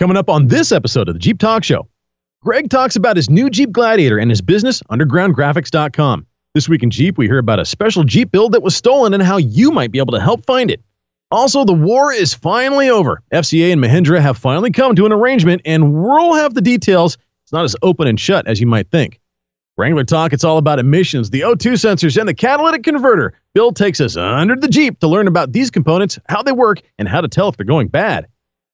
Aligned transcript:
Coming 0.00 0.16
up 0.16 0.30
on 0.30 0.46
this 0.46 0.72
episode 0.72 1.08
of 1.10 1.14
the 1.14 1.18
Jeep 1.18 1.38
Talk 1.38 1.62
Show, 1.62 1.86
Greg 2.40 2.70
talks 2.70 2.96
about 2.96 3.16
his 3.16 3.28
new 3.28 3.50
Jeep 3.50 3.70
Gladiator 3.70 4.16
and 4.16 4.30
his 4.30 4.40
business, 4.40 4.82
undergroundgraphics.com. 4.84 6.26
This 6.54 6.70
week 6.70 6.82
in 6.82 6.90
Jeep, 6.90 7.18
we 7.18 7.26
hear 7.26 7.36
about 7.36 7.60
a 7.60 7.66
special 7.66 8.02
Jeep 8.04 8.32
build 8.32 8.52
that 8.52 8.62
was 8.62 8.74
stolen 8.74 9.12
and 9.12 9.22
how 9.22 9.36
you 9.36 9.70
might 9.70 9.92
be 9.92 9.98
able 9.98 10.14
to 10.14 10.20
help 10.20 10.46
find 10.46 10.70
it. 10.70 10.80
Also, 11.30 11.66
the 11.66 11.74
war 11.74 12.14
is 12.14 12.32
finally 12.32 12.88
over. 12.88 13.22
FCA 13.30 13.74
and 13.74 13.84
Mahindra 13.84 14.22
have 14.22 14.38
finally 14.38 14.70
come 14.70 14.96
to 14.96 15.04
an 15.04 15.12
arrangement, 15.12 15.60
and 15.66 15.92
we'll 15.92 16.32
have 16.32 16.54
the 16.54 16.62
details. 16.62 17.18
It's 17.44 17.52
not 17.52 17.66
as 17.66 17.76
open 17.82 18.08
and 18.08 18.18
shut 18.18 18.46
as 18.46 18.58
you 18.58 18.66
might 18.66 18.90
think. 18.90 19.20
Wrangler 19.76 20.04
Talk, 20.04 20.32
it's 20.32 20.44
all 20.44 20.56
about 20.56 20.78
emissions, 20.78 21.28
the 21.28 21.42
O2 21.42 21.72
sensors, 21.72 22.18
and 22.18 22.26
the 22.26 22.32
catalytic 22.32 22.84
converter. 22.84 23.34
Bill 23.52 23.70
takes 23.70 24.00
us 24.00 24.16
under 24.16 24.56
the 24.56 24.68
Jeep 24.68 24.98
to 25.00 25.08
learn 25.08 25.28
about 25.28 25.52
these 25.52 25.70
components, 25.70 26.18
how 26.30 26.42
they 26.42 26.52
work, 26.52 26.80
and 26.98 27.06
how 27.06 27.20
to 27.20 27.28
tell 27.28 27.50
if 27.50 27.58
they're 27.58 27.66
going 27.66 27.88
bad. 27.88 28.26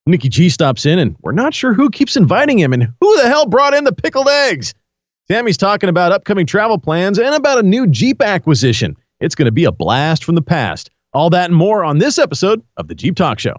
Nikki 0.08 0.28
G 0.28 0.48
stops 0.48 0.86
in, 0.86 1.00
and 1.00 1.16
we're 1.22 1.32
not 1.32 1.52
sure 1.52 1.72
who 1.72 1.90
keeps 1.90 2.16
inviting 2.16 2.58
him 2.58 2.72
and 2.72 2.84
who 3.00 3.16
the 3.16 3.28
hell 3.28 3.46
brought 3.46 3.74
in 3.74 3.82
the 3.82 3.92
pickled 3.92 4.28
eggs. 4.28 4.72
Tammy's 5.28 5.56
talking 5.56 5.88
about 5.88 6.12
upcoming 6.12 6.46
travel 6.46 6.78
plans 6.78 7.18
and 7.18 7.34
about 7.34 7.58
a 7.58 7.64
new 7.64 7.88
Jeep 7.88 8.22
acquisition. 8.22 8.96
It's 9.18 9.34
going 9.34 9.46
to 9.46 9.52
be 9.52 9.64
a 9.64 9.72
blast 9.72 10.22
from 10.24 10.36
the 10.36 10.42
past. 10.42 10.90
All 11.12 11.28
that 11.30 11.46
and 11.46 11.56
more 11.56 11.82
on 11.82 11.98
this 11.98 12.20
episode 12.20 12.62
of 12.76 12.86
the 12.86 12.94
Jeep 12.94 13.16
Talk 13.16 13.40
Show. 13.40 13.56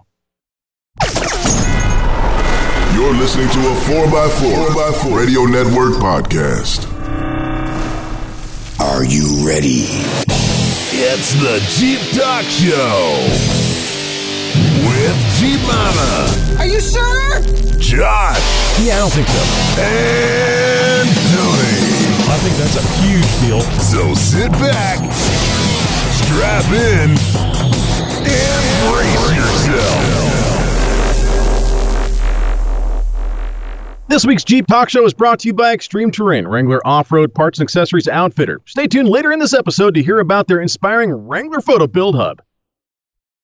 You're 2.94 3.14
listening 3.14 3.48
to 3.50 3.58
a 3.58 3.74
4x4, 3.84 4.68
4x4 4.68 5.18
Radio 5.18 5.44
Network 5.44 5.94
podcast. 6.00 6.88
Are 8.80 9.04
you 9.04 9.46
ready? 9.46 9.84
It's 11.00 11.34
the 11.34 11.60
Jeep 11.76 12.00
Talk 12.18 12.44
Show 12.44 13.67
with 14.86 15.16
Jeep 15.38 15.60
Mama, 15.66 16.58
Are 16.58 16.66
you 16.66 16.80
sure? 16.80 17.40
Josh, 17.78 18.38
Yeah, 18.84 18.96
I 18.96 18.98
don't 19.00 19.12
think 19.12 19.28
so. 19.28 19.42
and 19.80 21.08
Tony. 21.32 21.86
I 22.30 22.36
think 22.42 22.54
that's 22.56 22.76
a 22.76 22.82
huge 23.02 23.30
deal. 23.40 23.60
So 23.80 24.14
sit 24.14 24.52
back, 24.52 24.98
strap 26.22 26.64
in, 26.72 27.10
and 28.28 28.64
brace 28.92 29.36
yourself. 29.36 30.04
This 34.08 34.24
week's 34.26 34.42
Jeep 34.44 34.66
Talk 34.66 34.88
Show 34.88 35.04
is 35.04 35.12
brought 35.12 35.38
to 35.40 35.48
you 35.48 35.54
by 35.54 35.72
Extreme 35.74 36.12
Terrain, 36.12 36.46
Wrangler 36.48 36.80
off-road 36.86 37.34
parts 37.34 37.58
and 37.58 37.66
accessories 37.66 38.08
outfitter. 38.08 38.60
Stay 38.64 38.86
tuned 38.86 39.08
later 39.08 39.32
in 39.32 39.38
this 39.38 39.52
episode 39.52 39.94
to 39.94 40.02
hear 40.02 40.18
about 40.18 40.46
their 40.48 40.60
inspiring 40.60 41.12
Wrangler 41.12 41.60
Photo 41.60 41.86
Build 41.86 42.14
Hub. 42.16 42.40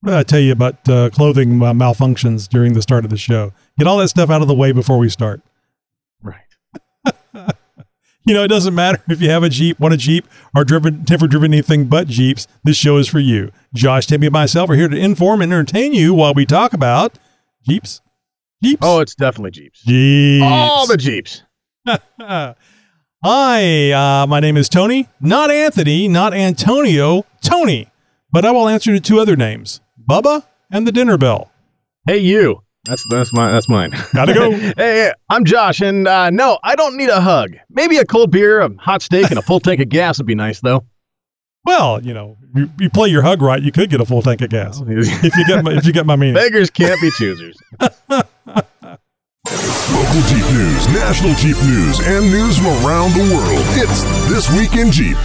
I 0.06 0.22
tell 0.22 0.40
you 0.40 0.52
about 0.52 0.88
uh, 0.88 1.10
clothing 1.10 1.62
uh, 1.62 1.72
malfunctions 1.72 2.48
during 2.48 2.74
the 2.74 2.82
start 2.82 3.04
of 3.04 3.10
the 3.10 3.16
show. 3.16 3.52
Get 3.78 3.86
all 3.86 3.98
that 3.98 4.08
stuff 4.08 4.30
out 4.30 4.42
of 4.42 4.48
the 4.48 4.54
way 4.54 4.72
before 4.72 4.98
we 4.98 5.08
start. 5.08 5.40
Right. 6.22 6.44
You 8.26 8.32
know, 8.32 8.42
it 8.42 8.48
doesn't 8.48 8.74
matter 8.74 9.02
if 9.10 9.20
you 9.20 9.28
have 9.28 9.42
a 9.42 9.50
Jeep, 9.50 9.78
want 9.78 9.92
a 9.92 9.98
Jeep, 9.98 10.26
or 10.56 10.64
driven, 10.64 11.04
never 11.10 11.26
driven 11.26 11.52
anything 11.52 11.84
but 11.84 12.08
Jeeps. 12.08 12.46
This 12.62 12.76
show 12.76 12.96
is 12.96 13.06
for 13.06 13.18
you. 13.18 13.52
Josh, 13.74 14.06
Timmy, 14.06 14.28
and 14.28 14.32
myself 14.32 14.70
are 14.70 14.74
here 14.74 14.88
to 14.88 14.96
inform 14.96 15.42
and 15.42 15.52
entertain 15.52 15.92
you 15.92 16.14
while 16.14 16.32
we 16.32 16.46
talk 16.46 16.72
about 16.72 17.18
Jeeps. 17.68 18.00
Jeeps. 18.62 18.80
Oh, 18.80 19.00
it's 19.00 19.14
definitely 19.14 19.50
Jeeps. 19.50 19.82
Jeeps. 19.82 20.42
All 20.42 20.86
the 20.86 20.96
Jeeps. 20.96 21.42
Hi, 23.22 23.92
uh, 23.92 24.26
my 24.26 24.40
name 24.40 24.56
is 24.56 24.70
Tony, 24.70 25.06
not 25.20 25.50
Anthony, 25.50 26.08
not 26.08 26.32
Antonio, 26.32 27.26
Tony. 27.42 27.90
But 28.32 28.46
I 28.46 28.52
will 28.52 28.68
answer 28.68 28.92
to 28.92 29.00
two 29.00 29.20
other 29.20 29.36
names 29.36 29.82
Bubba 30.08 30.44
and 30.70 30.86
the 30.86 30.92
dinner 30.92 31.16
bell. 31.16 31.50
Hey, 32.06 32.18
you. 32.18 32.60
That's 32.84 33.02
that's 33.08 33.32
mine. 33.32 33.52
That's 33.52 33.68
mine. 33.68 33.92
Gotta 34.12 34.34
go. 34.34 34.50
hey, 34.50 34.74
hey, 34.76 35.12
I'm 35.30 35.46
Josh, 35.46 35.80
and 35.80 36.06
uh, 36.06 36.28
no, 36.28 36.58
I 36.62 36.76
don't 36.76 36.98
need 36.98 37.08
a 37.08 37.20
hug. 37.20 37.56
Maybe 37.70 37.96
a 37.96 38.04
cold 38.04 38.30
beer, 38.30 38.60
a 38.60 38.68
hot 38.76 39.00
steak, 39.00 39.30
and 39.30 39.38
a 39.38 39.42
full 39.42 39.60
tank 39.60 39.80
of 39.80 39.88
gas 39.88 40.18
would 40.18 40.26
be 40.26 40.34
nice, 40.34 40.60
though. 40.60 40.84
Well, 41.64 42.04
you 42.04 42.12
know, 42.12 42.36
you, 42.54 42.70
you 42.78 42.90
play 42.90 43.08
your 43.08 43.22
hug 43.22 43.40
right, 43.40 43.62
you 43.62 43.72
could 43.72 43.88
get 43.88 44.02
a 44.02 44.04
full 44.04 44.20
tank 44.20 44.42
of 44.42 44.50
gas. 44.50 44.80
if 44.86 45.34
you 45.34 45.46
get 45.46 45.64
my, 45.64 45.72
if 45.72 45.86
you 45.86 45.94
get 45.94 46.04
my 46.04 46.16
meaning. 46.16 46.34
Beggars 46.34 46.68
can't 46.68 47.00
be 47.00 47.10
choosers. 47.10 47.56
Local 47.80 48.28
Jeep 50.28 50.44
news, 50.52 50.86
national 50.88 51.34
Jeep 51.34 51.56
news, 51.62 52.00
and 52.06 52.30
news 52.30 52.58
from 52.58 52.66
around 52.84 53.12
the 53.12 53.34
world. 53.34 53.64
It's 53.76 54.02
This 54.28 54.50
Week 54.50 54.74
in 54.74 54.92
Jeep. 54.92 55.16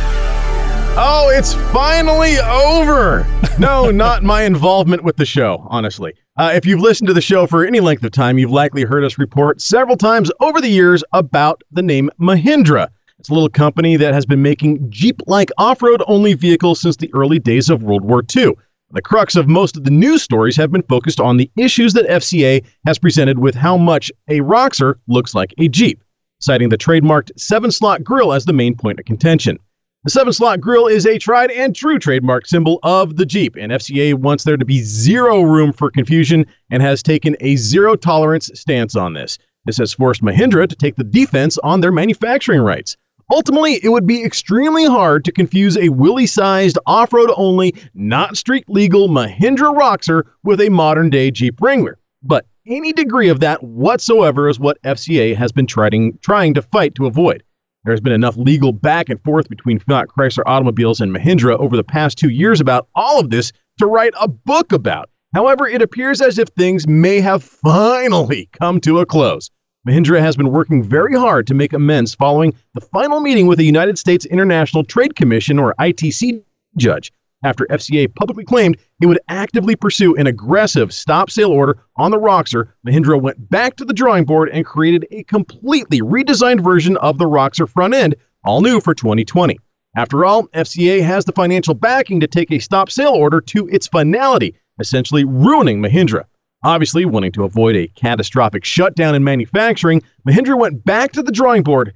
Oh, 0.98 1.32
it's 1.34 1.54
finally 1.72 2.38
over. 2.40 3.26
No, 3.58 3.92
not 3.92 4.24
my 4.24 4.44
involvement 4.44 5.04
with 5.04 5.18
the 5.18 5.26
show, 5.26 5.66
honestly. 5.70 6.14
Uh, 6.38 6.52
if 6.54 6.66
you've 6.66 6.80
listened 6.80 7.08
to 7.08 7.14
the 7.14 7.22
show 7.22 7.46
for 7.46 7.66
any 7.66 7.80
length 7.80 8.04
of 8.04 8.12
time, 8.12 8.38
you've 8.38 8.52
likely 8.52 8.84
heard 8.84 9.04
us 9.04 9.18
report 9.18 9.62
several 9.62 9.98
times 9.98 10.32
over 10.40 10.60
the 10.60 10.70
years 10.70 11.04
about 11.14 11.62
the 11.72 11.82
name 11.82 12.10
Mahindra. 12.20 12.88
It's 13.20 13.30
a 13.30 13.34
little 13.34 13.50
company 13.50 13.98
that 13.98 14.14
has 14.14 14.26
been 14.26 14.42
making 14.42 14.90
Jeep 14.90 15.22
like 15.28 15.52
off 15.58 15.82
road 15.82 16.02
only 16.08 16.34
vehicles 16.34 16.80
since 16.80 16.96
the 16.96 17.14
early 17.14 17.40
days 17.40 17.70
of 17.70 17.84
World 17.84 18.04
War 18.06 18.24
II. 18.36 18.54
The 18.92 19.02
crux 19.02 19.36
of 19.36 19.48
most 19.48 19.78
of 19.78 19.84
the 19.84 19.92
news 19.92 20.24
stories 20.24 20.56
have 20.56 20.72
been 20.72 20.82
focused 20.84 21.20
on 21.20 21.38
the 21.38 21.52
issues 21.58 21.94
that 21.94 22.08
FCA 22.08 22.66
has 22.86 22.98
presented 22.98 23.38
with 23.40 23.54
how 23.54 23.78
much 23.78 24.12
a 24.30 24.42
Roxor 24.42 25.00
looks 25.08 25.36
like 25.36 25.54
a 25.60 25.68
Jeep, 25.68 26.02
citing 26.40 26.70
the 26.70 26.78
trademarked 26.78 27.32
seven 27.38 27.72
slot 27.72 28.04
grille 28.04 28.34
as 28.34 28.46
the 28.46 28.54
main 28.54 28.76
point 28.76 29.00
of 29.00 29.06
contention. 29.06 29.60
The 30.06 30.12
seven 30.12 30.32
slot 30.32 30.62
grille 30.62 30.88
is 30.88 31.06
a 31.06 31.18
tried 31.18 31.52
and 31.52 31.76
true 31.76 32.00
trademark 32.00 32.48
symbol 32.48 32.80
of 32.84 33.18
the 33.18 33.26
Jeep, 33.26 33.58
and 33.58 33.74
FCA 33.74 34.14
wants 34.14 34.46
there 34.46 34.56
to 34.56 34.64
be 34.64 34.80
zero 34.82 35.42
room 35.42 35.74
for 35.74 35.92
confusion 35.92 36.46
and 36.72 36.82
has 36.82 37.04
taken 37.04 37.36
a 37.42 37.58
zero 37.58 37.98
tolerance 37.98 38.50
stance 38.54 38.96
on 38.96 39.12
this. 39.12 39.38
This 39.66 39.78
has 39.78 39.92
forced 39.92 40.22
Mahindra 40.22 40.70
to 40.70 40.76
take 40.78 40.96
the 40.96 41.04
defense 41.04 41.58
on 41.64 41.82
their 41.82 41.92
manufacturing 41.92 42.62
rights. 42.62 42.96
Ultimately, 43.30 43.82
it 43.84 43.90
would 43.90 44.08
be 44.08 44.24
extremely 44.24 44.86
hard 44.86 45.26
to 45.26 45.34
confuse 45.34 45.76
a 45.76 45.90
willy 45.90 46.28
sized, 46.28 46.80
off 46.88 47.12
road 47.12 47.32
only, 47.36 47.76
not 47.94 48.38
street 48.38 48.64
legal 48.70 49.10
Mahindra 49.10 49.76
Roxor 49.76 50.28
with 50.46 50.62
a 50.62 50.70
modern 50.70 51.10
day 51.10 51.30
Jeep 51.30 51.60
Wrangler. 51.60 52.00
But 52.24 52.46
any 52.66 52.94
degree 52.94 53.28
of 53.28 53.42
that 53.42 53.62
whatsoever 53.66 54.48
is 54.48 54.62
what 54.62 54.82
FCA 54.84 55.36
has 55.36 55.52
been 55.52 55.68
trying, 55.68 56.18
trying 56.22 56.54
to 56.54 56.62
fight 56.62 56.96
to 56.96 57.06
avoid. 57.06 57.44
There 57.86 57.94
has 57.94 58.02
been 58.02 58.14
enough 58.14 58.36
legal 58.36 58.74
back 58.74 59.10
and 59.10 59.22
forth 59.24 59.48
between 59.48 59.80
Fiat 59.80 60.10
Chrysler 60.10 60.44
Automobiles 60.46 61.00
and 61.00 61.16
Mahindra 61.16 61.58
over 61.58 61.78
the 61.78 61.84
past 61.84 62.18
two 62.18 62.30
years 62.30 62.60
about 62.60 62.90
all 62.94 63.20
of 63.20 63.30
this 63.30 63.54
to 63.78 63.86
write 63.86 64.14
a 64.20 64.28
book 64.28 64.74
about. 64.74 65.10
However, 65.34 65.66
it 65.66 65.82
appears 65.82 66.22
as 66.22 66.38
if 66.38 66.50
things 66.50 66.88
may 66.88 67.22
have 67.22 67.42
finally 67.44 68.50
come 68.52 68.82
to 68.82 69.00
a 69.00 69.06
close. 69.06 69.50
Mahindra 69.88 70.20
has 70.20 70.36
been 70.36 70.52
working 70.52 70.84
very 70.84 71.16
hard 71.16 71.48
to 71.48 71.54
make 71.54 71.72
amends 71.72 72.14
following 72.14 72.54
the 72.74 72.82
final 72.82 73.22
meeting 73.22 73.48
with 73.48 73.58
the 73.58 73.66
United 73.66 73.98
States 73.98 74.26
International 74.26 74.84
Trade 74.84 75.16
Commission, 75.16 75.58
or 75.58 75.74
ITC, 75.80 76.44
judge, 76.78 77.14
after 77.44 77.66
FCA 77.68 78.14
publicly 78.16 78.44
claimed 78.44 78.78
it 79.02 79.06
would 79.06 79.20
actively 79.30 79.76
pursue 79.76 80.16
an 80.16 80.28
aggressive 80.28 80.94
stop 80.94 81.30
sale 81.30 81.52
order 81.52 81.82
on 81.96 82.12
the 82.12 82.20
Roxor, 82.20 82.76
Mahindra 82.86 83.22
went 83.22 83.50
back 83.50 83.76
to 83.78 83.86
the 83.86 83.94
drawing 83.94 84.26
board 84.26 84.50
and 84.50 84.66
created 84.66 85.06
a 85.12 85.24
completely 85.24 86.02
redesigned 86.02 86.62
version 86.62 86.98
of 86.98 87.18
the 87.18 87.28
Roxor 87.28 87.68
front 87.68 87.94
end, 87.94 88.16
all 88.44 88.62
new 88.62 88.82
for 88.82 88.94
2020. 88.94 89.58
After 89.96 90.24
all, 90.24 90.48
FCA 90.50 91.02
has 91.04 91.26
the 91.26 91.32
financial 91.32 91.74
backing 91.74 92.20
to 92.20 92.28
take 92.28 92.52
a 92.52 92.60
stop 92.60 92.92
sale 92.92 93.14
order 93.14 93.42
to 93.42 93.68
its 93.70 93.88
finality, 93.88 94.56
essentially 94.80 95.24
ruining 95.24 95.82
Mahindra. 95.82 96.26
Obviously, 96.64 97.06
wanting 97.06 97.32
to 97.32 97.44
avoid 97.44 97.76
a 97.76 97.88
catastrophic 97.88 98.66
shutdown 98.66 99.16
in 99.16 99.24
manufacturing, 99.24 100.04
Mahindra 100.28 100.60
went 100.60 100.84
back 100.84 101.14
to 101.14 101.24
the 101.24 101.32
drawing 101.32 101.64
board, 101.64 101.94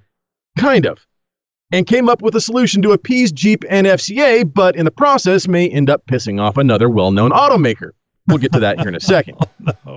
kind 0.58 0.86
of, 0.86 1.06
and 1.74 1.88
came 1.88 2.08
up 2.08 2.22
with 2.22 2.36
a 2.36 2.40
solution 2.40 2.84
to 2.84 2.92
appease 2.92 3.32
Jeep 3.32 3.66
and 3.68 3.88
FCA, 3.88 4.54
but 4.54 4.76
in 4.76 4.86
the 4.86 4.92
process 4.92 5.48
may 5.48 5.68
end 5.68 5.90
up 5.90 6.06
pissing 6.06 6.40
off 6.40 6.56
another 6.56 6.88
well 6.88 7.12
known 7.12 7.32
automaker. 7.32 7.90
We'll 8.28 8.38
get 8.38 8.54
to 8.54 8.60
that 8.60 8.80
here 8.80 8.88
in 8.88 8.96
a 8.96 9.00
second. 9.02 9.40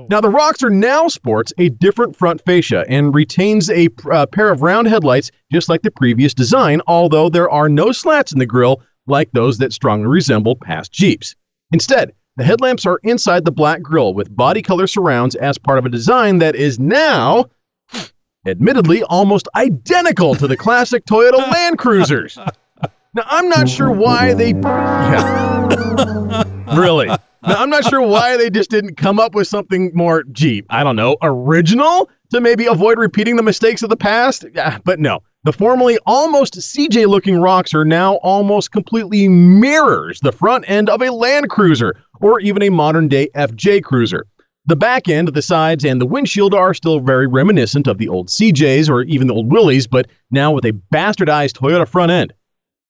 Now, 0.09 0.23
the 0.23 0.31
Roxor 0.31 0.71
now 0.71 1.07
sports 1.07 1.53
a 1.59 1.69
different 1.69 2.17
front 2.17 2.43
fascia 2.45 2.85
and 2.89 3.15
retains 3.15 3.71
a 3.71 3.89
uh, 4.11 4.25
pair 4.27 4.51
of 4.51 4.63
round 4.63 4.89
headlights 4.89 5.31
just 5.53 5.69
like 5.69 5.83
the 5.83 5.91
previous 5.91 6.33
design, 6.33 6.81
although 6.87 7.29
there 7.29 7.51
are 7.51 7.69
no 7.69 7.93
slats 7.93 8.33
in 8.33 8.39
the 8.39 8.47
grille 8.47 8.81
like 9.07 9.31
those 9.33 9.59
that 9.59 9.73
strongly 9.73 10.09
resemble 10.09 10.57
past 10.57 10.93
Jeeps. 10.93 11.37
Instead, 11.73 12.13
the 12.37 12.45
headlamps 12.45 12.87
are 12.87 13.01
inside 13.03 13.45
the 13.45 13.53
black 13.53 13.83
grille 13.83 14.15
with 14.15 14.35
body 14.35 14.63
color 14.63 14.87
surrounds 14.87 15.35
as 15.37 15.59
part 15.59 15.79
of 15.79 15.85
a 15.85 15.91
design 15.91 16.39
that 16.39 16.57
is 16.57 16.79
now, 16.79 17.45
admittedly, 18.47 19.03
almost 19.05 19.49
identical 19.55 20.35
to 20.37 20.47
the 20.47 20.57
classic 20.57 21.05
Toyota 21.05 21.39
Land 21.53 21.79
Cruisers. 21.79 22.37
Now, 22.37 23.23
I'm 23.27 23.49
not 23.49 23.69
sure 23.69 23.91
why 23.91 24.35
they. 24.35 24.51
Yeah. 24.51 26.45
really. 26.77 27.07
Now, 27.07 27.19
I'm 27.63 27.71
not 27.71 27.85
sure 27.85 28.03
why 28.03 28.37
they 28.37 28.51
just 28.51 28.71
didn't 28.71 28.97
come 28.97 29.21
up 29.21 29.35
with 29.35 29.47
something 29.47 29.91
more 29.95 30.25
Jeep. 30.33 30.67
I 30.69 30.83
don't 30.85 30.97
know, 30.97 31.17
original 31.23 32.11
to 32.31 32.41
maybe 32.41 32.67
avoid 32.67 32.99
repeating 32.99 33.37
the 33.37 33.43
mistakes 33.43 33.83
of 33.83 33.91
the 33.91 33.97
past. 33.97 34.45
Yeah, 34.53 34.79
but 34.85 34.99
no. 34.99 35.21
The 35.45 35.53
formerly 35.53 35.97
almost 36.07 36.55
CJ 36.55 37.07
looking 37.07 37.39
Roxor 37.39 37.85
now 37.85 38.17
almost 38.17 38.73
completely 38.73 39.29
mirrors 39.29 40.19
the 40.21 40.33
front 40.33 40.69
end 40.69 40.91
of 40.91 41.01
a 41.01 41.13
Land 41.13 41.51
Cruiser 41.51 41.97
or 42.21 42.41
even 42.41 42.63
a 42.65 42.69
modern 42.69 43.07
day 43.07 43.29
FJ 43.37 43.85
Cruiser. 43.85 44.27
The 44.67 44.77
back 44.77 45.09
end, 45.09 45.29
the 45.29 45.43
sides, 45.43 45.85
and 45.85 46.01
the 46.01 46.07
windshield 46.07 46.53
are 46.53 46.75
still 46.75 46.99
very 47.01 47.27
reminiscent 47.27 47.87
of 47.87 47.99
the 47.99 48.09
old 48.09 48.29
CJs 48.29 48.91
or 48.91 49.03
even 49.03 49.29
the 49.29 49.35
old 49.35 49.51
Willys, 49.51 49.87
but 49.87 50.09
now 50.31 50.51
with 50.53 50.65
a 50.65 50.73
bastardized 50.93 51.53
Toyota 51.53 51.87
front 51.87 52.11
end. 52.11 52.35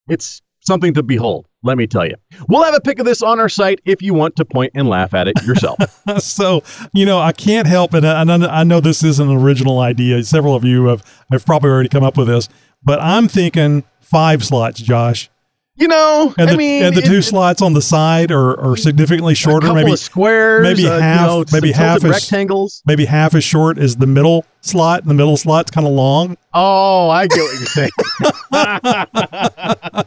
It's 0.08 0.40
something 0.61 0.94
to 0.94 1.02
behold, 1.02 1.46
let 1.62 1.76
me 1.76 1.87
tell 1.87 2.06
you. 2.06 2.14
We'll 2.49 2.64
have 2.64 2.75
a 2.75 2.81
pic 2.81 2.99
of 2.99 3.06
this 3.06 3.23
on 3.23 3.38
our 3.38 3.49
site 3.49 3.81
if 3.84 4.02
you 4.02 4.14
want 4.14 4.37
to 4.37 4.44
point 4.44 4.73
and 4.75 4.88
laugh 4.88 5.14
at 5.14 5.28
it 5.28 5.43
yourself. 5.44 5.78
so, 6.19 6.62
you 6.93 7.06
know, 7.06 7.19
I 7.19 7.32
can't 7.32 7.67
help 7.67 7.94
it. 7.94 8.05
And 8.05 8.31
I 8.31 8.64
know 8.64 8.81
this 8.81 9.05
is 9.05 9.20
an 9.20 9.31
original 9.31 9.78
idea. 9.81 10.23
Several 10.25 10.55
of 10.55 10.64
you 10.64 10.87
have, 10.87 11.05
have 11.31 11.44
probably 11.44 11.70
already 11.70 11.88
come 11.88 12.05
up 12.05 12.17
with 12.17 12.28
this, 12.28 12.49
but 12.82 13.00
I'm 13.00 13.28
thinking 13.28 13.84
five 14.00 14.44
slots, 14.44 14.81
Josh. 14.81 15.31
You 15.78 15.88
know, 15.88 16.34
and 16.38 16.49
the, 16.49 16.55
I 16.55 16.56
mean, 16.56 16.82
and 16.84 16.96
the 16.96 17.02
two 17.02 17.19
it, 17.19 17.23
slots 17.23 17.61
on 17.61 17.75
the 17.75 17.82
side 17.82 18.31
are, 18.31 18.58
are 18.58 18.78
significantly 18.78 19.34
shorter. 19.34 19.75
maybe 19.75 19.94
squares, 19.96 20.62
maybe 20.62 20.88
uh, 20.88 20.99
half, 20.99 21.20
you 21.20 21.26
know, 21.26 21.44
maybe 21.52 21.70
half 21.70 21.96
as 21.96 22.05
rectangles, 22.05 22.82
maybe 22.87 23.05
half 23.05 23.34
as 23.34 23.44
short 23.44 23.76
as 23.76 23.96
the 23.96 24.06
middle 24.06 24.46
slot. 24.62 25.02
And 25.02 25.11
the 25.11 25.14
middle 25.14 25.37
slot's 25.37 25.70
kind 25.70 25.87
of 25.87 25.93
long. 25.93 26.38
Oh, 26.55 27.11
I 27.11 27.26
get 27.26 27.43
what 27.43 27.58
you're 27.61 27.67
saying. 27.67 27.90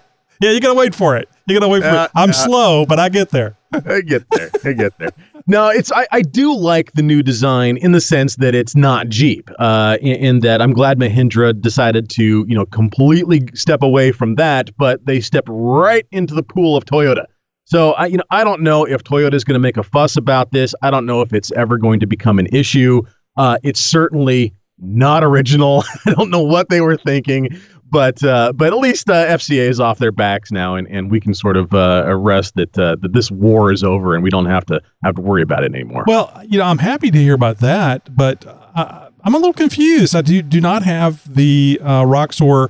yeah, 0.40 0.52
you 0.52 0.60
gotta 0.60 0.78
wait 0.78 0.96
for 0.96 1.18
it. 1.18 1.30
You 1.48 1.60
gotta 1.60 1.68
wait 1.70 1.84
for 1.84 1.90
uh, 1.90 2.06
it. 2.06 2.12
I'm 2.16 2.30
uh, 2.30 2.34
slow, 2.34 2.86
but 2.86 3.00
I 3.00 3.10
get 3.10 3.30
there. 3.30 3.58
I 3.74 4.02
get 4.02 4.30
there. 4.32 4.50
I 4.64 4.74
get 4.74 4.98
there. 4.98 5.12
No, 5.48 5.68
it's 5.70 5.92
I, 5.92 6.08
I 6.12 6.22
do 6.22 6.56
like 6.56 6.92
the 6.94 7.02
new 7.02 7.24
design 7.24 7.78
in 7.78 7.92
the 7.92 8.02
sense 8.02 8.36
that 8.36 8.54
it's 8.54 8.76
not 8.76 9.10
Jeep. 9.10 9.50
Uh, 9.58 9.98
in, 10.02 10.16
in, 10.16 10.40
that 10.42 10.62
I'm 10.62 10.74
glad 10.74 11.00
Mahindra 11.00 11.60
decided 11.60 12.10
to 12.12 12.46
you 12.48 12.56
know 12.56 12.66
completely 12.66 13.48
step 13.54 13.82
away 13.82 14.12
from 14.12 14.36
that, 14.36 14.70
but 14.78 15.06
they 15.06 15.20
stepped 15.20 15.50
right 15.52 16.06
into 16.12 16.34
the 16.34 16.44
pool 16.44 16.78
of 16.78 16.86
Toyota. 16.86 17.26
So 17.66 17.94
I 17.94 18.06
you 18.08 18.18
know 18.18 18.24
I 18.30 18.44
don't 18.44 18.62
know 18.62 18.86
if 18.86 19.04
Toyota 19.04 19.34
is 19.34 19.44
going 19.44 19.56
to 19.56 19.60
make 19.60 19.78
a 19.78 19.84
fuss 19.84 20.16
about 20.18 20.52
this. 20.52 20.74
I 20.82 20.92
don't 20.92 21.06
know 21.06 21.22
if 21.22 21.34
it's 21.34 21.52
ever 21.54 21.78
going 21.78 22.00
to 22.00 22.08
become 22.08 22.40
an 22.40 22.48
issue. 22.52 23.02
Uh, 23.36 23.58
it's 23.64 23.80
certainly 23.80 24.54
not 24.80 25.24
original. 25.24 25.84
I 26.06 26.14
don't 26.14 26.30
know 26.30 26.44
what 26.44 26.70
they 26.70 26.82
were 26.82 26.98
thinking, 26.98 27.60
but 27.92 28.24
uh, 28.24 28.54
but 28.54 28.74
at 28.74 28.80
least 28.80 29.10
uh, 29.10 29.26
FCA 29.28 29.70
is 29.70 29.80
off 29.80 30.00
their 30.00 30.12
backs 30.12 30.52
now, 30.52 30.76
and, 30.76 30.88
and 30.88 31.12
we 31.12 31.20
can 31.20 31.34
sort 31.34 31.58
of 31.58 31.74
uh, 31.74 32.04
arrest 32.06 32.56
that 32.56 32.78
uh, 32.78 32.96
that 33.02 33.14
this 33.14 33.32
war 33.32 33.72
is 33.72 33.84
over, 33.84 34.16
and 34.16 34.24
we 34.24 34.30
don't 34.30 34.46
have 34.46 34.66
to 34.68 34.82
have 35.04 35.16
to 35.16 35.22
worry 35.22 35.42
about 35.42 35.64
it 35.64 35.74
anymore. 35.74 36.04
Well, 36.08 36.42
you 36.48 36.58
know, 36.58 36.66
I'm 36.66 36.78
happy 36.78 37.12
to 37.12 37.18
hear 37.18 37.34
about 37.34 37.60
that, 37.60 38.16
but 38.16 38.46
uh, 38.46 39.10
I'm 39.24 39.34
a 39.34 39.38
little 39.38 39.54
confused. 39.54 40.16
I 40.16 40.22
do 40.22 40.42
do 40.42 40.62
not 40.62 40.84
have 40.84 41.34
the 41.34 41.80
uh, 41.84 42.06
Roxor 42.06 42.70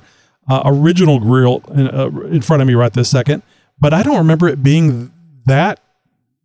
original 0.49 1.19
grill 1.19 1.61
in, 1.75 1.87
in 2.33 2.41
front 2.41 2.61
of 2.61 2.67
me 2.67 2.73
right 2.73 2.91
this 2.91 3.09
second, 3.09 3.43
but 3.79 3.93
I 3.93 4.01
don't 4.01 4.17
remember 4.17 4.47
it 4.47 4.63
being 4.63 5.11
that 5.45 5.79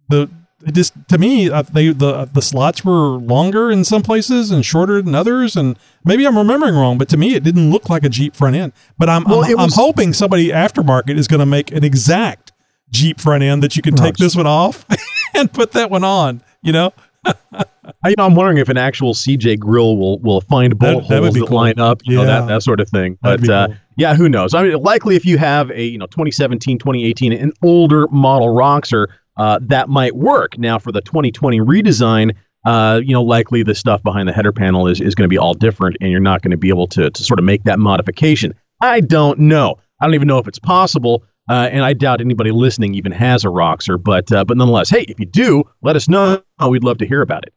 the 0.09 0.29
it 0.67 0.75
just 0.75 0.95
to 1.09 1.19
me 1.19 1.51
uh, 1.51 1.63
they 1.63 1.89
the 1.89 2.25
the 2.27 2.43
slots 2.43 2.85
were 2.85 3.19
longer 3.19 3.71
in 3.71 3.85
some 3.85 4.03
places 4.03 4.51
and 4.51 4.65
shorter 4.65 5.03
than 5.03 5.15
others 5.15 5.57
and 5.57 5.79
maybe 6.05 6.27
I'm 6.27 6.37
remembering 6.37 6.75
wrong 6.75 6.99
but 6.99 7.09
to 7.11 7.17
me 7.17 7.35
it 7.35 7.43
didn't 7.43 7.71
look 7.71 7.91
like 7.91 8.05
a 8.05 8.09
Jeep 8.09 8.35
front 8.35 8.57
end 8.57 8.73
but 8.99 9.09
I'm 9.09 9.25
well, 9.25 9.45
I'm, 9.45 9.57
was, 9.57 9.79
I'm, 9.79 9.85
hoping 9.85 10.13
somebody 10.13 10.49
aftermarket 10.49 11.17
is 11.17 11.29
going 11.29 11.41
to 11.41 11.47
make 11.47 11.71
an 11.73 11.85
exact 11.85 12.53
Jeep 12.91 13.21
front 13.21 13.43
end 13.43 13.63
that 13.63 13.77
you 13.77 13.83
can 13.83 13.95
take 13.95 14.17
this 14.17 14.37
one 14.37 14.47
off 14.47 14.85
and 15.35 15.53
put 15.53 15.73
that 15.73 15.91
one 15.91 16.05
on 16.05 16.43
you 16.63 16.73
know 16.73 16.93
I, 17.27 18.09
you 18.09 18.15
know, 18.19 18.27
I'm 18.27 18.35
wondering 18.35 18.59
if 18.59 18.69
an 18.69 18.77
actual 18.77 19.15
CJ 19.15 19.59
grill 19.59 19.97
will 19.97 20.19
will 20.19 20.41
find 20.43 20.79
bolt 20.79 21.09
that, 21.09 21.21
holes 21.21 21.35
that 21.35 21.47
cool. 21.47 21.57
line 21.57 21.79
up, 21.79 22.03
you 22.05 22.19
yeah. 22.19 22.25
know, 22.25 22.27
that 22.27 22.47
that 22.49 22.63
sort 22.63 22.81
of 22.81 22.89
thing. 22.89 23.19
But 23.23 23.49
uh, 23.49 23.69
cool. 23.69 23.77
yeah, 23.97 24.15
who 24.15 24.29
knows? 24.29 24.55
I 24.55 24.63
mean, 24.63 24.83
likely 24.83 25.17
if 25.17 25.25
you 25.25 25.39
have 25.39 25.71
a 25.71 25.85
you 25.85 25.99
know 25.99 26.07
2017, 26.07 26.79
2018, 26.79 27.33
an 27.33 27.53
older 27.63 28.07
model 28.09 28.55
Roxor, 28.55 29.09
uh, 29.37 29.59
that 29.63 29.89
might 29.89 30.15
work. 30.15 30.59
Now, 30.59 30.79
for 30.79 30.93
the 30.93 31.01
2020 31.01 31.61
redesign, 31.61 32.35
uh, 32.65 33.01
you 33.05 33.13
know, 33.13 33.23
likely 33.23 33.63
the 33.63 33.75
stuff 33.75 34.03
behind 34.03 34.29
the 34.29 34.33
header 34.33 34.53
panel 34.53 34.87
is, 34.87 35.01
is 35.01 35.15
going 35.15 35.25
to 35.25 35.29
be 35.29 35.39
all 35.39 35.55
different, 35.55 35.97
and 36.01 36.11
you're 36.11 36.21
not 36.21 36.43
going 36.43 36.51
to 36.51 36.57
be 36.57 36.69
able 36.69 36.87
to, 36.89 37.11
to 37.11 37.25
sort 37.25 37.39
of 37.39 37.45
make 37.45 37.65
that 37.65 37.79
modification. 37.79 38.55
I 38.81 39.01
don't 39.01 39.39
know. 39.39 39.77
I 40.01 40.07
don't 40.07 40.15
even 40.15 40.29
know 40.29 40.39
if 40.39 40.49
it's 40.49 40.59
possible, 40.59 41.25
uh, 41.49 41.69
and 41.71 41.85
I 41.85 41.93
doubt 41.93 42.21
anybody 42.21 42.51
listening 42.51 42.95
even 42.95 43.13
has 43.13 43.45
a 43.45 43.51
Roxor. 43.51 43.99
But 43.99 44.33
uh, 44.33 44.45
but 44.45 44.57
nonetheless, 44.57 44.89
hey, 44.89 45.05
if 45.09 45.21
you 45.21 45.27
do, 45.27 45.65
let 45.83 45.97
us 45.97 46.09
know. 46.09 46.43
We'd 46.67 46.85
love 46.85 46.99
to 46.99 47.07
hear 47.07 47.23
about 47.23 47.45
it. 47.47 47.53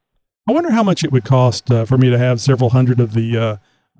I 0.50 0.54
wonder 0.54 0.72
how 0.72 0.84
much 0.84 1.04
it 1.04 1.12
would 1.12 1.26
cost 1.26 1.72
uh, 1.72 1.86
for 1.86 1.98
me 1.98 2.10
to 2.10 2.18
have 2.18 2.40
several 2.40 2.70
hundred 2.70 3.00
of 3.00 3.14
the 3.14 3.38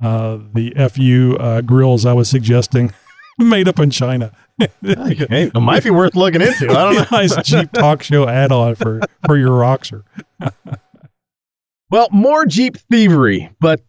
uh, 0.02 0.38
the 0.54 0.74
FU 0.92 1.62
grills 1.64 2.06
I 2.06 2.14
was 2.14 2.30
suggesting 2.30 2.94
made 3.40 3.68
up 3.68 3.80
in 3.80 3.90
China. 3.92 4.34
Hey, 4.60 4.70
it 4.82 5.60
might 5.60 5.84
be 5.84 5.90
worth 5.92 6.16
looking 6.16 6.42
into. 6.42 6.70
I 6.72 6.84
don't 6.84 6.96
know. 7.12 7.18
nice 7.18 7.36
Jeep 7.44 7.72
talk 7.72 8.02
show 8.02 8.28
add-on 8.28 8.76
for 8.76 9.02
for 9.26 9.38
your 9.38 9.52
Roxor. 9.52 10.04
well, 11.92 12.08
more 12.12 12.46
Jeep 12.46 12.78
thievery, 12.78 13.50
but 13.60 13.82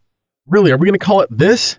really, 0.47 0.71
are 0.71 0.77
we 0.77 0.87
going 0.87 0.99
to 0.99 1.05
call 1.05 1.21
it 1.23 1.29
this? 1.31 1.79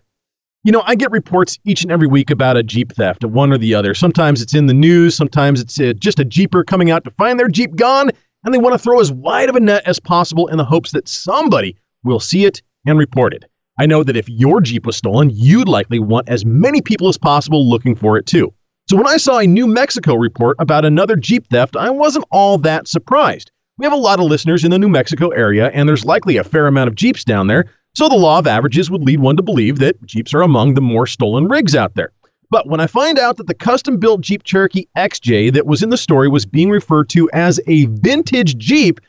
You 0.64 0.72
know, 0.72 0.84
I 0.86 0.96
get 0.96 1.12
reports 1.12 1.58
each 1.66 1.84
and 1.84 1.92
every 1.92 2.08
week 2.08 2.30
about 2.32 2.58
a 2.58 2.64
Jeep 2.64 2.92
theft, 2.94 3.24
one 3.24 3.54
or 3.54 3.58
the 3.58 3.74
other. 3.76 3.94
Sometimes 3.94 4.42
it's 4.42 4.54
in 4.54 4.66
the 4.66 4.74
news, 4.74 5.16
sometimes 5.16 5.62
it's 5.62 5.80
uh, 5.80 5.94
just 5.98 6.20
a 6.20 6.26
Jeeper 6.26 6.64
coming 6.64 6.92
out 6.92 7.04
to 7.06 7.12
find 7.12 7.40
their 7.40 7.48
Jeep 7.48 7.76
gone, 7.76 8.10
and 8.44 8.54
they 8.54 8.58
want 8.58 8.74
to 8.74 8.80
throw 8.80 9.00
as 9.00 9.12
wide 9.12 9.50
of 9.50 9.56
a 9.56 9.60
net 9.60 9.84
as 9.86 10.00
possible 10.00 10.48
in 10.48 10.58
the 10.58 10.66
hopes 10.66 10.92
that 10.92 11.08
somebody 11.08 11.78
will 12.04 12.20
see 12.20 12.46
it 12.46 12.62
and 12.86 12.98
report 12.98 13.34
it. 13.34 13.46
I 13.80 13.86
know 13.86 14.04
that 14.04 14.18
if 14.18 14.28
your 14.28 14.60
Jeep 14.60 14.86
was 14.86 14.98
stolen, 14.98 15.30
you'd 15.30 15.70
likely 15.70 16.00
want 16.00 16.28
as 16.28 16.44
many 16.44 16.82
people 16.82 17.08
as 17.08 17.18
possible 17.18 17.70
looking 17.70 17.96
for 17.96 18.18
it 18.18 18.26
too. 18.26 18.54
So 18.90 18.98
when 18.98 19.08
I 19.08 19.18
saw 19.18 19.38
a 19.38 19.46
New 19.46 19.68
Mexico 19.68 20.16
report 20.16 20.58
about 20.58 20.84
another 20.84 21.16
Jeep 21.16 21.46
theft, 21.50 21.76
I 21.76 21.92
wasn't 21.92 22.26
all 22.32 22.58
that 22.58 22.88
surprised. 22.88 23.52
We 23.78 23.86
have 23.86 23.94
a 23.94 23.96
lot 23.96 24.20
of 24.20 24.26
listeners 24.26 24.64
in 24.64 24.72
the 24.72 24.80
New 24.80 24.90
Mexico 24.90 25.30
area, 25.30 25.70
and 25.76 25.88
there's 25.88 26.06
likely 26.06 26.38
a 26.38 26.44
fair 26.44 26.66
amount 26.66 26.88
of 26.88 26.96
Jeeps 26.96 27.24
down 27.24 27.46
there, 27.46 27.66
so 27.94 28.10
the 28.10 28.16
law 28.16 28.40
of 28.40 28.48
averages 28.48 28.90
would 28.90 29.04
lead 29.04 29.20
one 29.20 29.38
to 29.38 29.44
believe 29.44 29.78
that 29.78 30.04
Jeeps 30.08 30.34
are 30.34 30.42
among 30.42 30.74
the 30.74 30.82
more 30.82 31.06
stolen 31.06 31.48
rigs 31.48 31.76
out 31.76 31.94
there. 31.94 32.12
But 32.50 32.68
when 32.68 32.80
I 32.80 32.88
find 32.88 33.20
out 33.20 33.38
that 33.38 33.46
the 33.46 33.54
custom 33.54 33.98
built 33.98 34.22
Jeep 34.22 34.42
Cherokee 34.42 34.88
XJ 34.98 35.54
that 35.54 35.68
was 35.68 35.84
in 35.84 35.92
the 35.92 35.96
story 35.96 36.28
was 36.28 36.48
being 36.48 36.72
referred 36.72 37.10
to 37.10 37.30
as 37.32 37.62
a 37.68 37.86
vintage 37.86 38.58
Jeep, 38.58 39.00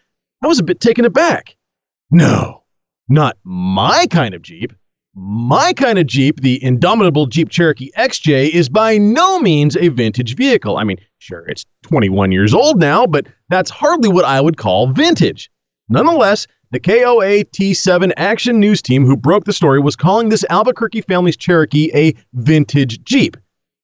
I 0.43 0.47
was 0.47 0.59
a 0.59 0.63
bit 0.63 0.81
taken 0.81 1.07
aback. 1.07 1.57
No, 2.11 2.65
not 3.09 3.39
my 3.45 4.07
kind 4.11 4.35
of 4.35 4.43
Jeep. 4.43 4.75
My 5.15 5.73
kind 5.73 5.99
of 5.99 6.07
Jeep, 6.07 6.41
the 6.41 6.63
indomitable 6.63 7.27
Jeep 7.27 7.49
Cherokee 7.49 7.91
XJ, 7.99 8.51
is 8.51 8.69
by 8.69 8.97
no 8.97 9.41
means 9.41 9.77
a 9.77 9.89
vintage 9.89 10.37
vehicle. 10.37 10.77
I 10.77 10.85
mean, 10.85 10.99
sure, 11.19 11.45
it's 11.49 11.67
21 11.83 12.31
years 12.31 12.55
old 12.55 12.79
now, 12.79 13.07
but 13.07 13.27
that's 13.49 13.71
hardly 13.71 14.09
what 14.09 14.25
I 14.25 14.41
would 14.41 14.57
call 14.57 14.93
vintage. 14.93 15.51
Nonetheless, 15.89 16.47
the 16.71 16.79
KOAT 16.79 17.75
7 17.75 18.13
Action 18.17 18.61
News 18.61 18.81
team 18.81 19.05
who 19.05 19.17
broke 19.17 19.45
the 19.45 19.53
story 19.53 19.81
was 19.81 19.97
calling 19.97 20.29
this 20.29 20.45
Albuquerque 20.49 21.01
family's 21.01 21.37
Cherokee 21.37 21.91
a 21.93 22.15
vintage 22.35 23.03
Jeep. 23.03 23.37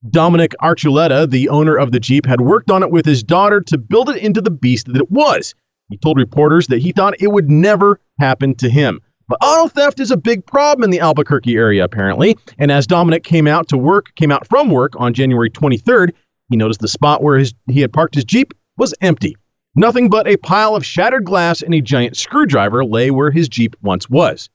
Dominic 0.09 0.55
Archuleta, 0.63 1.29
the 1.29 1.49
owner 1.49 1.75
of 1.75 1.91
the 1.91 1.99
Jeep, 1.99 2.25
had 2.25 2.43
worked 2.43 2.71
on 2.71 2.85
it 2.85 2.93
with 2.93 3.05
his 3.05 3.25
daughter 3.25 3.61
to 3.63 3.77
build 3.77 4.09
it 4.09 4.19
into 4.19 4.41
the 4.41 4.53
beast 4.53 4.87
that 4.87 5.03
it 5.03 5.11
was. 5.11 5.57
He 5.89 5.97
told 5.97 6.19
reporters 6.19 6.69
that 6.69 6.83
he 6.83 6.93
thought 6.93 7.21
it 7.21 7.33
would 7.33 7.51
never 7.51 8.01
happen 8.21 8.55
to 8.57 8.71
him. 8.71 9.01
But 9.29 9.39
auto 9.43 9.69
theft 9.69 9.99
is 9.99 10.11
a 10.11 10.17
big 10.17 10.47
problem 10.47 10.85
in 10.85 10.91
the 10.91 11.01
Albuquerque 11.01 11.57
area, 11.57 11.83
apparently. 11.83 12.37
And 12.59 12.71
as 12.71 12.87
Dominic 12.87 13.25
came 13.25 13.49
out 13.49 13.69
to 13.69 13.77
work, 13.77 14.15
came 14.15 14.31
out 14.31 14.47
from 14.47 14.71
work 14.71 14.93
on 14.97 15.15
January 15.15 15.51
23rd, 15.51 16.13
he 16.49 16.57
noticed 16.57 16.81
the 16.81 16.89
spot 16.89 17.23
where 17.23 17.39
his, 17.39 17.53
he 17.69 17.81
had 17.81 17.93
parked 17.93 18.15
his 18.15 18.25
Jeep 18.25 18.55
was 18.77 18.95
empty. 19.01 19.37
Nothing 19.75 20.09
but 20.09 20.29
a 20.29 20.37
pile 20.37 20.77
of 20.77 20.87
shattered 20.87 21.25
glass 21.25 21.61
and 21.61 21.75
a 21.75 21.81
giant 21.81 22.17
screwdriver 22.17 22.85
lay 22.85 23.11
where 23.11 23.31
his 23.31 23.49
Jeep 23.49 23.77
once 23.83 24.09
was. 24.09 24.49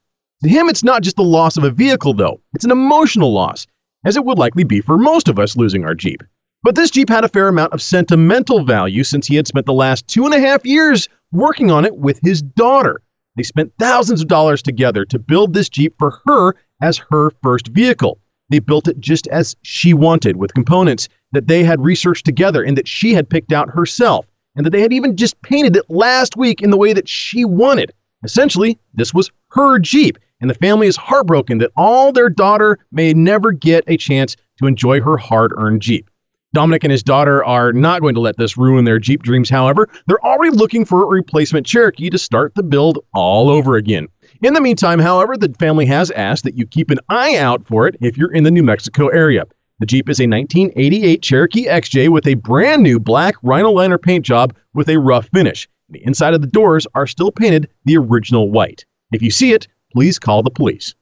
To 0.43 0.49
him, 0.49 0.69
it's 0.69 0.83
not 0.83 1.03
just 1.03 1.17
the 1.17 1.23
loss 1.23 1.57
of 1.57 1.63
a 1.63 1.69
vehicle, 1.69 2.13
though. 2.13 2.39
It's 2.53 2.65
an 2.65 2.71
emotional 2.71 3.31
loss, 3.31 3.67
as 4.05 4.15
it 4.15 4.25
would 4.25 4.39
likely 4.39 4.63
be 4.63 4.81
for 4.81 4.97
most 4.97 5.27
of 5.27 5.37
us 5.37 5.57
losing 5.57 5.83
our 5.83 5.93
Jeep. 5.93 6.23
But 6.63 6.75
this 6.75 6.91
Jeep 6.91 7.09
had 7.09 7.23
a 7.23 7.29
fair 7.29 7.47
amount 7.47 7.73
of 7.73 7.81
sentimental 7.81 8.63
value 8.63 9.03
since 9.03 9.27
he 9.27 9.35
had 9.35 9.47
spent 9.47 9.65
the 9.65 9.73
last 9.73 10.07
two 10.07 10.25
and 10.25 10.33
a 10.33 10.39
half 10.39 10.65
years 10.65 11.09
working 11.31 11.71
on 11.71 11.85
it 11.85 11.97
with 11.97 12.19
his 12.23 12.41
daughter. 12.41 13.01
They 13.37 13.43
spent 13.43 13.73
thousands 13.79 14.21
of 14.21 14.27
dollars 14.27 14.61
together 14.61 15.05
to 15.05 15.19
build 15.19 15.53
this 15.53 15.69
Jeep 15.69 15.95
for 15.97 16.19
her 16.25 16.55
as 16.81 17.01
her 17.09 17.31
first 17.41 17.69
vehicle. 17.69 18.19
They 18.49 18.59
built 18.59 18.89
it 18.89 18.99
just 18.99 19.27
as 19.27 19.55
she 19.61 19.93
wanted, 19.93 20.35
with 20.35 20.53
components 20.53 21.07
that 21.31 21.47
they 21.47 21.63
had 21.63 21.81
researched 21.81 22.25
together 22.25 22.61
and 22.61 22.77
that 22.77 22.87
she 22.87 23.13
had 23.13 23.29
picked 23.29 23.53
out 23.53 23.69
herself, 23.69 24.25
and 24.55 24.65
that 24.65 24.71
they 24.71 24.81
had 24.81 24.91
even 24.91 25.15
just 25.15 25.41
painted 25.41 25.77
it 25.77 25.89
last 25.89 26.35
week 26.35 26.61
in 26.61 26.69
the 26.69 26.77
way 26.77 26.91
that 26.91 27.07
she 27.07 27.45
wanted. 27.45 27.93
Essentially, 28.25 28.77
this 28.93 29.13
was 29.13 29.31
her 29.51 29.79
Jeep, 29.79 30.17
and 30.41 30.49
the 30.49 30.55
family 30.55 30.87
is 30.87 30.97
heartbroken 30.97 31.59
that 31.59 31.71
all 31.77 32.11
their 32.11 32.29
daughter 32.29 32.77
may 32.91 33.13
never 33.13 33.53
get 33.53 33.85
a 33.87 33.95
chance 33.95 34.35
to 34.59 34.67
enjoy 34.67 34.99
her 34.99 35.15
hard 35.15 35.53
earned 35.55 35.81
Jeep. 35.81 36.09
Dominic 36.53 36.83
and 36.83 36.91
his 36.91 37.01
daughter 37.01 37.45
are 37.45 37.71
not 37.71 38.01
going 38.01 38.13
to 38.13 38.19
let 38.19 38.35
this 38.35 38.57
ruin 38.57 38.83
their 38.83 38.99
Jeep 38.99 39.23
dreams, 39.23 39.49
however. 39.49 39.87
They're 40.07 40.23
already 40.25 40.53
looking 40.53 40.83
for 40.83 41.01
a 41.01 41.07
replacement 41.07 41.65
Cherokee 41.65 42.09
to 42.09 42.17
start 42.17 42.53
the 42.55 42.63
build 42.63 42.99
all 43.13 43.49
over 43.49 43.77
again. 43.77 44.09
In 44.41 44.53
the 44.53 44.59
meantime, 44.59 44.99
however, 44.99 45.37
the 45.37 45.53
family 45.59 45.85
has 45.85 46.11
asked 46.11 46.43
that 46.43 46.57
you 46.57 46.65
keep 46.65 46.89
an 46.89 46.99
eye 47.07 47.37
out 47.37 47.65
for 47.65 47.87
it 47.87 47.95
if 48.01 48.17
you're 48.17 48.33
in 48.33 48.43
the 48.43 48.51
New 48.51 48.63
Mexico 48.63 49.07
area. 49.07 49.45
The 49.79 49.85
Jeep 49.85 50.09
is 50.09 50.19
a 50.19 50.27
1988 50.27 51.21
Cherokee 51.21 51.67
XJ 51.67 52.09
with 52.09 52.27
a 52.27 52.33
brand 52.33 52.83
new 52.83 52.99
black 52.99 53.35
rhino 53.43 53.71
liner 53.71 53.97
paint 53.97 54.25
job 54.25 54.53
with 54.73 54.89
a 54.89 54.99
rough 54.99 55.29
finish. 55.29 55.69
The 55.89 56.03
inside 56.03 56.33
of 56.33 56.41
the 56.41 56.47
doors 56.47 56.85
are 56.95 57.07
still 57.07 57.31
painted 57.31 57.69
the 57.85 57.95
original 57.95 58.51
white. 58.51 58.83
If 59.13 59.21
you 59.21 59.31
see 59.31 59.53
it, 59.53 59.69
please 59.93 60.19
call 60.19 60.43
the 60.43 60.49
police. 60.49 60.95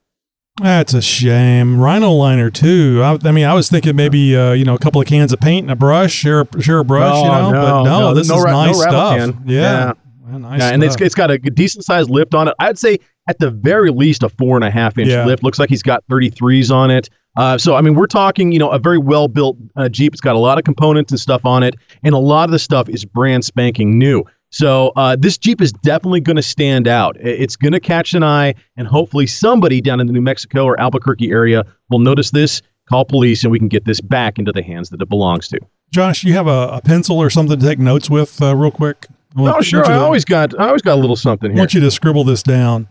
That's 0.62 0.94
a 0.94 1.02
shame. 1.02 1.80
Rhino 1.80 2.12
liner 2.12 2.50
too. 2.50 3.02
I, 3.04 3.18
I 3.24 3.32
mean, 3.32 3.46
I 3.46 3.54
was 3.54 3.70
thinking 3.70 3.96
maybe 3.96 4.36
uh, 4.36 4.52
you 4.54 4.66
know 4.66 4.76
a 4.76 4.80
couple 4.80 5.00
of 5.02 5.08
cans 5.08 5.32
of 5.34 5.40
paint 5.40 5.64
and 5.66 5.72
a 5.72 5.76
brush, 5.76 6.12
share 6.14 6.42
a, 6.42 6.62
share 6.62 6.80
a 6.80 6.86
brush, 6.86 7.18
you 7.18 7.28
know. 7.30 7.52
no, 7.52 7.62
but 7.62 7.84
no, 7.84 8.00
no, 8.00 8.14
this 8.14 8.28
no 8.30 8.38
is 8.38 8.44
ra- 8.44 8.52
nice 8.52 8.80
rattle 8.84 9.00
stuff. 9.00 9.18
can. 9.18 9.44
Yeah, 9.48 9.94
Yeah. 10.32 10.38
Nice 10.38 10.60
Yeah, 10.60 10.70
and 10.74 10.84
it's 10.84 10.96
it's 10.98 11.16
got 11.16 11.32
a 11.32 11.38
decent 11.40 11.86
sized 11.86 12.10
lift 12.10 12.36
on 12.36 12.48
it. 12.50 12.54
I'd 12.60 12.78
say 12.78 13.00
at 13.28 13.40
the 13.40 13.50
very 13.52 13.90
least 13.90 14.22
a 14.24 14.30
four 14.30 14.56
and 14.58 14.64
a 14.64 14.70
half 14.72 14.98
inch 14.98 15.10
Yeah. 15.10 15.26
lift. 15.26 15.44
Looks 15.44 15.60
like 15.60 15.70
he's 15.70 15.82
got 15.84 16.04
33s 16.10 16.72
on 16.72 16.92
it. 16.92 17.10
Uh, 17.38 17.58
so 17.58 17.76
I 17.76 17.82
mean, 17.82 17.96
we're 17.96 18.06
talking, 18.08 18.52
you 18.52 18.60
know, 18.60 18.70
a 18.70 18.78
very 18.80 18.98
well 18.98 19.28
built 19.28 19.58
uh, 19.76 19.88
Jeep. 19.90 20.14
It's 20.14 20.22
got 20.22 20.36
a 20.36 20.40
lot 20.40 20.58
of 20.58 20.66
components 20.66 21.12
and 21.12 21.20
stuff 21.20 21.46
on 21.46 21.64
it, 21.64 21.76
and 22.04 22.14
a 22.14 22.20
lot 22.20 22.46
of 22.46 22.52
the 22.52 22.60
stuff 22.60 22.90
is 22.90 23.06
brand 23.06 23.46
spanking 23.46 23.98
new. 23.98 24.24
So 24.52 24.92
uh, 24.96 25.16
this 25.20 25.38
Jeep 25.38 25.62
is 25.62 25.72
definitely 25.72 26.22
going 26.22 26.36
to 26.36 26.42
stand 26.42 26.88
out. 26.88 27.16
It's 27.20 27.56
going 27.56 27.74
to 27.74 27.80
catch 27.80 28.14
an 28.14 28.24
eye, 28.24 28.56
and 28.78 28.88
hopefully 28.88 29.28
somebody 29.28 29.80
down 29.82 30.00
in 30.00 30.08
the 30.08 30.14
New 30.14 30.22
Mexico 30.22 30.66
or 30.66 30.80
Albuquerque 30.80 31.30
area 31.32 31.64
will 31.90 32.00
notice 32.00 32.32
this, 32.32 32.62
call 32.90 33.06
police, 33.06 33.44
and 33.44 33.52
we 33.52 33.60
can 33.60 33.68
get 33.68 33.86
this 33.86 34.02
back 34.02 34.40
into 34.40 34.52
the 34.52 34.64
hands 34.64 34.90
that 34.90 35.02
it 35.02 35.10
belongs 35.10 35.48
to. 35.50 35.60
Josh, 35.92 36.24
you 36.24 36.34
have 36.34 36.48
a, 36.48 36.70
a 36.74 36.82
pencil 36.82 37.18
or 37.20 37.30
something 37.30 37.60
to 37.60 37.66
take 37.66 37.80
notes 37.80 38.10
with, 38.10 38.42
uh, 38.42 38.56
real 38.56 38.72
quick. 38.72 39.08
Want- 39.36 39.56
Oh, 39.58 39.62
sure. 39.62 39.86
I 39.86 39.90
to- 39.90 40.00
always 40.00 40.26
got, 40.26 40.60
I 40.60 40.68
always 40.68 40.82
got 40.82 40.94
a 40.98 41.02
little 41.02 41.16
something 41.16 41.52
here. 41.52 41.60
I 41.60 41.62
want 41.62 41.74
you 41.76 41.82
to 41.82 41.92
scribble 41.92 42.24
this 42.24 42.42
down. 42.42 42.88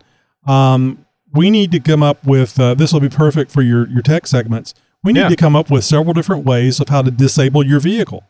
Um, 0.47 1.05
we 1.33 1.49
need 1.49 1.71
to 1.73 1.79
come 1.81 2.01
up 2.01 2.25
with 2.25 2.57
uh, 2.59 2.73
this 2.75 2.91
will 2.93 3.01
be 3.01 3.09
perfect 3.09 3.51
for 3.51 3.61
your 3.61 3.87
your 3.89 4.01
tech 4.01 4.25
segments. 4.25 4.73
We 5.03 5.11
need 5.13 5.19
Yeah. 5.21 5.29
to 5.29 5.35
come 5.35 5.55
up 5.55 5.69
with 5.69 5.83
several 5.83 6.13
different 6.13 6.43
ways 6.45 6.79
of 6.79 6.89
how 6.89 7.01
to 7.03 7.11
disable 7.11 7.63
your 7.65 7.79
vehicle. 7.79 8.23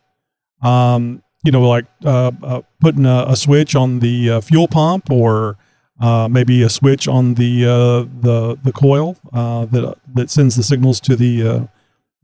Um, 0.60 1.22
you 1.44 1.52
know, 1.52 1.62
like 1.68 1.86
uh, 2.04 2.30
uh, 2.42 2.62
putting 2.80 3.06
a, 3.06 3.24
a 3.28 3.36
switch 3.36 3.74
on 3.74 4.00
the 4.00 4.30
uh, 4.30 4.40
fuel 4.40 4.68
pump, 4.68 5.10
or 5.10 5.56
uh, 6.00 6.28
maybe 6.30 6.62
a 6.62 6.68
switch 6.68 7.08
on 7.08 7.34
the 7.34 7.64
uh, 7.66 8.20
the 8.20 8.58
the 8.62 8.72
coil 8.72 9.16
uh, 9.32 9.64
that 9.66 9.96
that 10.14 10.30
sends 10.30 10.56
the 10.56 10.62
signals 10.62 11.00
to 11.00 11.16
the. 11.16 11.46
Uh, 11.48 11.66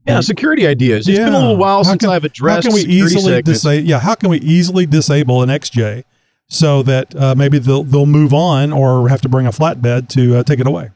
Yeah, 0.06 0.20
security 0.20 0.66
ideas. 0.66 1.08
It's 1.08 1.18
been 1.18 1.28
a 1.28 1.30
Yeah. 1.32 1.38
little 1.38 1.56
while 1.56 1.78
How 1.78 1.90
since 1.90 2.00
can- 2.02 2.11
I've 2.11 2.25
addressed 2.25 2.64
How 2.66 2.70
can 2.70 2.75
we 2.75 2.80
security 2.82 3.14
easily 3.16 3.42
disable? 3.42 3.88
Yeah, 3.88 3.99
how 4.00 4.14
can 4.14 4.28
we 4.30 4.38
easily 4.38 4.87
disable 4.87 5.42
an 5.42 5.49
XJ 5.50 6.04
so 6.49 6.82
that 6.85 7.14
uh, 7.16 7.35
maybe 7.35 7.58
they'll 7.58 7.82
they'll 7.85 8.06
move 8.06 8.32
on 8.32 8.73
or 8.73 9.08
have 9.08 9.20
to 9.23 9.28
bring 9.28 9.46
a 9.46 9.50
flatbed 9.50 10.08
to 10.11 10.37
uh, 10.37 10.42
take 10.44 10.61
it 10.61 10.66
away? 10.66 10.90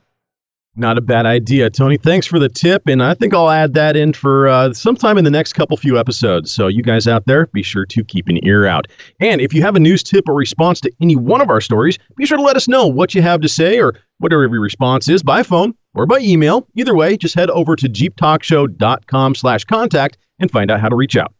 Not 0.80 0.96
a 0.96 1.02
bad 1.02 1.26
idea, 1.26 1.68
Tony. 1.68 1.98
Thanks 1.98 2.26
for 2.26 2.38
the 2.38 2.48
tip, 2.48 2.88
and 2.88 3.02
I 3.02 3.12
think 3.12 3.34
I'll 3.34 3.50
add 3.50 3.74
that 3.74 3.96
in 3.96 4.14
for 4.14 4.48
uh, 4.48 4.72
sometime 4.72 5.18
in 5.18 5.24
the 5.24 5.30
next 5.30 5.52
couple 5.52 5.76
few 5.76 5.98
episodes. 5.98 6.50
So 6.50 6.68
you 6.68 6.82
guys 6.82 7.06
out 7.06 7.26
there, 7.26 7.48
be 7.48 7.62
sure 7.62 7.84
to 7.84 8.02
keep 8.02 8.28
an 8.28 8.42
ear 8.46 8.64
out. 8.64 8.86
And 9.20 9.42
if 9.42 9.52
you 9.52 9.60
have 9.60 9.76
a 9.76 9.78
news 9.78 10.02
tip 10.02 10.26
or 10.26 10.34
response 10.34 10.80
to 10.80 10.92
any 11.02 11.16
one 11.16 11.42
of 11.42 11.50
our 11.50 11.60
stories, 11.60 11.98
be 12.16 12.24
sure 12.24 12.38
to 12.38 12.42
let 12.42 12.56
us 12.56 12.66
know 12.66 12.86
what 12.86 13.14
you 13.14 13.20
have 13.20 13.42
to 13.42 13.48
say 13.48 13.78
or 13.78 13.94
whatever 14.20 14.40
your 14.40 14.60
response 14.62 15.06
is 15.06 15.22
by 15.22 15.42
phone 15.42 15.74
or 15.92 16.06
by 16.06 16.18
email. 16.20 16.66
Either 16.76 16.94
way, 16.94 17.14
just 17.14 17.34
head 17.34 17.50
over 17.50 17.76
to 17.76 17.86
jeeptalkshow.com 17.86 19.34
slash 19.34 19.64
contact 19.64 20.16
and 20.38 20.50
find 20.50 20.70
out 20.70 20.80
how 20.80 20.88
to 20.88 20.96
reach 20.96 21.14
out. 21.14 21.34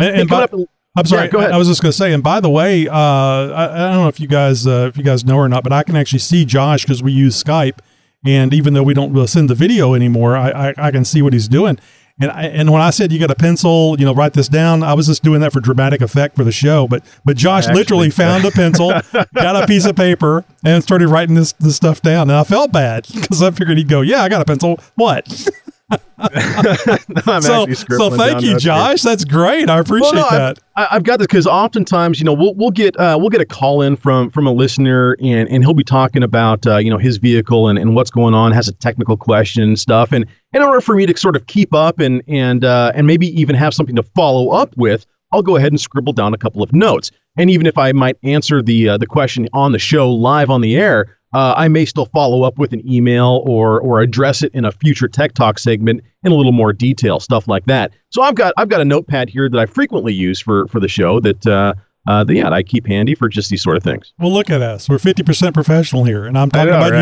And, 0.00 0.20
and 0.20 0.30
by- 0.30 0.48
I'm 0.96 1.04
sorry. 1.04 1.26
Yeah, 1.26 1.30
go 1.30 1.38
ahead. 1.40 1.52
I 1.52 1.58
was 1.58 1.68
just 1.68 1.82
going 1.82 1.92
to 1.92 1.96
say, 1.96 2.14
and 2.14 2.22
by 2.22 2.40
the 2.40 2.48
way, 2.48 2.88
uh, 2.88 2.94
I, 2.94 3.64
I 3.64 3.92
don't 3.92 4.02
know 4.02 4.08
if 4.08 4.18
you 4.18 4.26
guys 4.26 4.66
uh, 4.66 4.86
if 4.88 4.96
you 4.96 5.04
guys 5.04 5.24
know 5.24 5.36
or 5.36 5.48
not, 5.48 5.62
but 5.62 5.72
I 5.72 5.82
can 5.82 5.94
actually 5.94 6.18
see 6.20 6.44
Josh 6.46 6.84
because 6.84 7.02
we 7.02 7.12
use 7.12 7.40
Skype, 7.40 7.78
and 8.26 8.52
even 8.52 8.74
though 8.74 8.82
we 8.82 8.94
don't 8.94 9.26
send 9.28 9.48
the 9.50 9.54
video 9.54 9.94
anymore, 9.94 10.36
I, 10.36 10.70
I, 10.70 10.74
I 10.78 10.90
can 10.90 11.04
see 11.04 11.22
what 11.22 11.32
he's 11.32 11.48
doing. 11.48 11.78
And 12.20 12.32
I, 12.32 12.42
and 12.46 12.72
when 12.72 12.82
I 12.82 12.90
said 12.90 13.12
you 13.12 13.20
got 13.20 13.30
a 13.30 13.36
pencil, 13.36 13.94
you 13.96 14.04
know, 14.04 14.12
write 14.12 14.32
this 14.32 14.48
down, 14.48 14.82
I 14.82 14.92
was 14.94 15.06
just 15.06 15.22
doing 15.22 15.40
that 15.40 15.52
for 15.52 15.60
dramatic 15.60 16.00
effect 16.00 16.34
for 16.34 16.42
the 16.42 16.50
show. 16.50 16.88
But 16.88 17.04
but 17.24 17.36
Josh 17.36 17.64
Actually- 17.66 17.74
literally 17.76 18.10
found 18.10 18.44
a 18.44 18.50
pencil, 18.50 18.88
got 19.34 19.62
a 19.62 19.66
piece 19.68 19.86
of 19.86 19.94
paper, 19.94 20.44
and 20.64 20.82
started 20.82 21.08
writing 21.08 21.36
this 21.36 21.52
this 21.52 21.76
stuff 21.76 22.02
down. 22.02 22.22
And 22.28 22.32
I 22.36 22.42
felt 22.42 22.72
bad 22.72 23.06
because 23.14 23.40
I 23.40 23.52
figured 23.52 23.78
he'd 23.78 23.88
go, 23.88 24.00
"Yeah, 24.00 24.22
I 24.22 24.28
got 24.28 24.42
a 24.42 24.44
pencil. 24.44 24.80
What?" 24.96 25.48
I'm 26.18 27.40
so 27.42 27.66
so 27.72 28.10
thank 28.10 28.42
you, 28.42 28.52
notes 28.52 28.64
here. 28.64 28.72
Josh. 28.72 29.02
That's 29.02 29.24
great. 29.24 29.70
I 29.70 29.78
appreciate 29.78 30.12
Well, 30.12 30.30
no, 30.30 30.36
that. 30.38 30.58
I've, 30.76 30.86
I- 30.90 30.96
I've 30.96 31.02
got 31.04 31.18
this 31.18 31.26
because 31.26 31.46
oftentimes, 31.46 32.18
you 32.18 32.24
know, 32.24 32.32
we'll 32.34 32.54
we'll 32.54 32.70
get 32.70 32.98
uh, 32.98 33.16
we'll 33.18 33.30
get 33.30 33.40
a 33.40 33.46
call 33.46 33.82
in 33.82 33.96
from 33.96 34.30
from 34.30 34.46
a 34.46 34.52
listener, 34.52 35.16
and 35.20 35.48
and 35.48 35.64
he'll 35.64 35.74
be 35.74 35.84
talking 35.84 36.22
about 36.22 36.66
uh, 36.66 36.76
you 36.76 36.90
know 36.90 36.98
his 36.98 37.16
vehicle 37.16 37.68
and, 37.68 37.78
and 37.78 37.94
what's 37.94 38.10
going 38.10 38.34
on, 38.34 38.52
has 38.52 38.68
a 38.68 38.72
technical 38.72 39.16
question 39.16 39.62
and 39.62 39.78
stuff, 39.78 40.12
and 40.12 40.26
in 40.52 40.62
order 40.62 40.80
for 40.80 40.94
me 40.94 41.06
to 41.06 41.16
sort 41.16 41.36
of 41.36 41.46
keep 41.46 41.72
up 41.72 42.00
and 42.00 42.22
and 42.28 42.64
uh, 42.64 42.92
and 42.94 43.06
maybe 43.06 43.28
even 43.40 43.54
have 43.54 43.72
something 43.72 43.96
to 43.96 44.02
follow 44.02 44.50
up 44.50 44.76
with, 44.76 45.06
I'll 45.32 45.42
go 45.42 45.56
ahead 45.56 45.72
and 45.72 45.80
scribble 45.80 46.12
down 46.12 46.34
a 46.34 46.38
couple 46.38 46.62
of 46.62 46.72
notes, 46.72 47.10
and 47.36 47.50
even 47.50 47.66
if 47.66 47.78
I 47.78 47.92
might 47.92 48.16
answer 48.22 48.60
the 48.60 48.90
uh, 48.90 48.98
the 48.98 49.06
question 49.06 49.48
on 49.52 49.72
the 49.72 49.78
show 49.78 50.10
live 50.12 50.50
on 50.50 50.60
the 50.60 50.76
air. 50.76 51.14
Uh, 51.34 51.54
I 51.56 51.68
may 51.68 51.84
still 51.84 52.06
follow 52.06 52.42
up 52.42 52.58
with 52.58 52.72
an 52.72 52.86
email 52.90 53.42
or 53.46 53.80
or 53.80 54.00
address 54.00 54.42
it 54.42 54.52
in 54.54 54.64
a 54.64 54.72
future 54.72 55.08
Tech 55.08 55.34
Talk 55.34 55.58
segment 55.58 56.02
in 56.22 56.32
a 56.32 56.34
little 56.34 56.52
more 56.52 56.72
detail, 56.72 57.20
stuff 57.20 57.46
like 57.46 57.66
that. 57.66 57.92
So 58.10 58.22
I've 58.22 58.34
got 58.34 58.54
I've 58.56 58.68
got 58.68 58.80
a 58.80 58.84
notepad 58.84 59.28
here 59.28 59.48
that 59.48 59.58
I 59.58 59.66
frequently 59.66 60.14
use 60.14 60.40
for 60.40 60.66
for 60.68 60.80
the 60.80 60.88
show 60.88 61.20
that 61.20 61.46
uh, 61.46 61.74
uh, 62.06 62.24
that, 62.24 62.34
yeah 62.34 62.50
I 62.50 62.62
keep 62.62 62.86
handy 62.86 63.14
for 63.14 63.28
just 63.28 63.50
these 63.50 63.62
sort 63.62 63.76
of 63.76 63.82
things. 63.82 64.14
Well, 64.18 64.32
look 64.32 64.48
at 64.48 64.62
us. 64.62 64.88
We're 64.88 64.96
50% 64.96 65.52
professional 65.52 66.04
here, 66.04 66.24
and 66.24 66.38
I'm 66.38 66.50
talking 66.50 66.72
about 66.72 66.94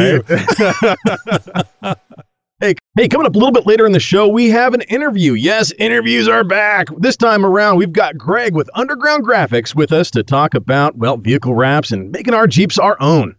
you. 1.83 1.95
Hey, 2.59 2.75
hey, 2.97 3.07
coming 3.07 3.27
up 3.27 3.35
a 3.35 3.39
little 3.39 3.53
bit 3.53 3.67
later 3.67 3.85
in 3.85 3.93
the 3.93 4.01
show, 4.01 4.27
we 4.27 4.49
have 4.49 4.73
an 4.73 4.81
interview. 4.89 5.35
Yes, 5.35 5.73
interviews 5.73 6.27
are 6.27 6.43
back. 6.43 6.89
This 6.97 7.15
time 7.15 7.45
around, 7.45 7.77
we've 7.77 7.93
got 7.93 8.17
Greg 8.17 8.55
with 8.55 8.71
Underground 8.73 9.27
Graphics 9.27 9.75
with 9.75 9.93
us 9.93 10.11
to 10.13 10.23
talk 10.23 10.55
about, 10.55 10.97
well, 10.97 11.19
vehicle 11.19 11.55
wraps 11.55 11.93
and 11.93 12.11
making 12.11 12.33
our 12.33 12.47
Jeeps 12.47 12.79
our 12.79 12.97
own. 12.99 13.37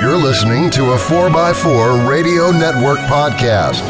You're 0.00 0.16
listening 0.16 0.70
to 0.70 0.92
a 0.92 0.96
4x4 0.96 2.08
Radio 2.08 2.50
Network 2.52 2.96
podcast. 3.00 3.84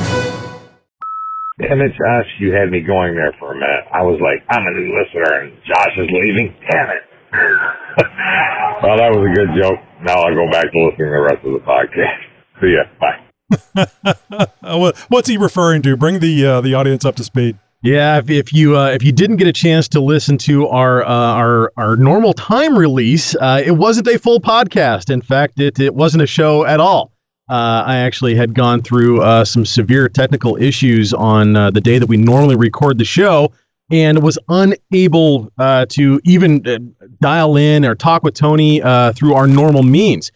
Damn 1.61 1.81
it, 1.83 1.93
Josh, 1.93 2.27
you 2.41 2.53
had 2.53 2.69
me 2.69 2.81
going 2.81 3.15
there 3.15 3.33
for 3.39 3.53
a 3.53 3.55
minute. 3.55 3.85
I 3.95 4.03
was 4.03 4.19
like, 4.21 4.43
I'm 4.51 4.67
a 4.67 4.71
new 4.73 4.91
listener 4.99 5.43
and 5.43 5.53
Josh 5.65 5.93
is 5.99 6.09
leaving. 6.11 6.53
Damn 6.69 6.91
it. 6.91 7.03
well, 8.83 8.97
that 8.97 9.13
was 9.15 9.23
a 9.23 9.35
good 9.37 9.51
joke. 9.63 9.79
Now 10.03 10.23
I'll 10.23 10.35
go 10.35 10.51
back 10.51 10.73
to 10.73 10.79
listening 10.79 11.07
to 11.07 11.15
the 11.15 11.23
rest 11.23 11.45
of 11.45 11.53
the 11.53 11.61
podcast. 11.61 12.27
See 12.61 12.75
ya. 12.75 12.91
Bye. 12.99 14.97
What's 15.09 15.29
he 15.29 15.37
referring 15.37 15.83
to? 15.83 15.97
Bring 15.97 16.19
the 16.19 16.45
uh, 16.45 16.61
the 16.61 16.75
audience 16.75 17.05
up 17.05 17.15
to 17.17 17.25
speed. 17.25 17.57
Yeah, 17.83 18.19
if, 18.19 18.29
if 18.29 18.53
you 18.53 18.77
uh, 18.77 18.91
if 18.91 19.03
you 19.03 19.11
didn't 19.11 19.37
get 19.37 19.47
a 19.47 19.53
chance 19.53 19.89
to 19.89 20.01
listen 20.01 20.37
to 20.39 20.69
our 20.69 21.03
uh, 21.03 21.09
our 21.09 21.73
our 21.79 21.97
normal 21.97 22.35
time 22.35 22.77
release, 22.77 23.35
uh, 23.37 23.63
it 23.65 23.71
wasn't 23.71 24.07
a 24.09 24.19
full 24.19 24.39
podcast. 24.39 25.09
In 25.09 25.23
fact, 25.23 25.59
it 25.59 25.81
it 25.81 25.95
wasn't 25.95 26.23
a 26.23 26.27
show 26.27 26.67
at 26.67 26.79
all. 26.79 27.13
Uh, 27.49 27.83
I 27.87 27.97
actually 27.97 28.35
had 28.35 28.55
gone 28.55 28.83
through 28.83 29.23
uh, 29.23 29.47
some 29.47 29.65
severe 29.65 30.09
technical 30.11 30.57
issues 30.57 31.15
on 31.15 31.57
uh, 31.57 31.71
the 31.71 31.81
day 31.81 31.99
that 31.99 32.07
we 32.07 32.19
normally 32.19 32.55
record 32.55 32.99
the 32.99 33.05
show, 33.07 33.51
and 33.91 34.23
was 34.23 34.39
unable 34.49 35.51
to 35.89 36.21
even 36.25 36.95
dial 37.23 37.57
in 37.57 37.87
or 37.87 37.95
talk 37.95 38.23
with 38.23 38.35
Tony 38.35 38.81
through 39.15 39.33
our 39.35 39.47
normal 39.47 39.83
means. 39.83 40.31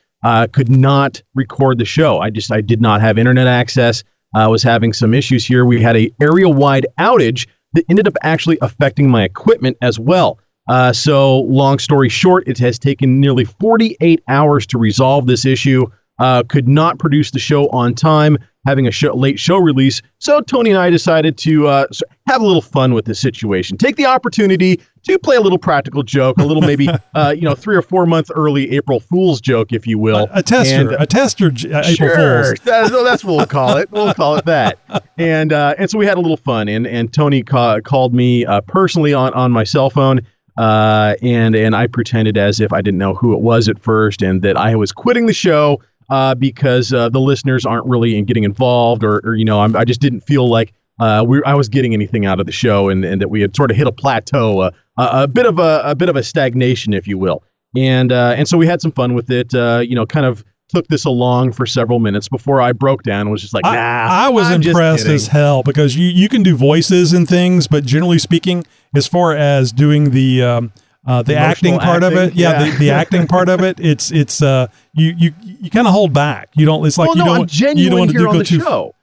Could 0.53 0.71
not 0.71 1.23
record 1.35 1.77
the 1.77 1.85
show. 1.85 2.21
I 2.21 2.31
just 2.31 2.51
I 2.51 2.63
did 2.63 2.81
not 2.81 3.03
have 3.03 3.19
internet 3.19 3.47
access. 3.47 4.03
I 4.35 4.49
was 4.49 4.63
having 4.63 4.93
some 4.93 5.15
issues 5.15 5.45
here. 5.45 5.65
We 5.65 5.81
had 5.81 5.97
a 5.97 6.11
area 6.21 6.49
wide 6.49 6.87
outage 6.99 7.47
that 7.75 7.85
ended 7.89 8.09
up 8.09 8.15
actually 8.23 8.59
affecting 8.63 9.11
my 9.11 9.25
equipment 9.25 9.77
as 9.83 9.99
well. 9.99 10.39
Uh, 10.69 10.93
so 10.93 11.41
long 11.41 11.79
story 11.79 12.09
short, 12.09 12.49
it 12.49 12.59
has 12.59 12.79
taken 12.79 13.21
nearly 13.21 13.45
48 13.45 14.23
hours 14.29 14.67
to 14.69 14.79
resolve 14.79 15.27
this 15.27 15.45
issue. 15.45 15.87
Uh, 16.19 16.43
could 16.49 16.69
not 16.69 16.99
produce 16.99 17.33
the 17.33 17.39
show 17.39 17.69
on 17.71 17.95
time, 17.95 18.39
having 18.65 18.87
a 18.87 18.91
show, 18.91 19.15
late 19.15 19.39
show 19.39 19.59
release. 19.59 20.03
So 20.19 20.41
Tony 20.41 20.71
and 20.71 20.79
I 20.79 20.91
decided 20.91 21.37
to 21.39 21.69
uh, 21.69 21.87
have 22.27 22.41
a 22.41 22.47
little 22.47 22.63
fun 22.63 22.95
with 22.95 23.05
the 23.05 23.15
situation. 23.15 23.77
Take 23.77 23.97
the 23.97 24.07
opportunity 24.07 24.81
to 25.05 25.19
play 25.19 25.37
a 25.37 25.41
little 25.41 25.59
practical 25.59 26.03
joke, 26.03 26.39
a 26.39 26.45
little 26.45 26.63
maybe 26.63 26.89
uh, 27.15 27.35
you 27.37 27.43
know 27.43 27.55
three 27.55 27.77
or 27.77 27.83
four 27.83 28.07
month 28.07 28.31
early 28.35 28.71
April 28.73 29.01
Fool's 29.01 29.41
joke, 29.41 29.73
if 29.73 29.87
you 29.87 29.99
will. 29.99 30.29
A 30.33 30.43
tester, 30.43 30.75
And, 30.75 30.93
uh, 30.93 30.97
a 31.01 31.07
tester, 31.07 31.51
J- 31.51 31.73
uh, 31.73 31.83
April 31.85 32.09
sure. 32.09 32.45
Fools. 32.45 32.61
That's, 32.65 32.91
that's 32.91 33.25
what 33.25 33.37
we'll 33.37 33.47
call 33.47 33.77
it. 33.77 33.91
We'll 33.91 34.15
call 34.15 34.37
it 34.37 34.45
that. 34.47 34.79
And 35.19 35.53
uh, 35.53 35.75
and 35.79 35.91
so 35.91 35.99
we 35.99 36.07
had 36.07 36.17
a 36.17 36.21
little 36.21 36.37
fun. 36.37 36.69
And 36.69 36.87
and 36.87 37.13
Tony 37.13 37.43
ca- 37.43 37.81
called 37.81 38.15
me 38.15 38.47
uh, 38.47 38.61
personally 38.63 39.13
on 39.13 39.33
on 39.35 39.53
my 39.53 39.65
cell 39.65 39.91
phone. 39.91 40.21
Uh, 40.57 41.17
and 41.21 41.57
and 41.57 41.75
I 41.75 41.89
pretended 41.89 42.39
as 42.39 42.61
if 42.61 42.73
I 42.73 42.81
didn't 42.81 42.99
know 42.99 43.15
who 43.15 43.33
it 43.35 43.41
was 43.41 43.69
at 43.69 43.79
first, 43.81 44.23
and 44.23 44.41
that 44.43 44.57
I 44.57 44.77
was 44.77 44.93
quitting 44.93 45.27
the 45.27 45.33
show 45.33 45.81
uh, 46.11 46.35
because 46.35 46.93
uh, 46.93 47.09
the 47.09 47.21
listeners 47.21 47.65
aren't 47.65 47.87
really 47.87 48.17
in 48.17 48.25
getting 48.25 48.45
involved, 48.45 49.05
or, 49.05 49.21
or 49.25 49.35
you 49.35 49.45
know, 49.45 49.61
I'm, 49.61 49.77
I 49.77 49.85
just 49.85 50.01
didn't 50.01 50.21
feel 50.21 50.49
like 50.49 50.73
uh, 51.01 51.25
we 51.27 51.43
I 51.45 51.55
was 51.55 51.69
getting 51.69 51.93
anything 51.93 52.27
out 52.27 52.41
of 52.41 52.47
the 52.47 52.53
show, 52.53 52.89
and, 52.89 53.05
and 53.05 53.21
that 53.21 53.29
we 53.29 53.41
had 53.41 53.57
sort 53.57 53.71
of 53.71 53.77
hit 53.77 53.87
a 53.87 53.93
plateau, 53.93 54.61
uh, 54.61 54.71
a, 54.99 55.23
a 55.23 55.29
bit 55.29 55.47
of 55.47 55.59
a, 55.59 55.83
a 55.85 55.95
bit 55.95 56.09
of 56.09 56.17
a 56.17 56.23
stagnation, 56.23 56.95
if 56.95 57.07
you 57.09 57.19
will. 57.19 57.43
And 57.77 58.13
uh, 58.13 58.35
and 58.37 58.47
so 58.49 58.57
we 58.57 58.67
had 58.67 58.81
some 58.81 58.93
fun 58.93 59.15
with 59.15 59.31
it. 59.31 59.55
Uh, 59.55 59.83
you 59.85 59.95
know, 59.95 60.07
kind 60.07 60.27
of 60.27 60.45
took 60.69 60.87
this 60.89 61.05
along 61.05 61.53
for 61.53 61.67
several 61.67 61.99
minutes 61.99 62.29
before 62.29 62.61
I 62.61 62.73
broke 62.73 63.03
down 63.03 63.23
and 63.23 63.31
was 63.31 63.43
just 63.43 63.55
like, 63.55 63.65
nah. 63.65 63.71
I, 63.71 64.27
I 64.27 64.29
was 64.29 64.47
I'm 64.47 64.63
impressed 64.63 65.05
kidding." 65.05 65.15
as 65.15 65.27
hell 65.29 65.63
because 65.63 65.97
you, 65.97 66.09
you 66.09 66.29
can 66.29 66.43
do 66.43 66.57
voices 66.57 67.13
and 67.13 67.29
things, 67.29 67.67
but 67.67 67.85
generally 67.85 68.19
speaking, 68.19 68.65
as 68.95 69.07
far 69.07 69.35
as 69.37 69.73
doing 69.73 70.11
the 70.11 70.43
um, 70.43 70.73
uh, 71.07 71.23
the 71.23 71.37
acting 71.37 71.79
part 71.79 72.03
of 72.03 72.15
it. 72.15 72.35
Yeah, 72.35 72.53
yeah. 72.65 72.71
The, 72.73 72.79
the 72.79 72.91
acting 73.03 73.27
part 73.27 73.49
of 73.49 73.61
it. 73.63 73.79
It's 73.81 74.11
it's 74.11 74.43
uh 74.43 74.69
you 74.95 75.15
you 75.17 75.35
you 75.43 75.71
kind 75.71 75.87
of 75.87 75.93
hold 75.93 76.13
back. 76.13 76.49
You 76.55 76.67
don't. 76.67 76.85
It's 76.87 76.99
like 76.99 77.09
well, 77.09 77.17
you 77.19 77.25
no, 77.25 77.35
don't 77.35 77.63
I'm 77.63 77.77
you 77.79 77.91
don't 77.91 77.99
want 78.01 78.11
to 78.13 78.19
do 78.19 78.25
go 78.25 78.39
the 78.39 78.45
too. 78.45 78.61
show. 78.61 78.95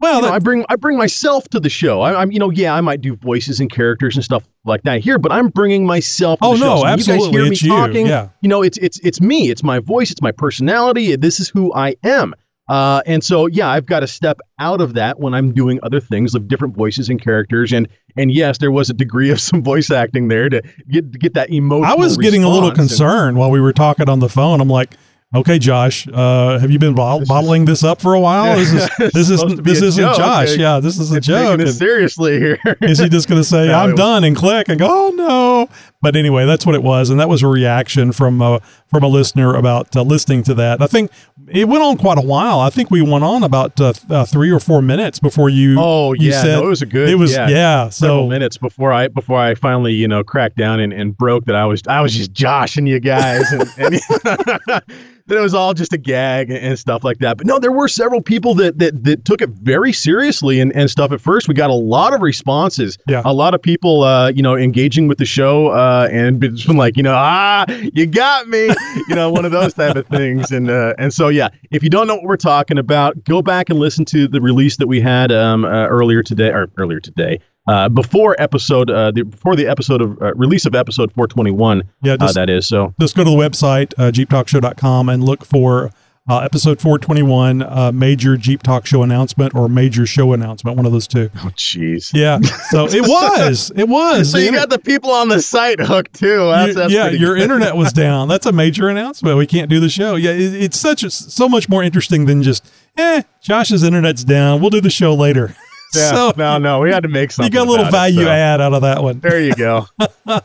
Well, 0.00 0.14
you 0.16 0.20
know, 0.22 0.28
that- 0.28 0.34
I 0.34 0.38
bring 0.38 0.64
I 0.70 0.76
bring 0.76 0.96
myself 0.96 1.48
to 1.50 1.60
the 1.60 1.68
show. 1.68 2.00
I, 2.00 2.22
I'm, 2.22 2.30
you 2.32 2.38
know, 2.38 2.48
yeah, 2.50 2.74
I 2.74 2.80
might 2.80 3.02
do 3.02 3.16
voices 3.16 3.60
and 3.60 3.70
characters 3.70 4.16
and 4.16 4.24
stuff 4.24 4.44
like 4.64 4.82
that 4.84 5.00
here, 5.00 5.18
but 5.18 5.30
I'm 5.30 5.48
bringing 5.48 5.84
myself. 5.84 6.40
To 6.40 6.46
Oh, 6.46 6.52
the 6.52 6.58
show. 6.58 6.64
no, 6.64 6.76
So 6.76 6.82
when 6.84 6.90
You 6.90 6.96
guys 6.96 7.08
absolutely, 7.08 7.32
hear 7.32 7.42
me 7.44 7.50
it's 7.52 7.62
you, 7.62 7.68
talking. 7.70 8.06
yeah. 8.06 8.28
You 8.40 8.48
know, 8.48 8.62
it's 8.62 8.78
it's 8.78 8.98
it's 9.00 9.20
me. 9.20 9.50
It's 9.50 9.62
my 9.62 9.78
voice. 9.78 10.10
It's 10.10 10.22
my 10.22 10.32
personality. 10.32 11.14
This 11.16 11.38
is 11.38 11.50
who 11.50 11.72
I 11.74 11.96
am. 12.02 12.34
Uh, 12.70 13.02
and 13.04 13.24
so, 13.24 13.46
yeah, 13.46 13.68
I've 13.68 13.86
got 13.86 14.00
to 14.00 14.06
step 14.06 14.38
out 14.60 14.80
of 14.80 14.94
that 14.94 15.18
when 15.18 15.34
I'm 15.34 15.52
doing 15.52 15.80
other 15.82 15.98
things 15.98 16.36
of 16.36 16.46
different 16.46 16.76
voices 16.76 17.08
and 17.08 17.20
characters. 17.20 17.72
And 17.72 17.88
and 18.16 18.30
yes, 18.30 18.58
there 18.58 18.70
was 18.70 18.88
a 18.88 18.94
degree 18.94 19.30
of 19.32 19.40
some 19.40 19.60
voice 19.60 19.90
acting 19.90 20.28
there 20.28 20.48
to 20.48 20.62
get 20.88 21.12
to 21.12 21.18
get 21.18 21.34
that 21.34 21.50
emotional. 21.50 21.90
I 21.90 21.96
was 21.96 22.16
getting 22.16 22.44
a 22.44 22.48
little 22.48 22.70
response. 22.70 22.92
And- 22.92 22.98
concerned 22.98 23.36
while 23.38 23.50
we 23.50 23.60
were 23.60 23.72
talking 23.72 24.08
on 24.08 24.20
the 24.20 24.28
phone. 24.28 24.60
I'm 24.60 24.68
like, 24.68 24.94
okay, 25.34 25.58
Josh, 25.58 26.08
uh, 26.12 26.58
have 26.58 26.70
you 26.70 26.78
been 26.78 26.94
bottle- 26.94 27.26
bottling 27.26 27.64
this 27.64 27.84
up 27.84 28.00
for 28.00 28.14
a 28.14 28.20
while? 28.20 28.56
This 28.56 28.72
is 28.72 28.90
this 29.12 29.30
is 29.30 29.40
to 29.42 29.62
be 29.62 29.72
this 29.72 29.82
a 29.82 29.86
isn't 29.86 30.04
joke. 30.04 30.16
Josh. 30.16 30.52
Okay. 30.52 30.60
Yeah, 30.60 30.80
this 30.80 30.98
is 30.98 31.12
a 31.12 31.16
It's 31.16 31.26
joke. 31.26 31.60
Seriously 31.68 32.38
here. 32.38 32.58
is 32.82 32.98
he 32.98 33.08
just 33.08 33.28
going 33.28 33.40
to 33.40 33.44
say 33.44 33.68
No, 33.68 33.74
I'm 33.74 33.94
done 33.94 34.24
and 34.24 34.36
click 34.36 34.68
and 34.68 34.78
go? 34.78 34.88
Oh 34.90 35.10
no! 35.10 35.68
But 36.02 36.16
anyway, 36.16 36.46
that's 36.46 36.66
what 36.66 36.74
it 36.74 36.82
was, 36.82 37.10
and 37.10 37.20
that 37.20 37.28
was 37.28 37.42
a 37.42 37.48
reaction 37.48 38.12
from 38.12 38.42
uh, 38.42 38.58
from 38.88 39.02
a 39.02 39.08
listener 39.08 39.54
about 39.54 39.94
uh, 39.94 40.02
listening 40.02 40.42
to 40.44 40.54
that. 40.54 40.82
I 40.82 40.86
think 40.86 41.10
it 41.48 41.68
went 41.68 41.82
on 41.82 41.96
quite 41.96 42.18
a 42.18 42.22
while. 42.22 42.60
I 42.60 42.70
think 42.70 42.90
we 42.90 43.02
went 43.02 43.24
on 43.24 43.42
about 43.42 43.80
uh, 43.80 43.92
uh, 44.08 44.24
three 44.24 44.50
or 44.50 44.60
four 44.60 44.82
minutes 44.82 45.18
before 45.18 45.48
you. 45.48 45.76
Oh 45.78 46.12
you 46.12 46.30
yeah, 46.30 46.42
said 46.42 46.58
no, 46.58 46.66
it 46.66 46.68
was 46.68 46.82
a 46.82 46.86
good. 46.86 47.08
It 47.08 47.16
was 47.16 47.32
yeah, 47.32 47.48
yeah. 47.48 47.88
several 47.88 48.24
so 48.24 48.28
minutes 48.28 48.56
before 48.56 48.92
I 48.92 49.08
before 49.08 49.38
I 49.38 49.54
finally 49.54 49.92
you 49.92 50.08
know 50.08 50.24
cracked 50.24 50.56
down 50.56 50.80
and, 50.80 50.92
and 50.92 51.16
broke 51.16 51.44
that 51.46 51.56
I 51.56 51.66
was 51.66 51.82
I 51.86 52.00
was 52.00 52.14
just 52.14 52.32
joshing 52.32 52.86
you 52.86 53.00
guys 53.00 53.50
and, 53.52 53.68
and 53.78 54.82
that 55.30 55.38
it 55.38 55.42
was 55.42 55.54
all 55.54 55.72
just 55.74 55.92
a 55.92 55.98
gag 55.98 56.50
and, 56.50 56.78
stuff 56.78 57.04
like 57.04 57.18
that. 57.18 57.36
But 57.36 57.46
no, 57.46 57.58
there 57.58 57.72
were 57.72 57.88
several 57.88 58.20
people 58.20 58.54
that 58.54 58.78
that, 58.78 59.04
that 59.04 59.24
took 59.24 59.42
it 59.42 59.50
very 59.50 59.92
seriously 59.92 60.60
and, 60.60 60.74
and 60.74 60.90
stuff. 60.90 61.12
At 61.12 61.20
first, 61.20 61.48
we 61.48 61.54
got 61.54 61.70
a 61.70 61.74
lot 61.74 62.12
of 62.12 62.20
responses. 62.20 62.98
Yeah. 63.08 63.22
a 63.24 63.32
lot 63.32 63.54
of 63.54 63.62
people 63.62 64.02
uh, 64.02 64.30
you 64.30 64.42
know 64.42 64.56
engaging 64.56 65.08
with 65.08 65.18
the 65.18 65.24
show 65.24 65.68
uh, 65.68 66.08
and 66.10 66.42
it's 66.42 66.64
been 66.64 66.76
like 66.76 66.96
you 66.96 67.02
know 67.02 67.14
ah 67.16 67.64
you 67.68 68.06
got 68.06 68.48
me 68.48 68.66
you 69.08 69.14
know 69.14 69.30
one 69.30 69.44
of 69.44 69.52
those 69.52 69.74
type 69.74 69.96
of 69.96 70.06
things 70.06 70.50
and 70.50 70.70
uh, 70.70 70.94
and 70.98 71.12
so 71.12 71.28
yeah 71.28 71.48
if 71.70 71.82
you 71.82 71.90
don't 71.90 72.06
know 72.06 72.16
what 72.16 72.24
we're 72.24 72.36
talking 72.36 72.78
about 72.78 73.22
go 73.24 73.42
back 73.42 73.70
and 73.70 73.78
listen 73.78 74.04
to 74.06 74.28
the 74.28 74.40
release 74.40 74.76
that 74.76 74.86
we 74.86 75.00
had 75.00 75.32
um, 75.32 75.64
uh, 75.64 75.86
earlier 75.86 76.22
today 76.22 76.50
or 76.50 76.68
earlier 76.76 77.00
today 77.00 77.38
uh, 77.70 77.88
before 77.88 78.34
episode 78.40 78.90
uh, 78.90 79.12
the, 79.12 79.22
before 79.22 79.54
the 79.54 79.66
episode 79.68 80.02
of 80.02 80.20
uh, 80.20 80.34
release 80.34 80.66
of 80.66 80.74
episode 80.74 81.12
421 81.12 81.84
Yeah, 82.02 82.14
uh, 82.14 82.16
just- 82.16 82.34
that 82.34 82.50
is 82.50 82.66
so. 82.66 82.94
just 83.00 83.14
go 83.16 83.22
to 83.22 83.30
the 83.30 83.36
website 83.36 83.92
uh, 83.96 84.10
jeeptalkshow.com 84.10 85.08
and 85.08 85.22
look 85.22 85.44
for 85.44 85.92
uh, 86.28 86.38
episode 86.40 86.80
421 86.80 87.62
uh, 87.62 87.92
major 87.92 88.36
jeep 88.36 88.62
talk 88.62 88.86
show 88.86 89.02
announcement 89.02 89.54
or 89.54 89.68
major 89.68 90.04
show 90.04 90.32
announcement 90.32 90.76
one 90.76 90.84
of 90.86 90.90
those 90.92 91.06
two. 91.06 91.30
Oh 91.36 91.50
jeez. 91.56 92.10
Yeah 92.12 92.40
so 92.70 92.86
it 92.90 93.02
was 93.02 93.70
it 93.76 93.88
was. 93.88 94.32
So 94.32 94.38
you 94.38 94.50
got 94.52 94.68
the 94.68 94.78
people 94.78 95.10
on 95.10 95.28
the 95.28 95.40
site 95.40 95.80
hooked 95.80 96.14
too. 96.14 96.38
That's, 96.48 96.74
that's 96.74 96.92
yeah 96.92 97.08
your 97.08 97.36
internet 97.36 97.76
was 97.76 97.92
down. 97.92 98.26
That's 98.28 98.46
a 98.46 98.52
major 98.52 98.88
announcement. 98.88 99.38
We 99.38 99.46
can't 99.46 99.70
do 99.70 99.78
the 99.80 99.88
show. 99.88 100.16
Yeah 100.16 100.32
it, 100.32 100.54
it's 100.54 100.78
such 100.78 101.04
a, 101.04 101.10
so 101.10 101.48
much 101.48 101.68
more 101.68 101.82
interesting 101.84 102.26
than 102.26 102.42
just 102.42 102.68
eh 102.96 103.22
josh's 103.40 103.82
internet's 103.84 104.24
down. 104.24 104.60
We'll 104.60 104.70
do 104.70 104.80
the 104.80 104.90
show 104.90 105.14
later 105.14 105.54
yeah, 105.94 106.10
so 106.12 106.32
no 106.36 106.58
no 106.58 106.80
we 106.80 106.90
had 106.92 107.02
to 107.02 107.08
make 107.08 107.30
something. 107.30 107.52
you 107.52 107.58
got 107.58 107.66
a 107.66 107.70
little 107.70 107.86
about 107.86 108.08
it, 108.10 108.14
value 108.14 108.24
so. 108.24 108.30
add 108.30 108.60
out 108.60 108.72
of 108.74 108.82
that 108.82 109.02
one 109.02 109.20
there 109.20 109.40
you 109.40 109.54
go 109.54 109.86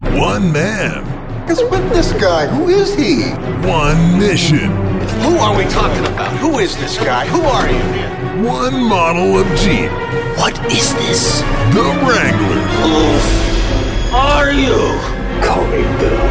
One 0.00 0.52
man, 0.52 1.04
Because 1.42 1.62
with 1.70 1.88
this 1.90 2.12
guy? 2.14 2.46
Who 2.48 2.68
is 2.68 2.94
he? 2.96 3.22
one 3.66 4.18
mission, 4.18 4.68
Who 5.22 5.36
are 5.38 5.56
we 5.56 5.64
talking 5.70 6.04
about? 6.04 6.32
Who 6.38 6.58
is 6.58 6.76
this 6.76 6.98
guy? 6.98 7.24
Who 7.26 7.40
are 7.40 7.66
you, 7.66 7.78
man? 7.78 8.44
one 8.44 8.82
model 8.84 9.38
of 9.38 9.46
Jeep, 9.58 9.90
What 10.38 10.58
is 10.72 10.92
this? 10.94 11.40
the 11.72 11.82
Wrangler. 12.04 12.62
Who 12.82 14.16
are 14.16 14.50
you? 14.52 14.98
Call 15.46 15.64
me 15.68 15.82
Bill. 15.98 16.28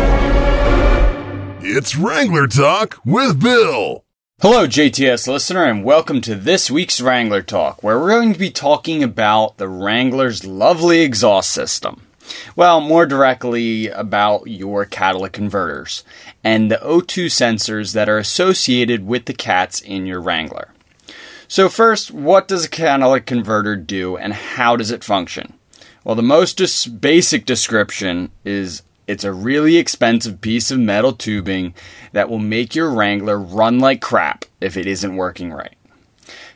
It's 1.63 1.95
Wrangler 1.95 2.47
Talk 2.47 2.99
with 3.05 3.39
Bill. 3.41 4.03
Hello, 4.41 4.65
JTS 4.65 5.27
listener, 5.27 5.65
and 5.65 5.83
welcome 5.83 6.19
to 6.21 6.33
this 6.33 6.71
week's 6.71 6.99
Wrangler 6.99 7.43
Talk, 7.43 7.83
where 7.83 7.99
we're 7.99 8.09
going 8.09 8.33
to 8.33 8.39
be 8.39 8.49
talking 8.49 9.03
about 9.03 9.57
the 9.57 9.67
Wrangler's 9.67 10.43
lovely 10.43 11.01
exhaust 11.01 11.51
system. 11.51 12.07
Well, 12.55 12.81
more 12.81 13.05
directly 13.05 13.89
about 13.89 14.47
your 14.47 14.85
catalytic 14.85 15.33
converters 15.33 16.03
and 16.43 16.71
the 16.71 16.77
O2 16.77 17.27
sensors 17.27 17.93
that 17.93 18.09
are 18.09 18.17
associated 18.17 19.05
with 19.05 19.25
the 19.25 19.35
cats 19.35 19.79
in 19.79 20.07
your 20.07 20.19
Wrangler. 20.19 20.73
So, 21.47 21.69
first, 21.69 22.09
what 22.09 22.47
does 22.47 22.65
a 22.65 22.69
catalytic 22.69 23.27
converter 23.27 23.75
do 23.75 24.17
and 24.17 24.33
how 24.33 24.75
does 24.75 24.89
it 24.89 25.03
function? 25.03 25.53
Well, 26.03 26.15
the 26.15 26.23
most 26.23 26.57
dis- 26.57 26.87
basic 26.87 27.45
description 27.45 28.31
is 28.43 28.81
it's 29.11 29.25
a 29.25 29.33
really 29.33 29.75
expensive 29.75 30.39
piece 30.39 30.71
of 30.71 30.79
metal 30.79 31.11
tubing 31.11 31.73
that 32.13 32.29
will 32.29 32.39
make 32.39 32.73
your 32.73 32.89
Wrangler 32.89 33.37
run 33.37 33.79
like 33.79 33.99
crap 33.99 34.45
if 34.61 34.77
it 34.77 34.87
isn't 34.87 35.17
working 35.17 35.51
right. 35.51 35.75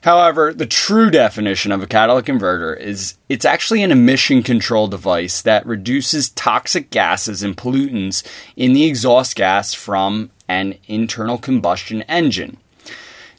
However, 0.03 0.53
the 0.53 0.65
true 0.65 1.09
definition 1.09 1.73
of 1.73 1.83
a 1.83 1.87
catalytic 1.87 2.27
converter 2.27 2.73
is 2.73 3.15
it's 3.27 3.43
actually 3.43 3.83
an 3.83 3.91
emission 3.91 4.41
control 4.41 4.87
device 4.87 5.41
that 5.41 5.65
reduces 5.65 6.29
toxic 6.29 6.91
gases 6.91 7.43
and 7.43 7.57
pollutants 7.57 8.23
in 8.55 8.71
the 8.71 8.85
exhaust 8.85 9.35
gas 9.35 9.73
from 9.73 10.31
an 10.47 10.77
internal 10.87 11.37
combustion 11.37 12.03
engine. 12.03 12.55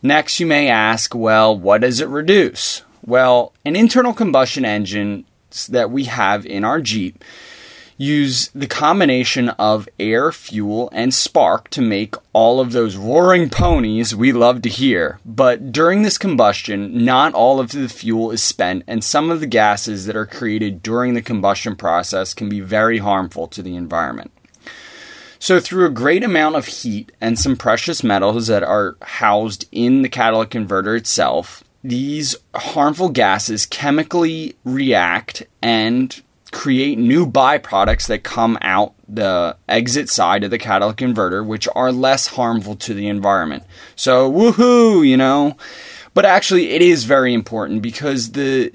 Next, 0.03 0.41
you 0.41 0.47
may 0.47 0.69
ask, 0.69 1.15
well, 1.15 1.57
what 1.57 1.81
does 1.81 2.01
it 2.01 2.09
reduce? 2.09 2.83
Well, 3.05 3.55
an 3.65 3.77
internal 3.77 4.13
combustion 4.13 4.67
engine 4.67 5.25
that 5.71 5.91
we 5.91 6.05
have 6.05 6.45
in 6.45 6.65
our 6.65 6.83
Jeep 6.83 7.25
use 7.97 8.49
the 8.49 8.67
combination 8.67 9.49
of 9.51 9.89
air, 9.99 10.31
fuel, 10.33 10.89
and 10.93 11.15
spark 11.15 11.69
to 11.71 11.81
make 11.81 12.15
all 12.33 12.61
of 12.61 12.73
those 12.73 12.97
roaring 12.97 13.49
ponies 13.49 14.15
we 14.15 14.33
love 14.33 14.63
to 14.63 14.69
hear. 14.69 15.19
But 15.25 15.73
during 15.73 16.03
this 16.03 16.19
combustion, 16.19 17.05
not 17.05 17.35
all 17.35 17.59
of 17.59 17.73
the 17.73 17.89
fuel 17.89 18.31
is 18.31 18.43
spent, 18.43 18.85
and 18.87 19.03
some 19.03 19.31
of 19.31 19.41
the 19.41 19.47
gases 19.47 20.07
that 20.07 20.17
are 20.17 20.27
created 20.27 20.83
during 20.83 21.15
the 21.15 21.23
combustion 21.23 21.77
process 21.77 22.35
can 22.35 22.49
be 22.49 22.61
very 22.61 22.99
harmful 22.99 23.47
to 23.49 23.63
the 23.63 23.77
environment. 23.77 24.31
So, 25.39 25.61
through 25.61 25.87
a 25.87 25.91
great 25.91 26.25
amount 26.25 26.57
of 26.57 26.67
heat 26.67 27.13
and 27.21 27.39
some 27.39 27.57
precious 27.57 28.03
metals 28.03 28.47
that 28.47 28.63
are 28.63 28.97
housed 29.03 29.67
in 29.71 30.03
the 30.03 30.09
catalytic 30.09 30.51
converter 30.51 30.97
itself, 30.97 31.63
these 31.85 32.35
harmful 32.55 33.11
gases 33.11 33.67
chemically 33.67 34.57
react 34.65 35.45
and 35.63 36.23
create 36.53 36.99
new 36.99 37.27
byproducts 37.27 38.07
that 38.09 38.23
come 38.23 38.59
out 38.61 38.95
the 39.09 39.57
exit 39.69 40.09
side 40.09 40.45
of 40.45 40.51
the 40.51 40.59
catalytic 40.59 40.99
converter, 40.99 41.43
which 41.43 41.69
are 41.75 41.93
less 41.93 42.27
harmful 42.29 42.77
to 42.77 42.95
the 42.95 43.09
environment. 43.09 43.65
So, 43.95 44.31
woohoo, 44.31 45.07
you 45.07 45.17
know. 45.17 45.57
But 46.15 46.25
actually, 46.25 46.71
it 46.71 46.83
is 46.83 47.05
very 47.05 47.35
important 47.35 47.83
because 47.83 48.33
the 48.33 48.73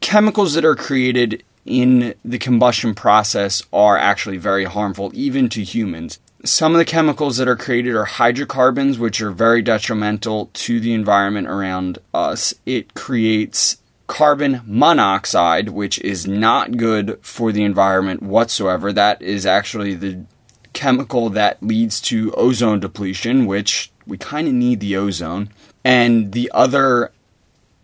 chemicals 0.00 0.54
that 0.54 0.64
are 0.64 0.76
created 0.76 1.42
in 1.64 2.14
the 2.24 2.38
combustion 2.38 2.94
process 2.94 3.62
are 3.72 3.96
actually 3.96 4.36
very 4.36 4.64
harmful, 4.64 5.10
even 5.14 5.48
to 5.50 5.62
humans. 5.62 6.18
Some 6.44 6.72
of 6.72 6.78
the 6.78 6.84
chemicals 6.84 7.36
that 7.36 7.46
are 7.46 7.56
created 7.56 7.94
are 7.94 8.04
hydrocarbons, 8.04 8.98
which 8.98 9.20
are 9.22 9.30
very 9.30 9.62
detrimental 9.62 10.50
to 10.54 10.80
the 10.80 10.92
environment 10.92 11.46
around 11.46 11.98
us. 12.12 12.52
It 12.66 12.94
creates 12.94 13.76
carbon 14.06 14.60
monoxide, 14.64 15.70
which 15.70 15.98
is 16.00 16.26
not 16.26 16.76
good 16.76 17.18
for 17.22 17.52
the 17.52 17.64
environment 17.64 18.22
whatsoever. 18.22 18.92
That 18.92 19.22
is 19.22 19.46
actually 19.46 19.94
the 19.94 20.24
chemical 20.72 21.30
that 21.30 21.62
leads 21.62 22.00
to 22.02 22.32
ozone 22.32 22.80
depletion, 22.80 23.46
which 23.46 23.90
we 24.06 24.18
kind 24.18 24.48
of 24.48 24.54
need 24.54 24.80
the 24.80 24.96
ozone. 24.96 25.50
And 25.84 26.32
the 26.32 26.50
other 26.54 27.12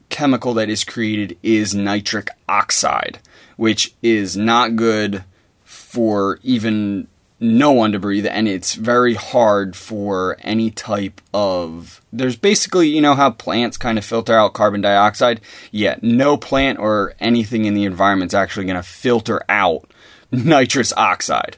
chemical 0.08 0.54
that 0.54 0.70
is 0.70 0.84
created 0.84 1.38
is 1.42 1.74
nitric 1.74 2.30
oxide, 2.48 3.18
which 3.56 3.94
is 4.02 4.36
not 4.36 4.76
good 4.76 5.24
for 5.64 6.38
even 6.42 7.08
no 7.40 7.72
one 7.72 7.92
to 7.92 7.98
breathe, 7.98 8.26
and 8.26 8.48
it's 8.48 8.74
very 8.74 9.14
hard 9.14 9.76
for 9.76 10.36
any 10.40 10.70
type 10.70 11.20
of. 11.32 12.00
There's 12.12 12.36
basically, 12.36 12.88
you 12.88 13.00
know, 13.00 13.14
how 13.14 13.30
plants 13.30 13.76
kind 13.76 13.98
of 13.98 14.04
filter 14.04 14.34
out 14.34 14.54
carbon 14.54 14.80
dioxide? 14.80 15.40
Yeah, 15.70 15.96
no 16.02 16.36
plant 16.36 16.78
or 16.78 17.14
anything 17.20 17.64
in 17.64 17.74
the 17.74 17.84
environment 17.84 18.30
is 18.30 18.34
actually 18.34 18.66
going 18.66 18.76
to 18.76 18.82
filter 18.82 19.40
out 19.48 19.88
nitrous 20.32 20.92
oxide. 20.96 21.56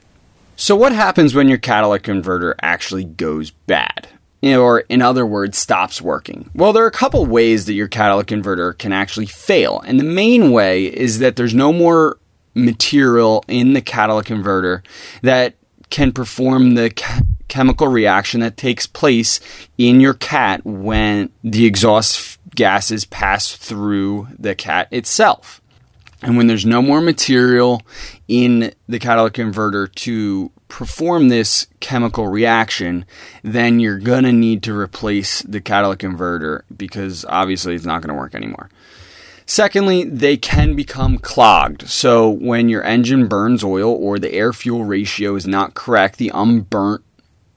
So, 0.55 0.75
what 0.75 0.91
happens 0.91 1.33
when 1.33 1.49
your 1.49 1.57
catalytic 1.57 2.03
converter 2.03 2.55
actually 2.61 3.05
goes 3.05 3.51
bad? 3.51 4.07
Or, 4.43 4.79
in 4.81 5.03
other 5.03 5.25
words, 5.25 5.57
stops 5.57 6.01
working? 6.01 6.49
Well, 6.55 6.73
there 6.73 6.83
are 6.83 6.87
a 6.87 6.91
couple 6.91 7.23
ways 7.27 7.65
that 7.65 7.73
your 7.73 7.87
catalytic 7.87 8.27
converter 8.27 8.73
can 8.73 8.91
actually 8.91 9.27
fail. 9.27 9.81
And 9.85 9.99
the 9.99 10.03
main 10.03 10.51
way 10.51 10.85
is 10.85 11.19
that 11.19 11.35
there's 11.35 11.53
no 11.53 11.71
more 11.71 12.17
material 12.55 13.45
in 13.47 13.73
the 13.73 13.81
catalytic 13.81 14.27
converter 14.27 14.81
that 15.21 15.55
can 15.91 16.11
perform 16.11 16.73
the 16.73 16.89
ca- 16.89 17.21
chemical 17.47 17.87
reaction 17.87 18.39
that 18.39 18.57
takes 18.57 18.87
place 18.87 19.39
in 19.77 19.99
your 19.99 20.15
cat 20.15 20.65
when 20.65 21.29
the 21.43 21.65
exhaust 21.65 22.39
gases 22.55 23.05
pass 23.05 23.55
through 23.55 24.27
the 24.39 24.55
cat 24.55 24.87
itself. 24.89 25.61
And 26.23 26.37
when 26.37 26.47
there's 26.47 26.65
no 26.65 26.81
more 26.81 27.01
material 27.01 27.81
in 28.27 28.73
the 28.87 28.99
catalytic 28.99 29.33
converter 29.33 29.87
to 29.87 30.51
perform 30.67 31.29
this 31.29 31.67
chemical 31.79 32.27
reaction, 32.27 33.05
then 33.43 33.79
you're 33.79 33.97
going 33.97 34.23
to 34.23 34.31
need 34.31 34.63
to 34.63 34.77
replace 34.77 35.41
the 35.41 35.59
catalytic 35.59 35.99
converter 35.99 36.63
because 36.75 37.25
obviously 37.25 37.75
it's 37.75 37.85
not 37.85 38.01
going 38.01 38.15
to 38.15 38.19
work 38.19 38.35
anymore. 38.35 38.69
Secondly, 39.51 40.05
they 40.05 40.37
can 40.37 40.77
become 40.77 41.17
clogged. 41.17 41.89
So 41.89 42.29
when 42.29 42.69
your 42.69 42.85
engine 42.85 43.27
burns 43.27 43.65
oil 43.65 43.91
or 43.91 44.17
the 44.17 44.31
air 44.31 44.53
fuel 44.53 44.85
ratio 44.85 45.35
is 45.35 45.45
not 45.45 45.73
correct, 45.73 46.15
the 46.15 46.31
unburnt 46.33 47.03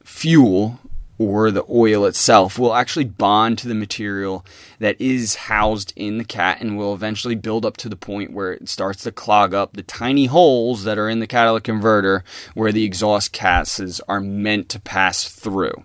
fuel 0.03 0.81
or 1.19 1.53
the 1.53 1.65
oil 1.71 2.05
itself 2.07 2.59
will 2.59 2.75
actually 2.75 3.05
bond 3.05 3.59
to 3.59 3.69
the 3.69 3.77
material 3.77 4.45
that 4.81 5.01
is 5.01 5.37
housed 5.37 5.93
in 5.95 6.19
the 6.19 6.25
cat 6.25 6.61
and 6.61 6.77
will 6.77 6.95
eventually 6.95 7.37
build 7.37 7.65
up 7.65 7.77
to 7.77 7.89
the 7.89 7.95
point 7.95 8.33
where 8.33 8.55
it 8.55 8.69
starts 8.69 9.05
to 9.05 9.13
clog 9.13 9.55
up 9.55 9.75
the 9.75 9.83
tiny 9.85 10.27
holes 10.27 10.83
that 10.83 10.99
are 10.99 11.09
in 11.09 11.21
the 11.21 11.29
catalytic 11.29 11.63
converter 11.63 12.25
where 12.55 12.73
the 12.73 12.83
exhaust 12.83 13.33
gases 13.33 14.01
are 14.09 14.21
meant 14.21 14.69
to 14.69 14.81
pass 14.81 15.29
through. 15.29 15.85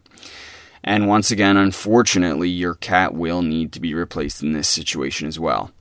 And 0.83 1.07
once 1.07 1.29
again, 1.29 1.55
unfortunately, 1.55 2.49
your 2.49 2.73
cat 2.73 3.13
will 3.13 3.43
need 3.43 3.71
to 3.73 3.79
be 3.79 3.93
replaced 3.93 4.41
in 4.41 4.53
this 4.53 4.67
situation 4.67 5.27
as 5.27 5.37
well. 5.37 5.71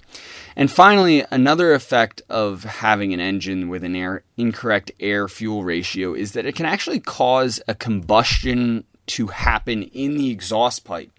And 0.58 0.68
finally, 0.68 1.24
another 1.30 1.72
effect 1.72 2.20
of 2.28 2.64
having 2.64 3.14
an 3.14 3.20
engine 3.20 3.68
with 3.68 3.84
an 3.84 3.94
air, 3.94 4.24
incorrect 4.36 4.90
air 4.98 5.28
fuel 5.28 5.62
ratio 5.62 6.14
is 6.14 6.32
that 6.32 6.46
it 6.46 6.56
can 6.56 6.66
actually 6.66 6.98
cause 6.98 7.60
a 7.68 7.76
combustion 7.76 8.82
to 9.06 9.28
happen 9.28 9.84
in 9.84 10.18
the 10.18 10.30
exhaust 10.30 10.84
pipe 10.84 11.12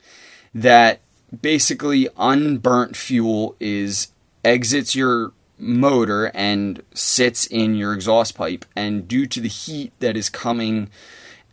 that 0.53 0.99
basically 1.41 2.09
unburnt 2.17 2.97
fuel 2.97 3.55
is 3.61 4.09
exits 4.43 4.93
your 4.93 5.31
motor 5.57 6.25
and 6.33 6.83
sits 6.93 7.47
in 7.47 7.75
your 7.75 7.93
exhaust 7.93 8.35
pipe. 8.35 8.65
And 8.75 9.07
due 9.07 9.25
to 9.27 9.39
the 9.39 9.47
heat 9.47 9.93
that 9.99 10.17
is 10.17 10.29
coming 10.29 10.89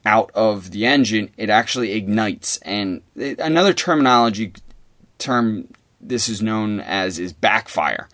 out 0.05 0.33
of 0.35 0.73
the 0.73 0.87
engine 0.87 1.31
it 1.37 1.51
actually 1.51 1.93
ignites. 1.93 2.57
And 2.63 3.03
eh, 3.17 3.37
another 3.39 3.73
terminology 3.73 4.55
term 5.19 5.69
this 6.09 6.29
is 6.29 6.43
known 6.43 6.81
as 6.81 7.19
is 7.19 7.33
backfire. 7.33 8.09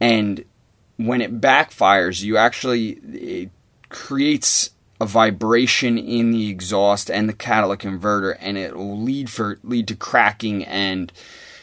And 0.00 0.44
when 0.96 1.20
it 1.20 1.40
backfires, 1.40 2.22
you 2.22 2.36
actually 2.36 2.90
it 3.12 3.50
creates 3.88 4.70
a 5.00 5.06
vibration 5.06 5.98
in 5.98 6.30
the 6.30 6.48
exhaust 6.48 7.10
and 7.10 7.28
the 7.28 7.32
catalytic 7.32 7.80
converter, 7.80 8.32
and 8.32 8.56
it 8.56 8.76
will 8.76 9.00
lead 9.00 9.28
for 9.28 9.58
lead 9.64 9.88
to 9.88 9.96
cracking 9.96 10.64
and 10.64 11.12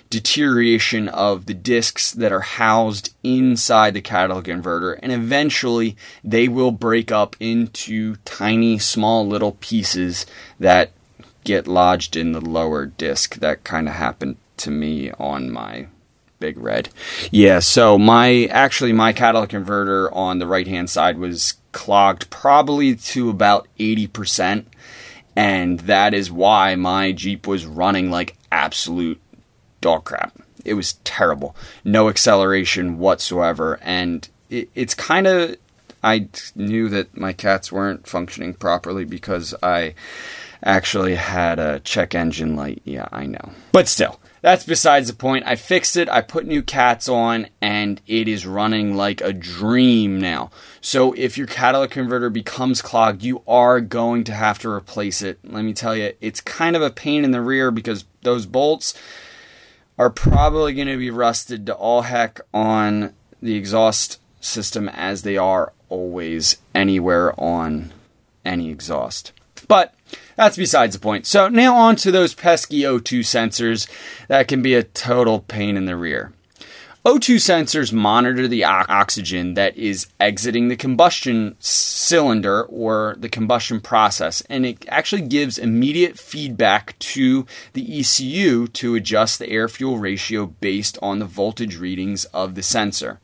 deterioration 0.09 1.07
of 1.07 1.45
the 1.45 1.53
discs 1.53 2.11
that 2.11 2.31
are 2.31 2.41
housed 2.41 3.13
inside 3.23 3.93
the 3.93 4.01
catalytic 4.01 4.45
converter, 4.45 4.93
and 4.93 5.11
eventually 5.11 5.95
they 6.23 6.47
will 6.47 6.71
break 6.71 7.11
up 7.11 7.35
into 7.39 8.15
tiny, 8.25 8.77
small 8.77 9.27
little 9.27 9.53
pieces 9.59 10.25
that 10.59 10.91
get 11.43 11.67
lodged 11.67 12.15
in 12.15 12.31
the 12.31 12.41
lower 12.41 12.85
disc. 12.85 13.35
That 13.35 13.63
kind 13.63 13.87
of 13.87 13.95
happened 13.95 14.37
to 14.59 14.71
me 14.71 15.11
on 15.11 15.51
my 15.51 15.87
big 16.39 16.57
red. 16.57 16.89
Yeah, 17.31 17.59
so 17.59 17.97
my 17.97 18.45
actually 18.45 18.93
my 18.93 19.13
catalytic 19.13 19.51
converter 19.51 20.13
on 20.13 20.39
the 20.39 20.47
right 20.47 20.67
hand 20.67 20.89
side 20.89 21.17
was 21.17 21.55
clogged 21.71 22.29
probably 22.29 22.95
to 22.95 23.29
about 23.29 23.67
80%. 23.79 24.65
And 25.35 25.79
that 25.81 26.13
is 26.13 26.31
why 26.31 26.75
my 26.75 27.11
Jeep 27.11 27.47
was 27.47 27.65
running 27.65 28.11
like 28.11 28.35
absolute 28.51 29.21
dog 29.81 30.03
crap. 30.03 30.37
It 30.65 30.73
was 30.73 30.93
terrible. 31.03 31.55
No 31.85 32.09
acceleration 32.09 32.97
whatsoever. 32.97 33.79
And 33.81 34.27
it, 34.49 34.69
it's 34.75 34.93
kind 34.93 35.27
of, 35.27 35.55
I 36.03 36.27
knew 36.55 36.89
that 36.89 37.15
my 37.15 37.33
cats 37.33 37.71
weren't 37.71 38.07
functioning 38.07 38.53
properly 38.53 39.05
because 39.05 39.55
I 39.63 39.93
actually 40.63 41.15
had 41.15 41.59
a 41.59 41.79
check 41.79 42.15
engine 42.15 42.55
light. 42.55 42.81
Yeah, 42.83 43.07
I 43.11 43.25
know. 43.25 43.51
But 43.71 43.87
still, 43.87 44.19
that's 44.41 44.65
besides 44.65 45.07
the 45.07 45.15
point. 45.15 45.45
I 45.45 45.55
fixed 45.55 45.97
it. 45.97 46.09
I 46.09 46.21
put 46.21 46.45
new 46.45 46.61
cats 46.61 47.09
on, 47.09 47.47
and 47.61 48.01
it 48.07 48.27
is 48.27 48.45
running 48.45 48.95
like 48.95 49.21
a 49.21 49.33
dream 49.33 50.19
now. 50.19 50.51
So 50.81 51.13
if 51.13 51.37
your 51.37 51.47
catalytic 51.47 51.91
converter 51.91 52.29
becomes 52.29 52.81
clogged, 52.81 53.23
you 53.23 53.41
are 53.47 53.81
going 53.81 54.23
to 54.25 54.33
have 54.33 54.59
to 54.59 54.69
replace 54.69 55.21
it. 55.21 55.39
Let 55.43 55.63
me 55.63 55.73
tell 55.73 55.95
you, 55.95 56.13
it's 56.21 56.41
kind 56.41 56.75
of 56.75 56.81
a 56.81 56.89
pain 56.89 57.23
in 57.23 57.31
the 57.31 57.41
rear 57.41 57.71
because 57.71 58.05
those 58.21 58.45
bolts 58.45 58.93
are 59.97 60.09
probably 60.09 60.73
going 60.73 60.87
to 60.87 60.97
be 60.97 61.11
rusted 61.11 61.65
to 61.65 61.73
all 61.73 62.03
heck 62.03 62.39
on 62.53 63.13
the 63.41 63.55
exhaust 63.55 64.19
system 64.39 64.87
as 64.89 65.23
they 65.23 65.37
are 65.37 65.73
always 65.89 66.57
anywhere 66.73 67.37
on 67.39 67.91
any 68.45 68.69
exhaust. 68.69 69.33
But 69.67 69.93
that's 70.39 70.55
besides 70.55 70.95
the 70.95 71.01
point. 71.01 71.25
So 71.25 71.49
now 71.49 71.75
on 71.75 71.97
to 71.97 72.11
those 72.11 72.33
pesky 72.33 72.83
O2 72.83 73.19
sensors 73.19 73.89
that 74.29 74.47
can 74.47 74.61
be 74.61 74.73
a 74.73 74.83
total 74.83 75.41
pain 75.41 75.75
in 75.75 75.85
the 75.85 75.97
rear. 75.97 76.31
O2 77.05 77.35
sensors 77.35 77.91
monitor 77.91 78.47
the 78.47 78.63
oxygen 78.63 79.55
that 79.55 79.75
is 79.75 80.07
exiting 80.17 80.69
the 80.69 80.77
combustion 80.77 81.57
cylinder 81.59 82.63
or 82.63 83.15
the 83.19 83.27
combustion 83.27 83.81
process, 83.81 84.41
and 84.49 84.65
it 84.65 84.85
actually 84.87 85.23
gives 85.23 85.57
immediate 85.57 86.17
feedback 86.17 86.97
to 86.99 87.45
the 87.73 87.99
ECU 87.99 88.67
to 88.67 88.95
adjust 88.95 89.39
the 89.39 89.49
air 89.49 89.67
fuel 89.67 89.97
ratio 89.97 90.45
based 90.45 90.97
on 91.01 91.19
the 91.19 91.25
voltage 91.25 91.75
readings 91.75 92.23
of 92.25 92.55
the 92.55 92.63
sensor. 92.63 93.19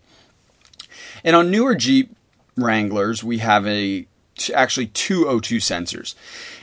And 1.24 1.34
on 1.34 1.50
newer 1.50 1.76
Jeep 1.76 2.14
Wranglers, 2.58 3.24
we 3.24 3.38
have 3.38 3.66
a 3.66 4.06
actually 4.54 4.88
two 4.88 5.24
O2 5.26 5.58
sensors 5.58 6.14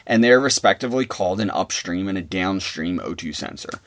and 0.06 0.22
they're 0.22 0.40
respectively 0.40 1.06
called 1.06 1.40
an 1.40 1.50
upstream 1.50 2.08
and 2.08 2.18
a 2.18 2.22
downstream 2.22 2.98
O2 2.98 3.34
sensor. 3.34 3.80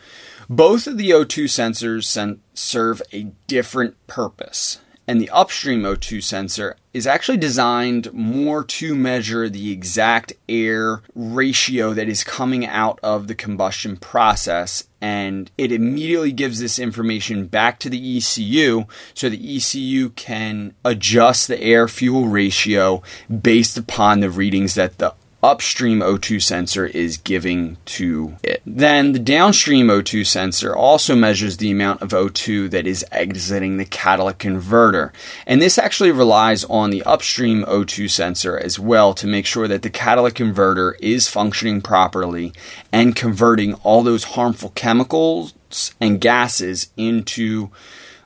Both 0.50 0.86
of 0.88 0.98
the 0.98 1.10
O2 1.10 1.46
sensors 1.46 2.06
sen- 2.06 2.42
serve 2.54 3.02
a 3.12 3.32
different 3.48 3.96
purpose, 4.08 4.80
and 5.08 5.20
the 5.20 5.30
upstream 5.30 5.84
O2 5.84 6.22
sensor 6.22 6.76
is 6.94 7.06
actually 7.06 7.38
designed 7.38 8.14
more 8.14 8.64
to 8.64 8.96
measure 8.96 9.50
the 9.50 9.72
exact 9.72 10.34
air 10.48 11.02
ratio 11.14 11.94
that 11.94 12.08
is 12.08 12.24
coming 12.24 12.66
out 12.66 13.00
of 13.04 13.28
the 13.28 13.36
combustion 13.36 13.98
process 13.98 14.88
and 15.02 15.52
it 15.58 15.72
immediately 15.72 16.32
gives 16.32 16.60
this 16.60 16.80
information 16.80 17.48
back 17.48 17.80
to 17.80 17.90
the 17.90 18.18
ECU 18.18 18.86
so 19.14 19.30
the 19.30 19.58
ECU 19.58 20.10
can 20.10 20.74
adjust 20.86 21.48
the 21.48 21.62
air 21.62 21.88
fuel 21.88 22.28
ratio 22.28 23.04
based 23.42 23.78
upon 23.78 24.20
the 24.22 24.30
readings 24.30 24.76
that 24.76 24.98
the 24.98 25.14
upstream 25.46 26.00
O2 26.00 26.42
sensor 26.42 26.88
is 26.88 27.18
giving 27.18 27.78
to 27.86 28.36
it. 28.42 28.64
Then 28.66 29.12
the 29.12 29.20
downstream 29.20 29.88
O2 29.88 30.26
sensor 30.26 30.76
also 30.76 31.16
measures 31.16 31.58
the 31.58 31.70
amount 31.70 32.02
of 32.02 32.10
O2 32.10 32.72
that 32.72 32.88
is 32.88 33.06
exiting 33.12 33.78
the 33.78 33.86
catalytic 33.86 34.40
converter. 34.40 35.14
And 35.46 35.62
this 35.62 35.78
actually 35.78 36.12
relies 36.12 36.64
on 36.66 36.90
the 36.90 37.04
upstream 37.04 37.64
O2 37.66 38.10
sensor 38.10 38.58
as 38.58 38.80
well 38.80 39.14
to 39.14 39.28
make 39.28 39.46
sure 39.46 39.68
that 39.68 39.84
the 39.84 39.92
catalytic 39.92 40.36
converter 40.36 40.98
is 41.00 41.30
functioning 41.30 41.80
properly 41.80 42.52
and 42.92 43.16
converting 43.16 43.76
all 43.76 44.02
those 44.02 44.24
harmful 44.24 44.72
chemicals 44.72 45.54
and 46.02 46.20
gases 46.20 46.90
into 46.98 47.70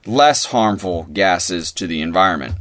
less 0.06 0.46
harmful 0.46 1.04
gases 1.12 1.74
to 1.74 1.86
the 1.86 2.02
environment. 2.02 2.56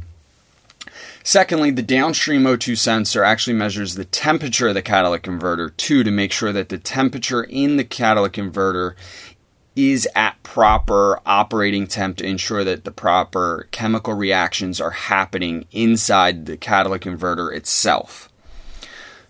Secondly, 1.29 1.69
the 1.69 1.83
downstream 1.83 2.41
O2 2.41 2.75
sensor 2.75 3.23
actually 3.23 3.53
measures 3.53 3.93
the 3.93 4.03
temperature 4.03 4.69
of 4.69 4.73
the 4.73 4.81
catalytic 4.81 5.21
converter 5.21 5.69
too 5.69 6.03
to 6.03 6.09
make 6.09 6.31
sure 6.31 6.51
that 6.51 6.69
the 6.69 6.79
temperature 6.79 7.43
in 7.43 7.77
the 7.77 7.83
catalytic 7.83 8.33
converter 8.33 8.95
is 9.75 10.07
at 10.15 10.41
proper 10.41 11.19
operating 11.27 11.85
temp 11.85 12.17
to 12.17 12.25
ensure 12.25 12.63
that 12.63 12.83
the 12.83 12.89
proper 12.89 13.67
chemical 13.69 14.15
reactions 14.15 14.81
are 14.81 14.89
happening 14.89 15.67
inside 15.71 16.47
the 16.47 16.57
catalytic 16.57 17.03
converter 17.03 17.51
itself. 17.51 18.28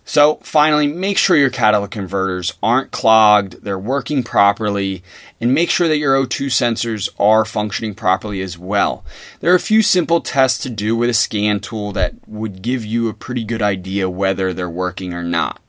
So, 0.04 0.36
finally, 0.42 0.88
make 0.88 1.18
sure 1.18 1.36
your 1.36 1.50
catalytic 1.50 1.92
converters 1.92 2.54
aren't 2.62 2.90
clogged, 2.90 3.62
they're 3.62 3.78
working 3.78 4.22
properly, 4.22 5.04
and 5.40 5.54
make 5.54 5.70
sure 5.70 5.86
that 5.86 5.98
your 5.98 6.16
O2 6.16 6.46
sensors 6.46 7.08
are 7.18 7.44
functioning 7.44 7.94
properly 7.94 8.40
as 8.40 8.58
well. 8.58 9.04
There 9.38 9.52
are 9.52 9.56
a 9.56 9.60
few 9.60 9.82
simple 9.82 10.20
tests 10.20 10.58
to 10.64 10.70
do 10.70 10.96
with 10.96 11.10
a 11.10 11.14
scan 11.14 11.60
tool 11.60 11.92
that 11.92 12.14
would 12.26 12.60
give 12.62 12.84
you 12.84 13.08
a 13.08 13.14
pretty 13.14 13.44
good 13.44 13.62
idea 13.62 14.10
whether 14.10 14.52
they're 14.52 14.68
working 14.68 15.14
or 15.14 15.22
not. 15.22 15.60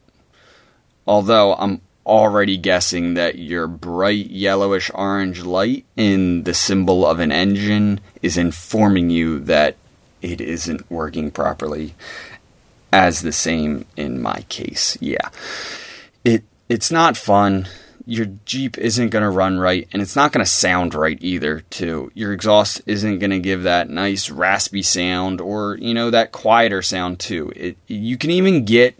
Although 1.05 1.53
I'm 1.55 1.81
already 2.05 2.57
guessing 2.57 3.13
that 3.13 3.37
your 3.37 3.67
bright 3.67 4.29
yellowish 4.31 4.89
orange 4.93 5.43
light 5.43 5.85
in 5.95 6.43
the 6.43 6.53
symbol 6.53 7.05
of 7.05 7.19
an 7.19 7.31
engine 7.31 7.99
is 8.21 8.37
informing 8.37 9.09
you 9.09 9.39
that 9.41 9.75
it 10.21 10.41
isn't 10.41 10.89
working 10.89 11.31
properly 11.31 11.95
as 12.91 13.21
the 13.21 13.31
same 13.31 13.85
in 13.95 14.21
my 14.21 14.45
case. 14.49 14.97
Yeah. 15.01 15.29
It 16.23 16.43
it's 16.69 16.91
not 16.91 17.17
fun. 17.17 17.67
Your 18.05 18.27
Jeep 18.45 18.77
isn't 18.77 19.09
going 19.09 19.23
to 19.23 19.29
run 19.29 19.59
right 19.59 19.87
and 19.91 20.01
it's 20.01 20.15
not 20.15 20.31
going 20.31 20.43
to 20.43 20.49
sound 20.51 20.95
right 20.95 21.17
either 21.21 21.61
too. 21.69 22.11
Your 22.13 22.33
exhaust 22.33 22.81
isn't 22.85 23.19
going 23.19 23.31
to 23.31 23.39
give 23.39 23.63
that 23.63 23.89
nice 23.89 24.29
raspy 24.29 24.81
sound 24.81 25.39
or, 25.39 25.77
you 25.77 25.93
know, 25.93 26.09
that 26.09 26.31
quieter 26.31 26.81
sound 26.81 27.19
too. 27.19 27.51
It 27.55 27.77
you 27.87 28.17
can 28.17 28.31
even 28.31 28.65
get 28.65 28.97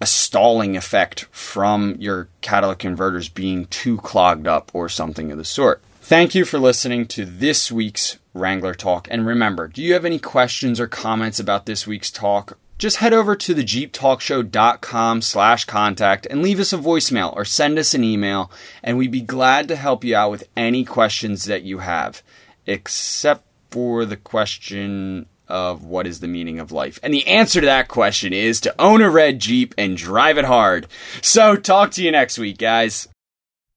a 0.00 0.06
stalling 0.06 0.76
effect 0.76 1.26
from 1.30 1.96
your 1.98 2.28
catalytic 2.40 2.80
converters 2.80 3.28
being 3.28 3.66
too 3.66 3.96
clogged 3.98 4.46
up 4.46 4.70
or 4.74 4.88
something 4.88 5.32
of 5.32 5.38
the 5.38 5.44
sort. 5.44 5.82
Thank 6.00 6.34
you 6.34 6.44
for 6.44 6.58
listening 6.58 7.06
to 7.06 7.24
this 7.24 7.72
week's 7.72 8.18
Wrangler 8.32 8.74
Talk. 8.74 9.08
And 9.10 9.26
remember, 9.26 9.66
do 9.66 9.82
you 9.82 9.94
have 9.94 10.04
any 10.04 10.18
questions 10.18 10.78
or 10.78 10.86
comments 10.86 11.40
about 11.40 11.66
this 11.66 11.86
week's 11.86 12.10
talk? 12.10 12.58
Just 12.78 12.98
head 12.98 13.14
over 13.14 13.34
to 13.36 13.54
the 13.54 13.64
jeeptalkshow.com 13.64 15.22
slash 15.22 15.64
contact 15.64 16.26
and 16.26 16.42
leave 16.42 16.60
us 16.60 16.74
a 16.74 16.78
voicemail 16.78 17.34
or 17.34 17.46
send 17.46 17.78
us 17.78 17.94
an 17.94 18.04
email, 18.04 18.50
and 18.82 18.98
we'd 18.98 19.10
be 19.10 19.22
glad 19.22 19.66
to 19.68 19.76
help 19.76 20.04
you 20.04 20.14
out 20.14 20.30
with 20.30 20.46
any 20.56 20.84
questions 20.84 21.46
that 21.46 21.62
you 21.62 21.78
have, 21.78 22.22
except 22.66 23.44
for 23.70 24.04
the 24.04 24.16
question 24.16 25.26
of 25.48 25.84
what 25.84 26.06
is 26.06 26.20
the 26.20 26.28
meaning 26.28 26.58
of 26.58 26.70
life. 26.70 26.98
And 27.02 27.14
the 27.14 27.26
answer 27.26 27.60
to 27.60 27.66
that 27.66 27.88
question 27.88 28.34
is 28.34 28.60
to 28.62 28.74
own 28.78 29.00
a 29.00 29.08
red 29.08 29.38
Jeep 29.38 29.74
and 29.78 29.96
drive 29.96 30.36
it 30.36 30.44
hard. 30.44 30.86
So 31.22 31.56
talk 31.56 31.92
to 31.92 32.02
you 32.02 32.10
next 32.10 32.38
week, 32.38 32.58
guys. 32.58 33.08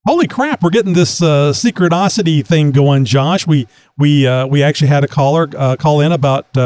Holy 0.06 0.28
crap, 0.28 0.64
we're 0.64 0.72
getting 0.72 0.94
this 0.94 1.22
uh, 1.22 1.54
secretosity 1.54 2.42
thing 2.42 2.72
going, 2.72 3.06
Josh. 3.06 3.46
We 3.46 3.68
we 3.98 4.26
uh, 4.26 4.48
we 4.48 4.64
actually 4.64 4.88
had 4.88 5.04
a 5.04 5.08
caller 5.08 5.48
uh, 5.56 5.76
call 5.76 6.02
in 6.02 6.12
about 6.12 6.58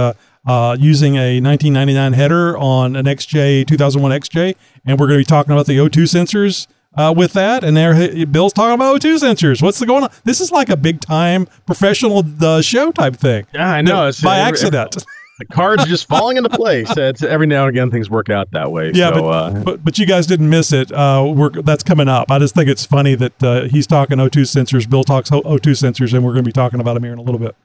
uh, 0.47 0.53
uh, 0.73 0.77
using 0.79 1.15
a 1.15 1.39
1999 1.41 2.13
header 2.13 2.57
on 2.57 2.95
an 2.95 3.05
XJ 3.05 3.67
2001 3.67 4.11
XJ, 4.21 4.55
and 4.85 4.99
we're 4.99 5.07
going 5.07 5.19
to 5.19 5.21
be 5.21 5.25
talking 5.25 5.51
about 5.51 5.65
the 5.65 5.77
O2 5.77 6.03
sensors 6.03 6.67
uh, 6.95 7.13
with 7.15 7.33
that. 7.33 7.63
And 7.63 7.75
there, 7.75 8.25
Bill's 8.25 8.53
talking 8.53 8.75
about 8.75 9.01
O2 9.01 9.19
sensors. 9.19 9.61
What's 9.61 9.79
the 9.79 9.85
going 9.85 10.03
on? 10.03 10.09
This 10.23 10.41
is 10.41 10.51
like 10.51 10.69
a 10.69 10.77
big 10.77 11.01
time 11.01 11.47
professional 11.65 12.23
uh, 12.41 12.61
show 12.61 12.91
type 12.91 13.15
thing. 13.15 13.45
Yeah, 13.53 13.69
I 13.69 13.81
know. 13.81 14.07
It's, 14.07 14.21
by 14.21 14.39
every- 14.39 14.49
accident. 14.49 15.05
the 15.39 15.45
cards 15.45 15.83
are 15.83 15.87
just 15.87 16.07
falling 16.07 16.37
into 16.37 16.49
place. 16.49 16.91
It's, 16.97 17.23
every 17.23 17.47
now 17.47 17.63
and 17.63 17.69
again, 17.69 17.91
things 17.91 18.09
work 18.09 18.29
out 18.29 18.51
that 18.51 18.71
way. 18.71 18.91
Yeah, 18.93 19.11
so, 19.13 19.21
but, 19.21 19.27
uh, 19.27 19.63
but 19.63 19.83
but 19.83 19.99
you 19.99 20.05
guys 20.05 20.25
didn't 20.27 20.49
miss 20.49 20.71
it. 20.71 20.91
Uh, 20.91 21.33
we're 21.35 21.49
that's 21.49 21.83
coming 21.83 22.07
up. 22.07 22.31
I 22.31 22.39
just 22.39 22.55
think 22.55 22.69
it's 22.69 22.85
funny 22.85 23.15
that 23.15 23.43
uh, 23.43 23.63
he's 23.63 23.87
talking 23.87 24.17
O2 24.19 24.43
sensors. 24.43 24.89
Bill 24.89 25.03
talks 25.03 25.29
O2 25.29 25.59
sensors, 25.59 26.13
and 26.13 26.23
we're 26.23 26.31
going 26.31 26.43
to 26.43 26.47
be 26.47 26.53
talking 26.53 26.79
about 26.79 26.93
them 26.93 27.03
here 27.03 27.13
in 27.13 27.19
a 27.19 27.23
little 27.23 27.39
bit. 27.39 27.55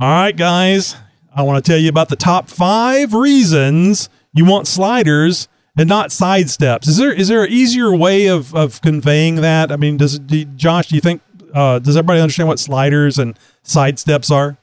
All 0.00 0.08
right, 0.08 0.36
guys. 0.36 0.96
I 1.34 1.42
want 1.42 1.64
to 1.64 1.70
tell 1.70 1.78
you 1.78 1.88
about 1.88 2.08
the 2.08 2.16
top 2.16 2.48
five 2.48 3.14
reasons 3.14 4.08
you 4.32 4.44
want 4.44 4.66
sliders 4.66 5.48
and 5.76 5.88
not 5.88 6.12
side 6.12 6.50
steps. 6.50 6.86
Is 6.88 6.96
there 6.98 7.12
is 7.12 7.28
there 7.28 7.44
an 7.44 7.52
easier 7.52 7.94
way 7.94 8.26
of, 8.26 8.54
of 8.54 8.80
conveying 8.82 9.36
that? 9.36 9.72
I 9.72 9.76
mean, 9.76 9.96
does 9.96 10.18
do, 10.18 10.44
Josh? 10.44 10.88
Do 10.88 10.94
you 10.94 11.00
think 11.00 11.22
uh, 11.54 11.78
does 11.78 11.96
everybody 11.96 12.20
understand 12.20 12.48
what 12.48 12.58
sliders 12.58 13.18
and 13.18 13.38
side 13.62 13.98
steps 13.98 14.30
are? 14.30 14.56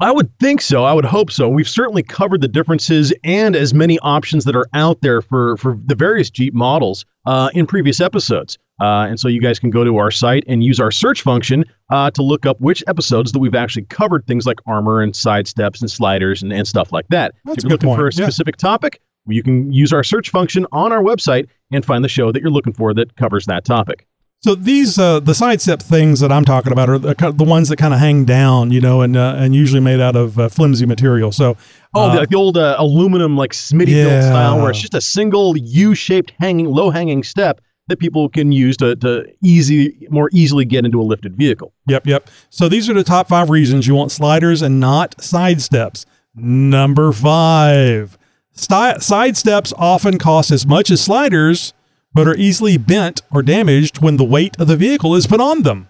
I 0.00 0.10
would 0.10 0.30
think 0.38 0.62
so. 0.62 0.84
I 0.84 0.94
would 0.94 1.04
hope 1.04 1.30
so. 1.30 1.48
We've 1.48 1.68
certainly 1.68 2.02
covered 2.02 2.40
the 2.40 2.48
differences 2.48 3.12
and 3.22 3.54
as 3.54 3.74
many 3.74 3.98
options 3.98 4.44
that 4.44 4.56
are 4.56 4.66
out 4.72 5.02
there 5.02 5.20
for, 5.20 5.58
for 5.58 5.78
the 5.84 5.94
various 5.94 6.30
Jeep 6.30 6.54
models 6.54 7.04
uh, 7.26 7.50
in 7.52 7.66
previous 7.66 8.00
episodes. 8.00 8.56
Uh, 8.80 9.06
and 9.08 9.20
so 9.20 9.28
you 9.28 9.42
guys 9.42 9.58
can 9.58 9.68
go 9.68 9.84
to 9.84 9.98
our 9.98 10.10
site 10.10 10.42
and 10.46 10.64
use 10.64 10.80
our 10.80 10.90
search 10.90 11.20
function 11.20 11.64
uh, 11.90 12.10
to 12.12 12.22
look 12.22 12.46
up 12.46 12.58
which 12.62 12.82
episodes 12.86 13.32
that 13.32 13.38
we've 13.38 13.54
actually 13.54 13.84
covered 13.84 14.26
things 14.26 14.46
like 14.46 14.58
armor 14.66 15.02
and 15.02 15.14
side 15.14 15.46
steps 15.46 15.82
and 15.82 15.90
sliders 15.90 16.42
and, 16.42 16.50
and 16.50 16.66
stuff 16.66 16.90
like 16.92 17.06
that. 17.08 17.34
That's 17.44 17.58
if 17.58 17.64
you're 17.64 17.72
looking 17.72 17.94
for 17.94 18.06
a 18.06 18.10
point. 18.10 18.18
Yeah. 18.18 18.24
specific 18.24 18.56
topic, 18.56 19.02
you 19.26 19.42
can 19.42 19.70
use 19.70 19.92
our 19.92 20.02
search 20.02 20.30
function 20.30 20.66
on 20.72 20.92
our 20.92 21.02
website 21.02 21.48
and 21.70 21.84
find 21.84 22.02
the 22.02 22.08
show 22.08 22.32
that 22.32 22.40
you're 22.40 22.50
looking 22.50 22.72
for 22.72 22.94
that 22.94 23.16
covers 23.16 23.44
that 23.46 23.66
topic. 23.66 24.06
So 24.42 24.54
these 24.54 24.98
uh, 24.98 25.20
the 25.20 25.34
side 25.34 25.60
step 25.60 25.82
things 25.82 26.20
that 26.20 26.32
I'm 26.32 26.46
talking 26.46 26.72
about 26.72 26.88
are 26.88 26.98
the, 26.98 27.14
the 27.36 27.44
ones 27.44 27.68
that 27.68 27.76
kind 27.76 27.92
of 27.92 28.00
hang 28.00 28.24
down, 28.24 28.70
you 28.70 28.80
know, 28.80 29.02
and 29.02 29.14
uh, 29.16 29.34
and 29.36 29.54
usually 29.54 29.80
made 29.80 30.00
out 30.00 30.16
of 30.16 30.38
uh, 30.38 30.48
flimsy 30.48 30.86
material. 30.86 31.30
So 31.30 31.58
Oh, 31.94 32.08
uh, 32.08 32.20
the, 32.20 32.26
the 32.26 32.36
old 32.36 32.56
uh, 32.56 32.76
aluminum, 32.78 33.36
like 33.36 33.50
Smittybilt 33.52 33.88
Yeah. 33.96 34.22
style, 34.22 34.58
where 34.58 34.70
it's 34.70 34.80
just 34.80 34.94
a 34.94 35.00
single 35.00 35.56
U-shaped 35.58 36.32
hanging, 36.38 36.66
low-hanging 36.66 37.22
step 37.24 37.60
that 37.88 37.98
people 37.98 38.28
can 38.28 38.52
use 38.52 38.76
to, 38.76 38.94
to 38.96 39.26
easy, 39.42 40.06
more 40.08 40.30
easily 40.32 40.64
get 40.64 40.84
into 40.84 41.00
a 41.00 41.02
lifted 41.02 41.36
vehicle. 41.36 41.74
Yep, 41.88 42.06
yep. 42.06 42.30
So 42.48 42.68
these 42.68 42.88
are 42.88 42.94
the 42.94 43.02
top 43.02 43.26
five 43.28 43.50
reasons 43.50 43.88
you 43.88 43.96
want 43.96 44.12
sliders 44.12 44.62
and 44.62 44.78
not 44.78 45.20
side 45.20 45.60
steps. 45.60 46.06
Number 46.36 47.10
five, 47.12 48.16
Sti- 48.52 48.98
side 48.98 49.36
steps 49.36 49.72
often 49.76 50.16
cost 50.18 50.52
as 50.52 50.64
much 50.64 50.90
as 50.92 51.00
sliders, 51.02 51.74
but 52.12 52.26
are 52.28 52.36
easily 52.36 52.76
bent 52.76 53.22
or 53.30 53.42
damaged 53.42 54.02
when 54.02 54.16
the 54.16 54.24
weight 54.24 54.58
of 54.60 54.66
the 54.68 54.76
vehicle 54.76 55.14
is 55.14 55.26
put 55.26 55.40
on 55.40 55.62
them. 55.62 55.86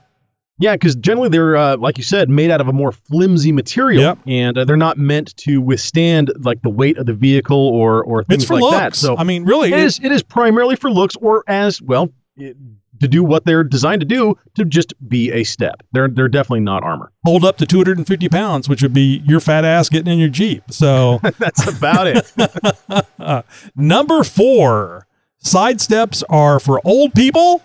Yeah, 0.59 0.75
because 0.75 0.95
generally 0.97 1.31
they're, 1.31 1.57
uh, 1.57 1.79
like 1.79 1.97
you 1.97 2.05
said, 2.05 2.29
made 2.29 2.51
out 2.51 2.61
of 2.61 2.69
a 2.69 2.73
more 2.75 2.93
flimsy 2.93 3.51
material, 3.51 4.03
Yep. 4.03 4.19
and 4.27 4.59
uh, 4.59 4.65
they're 4.67 4.77
not 4.77 4.99
meant 4.99 5.35
to 5.39 5.59
withstand 5.59 6.31
like 6.41 6.61
the 6.61 6.69
weight 6.69 6.99
of 6.99 7.07
the 7.07 7.15
vehicle 7.15 7.57
or 7.57 8.05
or 8.05 8.25
things 8.25 8.43
It's 8.43 8.49
for 8.49 8.55
like 8.55 8.63
looks. 8.63 8.77
that. 8.77 8.95
So 8.97 9.17
I 9.17 9.25
mean, 9.25 9.45
really, 9.45 9.73
it 9.73 9.79
is 9.81 9.99
it 10.03 10.13
is 10.13 10.23
primarily 10.23 10.77
for 10.77 10.91
looks, 10.91 11.17
or 11.17 11.45
as 11.49 11.81
well 11.81 12.11
it, 12.37 12.59
to 13.01 13.09
do 13.09 13.25
what 13.25 13.47
they're 13.47 13.65
designed 13.65 14.01
to 14.01 14.07
do 14.07 14.37
to 14.57 14.67
just 14.67 14.93
be 15.09 15.33
a 15.33 15.45
step. 15.45 15.83
They're 15.93 16.09
they're 16.09 16.29
definitely 16.29 16.61
not 16.61 16.83
armor. 16.83 17.11
hold 17.25 17.43
up 17.43 17.57
to 17.57 17.65
250 17.65 18.29
pounds, 18.29 18.69
which 18.69 18.83
would 18.83 18.93
be 18.93 19.23
your 19.25 19.41
fat 19.41 19.65
ass 19.65 19.89
getting 19.89 20.13
in 20.13 20.19
your 20.19 20.29
Jeep. 20.29 20.65
So 20.69 21.21
That's 21.39 21.67
about 21.67 22.07
it. 22.07 23.45
number 23.75 24.23
four, 24.25 25.07
side 25.40 25.81
steps 25.81 26.22
are 26.29 26.61
for 26.61 26.81
old 26.85 27.14
people 27.14 27.62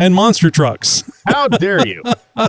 and 0.00 0.14
monster 0.14 0.50
trucks. 0.50 1.10
How 1.26 1.48
dare 1.48 1.86
you? 1.86 2.02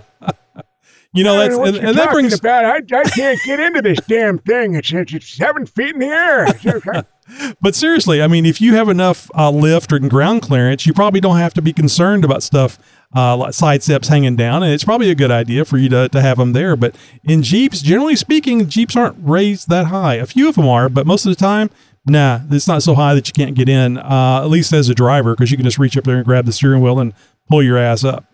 You 1.12 1.24
know, 1.24 1.38
that's 1.38 1.56
know 1.56 1.64
and, 1.64 1.76
and 1.76 1.98
that 1.98 2.12
brings 2.12 2.38
about. 2.38 2.66
I, 2.66 2.76
I 2.76 3.04
can't 3.04 3.40
get 3.44 3.60
into 3.60 3.82
this 3.82 4.00
damn 4.08 4.38
thing. 4.38 4.76
It's, 4.76 4.94
it's, 4.94 5.12
it's 5.12 5.30
seven 5.30 5.66
feet 5.66 5.96
in 5.96 6.00
the 6.00 6.06
air. 6.06 7.06
But 7.62 7.76
seriously, 7.76 8.24
I 8.24 8.28
mean, 8.28 8.44
if 8.48 8.60
you 8.60 8.74
have 8.74 8.90
enough 8.90 9.30
uh, 9.36 9.52
lift 9.52 9.94
or 9.94 10.00
ground 10.00 10.42
clearance, 10.42 10.88
you 10.88 10.94
probably 10.94 11.20
don't 11.20 11.38
have 11.38 11.54
to 11.54 11.62
be 11.62 11.72
concerned 11.72 12.26
about 12.26 12.42
stuff 12.42 12.80
uh, 13.16 13.38
like 13.38 13.54
side 13.54 13.84
steps 13.84 14.08
hanging 14.08 14.36
down. 14.36 14.64
And 14.64 14.74
it's 14.74 14.84
probably 14.84 15.12
a 15.12 15.16
good 15.16 15.30
idea 15.30 15.64
for 15.64 15.78
you 15.78 15.90
to, 15.90 16.10
to 16.10 16.22
have 16.22 16.38
them 16.38 16.54
there. 16.54 16.76
But 16.76 16.96
in 17.24 17.44
Jeeps, 17.44 17.84
generally 17.84 18.16
speaking, 18.16 18.68
Jeeps 18.68 18.96
aren't 18.96 19.18
raised 19.22 19.70
that 19.70 19.88
high. 19.88 20.16
A 20.16 20.26
few 20.26 20.50
of 20.50 20.56
them 20.56 20.68
are, 20.68 20.90
but 20.90 21.06
most 21.06 21.24
of 21.28 21.30
the 21.30 21.36
time, 21.36 21.70
nah, 22.10 22.42
it's 22.52 22.68
not 22.68 22.84
so 22.84 22.96
high 22.96 23.14
that 23.14 23.28
you 23.28 23.34
can't 23.34 23.56
get 23.56 23.70
in, 23.70 23.98
uh, 23.98 24.42
at 24.44 24.50
least 24.50 24.74
as 24.74 24.90
a 24.90 24.96
driver, 24.96 25.34
because 25.34 25.52
you 25.52 25.58
can 25.58 25.66
just 25.66 25.80
reach 25.80 25.98
up 25.98 26.04
there 26.04 26.18
and 26.18 26.26
grab 26.26 26.46
the 26.46 26.52
steering 26.52 26.82
wheel 26.82 27.00
and 27.00 27.14
pull 27.48 27.64
your 27.64 27.78
ass 27.78 28.04
up. 28.04 28.26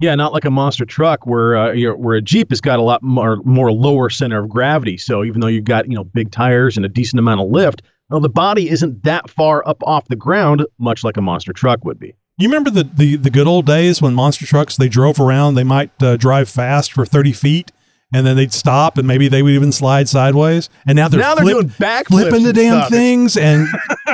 Yeah, 0.00 0.14
not 0.16 0.32
like 0.32 0.44
a 0.44 0.50
monster 0.50 0.84
truck 0.84 1.26
where 1.26 1.56
uh, 1.56 1.94
where 1.94 2.16
a 2.16 2.22
Jeep 2.22 2.50
has 2.50 2.60
got 2.60 2.80
a 2.80 2.82
lot 2.82 3.02
more 3.02 3.36
more 3.44 3.70
lower 3.70 4.10
center 4.10 4.42
of 4.42 4.48
gravity. 4.48 4.98
So 4.98 5.22
even 5.22 5.40
though 5.40 5.46
you've 5.46 5.64
got 5.64 5.88
you 5.88 5.94
know 5.94 6.04
big 6.04 6.32
tires 6.32 6.76
and 6.76 6.84
a 6.84 6.88
decent 6.88 7.20
amount 7.20 7.40
of 7.40 7.48
lift, 7.48 7.82
well, 8.10 8.20
the 8.20 8.28
body 8.28 8.68
isn't 8.68 9.04
that 9.04 9.30
far 9.30 9.66
up 9.66 9.82
off 9.84 10.08
the 10.08 10.16
ground, 10.16 10.66
much 10.78 11.04
like 11.04 11.16
a 11.16 11.22
monster 11.22 11.52
truck 11.52 11.84
would 11.84 12.00
be. 12.00 12.14
You 12.38 12.48
remember 12.48 12.70
the, 12.70 12.84
the, 12.84 13.16
the 13.16 13.30
good 13.30 13.46
old 13.46 13.66
days 13.66 14.02
when 14.02 14.14
monster 14.14 14.46
trucks 14.46 14.76
they 14.76 14.88
drove 14.88 15.20
around? 15.20 15.54
They 15.54 15.64
might 15.64 15.90
uh, 16.02 16.16
drive 16.16 16.48
fast 16.48 16.92
for 16.92 17.06
thirty 17.06 17.32
feet, 17.32 17.70
and 18.12 18.26
then 18.26 18.36
they'd 18.36 18.52
stop, 18.52 18.98
and 18.98 19.06
maybe 19.08 19.28
they 19.28 19.42
would 19.42 19.52
even 19.52 19.72
slide 19.72 20.08
sideways. 20.08 20.68
And 20.86 20.96
now 20.96 21.08
they're 21.08 21.20
now 21.20 21.34
they're 21.34 21.44
doing 21.44 21.68
backflips 21.70 22.06
flipping 22.08 22.42
the 22.44 22.52
damn 22.52 22.78
stuff. 22.80 22.90
things 22.90 23.36
and 23.36 23.66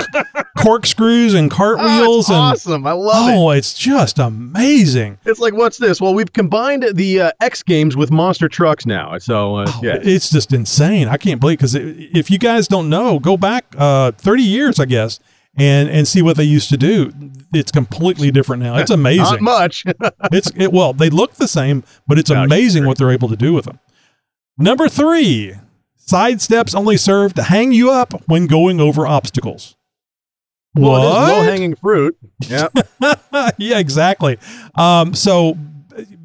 corkscrews 0.57 1.35
and 1.35 1.53
Oh, 1.53 1.57
cartwheels 1.57 2.29
and 2.29 2.37
awesome! 2.39 2.87
I 2.87 2.93
love 2.93 3.29
it. 3.29 3.35
oh, 3.37 3.51
it's 3.51 3.75
just 3.75 4.19
amazing. 4.19 5.19
It's 5.25 5.41
like 5.41 5.55
what's 5.55 5.79
this? 5.79 6.01
Well, 6.01 6.15
we've 6.15 6.33
combined 6.33 6.85
the 6.95 7.21
uh, 7.23 7.33
X 7.41 7.63
Games 7.63 7.97
with 7.97 8.11
monster 8.11 8.49
trucks 8.49 8.87
now. 8.87 9.19
So 9.19 9.57
uh, 9.57 9.65
Oh, 9.69 9.81
yeah, 9.83 9.99
It's 10.03 10.31
just 10.31 10.53
insane. 10.53 11.09
I 11.09 11.17
can't 11.17 11.41
believe 11.41 11.59
because 11.59 11.75
if 11.75 12.31
you 12.31 12.39
guys 12.39 12.69
don't 12.69 12.89
know, 12.89 13.19
go 13.19 13.37
back 13.37 13.75
uh, 13.77 14.13
30 14.13 14.43
years, 14.43 14.79
I 14.81 14.85
guess, 14.85 15.21
and 15.57 15.89
and 15.89 16.07
see 16.07 16.23
what 16.23 16.37
they 16.37 16.45
used 16.45 16.69
to 16.71 16.77
do. 16.77 17.13
It's 17.53 17.73
completely 17.73 18.31
different 18.31 18.63
now. 18.63 18.77
It's 18.79 18.91
amazing. 19.03 19.23
not 19.25 19.41
much. 19.43 19.85
it's 20.33 20.51
it, 20.57 20.73
well, 20.73 20.93
they 20.93 21.11
look 21.11 21.35
the 21.35 21.49
same, 21.49 21.83
but 22.07 22.19
it's 22.19 22.31
No, 22.31 22.43
amazing 22.45 22.87
what 22.87 22.99
they're 22.99 23.11
able 23.11 23.29
to 23.29 23.37
do 23.37 23.53
with 23.53 23.65
them. 23.65 23.79
Number 24.59 24.89
three, 24.89 25.55
side 25.97 26.41
steps 26.41 26.75
only 26.75 26.97
serve 26.97 27.35
to 27.35 27.45
hang 27.45 27.73
you 27.73 27.91
up 27.91 28.23
when 28.27 28.47
going 28.47 28.81
over 28.81 29.07
obstacles. 29.07 29.77
well, 30.75 30.93
What? 30.93 31.29
low 31.29 31.43
hanging 31.45 31.77
fruit. 31.77 32.17
Yeah. 32.41 32.69
yeah, 33.59 33.79
exactly. 33.79 34.39
Um, 34.75 35.15
so 35.15 35.57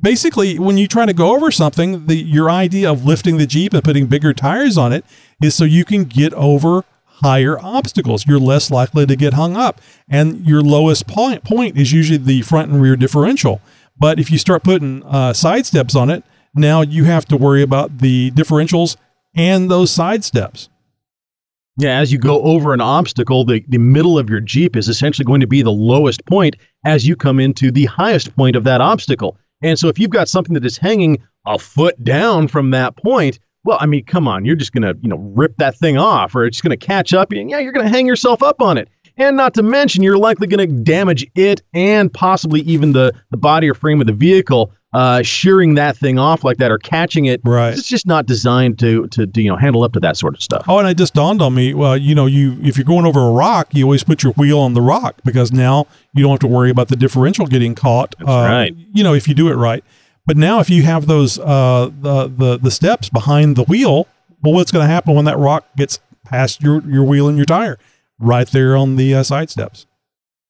basically, 0.02 0.58
when 0.60 0.78
you 0.78 0.88
try 0.88 1.06
to 1.06 1.14
go 1.14 1.36
over 1.36 1.52
something, 1.52 2.08
the 2.08 2.16
your 2.16 2.50
idea 2.50 2.92
of 2.92 3.06
lifting 3.06 3.38
the 3.38 3.46
Jeep 3.48 3.74
and 3.74 3.84
putting 3.84 4.08
bigger 4.08 4.34
tires 4.34 4.78
on 4.78 4.92
it 4.94 5.06
is 5.42 5.56
so 5.56 5.64
you 5.64 5.86
can 5.86 6.04
get 6.06 6.34
over 6.34 6.84
higher 7.06 7.60
obstacles. 7.60 8.26
You're 8.26 8.40
less 8.40 8.70
likely 8.72 9.06
to 9.06 9.16
get 9.16 9.34
hung 9.34 9.56
up, 9.56 9.80
and 10.10 10.46
your 10.46 10.62
lowest 10.62 11.08
point 11.08 11.44
point 11.44 11.78
is 11.78 11.92
usually 11.94 12.18
the 12.18 12.42
front 12.42 12.72
and 12.72 12.82
rear 12.82 12.96
differential. 12.96 13.62
But 13.98 14.20
if 14.20 14.32
you 14.32 14.38
start 14.40 14.64
putting 14.64 15.04
uh, 15.04 15.34
side 15.34 15.66
steps 15.68 15.96
on 15.96 16.10
it, 16.10 16.24
now 16.56 16.82
you 16.82 17.04
have 17.06 17.26
to 17.26 17.38
worry 17.38 17.62
about 17.62 18.00
the 18.00 18.32
differentials 18.32 18.96
and 19.36 19.70
those 19.70 19.92
side 19.92 20.24
steps. 20.24 20.70
Yeah, 21.78 21.98
as 22.00 22.12
you 22.12 22.20
go 22.20 22.42
over 22.44 22.74
an 22.74 22.82
obstacle, 22.82 23.46
the, 23.46 23.64
the 23.68 23.80
middle 23.80 24.20
of 24.20 24.30
your 24.30 24.40
Jeep 24.40 24.76
is 24.76 24.88
essentially 24.88 25.26
going 25.26 25.42
to 25.42 25.48
be 25.48 25.64
the 25.64 25.72
lowest 25.72 26.24
point 26.26 26.56
as 26.86 27.08
you 27.08 27.16
come 27.16 27.40
into 27.40 27.72
the 27.72 27.86
highest 27.86 28.36
point 28.36 28.56
of 28.56 28.64
that 28.66 28.80
obstacle. 28.80 29.38
And 29.64 29.80
so 29.80 29.88
if 29.88 29.98
you've 29.98 30.12
got 30.12 30.30
something 30.30 30.54
that 30.54 30.66
is 30.66 30.78
hanging 30.78 31.18
a 31.48 31.58
foot 31.58 32.02
down 32.04 32.48
from 32.48 32.72
that 32.72 32.96
point, 32.96 33.40
well, 33.64 33.78
I 33.82 33.88
mean, 33.88 34.06
come 34.06 34.28
on, 34.28 34.46
you're 34.46 34.56
just 34.56 34.74
going 34.74 34.84
to, 34.84 35.00
you 35.02 35.10
know, 35.10 35.18
rip 35.18 35.58
that 35.58 35.76
thing 35.78 35.98
off 35.98 36.36
or 36.36 36.46
it's 36.46 36.62
going 36.62 36.78
to 36.78 36.86
catch 36.86 37.14
up 37.14 37.32
and 37.32 37.50
yeah, 37.50 37.60
you're 37.60 37.72
going 37.72 37.86
to 37.86 37.92
hang 37.92 38.06
yourself 38.06 38.44
up 38.44 38.62
on 38.62 38.78
it. 38.78 38.90
And 39.18 39.38
not 39.38 39.54
to 39.56 39.64
mention, 39.64 40.04
you're 40.04 40.18
likely 40.18 40.48
going 40.48 40.68
to 40.68 40.84
damage 40.84 41.26
it 41.36 41.62
and 41.74 42.14
possibly 42.14 42.62
even 42.62 42.92
the, 42.92 43.14
the 43.32 43.38
body 43.38 43.70
or 43.70 43.74
frame 43.74 44.02
of 44.02 44.08
the 44.08 44.14
vehicle, 44.14 44.74
uh, 44.94 45.22
shearing 45.22 45.76
that 45.76 45.98
thing 45.98 46.20
off 46.20 46.44
like 46.44 46.58
that 46.58 46.72
or 46.72 46.78
catching 46.78 47.26
it. 47.26 47.42
Right. 47.44 47.74
It's 47.74 47.88
just 47.88 48.06
not 48.06 48.26
designed 48.26 48.80
to, 48.80 49.08
to, 49.08 49.26
to, 49.26 49.42
you 49.42 49.50
know, 49.50 49.56
handle 49.56 49.84
up 49.84 49.94
to 49.94 50.00
that 50.02 50.18
sort 50.18 50.36
of 50.36 50.42
stuff. 50.42 50.66
Oh, 50.68 50.80
and 50.80 50.88
it 50.88 50.98
just 50.98 51.14
dawned 51.14 51.42
on 51.42 51.54
me. 51.54 51.74
Well, 51.74 51.98
you 51.98 52.16
know, 52.16 52.26
you 52.26 52.58
if 52.62 52.78
you're 52.78 52.86
going 52.86 53.06
over 53.06 53.20
a 53.20 53.32
rock, 53.32 53.70
you 53.74 53.86
always 53.86 54.04
put 54.04 54.24
your 54.24 54.34
wheel 54.34 54.60
on 54.60 54.74
the 54.74 54.82
rock 54.82 55.16
because 55.26 55.52
now 55.52 55.88
you 56.14 56.24
don't 56.24 56.32
have 56.32 56.40
to 56.40 56.48
worry 56.48 56.70
about 56.70 56.90
the 56.90 56.96
differential 56.96 57.48
getting 57.48 57.76
caught. 57.76 58.16
Uh, 58.22 58.26
right. 58.26 58.76
You 58.94 59.04
know, 59.04 59.14
if 59.14 59.28
you 59.28 59.34
do 59.34 59.50
it 59.50 59.56
right. 59.56 59.84
But 60.26 60.38
now, 60.38 60.60
if 60.62 60.70
you 60.70 60.84
have 60.84 61.08
those 61.08 61.38
uh, 61.38 61.92
the 62.00 62.28
the 62.28 62.58
the 62.58 62.72
steps 62.72 63.10
behind 63.10 63.58
the 63.58 63.64
wheel, 63.64 64.08
well, 64.42 64.54
what's 64.54 64.72
going 64.72 64.86
to 64.86 64.92
happen 64.92 65.16
when 65.16 65.26
that 65.26 65.38
rock 65.38 65.66
gets 65.76 66.00
past 66.24 66.64
your 66.64 66.82
your 66.84 67.04
wheel 67.04 67.28
and 67.28 67.38
your 67.38 67.46
tire? 67.46 67.78
Right 68.20 68.48
there 68.48 68.78
on 68.78 68.96
the 68.96 69.16
uh, 69.16 69.24
side 69.24 69.50
steps. 69.50 69.86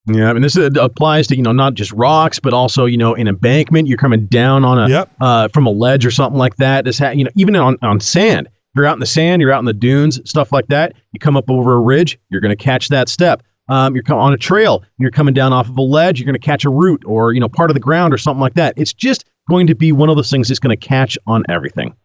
Yeah, 0.06 0.30
I 0.30 0.34
mean, 0.34 0.42
this 0.42 0.58
uh, 0.58 0.70
applies 0.82 1.28
to 1.28 1.36
you 1.36 1.42
know 1.42 1.54
not 1.54 1.76
just 1.76 1.92
rocks, 1.94 2.40
but 2.40 2.54
also 2.54 2.86
you 2.86 2.98
know 2.98 3.16
an 3.16 3.28
embankment. 3.28 3.88
You're 3.88 3.98
coming 3.98 4.26
down 4.26 4.66
on 4.66 4.78
a 4.78 4.90
Yep. 4.90 5.12
uh, 5.22 5.48
from 5.50 5.66
a 5.66 5.70
ledge 5.70 6.06
or 6.06 6.12
something 6.12 6.38
like 6.38 6.58
that. 6.58 6.84
This 6.86 7.00
ha- 7.00 7.12
you 7.12 7.24
know 7.24 7.32
even 7.36 7.56
on 7.56 7.78
on 7.82 8.00
sand. 8.00 8.48
If 8.48 8.78
you're 8.78 8.86
out 8.86 8.94
in 8.96 9.00
the 9.00 9.06
sand, 9.06 9.42
you're 9.42 9.52
out 9.52 9.60
in 9.60 9.66
the 9.66 9.74
dunes, 9.74 10.20
stuff 10.28 10.52
like 10.52 10.66
that. 10.68 10.94
You 11.12 11.20
come 11.20 11.38
up 11.38 11.50
over 11.50 11.74
a 11.76 11.80
ridge, 11.80 12.18
you're 12.30 12.42
going 12.42 12.56
to 12.58 12.62
catch 12.62 12.90
that 12.90 13.08
step. 13.08 13.44
Um, 13.70 13.96
you're 13.96 14.04
on 14.12 14.34
a 14.34 14.38
trail, 14.38 14.84
you're 14.98 15.12
coming 15.12 15.34
down 15.34 15.54
off 15.54 15.70
of 15.70 15.78
a 15.78 15.82
ledge. 15.82 16.20
You're 16.20 16.26
going 16.26 16.34
to 16.34 16.40
catch 16.40 16.66
a 16.66 16.70
root 16.70 17.04
or 17.06 17.34
you 17.34 17.40
know 17.40 17.48
part 17.48 17.70
of 17.70 17.76
the 17.76 17.80
ground 17.80 18.14
or 18.14 18.18
something 18.18 18.42
like 18.42 18.56
that. 18.56 18.74
It's 18.76 18.92
just 18.94 19.26
going 19.48 19.68
to 19.68 19.76
be 19.76 19.92
one 19.92 20.10
of 20.10 20.16
those 20.16 20.30
things 20.32 20.48
that's 20.50 20.60
going 20.60 20.78
to 20.78 20.88
catch 20.88 21.18
on 21.28 21.44
everything. 21.50 21.96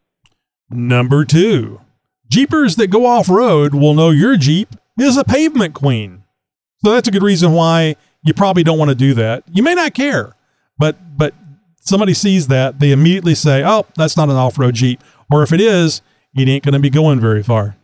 Number 0.71 1.25
two, 1.25 1.81
Jeepers 2.29 2.77
that 2.77 2.89
go 2.89 3.07
off 3.07 3.29
road 3.29 3.75
will 3.75 3.95
know 3.95 4.11
your 4.11 4.37
Jeep 4.37 4.69
is 5.01 5.17
a 5.17 5.25
pavement 5.25 5.75
queen. 5.75 6.23
So 6.85 6.93
that's 6.93 7.09
a 7.09 7.11
good 7.11 7.23
reason 7.23 7.53
why 7.53 7.97
you 8.23 8.35
probably 8.35 8.63
don't 8.63 8.79
want 8.79 8.91
to 8.91 8.95
do 8.95 9.15
that. 9.15 9.45
You 9.51 9.63
may 9.63 9.75
not 9.75 9.95
care, 9.95 10.35
but 10.79 10.97
but 11.17 11.35
somebody 11.81 12.15
sees 12.15 12.49
that, 12.49 12.79
they 12.79 12.93
immediately 12.93 13.35
say, 13.35 13.65
"Oh, 13.65 13.87
that's 13.97 14.17
not 14.17 14.29
an 14.29 14.37
off-road 14.37 14.75
Jeep," 14.75 15.03
or 15.33 15.43
if 15.43 15.53
it 15.53 15.61
is, 15.61 16.03
it 16.37 16.49
ain't 16.49 16.65
going 16.65 16.75
to 16.75 16.79
be 16.79 16.91
going 16.91 17.19
very 17.19 17.43
far. 17.43 17.77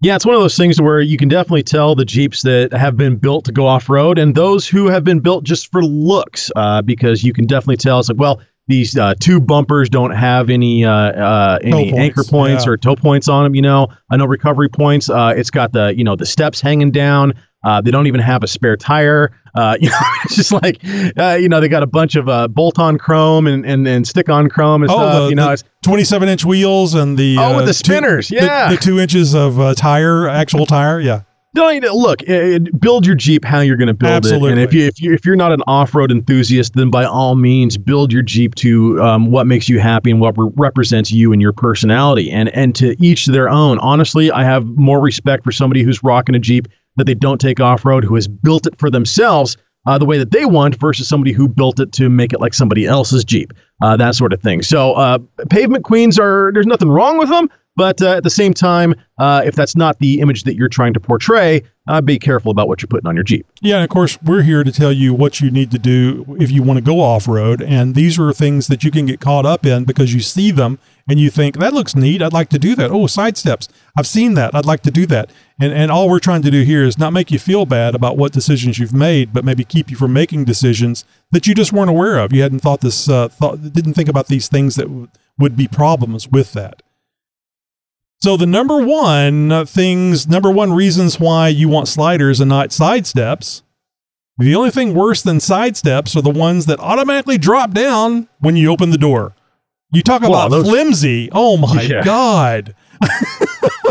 Yeah, 0.00 0.16
it's 0.16 0.26
one 0.26 0.34
of 0.34 0.42
those 0.42 0.56
things 0.56 0.80
where 0.82 1.00
you 1.00 1.16
can 1.16 1.28
definitely 1.28 1.62
tell 1.62 1.94
the 1.94 2.04
Jeeps 2.04 2.42
that 2.42 2.72
have 2.74 2.96
been 2.96 3.16
built 3.16 3.46
to 3.46 3.52
go 3.52 3.66
off 3.66 3.88
road 3.88 4.18
and 4.18 4.34
those 4.34 4.68
who 4.68 4.88
have 4.88 5.02
been 5.02 5.20
built 5.20 5.44
just 5.44 5.72
for 5.72 5.82
looks, 5.82 6.50
uh, 6.56 6.82
because 6.82 7.24
you 7.24 7.32
can 7.32 7.46
definitely 7.46 7.78
tell 7.78 8.00
it's 8.00 8.10
like, 8.10 8.18
well, 8.18 8.42
these 8.66 8.96
uh, 8.96 9.14
two 9.20 9.40
bumpers 9.40 9.88
don't 9.88 10.10
have 10.10 10.50
any 10.50 10.84
uh, 10.84 10.90
uh, 10.90 11.58
any 11.62 11.90
points, 11.90 11.98
anchor 11.98 12.24
points 12.24 12.66
yeah. 12.66 12.72
or 12.72 12.76
toe 12.76 12.96
points 12.96 13.28
on 13.28 13.44
them. 13.44 13.54
You 13.54 13.62
know, 13.62 13.88
uh, 14.10 14.16
no 14.16 14.26
recovery 14.26 14.68
points. 14.68 15.08
Uh, 15.08 15.34
it's 15.36 15.50
got 15.50 15.72
the 15.72 15.94
you 15.96 16.04
know 16.04 16.16
the 16.16 16.26
steps 16.26 16.60
hanging 16.60 16.90
down. 16.90 17.34
Uh, 17.64 17.80
they 17.80 17.90
don't 17.90 18.06
even 18.06 18.20
have 18.20 18.42
a 18.42 18.46
spare 18.46 18.76
tire. 18.76 19.32
Uh, 19.54 19.76
you 19.80 19.88
know, 19.88 19.96
it's 20.24 20.36
just 20.36 20.52
like 20.52 20.80
uh, 21.18 21.36
you 21.40 21.48
know 21.48 21.60
they 21.60 21.68
got 21.68 21.82
a 21.82 21.86
bunch 21.86 22.16
of 22.16 22.28
uh, 22.28 22.48
bolt-on 22.48 22.98
chrome 22.98 23.46
and, 23.46 23.64
and, 23.64 23.86
and 23.86 24.06
stick-on 24.06 24.48
chrome 24.48 24.82
and 24.82 24.90
stuff. 24.90 25.24
the, 25.24 25.28
you 25.28 25.34
know, 25.34 25.54
the 25.54 25.62
27 25.82 26.28
inch 26.28 26.44
wheels 26.44 26.94
and 26.94 27.16
the 27.16 27.36
Oh, 27.38 27.56
with 27.56 27.62
uh, 27.64 27.66
the 27.66 27.72
two- 27.72 27.72
spinners, 27.74 28.28
the- 28.28 28.36
yeah. 28.36 28.70
the, 28.70 28.76
two 28.76 28.98
inches 28.98 29.34
of 29.34 29.58
uh, 29.60 29.74
tire, 29.74 30.28
actual 30.28 30.66
tire, 30.66 31.00
yeah. 31.00 31.22
Know, 31.56 31.70
look, 31.92 32.18
build 32.80 33.06
your 33.06 33.14
Jeep 33.14 33.44
how 33.44 33.60
you're 33.60 33.76
going 33.76 33.86
to 33.86 33.94
build 33.94 34.10
it. 34.10 34.16
Absolutely. 34.16 34.50
And 34.50 34.60
if 34.60 34.74
you 34.74 34.86
if 34.86 35.00
you 35.00 35.12
if 35.14 35.24
you're 35.24 35.36
not 35.36 35.52
an 35.52 35.62
off-road 35.68 36.10
enthusiast, 36.10 36.74
then 36.74 36.90
by 36.90 37.04
all 37.04 37.36
means, 37.36 37.78
build 37.78 38.12
your 38.12 38.22
Jeep 38.22 38.56
to 38.56 39.00
um, 39.00 39.30
what 39.30 39.46
makes 39.46 39.68
you 39.68 39.78
happy 39.78 40.10
and 40.10 40.20
what 40.20 40.36
re- 40.36 40.50
represents 40.56 41.12
you 41.12 41.32
and 41.32 41.40
your 41.40 41.52
personality. 41.52 42.28
And 42.28 42.48
and 42.48 42.74
to 42.74 42.96
each 43.00 43.26
their 43.26 43.48
own. 43.48 43.78
Honestly, 43.78 44.32
I 44.32 44.42
have 44.42 44.66
more 44.66 45.00
respect 45.00 45.44
for 45.44 45.52
somebody 45.52 45.84
who's 45.84 46.02
rocking 46.02 46.34
a 46.34 46.40
Jeep 46.40 46.66
that 46.96 47.04
they 47.04 47.14
don't 47.14 47.40
take 47.40 47.60
off-road, 47.60 48.04
who 48.04 48.14
has 48.14 48.28
built 48.28 48.66
it 48.66 48.78
for 48.78 48.90
themselves. 48.90 49.56
Uh, 49.86 49.98
the 49.98 50.06
way 50.06 50.16
that 50.16 50.30
they 50.30 50.46
want 50.46 50.74
versus 50.76 51.06
somebody 51.06 51.30
who 51.30 51.46
built 51.46 51.78
it 51.78 51.92
to 51.92 52.08
make 52.08 52.32
it 52.32 52.40
like 52.40 52.54
somebody 52.54 52.86
else's 52.86 53.22
Jeep, 53.22 53.52
uh, 53.82 53.94
that 53.98 54.14
sort 54.14 54.32
of 54.32 54.40
thing. 54.40 54.62
So, 54.62 54.94
uh, 54.94 55.18
pavement 55.50 55.84
queens 55.84 56.18
are, 56.18 56.50
there's 56.54 56.64
nothing 56.64 56.88
wrong 56.88 57.18
with 57.18 57.28
them, 57.28 57.50
but 57.76 58.00
uh, 58.00 58.12
at 58.16 58.22
the 58.22 58.30
same 58.30 58.54
time, 58.54 58.94
uh, 59.18 59.42
if 59.44 59.56
that's 59.56 59.76
not 59.76 59.98
the 59.98 60.20
image 60.20 60.44
that 60.44 60.56
you're 60.56 60.70
trying 60.70 60.94
to 60.94 61.00
portray, 61.00 61.60
uh, 61.86 62.00
be 62.00 62.18
careful 62.18 62.50
about 62.50 62.66
what 62.66 62.80
you're 62.80 62.88
putting 62.88 63.06
on 63.06 63.14
your 63.14 63.24
Jeep. 63.24 63.46
Yeah, 63.60 63.76
and 63.76 63.84
of 63.84 63.90
course, 63.90 64.18
we're 64.22 64.42
here 64.42 64.64
to 64.64 64.72
tell 64.72 64.92
you 64.92 65.12
what 65.12 65.40
you 65.40 65.50
need 65.50 65.70
to 65.72 65.78
do 65.78 66.36
if 66.40 66.50
you 66.50 66.62
want 66.62 66.78
to 66.78 66.84
go 66.84 67.00
off 67.00 67.28
road. 67.28 67.60
And 67.60 67.94
these 67.94 68.18
are 68.18 68.32
things 68.32 68.68
that 68.68 68.84
you 68.84 68.90
can 68.90 69.06
get 69.06 69.20
caught 69.20 69.44
up 69.44 69.66
in 69.66 69.84
because 69.84 70.14
you 70.14 70.20
see 70.20 70.50
them 70.50 70.78
and 71.06 71.20
you 71.20 71.28
think, 71.28 71.58
that 71.58 71.74
looks 71.74 71.94
neat. 71.94 72.22
I'd 72.22 72.32
like 72.32 72.48
to 72.48 72.58
do 72.58 72.74
that. 72.76 72.90
Oh, 72.90 73.06
side 73.06 73.36
steps. 73.36 73.68
I've 73.96 74.06
seen 74.06 74.32
that. 74.34 74.54
I'd 74.54 74.64
like 74.64 74.82
to 74.84 74.90
do 74.90 75.04
that. 75.06 75.30
And, 75.60 75.72
and 75.72 75.90
all 75.90 76.08
we're 76.08 76.18
trying 76.18 76.40
to 76.42 76.50
do 76.50 76.62
here 76.62 76.82
is 76.82 76.98
not 76.98 77.12
make 77.12 77.30
you 77.30 77.38
feel 77.38 77.66
bad 77.66 77.94
about 77.94 78.16
what 78.16 78.32
decisions 78.32 78.78
you've 78.78 78.94
made, 78.94 79.34
but 79.34 79.44
maybe 79.44 79.64
keep 79.64 79.90
you 79.90 79.96
from 79.96 80.14
making 80.14 80.44
decisions 80.44 81.04
that 81.32 81.46
you 81.46 81.54
just 81.54 81.72
weren't 81.74 81.90
aware 81.90 82.18
of. 82.18 82.32
You 82.32 82.40
hadn't 82.40 82.60
thought 82.60 82.80
this, 82.80 83.08
uh, 83.08 83.28
thought, 83.28 83.60
didn't 83.74 83.92
think 83.92 84.08
about 84.08 84.28
these 84.28 84.48
things 84.48 84.76
that 84.76 84.84
w- 84.84 85.08
would 85.38 85.56
be 85.56 85.68
problems 85.68 86.26
with 86.28 86.54
that. 86.54 86.82
So 88.24 88.38
the 88.38 88.46
number 88.46 88.78
one 88.82 89.66
things, 89.66 90.26
number 90.26 90.50
one 90.50 90.72
reasons 90.72 91.20
why 91.20 91.48
you 91.48 91.68
want 91.68 91.88
sliders 91.88 92.40
and 92.40 92.48
not 92.48 92.72
side 92.72 93.06
steps. 93.06 93.62
The 94.38 94.54
only 94.54 94.70
thing 94.70 94.94
worse 94.94 95.20
than 95.20 95.40
side 95.40 95.76
steps 95.76 96.16
are 96.16 96.22
the 96.22 96.30
ones 96.30 96.64
that 96.64 96.80
automatically 96.80 97.36
drop 97.36 97.72
down 97.72 98.26
when 98.38 98.56
you 98.56 98.70
open 98.72 98.88
the 98.88 98.96
door. 98.96 99.34
You 99.92 100.00
talk 100.02 100.22
about 100.22 100.50
those- 100.50 100.66
flimsy. 100.66 101.28
Oh 101.32 101.58
my 101.58 101.82
Yeah. 101.86 102.02
god. 102.02 102.74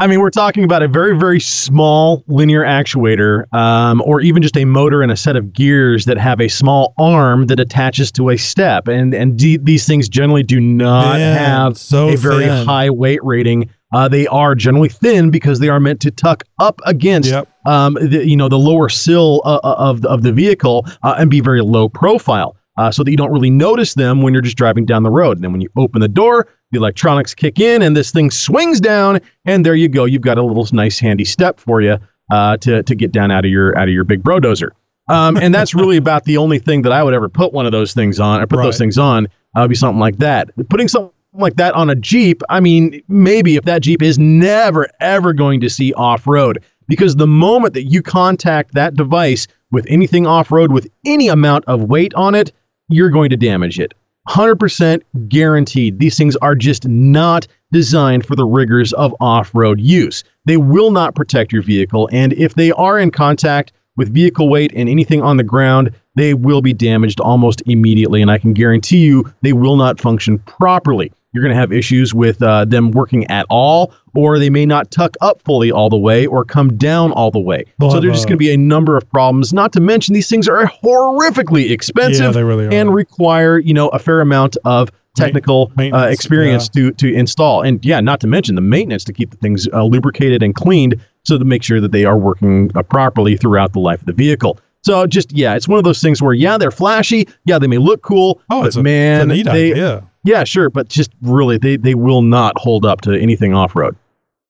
I 0.00 0.06
mean, 0.06 0.20
we're 0.20 0.30
talking 0.30 0.62
about 0.62 0.82
a 0.84 0.88
very, 0.88 1.18
very 1.18 1.40
small 1.40 2.22
linear 2.28 2.62
actuator, 2.62 3.52
um, 3.52 4.00
or 4.02 4.20
even 4.20 4.42
just 4.42 4.56
a 4.56 4.64
motor 4.64 5.02
and 5.02 5.10
a 5.10 5.16
set 5.16 5.34
of 5.34 5.52
gears 5.52 6.04
that 6.04 6.16
have 6.18 6.40
a 6.40 6.46
small 6.46 6.94
arm 6.98 7.46
that 7.48 7.58
attaches 7.58 8.12
to 8.12 8.30
a 8.30 8.36
step. 8.36 8.86
And 8.86 9.12
and 9.12 9.36
d- 9.36 9.56
these 9.60 9.86
things 9.86 10.08
generally 10.08 10.44
do 10.44 10.60
not 10.60 11.16
Man, 11.18 11.36
have 11.36 11.78
so 11.78 12.10
a 12.10 12.16
very 12.16 12.44
thin. 12.46 12.64
high 12.66 12.90
weight 12.90 13.22
rating. 13.24 13.70
Uh, 13.92 14.06
they 14.06 14.26
are 14.28 14.54
generally 14.54 14.88
thin 14.90 15.30
because 15.30 15.58
they 15.58 15.68
are 15.68 15.80
meant 15.80 16.00
to 16.02 16.10
tuck 16.12 16.44
up 16.60 16.80
against, 16.84 17.30
Yep. 17.30 17.48
um, 17.66 17.94
the, 17.94 18.24
you 18.24 18.36
know, 18.36 18.48
the 18.48 18.58
lower 18.58 18.88
sill 18.90 19.40
uh, 19.46 19.56
uh, 19.64 19.74
of 19.78 20.02
the, 20.02 20.08
of 20.10 20.22
the 20.22 20.32
vehicle 20.32 20.86
uh, 21.02 21.16
and 21.18 21.30
be 21.30 21.40
very 21.40 21.62
low 21.62 21.88
profile. 21.88 22.54
Uh, 22.76 22.92
so 22.92 23.02
that 23.02 23.10
you 23.10 23.16
don't 23.16 23.32
really 23.32 23.50
notice 23.50 23.94
them 23.94 24.22
when 24.22 24.32
you're 24.32 24.40
just 24.42 24.56
driving 24.56 24.84
down 24.84 25.02
the 25.02 25.10
road. 25.10 25.36
And 25.36 25.42
then 25.42 25.50
when 25.50 25.60
you 25.60 25.68
open 25.76 26.00
the 26.00 26.06
door, 26.06 26.46
the 26.70 26.78
electronics 26.78 27.34
kick 27.34 27.60
in 27.60 27.82
and 27.82 27.96
this 27.96 28.10
thing 28.10 28.30
swings 28.30 28.80
down, 28.80 29.20
and 29.44 29.64
there 29.64 29.74
you 29.74 29.88
go. 29.88 30.04
You've 30.04 30.22
got 30.22 30.38
a 30.38 30.42
little 30.42 30.66
nice 30.72 30.98
handy 30.98 31.24
step 31.24 31.60
for 31.60 31.80
you 31.80 31.98
uh, 32.30 32.56
to 32.58 32.82
to 32.82 32.94
get 32.94 33.12
down 33.12 33.30
out 33.30 33.44
of 33.44 33.50
your 33.50 33.76
out 33.78 33.88
of 33.88 33.94
your 33.94 34.04
big 34.04 34.22
brodozer. 34.22 34.70
Um, 35.08 35.36
and 35.36 35.54
that's 35.54 35.74
really 35.74 35.96
about 36.04 36.24
the 36.24 36.36
only 36.36 36.58
thing 36.58 36.82
that 36.82 36.92
I 36.92 37.02
would 37.02 37.14
ever 37.14 37.28
put 37.28 37.52
one 37.52 37.66
of 37.66 37.72
those 37.72 37.94
things 37.94 38.20
on. 38.20 38.40
I 38.40 38.44
put 38.44 38.62
those 38.62 38.78
things 38.78 38.98
on. 38.98 39.26
Uh, 39.56 39.62
would 39.62 39.70
be 39.70 39.74
something 39.74 39.98
like 39.98 40.18
that. 40.18 40.50
Putting 40.68 40.88
something 40.88 41.10
like 41.32 41.56
that 41.56 41.74
on 41.74 41.88
a 41.88 41.94
Jeep, 41.94 42.42
I 42.50 42.60
mean, 42.60 43.02
maybe 43.08 43.56
if 43.56 43.64
that 43.64 43.82
Jeep 43.82 44.02
is 44.02 44.18
never 44.18 44.88
ever 45.00 45.32
going 45.32 45.60
to 45.60 45.70
see 45.70 45.92
off 45.94 46.26
road, 46.26 46.62
because 46.86 47.16
the 47.16 47.26
moment 47.26 47.74
that 47.74 47.84
you 47.84 48.02
contact 48.02 48.74
that 48.74 48.94
device 48.94 49.46
with 49.70 49.86
anything 49.88 50.26
off 50.26 50.50
road 50.50 50.72
with 50.72 50.88
any 51.04 51.28
amount 51.28 51.64
of 51.66 51.84
weight 51.84 52.14
on 52.14 52.34
it, 52.34 52.52
you're 52.88 53.10
going 53.10 53.30
to 53.30 53.36
damage 53.36 53.78
it. 53.78 53.94
100% 54.28 55.02
guaranteed. 55.28 55.98
These 55.98 56.18
things 56.18 56.36
are 56.36 56.54
just 56.54 56.86
not 56.86 57.46
designed 57.72 58.26
for 58.26 58.36
the 58.36 58.44
rigors 58.44 58.92
of 58.92 59.14
off 59.20 59.50
road 59.54 59.80
use. 59.80 60.22
They 60.44 60.56
will 60.56 60.90
not 60.90 61.14
protect 61.14 61.52
your 61.52 61.62
vehicle, 61.62 62.08
and 62.12 62.32
if 62.34 62.54
they 62.54 62.70
are 62.72 62.98
in 62.98 63.10
contact 63.10 63.72
with 63.96 64.14
vehicle 64.14 64.48
weight 64.48 64.72
and 64.74 64.88
anything 64.88 65.22
on 65.22 65.36
the 65.38 65.42
ground, 65.42 65.92
they 66.14 66.34
will 66.34 66.62
be 66.62 66.72
damaged 66.72 67.20
almost 67.20 67.62
immediately. 67.66 68.22
And 68.22 68.30
I 68.30 68.38
can 68.38 68.52
guarantee 68.52 68.98
you 68.98 69.32
they 69.42 69.52
will 69.52 69.76
not 69.76 70.00
function 70.00 70.38
properly. 70.40 71.12
You're 71.32 71.42
going 71.42 71.54
to 71.54 71.60
have 71.60 71.72
issues 71.72 72.14
with 72.14 72.42
uh, 72.42 72.64
them 72.64 72.90
working 72.90 73.26
at 73.30 73.44
all, 73.50 73.92
or 74.14 74.38
they 74.38 74.48
may 74.48 74.64
not 74.64 74.90
tuck 74.90 75.14
up 75.20 75.42
fully 75.42 75.70
all 75.70 75.90
the 75.90 75.98
way 75.98 76.26
or 76.26 76.42
come 76.44 76.76
down 76.78 77.12
all 77.12 77.30
the 77.30 77.38
way. 77.38 77.64
They'll 77.78 77.90
so 77.90 78.00
there's 78.00 78.14
just 78.14 78.28
going 78.28 78.36
to 78.36 78.38
be 78.38 78.52
a 78.52 78.56
number 78.56 78.96
of 78.96 79.08
problems. 79.10 79.52
Not 79.52 79.72
to 79.74 79.80
mention 79.80 80.14
these 80.14 80.28
things 80.28 80.48
are 80.48 80.64
horrifically 80.82 81.70
expensive 81.70 82.24
Yeah, 82.24 82.30
they 82.30 82.44
really 82.44 82.66
are. 82.66 82.72
and 82.72 82.94
require 82.94 83.58
you 83.58 83.74
know 83.74 83.88
a 83.88 83.98
fair 83.98 84.20
amount 84.22 84.56
of 84.64 84.90
technical 85.16 85.70
uh, 85.78 86.06
experience 86.10 86.68
to 86.70 86.92
to 86.92 87.12
install. 87.12 87.62
And 87.62 87.84
yeah, 87.84 88.00
not 88.00 88.20
to 88.20 88.26
mention 88.26 88.54
the 88.54 88.60
maintenance 88.62 89.04
to 89.04 89.12
keep 89.12 89.30
the 89.30 89.36
things 89.36 89.68
uh, 89.72 89.84
lubricated 89.84 90.42
and 90.42 90.54
cleaned, 90.54 90.98
so 91.24 91.36
to 91.36 91.44
make 91.44 91.62
sure 91.62 91.80
that 91.80 91.92
they 91.92 92.04
are 92.04 92.16
working 92.16 92.70
uh, 92.74 92.82
properly 92.82 93.36
throughout 93.36 93.72
the 93.74 93.80
life 93.80 94.00
of 94.00 94.06
the 94.06 94.12
vehicle. 94.12 94.58
So 94.82 95.06
just 95.06 95.32
yeah, 95.32 95.54
it's 95.54 95.68
one 95.68 95.78
of 95.78 95.84
those 95.84 96.00
things 96.00 96.22
where 96.22 96.34
yeah, 96.34 96.56
they're 96.56 96.70
flashy, 96.70 97.28
yeah, 97.44 97.58
they 97.58 97.66
may 97.66 97.78
look 97.78 98.02
cool, 98.02 98.40
Oh, 98.50 98.60
but 98.60 98.68
it's 98.68 98.76
a, 98.76 98.82
man, 98.82 99.22
it's 99.22 99.24
a 99.24 99.36
neat 99.36 99.52
they 99.52 99.70
idea. 99.72 100.08
Yeah, 100.24 100.44
sure, 100.44 100.70
but 100.70 100.88
just 100.88 101.10
really, 101.22 101.58
they 101.58 101.76
they 101.76 101.94
will 101.94 102.22
not 102.22 102.56
hold 102.56 102.84
up 102.84 103.00
to 103.02 103.18
anything 103.18 103.54
off 103.54 103.74
road. 103.74 103.96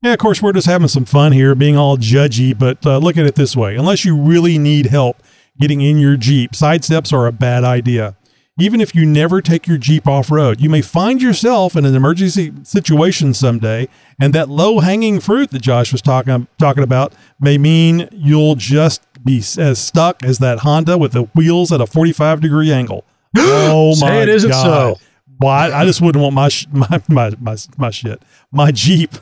Yeah, 0.03 0.13
of 0.13 0.19
course, 0.19 0.41
we're 0.41 0.53
just 0.53 0.67
having 0.67 0.89
some 0.89 1.05
fun 1.05 1.33
here, 1.33 1.55
being 1.55 1.77
all 1.77 1.97
judgy, 1.97 2.57
but 2.57 2.85
uh, 2.87 2.99
look 2.99 3.17
at 3.17 3.27
it 3.27 3.35
this 3.35 3.57
way. 3.57 3.75
Unless 3.75 4.05
you 4.05 4.17
really 4.17 4.57
need 4.59 4.87
help 4.87 5.23
getting 5.59 5.81
in 5.81 5.99
your 5.99 6.17
Jeep, 6.17 6.55
side 6.55 6.85
steps 6.85 7.13
are 7.13 7.27
a 7.27 7.33
bad 7.33 7.65
idea. 7.65 8.17
Even 8.61 8.81
if 8.81 8.93
you 8.95 9.07
never 9.07 9.41
take 9.41 9.67
your 9.67 9.79
Jeep 9.79 10.07
off 10.09 10.31
road, 10.31 10.61
you 10.61 10.69
may 10.69 10.83
find 10.83 11.23
yourself 11.23 11.77
in 11.77 11.85
an 11.85 11.95
emergency 11.95 12.53
situation 12.65 13.33
someday, 13.35 13.89
and 14.21 14.33
that 14.35 14.49
low 14.49 14.81
hanging 14.81 15.21
fruit 15.21 15.51
that 15.51 15.63
Josh 15.63 15.91
was 15.93 16.03
talking, 16.03 16.47
talking 16.59 16.83
about 16.83 17.13
may 17.41 17.57
mean 17.57 18.09
you'll 18.13 18.57
just 18.57 19.03
be 19.29 19.39
as 19.59 19.79
stuck 19.79 20.23
as 20.25 20.39
that 20.39 20.61
Honda 20.61 20.97
with 20.99 21.13
the 21.13 21.23
wheels 21.35 21.71
at 21.73 21.81
a 21.81 21.87
45 21.87 22.41
degree 22.41 22.73
angle. 22.73 23.05
Oh 23.37 23.95
Say 23.95 24.07
my 24.07 24.23
it 24.23 24.29
isn't 24.29 24.51
God. 24.51 24.97
so. 24.97 25.01
Why? 25.41 25.71
I 25.71 25.85
just 25.85 26.01
wouldn't 26.01 26.21
want 26.23 26.35
my, 26.35 26.49
sh- 26.49 26.67
my 26.73 27.01
my 27.09 27.31
my 27.41 27.57
my 27.77 27.91
shit, 27.91 28.21
my 28.51 28.73
Jeep 28.73 29.13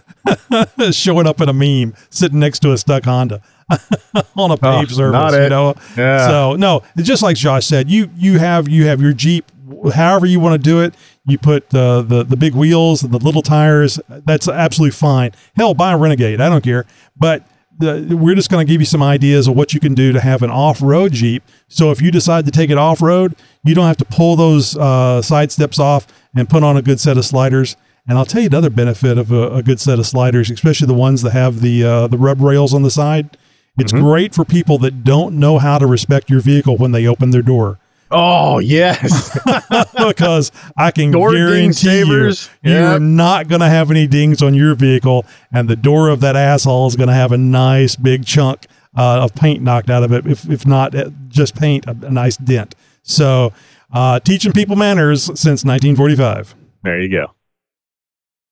showing 0.92 1.26
up 1.26 1.40
in 1.40 1.48
a 1.48 1.52
meme 1.52 1.94
sitting 2.10 2.38
next 2.38 2.60
to 2.60 2.72
a 2.72 2.78
stuck 2.78 3.04
Honda 3.04 3.42
on 4.36 4.50
a 4.50 4.56
paved 4.56 4.92
surface. 4.92 5.12
not 5.12 5.32
You 5.34 5.48
know. 5.50 5.74
Yeah. 5.96 6.26
So 6.28 6.56
no, 6.56 6.82
it's 6.96 7.06
just 7.06 7.22
like 7.22 7.36
Josh 7.36 7.66
said, 7.66 7.90
you 7.90 8.08
you 8.16 8.38
have 8.38 8.68
you 8.68 8.86
have 8.86 9.02
your 9.02 9.12
Jeep, 9.12 9.50
however 9.92 10.24
you 10.24 10.40
want 10.40 10.54
to 10.54 10.58
do 10.70 10.80
it. 10.80 10.94
You 11.26 11.36
put 11.38 11.74
uh, 11.74 12.02
the 12.02 12.22
the 12.22 12.36
big 12.36 12.54
wheels 12.54 13.02
and 13.02 13.12
the 13.12 13.18
little 13.18 13.42
tires. 13.42 13.98
That's 14.08 14.46
absolutely 14.48 14.92
fine. 14.92 15.32
Hell, 15.56 15.74
buy 15.74 15.92
a 15.92 15.98
Renegade. 15.98 16.40
I 16.40 16.48
don't 16.48 16.62
care. 16.62 16.86
But 17.16 17.42
the, 17.78 18.16
we're 18.16 18.34
just 18.34 18.50
going 18.50 18.66
to 18.66 18.70
give 18.70 18.80
you 18.80 18.86
some 18.86 19.02
ideas 19.02 19.48
of 19.48 19.56
what 19.56 19.74
you 19.74 19.80
can 19.80 19.94
do 19.94 20.12
to 20.12 20.20
have 20.20 20.42
an 20.42 20.50
off-road 20.50 21.12
Jeep. 21.12 21.42
So 21.68 21.90
if 21.90 22.00
you 22.00 22.10
decide 22.10 22.44
to 22.46 22.50
take 22.50 22.70
it 22.70 22.78
off-road, 22.78 23.36
you 23.64 23.74
don't 23.74 23.86
have 23.86 23.96
to 23.98 24.04
pull 24.04 24.36
those 24.36 24.76
uh, 24.76 25.22
side 25.22 25.52
steps 25.52 25.78
off 25.78 26.06
and 26.34 26.48
put 26.48 26.62
on 26.62 26.76
a 26.76 26.82
good 26.82 27.00
set 27.00 27.16
of 27.16 27.24
sliders. 27.24 27.76
And 28.08 28.16
I'll 28.16 28.24
tell 28.24 28.40
you 28.40 28.46
another 28.46 28.70
benefit 28.70 29.18
of 29.18 29.32
a, 29.32 29.54
a 29.54 29.62
good 29.62 29.80
set 29.80 29.98
of 29.98 30.06
sliders, 30.06 30.50
especially 30.50 30.86
the 30.86 30.94
ones 30.94 31.22
that 31.22 31.32
have 31.32 31.60
the 31.60 31.82
uh, 31.82 32.06
the 32.06 32.18
rub 32.18 32.40
rails 32.40 32.72
on 32.72 32.82
the 32.82 32.90
side. 32.90 33.36
It's 33.78 33.92
great 33.92 34.34
for 34.34 34.44
people 34.44 34.78
that 34.78 35.04
don't 35.04 35.38
know 35.38 35.58
how 35.58 35.78
to 35.78 35.86
respect 35.86 36.30
your 36.30 36.40
vehicle 36.40 36.76
when 36.76 36.92
they 36.92 37.06
open 37.06 37.30
their 37.30 37.42
door. 37.42 37.78
Oh 38.10 38.60
yes, 38.60 39.36
because 39.98 40.52
I 40.76 40.92
can 40.92 41.10
Door 41.10 41.32
guarantee 41.32 42.04
you, 42.06 42.32
you're 42.62 43.00
not 43.00 43.48
going 43.48 43.60
to 43.60 43.68
have 43.68 43.90
any 43.90 44.06
dings 44.06 44.42
on 44.42 44.54
your 44.54 44.74
vehicle, 44.76 45.24
and 45.52 45.68
the 45.68 45.74
door 45.74 46.08
of 46.08 46.20
that 46.20 46.36
asshole 46.36 46.86
is 46.86 46.94
going 46.94 47.08
to 47.08 47.14
have 47.14 47.32
a 47.32 47.38
nice 47.38 47.96
big 47.96 48.24
chunk 48.24 48.66
uh, 48.96 49.24
of 49.24 49.34
paint 49.34 49.62
knocked 49.62 49.90
out 49.90 50.04
of 50.04 50.12
it. 50.12 50.26
If 50.26 50.48
if 50.48 50.64
not 50.64 50.94
uh, 50.94 51.10
just 51.28 51.56
paint, 51.56 51.86
a, 51.86 51.96
a 52.02 52.10
nice 52.10 52.36
dent. 52.36 52.76
So, 53.02 53.52
uh, 53.92 54.20
teaching 54.20 54.52
people 54.52 54.76
manners 54.76 55.24
since 55.24 55.64
1945. 55.64 56.54
there 56.82 57.00
you 57.00 57.10
go. 57.10 57.32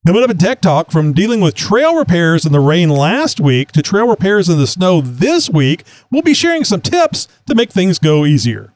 Coming 0.07 0.23
up 0.23 0.29
in 0.29 0.37
Tech 0.37 0.61
Talk, 0.61 0.91
from 0.91 1.15
dealing 1.15 1.41
with 1.41 1.55
trail 1.55 1.97
repairs 1.97 2.45
in 2.45 2.53
the 2.53 2.61
rain 2.61 2.91
last 2.91 3.41
week 3.41 3.73
to 3.73 3.81
trail 3.81 4.07
repairs 4.07 4.51
in 4.51 4.59
the 4.59 4.67
snow 4.67 5.01
this 5.01 5.49
week, 5.49 5.83
we'll 6.11 6.21
be 6.21 6.35
sharing 6.35 6.63
some 6.63 6.83
tips 6.83 7.27
to 7.47 7.55
make 7.55 7.71
things 7.71 7.99
go 7.99 8.27
easier. 8.27 8.74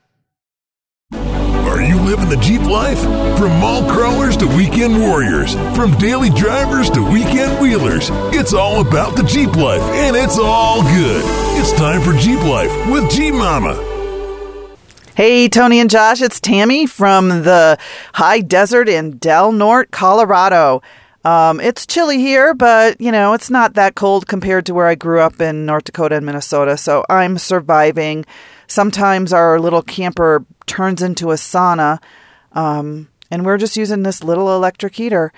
You 1.98 2.04
living 2.04 2.28
the 2.28 2.36
Jeep 2.36 2.62
life? 2.62 3.00
From 3.38 3.58
mall 3.58 3.82
crawlers 3.90 4.36
to 4.36 4.46
weekend 4.46 5.00
warriors, 5.00 5.54
from 5.74 5.98
daily 5.98 6.30
drivers 6.30 6.88
to 6.90 7.02
weekend 7.02 7.60
wheelers, 7.60 8.10
it's 8.32 8.52
all 8.52 8.86
about 8.86 9.16
the 9.16 9.24
Jeep 9.24 9.56
life, 9.56 9.82
and 9.82 10.14
it's 10.14 10.38
all 10.38 10.82
good. 10.82 11.22
It's 11.58 11.72
time 11.72 12.00
for 12.00 12.12
Jeep 12.12 12.40
Life 12.42 12.70
with 12.88 13.10
Jeep 13.10 13.34
Mama. 13.34 13.74
Hey, 15.16 15.48
Tony 15.48 15.80
and 15.80 15.90
Josh, 15.90 16.22
it's 16.22 16.38
Tammy 16.38 16.86
from 16.86 17.30
the 17.42 17.76
high 18.14 18.42
desert 18.42 18.88
in 18.88 19.18
Del 19.18 19.50
Norte, 19.50 19.90
Colorado. 19.90 20.82
Um, 21.24 21.58
it's 21.58 21.84
chilly 21.84 22.18
here, 22.18 22.54
but 22.54 23.00
you 23.00 23.10
know, 23.10 23.32
it's 23.32 23.50
not 23.50 23.74
that 23.74 23.96
cold 23.96 24.28
compared 24.28 24.66
to 24.66 24.74
where 24.74 24.86
I 24.86 24.94
grew 24.94 25.20
up 25.20 25.40
in 25.40 25.66
North 25.66 25.84
Dakota 25.84 26.14
and 26.14 26.26
Minnesota, 26.26 26.76
so 26.76 27.04
I'm 27.08 27.38
surviving. 27.38 28.24
Sometimes 28.68 29.32
our 29.32 29.58
little 29.58 29.82
camper 29.82 30.44
turns 30.68 31.02
into 31.02 31.30
a 31.30 31.34
sauna, 31.34 32.00
um, 32.52 33.08
and 33.30 33.44
we're 33.44 33.58
just 33.58 33.76
using 33.76 34.02
this 34.02 34.22
little 34.22 34.54
electric 34.54 34.94
heater. 34.94 35.32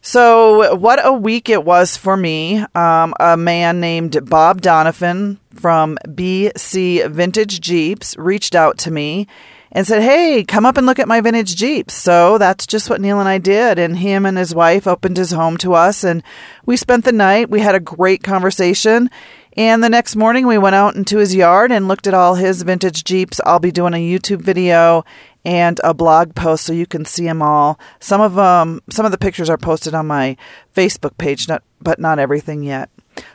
So, 0.00 0.76
what 0.76 1.04
a 1.04 1.12
week 1.12 1.48
it 1.48 1.64
was 1.64 1.96
for 1.96 2.16
me. 2.16 2.64
Um, 2.74 3.14
a 3.18 3.36
man 3.36 3.80
named 3.80 4.16
Bob 4.30 4.60
Donovan 4.60 5.40
from 5.52 5.98
BC 6.06 7.10
Vintage 7.10 7.60
Jeeps 7.60 8.16
reached 8.16 8.54
out 8.54 8.78
to 8.78 8.92
me 8.92 9.26
and 9.72 9.86
said, 9.86 10.02
Hey, 10.02 10.44
come 10.44 10.64
up 10.64 10.76
and 10.76 10.86
look 10.86 11.00
at 11.00 11.08
my 11.08 11.20
vintage 11.20 11.56
Jeeps. 11.56 11.94
So, 11.94 12.38
that's 12.38 12.66
just 12.66 12.88
what 12.88 13.00
Neil 13.00 13.18
and 13.18 13.28
I 13.28 13.38
did. 13.38 13.78
And 13.78 13.98
him 13.98 14.24
and 14.24 14.38
his 14.38 14.54
wife 14.54 14.86
opened 14.86 15.16
his 15.16 15.32
home 15.32 15.56
to 15.58 15.74
us, 15.74 16.04
and 16.04 16.22
we 16.64 16.76
spent 16.76 17.04
the 17.04 17.12
night. 17.12 17.50
We 17.50 17.60
had 17.60 17.74
a 17.74 17.80
great 17.80 18.22
conversation. 18.22 19.10
And 19.58 19.82
the 19.82 19.88
next 19.88 20.14
morning, 20.14 20.46
we 20.46 20.56
went 20.56 20.76
out 20.76 20.94
into 20.94 21.18
his 21.18 21.34
yard 21.34 21.72
and 21.72 21.88
looked 21.88 22.06
at 22.06 22.14
all 22.14 22.36
his 22.36 22.62
vintage 22.62 23.02
Jeeps. 23.02 23.40
I'll 23.44 23.58
be 23.58 23.72
doing 23.72 23.92
a 23.92 23.96
YouTube 23.96 24.40
video 24.40 25.04
and 25.44 25.80
a 25.82 25.92
blog 25.92 26.36
post 26.36 26.64
so 26.64 26.72
you 26.72 26.86
can 26.86 27.04
see 27.04 27.24
them 27.24 27.42
all. 27.42 27.76
Some 27.98 28.20
of 28.20 28.36
them, 28.36 28.80
some 28.88 29.04
of 29.04 29.10
the 29.10 29.18
pictures 29.18 29.50
are 29.50 29.58
posted 29.58 29.94
on 29.94 30.06
my 30.06 30.36
Facebook 30.76 31.18
page, 31.18 31.48
not, 31.48 31.64
but 31.80 31.98
not 31.98 32.20
everything 32.20 32.62
yet. 32.62 32.88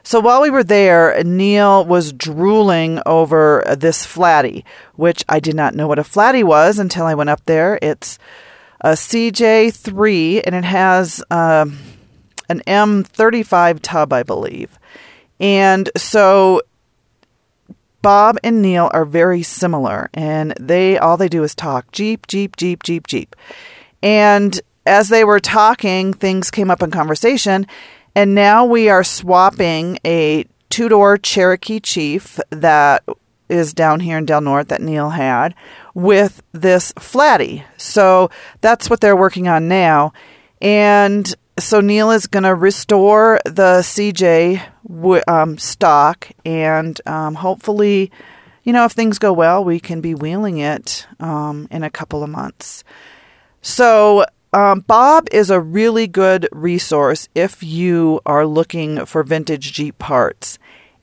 So 0.03 0.21
while 0.21 0.41
we 0.41 0.49
were 0.49 0.63
there, 0.63 1.21
Neil 1.25 1.83
was 1.83 2.13
drooling 2.13 3.01
over 3.05 3.61
this 3.77 4.05
flatty, 4.05 4.63
which 4.95 5.25
I 5.27 5.41
did 5.41 5.55
not 5.55 5.75
know 5.75 5.89
what 5.89 5.99
a 5.99 6.05
flatty 6.05 6.41
was 6.45 6.79
until 6.79 7.05
I 7.05 7.15
went 7.15 7.31
up 7.31 7.45
there. 7.47 7.77
It's 7.81 8.17
a 8.79 8.91
CJ3 8.91 10.43
and 10.45 10.55
it 10.55 10.63
has 10.63 11.21
um, 11.29 11.79
an 12.47 12.61
M35 12.65 13.79
tub, 13.81 14.13
I 14.13 14.23
believe. 14.23 14.79
And 15.39 15.89
so 15.97 16.61
Bob 18.01 18.37
and 18.43 18.61
Neil 18.61 18.91
are 18.93 19.05
very 19.05 19.43
similar, 19.43 20.09
and 20.13 20.53
they 20.59 20.97
all 20.97 21.17
they 21.17 21.29
do 21.29 21.43
is 21.43 21.55
talk 21.55 21.91
Jeep, 21.91 22.27
Jeep, 22.27 22.57
Jeep, 22.57 22.83
Jeep, 22.83 23.07
Jeep. 23.07 23.35
And 24.01 24.59
as 24.85 25.07
they 25.07 25.23
were 25.23 25.39
talking, 25.39 26.13
things 26.13 26.51
came 26.51 26.69
up 26.69 26.83
in 26.83 26.91
conversation, 26.91 27.65
and 28.15 28.35
now 28.35 28.65
we 28.65 28.89
are 28.89 29.03
swapping 29.03 29.97
a 30.05 30.45
two 30.69 30.89
door 30.89 31.17
Cherokee 31.17 31.79
Chief 31.79 32.39
that 32.49 33.03
is 33.47 33.73
down 33.73 33.99
here 33.99 34.17
in 34.17 34.25
Del 34.25 34.41
Norte 34.41 34.67
that 34.69 34.81
Neil 34.81 35.11
had 35.11 35.55
with 35.93 36.41
this 36.51 36.91
flatty. 36.99 37.63
So 37.77 38.29
that's 38.61 38.89
what 38.89 38.99
they're 38.99 39.15
working 39.15 39.47
on 39.47 39.67
now. 39.67 40.11
And 40.61 41.33
so 41.59 41.81
Neil 41.81 42.11
is 42.11 42.27
going 42.27 42.43
to 42.43 42.55
restore 42.55 43.39
the 43.45 43.79
CJ 43.81 44.61
um, 45.27 45.57
stock, 45.57 46.29
and 46.45 46.99
um, 47.05 47.35
hopefully, 47.35 48.11
you 48.63 48.73
know, 48.73 48.85
if 48.85 48.93
things 48.93 49.19
go 49.19 49.31
well, 49.33 49.63
we 49.63 49.79
can 49.79 50.01
be 50.01 50.15
wheeling 50.15 50.57
it 50.57 51.07
um, 51.19 51.67
in 51.69 51.83
a 51.83 51.89
couple 51.89 52.23
of 52.23 52.29
months. 52.29 52.83
So 53.61 54.25
um, 54.53 54.81
Bob 54.81 55.27
is 55.31 55.49
a 55.49 55.59
really 55.59 56.07
good 56.07 56.47
resource 56.51 57.27
if 57.33 57.63
you 57.63 58.21
are 58.25 58.45
looking 58.45 59.05
for 59.05 59.23
vintage 59.23 59.73
Jeep 59.73 59.97
parts. 59.97 60.59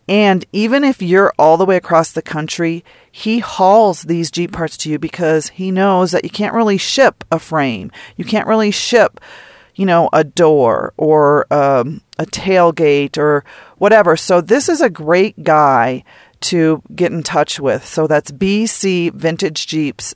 And 0.08 0.44
even 0.52 0.82
if 0.82 1.00
you're 1.00 1.32
all 1.38 1.56
the 1.56 1.64
way 1.64 1.76
across 1.76 2.10
the 2.10 2.22
country, 2.22 2.84
he 3.10 3.38
hauls 3.38 4.02
these 4.02 4.30
Jeep 4.30 4.52
parts 4.52 4.76
to 4.78 4.90
you 4.90 4.98
because 4.98 5.50
he 5.50 5.70
knows 5.70 6.10
that 6.10 6.24
you 6.24 6.30
can't 6.30 6.54
really 6.54 6.78
ship 6.78 7.24
a 7.30 7.38
frame. 7.38 7.92
You 8.16 8.24
can't 8.24 8.48
really 8.48 8.72
ship, 8.72 9.20
you 9.80 9.86
know, 9.86 10.10
a 10.12 10.22
door 10.22 10.92
or 10.98 11.50
um, 11.50 12.02
a 12.18 12.26
tailgate 12.26 13.16
or 13.16 13.42
whatever. 13.78 14.14
So 14.14 14.42
this 14.42 14.68
is 14.68 14.82
a 14.82 14.90
great 14.90 15.42
guy 15.42 16.04
to 16.42 16.82
get 16.94 17.12
in 17.12 17.22
touch 17.22 17.58
with. 17.58 17.86
So 17.86 18.06
that's 18.06 18.30
BC 18.30 19.14
Vintage 19.14 19.66
Jeeps. 19.66 20.14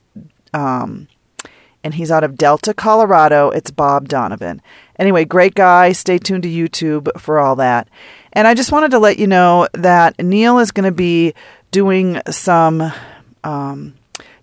Um, 0.53 1.07
and 1.83 1.95
he's 1.95 2.11
out 2.11 2.23
of 2.23 2.37
Delta, 2.37 2.75
Colorado. 2.75 3.49
It's 3.49 3.71
Bob 3.71 4.07
Donovan. 4.07 4.61
Anyway, 4.99 5.25
great 5.25 5.55
guy. 5.55 5.93
Stay 5.93 6.19
tuned 6.19 6.43
to 6.43 6.49
YouTube 6.49 7.09
for 7.19 7.39
all 7.39 7.55
that. 7.55 7.89
And 8.33 8.47
I 8.47 8.53
just 8.53 8.71
wanted 8.71 8.91
to 8.91 8.99
let 8.99 9.17
you 9.17 9.25
know 9.25 9.67
that 9.73 10.19
Neil 10.19 10.59
is 10.59 10.69
going 10.69 10.87
to 10.87 10.95
be 10.95 11.33
doing 11.71 12.21
some 12.29 12.91
um, 13.43 13.95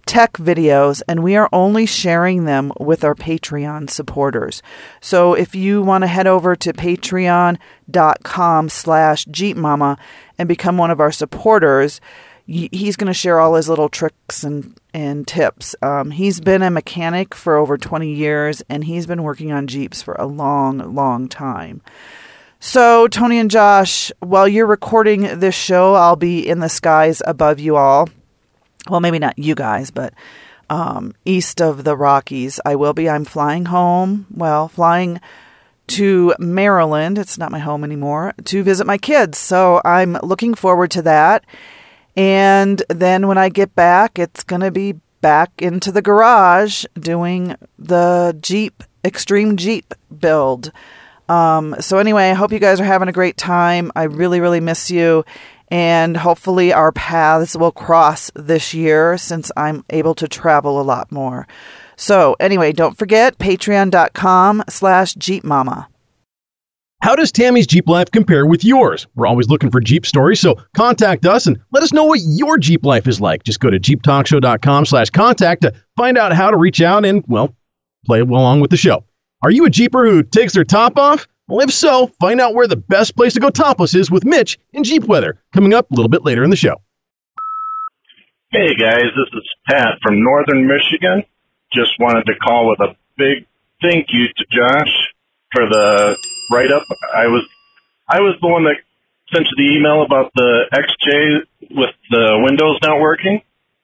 tech 0.07 0.35
videos, 0.35 1.03
and 1.09 1.23
we 1.23 1.37
are 1.37 1.49
only 1.53 1.87
sharing 1.87 2.45
them 2.45 2.73
with 2.79 3.05
our 3.05 3.15
Patreon 3.15 3.91
supporters. 3.91 4.63
So 5.01 5.35
if 5.35 5.55
you 5.55 5.83
want 5.83 6.03
to 6.03 6.09
head 6.09 6.27
over 6.27 6.57
to 6.57 6.73
patreon.com 6.73 8.69
slash 8.69 9.25
jeepmama 9.27 9.99
and 10.39 10.49
become 10.49 10.79
one 10.79 10.91
of 10.91 11.01
our 11.01 11.13
supporters, 11.13 12.01
he's 12.47 12.97
going 12.97 13.07
to 13.07 13.15
share 13.15 13.39
all 13.39 13.55
his 13.55 13.69
little 13.69 13.89
tricks 13.89 14.45
and, 14.45 14.79
and 14.93 15.27
tips. 15.27 15.75
Um, 15.83 16.11
he's 16.11 16.41
been 16.41 16.63
a 16.63 16.71
mechanic 16.71 17.35
for 17.35 17.57
over 17.57 17.79
20 17.79 18.13
years, 18.13 18.63
and 18.69 18.85
he's 18.85 19.07
been 19.07 19.23
working 19.23 19.53
on 19.53 19.67
Jeeps 19.67 20.03
for 20.03 20.15
a 20.15 20.27
long, 20.27 20.95
long 20.95 21.29
time. 21.29 21.83
So, 22.65 23.09
Tony 23.09 23.39
and 23.39 23.51
Josh, 23.51 24.13
while 24.21 24.47
you're 24.47 24.67
recording 24.67 25.41
this 25.41 25.55
show, 25.55 25.95
I'll 25.95 26.17
be 26.17 26.47
in 26.47 26.61
the 26.61 26.69
skies 26.69 27.21
above 27.27 27.59
you 27.59 27.77
all. 27.77 28.09
Well, 28.89 29.01
maybe 29.01 29.19
not 29.19 29.39
you 29.39 29.55
guys, 29.55 29.91
but 29.91 30.15
um, 30.71 31.15
east 31.25 31.61
of 31.61 31.85
the 31.85 31.97
Rockies. 31.97 32.61
I 32.65 32.77
will 32.77 32.93
be. 32.93 33.09
I'm 33.09 33.25
flying 33.25 33.67
home. 33.67 34.27
Well, 34.31 34.69
flying 34.69 35.21
to 35.89 36.35
Maryland. 36.39 37.19
It's 37.19 37.39
not 37.39 37.53
my 37.53 37.59
home 37.59 37.85
anymore 37.85 38.33
to 38.45 38.63
visit 38.63 38.87
my 38.87 38.99
kids. 38.99 39.39
So 39.39 39.81
I'm 39.85 40.15
looking 40.23 40.55
forward 40.55 40.91
to 40.93 41.03
that. 41.03 41.45
And 42.17 42.83
then 42.89 43.27
when 43.27 43.39
I 43.39 43.49
get 43.49 43.75
back, 43.75 44.19
it's 44.19 44.45
going 44.45 44.63
to 44.63 44.71
be 44.71 44.95
back 45.21 45.51
into 45.63 45.93
the 45.93 46.03
garage 46.03 46.85
doing 46.99 47.57
the 47.79 48.37
Jeep 48.41 48.83
Extreme 49.05 49.57
Jeep 49.57 49.95
build. 50.21 50.73
Um, 51.29 51.77
so 51.81 51.99
anyway, 51.99 52.31
I 52.31 52.35
hope 52.35 52.53
you 52.53 52.59
guys 52.59 52.81
are 52.81 52.85
having 52.85 53.09
a 53.09 53.13
great 53.13 53.37
time. 53.37 53.93
I 53.97 54.05
really, 54.05 54.41
really 54.41 54.61
miss 54.61 54.91
you. 54.91 55.25
And 55.73 56.19
hopefully 56.19 56.71
our 56.71 56.93
paths 56.93 57.57
will 57.57 57.73
cross 57.73 58.31
this 58.35 58.75
year 58.75 59.17
since 59.17 59.51
I'm 59.57 59.87
able 59.89 60.15
to 60.17 60.29
travel 60.29 60.79
a 60.79 60.83
lot 60.83 61.11
more. 61.11 61.49
So 61.97 62.37
anyway, 62.39 62.73
don't 62.73 62.99
forget 62.99 63.39
patreon.com 63.39 64.65
slash 64.69 65.15
Jeep 65.15 65.45
Mama. 65.45 65.89
How 67.01 67.17
does 67.17 67.33
Tammy's 67.33 67.67
Jeep 67.67 67.89
life 67.89 68.11
compare 68.11 68.45
with 68.45 68.65
yours? 68.65 69.07
We're 69.15 69.27
always 69.27 69.49
looking 69.49 69.71
for 69.71 69.81
Jeep 69.81 70.05
stories, 70.05 70.41
so 70.41 70.57
contact 70.77 71.25
us 71.25 71.47
and 71.47 71.59
let 71.73 71.83
us 71.83 71.93
know 71.93 72.05
what 72.05 72.21
your 72.23 72.59
Jeep 72.59 72.85
life 72.85 73.09
is 73.09 73.19
like. 73.19 73.43
Just 73.43 73.61
go 73.61 73.71
to 73.71 73.81
jeeptalkshow.com 73.81 74.85
slash 74.85 75.09
contact 75.09 75.63
to 75.63 75.73
find 75.97 76.19
out 76.19 76.35
how 76.35 76.51
to 76.51 76.57
reach 76.59 76.83
out 76.83 77.07
and, 77.07 77.25
well, 77.29 77.57
play 78.05 78.21
along 78.21 78.61
with 78.61 78.71
the 78.71 78.77
show. 78.77 79.05
Are 79.43 79.51
you 79.51 79.65
a 79.65 79.71
Jeeper 79.71 80.05
who 80.05 80.23
takes 80.23 80.53
their 80.53 80.65
top 80.65 80.99
off? 80.99 81.27
Well, 81.53 81.61
if 81.61 81.71
so, 81.71 82.07
find 82.19 82.41
out 82.41 82.55
where 82.55 82.67
the 82.67 82.79
best 82.79 83.15
place 83.15 83.35
to 83.35 83.41
go 83.41 83.51
topless 83.51 83.95
is 83.95 84.11
with 84.11 84.25
Mitch 84.25 84.59
in 84.73 84.85
Jeep 84.85 85.05
Weather, 85.05 85.39
coming 85.53 85.75
up 85.75 85.91
a 85.91 85.95
little 85.95 86.09
bit 86.09 86.25
later 86.25 86.43
in 86.45 86.49
the 86.49 86.57
show. 86.57 86.81
Hey 88.51 88.75
guys, 88.75 89.05
this 89.13 89.29
is 89.35 89.47
Pat 89.69 89.99
from 90.03 90.25
Northern 90.25 90.67
Michigan. 90.67 91.25
Just 91.71 91.91
wanted 92.01 92.25
to 92.25 92.33
call 92.37 92.71
with 92.71 92.81
a 92.81 92.97
big 93.19 93.45
thank 93.83 94.07
you 94.15 94.29
to 94.29 94.45
Josh 94.51 95.13
for 95.53 95.69
the 95.69 96.17
write 96.51 96.73
up. 96.73 96.85
I 97.15 97.27
was 97.27 97.47
I 98.09 98.21
was 98.21 98.35
the 98.41 98.49
one 98.49 98.65
that 98.65 98.77
sent 99.31 99.47
you 99.47 99.57
the 99.59 99.77
email 99.77 100.05
about 100.07 100.33
the 100.35 100.65
XJ 100.73 101.77
with 101.77 101.95
the 102.11 102.41
windows 102.43 102.79
not 102.83 102.99
working. 102.99 103.43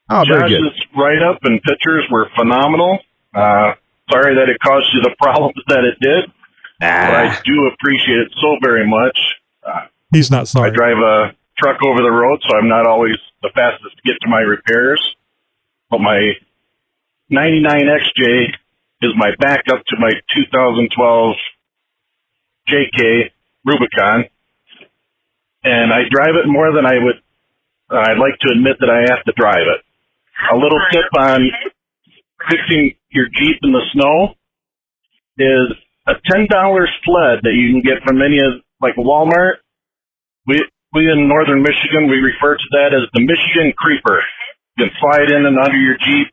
Oh. 0.08 0.24
Josh's 0.24 0.86
write 0.96 1.22
up 1.22 1.40
and 1.42 1.60
pictures 1.60 2.06
were 2.10 2.30
phenomenal. 2.34 2.98
Uh, 3.34 3.74
sorry 4.10 4.36
that 4.36 4.48
it 4.48 4.56
caused 4.64 4.86
you 4.94 5.02
the 5.02 5.14
problems 5.20 5.62
that 5.68 5.84
it 5.84 6.00
did, 6.00 6.32
but 6.80 6.86
I 6.88 7.40
do 7.44 7.66
appreciate 7.66 8.18
it 8.18 8.32
so 8.40 8.56
very 8.62 8.88
much. 8.88 9.18
Uh, 9.66 9.86
He's 10.12 10.30
not 10.30 10.48
sorry. 10.48 10.70
I 10.70 10.74
drive 10.74 10.96
a 10.98 11.34
truck 11.58 11.78
over 11.84 12.02
the 12.02 12.10
road, 12.10 12.40
so 12.48 12.56
I'm 12.56 12.68
not 12.68 12.86
always 12.86 13.16
the 13.42 13.50
fastest 13.54 13.96
to 13.96 14.02
get 14.04 14.16
to 14.22 14.28
my 14.28 14.40
repairs. 14.40 15.00
But 15.90 16.00
my 16.00 16.32
99 17.30 17.86
XJ 17.86 18.48
is 19.02 19.10
my 19.16 19.30
backup 19.38 19.84
to 19.86 19.96
my 19.98 20.10
2012 20.34 21.34
JK 22.68 23.30
Rubicon, 23.64 24.24
and 25.64 25.92
I 25.92 26.02
drive 26.10 26.36
it 26.36 26.46
more 26.46 26.72
than 26.72 26.86
I 26.86 26.98
would. 27.02 27.16
Uh, 27.90 27.96
I'd 27.96 28.18
like 28.18 28.38
to 28.40 28.50
admit 28.52 28.76
that 28.80 28.90
I 28.90 29.00
have 29.14 29.24
to 29.24 29.32
drive 29.36 29.66
it. 29.66 29.84
A 30.52 30.56
little 30.56 30.80
tip 30.92 31.06
on 31.18 31.50
fixing 32.48 32.94
your 33.10 33.26
Jeep 33.32 33.56
in 33.62 33.72
the 33.72 33.82
snow 33.92 34.34
is 35.38 35.76
a 36.08 36.14
ten 36.32 36.46
dollars 36.50 36.88
sled 37.04 37.44
that 37.44 37.52
you 37.52 37.70
can 37.70 37.82
get 37.84 38.02
from 38.04 38.22
any 38.22 38.40
of 38.40 38.64
like 38.80 38.96
Walmart. 38.96 39.60
We 40.46 40.64
we 40.94 41.10
in 41.10 41.28
northern 41.28 41.62
Michigan 41.62 42.08
we 42.08 42.16
refer 42.18 42.56
to 42.56 42.68
that 42.80 42.96
as 42.96 43.04
the 43.12 43.20
Michigan 43.20 43.72
Creeper. 43.76 44.24
You 44.76 44.86
can 44.86 44.94
slide 44.98 45.30
in 45.30 45.44
and 45.44 45.58
under 45.58 45.76
your 45.76 45.96
Jeep, 46.00 46.28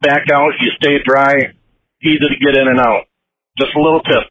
back 0.00 0.24
out, 0.32 0.52
you 0.60 0.70
stay 0.76 0.98
dry, 1.04 1.54
easy 2.02 2.18
to 2.18 2.36
get 2.44 2.56
in 2.56 2.68
and 2.68 2.78
out. 2.78 3.04
Just 3.58 3.72
a 3.74 3.80
little 3.80 4.00
tip. 4.00 4.24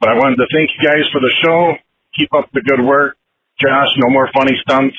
But 0.00 0.10
I 0.10 0.14
wanted 0.14 0.36
to 0.36 0.46
thank 0.52 0.70
you 0.74 0.88
guys 0.88 1.06
for 1.12 1.20
the 1.20 1.30
show. 1.42 1.74
Keep 2.18 2.34
up 2.34 2.50
the 2.52 2.60
good 2.60 2.84
work. 2.84 3.16
Josh, 3.60 3.88
no 3.98 4.10
more 4.10 4.28
funny 4.34 4.56
stunts 4.62 4.96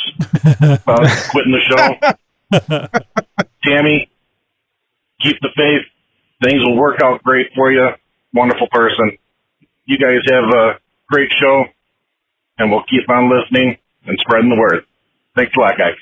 about 0.84 1.04
quitting 1.32 1.52
the 1.52 1.60
show. 1.68 3.44
Tammy, 3.66 4.10
keep 5.22 5.36
the 5.42 5.50
faith. 5.58 5.86
Things 6.42 6.64
will 6.64 6.78
work 6.78 7.02
out 7.04 7.22
great 7.24 7.48
for 7.56 7.72
you. 7.72 7.90
Wonderful 8.34 8.68
person. 8.72 9.18
You 9.86 9.98
guys 9.98 10.20
have 10.32 10.46
a 10.46 10.80
great 11.10 11.30
show, 11.42 11.66
and 12.58 12.72
we'll 12.72 12.84
keep 12.90 13.10
on 13.10 13.30
listening 13.30 13.78
and 14.06 14.18
spreading 14.22 14.50
the 14.50 14.56
word. 14.56 14.86
Thanks 15.36 15.52
a 15.58 15.60
lot, 15.60 15.78
guys. 15.78 15.96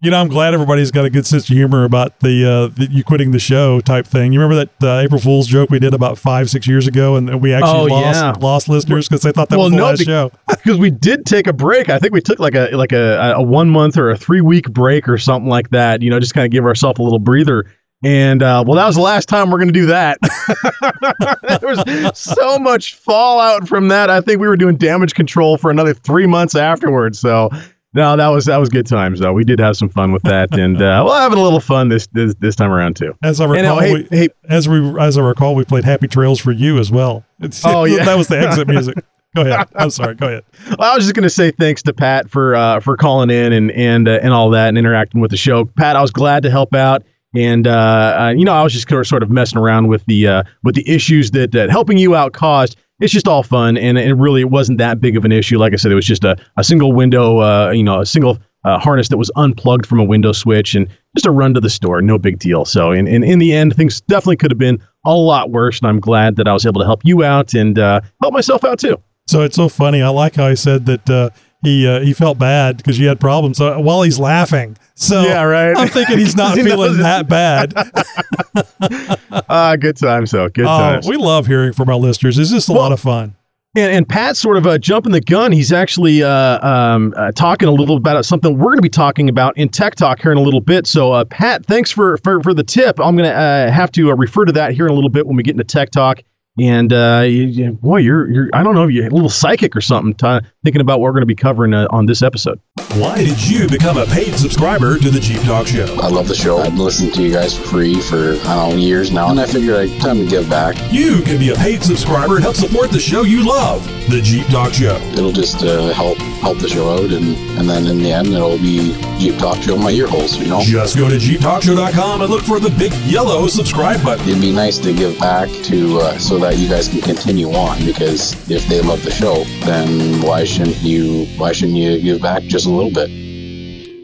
You 0.00 0.10
know, 0.10 0.20
I'm 0.20 0.28
glad 0.28 0.52
everybody's 0.52 0.90
got 0.90 1.06
a 1.06 1.10
good 1.10 1.24
sense 1.24 1.48
of 1.48 1.56
humor 1.56 1.84
about 1.84 2.20
the, 2.20 2.44
uh, 2.44 2.66
the 2.76 2.88
you 2.90 3.02
quitting 3.04 3.30
the 3.30 3.38
show 3.38 3.80
type 3.80 4.06
thing. 4.06 4.34
You 4.34 4.40
remember 4.40 4.66
that 4.66 4.86
uh, 4.86 4.98
April 5.00 5.18
Fool's 5.18 5.46
joke 5.46 5.70
we 5.70 5.78
did 5.78 5.94
about 5.94 6.18
five, 6.18 6.50
six 6.50 6.66
years 6.66 6.86
ago, 6.86 7.16
and 7.16 7.40
we 7.40 7.54
actually 7.54 7.90
Oh, 7.90 7.94
lost 7.94 8.14
yeah. 8.22 8.32
lost 8.38 8.68
listeners 8.68 9.08
because 9.08 9.22
they 9.22 9.32
thought 9.32 9.48
that 9.48 9.56
well, 9.56 9.66
was 9.66 9.72
the 9.72 9.78
no, 9.78 9.84
last 9.84 9.98
be- 10.00 10.04
show. 10.04 10.30
because 10.48 10.76
we 10.76 10.90
did 10.90 11.24
take 11.24 11.46
a 11.46 11.54
break. 11.54 11.88
I 11.88 11.98
think 11.98 12.12
we 12.12 12.20
took 12.20 12.38
like 12.38 12.54
a 12.54 12.68
like 12.76 12.92
a, 12.92 13.34
a 13.36 13.42
one 13.42 13.70
month 13.70 13.96
or 13.96 14.10
a 14.10 14.16
three 14.16 14.42
week 14.42 14.70
break 14.70 15.08
or 15.08 15.16
something 15.16 15.48
like 15.48 15.70
that. 15.70 16.02
You 16.02 16.10
know, 16.10 16.20
just 16.20 16.34
kind 16.34 16.44
of 16.44 16.50
give 16.52 16.66
ourselves 16.66 16.98
a 16.98 17.02
little 17.02 17.18
breather. 17.18 17.64
And 18.04 18.42
uh, 18.42 18.62
well, 18.66 18.76
that 18.76 18.86
was 18.86 18.96
the 18.96 19.02
last 19.02 19.28
time 19.28 19.50
we're 19.50 19.58
going 19.58 19.72
to 19.72 19.72
do 19.72 19.86
that. 19.86 20.18
there 21.60 21.60
was 21.62 22.18
so 22.18 22.58
much 22.58 22.94
fallout 22.96 23.66
from 23.66 23.88
that. 23.88 24.10
I 24.10 24.20
think 24.20 24.40
we 24.40 24.46
were 24.46 24.56
doing 24.56 24.76
damage 24.76 25.14
control 25.14 25.56
for 25.56 25.70
another 25.70 25.94
three 25.94 26.26
months 26.26 26.54
afterwards. 26.54 27.18
So 27.18 27.48
no, 27.94 28.16
that 28.16 28.28
was 28.28 28.44
that 28.46 28.58
was 28.58 28.68
good 28.68 28.86
times 28.86 29.20
though. 29.20 29.32
We 29.32 29.44
did 29.44 29.58
have 29.58 29.76
some 29.76 29.88
fun 29.88 30.12
with 30.12 30.22
that, 30.24 30.52
and 30.52 30.82
uh, 30.82 31.04
we're 31.06 31.18
having 31.18 31.38
a 31.38 31.42
little 31.42 31.60
fun 31.60 31.88
this 31.88 32.06
this, 32.08 32.34
this 32.40 32.56
time 32.56 32.70
around 32.72 32.96
too. 32.96 33.14
As 33.22 33.40
I 33.40 33.44
And, 33.44 33.52
recall, 33.52 33.78
uh, 33.78 33.82
hey, 33.82 34.06
we, 34.10 34.28
as 34.48 34.68
we 34.68 35.00
as 35.00 35.16
I 35.16 35.22
recall, 35.22 35.54
we 35.54 35.64
played 35.64 35.84
"Happy 35.84 36.06
Trails" 36.08 36.40
for 36.40 36.52
you 36.52 36.78
as 36.78 36.90
well. 36.90 37.24
It's, 37.40 37.64
Oh, 37.64 37.84
yeah. 37.84 38.04
that 38.04 38.18
was 38.18 38.28
the 38.28 38.38
exit 38.38 38.68
music. 38.68 38.96
Go 39.36 39.42
ahead. 39.42 39.68
I'm 39.74 39.90
sorry. 39.90 40.14
Go 40.14 40.26
ahead. 40.26 40.44
Well, 40.78 40.92
I 40.92 40.96
was 40.96 41.04
just 41.04 41.14
going 41.14 41.24
to 41.24 41.30
say 41.30 41.50
thanks 41.52 41.82
to 41.84 41.92
Pat 41.92 42.28
for 42.30 42.54
uh, 42.56 42.80
for 42.80 42.96
calling 42.96 43.30
in 43.30 43.52
and 43.52 43.70
and 43.70 44.08
uh, 44.08 44.18
and 44.22 44.32
all 44.32 44.50
that 44.50 44.68
and 44.68 44.76
interacting 44.78 45.20
with 45.20 45.30
the 45.30 45.36
show. 45.36 45.64
Pat, 45.64 45.94
I 45.96 46.02
was 46.02 46.10
glad 46.10 46.42
to 46.44 46.50
help 46.50 46.74
out, 46.74 47.04
and 47.34 47.66
uh, 47.66 48.16
uh, 48.18 48.34
you 48.36 48.44
know 48.44 48.52
I 48.54 48.62
was 48.62 48.72
just 48.72 48.88
sort 48.88 49.22
of 49.22 49.30
messing 49.30 49.58
around 49.58 49.88
with 49.88 50.04
the 50.06 50.26
uh, 50.26 50.42
with 50.62 50.74
the 50.74 50.88
issues 50.88 51.32
that, 51.32 51.52
that 51.52 51.70
helping 51.70 51.98
you 51.98 52.14
out 52.14 52.32
caused. 52.32 52.76
It's 53.00 53.12
just 53.12 53.26
all 53.26 53.42
fun, 53.42 53.76
and 53.76 53.98
it 53.98 54.14
really 54.14 54.42
it 54.42 54.50
wasn't 54.50 54.78
that 54.78 55.00
big 55.00 55.16
of 55.16 55.24
an 55.24 55.32
issue. 55.32 55.58
Like 55.58 55.72
I 55.72 55.76
said, 55.76 55.90
it 55.90 55.96
was 55.96 56.06
just 56.06 56.24
a, 56.24 56.36
a 56.56 56.62
single 56.62 56.92
window, 56.92 57.38
uh, 57.40 57.70
you 57.70 57.82
know, 57.82 58.00
a 58.00 58.06
single 58.06 58.38
uh, 58.64 58.78
harness 58.78 59.08
that 59.08 59.16
was 59.16 59.32
unplugged 59.36 59.84
from 59.84 59.98
a 59.98 60.04
window 60.04 60.32
switch, 60.32 60.74
and 60.76 60.88
just 61.16 61.26
a 61.26 61.30
run 61.32 61.54
to 61.54 61.60
the 61.60 61.70
store, 61.70 62.00
no 62.00 62.18
big 62.18 62.38
deal. 62.38 62.64
So, 62.64 62.92
in 62.92 63.08
in, 63.08 63.24
in 63.24 63.40
the 63.40 63.52
end, 63.52 63.74
things 63.74 64.00
definitely 64.02 64.36
could 64.36 64.52
have 64.52 64.58
been 64.58 64.80
a 65.04 65.14
lot 65.14 65.50
worse, 65.50 65.80
and 65.80 65.88
I'm 65.88 66.00
glad 66.00 66.36
that 66.36 66.46
I 66.46 66.52
was 66.52 66.64
able 66.64 66.80
to 66.80 66.86
help 66.86 67.00
you 67.04 67.24
out 67.24 67.52
and 67.52 67.78
uh, 67.78 68.00
help 68.22 68.32
myself 68.32 68.64
out 68.64 68.78
too. 68.78 68.96
So 69.26 69.42
it's 69.42 69.56
so 69.56 69.68
funny. 69.68 70.02
I 70.02 70.08
like 70.08 70.36
how 70.36 70.48
he 70.48 70.56
said 70.56 70.86
that 70.86 71.32
he 71.64 71.86
uh, 71.86 72.00
he 72.00 72.12
felt 72.12 72.38
bad 72.38 72.76
because 72.76 72.98
you 72.98 73.08
had 73.08 73.18
problems. 73.18 73.58
So 73.58 73.80
while 73.80 74.02
he's 74.02 74.18
laughing, 74.20 74.76
so 74.94 75.22
Yeah, 75.22 75.42
right. 75.42 75.76
I'm 75.76 75.88
thinking 75.88 76.18
he's 76.18 76.36
not 76.36 76.56
He 76.56 76.62
feeling 76.62 76.98
that 76.98 77.28
bad. 77.28 77.74
Ah, 79.48 79.76
good 79.76 79.96
times, 79.96 80.30
though. 80.30 80.48
Good 80.48 80.64
oh, 80.64 80.78
times. 80.78 81.08
we 81.08 81.16
love 81.16 81.46
hearing 81.46 81.72
from 81.72 81.88
our 81.88 81.96
listeners. 81.96 82.38
It's 82.38 82.50
just 82.50 82.68
a 82.68 82.72
lot 82.72 82.92
of 82.92 83.00
fun. 83.00 83.34
And, 83.76 83.92
and 83.92 84.08
Pat's 84.08 84.38
sort 84.38 84.56
of 84.56 84.66
uh, 84.66 84.78
jumping 84.78 85.10
the 85.12 85.20
gun. 85.20 85.50
He's 85.50 85.72
actually 85.72 86.22
uh, 86.22 86.66
um, 86.66 87.12
uh, 87.16 87.32
talking 87.32 87.66
a 87.68 87.72
little 87.72 87.96
about 87.96 88.24
something 88.24 88.56
we're 88.56 88.66
going 88.66 88.76
to 88.78 88.82
be 88.82 88.88
talking 88.88 89.28
about 89.28 89.56
in 89.56 89.68
Tech 89.68 89.96
Talk 89.96 90.20
here 90.20 90.30
in 90.30 90.38
a 90.38 90.42
little 90.42 90.60
bit. 90.60 90.86
So, 90.86 91.12
uh, 91.12 91.24
Pat, 91.24 91.66
thanks 91.66 91.90
for, 91.90 92.16
for, 92.18 92.40
for 92.42 92.54
the 92.54 92.62
tip. 92.62 93.00
I'm 93.00 93.16
going 93.16 93.28
to 93.28 93.34
uh, 93.34 93.70
have 93.72 93.90
to 93.92 94.10
uh, 94.10 94.14
refer 94.14 94.44
to 94.44 94.52
that 94.52 94.72
here 94.72 94.86
in 94.86 94.92
a 94.92 94.94
little 94.94 95.10
bit 95.10 95.26
when 95.26 95.34
we 95.36 95.42
get 95.42 95.52
into 95.52 95.64
Tech 95.64 95.90
Talk. 95.90 96.22
And 96.60 96.92
uh, 96.92 97.24
you, 97.26 97.42
you- 97.44 97.72
boy, 97.72 97.96
you're 97.96 98.30
you're 98.30 98.48
I 98.52 98.62
don't 98.62 98.76
know, 98.76 98.86
you're 98.86 99.08
a 99.08 99.10
little 99.10 99.28
psychic 99.28 99.74
or 99.74 99.80
something, 99.80 100.14
t- 100.14 100.46
thinking 100.64 100.80
about 100.80 100.98
what 100.98 101.04
we're 101.04 101.12
going 101.12 101.22
to 101.22 101.26
be 101.26 101.34
covering 101.34 101.74
uh, 101.74 101.86
on 101.90 102.06
this 102.06 102.22
episode. 102.22 102.58
Why 102.94 103.18
did 103.18 103.46
you 103.46 103.68
become 103.68 103.98
a 103.98 104.06
paid 104.06 104.34
subscriber 104.34 104.98
to 104.98 105.10
the 105.10 105.20
Jeep 105.20 105.42
Talk 105.42 105.66
Show? 105.66 105.96
I 106.00 106.08
love 106.08 106.26
the 106.26 106.34
show. 106.34 106.58
I've 106.58 106.78
listened 106.78 107.12
to 107.14 107.22
you 107.22 107.32
guys 107.32 107.56
for 107.56 107.64
free 107.64 108.00
for, 108.00 108.32
I 108.48 108.56
don't 108.56 108.70
know, 108.70 108.76
years 108.76 109.10
now, 109.10 109.30
and 109.30 109.38
I 109.38 109.46
figured 109.46 109.76
I 109.76 109.98
time 109.98 110.18
to 110.18 110.26
give 110.26 110.48
back. 110.48 110.76
You 110.92 111.20
can 111.22 111.38
be 111.38 111.50
a 111.50 111.54
paid 111.56 111.82
subscriber 111.82 112.36
and 112.36 112.42
help 112.42 112.56
support 112.56 112.90
the 112.90 113.00
show 113.00 113.22
you 113.22 113.46
love, 113.46 113.84
the 114.08 114.20
Jeep 114.22 114.46
Talk 114.46 114.72
Show. 114.72 114.96
It'll 115.12 115.32
just 115.32 115.62
uh, 115.62 115.92
help 115.92 116.18
help 116.18 116.58
the 116.58 116.68
show 116.68 116.94
out, 116.94 117.10
and, 117.10 117.36
and 117.58 117.68
then 117.68 117.86
in 117.86 117.98
the 117.98 118.12
end, 118.12 118.28
it'll 118.28 118.58
be 118.58 118.94
Jeep 119.18 119.38
Talk 119.38 119.60
Show 119.62 119.74
in 119.74 119.82
my 119.82 119.90
ear 119.90 120.06
holes, 120.06 120.36
you 120.38 120.46
know? 120.46 120.62
Just 120.62 120.96
go 120.96 121.08
to 121.08 121.16
JeepTalkShow.com 121.16 122.22
and 122.22 122.30
look 122.30 122.42
for 122.42 122.60
the 122.60 122.70
big 122.70 122.92
yellow 123.04 123.46
subscribe 123.48 124.02
button. 124.02 124.28
It'd 124.28 124.40
be 124.40 124.52
nice 124.52 124.78
to 124.78 124.94
give 124.94 125.18
back 125.18 125.48
to 125.48 125.98
uh, 125.98 126.18
so 126.18 126.38
that 126.38 126.58
you 126.58 126.68
guys 126.68 126.88
can 126.88 127.00
continue 127.00 127.48
on 127.52 127.84
because 127.84 128.48
if 128.50 128.66
they 128.68 128.80
love 128.80 129.02
the 129.04 129.10
show, 129.10 129.44
then 129.64 130.22
why 130.22 130.44
shouldn't 130.54 130.80
you 130.82 131.26
why 131.36 131.52
shouldn't 131.52 131.76
you 131.76 132.00
give 132.00 132.22
back 132.22 132.42
just 132.44 132.66
a 132.66 132.70
little 132.70 132.90
bit? 132.92 133.10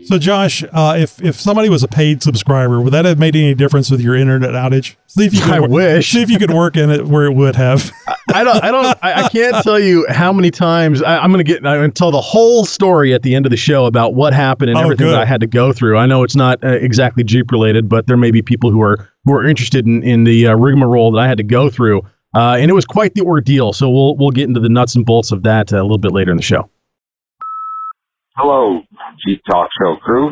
So, 0.07 0.19
Josh, 0.19 0.65
uh, 0.73 0.97
if 0.99 1.23
if 1.23 1.37
somebody 1.41 1.69
was 1.69 1.85
a 1.85 1.89
paid 1.89 2.21
subscriber, 2.21 2.81
would 2.81 2.93
that 2.93 3.05
have 3.05 3.21
made 3.21 3.37
any 3.37 3.55
difference 3.55 3.91
with 3.93 4.01
your 4.01 4.17
internet 4.17 4.51
outage? 4.51 4.97
See 5.07 5.27
if 5.27 5.35
you 5.35 5.41
could. 5.41 5.51
I 5.53 5.61
wor- 5.61 5.69
wish. 5.69 6.11
See 6.11 6.21
if 6.23 6.29
you 6.31 6.39
could 6.39 6.51
work 6.53 6.77
in 6.77 6.91
it 6.91 7.07
where 7.07 7.27
it 7.27 7.35
would 7.35 7.55
have. 7.55 7.93
I 8.35 8.43
don't, 8.43 8.63
I 8.63 8.71
don't, 8.73 8.99
I, 9.03 9.25
I 9.25 9.29
can't 9.29 9.63
tell 9.63 9.79
you 9.79 10.07
how 10.09 10.33
many 10.33 10.51
times 10.51 11.01
I, 11.03 11.19
I'm 11.19 11.31
going 11.33 11.45
to 11.45 11.53
get, 11.53 11.59
I'm 11.67 11.79
going 11.79 11.91
to 11.91 11.95
tell 11.99 12.11
the 12.13 12.21
whole 12.21 12.65
story 12.65 13.13
at 13.15 13.23
the 13.23 13.35
end 13.37 13.45
of 13.47 13.51
the 13.51 13.57
show 13.57 13.87
about 13.87 14.15
what 14.15 14.33
happened 14.33 14.71
and 14.71 14.79
Oh, 14.79 14.83
everything 14.83 15.07
good. 15.09 15.13
that 15.15 15.21
I 15.21 15.25
had 15.25 15.41
to 15.41 15.47
go 15.49 15.73
through. 15.73 15.97
I 15.99 16.07
know 16.07 16.23
it's 16.25 16.37
not 16.37 16.63
uh, 16.65 16.69
exactly 16.69 17.23
Jeep 17.25 17.51
related, 17.53 17.89
but 17.89 18.07
there 18.09 18.17
may 18.17 18.31
be 18.33 18.41
people 18.43 18.71
who 18.73 18.81
are 18.83 19.09
who 19.25 19.35
are 19.35 19.45
interested 19.45 19.87
in 19.87 20.03
in 20.03 20.25
the 20.25 20.47
uh, 20.49 20.55
rigmarole 20.57 21.13
that 21.13 21.19
I 21.21 21.29
had 21.29 21.39
to 21.39 21.45
go 21.45 21.71
through, 21.71 22.03
uh, 22.35 22.57
and 22.59 22.71
it 22.71 22.75
was 22.75 22.85
quite 22.85 23.15
the 23.15 23.23
ordeal. 23.23 23.73
So 23.73 23.91
we'll 23.91 24.17
we'll 24.17 24.31
get 24.31 24.49
into 24.49 24.61
the 24.61 24.69
nuts 24.69 24.95
and 24.97 25.05
bolts 25.05 25.33
of 25.33 25.43
that 25.45 25.73
uh, 25.73 25.81
a 25.81 25.83
little 25.83 25.99
bit 25.99 26.13
later 26.13 26.31
in 26.31 26.37
the 26.37 26.43
show. 26.43 26.71
Hello, 28.37 28.81
Jeep 29.27 29.43
Talk 29.51 29.69
Show 29.81 29.97
crew. 29.97 30.31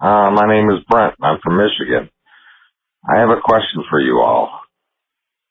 Uh, 0.00 0.30
my 0.30 0.46
name 0.46 0.70
is 0.70 0.84
Brent. 0.88 1.14
I'm 1.20 1.38
from 1.42 1.56
Michigan. 1.56 2.10
I 3.08 3.20
have 3.20 3.30
a 3.30 3.40
question 3.42 3.82
for 3.90 4.00
you 4.00 4.20
all. 4.20 4.60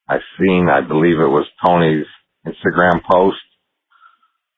I've 0.07 0.21
seen, 0.39 0.69
I 0.69 0.81
believe 0.81 1.19
it 1.19 1.27
was 1.27 1.45
Tony's 1.65 2.05
Instagram 2.45 3.01
post 3.11 3.37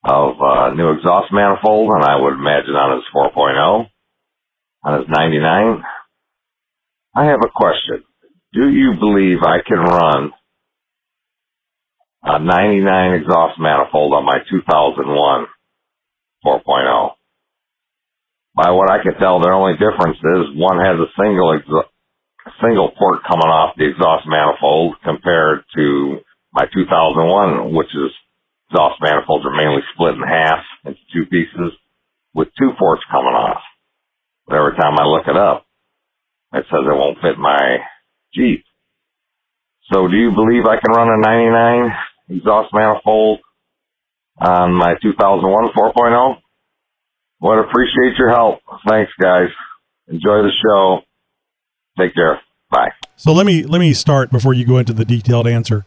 of 0.04 0.36
uh, 0.40 0.74
new 0.74 0.90
exhaust 0.92 1.32
manifold, 1.32 1.90
and 1.92 2.04
I 2.04 2.16
would 2.16 2.34
imagine 2.34 2.74
on 2.74 2.96
his 2.96 3.04
4.0, 3.14 3.86
on 4.84 5.00
his 5.00 5.08
99. 5.08 5.82
I 7.16 7.24
have 7.24 7.40
a 7.44 7.50
question. 7.54 8.04
Do 8.52 8.68
you 8.68 8.94
believe 8.98 9.38
I 9.42 9.58
can 9.66 9.78
run 9.78 10.30
a 12.22 12.38
99 12.38 13.14
exhaust 13.14 13.58
manifold 13.58 14.14
on 14.14 14.24
my 14.24 14.38
2001 14.50 15.46
4.0? 16.44 17.10
By 18.54 18.70
what 18.72 18.90
I 18.90 19.02
can 19.02 19.14
tell, 19.14 19.40
the 19.40 19.50
only 19.50 19.74
difference 19.74 20.18
is 20.18 20.56
one 20.56 20.78
has 20.78 20.98
a 20.98 21.12
single 21.16 21.60
single 22.60 22.90
port 22.98 23.20
coming 23.28 23.48
off 23.48 23.76
the 23.76 23.88
exhaust 23.88 24.26
manifold 24.26 24.96
compared 25.04 25.64
to 25.76 26.18
my 26.52 26.66
2001, 26.72 27.74
which 27.74 27.94
is 27.94 28.10
exhaust 28.68 29.00
manifolds 29.00 29.44
are 29.46 29.56
mainly 29.56 29.82
split 29.94 30.14
in 30.14 30.22
half 30.22 30.64
into 30.84 31.00
two 31.12 31.26
pieces 31.26 31.72
with 32.34 32.48
two 32.58 32.70
ports 32.78 33.02
coming 33.10 33.34
off. 33.34 33.62
But 34.46 34.56
every 34.56 34.76
time 34.76 34.98
I 34.98 35.04
look 35.04 35.26
it 35.28 35.36
up, 35.36 35.66
it 36.52 36.64
says 36.66 36.82
it 36.82 36.96
won't 36.96 37.22
fit 37.22 37.38
my 37.38 37.78
Jeep. 38.34 38.64
So 39.92 40.06
do 40.06 40.16
you 40.16 40.30
believe 40.30 40.66
I 40.66 40.78
can 40.78 40.94
run 40.94 41.08
a 41.08 41.18
99 41.18 41.90
exhaust 42.30 42.72
manifold 42.72 43.40
on 44.38 44.72
my 44.72 44.94
2001 45.02 45.72
4.0? 45.76 46.36
Would 47.42 47.58
appreciate 47.58 48.16
your 48.18 48.30
help. 48.30 48.60
Thanks, 48.88 49.10
guys. 49.20 49.48
Enjoy 50.08 50.42
the 50.42 50.50
show. 50.62 51.00
Take 51.98 52.14
care. 52.14 52.40
Bye. 52.70 52.90
So 53.16 53.32
let 53.32 53.46
me 53.46 53.62
let 53.64 53.80
me 53.80 53.92
start 53.94 54.30
before 54.30 54.54
you 54.54 54.64
go 54.66 54.78
into 54.78 54.92
the 54.92 55.04
detailed 55.04 55.46
answer. 55.46 55.84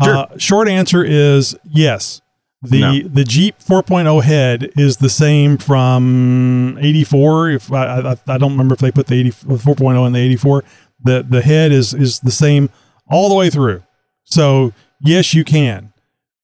Uh, 0.00 0.26
short 0.38 0.68
answer 0.68 1.04
is 1.04 1.56
yes. 1.68 2.20
The 2.62 2.80
No. 2.80 3.08
the 3.08 3.24
Jeep 3.24 3.58
4.0 3.58 4.22
head 4.22 4.70
is 4.76 4.98
the 4.98 5.10
same 5.10 5.58
from 5.58 6.78
84. 6.80 7.50
If 7.50 7.72
I, 7.72 8.12
I 8.12 8.16
I 8.28 8.38
don't 8.38 8.52
remember 8.52 8.74
if 8.74 8.80
they 8.80 8.92
put 8.92 9.08
the 9.08 9.16
80 9.16 9.30
4.0 9.30 10.06
in 10.06 10.12
the 10.12 10.20
84. 10.20 10.64
The 11.02 11.26
the 11.28 11.42
head 11.42 11.72
is 11.72 11.92
is 11.92 12.20
the 12.20 12.30
same 12.30 12.70
all 13.10 13.28
the 13.28 13.34
way 13.34 13.50
through. 13.50 13.82
So 14.24 14.72
yes, 15.02 15.34
you 15.34 15.44
can. 15.44 15.92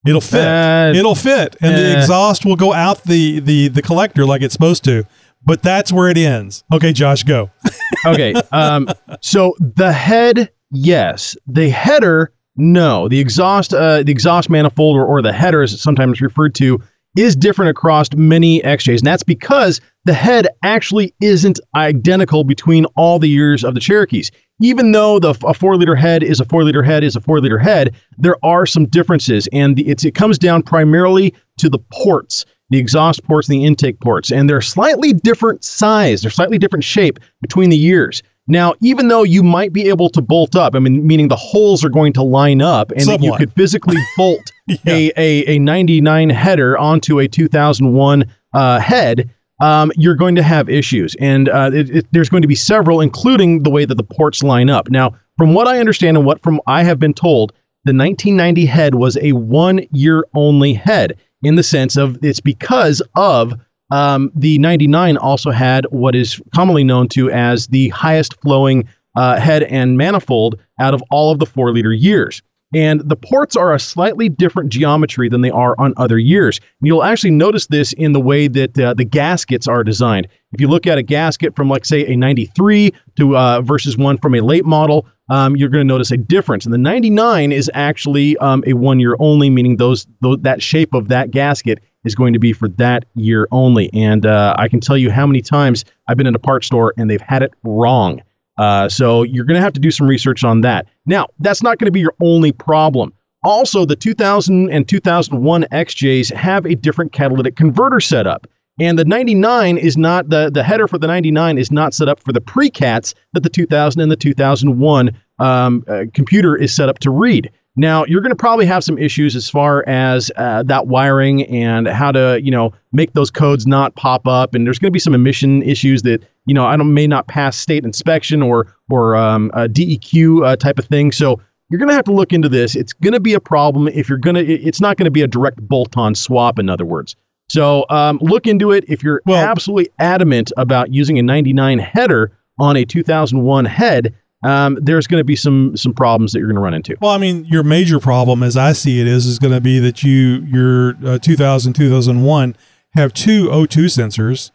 It'll 0.07 0.21
fit. 0.21 0.47
Uh, 0.47 0.93
It'll 0.95 1.15
fit, 1.15 1.57
and 1.61 1.75
the 1.75 1.97
exhaust 1.97 2.45
will 2.45 2.55
go 2.55 2.73
out 2.73 3.03
the 3.03 3.39
the 3.39 3.67
the 3.67 3.81
collector 3.81 4.25
like 4.25 4.41
it's 4.41 4.53
supposed 4.53 4.83
to. 4.85 5.05
But 5.45 5.61
that's 5.61 5.91
where 5.91 6.09
it 6.09 6.17
ends. 6.17 6.63
Okay, 6.73 6.93
Josh, 6.93 7.23
go. 7.23 7.49
okay. 8.05 8.33
Um, 8.51 8.87
so 9.21 9.55
the 9.59 9.91
head, 9.91 10.51
yes. 10.71 11.35
The 11.47 11.69
header, 11.69 12.33
no. 12.55 13.07
The 13.07 13.19
exhaust, 13.19 13.73
uh, 13.73 14.03
the 14.03 14.11
exhaust 14.11 14.49
manifold, 14.49 14.97
or, 14.97 15.05
or 15.05 15.21
the 15.21 15.31
header, 15.31 15.61
as 15.61 15.73
it's 15.73 15.81
sometimes 15.81 16.21
referred 16.21 16.55
to, 16.55 16.81
is 17.19 17.35
different 17.35 17.69
across 17.69 18.07
many 18.15 18.61
XJs, 18.61 18.99
and 18.99 19.07
that's 19.07 19.23
because 19.23 19.81
the 20.05 20.13
head 20.13 20.47
actually 20.63 21.13
isn't 21.21 21.59
identical 21.75 22.43
between 22.43 22.85
all 22.95 23.19
the 23.19 23.29
years 23.29 23.63
of 23.63 23.73
the 23.73 23.79
Cherokees. 23.79 24.31
Even 24.61 24.91
though 24.91 25.19
the 25.19 25.35
a 25.45 25.53
four 25.53 25.77
liter 25.77 25.95
head 25.95 26.23
is 26.23 26.39
a 26.39 26.45
four 26.45 26.63
liter 26.63 26.83
head 26.83 27.03
is 27.03 27.15
a 27.15 27.21
four 27.21 27.39
liter 27.39 27.57
head, 27.57 27.95
there 28.17 28.35
are 28.43 28.65
some 28.65 28.85
differences, 28.85 29.47
and 29.53 29.75
the, 29.75 29.87
it's, 29.87 30.03
it 30.03 30.15
comes 30.15 30.37
down 30.37 30.63
primarily 30.63 31.33
to 31.57 31.69
the 31.69 31.79
ports 31.91 32.45
the 32.69 32.77
exhaust 32.77 33.23
ports 33.23 33.49
and 33.49 33.59
the 33.59 33.65
intake 33.65 33.99
ports, 33.99 34.31
and 34.31 34.49
they're 34.49 34.61
slightly 34.61 35.11
different 35.11 35.63
size, 35.63 36.21
they're 36.21 36.31
slightly 36.31 36.57
different 36.57 36.83
shape 36.83 37.19
between 37.41 37.69
the 37.69 37.77
years. 37.77 38.21
Now, 38.47 38.73
even 38.81 39.09
though 39.09 39.21
you 39.21 39.43
might 39.43 39.73
be 39.73 39.89
able 39.89 40.09
to 40.09 40.21
bolt 40.21 40.55
up, 40.55 40.73
I 40.75 40.79
mean, 40.79 41.05
meaning 41.05 41.27
the 41.27 41.35
holes 41.35 41.85
are 41.85 41.89
going 41.89 42.13
to 42.13 42.23
line 42.23 42.63
up, 42.63 42.91
and 42.91 43.05
you 43.21 43.35
could 43.37 43.53
physically 43.53 43.97
bolt 44.17 44.51
a, 44.87 45.11
a, 45.17 45.55
a 45.55 45.59
99 45.59 46.29
header 46.29 46.77
onto 46.77 47.19
a 47.19 47.27
2001 47.27 48.25
uh, 48.53 48.79
head, 48.79 49.29
um, 49.61 49.91
you're 49.95 50.15
going 50.15 50.35
to 50.35 50.43
have 50.43 50.69
issues. 50.69 51.15
And 51.19 51.49
uh, 51.49 51.71
it, 51.73 51.89
it, 51.89 52.07
there's 52.11 52.29
going 52.29 52.41
to 52.41 52.47
be 52.47 52.55
several, 52.55 53.01
including 53.01 53.63
the 53.63 53.69
way 53.69 53.85
that 53.85 53.95
the 53.95 54.03
ports 54.03 54.43
line 54.43 54.69
up. 54.69 54.89
Now, 54.89 55.15
from 55.37 55.53
what 55.53 55.67
I 55.67 55.79
understand 55.79 56.17
and 56.17 56.25
what 56.25 56.41
from 56.41 56.61
I 56.67 56.83
have 56.83 56.99
been 56.99 57.13
told, 57.13 57.51
the 57.85 57.93
1990 57.93 58.65
head 58.65 58.95
was 58.95 59.17
a 59.17 59.31
one 59.33 59.81
year 59.91 60.25
only 60.35 60.73
head 60.73 61.17
in 61.43 61.55
the 61.55 61.63
sense 61.63 61.95
of 61.95 62.17
it's 62.23 62.41
because 62.41 63.01
of 63.15 63.53
um, 63.91 64.31
the 64.35 64.59
99 64.59 65.17
also 65.17 65.51
had 65.51 65.85
what 65.89 66.15
is 66.15 66.41
commonly 66.53 66.83
known 66.83 67.07
to 67.09 67.31
as 67.31 67.67
the 67.67 67.89
highest 67.89 68.39
flowing 68.41 68.87
uh, 69.15 69.39
head 69.39 69.63
and 69.63 69.97
manifold 69.97 70.59
out 70.79 70.93
of 70.93 71.01
all 71.09 71.31
of 71.31 71.39
the 71.39 71.45
four 71.45 71.71
liter 71.71 71.93
years. 71.93 72.41
And 72.73 73.01
the 73.01 73.15
ports 73.15 73.55
are 73.55 73.73
a 73.73 73.79
slightly 73.79 74.29
different 74.29 74.69
geometry 74.69 75.27
than 75.27 75.41
they 75.41 75.49
are 75.49 75.75
on 75.79 75.93
other 75.97 76.19
years. 76.19 76.59
And 76.59 76.87
you'll 76.87 77.03
actually 77.03 77.31
notice 77.31 77.65
this 77.65 77.93
in 77.93 78.13
the 78.13 78.19
way 78.19 78.47
that 78.47 78.77
uh, 78.77 78.93
the 78.93 79.05
gaskets 79.05 79.67
are 79.67 79.83
designed. 79.83 80.27
If 80.51 80.61
you 80.61 80.67
look 80.67 80.85
at 80.85 80.97
a 80.97 81.03
gasket 81.03 81.55
from, 81.55 81.67
like, 81.67 81.83
say, 81.83 82.05
a 82.05 82.15
93 82.15 82.93
to 83.17 83.37
uh, 83.37 83.61
versus 83.61 83.97
one 83.97 84.19
from 84.19 84.35
a 84.35 84.41
late 84.41 84.65
model, 84.65 85.07
um, 85.29 85.55
you're 85.55 85.69
going 85.69 85.85
to 85.85 85.91
notice 85.91 86.11
a 86.11 86.17
difference. 86.17 86.65
And 86.65 86.73
the 86.73 86.79
99 86.79 87.51
is 87.51 87.71
actually 87.73 88.37
um, 88.37 88.63
a 88.67 88.73
one 88.73 88.99
year 88.99 89.15
only, 89.19 89.49
meaning 89.49 89.77
those, 89.77 90.05
that 90.21 90.61
shape 90.61 90.93
of 90.93 91.07
that 91.07 91.31
gasket 91.31 91.79
is 92.03 92.15
going 92.15 92.33
to 92.33 92.39
be 92.39 92.53
for 92.53 92.67
that 92.69 93.05
year 93.15 93.47
only. 93.51 93.91
And 93.93 94.25
uh, 94.25 94.55
I 94.57 94.67
can 94.67 94.79
tell 94.79 94.97
you 94.97 95.11
how 95.11 95.25
many 95.25 95.41
times 95.41 95.85
I've 96.07 96.17
been 96.17 96.27
in 96.27 96.35
a 96.35 96.39
parts 96.39 96.67
store 96.67 96.93
and 96.97 97.09
they've 97.09 97.21
had 97.21 97.41
it 97.43 97.53
wrong. 97.63 98.21
Uh, 98.59 98.89
so 98.89 99.23
you're 99.23 99.45
going 99.45 99.55
to 99.55 99.61
have 99.61 99.73
to 99.73 99.79
do 99.79 99.89
some 99.89 100.05
research 100.05 100.43
on 100.43 100.61
that. 100.61 100.85
Now, 101.05 101.27
that's 101.39 101.63
not 101.63 101.79
going 101.79 101.85
to 101.85 101.91
be 101.91 102.01
your 102.01 102.13
only 102.21 102.51
problem. 102.51 103.13
Also, 103.45 103.85
the 103.85 103.95
2000 103.95 104.69
and 104.69 104.87
2001 104.87 105.63
XJs 105.71 106.33
have 106.33 106.65
a 106.65 106.75
different 106.75 107.13
catalytic 107.13 107.55
converter 107.55 108.01
setup. 108.01 108.47
And 108.81 108.99
the 108.99 109.05
99 109.05 109.77
is 109.77 109.97
not 109.97 110.29
the 110.29 110.49
the 110.53 110.63
header 110.63 110.87
for 110.87 110.97
the 110.97 111.07
99 111.07 111.57
is 111.57 111.71
not 111.71 111.93
set 111.93 112.07
up 112.07 112.19
for 112.19 112.31
the 112.31 112.41
precats 112.41 113.13
that 113.33 113.43
the 113.43 113.49
2000 113.49 114.01
and 114.01 114.11
the 114.11 114.15
2001 114.15 115.17
um, 115.39 115.83
uh, 115.87 116.03
computer 116.13 116.55
is 116.55 116.73
set 116.73 116.89
up 116.89 116.99
to 116.99 117.11
read. 117.11 117.51
Now 117.79 118.03
you're 118.03 118.19
going 118.19 118.31
to 118.31 118.35
probably 118.35 118.65
have 118.65 118.83
some 118.83 118.97
issues 118.97 119.37
as 119.37 119.49
far 119.49 119.87
as 119.87 120.29
uh, 120.35 120.63
that 120.63 120.87
wiring 120.87 121.45
and 121.45 121.87
how 121.87 122.11
to 122.11 122.37
you 122.43 122.51
know 122.51 122.73
make 122.91 123.13
those 123.13 123.31
codes 123.31 123.65
not 123.65 123.95
pop 123.95 124.27
up, 124.27 124.53
and 124.53 124.67
there's 124.67 124.79
going 124.79 124.89
to 124.89 124.93
be 124.93 124.99
some 124.99 125.15
emission 125.15 125.63
issues 125.63 126.01
that 126.01 126.21
you 126.45 126.53
know 126.53 126.65
I 126.65 126.75
don't 126.75 126.93
may 126.93 127.07
not 127.07 127.27
pass 127.27 127.55
state 127.55 127.85
inspection 127.85 128.41
or 128.41 128.67
or 128.91 129.15
um, 129.15 129.49
a 129.53 129.69
DEQ 129.69 130.45
uh, 130.45 130.55
type 130.57 130.77
of 130.77 130.85
thing. 130.85 131.13
So 131.13 131.39
you're 131.69 131.79
going 131.79 131.87
to 131.87 131.95
have 131.95 132.03
to 132.05 132.11
look 132.11 132.33
into 132.33 132.49
this. 132.49 132.75
It's 132.75 132.91
going 132.91 133.13
to 133.13 133.19
be 133.21 133.33
a 133.33 133.39
problem 133.39 133.87
if 133.87 134.09
you're 134.09 134.17
going 134.17 134.35
to. 134.35 134.45
It's 134.45 134.81
not 134.81 134.97
going 134.97 135.05
to 135.05 135.11
be 135.11 135.21
a 135.21 135.27
direct 135.27 135.65
bolt-on 135.65 136.15
swap. 136.15 136.59
In 136.59 136.69
other 136.69 136.85
words. 136.85 137.15
So 137.47 137.85
um, 137.89 138.19
look 138.21 138.45
into 138.45 138.71
it. 138.71 138.83
If 138.89 139.03
you're 139.03 139.21
absolutely 139.27 139.89
adamant 139.99 140.51
about 140.57 140.93
using 140.93 141.17
a 141.17 141.23
99 141.23 141.79
header 141.79 142.31
on 142.59 142.75
a 142.75 142.85
2001 142.85 143.65
head, 143.65 144.13
um, 144.43 144.77
there's 144.81 145.07
going 145.07 145.19
to 145.19 145.25
be 145.25 145.35
some 145.35 145.75
some 145.75 145.93
problems 145.93 146.31
that 146.31 146.39
you're 146.39 146.47
going 146.47 146.55
to 146.55 146.61
run 146.61 146.73
into. 146.73 146.95
Well, 147.01 147.11
I 147.11 147.17
mean, 147.17 147.45
your 147.45 147.63
major 147.63 147.99
problem, 147.99 148.41
as 148.41 148.55
I 148.55 148.71
see 148.73 149.01
it, 149.01 149.07
is 149.07 149.25
is 149.25 149.39
going 149.39 149.53
to 149.53 149.61
be 149.61 149.79
that 149.79 150.03
you 150.03 150.45
your 150.47 150.95
uh, 151.05 151.19
2000 151.19 151.73
2001 151.73 152.55
have 152.93 153.13
two 153.13 153.47
O2 153.47 153.85
sensors, 153.85 154.51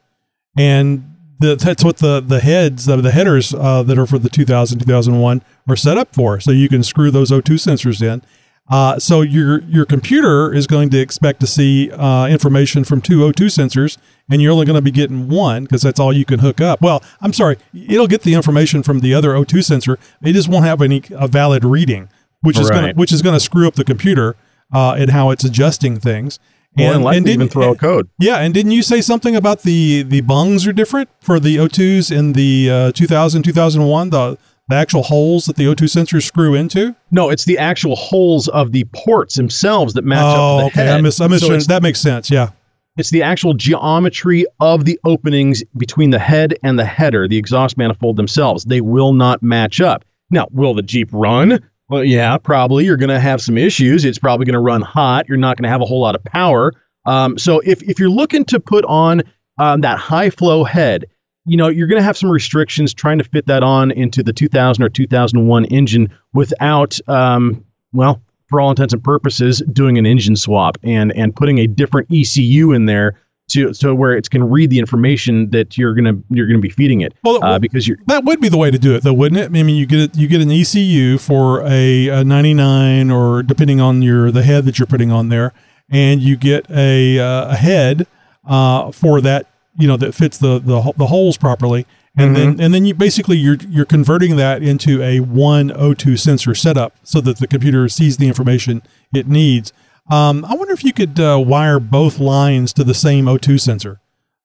and 0.57 1.15
the, 1.41 1.57
that's 1.57 1.85
what 1.85 1.99
the 1.99 2.21
the 2.21 2.41
heads 2.41 2.89
of 2.89 3.03
the 3.03 3.11
headers 3.11 3.53
uh, 3.53 3.83
that 3.83 3.99
are 3.99 4.07
for 4.07 4.19
the 4.19 4.31
2000 4.31 4.79
2001 4.79 5.43
are 5.69 5.77
set 5.77 5.99
up 5.99 6.15
for. 6.15 6.41
So 6.41 6.51
you 6.51 6.69
can 6.69 6.83
screw 6.83 7.11
those 7.11 7.31
O2 7.31 7.43
sensors 7.43 8.01
in. 8.01 8.23
Uh, 8.71 8.99
so 8.99 9.21
your 9.21 9.61
your 9.65 9.85
computer 9.85 10.53
is 10.53 10.67
going 10.67 10.89
to 10.91 10.99
expect 10.99 11.41
to 11.41 11.47
see 11.47 11.91
uh, 11.91 12.27
information 12.27 12.85
from 12.85 13.03
two 13.03 13.19
O2 13.19 13.47
sensors, 13.47 13.99
and 14.31 14.41
you're 14.41 14.53
only 14.53 14.67
going 14.67 14.77
to 14.77 14.83
be 14.83 14.91
getting 14.91 15.29
one 15.29 15.65
because 15.65 15.83
that's 15.83 16.01
all 16.01 16.13
you 16.13 16.25
can 16.25 16.41
hook 16.41 16.61
up. 16.61 16.81
Well, 16.81 17.03
I'm 17.21 17.33
sorry, 17.33 17.57
it'll 17.75 18.07
get 18.07 18.23
the 18.23 18.35
information 18.35 18.83
from 18.83 19.01
the 19.01 19.15
other 19.15 19.31
O2 19.31 19.63
sensor. 19.65 19.99
It 20.23 20.33
just 20.33 20.49
won't 20.49 20.65
have 20.65 20.81
any 20.83 21.03
a 21.13 21.29
valid 21.29 21.65
reading, 21.65 22.09
which 22.43 22.59
is 22.59 22.71
going 22.71 22.87
to 22.87 22.93
which 22.95 23.13
is 23.13 23.23
going 23.23 23.35
to 23.35 23.41
screw 23.41 23.67
up 23.67 23.75
the 23.75 23.85
computer 23.85 24.37
uh, 24.73 24.95
and 24.99 25.11
how 25.11 25.31
it's 25.31 25.45
adjusting 25.45 25.99
things. 26.01 26.39
Likely 26.77 27.13
didn't- 27.21 27.29
even 27.29 27.49
throw 27.49 27.71
a 27.73 27.77
code. 27.77 28.09
Yeah, 28.19 28.39
and 28.39 28.53
didn't 28.53 28.73
you 28.73 28.83
say 28.83 29.01
something 29.01 29.37
about 29.37 29.63
the 29.63 30.03
the 30.03 30.23
bungs 30.23 30.67
are 30.67 30.73
different 30.73 31.09
for 31.21 31.39
the 31.39 31.57
O2s 31.57 32.11
in 32.11 32.33
the 32.33 32.69
uh, 32.71 32.93
2000 32.93 33.43
2001 33.45 34.11
the 34.11 34.37
The 34.69 34.75
actual 34.75 35.03
holes 35.05 35.45
that 35.45 35.55
the 35.57 35.67
O2 35.67 35.85
sensors 35.85 36.23
screw 36.25 36.55
into? 36.55 36.97
No, 37.13 37.31
it's 37.31 37.45
the 37.45 37.59
actual 37.59 37.95
holes 37.95 38.49
of 38.49 38.73
the 38.73 38.85
ports 38.93 39.37
themselves 39.37 39.93
that 39.95 40.05
match 40.05 40.25
up 40.25 40.37
Oh, 40.37 40.67
okay. 40.67 40.91
I 40.91 41.01
miss. 41.01 41.21
I. 41.21 41.29
So 41.37 41.57
that 41.57 41.83
makes 41.83 42.01
sense. 42.01 42.29
Yeah. 42.31 42.51
It's 42.97 43.11
the 43.11 43.23
actual 43.23 43.55
geometry 43.55 44.45
of 44.61 44.85
the 44.85 44.99
openings 45.05 45.65
between 45.77 46.11
the 46.11 46.19
head 46.19 46.57
and 46.63 46.79
the 46.79 46.85
header, 46.85 47.27
the 47.27 47.37
exhaust 47.37 47.77
manifold 47.77 48.17
themselves. 48.17 48.65
They 48.65 48.81
will 48.81 49.13
not 49.13 49.43
match 49.43 49.81
up. 49.81 50.05
Now, 50.31 50.47
will 50.53 50.75
the 50.75 50.83
Jeep 50.83 51.09
run? 51.13 51.59
Well, 51.89 52.05
yeah, 52.05 52.39
probably. 52.39 52.85
You're 52.85 52.97
going 52.97 53.11
to 53.11 53.21
have 53.21 53.43
some 53.43 53.59
issues. 53.59 54.05
It's 54.05 54.19
probably 54.19 54.47
going 54.47 54.55
to 54.55 54.61
run 54.61 54.81
hot. 54.81 55.29
You're 55.29 55.39
not 55.39 55.57
going 55.57 55.65
to 55.65 55.69
have 55.69 55.81
a 55.81 55.87
whole 55.87 56.01
lot 56.01 56.15
of 56.15 56.23
power. 56.25 56.73
Um, 57.05 57.37
so 57.37 57.61
if, 57.61 57.83
if 57.83 57.99
you're 57.99 58.11
looking 58.11 58.45
to 58.47 58.61
put 58.61 58.85
on 58.87 59.23
um, 59.59 59.81
that 59.83 59.99
high 59.99 60.31
flow 60.31 60.65
head, 60.65 61.05
you 61.47 61.57
know, 61.57 61.69
you're 61.69 61.89
going 61.89 62.01
to 62.01 62.05
have 62.05 62.17
some 62.17 62.31
restrictions 62.31 62.95
trying 62.95 63.19
to 63.19 63.25
fit 63.25 63.47
that 63.47 63.63
on 63.63 63.91
into 63.91 64.23
the 64.23 64.33
2000 64.33 64.83
or 64.83 64.89
2001 64.89 65.65
engine 65.67 66.09
without, 66.33 66.99
um, 67.09 67.65
well, 67.93 68.23
for 68.49 68.61
all 68.61 68.71
intents 68.71 68.93
and 68.93 69.03
purposes, 69.03 69.63
doing 69.73 69.99
an 69.99 70.07
engine 70.07 70.37
swap 70.37 70.77
and 70.83 71.13
and 71.13 71.35
putting 71.35 71.59
a 71.59 71.67
different 71.67 72.09
ECU 72.13 72.73
in 72.73 72.87
there 72.87 73.19
to 73.49 73.75
so 73.75 73.95
where 73.95 74.17
it 74.17 74.31
can 74.31 74.49
read 74.49 74.71
the 74.71 74.79
information 74.79 75.51
that 75.51 75.77
you're 75.77 75.95
gonna 75.95 76.15
you're 76.31 76.47
gonna 76.47 76.59
be 76.59 76.71
feeding 76.71 77.03
it. 77.03 77.15
Well, 77.23 77.45
uh, 77.45 77.59
because 77.59 77.87
you're 77.87 77.99
That 78.07 78.25
would 78.25 78.41
be 78.41 78.49
the 78.49 78.57
way 78.57 78.71
to 78.71 78.79
do 78.79 78.95
it, 78.95 79.03
though, 79.03 79.13
wouldn't 79.13 79.41
it? 79.41 79.47
I 79.47 79.63
mean, 79.63 79.77
you 79.77 79.87
get 79.87 80.17
you 80.17 80.29
get 80.29 80.41
an 80.41 80.51
ECU 80.51 81.19
for 81.19 81.63
a, 81.67 82.09
a 82.09 82.25
99, 82.25 83.11
or 83.11 83.43
depending 83.43 83.81
on 83.81 84.03
your 84.03 84.31
the 84.31 84.43
head 84.43 84.65
that 84.65 84.79
you're 84.79 84.87
putting 84.87 85.13
on 85.13 85.29
there, 85.29 85.53
and 85.91 86.23
you 86.23 86.37
get 86.37 86.71
a 86.71 87.19
uh, 87.19 87.53
a 87.53 87.57
head 87.57 88.07
uh, 88.47 88.91
for 88.93 89.21
that, 89.21 89.47
you 89.79 89.87
know, 89.87 89.97
that 89.97 90.15
fits 90.15 90.39
the 90.39 90.59
the, 90.59 90.93
the 90.97 91.07
holes 91.07 91.37
properly, 91.37 91.87
and 92.17 92.37
then 92.37 92.61
and 92.61 92.73
then 92.75 92.85
you 92.85 92.95
basically 92.95 93.37
you're 93.37 93.57
you're 93.69 93.85
converting 93.85 94.37
that 94.37 94.63
into 94.63 95.03
a 95.03 95.21
one 95.21 95.71
O2 95.71 96.19
sensor 96.19 96.55
setup 96.55 96.95
so 97.03 97.21
that 97.21 97.39
the 97.39 97.47
computer 97.47 97.89
sees 97.89 98.17
the 98.19 98.29
information 98.29 98.83
it 99.15 99.27
needs. 99.27 99.73
Um, 100.11 100.45
I 100.45 100.55
wonder 100.55 100.75
if 100.75 100.85
you 100.85 100.93
could 100.93 101.19
uh, 101.19 101.43
wire 101.45 101.81
both 101.81 102.19
lines 102.19 102.73
to 102.75 102.85
the 102.85 102.95
same 102.95 103.25
O2 103.25 103.59
sensor. 103.61 104.01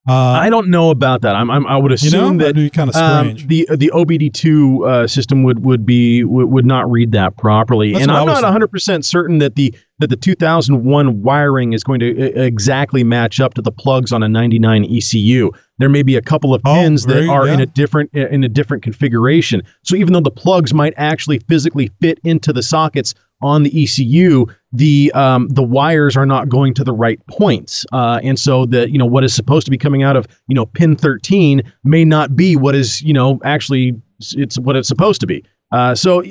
Uh, 0.08 0.12
I 0.14 0.48
don't 0.48 0.68
know 0.70 0.88
about 0.90 1.20
that. 1.20 1.36
I'm, 1.36 1.50
I'm 1.50 1.66
I 1.66 1.76
would 1.76 1.90
You 2.02 2.10
know, 2.10 2.24
assume 2.24 2.38
that'd 2.38 2.56
be 2.56 2.70
kinda 2.70 2.98
um, 2.98 3.36
strange. 3.36 3.46
the 3.46 3.68
the 3.76 3.90
OBD2 3.94 4.88
uh, 4.88 5.06
system 5.06 5.42
would 5.42 5.62
would 5.64 5.84
be 5.84 6.24
would, 6.24 6.46
would 6.46 6.66
not 6.66 6.90
read 6.90 7.12
that 7.12 7.36
properly, 7.36 7.92
That's 7.92 8.04
and 8.04 8.10
I'm 8.10 8.26
not 8.26 8.42
100 8.42 8.68
percent 8.68 9.04
certain 9.04 9.38
that 9.38 9.56
the 9.56 9.74
that 9.98 10.08
the 10.08 10.16
2001 10.16 11.22
wiring 11.22 11.74
is 11.74 11.84
going 11.84 12.00
to 12.00 12.18
uh, 12.18 12.42
exactly 12.42 13.04
match 13.04 13.40
up 13.40 13.52
to 13.54 13.62
the 13.62 13.70
plugs 13.70 14.10
on 14.10 14.22
a 14.22 14.28
99 14.28 14.84
ECU. 14.86 15.50
There 15.80 15.88
may 15.88 16.02
be 16.02 16.14
a 16.14 16.20
couple 16.20 16.54
of 16.54 16.62
pins 16.62 17.06
that 17.06 17.14
very- 17.14 17.28
are 17.28 17.48
in 17.48 17.58
a 17.58 17.66
different 17.66 18.10
in 18.12 18.44
a 18.44 18.48
different 18.48 18.82
configuration. 18.82 19.62
So 19.82 19.96
even 19.96 20.12
though 20.12 20.20
the 20.20 20.30
plugs 20.30 20.74
might 20.74 20.92
actually 20.98 21.38
physically 21.40 21.90
fit 22.00 22.20
into 22.22 22.52
the 22.52 22.62
sockets 22.62 23.14
on 23.42 23.62
the 23.62 23.82
ECU, 23.82 24.44
the 24.72 25.10
um, 25.14 25.48
the 25.48 25.62
wires 25.62 26.18
are 26.18 26.26
not 26.26 26.50
going 26.50 26.74
to 26.74 26.84
the 26.84 26.92
right 26.92 27.18
points, 27.28 27.86
uh, 27.92 28.20
and 28.22 28.38
so 28.38 28.66
the 28.66 28.90
you 28.90 28.98
know 28.98 29.06
what 29.06 29.24
is 29.24 29.34
supposed 29.34 29.64
to 29.64 29.70
be 29.70 29.78
coming 29.78 30.02
out 30.02 30.16
of 30.16 30.26
you 30.48 30.54
know 30.54 30.66
pin 30.66 30.96
13 30.96 31.62
may 31.82 32.04
not 32.04 32.36
be 32.36 32.56
what 32.56 32.74
is 32.74 33.00
you 33.00 33.14
know 33.14 33.40
actually 33.42 33.94
it's 34.36 34.58
what 34.58 34.76
it's 34.76 34.88
supposed 34.88 35.22
to 35.22 35.26
be. 35.26 35.42
Uh, 35.72 35.94
so 35.94 36.22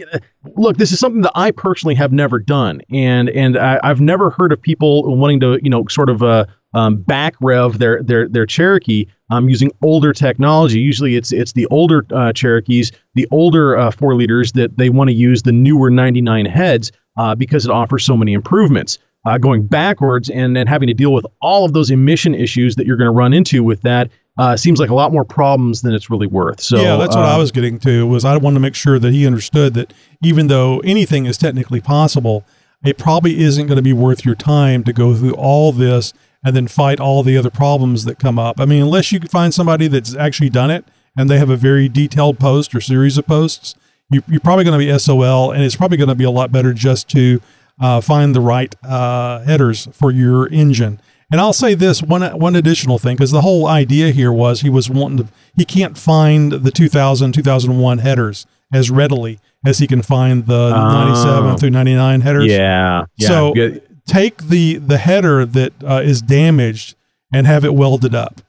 look, 0.56 0.78
this 0.78 0.92
is 0.92 1.00
something 1.00 1.22
that 1.22 1.32
I 1.36 1.52
personally 1.52 1.96
have 1.96 2.12
never 2.12 2.40
done, 2.40 2.82
and 2.92 3.30
and 3.30 3.58
I, 3.58 3.80
I've 3.84 4.02
never 4.02 4.30
heard 4.30 4.52
of 4.52 4.62
people 4.62 5.16
wanting 5.16 5.40
to 5.42 5.60
you 5.64 5.70
know 5.70 5.86
sort 5.88 6.10
of 6.10 6.22
uh, 6.22 6.46
um, 6.74 6.98
back 6.98 7.36
rev 7.42 7.80
their 7.80 8.04
their 8.04 8.28
their 8.28 8.46
Cherokee 8.46 9.06
um, 9.30 9.48
using 9.48 9.72
older 9.82 10.12
technology. 10.12 10.80
Usually, 10.80 11.16
it's 11.16 11.32
it's 11.32 11.54
the 11.54 11.68
older 11.68 12.06
uh, 12.12 12.34
Cherokees, 12.34 12.92
the 13.16 13.28
older 13.32 13.78
uh, 13.78 13.92
four 13.92 14.16
liters 14.16 14.52
that 14.54 14.78
they 14.78 14.90
want 14.90 15.10
to 15.10 15.16
use 15.16 15.44
the 15.44 15.54
newer 15.54 15.90
99 15.90 16.46
heads 16.46 16.92
uh, 17.18 17.34
because 17.34 17.66
it 17.66 17.72
offers 17.72 18.04
so 18.04 18.18
many 18.18 18.34
improvements. 18.34 18.98
Going 19.42 19.68
backwards 19.68 20.32
and 20.32 20.56
then 20.56 20.66
having 20.66 20.88
to 20.88 20.94
deal 20.96 21.14
with 21.14 21.24
all 21.40 21.64
of 21.64 21.74
those 21.74 21.92
emission 21.92 22.34
issues 22.34 22.76
that 22.78 22.88
you're 22.88 22.98
going 22.98 23.06
to 23.06 23.12
run 23.12 23.32
into 23.32 23.64
with 23.64 23.80
that 23.84 24.10
uh, 24.38 24.56
seems 24.56 24.80
like 24.80 24.90
a 24.90 24.96
lot 24.96 25.12
more 25.12 25.26
problems 25.26 25.82
than 25.82 25.94
it's 25.94 26.10
really 26.10 26.28
worth. 26.28 26.62
So 26.62 26.78
yeah, 26.78 26.96
that's 26.96 27.16
what 27.16 27.26
I 27.26 27.36
uh, 27.36 27.40
was 27.40 27.52
getting 27.52 27.80
to. 27.80 28.08
Was 28.08 28.24
I 28.26 28.38
wanted 28.38 28.56
to 28.56 28.60
make 28.62 28.76
sure 28.76 29.00
that 29.00 29.12
he 29.12 29.28
understood 29.28 29.74
that 29.74 29.94
even 30.24 30.48
though 30.48 30.80
anything 30.80 31.26
is 31.26 31.38
technically 31.38 31.82
possible, 31.82 32.46
it 32.84 32.98
probably 32.98 33.40
isn't 33.42 33.68
going 33.68 33.78
to 33.78 33.82
be 33.82 33.94
worth 33.94 34.26
your 34.26 34.36
time 34.36 34.84
to 34.86 34.94
go 34.94 35.14
through 35.14 35.34
all 35.34 35.72
this 35.72 36.14
and 36.44 36.56
then 36.56 36.68
fight 36.68 37.00
all 37.00 37.24
the 37.24 37.38
other 37.38 37.50
problems 37.50 38.06
that 38.06 38.18
come 38.18 38.40
up. 38.40 38.60
I 38.60 38.66
mean, 38.66 38.82
unless 38.82 39.12
you 39.12 39.20
can 39.20 39.28
find 39.28 39.54
somebody 39.54 39.88
that's 39.88 40.16
actually 40.16 40.50
done 40.50 40.72
it 40.72 40.86
and 41.18 41.30
they 41.30 41.38
have 41.38 41.50
a 41.50 41.58
very 41.58 41.90
detailed 41.90 42.40
post 42.40 42.74
or 42.74 42.80
series 42.80 43.18
of 43.18 43.28
posts, 43.28 43.76
you, 44.10 44.24
you're 44.28 44.40
probably 44.40 44.64
going 44.64 44.80
to 44.80 44.86
be 44.86 44.98
SOL, 44.98 45.52
and 45.52 45.62
it's 45.64 45.76
probably 45.76 45.98
going 45.98 46.10
to 46.10 46.16
be 46.16 46.24
a 46.24 46.32
lot 46.32 46.52
better 46.52 46.74
just 46.74 47.10
to 47.10 47.42
uh, 47.80 48.02
find 48.02 48.34
the 48.34 48.42
right 48.42 48.74
uh, 48.84 49.40
headers 49.42 49.88
for 49.94 50.12
your 50.12 50.48
engine. 50.48 51.00
And 51.32 51.40
I'll 51.40 51.54
say 51.54 51.76
this 51.76 52.02
one 52.02 52.22
one 52.40 52.56
additional 52.56 52.98
thing 52.98 53.16
because 53.16 53.32
the 53.32 53.42
whole 53.42 53.68
idea 53.68 54.10
here 54.12 54.32
was 54.32 54.62
he 54.62 54.70
was 54.70 54.90
wanting 54.90 55.18
to 55.20 55.28
he 55.56 55.64
can't 55.66 55.98
find 55.98 56.52
the 56.52 56.72
2000 56.72 57.34
2001 57.34 57.98
headers 58.00 58.46
as 58.74 58.90
readily 58.90 59.40
as 59.66 59.78
he 59.80 59.88
can 59.88 60.02
find 60.02 60.46
the 60.48 60.70
97 60.72 61.52
Oh. 61.52 61.58
through 61.58 61.70
99 61.72 62.22
headers. 62.22 62.46
Yeah. 62.48 63.06
yeah. 63.18 63.28
So 63.28 63.54
Good. 63.54 63.82
take 64.08 64.44
the 64.48 64.78
the 64.78 64.98
header 64.98 65.46
that 65.46 65.74
uh, 65.84 66.02
is 66.04 66.22
damaged 66.22 66.96
and 67.34 67.46
have 67.46 67.64
it 67.64 67.76
welded 67.76 68.16
up. 68.16 68.42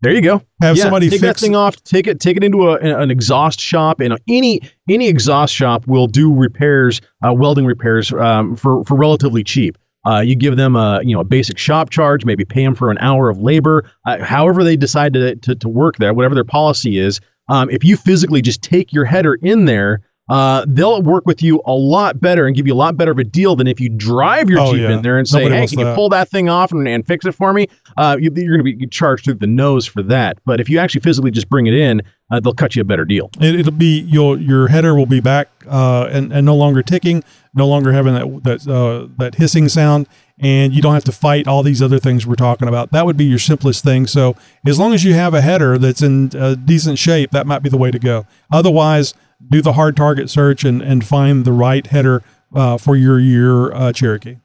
There 0.00 0.12
you 0.12 0.20
go. 0.20 0.40
Have 0.62 0.76
Yeah, 0.76 0.84
somebody 0.84 1.10
take 1.10 1.20
fix 1.20 1.40
that 1.40 1.44
thing 1.44 1.56
off. 1.56 1.82
Take 1.82 2.06
it. 2.06 2.20
Take 2.20 2.36
it 2.36 2.44
into 2.44 2.68
a, 2.68 2.76
an 2.76 3.10
exhaust 3.10 3.58
shop, 3.60 3.98
and 3.98 4.16
any 4.28 4.60
any 4.88 5.08
exhaust 5.08 5.52
shop 5.52 5.88
will 5.88 6.06
do 6.06 6.32
repairs, 6.32 7.00
uh, 7.26 7.32
welding 7.32 7.66
repairs 7.66 8.12
um, 8.12 8.54
for 8.54 8.84
for 8.84 8.96
relatively 8.96 9.42
cheap. 9.42 9.76
Uh, 10.06 10.20
you 10.20 10.34
give 10.34 10.56
them 10.56 10.76
a 10.76 11.00
you 11.02 11.14
know 11.14 11.20
a 11.20 11.24
basic 11.24 11.58
shop 11.58 11.90
charge, 11.90 12.24
maybe 12.24 12.44
pay 12.44 12.64
them 12.64 12.74
for 12.74 12.90
an 12.90 12.98
hour 13.00 13.28
of 13.28 13.38
labor, 13.40 13.90
uh, 14.06 14.22
however 14.24 14.64
they 14.64 14.76
decide 14.76 15.12
to, 15.14 15.34
to 15.36 15.54
to 15.54 15.68
work 15.68 15.96
there, 15.96 16.14
whatever 16.14 16.34
their 16.34 16.44
policy 16.44 16.98
is. 16.98 17.20
Um, 17.48 17.70
if 17.70 17.84
you 17.84 17.96
physically 17.96 18.42
just 18.42 18.62
take 18.62 18.92
your 18.92 19.04
header 19.04 19.34
in 19.42 19.64
there, 19.64 20.02
uh, 20.28 20.66
they'll 20.68 21.00
work 21.02 21.24
with 21.26 21.42
you 21.42 21.62
a 21.64 21.72
lot 21.72 22.20
better 22.20 22.46
and 22.46 22.54
give 22.54 22.66
you 22.66 22.74
a 22.74 22.76
lot 22.76 22.96
better 22.98 23.12
of 23.12 23.18
a 23.18 23.24
deal 23.24 23.56
than 23.56 23.66
if 23.66 23.80
you 23.80 23.88
drive 23.88 24.50
your 24.50 24.60
Oh, 24.60 24.72
Jeep 24.72 24.82
yeah. 24.82 24.90
in 24.96 25.02
there 25.02 25.16
and 25.16 25.26
say, 25.26 25.38
Nobody 25.40 25.56
"Hey, 25.62 25.66
can 25.66 25.78
you 25.78 25.94
pull 25.94 26.10
that 26.10 26.28
thing 26.28 26.50
off 26.50 26.70
and, 26.70 26.86
and 26.86 27.06
fix 27.06 27.24
it 27.24 27.32
for 27.32 27.52
me?" 27.54 27.66
Uh, 27.96 28.18
you, 28.20 28.30
you're 28.36 28.56
going 28.58 28.64
to 28.64 28.76
be 28.76 28.86
charged 28.88 29.24
through 29.24 29.34
the 29.34 29.46
nose 29.46 29.86
for 29.86 30.02
that. 30.02 30.38
But 30.44 30.60
if 30.60 30.68
you 30.68 30.78
actually 30.78 31.00
physically 31.00 31.30
just 31.30 31.48
bring 31.48 31.66
it 31.66 31.74
in, 31.74 32.02
uh, 32.30 32.40
they'll 32.40 32.52
cut 32.54 32.76
you 32.76 32.82
a 32.82 32.84
better 32.84 33.06
deal. 33.06 33.30
It, 33.40 33.58
it'll 33.60 33.72
be 33.72 34.00
your 34.00 34.36
your 34.36 34.68
header 34.68 34.94
will 34.94 35.06
be 35.06 35.20
back 35.20 35.48
uh, 35.66 36.08
and 36.12 36.30
and 36.30 36.44
no 36.44 36.54
longer 36.56 36.82
ticking, 36.82 37.24
no 37.58 37.68
longer 37.68 37.92
having 37.92 38.14
that 38.14 38.44
that 38.44 38.66
uh, 38.66 39.08
that 39.18 39.34
hissing 39.34 39.68
sound, 39.68 40.06
and 40.38 40.72
you 40.72 40.80
don't 40.80 40.94
have 40.94 41.04
to 41.04 41.12
fight 41.12 41.46
all 41.46 41.62
these 41.62 41.82
other 41.82 41.98
things 41.98 42.26
we're 42.26 42.34
talking 42.34 42.68
about. 42.68 42.92
That 42.92 43.04
would 43.04 43.16
be 43.16 43.24
your 43.24 43.38
simplest 43.38 43.84
thing. 43.84 44.06
So 44.06 44.36
as 44.66 44.78
long 44.78 44.94
as 44.94 45.04
you 45.04 45.14
have 45.14 45.34
a 45.34 45.40
header 45.40 45.76
that's 45.76 46.00
in 46.00 46.30
uh, 46.34 46.54
decent 46.54 46.98
shape, 46.98 47.32
that 47.32 47.46
might 47.46 47.62
be 47.62 47.68
the 47.68 47.76
way 47.76 47.90
to 47.90 47.98
go. 47.98 48.26
Otherwise, 48.50 49.14
do 49.50 49.60
the 49.60 49.74
hard 49.74 49.96
target 49.96 50.30
search 50.30 50.64
and 50.64 50.80
and 50.80 51.04
find 51.04 51.44
the 51.44 51.52
right 51.52 51.86
header 51.86 52.22
uh, 52.54 52.78
for 52.78 52.96
your 52.96 53.18
your 53.18 53.74
uh, 53.74 53.92
Cherokee. 53.92 54.36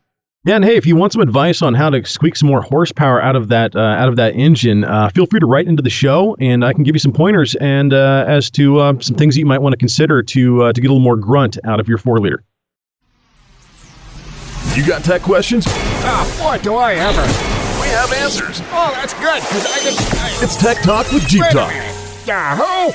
Yeah, 0.45 0.57
and 0.57 0.65
hey, 0.65 0.75
if 0.75 0.85
you 0.85 0.97
want 0.97 1.13
some 1.13 1.21
advice 1.21 1.61
on 1.61 1.73
how 1.73 1.89
to 1.89 2.03
squeak 2.03 2.35
some 2.35 2.49
more 2.49 2.61
horsepower 2.61 3.21
out 3.21 3.37
of 3.37 3.47
that 3.47 3.77
uh, 3.77 3.79
out 3.79 4.09
of 4.09 4.17
that 4.17 4.35
engine, 4.35 4.83
uh, 4.83 5.07
feel 5.07 5.25
free 5.25 5.39
to 5.39 5.45
write 5.45 5.67
into 5.67 5.81
the 5.81 5.89
show, 5.89 6.35
and 6.37 6.65
I 6.65 6.73
can 6.73 6.83
give 6.83 6.95
you 6.95 6.99
some 6.99 7.13
pointers 7.13 7.55
and 7.55 7.93
uh, 7.93 8.25
as 8.27 8.51
to 8.51 8.79
uh, 8.79 8.99
some 8.99 9.15
things 9.15 9.35
that 9.35 9.39
you 9.39 9.45
might 9.45 9.61
want 9.61 9.71
to 9.71 9.77
consider 9.77 10.21
to 10.21 10.63
uh, 10.63 10.73
to 10.73 10.81
get 10.81 10.87
a 10.87 10.91
little 10.91 11.03
more 11.03 11.15
grunt 11.15 11.57
out 11.63 11.79
of 11.79 11.87
your 11.87 11.97
four 11.97 12.19
liter. 12.19 12.43
You 14.75 14.83
got 14.83 15.03
tech 15.03 15.21
questions? 15.21 15.65
Oh, 15.67 16.39
boy, 16.41 16.57
do 16.63 16.73
I 16.73 16.95
ever. 16.95 17.21
We 17.79 17.89
have 17.89 18.11
answers. 18.11 18.59
Oh, 18.71 18.91
that's 18.95 19.13
good, 19.13 19.39
because 19.41 19.67
I 19.67 19.83
didn't. 19.83 20.13
I, 20.19 20.39
It's 20.43 20.55
Tech 20.55 20.81
Talk 20.81 21.11
with 21.11 21.27
Jeep 21.27 21.41
wait 21.43 21.51
a 21.51 21.53
Talk. 21.53 21.73
Yahoo! 22.25 22.91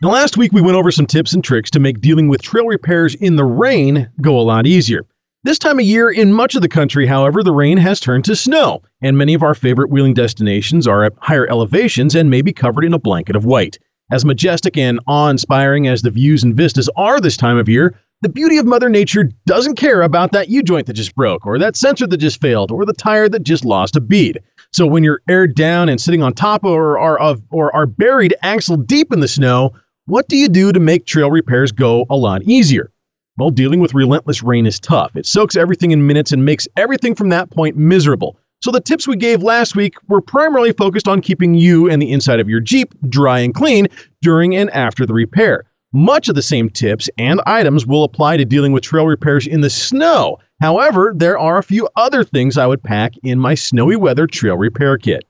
Now, 0.00 0.08
last 0.08 0.38
week 0.38 0.50
we 0.52 0.62
went 0.62 0.78
over 0.78 0.90
some 0.90 1.04
tips 1.04 1.34
and 1.34 1.44
tricks 1.44 1.70
to 1.72 1.78
make 1.78 2.00
dealing 2.00 2.28
with 2.28 2.40
trail 2.40 2.64
repairs 2.64 3.14
in 3.14 3.36
the 3.36 3.44
rain 3.44 4.08
go 4.22 4.38
a 4.38 4.40
lot 4.40 4.66
easier. 4.66 5.04
This 5.44 5.58
time 5.58 5.78
of 5.78 5.84
year 5.84 6.10
in 6.10 6.32
much 6.32 6.54
of 6.54 6.62
the 6.62 6.68
country, 6.70 7.06
however, 7.06 7.42
the 7.42 7.52
rain 7.52 7.76
has 7.76 8.00
turned 8.00 8.24
to 8.24 8.34
snow, 8.34 8.80
and 9.02 9.18
many 9.18 9.34
of 9.34 9.42
our 9.42 9.54
favorite 9.54 9.90
wheeling 9.90 10.14
destinations 10.14 10.86
are 10.86 11.04
at 11.04 11.12
higher 11.18 11.46
elevations 11.50 12.14
and 12.14 12.30
may 12.30 12.40
be 12.40 12.52
covered 12.54 12.86
in 12.86 12.94
a 12.94 12.98
blanket 12.98 13.36
of 13.36 13.44
white. 13.44 13.78
As 14.10 14.24
majestic 14.24 14.78
and 14.78 15.00
awe 15.06 15.28
inspiring 15.28 15.86
as 15.86 16.00
the 16.00 16.10
views 16.10 16.42
and 16.42 16.54
vistas 16.54 16.88
are 16.96 17.20
this 17.20 17.36
time 17.36 17.58
of 17.58 17.68
year, 17.68 17.94
the 18.20 18.28
beauty 18.28 18.58
of 18.58 18.66
Mother 18.66 18.88
Nature 18.88 19.30
doesn't 19.46 19.76
care 19.76 20.02
about 20.02 20.32
that 20.32 20.48
U 20.48 20.62
joint 20.62 20.86
that 20.86 20.94
just 20.94 21.14
broke, 21.14 21.46
or 21.46 21.58
that 21.58 21.76
sensor 21.76 22.06
that 22.06 22.16
just 22.16 22.40
failed, 22.40 22.70
or 22.72 22.84
the 22.84 22.92
tire 22.92 23.28
that 23.28 23.44
just 23.44 23.64
lost 23.64 23.96
a 23.96 24.00
bead. 24.00 24.40
So 24.72 24.86
when 24.86 25.04
you're 25.04 25.22
aired 25.28 25.54
down 25.54 25.88
and 25.88 26.00
sitting 26.00 26.22
on 26.22 26.32
top 26.32 26.64
or 26.64 26.98
are 26.98 27.18
of 27.18 27.42
or 27.50 27.74
are 27.74 27.86
buried 27.86 28.34
axle 28.42 28.76
deep 28.76 29.12
in 29.12 29.20
the 29.20 29.28
snow, 29.28 29.72
what 30.06 30.28
do 30.28 30.36
you 30.36 30.48
do 30.48 30.72
to 30.72 30.80
make 30.80 31.06
trail 31.06 31.30
repairs 31.30 31.70
go 31.70 32.06
a 32.10 32.16
lot 32.16 32.42
easier? 32.42 32.90
Well, 33.36 33.50
dealing 33.50 33.78
with 33.78 33.94
relentless 33.94 34.42
rain 34.42 34.66
is 34.66 34.80
tough. 34.80 35.14
It 35.14 35.24
soaks 35.24 35.54
everything 35.54 35.92
in 35.92 36.06
minutes 36.06 36.32
and 36.32 36.44
makes 36.44 36.66
everything 36.76 37.14
from 37.14 37.28
that 37.28 37.50
point 37.50 37.76
miserable. 37.76 38.36
So 38.60 38.72
the 38.72 38.80
tips 38.80 39.06
we 39.06 39.14
gave 39.14 39.44
last 39.44 39.76
week 39.76 39.94
were 40.08 40.20
primarily 40.20 40.72
focused 40.72 41.06
on 41.06 41.20
keeping 41.20 41.54
you 41.54 41.88
and 41.88 42.02
the 42.02 42.10
inside 42.10 42.40
of 42.40 42.48
your 42.48 42.58
Jeep 42.58 42.92
dry 43.08 43.38
and 43.38 43.54
clean 43.54 43.86
during 44.22 44.56
and 44.56 44.68
after 44.70 45.06
the 45.06 45.14
repair. 45.14 45.64
Much 45.98 46.28
of 46.28 46.36
the 46.36 46.42
same 46.42 46.70
tips 46.70 47.10
and 47.18 47.40
items 47.44 47.84
will 47.84 48.04
apply 48.04 48.36
to 48.36 48.44
dealing 48.44 48.70
with 48.70 48.84
trail 48.84 49.04
repairs 49.04 49.48
in 49.48 49.62
the 49.62 49.68
snow. 49.68 50.38
However, 50.60 51.12
there 51.12 51.36
are 51.36 51.58
a 51.58 51.62
few 51.64 51.88
other 51.96 52.22
things 52.22 52.56
I 52.56 52.68
would 52.68 52.84
pack 52.84 53.14
in 53.24 53.40
my 53.40 53.56
snowy 53.56 53.96
weather 53.96 54.28
trail 54.28 54.56
repair 54.56 54.96
kit. 54.96 55.24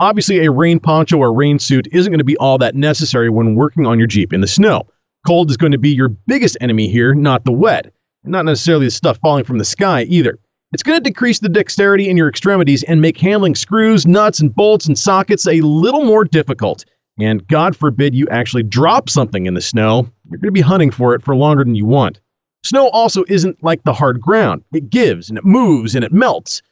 Obviously, 0.00 0.44
a 0.44 0.50
rain 0.50 0.80
poncho 0.80 1.18
or 1.18 1.32
rain 1.32 1.60
suit 1.60 1.86
isn't 1.92 2.10
going 2.10 2.18
to 2.18 2.24
be 2.24 2.36
all 2.38 2.58
that 2.58 2.74
necessary 2.74 3.30
when 3.30 3.54
working 3.54 3.86
on 3.86 3.96
your 3.96 4.08
Jeep 4.08 4.32
in 4.32 4.40
the 4.40 4.48
snow. 4.48 4.88
Cold 5.24 5.50
is 5.50 5.56
going 5.56 5.70
to 5.70 5.78
be 5.78 5.90
your 5.90 6.08
biggest 6.08 6.56
enemy 6.60 6.88
here, 6.88 7.14
not 7.14 7.44
the 7.44 7.52
wet, 7.52 7.92
not 8.24 8.44
necessarily 8.44 8.86
the 8.86 8.90
stuff 8.90 9.18
falling 9.18 9.44
from 9.44 9.58
the 9.58 9.64
sky 9.64 10.02
either. 10.08 10.36
It's 10.72 10.82
going 10.82 10.98
to 10.98 11.10
decrease 11.10 11.38
the 11.38 11.48
dexterity 11.48 12.08
in 12.08 12.16
your 12.16 12.28
extremities 12.28 12.82
and 12.82 13.00
make 13.00 13.18
handling 13.18 13.54
screws, 13.54 14.04
nuts, 14.04 14.40
and 14.40 14.52
bolts 14.52 14.86
and 14.86 14.98
sockets 14.98 15.46
a 15.46 15.60
little 15.60 16.04
more 16.04 16.24
difficult. 16.24 16.84
And 17.18 17.46
God 17.46 17.76
forbid 17.76 18.14
you 18.14 18.26
actually 18.30 18.62
drop 18.62 19.10
something 19.10 19.46
in 19.46 19.54
the 19.54 19.60
snow, 19.60 20.08
you're 20.30 20.38
going 20.38 20.48
to 20.48 20.52
be 20.52 20.60
hunting 20.60 20.90
for 20.90 21.14
it 21.14 21.22
for 21.22 21.36
longer 21.36 21.62
than 21.62 21.74
you 21.74 21.84
want. 21.84 22.20
Snow 22.64 22.88
also 22.88 23.24
isn't 23.28 23.62
like 23.62 23.82
the 23.82 23.92
hard 23.92 24.20
ground. 24.20 24.62
It 24.72 24.88
gives 24.88 25.28
and 25.28 25.36
it 25.36 25.44
moves 25.44 25.94
and 25.94 26.04
it 26.04 26.12
melts. 26.12 26.62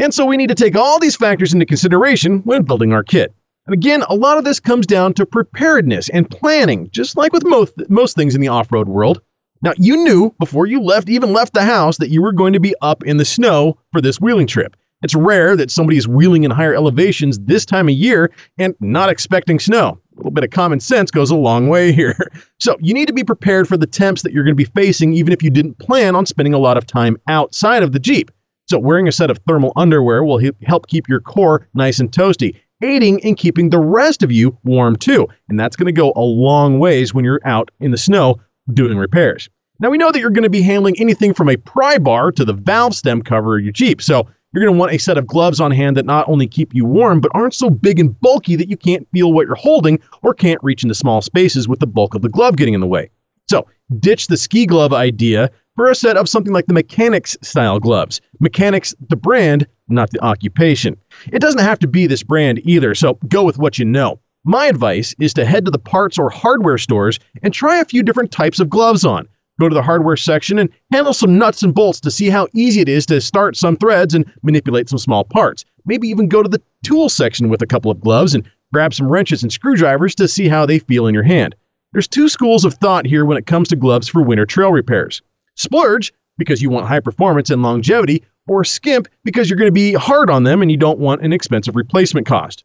And 0.00 0.14
so 0.14 0.24
we 0.24 0.36
need 0.36 0.48
to 0.48 0.54
take 0.54 0.76
all 0.76 0.98
these 0.98 1.16
factors 1.16 1.52
into 1.52 1.66
consideration 1.66 2.38
when 2.40 2.62
building 2.62 2.92
our 2.92 3.02
kit. 3.02 3.34
And 3.66 3.74
again, 3.74 4.02
a 4.08 4.14
lot 4.14 4.38
of 4.38 4.44
this 4.44 4.60
comes 4.60 4.86
down 4.86 5.12
to 5.14 5.26
preparedness 5.26 6.08
and 6.08 6.30
planning, 6.30 6.88
just 6.90 7.16
like 7.16 7.32
with 7.32 7.44
most, 7.44 7.74
most 7.90 8.16
things 8.16 8.34
in 8.34 8.40
the 8.40 8.48
off 8.48 8.72
road 8.72 8.88
world. 8.88 9.20
Now, 9.60 9.72
you 9.76 9.96
knew 9.96 10.32
before 10.38 10.66
you 10.66 10.80
left, 10.80 11.08
even 11.08 11.32
left 11.32 11.52
the 11.52 11.64
house, 11.64 11.98
that 11.98 12.10
you 12.10 12.22
were 12.22 12.32
going 12.32 12.52
to 12.52 12.60
be 12.60 12.74
up 12.80 13.02
in 13.04 13.16
the 13.16 13.24
snow 13.24 13.76
for 13.92 14.00
this 14.00 14.20
wheeling 14.20 14.46
trip. 14.46 14.76
It's 15.02 15.14
rare 15.14 15.56
that 15.56 15.70
somebody 15.70 15.96
is 15.96 16.08
wheeling 16.08 16.42
in 16.42 16.50
higher 16.50 16.74
elevations 16.74 17.38
this 17.38 17.64
time 17.64 17.88
of 17.88 17.94
year 17.94 18.32
and 18.58 18.74
not 18.80 19.10
expecting 19.10 19.60
snow. 19.60 20.00
A 20.14 20.16
little 20.16 20.32
bit 20.32 20.42
of 20.42 20.50
common 20.50 20.80
sense 20.80 21.12
goes 21.12 21.30
a 21.30 21.36
long 21.36 21.68
way 21.68 21.92
here. 21.92 22.16
So, 22.60 22.76
you 22.80 22.92
need 22.92 23.06
to 23.06 23.12
be 23.12 23.22
prepared 23.22 23.68
for 23.68 23.76
the 23.76 23.86
temps 23.86 24.22
that 24.22 24.32
you're 24.32 24.42
going 24.42 24.56
to 24.56 24.56
be 24.56 24.64
facing, 24.64 25.14
even 25.14 25.32
if 25.32 25.44
you 25.44 25.48
didn't 25.48 25.78
plan 25.78 26.16
on 26.16 26.26
spending 26.26 26.54
a 26.54 26.58
lot 26.58 26.76
of 26.76 26.84
time 26.84 27.16
outside 27.28 27.84
of 27.84 27.92
the 27.92 28.00
Jeep. 28.00 28.32
So, 28.68 28.80
wearing 28.80 29.06
a 29.06 29.12
set 29.12 29.30
of 29.30 29.38
thermal 29.46 29.72
underwear 29.76 30.24
will 30.24 30.40
help 30.64 30.88
keep 30.88 31.08
your 31.08 31.20
core 31.20 31.68
nice 31.72 32.00
and 32.00 32.10
toasty, 32.10 32.56
aiding 32.82 33.20
in 33.20 33.36
keeping 33.36 33.70
the 33.70 33.78
rest 33.78 34.24
of 34.24 34.32
you 34.32 34.58
warm 34.64 34.96
too. 34.96 35.28
And 35.48 35.58
that's 35.58 35.76
going 35.76 35.86
to 35.86 35.92
go 35.92 36.12
a 36.16 36.20
long 36.20 36.80
ways 36.80 37.14
when 37.14 37.24
you're 37.24 37.40
out 37.44 37.70
in 37.78 37.92
the 37.92 37.96
snow 37.96 38.40
doing 38.74 38.98
repairs. 38.98 39.48
Now, 39.78 39.90
we 39.90 39.98
know 39.98 40.10
that 40.10 40.18
you're 40.18 40.30
going 40.30 40.42
to 40.42 40.50
be 40.50 40.62
handling 40.62 40.96
anything 40.98 41.32
from 41.32 41.48
a 41.48 41.56
pry 41.56 41.98
bar 41.98 42.32
to 42.32 42.44
the 42.44 42.52
valve 42.52 42.96
stem 42.96 43.22
cover 43.22 43.56
of 43.56 43.62
your 43.62 43.72
Jeep. 43.72 44.02
So, 44.02 44.28
you're 44.52 44.64
going 44.64 44.74
to 44.74 44.78
want 44.78 44.92
a 44.92 44.98
set 44.98 45.18
of 45.18 45.26
gloves 45.26 45.60
on 45.60 45.70
hand 45.70 45.96
that 45.96 46.06
not 46.06 46.28
only 46.28 46.46
keep 46.46 46.74
you 46.74 46.84
warm, 46.84 47.20
but 47.20 47.30
aren't 47.34 47.54
so 47.54 47.68
big 47.68 48.00
and 48.00 48.18
bulky 48.20 48.56
that 48.56 48.68
you 48.68 48.76
can't 48.76 49.06
feel 49.12 49.32
what 49.32 49.46
you're 49.46 49.54
holding 49.54 50.00
or 50.22 50.32
can't 50.32 50.62
reach 50.62 50.82
into 50.82 50.94
small 50.94 51.20
spaces 51.20 51.68
with 51.68 51.80
the 51.80 51.86
bulk 51.86 52.14
of 52.14 52.22
the 52.22 52.28
glove 52.28 52.56
getting 52.56 52.74
in 52.74 52.80
the 52.80 52.86
way. 52.86 53.10
So, 53.50 53.66
ditch 53.98 54.26
the 54.26 54.36
ski 54.36 54.66
glove 54.66 54.92
idea 54.92 55.50
for 55.76 55.90
a 55.90 55.94
set 55.94 56.16
of 56.16 56.28
something 56.28 56.52
like 56.52 56.66
the 56.66 56.74
Mechanix 56.74 57.36
style 57.44 57.78
gloves. 57.78 58.20
Mechanix, 58.42 58.94
the 59.08 59.16
brand, 59.16 59.66
not 59.88 60.10
the 60.10 60.22
occupation. 60.24 60.96
It 61.32 61.40
doesn't 61.40 61.60
have 61.60 61.78
to 61.80 61.86
be 61.86 62.06
this 62.06 62.22
brand 62.22 62.60
either, 62.64 62.94
so 62.94 63.14
go 63.28 63.44
with 63.44 63.58
what 63.58 63.78
you 63.78 63.84
know. 63.84 64.20
My 64.44 64.66
advice 64.66 65.14
is 65.18 65.34
to 65.34 65.44
head 65.44 65.64
to 65.66 65.70
the 65.70 65.78
parts 65.78 66.18
or 66.18 66.30
hardware 66.30 66.78
stores 66.78 67.18
and 67.42 67.52
try 67.52 67.78
a 67.78 67.84
few 67.84 68.02
different 68.02 68.32
types 68.32 68.60
of 68.60 68.70
gloves 68.70 69.04
on. 69.04 69.28
Go 69.60 69.68
to 69.68 69.74
the 69.74 69.82
hardware 69.82 70.16
section 70.16 70.58
and 70.58 70.70
handle 70.92 71.12
some 71.12 71.36
nuts 71.36 71.62
and 71.62 71.74
bolts 71.74 72.00
to 72.00 72.10
see 72.10 72.30
how 72.30 72.46
easy 72.54 72.80
it 72.80 72.88
is 72.88 73.06
to 73.06 73.20
start 73.20 73.56
some 73.56 73.76
threads 73.76 74.14
and 74.14 74.24
manipulate 74.42 74.88
some 74.88 74.98
small 74.98 75.24
parts. 75.24 75.64
Maybe 75.84 76.08
even 76.08 76.28
go 76.28 76.42
to 76.42 76.48
the 76.48 76.62
tool 76.84 77.08
section 77.08 77.48
with 77.48 77.60
a 77.60 77.66
couple 77.66 77.90
of 77.90 78.00
gloves 78.00 78.34
and 78.34 78.48
grab 78.72 78.94
some 78.94 79.10
wrenches 79.10 79.42
and 79.42 79.52
screwdrivers 79.52 80.14
to 80.16 80.28
see 80.28 80.48
how 80.48 80.64
they 80.64 80.78
feel 80.78 81.06
in 81.06 81.14
your 81.14 81.24
hand. 81.24 81.56
There's 81.92 82.06
two 82.06 82.28
schools 82.28 82.64
of 82.64 82.74
thought 82.74 83.06
here 83.06 83.24
when 83.24 83.38
it 83.38 83.46
comes 83.46 83.68
to 83.68 83.76
gloves 83.76 84.08
for 84.08 84.22
winter 84.22 84.46
trail 84.46 84.70
repairs. 84.70 85.22
Splurge, 85.56 86.12
because 86.36 86.62
you 86.62 86.70
want 86.70 86.86
high 86.86 87.00
performance 87.00 87.50
and 87.50 87.62
longevity, 87.62 88.22
or 88.46 88.64
skimp, 88.64 89.08
because 89.24 89.50
you're 89.50 89.58
going 89.58 89.68
to 89.68 89.72
be 89.72 89.92
hard 89.94 90.30
on 90.30 90.44
them 90.44 90.62
and 90.62 90.70
you 90.70 90.76
don't 90.76 91.00
want 91.00 91.22
an 91.22 91.32
expensive 91.32 91.74
replacement 91.74 92.26
cost. 92.26 92.64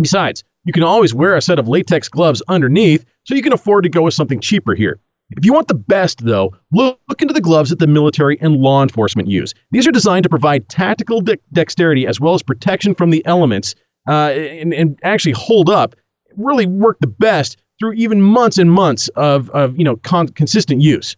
Besides, 0.00 0.42
you 0.64 0.72
can 0.72 0.82
always 0.82 1.14
wear 1.14 1.36
a 1.36 1.42
set 1.42 1.58
of 1.58 1.68
latex 1.68 2.08
gloves 2.08 2.42
underneath, 2.48 3.04
so 3.24 3.34
you 3.34 3.42
can 3.42 3.52
afford 3.52 3.84
to 3.84 3.90
go 3.90 4.02
with 4.02 4.14
something 4.14 4.40
cheaper 4.40 4.74
here. 4.74 4.98
If 5.36 5.44
you 5.44 5.52
want 5.52 5.68
the 5.68 5.74
best, 5.74 6.24
though, 6.24 6.54
look 6.72 6.98
into 7.20 7.32
the 7.32 7.40
gloves 7.40 7.70
that 7.70 7.78
the 7.78 7.86
military 7.86 8.38
and 8.40 8.56
law 8.56 8.82
enforcement 8.82 9.28
use. 9.28 9.54
These 9.70 9.86
are 9.86 9.92
designed 9.92 10.24
to 10.24 10.28
provide 10.28 10.68
tactical 10.68 11.20
de- 11.20 11.38
dexterity 11.52 12.06
as 12.06 12.20
well 12.20 12.34
as 12.34 12.42
protection 12.42 12.94
from 12.94 13.10
the 13.10 13.24
elements 13.26 13.74
uh, 14.08 14.30
and, 14.32 14.74
and 14.74 14.98
actually 15.02 15.32
hold 15.32 15.70
up, 15.70 15.94
really 16.36 16.66
work 16.66 16.98
the 17.00 17.06
best 17.06 17.58
through 17.78 17.92
even 17.92 18.20
months 18.20 18.58
and 18.58 18.72
months 18.72 19.08
of, 19.10 19.50
of 19.50 19.78
you 19.78 19.84
know, 19.84 19.96
con- 19.96 20.28
consistent 20.28 20.82
use. 20.82 21.16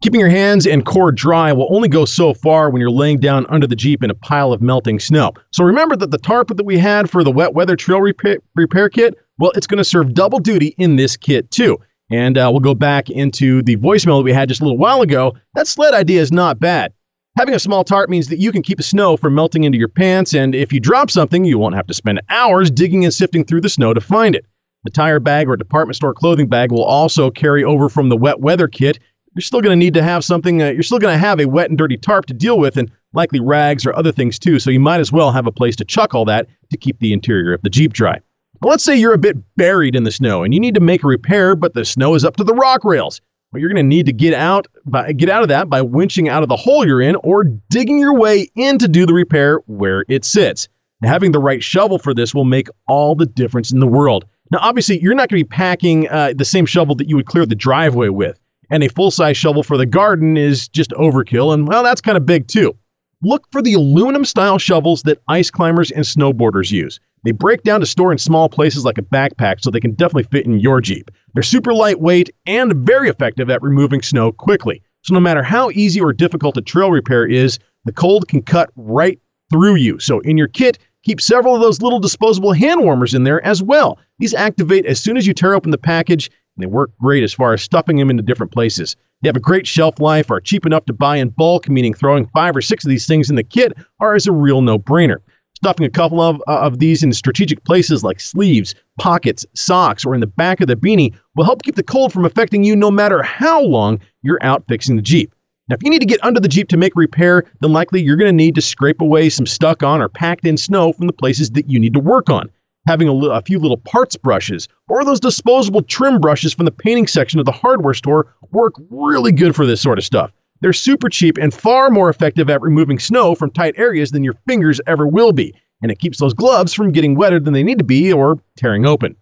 Keeping 0.00 0.20
your 0.20 0.28
hands 0.28 0.64
and 0.64 0.86
core 0.86 1.10
dry 1.10 1.52
will 1.52 1.74
only 1.74 1.88
go 1.88 2.04
so 2.04 2.32
far 2.32 2.70
when 2.70 2.80
you're 2.80 2.90
laying 2.90 3.18
down 3.18 3.44
under 3.48 3.66
the 3.66 3.74
Jeep 3.74 4.04
in 4.04 4.10
a 4.10 4.14
pile 4.14 4.52
of 4.52 4.62
melting 4.62 5.00
snow. 5.00 5.32
So 5.50 5.64
remember 5.64 5.96
that 5.96 6.12
the 6.12 6.18
tarp 6.18 6.56
that 6.56 6.64
we 6.64 6.78
had 6.78 7.10
for 7.10 7.24
the 7.24 7.32
wet 7.32 7.54
weather 7.54 7.74
trail 7.74 8.00
repair, 8.00 8.38
repair 8.54 8.88
kit, 8.88 9.16
well, 9.38 9.50
it's 9.56 9.66
going 9.66 9.78
to 9.78 9.84
serve 9.84 10.14
double 10.14 10.38
duty 10.38 10.76
in 10.78 10.94
this 10.94 11.16
kit 11.16 11.50
too. 11.50 11.78
And 12.10 12.38
uh, 12.38 12.48
we'll 12.50 12.60
go 12.60 12.74
back 12.74 13.10
into 13.10 13.62
the 13.62 13.76
voicemail 13.76 14.18
that 14.18 14.24
we 14.24 14.32
had 14.32 14.48
just 14.48 14.60
a 14.60 14.64
little 14.64 14.78
while 14.78 15.02
ago. 15.02 15.36
That 15.54 15.66
sled 15.66 15.94
idea 15.94 16.20
is 16.20 16.32
not 16.32 16.58
bad. 16.58 16.92
Having 17.36 17.54
a 17.54 17.60
small 17.60 17.84
tarp 17.84 18.10
means 18.10 18.28
that 18.28 18.38
you 18.38 18.50
can 18.50 18.62
keep 18.62 18.78
the 18.78 18.82
snow 18.82 19.16
from 19.16 19.34
melting 19.34 19.64
into 19.64 19.78
your 19.78 19.88
pants, 19.88 20.34
and 20.34 20.54
if 20.54 20.72
you 20.72 20.80
drop 20.80 21.10
something, 21.10 21.44
you 21.44 21.58
won't 21.58 21.76
have 21.76 21.86
to 21.86 21.94
spend 21.94 22.20
hours 22.30 22.70
digging 22.70 23.04
and 23.04 23.14
sifting 23.14 23.44
through 23.44 23.60
the 23.60 23.68
snow 23.68 23.94
to 23.94 24.00
find 24.00 24.34
it. 24.34 24.44
The 24.84 24.90
tire 24.90 25.20
bag 25.20 25.48
or 25.48 25.56
department 25.56 25.96
store 25.96 26.14
clothing 26.14 26.48
bag 26.48 26.72
will 26.72 26.84
also 26.84 27.30
carry 27.30 27.62
over 27.62 27.88
from 27.88 28.08
the 28.08 28.16
wet 28.16 28.40
weather 28.40 28.66
kit. 28.66 28.98
You're 29.34 29.42
still 29.42 29.60
going 29.60 29.78
to 29.78 29.84
need 29.84 29.94
to 29.94 30.02
have 30.02 30.24
something, 30.24 30.62
uh, 30.62 30.70
you're 30.70 30.82
still 30.82 30.98
going 30.98 31.14
to 31.14 31.18
have 31.18 31.38
a 31.38 31.46
wet 31.46 31.68
and 31.68 31.78
dirty 31.78 31.96
tarp 31.96 32.26
to 32.26 32.34
deal 32.34 32.58
with, 32.58 32.76
and 32.76 32.90
likely 33.12 33.38
rags 33.38 33.86
or 33.86 33.94
other 33.94 34.10
things 34.10 34.38
too, 34.38 34.58
so 34.58 34.70
you 34.70 34.80
might 34.80 35.00
as 35.00 35.12
well 35.12 35.30
have 35.30 35.46
a 35.46 35.52
place 35.52 35.76
to 35.76 35.84
chuck 35.84 36.14
all 36.14 36.24
that 36.24 36.48
to 36.70 36.76
keep 36.76 36.98
the 36.98 37.12
interior 37.12 37.52
of 37.52 37.62
the 37.62 37.70
Jeep 37.70 37.92
dry. 37.92 38.20
Let's 38.62 38.82
say 38.82 38.96
you're 38.96 39.14
a 39.14 39.18
bit 39.18 39.36
buried 39.56 39.94
in 39.94 40.02
the 40.02 40.10
snow 40.10 40.42
and 40.42 40.52
you 40.52 40.58
need 40.58 40.74
to 40.74 40.80
make 40.80 41.04
a 41.04 41.06
repair, 41.06 41.54
but 41.54 41.74
the 41.74 41.84
snow 41.84 42.14
is 42.14 42.24
up 42.24 42.36
to 42.36 42.44
the 42.44 42.54
rock 42.54 42.84
rails. 42.84 43.20
Well, 43.52 43.60
you're 43.60 43.70
going 43.70 43.76
to 43.76 43.88
need 43.88 44.06
to 44.06 44.12
get 44.12 44.34
out 44.34 44.66
by, 44.84 45.12
get 45.12 45.30
out 45.30 45.42
of 45.42 45.48
that 45.48 45.70
by 45.70 45.80
winching 45.80 46.28
out 46.28 46.42
of 46.42 46.48
the 46.48 46.56
hole 46.56 46.86
you're 46.86 47.00
in 47.00 47.16
or 47.16 47.44
digging 47.44 47.98
your 47.98 48.14
way 48.14 48.48
in 48.56 48.78
to 48.78 48.88
do 48.88 49.06
the 49.06 49.14
repair 49.14 49.60
where 49.66 50.04
it 50.08 50.24
sits. 50.24 50.68
Now, 51.00 51.08
having 51.10 51.32
the 51.32 51.38
right 51.38 51.62
shovel 51.62 51.98
for 51.98 52.12
this 52.12 52.34
will 52.34 52.44
make 52.44 52.68
all 52.88 53.14
the 53.14 53.26
difference 53.26 53.70
in 53.70 53.78
the 53.78 53.86
world. 53.86 54.24
Now, 54.50 54.58
obviously, 54.60 55.00
you're 55.00 55.14
not 55.14 55.28
going 55.28 55.40
to 55.40 55.44
be 55.44 55.48
packing 55.48 56.08
uh, 56.08 56.34
the 56.36 56.44
same 56.44 56.66
shovel 56.66 56.94
that 56.96 57.08
you 57.08 57.16
would 57.16 57.26
clear 57.26 57.46
the 57.46 57.54
driveway 57.54 58.08
with, 58.08 58.38
and 58.70 58.82
a 58.82 58.88
full 58.88 59.10
size 59.10 59.36
shovel 59.36 59.62
for 59.62 59.76
the 59.76 59.86
garden 59.86 60.36
is 60.36 60.68
just 60.68 60.90
overkill, 60.90 61.54
and 61.54 61.68
well, 61.68 61.84
that's 61.84 62.00
kind 62.00 62.16
of 62.16 62.26
big 62.26 62.48
too. 62.48 62.76
Look 63.20 63.48
for 63.50 63.60
the 63.62 63.74
aluminum 63.74 64.24
style 64.24 64.58
shovels 64.58 65.02
that 65.02 65.20
ice 65.26 65.50
climbers 65.50 65.90
and 65.90 66.04
snowboarders 66.04 66.70
use. 66.70 67.00
They 67.24 67.32
break 67.32 67.64
down 67.64 67.80
to 67.80 67.86
store 67.86 68.12
in 68.12 68.18
small 68.18 68.48
places 68.48 68.84
like 68.84 68.96
a 68.96 69.02
backpack 69.02 69.60
so 69.60 69.70
they 69.70 69.80
can 69.80 69.94
definitely 69.94 70.28
fit 70.30 70.46
in 70.46 70.60
your 70.60 70.80
Jeep. 70.80 71.10
They're 71.34 71.42
super 71.42 71.74
lightweight 71.74 72.30
and 72.46 72.76
very 72.86 73.08
effective 73.08 73.50
at 73.50 73.60
removing 73.60 74.02
snow 74.02 74.30
quickly. 74.30 74.82
So 75.02 75.14
no 75.14 75.20
matter 75.20 75.42
how 75.42 75.70
easy 75.70 76.00
or 76.00 76.12
difficult 76.12 76.56
a 76.58 76.62
trail 76.62 76.92
repair 76.92 77.26
is, 77.26 77.58
the 77.84 77.92
cold 77.92 78.28
can 78.28 78.40
cut 78.40 78.70
right 78.76 79.18
through 79.50 79.74
you. 79.74 79.98
So 79.98 80.20
in 80.20 80.38
your 80.38 80.46
kit, 80.46 80.78
keep 81.02 81.20
several 81.20 81.56
of 81.56 81.60
those 81.60 81.82
little 81.82 81.98
disposable 81.98 82.52
hand 82.52 82.82
warmers 82.84 83.14
in 83.14 83.24
there 83.24 83.44
as 83.44 83.60
well. 83.60 83.98
These 84.20 84.34
activate 84.34 84.86
as 84.86 85.00
soon 85.00 85.16
as 85.16 85.26
you 85.26 85.34
tear 85.34 85.54
open 85.54 85.72
the 85.72 85.78
package, 85.78 86.30
and 86.56 86.62
they 86.62 86.66
work 86.66 86.92
great 87.00 87.24
as 87.24 87.34
far 87.34 87.52
as 87.52 87.62
stuffing 87.62 87.96
them 87.96 88.10
into 88.10 88.22
different 88.22 88.52
places. 88.52 88.94
They 89.20 89.28
have 89.28 89.36
a 89.36 89.40
great 89.40 89.66
shelf 89.66 89.98
life, 89.98 90.30
are 90.30 90.40
cheap 90.40 90.64
enough 90.64 90.84
to 90.84 90.92
buy 90.92 91.16
in 91.16 91.30
bulk, 91.30 91.68
meaning 91.68 91.92
throwing 91.92 92.28
five 92.28 92.56
or 92.56 92.60
six 92.60 92.84
of 92.84 92.88
these 92.88 93.06
things 93.06 93.28
in 93.28 93.36
the 93.36 93.42
kit 93.42 93.72
are 93.98 94.14
as 94.14 94.28
a 94.28 94.32
real 94.32 94.62
no-brainer. 94.62 95.18
Stuffing 95.56 95.86
a 95.86 95.90
couple 95.90 96.20
of, 96.20 96.40
uh, 96.46 96.60
of 96.60 96.78
these 96.78 97.02
in 97.02 97.12
strategic 97.12 97.64
places 97.64 98.04
like 98.04 98.20
sleeves, 98.20 98.76
pockets, 99.00 99.44
socks, 99.54 100.06
or 100.06 100.14
in 100.14 100.20
the 100.20 100.26
back 100.28 100.60
of 100.60 100.68
the 100.68 100.76
beanie 100.76 101.12
will 101.34 101.44
help 101.44 101.64
keep 101.64 101.74
the 101.74 101.82
cold 101.82 102.12
from 102.12 102.24
affecting 102.24 102.62
you 102.62 102.76
no 102.76 102.92
matter 102.92 103.20
how 103.24 103.60
long 103.60 103.98
you're 104.22 104.38
out 104.40 104.62
fixing 104.68 104.94
the 104.94 105.02
Jeep. 105.02 105.34
Now, 105.68 105.74
if 105.74 105.82
you 105.82 105.90
need 105.90 105.98
to 105.98 106.06
get 106.06 106.22
under 106.24 106.38
the 106.38 106.48
Jeep 106.48 106.68
to 106.68 106.76
make 106.76 106.94
repair, 106.94 107.42
then 107.60 107.72
likely 107.72 108.00
you're 108.00 108.16
going 108.16 108.30
to 108.30 108.32
need 108.32 108.54
to 108.54 108.62
scrape 108.62 109.00
away 109.00 109.28
some 109.30 109.46
stuck 109.46 109.82
on 109.82 110.00
or 110.00 110.08
packed 110.08 110.46
in 110.46 110.56
snow 110.56 110.92
from 110.92 111.08
the 111.08 111.12
places 111.12 111.50
that 111.50 111.68
you 111.68 111.80
need 111.80 111.94
to 111.94 112.00
work 112.00 112.30
on. 112.30 112.48
Having 112.88 113.08
a, 113.08 113.12
li- 113.12 113.28
a 113.30 113.42
few 113.42 113.58
little 113.58 113.76
parts 113.76 114.16
brushes 114.16 114.66
or 114.88 115.04
those 115.04 115.20
disposable 115.20 115.82
trim 115.82 116.22
brushes 116.22 116.54
from 116.54 116.64
the 116.64 116.70
painting 116.70 117.06
section 117.06 117.38
of 117.38 117.44
the 117.44 117.52
hardware 117.52 117.92
store 117.92 118.34
work 118.50 118.72
really 118.88 119.30
good 119.30 119.54
for 119.54 119.66
this 119.66 119.82
sort 119.82 119.98
of 119.98 120.06
stuff. 120.06 120.32
They're 120.62 120.72
super 120.72 121.10
cheap 121.10 121.36
and 121.36 121.52
far 121.52 121.90
more 121.90 122.08
effective 122.08 122.48
at 122.48 122.62
removing 122.62 122.98
snow 122.98 123.34
from 123.34 123.50
tight 123.50 123.74
areas 123.76 124.10
than 124.10 124.24
your 124.24 124.36
fingers 124.46 124.80
ever 124.86 125.06
will 125.06 125.32
be, 125.32 125.54
and 125.82 125.92
it 125.92 125.98
keeps 125.98 126.16
those 126.18 126.32
gloves 126.32 126.72
from 126.72 126.90
getting 126.90 127.14
wetter 127.14 127.38
than 127.38 127.52
they 127.52 127.62
need 127.62 127.76
to 127.76 127.84
be 127.84 128.10
or 128.10 128.42
tearing 128.56 128.86
open. 128.86 129.14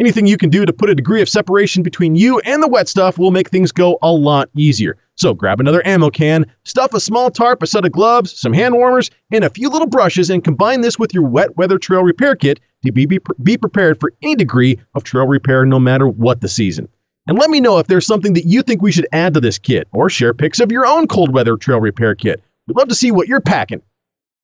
Anything 0.00 0.26
you 0.26 0.36
can 0.36 0.50
do 0.50 0.64
to 0.64 0.72
put 0.72 0.90
a 0.90 0.94
degree 0.94 1.22
of 1.22 1.28
separation 1.28 1.82
between 1.82 2.14
you 2.14 2.38
and 2.40 2.62
the 2.62 2.68
wet 2.68 2.88
stuff 2.88 3.18
will 3.18 3.32
make 3.32 3.48
things 3.50 3.72
go 3.72 3.98
a 4.00 4.12
lot 4.12 4.48
easier. 4.56 4.96
So 5.16 5.34
grab 5.34 5.58
another 5.58 5.84
ammo 5.84 6.10
can, 6.10 6.46
stuff 6.64 6.94
a 6.94 7.00
small 7.00 7.30
tarp, 7.30 7.62
a 7.62 7.66
set 7.66 7.84
of 7.84 7.90
gloves, 7.90 8.38
some 8.38 8.52
hand 8.52 8.74
warmers, 8.76 9.10
and 9.32 9.42
a 9.42 9.50
few 9.50 9.68
little 9.68 9.88
brushes, 9.88 10.30
and 10.30 10.44
combine 10.44 10.80
this 10.82 10.98
with 10.98 11.12
your 11.12 11.24
wet 11.24 11.56
weather 11.56 11.78
trail 11.78 12.02
repair 12.02 12.36
kit 12.36 12.60
to 12.84 12.92
be, 12.92 13.06
be, 13.06 13.18
be 13.42 13.56
prepared 13.56 13.98
for 13.98 14.12
any 14.22 14.36
degree 14.36 14.78
of 14.94 15.02
trail 15.02 15.26
repair 15.26 15.66
no 15.66 15.80
matter 15.80 16.06
what 16.06 16.40
the 16.40 16.48
season. 16.48 16.88
and 17.26 17.36
let 17.36 17.50
me 17.50 17.60
know 17.60 17.78
if 17.78 17.88
there's 17.88 18.06
something 18.06 18.34
that 18.34 18.46
you 18.46 18.62
think 18.62 18.80
we 18.80 18.92
should 18.92 19.08
add 19.12 19.34
to 19.34 19.40
this 19.40 19.58
kit 19.58 19.88
or 19.92 20.08
share 20.08 20.32
pics 20.32 20.60
of 20.60 20.70
your 20.70 20.86
own 20.86 21.08
cold 21.08 21.34
weather 21.34 21.56
trail 21.56 21.80
repair 21.80 22.14
kit. 22.14 22.40
We'd 22.68 22.76
love 22.76 22.88
to 22.88 22.94
see 22.94 23.10
what 23.10 23.26
you're 23.26 23.40
packing. 23.40 23.82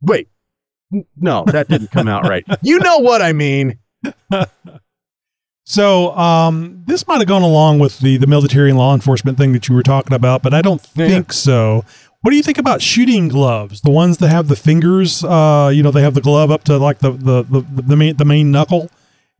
Wait, 0.03 0.29
no, 1.17 1.45
that 1.47 1.69
didn't 1.69 1.93
come 1.93 2.09
out 2.09 2.25
right. 2.25 2.45
You 2.63 2.81
know 2.81 2.99
what 2.99 3.23
I 3.23 3.33
mean. 3.33 3.79
So 5.65 6.15
um, 6.17 6.83
this 6.87 7.07
might 7.07 7.19
have 7.19 7.27
gone 7.29 7.43
along 7.43 7.79
with 7.79 7.99
the 7.99 8.19
the 8.19 8.27
military 8.27 8.69
and 8.71 8.79
law 8.79 8.95
enforcement 8.95 9.39
thing 9.39 9.53
that 9.55 9.69
you 9.69 9.75
were 9.75 9.83
talking 9.83 10.13
about, 10.15 10.43
but 10.43 10.53
I 10.53 10.61
don't 10.63 10.81
think 10.81 11.33
so. 11.33 11.85
What 12.21 12.31
do 12.31 12.37
you 12.37 12.43
think 12.43 12.59
about 12.59 12.81
shooting 12.81 13.29
gloves? 13.29 13.81
The 13.83 13.91
ones 13.91 14.19
that 14.19 14.29
have 14.29 14.49
the 14.49 14.57
fingers, 14.57 15.25
uh, 15.25 15.71
you 15.75 15.83
know, 15.83 15.91
they 15.91 16.03
have 16.03 16.15
the 16.15 16.21
glove 16.23 16.51
up 16.51 16.65
to 16.65 16.77
like 16.79 16.99
the 16.99 17.13
the 17.13 17.43
the, 17.43 17.61
the 17.83 17.97
main 17.97 18.17
the 18.17 18.25
main 18.25 18.51
knuckle, 18.51 18.91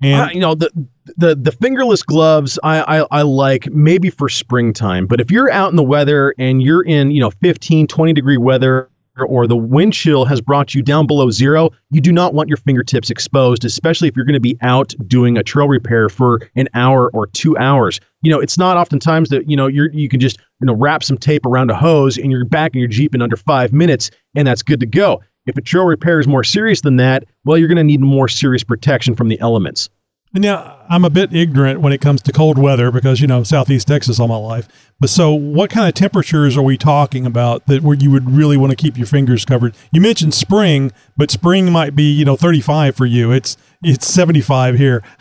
and 0.03 0.31
Uh, 0.31 0.33
you 0.33 0.41
know 0.41 0.55
the 0.55 0.71
the 1.17 1.35
the 1.35 1.53
fingerless 1.53 2.03
gloves 2.03 2.59
I, 2.63 3.01
I 3.01 3.07
I 3.11 3.23
like 3.23 3.71
maybe 3.71 4.09
for 4.09 4.31
springtime, 4.31 5.07
but 5.07 5.21
if 5.21 5.31
you're 5.31 5.51
out 5.51 5.71
in 5.71 5.77
the 5.77 5.83
weather 5.83 6.35
and 6.39 6.63
you're 6.63 6.83
in 6.83 7.11
you 7.11 7.21
know 7.21 7.31
15 7.43 7.87
20 7.87 8.13
degree 8.15 8.39
weather 8.39 8.89
or 9.23 9.47
the 9.47 9.57
wind 9.57 9.93
chill 9.93 10.25
has 10.25 10.41
brought 10.41 10.75
you 10.75 10.83
down 10.83 11.07
below 11.07 11.31
zero, 11.31 11.71
you 11.91 12.01
do 12.01 12.13
not 12.13 12.35
want 12.35 12.49
your 12.49 12.57
fingertips 12.57 13.11
exposed, 13.11 13.65
especially 13.65 14.09
if 14.09 14.17
you're 14.17 14.25
going 14.25 14.35
to 14.35 14.41
be 14.41 14.59
out 14.63 14.95
doing 15.07 15.37
a 15.37 15.43
trail 15.43 15.69
repair 15.69 16.09
for 16.09 16.41
an 16.57 16.69
hour 16.75 17.11
or 17.15 17.27
two 17.29 17.57
hours. 17.57 18.01
You 18.23 18.31
know, 18.31 18.41
it's 18.41 18.59
not 18.59 18.77
oftentimes 18.77 19.29
that 19.31 19.49
you 19.49 19.57
know 19.57 19.67
you're 19.67 19.93
you 19.93 20.09
can 20.09 20.21
just 20.21 20.39
you 20.61 20.67
know 20.67 20.75
wrap 20.75 21.05
some 21.05 21.19
tape 21.19 21.47
around 21.47 21.71
a 21.71 21.77
hose 21.77 22.17
and 22.17 22.31
you're 22.31 22.45
back 22.45 22.75
in 22.75 22.81
your 22.81 22.89
jeep 22.89 23.15
in 23.15 23.23
under 23.23 23.37
five 23.37 23.73
minutes 23.73 24.11
and 24.35 24.47
that's 24.47 24.63
good 24.63 24.81
to 24.81 24.87
go. 24.87 25.21
If 25.47 25.57
a 25.57 25.61
trail 25.61 25.85
repair 25.85 26.19
is 26.21 26.27
more 26.27 26.43
serious 26.43 26.81
than 26.81 26.97
that, 26.97 27.25
well, 27.45 27.59
you're 27.59 27.69
going 27.69 27.77
to 27.77 27.85
need 27.85 28.01
more 28.01 28.29
serious 28.29 28.65
protection 28.65 29.15
from 29.15 29.29
the 29.29 29.39
elements. 29.41 29.91
Now, 30.35 30.79
I'm 30.89 31.05
a 31.05 31.11
bit 31.11 31.33
ignorant 31.33 31.81
when 31.81 31.93
it 31.93 32.01
comes 32.01 32.21
to 32.23 32.33
cold 32.33 32.59
weather 32.59 32.91
because, 32.91 33.21
you 33.21 33.29
know, 33.29 33.45
Southeast 33.45 33.87
Texas 33.87 34.19
all 34.19 34.27
my 34.27 34.37
life. 34.37 34.69
But 34.99 35.11
so 35.11 35.33
what 35.33 35.71
kind 35.71 35.87
of 35.87 35.95
temperatures 35.95 36.57
are 36.57 36.63
we 36.63 36.77
talking 36.77 37.25
about 37.25 37.67
that 37.67 37.83
where 37.83 37.97
you 37.97 38.11
would 38.11 38.29
really 38.29 38.57
want 38.57 38.71
to 38.71 38.77
keep 38.77 38.97
your 38.97 39.07
fingers 39.07 39.45
covered? 39.45 39.77
You 39.93 40.01
mentioned 40.01 40.35
spring, 40.35 40.93
but 41.17 41.31
spring 41.31 41.71
might 41.71 41.95
be, 41.95 42.11
you 42.13 42.25
know, 42.25 42.37
35 42.37 42.97
for 42.97 43.07
you. 43.07 43.31
It's 43.31 43.57
it's 43.83 44.07
75 44.07 44.77
here. 44.77 45.03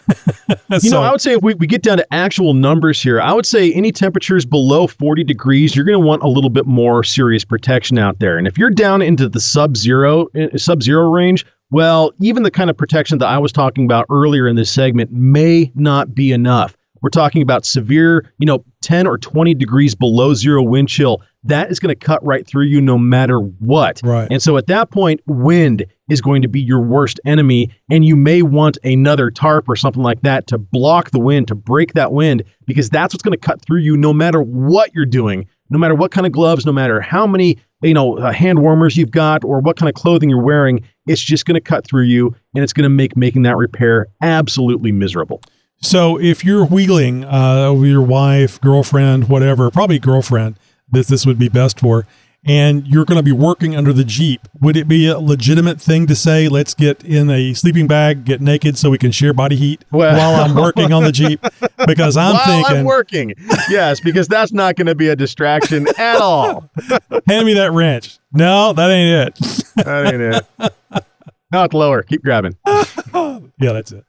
You 0.81 0.89
know, 0.89 1.03
I 1.03 1.11
would 1.11 1.21
say 1.21 1.33
if 1.33 1.43
we, 1.43 1.53
we 1.53 1.67
get 1.67 1.83
down 1.83 1.97
to 1.97 2.13
actual 2.13 2.55
numbers 2.55 2.99
here, 2.99 3.21
I 3.21 3.31
would 3.31 3.45
say 3.45 3.71
any 3.73 3.91
temperatures 3.91 4.43
below 4.43 4.87
40 4.87 5.23
degrees, 5.23 5.75
you're 5.75 5.85
going 5.85 5.99
to 5.99 6.05
want 6.05 6.23
a 6.23 6.27
little 6.27 6.49
bit 6.49 6.65
more 6.65 7.03
serious 7.03 7.45
protection 7.45 7.99
out 7.99 8.17
there. 8.17 8.39
And 8.39 8.47
if 8.47 8.57
you're 8.57 8.71
down 8.71 9.03
into 9.03 9.29
the 9.29 9.39
sub-zero 9.39 10.27
eh, 10.35 10.47
sub-zero 10.57 11.11
range, 11.11 11.45
well, 11.73 12.11
even 12.21 12.43
the 12.43 12.51
kind 12.51 12.69
of 12.69 12.77
protection 12.77 13.17
that 13.17 13.27
I 13.27 13.39
was 13.39 13.51
talking 13.51 13.85
about 13.85 14.05
earlier 14.11 14.47
in 14.47 14.55
this 14.55 14.71
segment 14.71 15.11
may 15.11 15.71
not 15.73 16.13
be 16.13 16.31
enough. 16.31 16.77
We're 17.01 17.09
talking 17.09 17.41
about 17.41 17.65
severe, 17.65 18.31
you 18.37 18.45
know, 18.45 18.63
10 18.81 19.07
or 19.07 19.17
20 19.17 19.55
degrees 19.55 19.93
below 19.93 20.33
zero 20.35 20.63
wind 20.63 20.87
chill. 20.87 21.21
That 21.43 21.69
is 21.69 21.79
going 21.79 21.89
to 21.93 21.99
cut 21.99 22.25
right 22.25 22.47
through 22.47 22.65
you 22.65 22.79
no 22.79 22.97
matter 22.97 23.39
what. 23.39 23.99
Right. 24.03 24.29
And 24.31 24.41
so 24.41 24.55
at 24.55 24.67
that 24.67 24.89
point, 24.89 25.19
wind 25.25 25.85
is 26.09 26.21
going 26.21 26.43
to 26.43 26.47
be 26.47 26.61
your 26.61 26.79
worst 26.79 27.19
enemy. 27.25 27.71
And 27.89 28.05
you 28.05 28.15
may 28.15 28.41
want 28.41 28.77
another 28.85 29.31
tarp 29.31 29.67
or 29.67 29.75
something 29.75 30.01
like 30.01 30.21
that 30.21 30.47
to 30.47 30.57
block 30.57 31.11
the 31.11 31.19
wind, 31.19 31.49
to 31.49 31.55
break 31.55 31.93
that 31.93 32.13
wind, 32.13 32.43
because 32.65 32.89
that's 32.89 33.13
what's 33.13 33.23
going 33.23 33.37
to 33.37 33.45
cut 33.45 33.61
through 33.61 33.79
you 33.79 33.97
no 33.97 34.13
matter 34.13 34.41
what 34.41 34.93
you're 34.93 35.05
doing, 35.05 35.45
no 35.71 35.79
matter 35.79 35.95
what 35.95 36.11
kind 36.11 36.25
of 36.25 36.31
gloves, 36.31 36.65
no 36.65 36.71
matter 36.71 37.01
how 37.01 37.27
many, 37.27 37.57
you 37.81 37.93
know, 37.93 38.17
uh, 38.17 38.31
hand 38.31 38.61
warmers 38.61 38.95
you've 38.95 39.11
got 39.11 39.43
or 39.43 39.59
what 39.59 39.75
kind 39.75 39.89
of 39.89 39.95
clothing 39.95 40.29
you're 40.29 40.41
wearing. 40.41 40.85
It's 41.07 41.21
just 41.21 41.45
going 41.45 41.55
to 41.55 41.61
cut 41.61 41.85
through 41.85 42.03
you 42.03 42.35
and 42.55 42.63
it's 42.63 42.73
going 42.73 42.83
to 42.83 42.89
make 42.89 43.17
making 43.17 43.43
that 43.43 43.57
repair 43.57 44.07
absolutely 44.21 44.91
miserable. 44.91 45.41
So 45.81 46.19
if 46.19 46.45
you're 46.45 46.65
wheeling 46.65 47.25
uh, 47.25 47.73
your 47.73 48.01
wife, 48.01 48.59
girlfriend, 48.61 49.27
whatever, 49.27 49.69
probably 49.69 49.99
girlfriend, 49.99 50.57
this 50.89 51.07
this 51.07 51.25
would 51.25 51.37
be 51.37 51.49
best 51.49 51.79
for, 51.79 52.05
and 52.45 52.85
you're 52.87 53.05
going 53.05 53.17
to 53.17 53.23
be 53.23 53.31
working 53.31 53.75
under 53.75 53.93
the 53.93 54.03
Jeep, 54.03 54.41
would 54.59 54.75
it 54.75 54.87
be 54.87 55.07
a 55.07 55.17
legitimate 55.19 55.79
thing 55.79 56.07
to 56.07 56.15
say, 56.15 56.47
let's 56.49 56.73
get 56.73 57.03
in 57.03 57.29
a 57.29 57.53
sleeping 57.53 57.87
bag, 57.87 58.25
get 58.25 58.41
naked 58.41 58.77
so 58.77 58.89
we 58.89 58.97
can 58.97 59.11
share 59.11 59.33
body 59.33 59.55
heat 59.55 59.85
Well- 59.91 60.15
while 60.17 60.35
I'm 60.43 60.55
working 60.61 60.91
on 60.91 61.03
the 61.03 61.11
Jeep? 61.11 61.41
Because 61.87 62.17
I'm 62.17 62.33
While 62.35 62.45
thinking, 62.45 62.77
I'm 62.77 62.85
working. 62.85 63.33
yes, 63.69 63.99
because 63.99 64.27
that's 64.27 64.51
not 64.51 64.75
going 64.75 64.87
to 64.87 64.95
be 64.95 65.07
a 65.09 65.15
distraction 65.15 65.87
at 65.97 66.17
all. 66.21 66.69
hand 67.27 67.45
me 67.45 67.53
that 67.53 67.71
wrench. 67.73 68.17
No, 68.31 68.73
that 68.73 68.89
ain't 68.89 69.35
it. 69.37 69.75
That 69.85 70.13
ain't 70.13 70.21
it. 70.61 71.05
Not 71.51 71.73
lower. 71.73 72.01
Keep 72.03 72.23
grabbing. 72.23 72.57
yeah, 72.65 73.39
that's 73.59 73.91
it. 73.91 74.03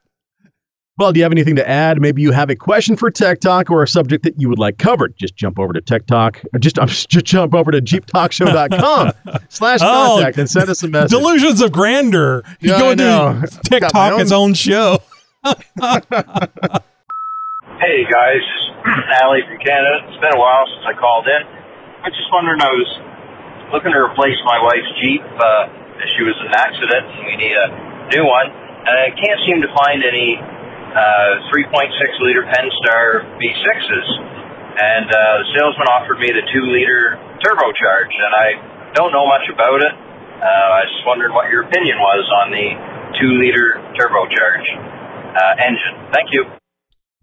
Well, 0.97 1.13
do 1.13 1.19
you 1.19 1.25
have 1.25 1.33
anything 1.33 1.57
to 1.57 1.69
add? 1.69 2.01
Maybe 2.01 2.23
you 2.23 2.31
have 2.31 2.51
a 2.51 2.55
question 2.55 2.95
for 2.97 3.11
Tech 3.11 3.41
Talk 3.41 3.69
or 3.69 3.83
a 3.83 3.89
subject 3.89 4.23
that 4.23 4.41
you 4.41 4.49
would 4.49 4.61
like 4.61 4.79
covered. 4.79 5.17
Just 5.19 5.35
jump 5.35 5.59
over 5.59 5.73
to 5.73 5.81
Tech 5.81 6.07
Talk, 6.07 6.41
or 6.53 6.61
just, 6.61 6.79
um, 6.79 6.87
just 7.09 7.25
jump 7.25 7.53
over 7.53 7.73
to 7.73 7.81
jeeptalkshow.com 7.83 9.11
slash 9.49 9.81
Oh, 9.83 10.15
contact 10.19 10.39
and 10.39 10.49
send 10.49 10.71
us 10.71 10.85
a 10.85 10.89
message. 10.89 11.11
Delusions 11.11 11.61
of 11.61 11.73
grandeur. 11.73 12.45
You 12.61 12.71
Yeah, 12.71 12.79
go 12.79 12.91
I 12.91 12.95
know. 12.95 13.41
to 13.43 13.61
TikTok, 13.69 13.93
Got 13.93 14.13
my 14.17 14.21
its 14.23 14.31
own 14.33 14.55
show. 14.55 14.99
Hey 17.83 18.07
guys, 18.07 18.45
Allie 19.21 19.43
from 19.51 19.59
Canada. 19.59 20.07
It's 20.09 20.21
been 20.23 20.33
a 20.33 20.39
while 20.41 20.65
since 20.73 20.87
I 20.89 20.95
called 20.97 21.27
in. 21.27 21.43
I 22.07 22.09
just 22.09 22.31
wondering, 22.33 22.63
I 22.63 22.71
was 22.71 22.91
looking 23.75 23.91
to 23.93 23.99
replace 23.99 24.39
my 24.47 24.63
wife's 24.63 24.89
Jeep. 25.03 25.21
Uh, 25.21 25.69
she 26.17 26.23
was 26.23 26.33
in 26.39 26.47
an 26.49 26.57
accident 26.57 27.03
and 27.19 27.23
we 27.27 27.35
need 27.37 27.53
a 27.59 27.69
new 28.15 28.25
one. 28.25 28.47
And 28.87 28.95
I 28.95 29.11
can't 29.13 29.41
seem 29.45 29.59
to 29.61 29.69
find 29.75 30.01
any 30.07 30.39
uh, 30.95 31.51
3.6 31.51 31.91
liter 32.23 32.47
Pentastar 32.47 33.27
V6s. 33.37 34.09
And 34.75 35.07
uh, 35.07 35.15
the 35.15 35.47
salesman 35.55 35.87
offered 35.87 36.19
me 36.19 36.31
the 36.35 36.43
2 36.51 36.73
liter 36.75 37.19
turbocharged, 37.43 38.19
and 38.19 38.35
I 38.35 38.93
don't 38.95 39.13
know 39.13 39.27
much 39.27 39.47
about 39.53 39.83
it. 39.83 39.93
Uh, 39.95 40.43
I 40.43 40.83
just 40.91 41.07
wondered 41.07 41.31
what 41.31 41.51
your 41.51 41.63
opinion 41.63 41.99
was 41.99 42.27
on 42.43 42.51
the 42.51 42.75
2 43.21 43.39
liter 43.39 43.79
turbocharged 43.95 44.75
uh, 45.37 45.63
engine. 45.63 46.11
Thank 46.13 46.31
you. 46.33 46.47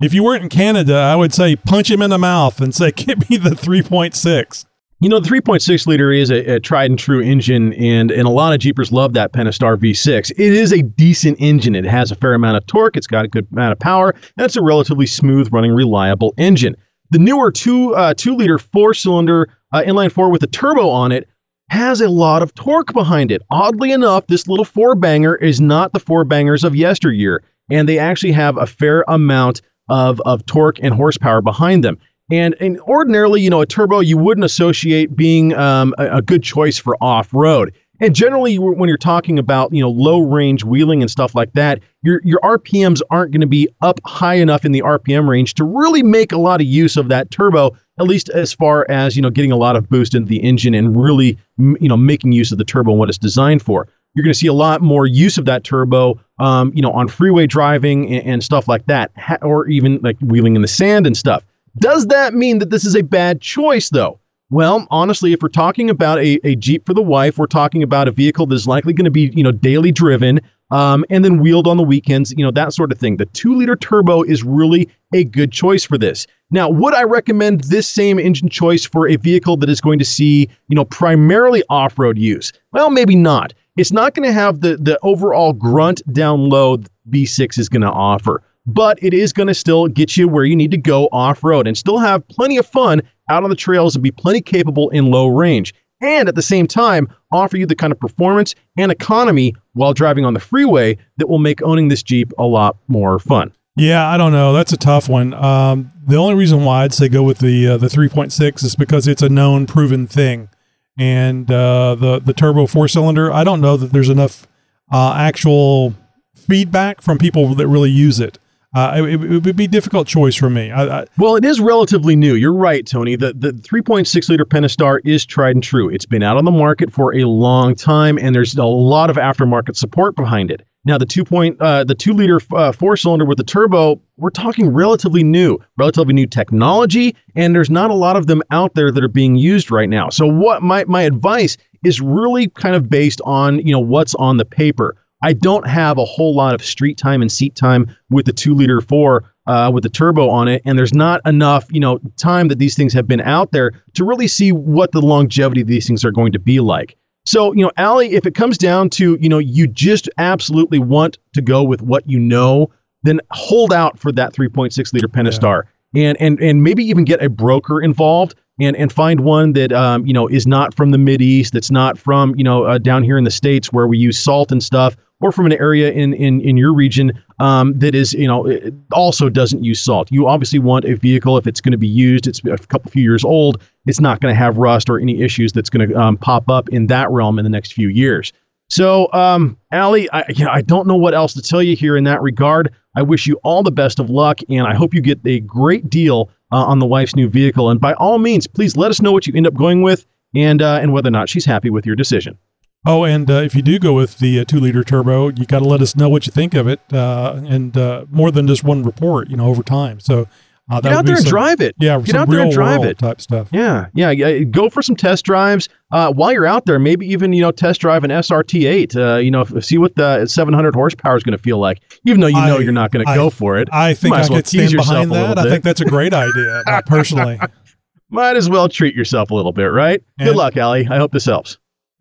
If 0.02 0.14
you 0.14 0.24
weren't 0.24 0.44
in 0.44 0.50
Canada, 0.50 0.96
I 0.96 1.16
would 1.16 1.34
say 1.34 1.56
punch 1.56 1.92
him 1.92 2.02
in 2.02 2.10
the 2.10 2.18
mouth 2.18 2.60
and 2.60 2.74
say, 2.74 2.92
"Give 2.92 3.30
me 3.30 3.38
the 3.38 3.52
3.6." 3.52 4.66
You 5.02 5.10
know, 5.10 5.20
the 5.20 5.28
3.6 5.28 5.88
liter 5.88 6.12
is 6.12 6.30
a, 6.30 6.46
a 6.46 6.60
tried 6.60 6.92
and 6.92 7.00
true 7.00 7.24
engine, 7.24 7.74
and, 7.74 8.12
and 8.12 8.28
a 8.28 8.30
lot 8.30 8.54
of 8.54 8.60
Jeepers 8.60 8.92
love 8.92 9.14
that 9.14 9.34
Pentastar 9.34 9.76
V6. 9.76 10.30
It 10.30 10.40
is 10.40 10.72
a 10.72 10.84
decent 10.84 11.42
engine. 11.42 11.74
It 11.74 11.86
has 11.86 12.12
a 12.12 12.16
fair 12.16 12.36
amount 12.36 12.58
of 12.58 12.68
torque, 12.68 12.96
it's 12.96 13.08
got 13.08 13.26
a 13.26 13.28
good 13.28 13.48
amount 13.52 13.72
of 13.72 13.80
power, 13.80 14.12
and 14.12 14.46
it's 14.46 14.56
a 14.56 14.62
relatively 14.62 15.08
smooth 15.08 15.52
running, 15.52 15.72
reliable 15.72 16.36
engine. 16.38 16.78
The 17.10 17.18
newer 17.18 17.52
two 17.52 17.96
uh, 17.96 18.14
two 18.14 18.36
liter 18.36 18.60
four 18.60 18.94
cylinder 18.94 19.50
uh, 19.74 19.82
inline 19.82 20.12
four 20.12 20.30
with 20.30 20.44
a 20.44 20.48
turbo 20.48 20.88
on 20.90 21.12
it 21.12 21.28
has 21.72 22.00
a 22.00 22.08
lot 22.08 22.44
of 22.44 22.54
torque 22.54 22.94
behind 22.94 23.32
it. 23.32 23.42
Oddly 23.50 23.92
enough, 23.92 24.28
this 24.28 24.48
little 24.48 24.66
four 24.66 24.94
banger 24.94 25.36
is 25.36 25.60
not 25.60 25.94
the 25.94 26.00
four 26.00 26.24
bangers 26.24 26.64
of 26.64 26.76
yesteryear, 26.76 27.42
and 27.72 27.90
they 27.90 27.98
actually 27.98 28.34
have 28.34 28.56
a 28.58 28.68
fair 28.68 29.04
amount 29.08 29.62
of, 29.90 30.22
of 30.22 30.46
torque 30.46 30.78
and 30.80 30.94
horsepower 30.94 31.42
behind 31.42 31.84
them. 31.84 31.98
And, 32.32 32.56
and 32.60 32.80
ordinarily, 32.82 33.42
you 33.42 33.50
know, 33.50 33.62
a 33.62 33.66
turbo 33.66 34.00
you 34.00 34.18
wouldn't 34.18 34.46
associate 34.46 35.16
being 35.16 35.54
um, 35.56 35.94
a, 35.98 36.18
a 36.18 36.22
good 36.22 36.44
choice 36.44 36.78
for 36.78 36.96
off 37.02 37.34
road. 37.34 37.74
And 38.02 38.16
generally, 38.16 38.58
when 38.58 38.90
you're 38.90 38.98
talking 38.98 39.38
about 39.38 39.72
you 39.72 39.80
know 39.80 39.92
low 39.92 40.22
range 40.22 40.64
wheeling 40.64 41.04
and 41.04 41.12
stuff 41.12 41.36
like 41.36 41.54
that, 41.54 41.82
your 42.02 42.20
your 42.24 42.40
RPMs 42.40 43.02
aren't 43.12 43.32
going 43.32 43.42
to 43.42 43.48
be 43.48 43.70
up 43.82 44.00
high 44.06 44.34
enough 44.34 44.66
in 44.66 44.72
the 44.72 44.82
RPM 44.82 45.30
range 45.30 45.54
to 45.56 45.64
really 45.64 46.02
make 46.02 46.32
a 46.32 46.40
lot 46.40 46.62
of 46.62 46.68
use 46.68 46.98
of 46.98 47.10
that 47.10 47.30
turbo. 47.30 47.78
At 48.00 48.08
least 48.08 48.30
as 48.30 48.52
far 48.52 48.88
as 48.90 49.16
you 49.16 49.22
know, 49.22 49.30
getting 49.30 49.52
a 49.52 49.56
lot 49.56 49.76
of 49.76 49.88
boost 49.88 50.16
into 50.16 50.28
the 50.28 50.42
engine 50.42 50.74
and 50.74 51.00
really 51.00 51.38
you 51.60 51.88
know 51.88 51.96
making 51.96 52.32
use 52.32 52.52
of 52.52 52.58
the 52.58 52.66
turbo 52.66 52.90
and 52.90 53.00
what 53.00 53.08
it's 53.08 53.20
designed 53.20 53.62
for. 53.62 53.88
You're 54.16 54.24
going 54.24 54.34
to 54.34 54.40
see 54.40 54.48
a 54.48 54.54
lot 54.54 54.82
more 54.82 55.06
use 55.06 55.38
of 55.38 55.46
that 55.46 55.64
turbo, 55.64 56.20
um, 56.40 56.74
you 56.76 56.82
know, 56.82 56.92
on 56.92 57.08
freeway 57.08 57.46
driving 57.46 58.14
and, 58.14 58.26
and 58.26 58.44
stuff 58.44 58.68
like 58.68 58.86
that, 58.88 59.12
ha- 59.16 59.38
or 59.42 59.68
even 59.70 60.00
like 60.02 60.18
wheeling 60.20 60.56
in 60.56 60.64
the 60.64 60.68
sand 60.68 61.06
and 61.06 61.16
stuff. 61.16 61.46
Does 61.80 62.08
that 62.08 62.34
mean 62.34 62.60
that 62.60 62.70
this 62.70 62.86
is 62.86 62.96
a 62.96 63.04
bad 63.04 63.42
choice, 63.42 63.90
though? 63.90 64.20
Well, 64.50 64.86
honestly, 64.92 65.32
if 65.32 65.42
we're 65.42 65.48
talking 65.48 65.90
about 65.90 66.20
a, 66.20 66.38
a 66.46 66.58
Jeep 66.58 66.86
for 66.86 66.94
the 66.94 67.02
wife, 67.02 67.38
we're 67.38 67.46
talking 67.46 67.84
about 67.84 68.10
a 68.10 68.12
vehicle 68.12 68.46
that's 68.46 68.68
likely 68.68 68.92
going 68.92 69.06
to 69.06 69.12
be, 69.12 69.32
you 69.34 69.44
know, 69.44 69.52
daily 69.54 69.94
driven, 69.94 70.42
um, 70.72 71.06
and 71.10 71.24
then 71.24 71.40
wheeled 71.40 71.68
on 71.68 71.78
the 71.78 71.84
weekends, 71.84 72.34
you 72.38 72.44
know, 72.44 72.52
that 72.52 72.74
sort 72.74 72.92
of 72.92 72.98
thing. 72.98 73.16
The 73.16 73.28
two 73.28 73.56
liter 73.56 73.78
turbo 73.78 74.24
is 74.24 74.44
really 74.44 74.90
a 75.14 75.24
good 75.24 75.54
choice 75.54 75.86
for 75.86 75.98
this. 75.98 76.28
Now, 76.50 76.70
would 76.70 76.94
I 76.94 77.04
recommend 77.04 77.62
this 77.66 77.88
same 77.88 78.20
engine 78.20 78.50
choice 78.50 78.86
for 78.86 79.08
a 79.08 79.16
vehicle 79.16 79.56
that 79.58 79.70
is 79.70 79.80
going 79.80 80.00
to 80.00 80.06
see, 80.06 80.50
you 80.68 80.76
know, 80.76 80.86
primarily 80.86 81.64
off 81.70 81.98
road 81.98 82.18
use? 82.18 82.52
Well, 82.74 82.90
maybe 82.90 83.16
not. 83.16 83.54
It's 83.78 83.94
not 83.94 84.16
going 84.16 84.28
to 84.28 84.34
have 84.34 84.60
the 84.60 84.76
the 84.76 85.00
overall 85.02 85.54
grunt 85.54 86.02
down 86.14 86.50
low 86.50 86.80
V6 87.10 87.58
is 87.58 87.70
going 87.70 87.84
to 87.84 87.90
offer 87.90 88.44
but 88.66 89.02
it 89.02 89.14
is 89.14 89.34
going 89.34 89.48
to 89.48 89.54
still 89.54 89.88
get 89.88 90.18
you 90.18 90.28
where 90.28 90.46
you 90.46 90.56
need 90.56 90.72
to 90.72 90.78
go 90.78 91.08
off 91.12 91.44
road 91.44 91.68
and 91.68 91.78
still 91.78 91.98
have 91.98 92.28
plenty 92.28 92.58
of 92.58 92.66
fun 92.66 93.02
out 93.30 93.44
on 93.44 93.50
the 93.50 93.56
trails 93.56 93.96
and 93.96 94.04
be 94.04 94.12
plenty 94.12 94.42
capable 94.42 94.90
in 94.90 95.12
low 95.12 95.28
range. 95.28 95.74
And 96.02 96.28
at 96.28 96.36
the 96.36 96.42
same 96.42 96.68
time, 96.68 97.08
offer 97.32 97.58
you 97.58 97.66
the 97.66 97.76
kind 97.76 97.92
of 97.92 98.00
performance 98.00 98.56
and 98.78 98.92
economy 98.92 99.56
while 99.74 99.94
driving 99.94 100.26
on 100.26 100.34
the 100.34 100.40
freeway 100.40 100.98
that 101.18 101.30
will 101.30 101.40
make 101.40 101.62
owning 101.62 101.90
this 101.90 102.02
Jeep 102.02 102.32
a 102.40 102.46
lot 102.46 102.78
more 102.88 103.20
fun. 103.20 103.54
Yeah, 103.78 104.08
I 104.08 104.18
don't 104.18 104.32
know. 104.32 104.52
That's 104.52 104.74
a 104.74 104.78
tough 104.78 105.08
one. 105.08 105.34
Um, 105.34 105.92
the 106.06 106.18
only 106.18 106.36
reason 106.36 106.66
why 106.66 106.84
I'd 106.84 106.94
say 106.94 107.08
go 107.08 107.24
with 107.24 107.38
the 107.38 107.70
uh, 107.70 107.78
the 107.78 107.88
3.6 107.88 108.64
is 108.64 108.76
because 108.76 109.08
it's 109.08 109.22
a 109.22 109.30
known, 109.30 109.66
proven 109.66 110.08
thing, 110.08 110.50
and 110.98 111.50
uh, 111.50 111.96
the 111.96 112.20
the 112.20 112.34
turbo 112.34 112.68
four 112.68 112.90
cylinder. 112.90 113.32
I 113.32 113.44
don't 113.46 113.62
know 113.62 113.78
that 113.78 113.94
there's 113.94 114.10
enough 114.10 114.46
uh, 114.92 115.14
actual 115.18 115.96
feedback 116.36 117.02
from 117.02 117.18
people 117.18 117.56
that 117.56 117.68
really 117.68 117.90
use 117.90 118.20
it. 118.20 118.38
Uh, 118.74 119.04
it, 119.06 119.22
it 119.24 119.44
would 119.46 119.56
be 119.56 119.66
a 119.66 119.68
difficult 119.68 120.08
choice 120.08 120.36
for 120.36 120.50
me. 120.50 120.72
I, 120.72 121.02
I, 121.02 121.06
Well, 121.18 121.36
it 121.36 121.44
is 121.44 121.60
relatively 121.60 122.16
new. 122.16 122.36
You're 122.36 122.54
right, 122.54 122.86
Tony. 122.86 123.18
The 123.18 123.34
the 123.34 123.52
3.6 123.52 124.30
liter 124.30 124.46
Pentastar 124.46 125.00
is 125.04 125.26
tried 125.26 125.56
and 125.56 125.64
true. 125.64 125.90
It's 125.90 126.06
been 126.06 126.24
out 126.24 126.38
on 126.38 126.46
the 126.46 126.52
market 126.52 126.92
for 126.92 127.14
a 127.14 127.26
long 127.26 127.76
time, 127.76 128.18
and 128.18 128.34
there's 128.34 128.56
a 128.56 128.66
lot 128.66 129.10
of 129.10 129.18
aftermarket 129.18 129.76
support 129.76 130.16
behind 130.16 130.52
it. 130.52 130.66
Now, 130.84 130.98
the 130.98 131.06
two 131.06 131.24
point 131.24 131.62
uh, 131.62 131.84
the 131.84 131.94
two 131.94 132.14
liter 132.14 132.40
uh, 132.54 132.72
four 132.72 132.96
cylinder 132.98 133.26
with 133.26 133.38
the 133.38 133.44
turbo, 133.44 134.02
we're 134.18 134.32
talking 134.32 134.70
relatively 134.70 135.24
new, 135.24 135.60
relatively 135.78 136.14
new 136.14 136.26
technology, 136.26 137.16
and 137.36 137.54
there's 137.54 137.70
not 137.70 137.92
a 137.92 137.96
lot 137.96 138.16
of 138.16 138.28
them 138.28 138.42
out 138.52 138.74
there 138.74 138.92
that 138.92 139.04
are 139.04 139.10
being 139.10 139.36
used 139.36 139.70
right 139.70 139.90
now. 139.90 140.10
So, 140.10 140.26
what 140.26 140.64
my 140.64 140.86
my 140.86 141.04
advice 141.04 141.58
is 141.84 142.02
really 142.02 142.48
kind 142.48 142.76
of 142.76 142.90
based 142.90 143.22
on 143.26 143.60
you 143.60 143.72
know 143.72 143.80
what's 143.80 144.16
on 144.16 144.38
the 144.38 144.46
paper. 144.46 144.96
I 145.22 145.34
don't 145.34 145.68
have 145.68 145.98
a 145.98 146.06
whole 146.06 146.36
lot 146.36 146.56
of 146.56 146.64
street 146.64 146.98
time 146.98 147.22
and 147.22 147.32
seat 147.32 147.56
time 147.56 147.96
with 148.10 148.26
the 148.26 148.34
two 148.34 148.54
liter 148.54 148.82
four 148.82 149.34
uh, 149.48 149.72
with 149.74 149.84
the 149.84 149.90
turbo 149.90 150.30
on 150.30 150.48
it, 150.48 150.62
and 150.66 150.78
there's 150.78 150.94
not 150.94 151.22
enough, 151.26 151.66
you 151.72 151.80
know, 151.80 152.00
time 152.18 152.48
that 152.48 152.60
these 152.60 152.76
things 152.76 152.94
have 152.94 153.08
been 153.08 153.22
out 153.22 153.52
there 153.52 153.72
to 153.94 154.06
really 154.06 154.28
see 154.28 154.52
what 154.52 154.92
the 154.92 155.02
longevity 155.02 155.62
of 155.62 155.68
these 155.68 155.88
things 155.88 156.06
are 156.06 156.12
going 156.12 156.32
to 156.32 156.40
be 156.40 156.60
like. 156.60 156.96
So, 157.26 157.54
you 157.54 157.64
know, 157.64 157.72
Ali, 157.78 158.14
if 158.14 158.26
it 158.26 158.34
comes 158.34 158.58
down 158.58 158.90
to, 158.92 159.18
you 159.22 159.30
know, 159.30 159.38
you 159.38 159.68
just 159.68 160.10
absolutely 160.18 160.80
want 160.80 161.18
to 161.34 161.42
go 161.42 161.64
with 161.64 161.82
what 161.82 162.10
you 162.10 162.20
know, 162.20 162.72
then 163.04 163.20
hold 163.32 163.72
out 163.72 164.00
for 164.00 164.12
that 164.12 164.34
3.6 164.34 164.94
liter 164.94 165.08
Pentastar, 165.08 165.64
and 165.96 166.20
and 166.22 166.40
and 166.40 166.64
maybe 166.64 166.84
even 166.84 167.04
get 167.04 167.22
a 167.22 167.30
broker 167.30 167.82
involved 167.82 168.36
and 168.60 168.76
and 168.76 168.92
find 168.92 169.22
one 169.22 169.54
that 169.54 169.72
um, 169.72 170.06
you 170.06 170.14
know 170.14 170.28
is 170.28 170.48
not 170.48 170.74
from 170.76 170.92
the 170.92 170.98
Mid 170.98 171.22
East, 171.22 171.54
that's 171.54 171.72
not 171.72 171.98
from 171.98 172.36
you 172.36 172.44
know 172.44 172.64
uh, 172.64 172.78
down 172.78 173.04
here 173.04 173.18
in 173.18 173.24
the 173.24 173.32
states 173.32 173.74
where 173.74 173.88
we 173.88 173.98
use 173.98 174.18
salt 174.18 174.52
and 174.52 174.64
stuff, 174.64 174.96
or 175.22 175.32
from 175.32 175.46
an 175.46 175.54
area 175.54 175.92
in 175.92 176.14
in 176.14 176.42
in 176.42 176.58
your 176.58 176.74
region 176.74 177.12
um, 177.40 177.78
that 177.80 177.96
is 177.96 178.14
you 178.14 178.28
know 178.28 178.52
also 178.92 179.30
doesn't 179.30 179.64
use 179.64 179.80
salt. 179.80 180.12
You 180.12 180.28
obviously 180.28 180.60
want 180.60 180.86
a 180.86 180.96
vehicle 180.96 181.38
if 181.38 181.48
it's 181.48 181.62
going 181.62 181.72
to 181.72 181.78
be 181.78 181.88
used, 181.88 182.28
it's 182.28 182.40
a 182.44 182.58
couple 182.58 182.92
few 182.92 183.04
years 183.04 183.24
old, 183.24 183.62
it's 183.86 184.00
not 184.00 184.20
going 184.20 184.34
to 184.34 184.38
have 184.38 184.58
rust 184.58 184.90
or 184.90 185.00
any 185.00 185.22
issues 185.22 185.54
that's 185.54 185.70
going 185.70 185.90
to 185.90 185.96
um, 185.96 186.18
pop 186.18 186.50
up 186.50 186.70
in 186.70 186.88
that 186.88 187.10
realm 187.10 187.40
in 187.40 187.44
the 187.44 187.50
next 187.50 187.74
few 187.74 187.90
years. 187.90 188.34
So, 188.70 189.12
um, 189.12 189.58
Allie, 189.74 190.10
I, 190.12 190.24
you 190.30 190.46
know, 190.46 190.52
I 190.52 190.62
don't 190.62 190.88
know 190.88 190.96
what 190.96 191.14
else 191.14 191.34
to 191.34 191.42
tell 191.42 191.62
you 191.62 191.76
here 191.76 191.98
in 191.98 192.06
that 192.06 192.22
regard. 192.22 192.74
I 192.96 193.02
wish 193.02 193.28
you 193.28 193.38
all 193.44 193.64
the 193.64 193.72
best 193.72 194.00
of 194.00 194.10
luck, 194.10 194.40
and 194.50 194.66
I 194.66 194.74
hope 194.74 194.94
you 194.94 195.02
get 195.02 195.20
a 195.26 195.42
great 195.42 195.90
deal 195.90 196.30
uh, 196.54 196.64
on 196.64 196.80
the 196.80 196.86
wife's 196.86 197.14
new 197.14 197.28
vehicle. 197.28 197.70
And 197.70 197.82
by 197.82 197.94
all 197.96 198.18
means, 198.18 198.48
please 198.48 198.78
let 198.78 198.90
us 198.90 199.02
know 199.02 199.12
what 199.12 199.28
you 199.28 199.34
end 199.36 199.46
up 199.46 199.56
going 199.56 199.82
with, 199.82 200.06
and 200.34 200.62
uh, 200.62 200.80
and 200.82 200.94
whether 200.94 201.10
or 201.10 201.12
not 201.12 201.28
she's 201.28 201.44
happy 201.44 201.70
with 201.70 201.86
your 201.86 201.98
decision. 201.98 202.38
Oh, 202.86 203.04
and 203.04 203.30
uh, 203.30 203.36
if 203.36 203.54
you 203.54 203.62
do 203.62 203.78
go 203.78 203.94
with 203.94 204.18
the 204.18 204.40
uh, 204.40 204.44
two 204.46 204.60
liter 204.60 204.84
turbo, 204.84 205.30
you 205.30 205.46
got 205.46 205.60
to 205.60 205.66
let 205.66 205.82
us 205.82 205.96
know 205.96 206.10
what 206.10 206.26
you 206.26 206.32
think 206.32 206.56
of 206.56 206.68
it, 206.68 206.80
uh, 206.92 207.40
and 207.46 207.78
uh, 207.78 208.06
more 208.10 208.32
than 208.32 208.48
just 208.48 208.64
one 208.64 208.82
report, 208.82 209.30
you 209.30 209.38
know, 209.38 209.46
over 209.46 209.62
time. 209.62 210.00
So 210.00 210.28
uh, 210.68 210.82
Get 210.82 210.92
out 210.94 211.06
there 211.06 211.14
and 211.16 211.24
some- 211.24 211.30
drive 211.30 211.62
it. 211.62 211.76
Yeah, 211.80 212.00
Get 212.00 212.16
out 212.16 212.28
there 212.28 212.40
and 212.40 212.52
drive 212.52 212.84
it. 212.84 212.98
type 212.98 213.22
stuff. 213.22 213.50
Yeah, 213.52 213.88
yeah, 213.94 214.10
yeah. 214.10 214.40
Go 214.46 214.68
for 214.68 214.82
some 214.82 214.96
test 214.96 215.26
drives. 215.26 215.70
Uh, 215.92 216.12
while 216.12 216.32
you're 216.32 216.48
out 216.48 216.66
there, 216.66 216.80
maybe 216.80 217.06
even 217.06 217.34
you 217.34 217.42
know 217.42 217.52
test 217.52 217.82
drive 217.82 218.04
an 218.04 218.10
SRT8. 218.10 218.96
Uh, 218.96 219.18
you 219.20 219.30
know, 219.30 219.42
f- 219.42 219.64
see 219.64 219.78
what 219.78 219.94
the 219.96 220.26
700 220.26 220.74
horsepower 220.74 221.16
is 221.16 221.22
going 221.24 221.38
to 221.38 221.44
feel 221.44 221.60
like. 221.60 221.82
Even 222.08 222.20
though 222.22 222.28
you 222.28 222.34
know 222.34 222.58
I- 222.58 222.60
you're 222.62 222.72
not 222.72 222.90
going 222.92 223.06
to 223.06 223.14
go 223.14 223.30
for 223.30 223.60
it. 223.60 223.68
I 223.72 223.94
think 223.94 224.16
I 224.16 224.22
well 224.22 224.30
could 224.30 224.48
stand 224.48 224.72
behind 224.76 225.12
that. 225.12 225.38
I 225.38 225.44
think 225.44 225.64
that's 225.64 225.82
a 225.82 225.86
great 225.86 226.14
idea, 226.16 226.64
personally. 226.88 227.40
Might 228.10 228.36
as 228.38 228.50
well 228.50 228.68
treat 228.70 228.96
yourself 228.96 229.30
a 229.30 229.36
little 229.36 229.54
bit, 229.54 229.66
right? 229.68 230.04
Good 230.18 230.36
luck, 230.36 230.58
Allie. 230.58 230.88
I 230.90 230.98
hope 230.98 231.12
this 231.12 231.26
helps. 231.26 231.60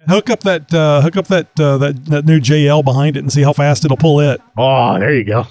Hook 0.08 0.30
up 0.30 0.40
that 0.40 0.72
uh, 0.72 1.02
hook 1.02 1.16
up 1.16 1.26
that, 1.28 1.60
uh, 1.60 1.76
that 1.78 2.06
that 2.06 2.24
new 2.24 2.40
JL 2.40 2.82
behind 2.82 3.16
it 3.16 3.20
and 3.20 3.30
see 3.30 3.42
how 3.42 3.52
fast 3.52 3.84
it'll 3.84 3.98
pull 3.98 4.20
it. 4.20 4.40
Oh, 4.56 4.98
there 4.98 5.14
you 5.14 5.24
go. 5.24 5.46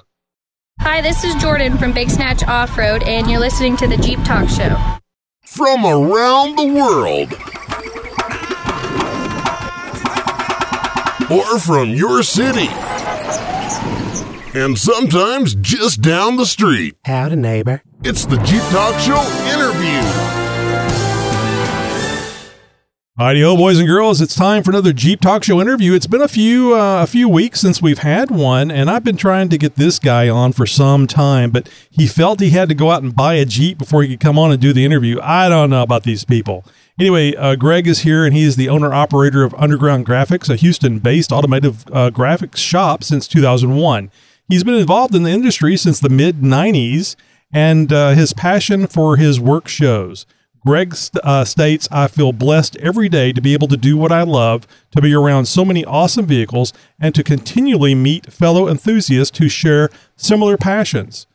Hi, 0.79 1.01
this 1.01 1.23
is 1.23 1.35
Jordan 1.35 1.77
from 1.77 1.93
Big 1.93 2.09
Snatch 2.09 2.43
Off 2.43 2.75
Road, 2.77 3.03
and 3.03 3.29
you're 3.29 3.39
listening 3.39 3.77
to 3.77 3.87
the 3.87 3.97
Jeep 3.97 4.17
Talk 4.23 4.49
Show. 4.49 4.75
From 5.45 5.85
around 5.85 6.55
the 6.55 6.65
world. 6.73 7.33
Or 11.29 11.59
from 11.59 11.89
your 11.89 12.23
city. 12.23 12.69
And 14.59 14.79
sometimes 14.79 15.53
just 15.55 16.01
down 16.01 16.37
the 16.37 16.45
street. 16.45 16.95
Howdy, 17.05 17.35
neighbor. 17.35 17.83
It's 18.03 18.25
the 18.25 18.37
Jeep 18.37 18.63
Talk 18.71 18.99
Show 18.99 19.21
Alrighty, 23.19 23.43
oh 23.43 23.57
boys 23.57 23.77
and 23.79 23.85
girls, 23.85 24.21
it's 24.21 24.33
time 24.33 24.63
for 24.63 24.71
another 24.71 24.93
Jeep 24.93 25.19
Talk 25.19 25.43
Show 25.43 25.59
interview. 25.59 25.93
It's 25.93 26.07
been 26.07 26.21
a 26.21 26.29
few 26.29 26.73
uh, 26.73 27.03
a 27.03 27.05
few 27.05 27.27
weeks 27.27 27.59
since 27.59 27.81
we've 27.81 27.99
had 27.99 28.31
one, 28.31 28.71
and 28.71 28.89
I've 28.89 29.03
been 29.03 29.17
trying 29.17 29.49
to 29.49 29.57
get 29.57 29.75
this 29.75 29.99
guy 29.99 30.29
on 30.29 30.53
for 30.53 30.65
some 30.65 31.05
time, 31.05 31.51
but 31.51 31.67
he 31.91 32.07
felt 32.07 32.39
he 32.39 32.51
had 32.51 32.69
to 32.69 32.75
go 32.75 32.91
out 32.91 33.03
and 33.03 33.13
buy 33.13 33.33
a 33.33 33.43
Jeep 33.43 33.77
before 33.77 34.03
he 34.03 34.07
could 34.07 34.21
come 34.21 34.39
on 34.39 34.53
and 34.53 34.61
do 34.61 34.71
the 34.71 34.85
interview. 34.85 35.19
I 35.21 35.49
don't 35.49 35.69
know 35.69 35.83
about 35.83 36.03
these 36.03 36.23
people. 36.23 36.63
Anyway, 36.97 37.35
uh, 37.35 37.57
Greg 37.57 37.87
is 37.87 38.03
here, 38.03 38.23
and 38.23 38.33
he 38.33 38.43
is 38.43 38.55
the 38.55 38.69
owner 38.69 38.93
operator 38.93 39.43
of 39.43 39.53
Underground 39.55 40.05
Graphics, 40.05 40.49
a 40.49 40.55
Houston-based 40.55 41.33
automotive 41.33 41.85
uh, 41.87 42.11
graphics 42.11 42.59
shop 42.59 43.03
since 43.03 43.27
2001. 43.27 44.11
He's 44.47 44.63
been 44.63 44.75
involved 44.75 45.13
in 45.13 45.23
the 45.23 45.31
industry 45.31 45.75
since 45.75 45.99
the 45.99 46.07
mid 46.07 46.37
90s, 46.37 47.17
and 47.51 47.91
uh, 47.91 48.11
his 48.11 48.31
passion 48.31 48.87
for 48.87 49.17
his 49.17 49.41
work 49.41 49.67
shows. 49.67 50.25
Greg 50.65 50.95
uh, 51.23 51.45
states, 51.45 51.87
I 51.91 52.07
feel 52.07 52.33
blessed 52.33 52.75
every 52.77 53.09
day 53.09 53.31
to 53.31 53.41
be 53.41 53.53
able 53.53 53.67
to 53.69 53.77
do 53.77 53.97
what 53.97 54.11
I 54.11 54.23
love, 54.23 54.67
to 54.91 55.01
be 55.01 55.13
around 55.13 55.45
so 55.45 55.63
many 55.63 55.85
awesome 55.85 56.25
vehicles, 56.25 56.73
and 56.99 57.15
to 57.15 57.23
continually 57.23 57.95
meet 57.95 58.31
fellow 58.31 58.67
enthusiasts 58.67 59.37
who 59.37 59.49
share 59.49 59.89
similar 60.15 60.57
passions. 60.57 61.27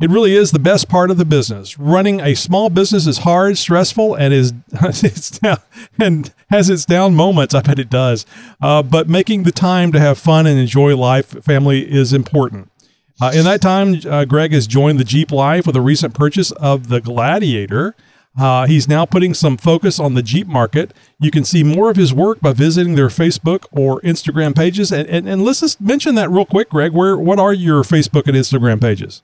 It 0.00 0.08
really 0.08 0.34
is 0.34 0.52
the 0.52 0.58
best 0.58 0.88
part 0.88 1.10
of 1.10 1.18
the 1.18 1.26
business. 1.26 1.78
Running 1.78 2.20
a 2.20 2.34
small 2.34 2.70
business 2.70 3.06
is 3.06 3.18
hard, 3.18 3.58
stressful, 3.58 4.14
and 4.14 4.32
is 4.32 4.54
it's 4.72 5.30
down, 5.30 5.58
and 5.98 6.32
has 6.48 6.70
its 6.70 6.86
down 6.86 7.14
moments. 7.14 7.54
I 7.54 7.60
bet 7.60 7.78
it 7.78 7.90
does. 7.90 8.24
Uh, 8.62 8.82
but 8.82 9.10
making 9.10 9.42
the 9.42 9.52
time 9.52 9.92
to 9.92 10.00
have 10.00 10.18
fun 10.18 10.46
and 10.46 10.58
enjoy 10.58 10.96
life, 10.96 11.44
family, 11.44 11.80
is 11.80 12.14
important. 12.14 12.70
Uh, 13.20 13.32
in 13.34 13.44
that 13.44 13.60
time, 13.60 14.00
uh, 14.08 14.24
Greg 14.24 14.52
has 14.52 14.66
joined 14.66 14.98
the 14.98 15.04
Jeep 15.04 15.30
Life 15.30 15.66
with 15.66 15.76
a 15.76 15.82
recent 15.82 16.14
purchase 16.14 16.50
of 16.52 16.88
the 16.88 17.02
Gladiator. 17.02 17.94
Uh, 18.38 18.66
he's 18.66 18.88
now 18.88 19.04
putting 19.04 19.34
some 19.34 19.56
focus 19.56 19.98
on 19.98 20.14
the 20.14 20.22
Jeep 20.22 20.46
market. 20.46 20.94
You 21.18 21.30
can 21.30 21.44
see 21.44 21.64
more 21.64 21.90
of 21.90 21.96
his 21.96 22.14
work 22.14 22.40
by 22.40 22.52
visiting 22.52 22.94
their 22.94 23.08
Facebook 23.08 23.66
or 23.72 24.00
Instagram 24.02 24.54
pages. 24.54 24.92
And, 24.92 25.08
and, 25.08 25.28
and 25.28 25.44
let's 25.44 25.60
just 25.60 25.80
mention 25.80 26.14
that 26.14 26.30
real 26.30 26.46
quick, 26.46 26.70
Greg. 26.70 26.92
Where 26.92 27.16
what 27.16 27.38
are 27.38 27.52
your 27.52 27.82
Facebook 27.82 28.26
and 28.26 28.36
Instagram 28.36 28.80
pages? 28.80 29.22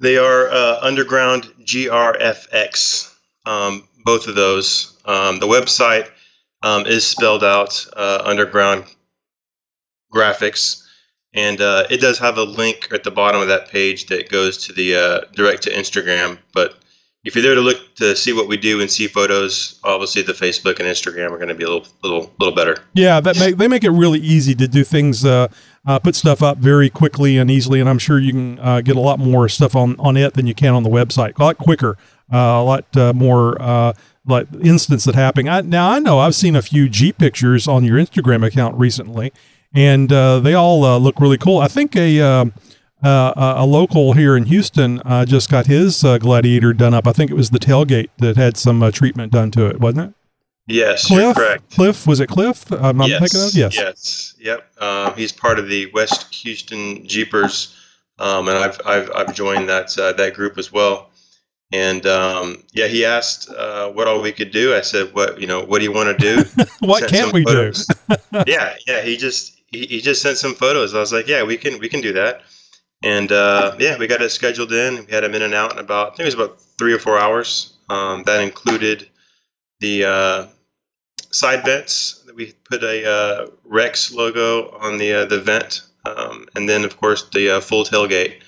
They 0.00 0.16
are 0.16 0.48
uh, 0.48 0.78
Underground 0.80 1.44
GRFX, 1.62 3.14
um, 3.46 3.86
both 4.04 4.28
of 4.28 4.34
those. 4.34 4.96
Um, 5.04 5.38
the 5.38 5.46
website 5.46 6.08
um, 6.62 6.86
is 6.86 7.06
spelled 7.06 7.44
out 7.44 7.86
uh, 7.96 8.22
Underground 8.24 8.84
Graphics, 10.14 10.82
and 11.34 11.60
uh, 11.60 11.84
it 11.90 12.00
does 12.00 12.18
have 12.18 12.38
a 12.38 12.44
link 12.44 12.88
at 12.92 13.04
the 13.04 13.10
bottom 13.10 13.40
of 13.40 13.48
that 13.48 13.68
page 13.68 14.06
that 14.06 14.28
goes 14.28 14.66
to 14.66 14.72
the 14.72 14.96
uh, 14.96 15.20
direct 15.34 15.62
to 15.62 15.70
Instagram. 15.70 16.38
But 16.52 16.78
if 17.28 17.36
you're 17.36 17.42
there 17.42 17.54
to 17.54 17.60
look 17.60 17.94
to 17.96 18.16
see 18.16 18.32
what 18.32 18.48
we 18.48 18.56
do 18.56 18.80
and 18.80 18.90
see 18.90 19.06
photos, 19.06 19.78
obviously 19.84 20.22
the 20.22 20.32
Facebook 20.32 20.80
and 20.80 20.88
Instagram 20.88 21.30
are 21.30 21.36
going 21.36 21.48
to 21.48 21.54
be 21.54 21.62
a 21.62 21.68
little, 21.68 21.86
little, 22.02 22.32
little 22.40 22.54
better. 22.54 22.82
Yeah, 22.94 23.20
that 23.20 23.38
make, 23.38 23.58
they 23.58 23.68
make 23.68 23.84
it 23.84 23.90
really 23.90 24.18
easy 24.18 24.54
to 24.54 24.66
do 24.66 24.82
things, 24.82 25.26
uh, 25.26 25.48
uh, 25.86 25.98
put 25.98 26.14
stuff 26.14 26.42
up 26.42 26.56
very 26.56 26.88
quickly 26.88 27.36
and 27.36 27.50
easily, 27.50 27.80
and 27.80 27.88
I'm 27.88 27.98
sure 27.98 28.18
you 28.18 28.32
can 28.32 28.58
uh, 28.60 28.80
get 28.80 28.96
a 28.96 29.00
lot 29.00 29.18
more 29.18 29.46
stuff 29.50 29.76
on, 29.76 29.94
on 30.00 30.16
it 30.16 30.34
than 30.34 30.46
you 30.46 30.54
can 30.54 30.72
on 30.72 30.84
the 30.84 30.88
website. 30.88 31.38
A 31.38 31.42
lot 31.42 31.58
quicker, 31.58 31.98
uh, 32.32 32.38
a 32.38 32.64
lot 32.64 32.96
uh, 32.96 33.12
more 33.12 33.60
uh, 33.60 33.92
like 34.26 34.46
instance 34.62 35.04
that 35.04 35.14
happening. 35.14 35.50
I, 35.50 35.60
now 35.60 35.90
I 35.90 35.98
know 35.98 36.18
I've 36.20 36.34
seen 36.34 36.56
a 36.56 36.62
few 36.62 36.88
Jeep 36.88 37.18
pictures 37.18 37.68
on 37.68 37.84
your 37.84 37.98
Instagram 37.98 38.44
account 38.44 38.74
recently, 38.76 39.34
and 39.74 40.08
they 40.08 40.54
all 40.54 40.98
look 40.98 41.20
really 41.20 41.38
cool. 41.38 41.58
I 41.58 41.68
think 41.68 41.94
a 41.94 42.22
um, 42.22 42.54
uh, 43.02 43.32
a 43.36 43.62
a 43.62 43.66
local 43.66 44.12
here 44.12 44.36
in 44.36 44.44
Houston 44.46 45.00
uh, 45.04 45.24
just 45.24 45.50
got 45.50 45.66
his 45.66 46.04
uh, 46.04 46.18
Gladiator 46.18 46.72
done 46.72 46.94
up. 46.94 47.06
I 47.06 47.12
think 47.12 47.30
it 47.30 47.34
was 47.34 47.50
the 47.50 47.58
tailgate 47.58 48.08
that 48.18 48.36
had 48.36 48.56
some 48.56 48.82
uh, 48.82 48.90
treatment 48.90 49.32
done 49.32 49.50
to 49.52 49.66
it, 49.66 49.80
wasn't 49.80 50.10
it? 50.10 50.14
Yes, 50.66 51.06
Cliff, 51.06 51.34
correct. 51.34 51.70
Cliff, 51.70 52.06
was 52.06 52.20
it 52.20 52.26
Cliff? 52.26 52.70
I'm 52.70 53.00
yes, 53.02 53.20
thinking 53.20 53.48
of 53.48 53.54
yes. 53.54 53.76
Yes. 53.76 54.34
Yep. 54.38 54.82
Um, 54.82 55.14
he's 55.14 55.32
part 55.32 55.58
of 55.58 55.68
the 55.68 55.90
West 55.92 56.32
Houston 56.34 57.06
Jeepers, 57.06 57.74
um, 58.18 58.48
and 58.48 58.58
I've, 58.58 58.78
I've 58.84 59.10
I've 59.14 59.34
joined 59.34 59.68
that 59.68 59.96
uh, 59.98 60.12
that 60.12 60.34
group 60.34 60.58
as 60.58 60.70
well. 60.70 61.08
And 61.72 62.04
um, 62.06 62.64
yeah, 62.72 62.86
he 62.86 63.04
asked 63.04 63.50
uh, 63.50 63.90
what 63.90 64.08
all 64.08 64.20
we 64.20 64.32
could 64.32 64.50
do. 64.50 64.74
I 64.74 64.80
said, 64.80 65.14
"What 65.14 65.40
you 65.40 65.46
know? 65.46 65.64
What 65.64 65.78
do 65.78 65.84
you 65.84 65.92
want 65.92 66.18
to 66.18 66.36
do? 66.36 66.44
What 66.80 67.00
Sent 67.00 67.12
can't 67.12 67.32
we 67.32 67.44
do? 67.44 67.72
yeah, 68.46 68.76
yeah. 68.86 69.02
He 69.02 69.16
just 69.16 69.60
he, 69.66 69.86
he 69.86 70.00
just 70.00 70.22
sent 70.22 70.38
some 70.38 70.54
photos. 70.54 70.94
I 70.94 71.00
was 71.00 71.12
like, 71.12 71.26
"Yeah, 71.26 71.42
we 71.42 71.56
can 71.56 71.78
we 71.78 71.88
can 71.88 72.00
do 72.00 72.12
that." 72.12 72.42
And 73.02 73.30
uh, 73.30 73.76
yeah, 73.78 73.96
we 73.96 74.06
got 74.06 74.22
it 74.22 74.30
scheduled 74.30 74.72
in. 74.72 75.06
We 75.06 75.12
had 75.12 75.24
him 75.24 75.34
in 75.34 75.42
and 75.42 75.54
out 75.54 75.72
in 75.72 75.78
about 75.78 76.08
I 76.08 76.10
think 76.10 76.20
it 76.20 76.24
was 76.24 76.34
about 76.34 76.60
three 76.78 76.92
or 76.92 76.98
four 76.98 77.18
hours. 77.18 77.74
Um, 77.88 78.24
that 78.24 78.42
included 78.42 79.08
the 79.80 80.04
uh, 80.04 80.46
side 81.30 81.64
vents. 81.64 82.24
That 82.26 82.34
we 82.34 82.54
put 82.68 82.82
a 82.82 83.08
uh, 83.08 83.46
Rex 83.64 84.12
logo 84.12 84.76
on 84.78 84.98
the 84.98 85.12
uh, 85.12 85.24
the 85.26 85.40
vent, 85.40 85.82
um, 86.06 86.46
and 86.56 86.68
then 86.68 86.84
of 86.84 86.96
course 86.96 87.28
the 87.30 87.56
uh, 87.56 87.60
full 87.60 87.84
tailgate. 87.84 88.40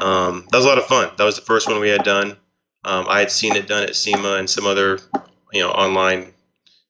Um, 0.00 0.46
that 0.50 0.56
was 0.56 0.64
a 0.64 0.68
lot 0.68 0.78
of 0.78 0.86
fun. 0.86 1.10
That 1.18 1.24
was 1.24 1.36
the 1.36 1.42
first 1.42 1.68
one 1.68 1.80
we 1.80 1.88
had 1.88 2.04
done. 2.04 2.36
Um, 2.84 3.06
I 3.08 3.20
had 3.20 3.30
seen 3.30 3.56
it 3.56 3.66
done 3.66 3.82
at 3.82 3.96
SEMA 3.96 4.34
and 4.34 4.48
some 4.48 4.66
other, 4.66 5.00
you 5.52 5.60
know, 5.60 5.70
online 5.70 6.32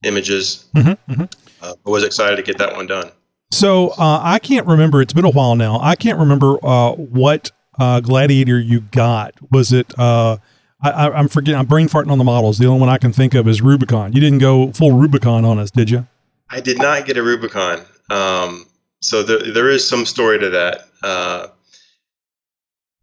images. 0.04 0.68
Mm-hmm, 0.76 1.12
mm-hmm. 1.12 1.24
Uh, 1.62 1.74
I 1.84 1.90
was 1.90 2.04
excited 2.04 2.36
to 2.36 2.42
get 2.42 2.58
that 2.58 2.74
one 2.74 2.86
done. 2.86 3.10
So 3.52 3.88
uh, 3.90 4.20
I 4.22 4.38
can't 4.38 4.66
remember. 4.66 5.02
It's 5.02 5.12
been 5.12 5.24
a 5.24 5.30
while 5.30 5.56
now. 5.56 5.80
I 5.80 5.96
can't 5.96 6.18
remember 6.18 6.56
uh, 6.64 6.92
what 6.92 7.50
uh, 7.78 8.00
Gladiator 8.00 8.58
you 8.58 8.80
got. 8.80 9.34
Was 9.50 9.72
it? 9.72 9.98
Uh, 9.98 10.38
I, 10.82 11.18
am 11.18 11.28
forgetting. 11.28 11.58
I'm 11.58 11.66
brain 11.66 11.88
farting 11.88 12.10
on 12.10 12.18
the 12.18 12.24
models. 12.24 12.58
The 12.58 12.66
only 12.66 12.80
one 12.80 12.88
I 12.88 12.98
can 12.98 13.12
think 13.12 13.34
of 13.34 13.46
is 13.46 13.60
Rubicon. 13.60 14.12
You 14.12 14.20
didn't 14.20 14.38
go 14.38 14.72
full 14.72 14.92
Rubicon 14.92 15.44
on 15.44 15.58
us, 15.58 15.70
did 15.70 15.90
you? 15.90 16.06
I 16.48 16.60
did 16.60 16.78
not 16.78 17.06
get 17.06 17.16
a 17.16 17.22
Rubicon. 17.22 17.84
Um, 18.08 18.66
so 19.00 19.22
there, 19.22 19.52
there 19.52 19.68
is 19.68 19.86
some 19.86 20.06
story 20.06 20.38
to 20.38 20.50
that. 20.50 20.86
Uh, 21.02 21.48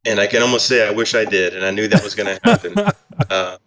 and 0.06 0.20
I 0.20 0.28
can 0.28 0.42
almost 0.42 0.66
say 0.66 0.88
I 0.88 0.92
wish 0.92 1.14
I 1.14 1.26
did, 1.26 1.54
and 1.54 1.66
I 1.66 1.72
knew 1.72 1.88
that 1.88 2.04
was 2.04 2.16
going 2.16 2.36
to 2.36 2.50
happen. 2.50 2.76
uh, 3.30 3.58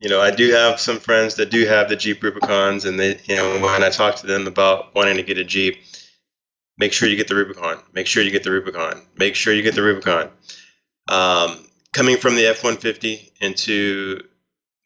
you 0.00 0.08
know, 0.08 0.20
I 0.20 0.30
do 0.30 0.52
have 0.52 0.80
some 0.80 0.98
friends 0.98 1.34
that 1.34 1.50
do 1.50 1.66
have 1.66 1.88
the 1.88 1.96
Jeep 1.96 2.22
Rubicons, 2.22 2.84
and 2.84 2.98
they, 2.98 3.20
you 3.24 3.36
know, 3.36 3.60
when 3.60 3.82
I 3.82 3.90
talk 3.90 4.14
to 4.16 4.26
them 4.26 4.46
about 4.46 4.94
wanting 4.94 5.16
to 5.16 5.22
get 5.22 5.38
a 5.38 5.44
Jeep, 5.44 5.78
make 6.78 6.92
sure 6.92 7.08
you 7.08 7.16
get 7.16 7.28
the 7.28 7.34
Rubicon. 7.34 7.78
Make 7.92 8.06
sure 8.06 8.22
you 8.22 8.30
get 8.30 8.44
the 8.44 8.52
Rubicon. 8.52 9.02
Make 9.16 9.34
sure 9.34 9.52
you 9.52 9.62
get 9.62 9.74
the 9.74 9.82
Rubicon. 9.82 10.30
Um, 11.08 11.66
coming 11.92 12.16
from 12.16 12.36
the 12.36 12.46
F 12.46 12.64
one 12.64 12.76
fifty 12.76 13.32
into 13.40 14.20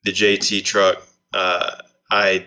the 0.04 0.12
JT 0.12 0.64
truck, 0.64 1.02
uh, 1.34 1.76
I 2.10 2.46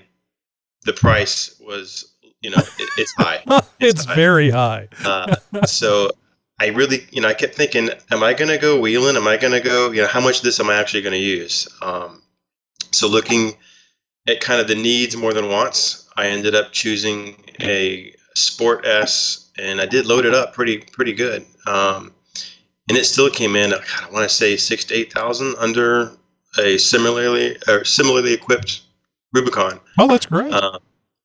the 0.83 0.93
price 0.93 1.59
was 1.59 2.13
you 2.41 2.49
know 2.49 2.57
it, 2.57 2.89
it's 2.97 3.13
high. 3.17 3.43
It's, 3.77 3.99
it's 3.99 4.05
high. 4.05 4.15
very 4.15 4.49
high. 4.49 4.87
uh, 5.03 5.35
so 5.65 6.09
I 6.59 6.67
really, 6.67 7.05
you 7.11 7.21
know, 7.21 7.27
I 7.27 7.33
kept 7.33 7.55
thinking, 7.55 7.89
am 8.09 8.23
I 8.23 8.33
going 8.33 8.47
to 8.47 8.57
go 8.57 8.79
wheeling? 8.79 9.17
Am 9.17 9.27
I 9.27 9.35
going 9.35 9.51
to 9.51 9.59
go, 9.59 9.91
you 9.91 10.01
know, 10.01 10.07
how 10.07 10.21
much 10.21 10.37
of 10.37 10.43
this 10.43 10.59
am 10.61 10.69
I 10.69 10.75
actually 10.75 11.01
going 11.01 11.13
to 11.13 11.19
use? 11.19 11.67
Um, 11.81 12.21
so 12.91 13.09
looking 13.09 13.55
at 14.27 14.39
kind 14.39 14.61
of 14.61 14.67
the 14.69 14.75
needs 14.75 15.17
more 15.17 15.33
than 15.33 15.49
wants, 15.49 16.09
I 16.15 16.27
ended 16.27 16.55
up 16.55 16.71
choosing 16.71 17.43
a 17.59 18.14
Sport 18.35 18.85
S, 18.85 19.49
and 19.57 19.81
I 19.81 19.85
did 19.85 20.05
load 20.05 20.25
it 20.25 20.33
up 20.33 20.53
pretty 20.53 20.77
pretty 20.77 21.13
good. 21.13 21.45
Um, 21.67 22.13
and 22.87 22.97
it 22.97 23.05
still 23.05 23.29
came 23.29 23.55
in, 23.55 23.73
I 23.73 24.09
want 24.11 24.29
to 24.29 24.35
say 24.35 24.57
six 24.57 24.85
to 24.85 24.93
eight 24.93 25.11
thousand 25.11 25.55
under 25.57 26.11
a 26.59 26.77
similarly 26.77 27.57
or 27.67 27.83
similarly 27.83 28.33
equipped 28.33 28.81
Rubicon. 29.33 29.79
Oh, 29.97 30.07
that's 30.07 30.27
great. 30.27 30.53
Uh, 30.53 30.79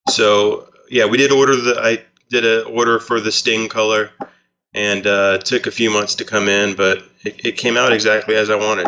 so 0.08 0.70
yeah, 0.88 1.06
we 1.06 1.18
did 1.18 1.32
order 1.32 1.56
the. 1.56 1.78
I 1.80 2.02
did 2.30 2.44
an 2.44 2.72
order 2.72 2.98
for 2.98 3.20
the 3.20 3.32
Sting 3.32 3.68
color 3.68 4.10
and 4.74 5.06
uh, 5.06 5.38
it 5.40 5.44
took 5.44 5.66
a 5.66 5.70
few 5.70 5.90
months 5.90 6.14
to 6.16 6.24
come 6.24 6.48
in, 6.48 6.76
but 6.76 6.98
it, 7.24 7.44
it 7.44 7.56
came 7.56 7.76
out 7.76 7.92
exactly 7.92 8.36
as 8.36 8.50
I 8.50 8.56
wanted. 8.56 8.86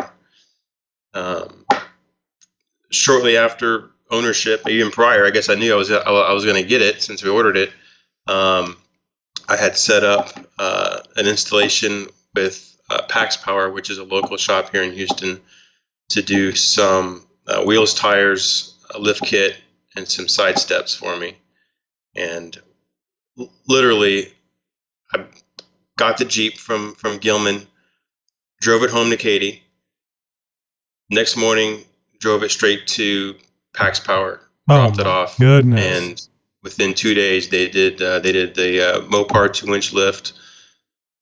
Um, 1.13 1.65
shortly 2.89 3.37
after 3.37 3.91
ownership, 4.09 4.67
even 4.67 4.91
prior, 4.91 5.25
I 5.25 5.29
guess 5.29 5.49
I 5.49 5.55
knew 5.55 5.73
I 5.73 5.77
was 5.77 5.91
I 5.91 6.33
was 6.33 6.45
going 6.45 6.61
to 6.61 6.67
get 6.67 6.81
it 6.81 7.01
since 7.01 7.23
we 7.23 7.29
ordered 7.29 7.57
it. 7.57 7.71
Um, 8.27 8.77
I 9.49 9.57
had 9.57 9.77
set 9.77 10.03
up 10.03 10.29
uh, 10.57 10.99
an 11.15 11.27
installation 11.27 12.07
with 12.35 12.77
uh, 12.89 13.03
Pax 13.03 13.37
Power, 13.37 13.69
which 13.69 13.89
is 13.89 13.97
a 13.97 14.03
local 14.03 14.37
shop 14.37 14.71
here 14.71 14.83
in 14.83 14.93
Houston, 14.93 15.41
to 16.09 16.21
do 16.21 16.53
some 16.53 17.25
uh, 17.47 17.63
wheels, 17.63 17.93
tires, 17.93 18.75
a 18.93 18.99
lift 18.99 19.23
kit, 19.23 19.57
and 19.95 20.07
some 20.07 20.27
side 20.27 20.57
steps 20.57 20.95
for 20.95 21.17
me. 21.17 21.35
And 22.15 22.57
literally, 23.67 24.33
I 25.13 25.25
got 25.97 26.17
the 26.17 26.25
Jeep 26.25 26.57
from 26.57 26.95
from 26.95 27.17
Gillman, 27.17 27.67
drove 28.61 28.83
it 28.83 28.89
home 28.89 29.09
to 29.09 29.17
Katy. 29.17 29.63
Next 31.09 31.35
morning, 31.35 31.83
drove 32.19 32.43
it 32.43 32.51
straight 32.51 32.87
to 32.87 33.35
Pax 33.73 33.99
Power, 33.99 34.39
dropped 34.67 34.97
oh, 34.97 35.01
it 35.01 35.07
off, 35.07 35.37
goodness. 35.37 35.85
and 35.85 36.27
within 36.63 36.93
two 36.93 37.13
days 37.13 37.49
they 37.49 37.69
did 37.69 38.01
uh, 38.01 38.19
they 38.19 38.31
did 38.31 38.55
the 38.55 38.81
uh, 38.81 39.01
Mopar 39.01 39.53
two 39.53 39.73
inch 39.73 39.93
lift, 39.93 40.33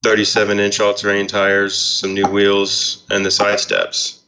37 0.02 0.58
inch 0.58 0.80
all 0.80 0.94
terrain 0.94 1.26
tires, 1.26 1.76
some 1.76 2.14
new 2.14 2.26
wheels, 2.26 3.04
and 3.10 3.26
the 3.26 3.30
side 3.30 3.60
steps, 3.60 4.22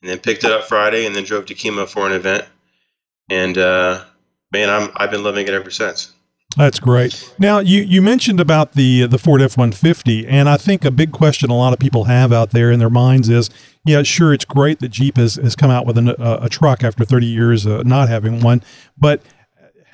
and 0.00 0.10
then 0.10 0.18
picked 0.18 0.44
it 0.44 0.52
up 0.52 0.64
Friday 0.64 1.06
and 1.06 1.14
then 1.14 1.24
drove 1.24 1.46
to 1.46 1.54
Kemah 1.54 1.88
for 1.88 2.06
an 2.06 2.12
event, 2.12 2.44
and 3.28 3.58
uh, 3.58 4.04
man, 4.52 4.70
I'm 4.70 4.90
I've 4.96 5.10
been 5.10 5.24
loving 5.24 5.46
it 5.46 5.54
ever 5.54 5.70
since. 5.70 6.12
That's 6.56 6.78
great. 6.78 7.34
Now 7.38 7.58
you, 7.58 7.82
you 7.82 8.00
mentioned 8.00 8.38
about 8.38 8.72
the 8.72 9.06
the 9.06 9.18
Ford 9.18 9.42
F 9.42 9.56
one 9.56 9.72
fifty, 9.72 10.26
and 10.26 10.48
I 10.48 10.56
think 10.56 10.84
a 10.84 10.90
big 10.90 11.10
question 11.10 11.50
a 11.50 11.56
lot 11.56 11.72
of 11.72 11.80
people 11.80 12.04
have 12.04 12.32
out 12.32 12.50
there 12.50 12.70
in 12.70 12.78
their 12.78 12.90
minds 12.90 13.28
is, 13.28 13.50
yeah, 13.84 14.02
sure, 14.04 14.32
it's 14.32 14.44
great 14.44 14.78
that 14.78 14.90
Jeep 14.90 15.16
has, 15.16 15.34
has 15.36 15.56
come 15.56 15.70
out 15.70 15.84
with 15.84 15.98
an, 15.98 16.10
a, 16.10 16.38
a, 16.42 16.48
truck 16.48 16.84
after 16.84 17.04
thirty 17.04 17.26
years 17.26 17.66
uh, 17.66 17.82
not 17.84 18.08
having 18.08 18.40
one, 18.40 18.62
but 18.96 19.20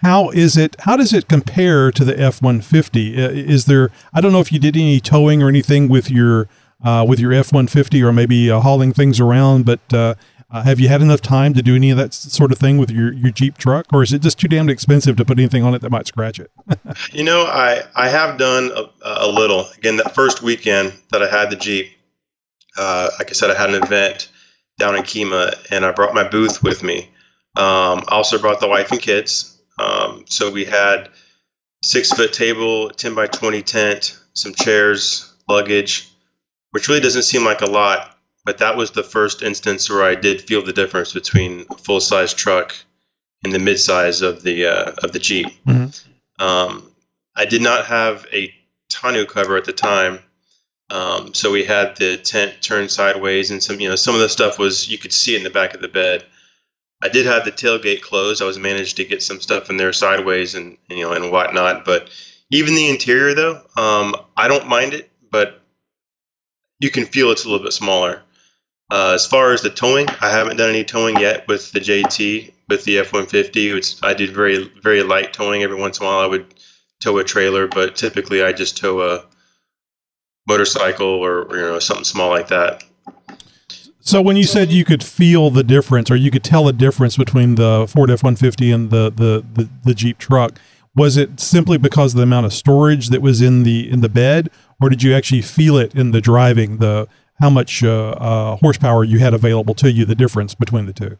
how 0.03 0.31
is 0.31 0.57
it? 0.57 0.77
How 0.81 0.97
does 0.97 1.13
it 1.13 1.29
compare 1.29 1.91
to 1.93 2.05
the 2.05 2.19
F 2.19 2.41
one 2.43 2.61
fifty? 2.61 3.15
Is 3.17 3.67
there? 3.67 3.91
I 4.13 4.21
don't 4.21 4.33
know 4.33 4.41
if 4.41 4.53
you 4.53 4.59
did 4.59 4.77
any 4.77 5.01
towing 5.01 5.43
or 5.43 5.49
anything 5.49 5.89
with 5.89 6.11
your 6.11 6.49
uh, 6.85 7.05
with 7.09 7.21
your 7.21 7.33
F 7.33 7.53
one 7.53 7.67
fifty, 7.67 8.03
or 8.03 8.13
maybe 8.13 8.51
uh, 8.51 8.61
hauling 8.61 8.93
things 8.93 9.21
around, 9.21 9.65
but 9.65 9.81
uh, 9.93 10.15
uh, 10.53 10.63
have 10.63 10.81
you 10.81 10.89
had 10.89 11.01
enough 11.01 11.21
time 11.21 11.55
to 11.55 11.63
do 11.63 11.77
any 11.77 11.91
of 11.91 11.97
that 11.97 12.13
sort 12.13 12.51
of 12.51 12.59
thing 12.59 12.77
with 12.77 12.91
your, 12.91 13.13
your 13.13 13.31
Jeep 13.31 13.57
truck, 13.57 13.87
or 13.93 14.03
is 14.03 14.13
it 14.13 14.21
just 14.21 14.39
too 14.39 14.49
damn 14.49 14.69
expensive 14.69 15.17
to 15.17 15.25
put 15.25 15.39
anything 15.39 15.63
on 15.63 15.75
it 15.75 15.81
that 15.83 15.91
might 15.91 16.09
scratch 16.09 16.41
it? 16.41 16.51
you 17.13 17.23
know, 17.23 17.43
I, 17.43 17.83
I 17.95 18.09
have 18.09 18.37
done 18.37 18.73
a, 18.75 18.91
a, 19.03 19.29
little. 19.29 19.67
Again, 19.79 19.97
that 19.99 20.15
first 20.15 20.43
weekend 20.43 20.93
that 21.13 21.23
I 21.23 21.31
had 21.31 21.51
the 21.51 21.57
Jeep, 21.57 21.93
uh, 22.77 23.11
like 23.19 23.31
I 23.31 23.33
said, 23.33 23.51
I 23.51 23.55
had 23.59 23.71
an 23.71 23.83
event 23.83 24.29
down 24.79 24.97
in 24.97 25.03
Kemah, 25.03 25.71
and 25.71 25.85
I 25.85 25.93
brought 25.93 26.15
my 26.15 26.27
booth 26.27 26.65
with 26.65 26.83
me. 26.83 27.11
Um, 27.57 28.03
I 28.09 28.17
also 28.17 28.39
brought 28.39 28.59
the 28.59 28.69
wife 28.69 28.91
and 28.91 29.01
kids. 29.01 29.60
Um, 29.81 30.25
so 30.29 30.51
we 30.51 30.65
had 30.65 31.09
six 31.83 32.13
foot 32.13 32.33
table, 32.33 32.91
10 32.91 33.15
by 33.15 33.27
20 33.27 33.63
tent, 33.63 34.19
some 34.35 34.55
chairs, 34.55 35.33
luggage, 35.49 36.09
which 36.73 36.89
really 36.89 37.01
doesn't 37.01 37.23
seem 37.23 37.45
like 37.45 37.63
a 37.63 37.67
lot 37.67 38.17
but 38.45 38.59
that 38.59 38.77
was 38.77 38.91
the 38.91 39.03
first 39.03 39.43
instance 39.43 39.89
where 39.91 40.03
I 40.03 40.15
did 40.15 40.41
feel 40.43 40.65
the 40.65 40.73
difference 40.73 41.13
between 41.13 41.67
a 41.71 41.77
full 41.77 42.01
size 42.01 42.33
truck 42.33 42.75
and 43.45 43.53
the 43.53 43.59
midsize 43.59 44.23
of 44.23 44.43
the 44.43 44.67
uh, 44.67 44.93
of 45.03 45.13
the 45.13 45.19
Jeep. 45.19 45.49
Mm-hmm. 45.67 46.45
Um, 46.45 46.91
I 47.37 47.45
did 47.45 47.63
not 47.63 47.87
have 47.87 48.27
a 48.33 48.53
tonneau 48.89 49.27
cover 49.27 49.57
at 49.57 49.65
the 49.65 49.73
time, 49.73 50.21
um, 50.91 51.35
so 51.35 51.53
we 51.53 51.65
had 51.65 51.97
the 51.97 52.17
tent 52.17 52.63
turned 52.63 52.91
sideways, 52.91 53.51
and 53.51 53.63
some 53.63 53.79
you 53.79 53.89
know 53.89 53.97
some 53.97 54.15
of 54.15 54.21
the 54.21 54.29
stuff 54.29 54.59
was 54.59 54.89
you 54.89 54.99
could 54.99 55.13
see 55.13 55.37
in 55.37 55.43
the 55.43 55.51
back 55.51 55.75
of 55.75 55.81
the 55.81 55.89
bed. 55.89 56.25
I 57.03 57.09
did 57.09 57.27
have 57.27 57.45
the 57.45 57.53
tailgate 57.53 58.03
closed. 58.03 58.43
I 58.43 58.47
was 58.47 58.59
managed 58.59 58.97
to 58.99 59.05
get 59.05 59.23
some 59.23 59.41
stuff 59.41 59.71
in 59.71 59.77
there 59.77 59.93
sideways 59.93 60.55
and 60.55 60.77
you 60.89 61.03
know 61.03 61.13
and 61.13 61.31
whatnot. 61.31 61.85
But 61.85 62.11
even 62.51 62.75
the 62.75 62.91
interior 62.91 63.35
though, 63.35 63.63
um, 63.77 64.17
I 64.37 64.49
don't 64.49 64.69
mind 64.69 64.93
it, 64.93 65.11
but 65.31 65.63
you 66.79 66.91
can 66.91 67.07
feel 67.07 67.31
it's 67.31 67.45
a 67.45 67.49
little 67.49 67.65
bit 67.65 67.73
smaller. 67.73 68.23
Uh, 68.91 69.13
as 69.15 69.27
far 69.27 69.53
as 69.53 69.63
the 69.63 69.71
towing, 69.71 70.09
I 70.21 70.31
haven't 70.31 70.57
done 70.57 70.71
any 70.71 70.85
towing 70.85 71.19
yet 71.19 71.47
with 71.47 71.71
the 71.73 71.81
JT 71.81 72.53
with 72.69 72.85
the 72.85 72.99
F-150. 72.99 73.77
It's, 73.77 74.03
I 74.03 74.15
did 74.15 74.31
very 74.31 74.65
very 74.83 75.03
light 75.03 75.33
towing. 75.33 75.63
Every 75.63 75.77
once 75.77 75.99
in 75.99 76.07
a 76.07 76.09
while, 76.09 76.21
I 76.21 76.27
would 76.27 76.55
tow 77.01 77.19
a 77.19 77.25
trailer, 77.25 77.67
but 77.67 77.97
typically 77.97 78.43
I 78.43 78.53
just 78.53 78.77
tow 78.77 79.01
a 79.01 79.25
motorcycle 80.47 81.07
or, 81.07 81.43
or 81.45 81.57
you 81.57 81.63
know 81.63 81.79
something 81.79 82.05
small 82.05 82.31
like 82.31 82.49
that. 82.49 82.83
So 84.01 84.23
when 84.23 84.37
you 84.37 84.45
said 84.45 84.71
you 84.71 84.85
could 84.85 85.05
feel 85.05 85.51
the 85.51 85.63
difference, 85.63 86.11
or 86.11 86.17
you 86.17 86.31
could 86.31 86.45
tell 86.45 86.65
the 86.65 86.73
difference 86.73 87.17
between 87.17 87.57
the 87.57 87.87
Ford 87.89 88.11
F-150 88.11 88.75
and 88.75 88.91
the, 88.91 89.11
the 89.11 89.45
the, 89.55 89.69
the 89.85 89.95
Jeep 89.95 90.19
truck, 90.19 90.59
was 90.97 91.17
it 91.17 91.39
simply 91.39 91.79
because 91.79 92.15
of 92.15 92.17
the 92.17 92.23
amount 92.23 92.47
of 92.47 92.53
storage 92.53 93.09
that 93.11 93.23
was 93.23 93.41
in 93.41 93.63
the 93.63 93.91
in 93.91 94.01
the 94.01 94.09
bed, 94.09 94.51
or 94.81 94.89
did 94.89 95.03
you 95.03 95.15
actually 95.15 95.43
feel 95.43 95.77
it 95.77 95.95
in 95.95 96.13
the 96.13 96.21
driving? 96.21 96.79
The 96.79 97.09
how 97.41 97.51
much 97.51 97.83
uh, 97.83 98.11
uh, 98.11 98.57
horsepower 98.57 99.03
you 99.03 99.19
had 99.19 99.35
available 99.35 99.75
to 99.75 99.91
you, 99.91 100.05
the 100.05 100.15
difference 100.15 100.55
between 100.55 100.87
the 100.87 100.93
two? 100.93 101.19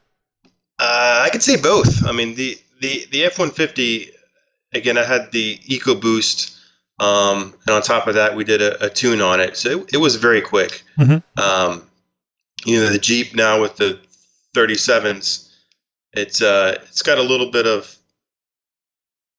Uh, 0.79 1.23
I 1.25 1.31
could 1.31 1.43
say 1.43 1.61
both. 1.61 2.05
I 2.07 2.13
mean, 2.13 2.35
the, 2.35 2.59
the, 2.81 3.07
the 3.11 3.25
F 3.25 3.39
150, 3.39 4.11
again, 4.73 4.99
I 4.99 5.05
had 5.05 5.33
the 5.33 5.59
EcoBoost. 5.59 6.59
Um, 7.01 7.55
and 7.67 7.77
on 7.77 7.83
top 7.83 8.07
of 8.07 8.15
that, 8.15 8.37
we 8.37 8.45
did 8.45 8.61
a, 8.61 8.85
a 8.85 8.91
tune 8.91 9.23
on 9.23 9.41
it. 9.41 9.57
So 9.57 9.81
it, 9.81 9.95
it 9.95 9.97
was 9.97 10.17
very 10.17 10.43
quick. 10.43 10.83
Mm-hmm. 10.99 11.41
Um, 11.41 11.87
you 12.65 12.81
know, 12.81 12.91
the 12.91 12.99
Jeep 12.99 13.35
now 13.35 13.61
with 13.61 13.77
the 13.77 14.01
37s, 14.55 15.49
it's, 16.13 16.43
uh, 16.43 16.79
it's 16.89 17.03
got 17.03 17.19
a 17.19 17.23
little 17.23 17.51
bit 17.51 17.67
of 17.67 17.95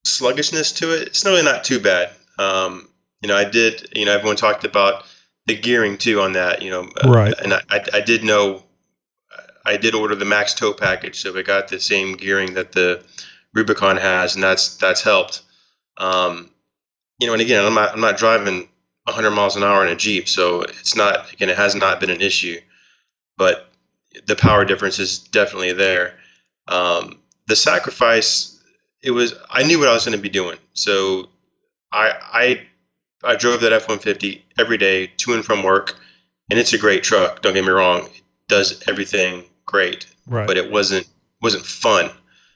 sluggishness 0.06 0.72
to 0.74 0.94
it. 0.96 1.08
It's 1.08 1.26
really 1.26 1.44
not 1.44 1.64
too 1.64 1.80
bad. 1.80 2.12
Um, 2.40 2.88
you 3.22 3.28
know, 3.28 3.36
I 3.36 3.44
did, 3.46 3.90
you 3.96 4.06
know, 4.06 4.14
everyone 4.14 4.36
talked 4.36 4.64
about 4.64 5.06
the 5.46 5.56
gearing 5.56 5.98
too 5.98 6.22
on 6.22 6.34
that, 6.34 6.62
you 6.62 6.70
know. 6.70 6.90
uh, 7.04 7.10
Right. 7.10 7.34
And 7.40 7.54
I, 7.54 7.62
I, 7.70 7.86
I 7.96 8.02
did 8.02 8.24
know, 8.24 8.64
I 9.66 9.78
did 9.78 9.94
order 9.94 10.16
the 10.16 10.26
Max 10.26 10.54
Tow 10.54 10.74
package, 10.74 11.20
so 11.20 11.32
we 11.34 11.44
got 11.44 11.68
the 11.68 11.80
same 11.80 12.14
gearing 12.14 12.56
that 12.56 12.72
the 12.72 13.04
Rubicon 13.54 13.98
has, 13.98 14.36
and 14.36 14.44
that's 14.44 14.78
that's 14.78 15.02
helped. 15.02 15.44
Um, 15.98 16.50
you 17.20 17.28
know, 17.28 17.34
and 17.34 17.42
again, 17.42 17.64
I'm 17.64 17.76
not 17.76 17.94
I'm 17.94 18.02
not 18.02 18.18
driving 18.18 18.68
100 19.04 19.30
miles 19.32 19.56
an 19.56 19.64
hour 19.64 19.86
in 19.86 19.92
a 19.92 19.96
Jeep, 19.96 20.28
so 20.28 20.62
it's 20.62 20.96
not 20.96 21.32
again, 21.34 21.50
it 21.50 21.58
has 21.58 21.76
not 21.76 22.00
been 22.00 22.10
an 22.10 22.22
issue, 22.22 22.60
but 23.42 23.72
the 24.28 24.36
power 24.36 24.64
difference 24.66 25.00
is 25.00 25.18
definitely 25.18 25.74
there. 25.74 26.14
Um, 26.68 27.18
the 27.48 27.56
sacrifice, 27.56 28.62
it 29.02 29.10
was 29.12 29.34
I 29.50 29.64
knew 29.64 29.80
what 29.80 29.88
I 29.88 29.94
was 29.94 30.06
going 30.06 30.16
to 30.16 30.22
be 30.22 30.30
doing, 30.30 30.60
so 30.74 31.28
I 31.92 32.14
I 33.24 33.32
I 33.32 33.36
drove 33.36 33.62
that 33.62 33.74
F 33.74 33.88
one 33.90 33.98
fifty 33.98 34.46
every 34.60 34.78
day 34.78 35.08
to 35.18 35.34
and 35.34 35.44
from 35.44 35.64
work, 35.64 35.96
and 36.52 36.60
it's 36.60 36.72
a 36.74 36.78
great 36.78 37.02
truck. 37.04 37.42
Don't 37.42 37.56
get 37.56 37.64
me 37.66 37.72
wrong; 37.72 38.02
it 38.06 38.22
does 38.48 38.84
everything 38.88 39.44
great, 39.66 40.06
Right. 40.28 40.46
but 40.46 40.56
it 40.58 40.70
wasn't 40.70 41.08
wasn't 41.42 41.66
fun. 41.66 42.12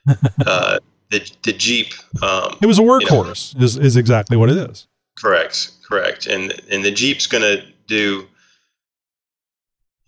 uh, 0.45 0.77
the 1.09 1.31
the 1.41 1.53
Jeep. 1.53 1.93
Um, 2.21 2.57
It 2.61 2.67
was 2.67 2.77
a 2.77 2.83
you 2.83 2.87
know, 2.87 2.99
workhorse. 2.99 3.59
is 3.59 3.75
is 3.77 3.95
exactly 3.97 4.37
what 4.37 4.49
it 4.51 4.57
is. 4.69 4.85
Correct, 5.17 5.71
correct. 5.89 6.27
And 6.27 6.53
and 6.69 6.85
the 6.85 6.91
Jeep's 6.91 7.25
gonna 7.25 7.63
do 7.87 8.27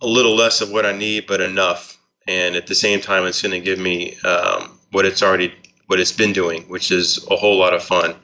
a 0.00 0.06
little 0.06 0.34
less 0.34 0.60
of 0.60 0.70
what 0.70 0.86
I 0.86 0.92
need, 0.92 1.26
but 1.26 1.40
enough. 1.40 1.98
And 2.26 2.56
at 2.56 2.66
the 2.66 2.74
same 2.74 3.00
time, 3.00 3.26
it's 3.26 3.42
gonna 3.42 3.60
give 3.60 3.78
me 3.78 4.16
um, 4.20 4.78
what 4.90 5.04
it's 5.04 5.22
already 5.22 5.54
what 5.86 6.00
it's 6.00 6.12
been 6.12 6.32
doing, 6.32 6.62
which 6.64 6.90
is 6.90 7.26
a 7.30 7.36
whole 7.36 7.58
lot 7.58 7.74
of 7.74 7.82
fun. 7.82 8.14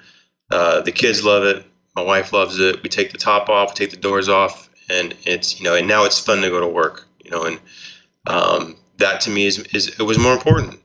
Uh, 0.51 0.81
the 0.83 0.93
kids 0.93 1.25
love 1.25 1.45
it. 1.45 1.65
My 1.97 2.03
wife 2.03 2.33
loves 2.33 2.59
it. 2.59 2.83
We 2.83 2.89
take 2.89 3.13
the 3.13 3.19
top 3.19 3.49
off, 3.49 3.75
take 3.75 3.91
the 3.91 3.97
doors 3.97 4.29
off, 4.29 4.69
and 4.91 5.15
it's 5.25 5.59
you 5.59 5.65
know, 5.65 5.75
and 5.75 5.89
now 5.89 6.05
it's 6.05 6.21
fun 6.21 6.43
to 6.43 6.51
go 6.51 6.61
to 6.61 6.69
work. 6.69 7.07
You 7.25 7.31
know, 7.31 7.45
and 7.45 7.61
um, 8.27 8.77
that 8.99 9.23
to 9.23 9.31
me 9.31 9.47
is 9.47 9.59
is 9.59 9.89
it 9.99 10.03
was 10.03 10.19
more 10.19 10.35
important. 10.35 10.81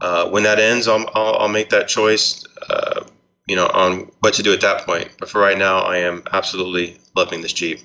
Uh, 0.00 0.28
when 0.28 0.42
that 0.42 0.58
ends, 0.58 0.86
I'll, 0.86 1.08
I'll 1.14 1.34
I'll 1.36 1.48
make 1.48 1.70
that 1.70 1.88
choice. 1.88 2.44
Uh, 2.68 3.04
you 3.46 3.56
know, 3.56 3.66
on 3.66 4.10
what 4.20 4.34
to 4.34 4.42
do 4.42 4.52
at 4.52 4.62
that 4.62 4.86
point. 4.86 5.10
But 5.18 5.28
for 5.28 5.40
right 5.40 5.58
now, 5.58 5.80
I 5.80 5.98
am 5.98 6.22
absolutely 6.32 6.98
loving 7.14 7.42
this 7.42 7.52
Jeep. 7.52 7.80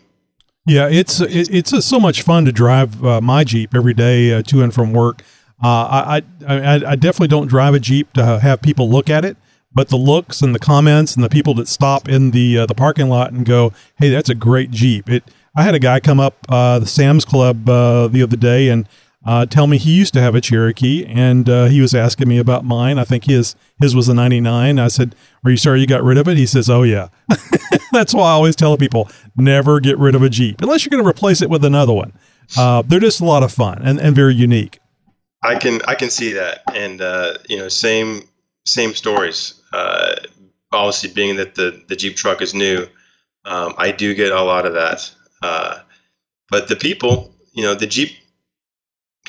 Yeah, 0.70 0.88
it's 0.88 1.20
it, 1.20 1.50
it's 1.50 1.74
uh, 1.74 1.82
so 1.82 2.00
much 2.00 2.22
fun 2.22 2.46
to 2.46 2.52
drive 2.52 3.04
uh, 3.04 3.20
my 3.22 3.44
Jeep 3.44 3.74
every 3.74 3.96
day 3.96 4.34
uh, 4.34 4.44
to 4.44 4.62
and 4.62 4.72
from 4.72 4.94
work. 4.94 5.24
Uh, 5.64 6.22
I, 6.22 6.22
I 6.48 6.76
I 6.92 6.96
definitely 6.96 7.28
don't 7.28 7.48
drive 7.48 7.74
a 7.74 7.80
Jeep 7.80 8.14
to 8.14 8.40
have 8.40 8.62
people 8.62 8.88
look 8.88 9.10
at 9.10 9.26
it, 9.26 9.36
but 9.74 9.90
the 9.90 9.98
looks 9.98 10.44
and 10.44 10.54
the 10.54 10.60
comments 10.60 11.16
and 11.16 11.24
the 11.24 11.30
people 11.30 11.56
that 11.56 11.68
stop 11.68 12.08
in 12.08 12.32
the 12.32 12.60
uh, 12.60 12.66
the 12.68 12.76
parking 12.76 13.10
lot 13.10 13.34
and 13.34 13.48
go, 13.48 13.74
"Hey, 13.98 14.10
that's 14.10 14.30
a 14.30 14.36
great 14.36 14.70
Jeep." 14.70 15.10
It. 15.10 15.24
I 15.56 15.64
had 15.64 15.74
a 15.74 15.80
guy 15.80 16.00
come 16.00 16.20
up 16.20 16.36
uh, 16.50 16.78
the 16.78 16.86
Sam's 16.86 17.26
Club 17.26 17.66
the 17.66 18.22
other 18.24 18.38
day 18.38 18.70
and 18.70 18.88
uh, 19.26 19.46
tell 19.46 19.68
me 19.68 19.78
he 19.78 19.92
used 19.92 20.14
to 20.14 20.22
have 20.22 20.34
a 20.34 20.42
Cherokee, 20.42 21.06
and 21.06 21.50
uh, 21.50 21.66
he 21.66 21.82
was 21.82 21.94
asking 21.94 22.30
me 22.30 22.38
about 22.38 22.64
mine. 22.64 22.98
I 22.98 23.04
think 23.04 23.26
his 23.26 23.56
his 23.82 23.94
was 23.96 24.08
a 24.08 24.14
'99. 24.14 24.80
I 24.80 24.88
said, 24.88 25.14
"Are 25.44 25.52
you 25.52 25.58
sorry 25.58 25.82
you 25.82 25.88
got 25.88 26.04
rid 26.04 26.18
of 26.18 26.28
it?" 26.28 26.38
He 26.38 26.46
says, 26.46 26.70
"Oh 26.70 26.84
yeah." 26.84 27.10
That's 27.92 28.14
why 28.14 28.30
I 28.30 28.32
always 28.32 28.56
tell 28.56 28.78
people 28.78 29.10
never 29.36 29.80
get 29.80 29.98
rid 29.98 30.16
of 30.16 30.24
a 30.24 30.30
Jeep 30.30 30.62
unless 30.62 30.86
you're 30.86 30.92
going 30.92 31.04
to 31.04 31.10
replace 31.10 31.42
it 31.42 31.50
with 31.50 31.66
another 31.66 31.94
one. 31.94 32.14
Uh, 32.58 32.82
they're 32.82 33.00
just 33.00 33.20
a 33.20 33.26
lot 33.26 33.44
of 33.44 33.52
fun 33.52 33.82
and, 33.84 34.00
and 34.00 34.16
very 34.16 34.34
unique. 34.34 34.80
I 35.44 35.56
can 35.56 35.82
I 35.88 35.96
can 35.96 36.10
see 36.10 36.34
that, 36.34 36.64
and 36.74 37.02
uh, 37.02 37.36
you 37.50 37.58
know, 37.58 37.68
same 37.68 38.24
same 38.66 38.94
stories. 38.94 39.62
Uh, 39.74 40.16
obviously, 40.72 41.12
being 41.12 41.36
that 41.36 41.56
the 41.56 41.84
the 41.88 41.96
Jeep 41.96 42.16
truck 42.16 42.42
is 42.42 42.54
new, 42.54 42.88
um, 43.44 43.74
I 43.78 43.92
do 43.92 44.14
get 44.14 44.32
a 44.32 44.42
lot 44.42 44.66
of 44.66 44.74
that. 44.74 45.12
Uh, 45.42 45.80
but 46.50 46.68
the 46.68 46.76
people, 46.76 47.36
you 47.54 47.64
know, 47.64 47.76
the 47.76 47.88
Jeep 47.88 48.12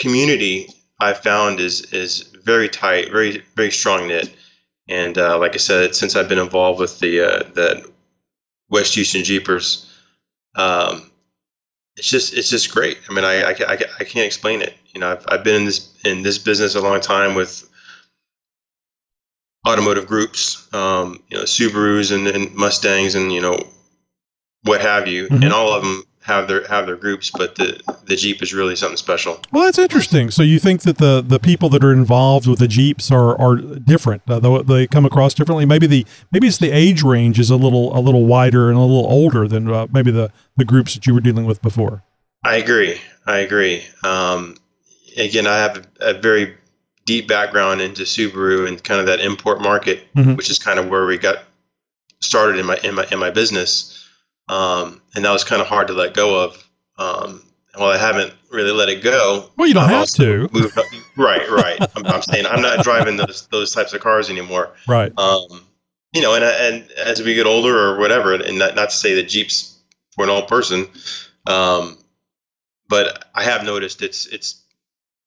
community 0.01 0.69
I 1.01 1.13
found 1.13 1.61
is 1.61 1.93
is 1.93 2.23
very 2.45 2.69
tight, 2.69 3.13
very 3.13 3.43
very 3.55 3.71
strong 3.71 4.09
knit, 4.09 4.35
and 4.89 5.17
uh, 5.17 5.39
like 5.39 5.55
I 5.55 5.59
said, 5.59 5.95
since 5.95 6.17
I've 6.17 6.29
been 6.29 6.39
involved 6.39 6.81
with 6.81 6.99
the 6.99 7.21
uh, 7.21 7.43
the 7.55 7.89
West 8.69 8.95
Houston 8.95 9.23
Jeepers, 9.23 9.87
um, 10.57 11.11
it's 11.97 12.09
just 12.11 12.35
it's 12.35 12.51
just 12.51 12.73
great. 12.73 12.99
I 13.09 13.13
mean, 13.13 13.25
I, 13.25 13.43
I, 13.43 13.51
I, 13.51 13.79
I 14.01 14.05
can't 14.05 14.27
explain 14.27 14.63
it. 14.63 14.75
You 14.93 15.01
know, 15.01 15.13
I've, 15.13 15.25
I've 15.29 15.45
been 15.45 15.57
in 15.57 15.65
this 15.67 15.93
in 16.05 16.23
this 16.23 16.39
business 16.39 16.75
a 16.75 16.81
long 16.81 17.01
time 17.01 17.35
with 17.35 17.69
automotive 19.69 20.07
groups, 20.07 20.67
um, 20.75 21.23
you 21.29 21.37
know, 21.37 21.45
Subarus 21.45 22.13
and, 22.15 22.27
and 22.27 22.55
Mustangs 22.55 23.15
and 23.15 23.33
you 23.33 23.41
know 23.41 23.59
what 24.63 24.81
have 24.81 25.07
you, 25.09 25.27
Mhm. 25.29 25.45
and 25.45 25.53
all 25.53 25.73
of 25.73 25.83
them 25.83 26.03
have 26.23 26.49
their 26.49 26.67
have 26.69 26.87
their 26.87 26.97
groups, 26.97 27.31
but 27.31 27.55
the 27.57 27.81
the 28.05 28.15
Jeep 28.15 28.43
is 28.43 28.53
really 28.53 28.77
something 28.77 28.97
special. 28.99 29.41
Well, 29.53 29.65
that's 29.65 29.79
interesting. 29.79 30.31
So 30.31 30.43
you 30.43 30.59
think 30.59 30.83
that 30.83 30.99
the, 30.99 31.25
the 31.27 31.39
people 31.39 31.69
that 31.71 31.83
are 31.83 31.93
involved 31.93 32.47
with 32.47 32.59
the 32.59 32.69
Jeeps 32.69 33.11
are, 33.11 33.41
are 33.41 33.57
different, 33.57 34.23
uh, 34.29 34.39
though 34.39 34.63
they 34.63 34.87
come 34.87 35.07
across 35.07 35.33
differently. 35.35 35.65
Maybe 35.65 35.87
the 35.87 36.07
maybe 36.31 36.47
it's 36.47 36.59
the 36.59 36.71
age 36.71 37.03
range 37.03 37.39
is 37.39 37.49
a 37.51 37.57
little 37.57 37.97
a 37.97 38.01
little 38.01 38.27
wider 38.27 38.69
and 38.69 38.77
a 38.77 38.81
little 38.83 39.07
older 39.11 39.49
than 39.49 39.71
uh, 39.71 39.87
maybe 39.93 40.11
the, 40.11 40.31
the 40.57 40.65
groups 40.65 40.95
that 40.95 41.07
you 41.07 41.15
were 41.15 41.21
dealing 41.21 41.47
with 41.47 41.63
before. 41.63 42.03
I 42.45 42.57
agree. 42.57 43.01
I 43.27 43.39
agree. 43.39 43.85
Um, 44.05 44.57
again, 45.17 45.47
I 45.47 45.57
have 45.59 45.87
a, 46.01 46.11
a 46.11 46.15
very 46.15 46.55
deep 47.07 47.29
background 47.29 47.81
into 47.81 48.03
Subaru 48.03 48.69
and 48.69 48.83
kind 48.85 49.01
of 49.01 49.07
that 49.07 49.21
import 49.21 49.61
market, 49.63 50.07
Mhm. 50.15 50.37
which 50.37 50.51
is 50.51 50.59
kind 50.59 50.79
of 50.79 50.89
where 50.89 51.07
we 51.07 51.17
got 51.17 51.45
started 52.21 52.59
in 52.59 52.67
my 52.67 52.77
in 52.85 52.95
my 52.95 53.07
in 53.11 53.19
my 53.19 53.31
business. 53.31 53.97
Um, 54.51 55.01
and 55.15 55.25
that 55.25 55.31
was 55.31 55.45
kind 55.45 55.63
of 55.63 55.69
hard 55.69 55.87
to 55.89 55.93
let 55.95 56.13
go 56.13 56.45
of. 56.45 56.69
Um, 56.99 57.45
well, 57.79 57.91
I 57.91 57.99
haven't 57.99 58.35
really 58.51 58.73
let 58.73 58.89
it 58.89 59.01
go. 59.03 59.49
Well, 59.57 59.69
you 59.69 59.75
don't 59.75 59.85
I've 59.85 59.91
have 59.91 60.11
to. 60.11 60.49
moved 60.53 60.77
right, 61.17 61.49
right. 61.49 61.79
I'm, 61.95 62.05
I'm 62.05 62.23
saying 62.23 62.47
I'm 62.47 62.61
not 62.61 62.83
driving 62.83 63.17
those 63.17 63.47
those 63.47 63.71
types 63.73 63.93
of 63.95 64.01
cars 64.01 64.29
anymore. 64.29 64.73
Right. 64.89 65.17
Um, 65.17 65.65
you 66.13 66.21
know, 66.21 66.35
and 66.35 66.45
and 66.45 66.91
as 66.93 67.23
we 67.23 67.35
get 67.35 67.47
older 67.47 67.79
or 67.79 67.99
whatever, 67.99 68.35
and 68.35 68.59
not, 68.59 68.75
not 68.75 68.91
to 68.91 68.97
say 68.97 69.15
that 69.15 69.29
Jeep's 69.29 69.79
for 70.17 70.25
an 70.25 70.31
old 70.31 70.49
person, 70.49 70.89
um, 71.47 71.97
but 72.89 73.27
I 73.35 73.45
have 73.45 73.65
noticed 73.65 74.03
it's 74.03 74.27
it's 74.27 74.65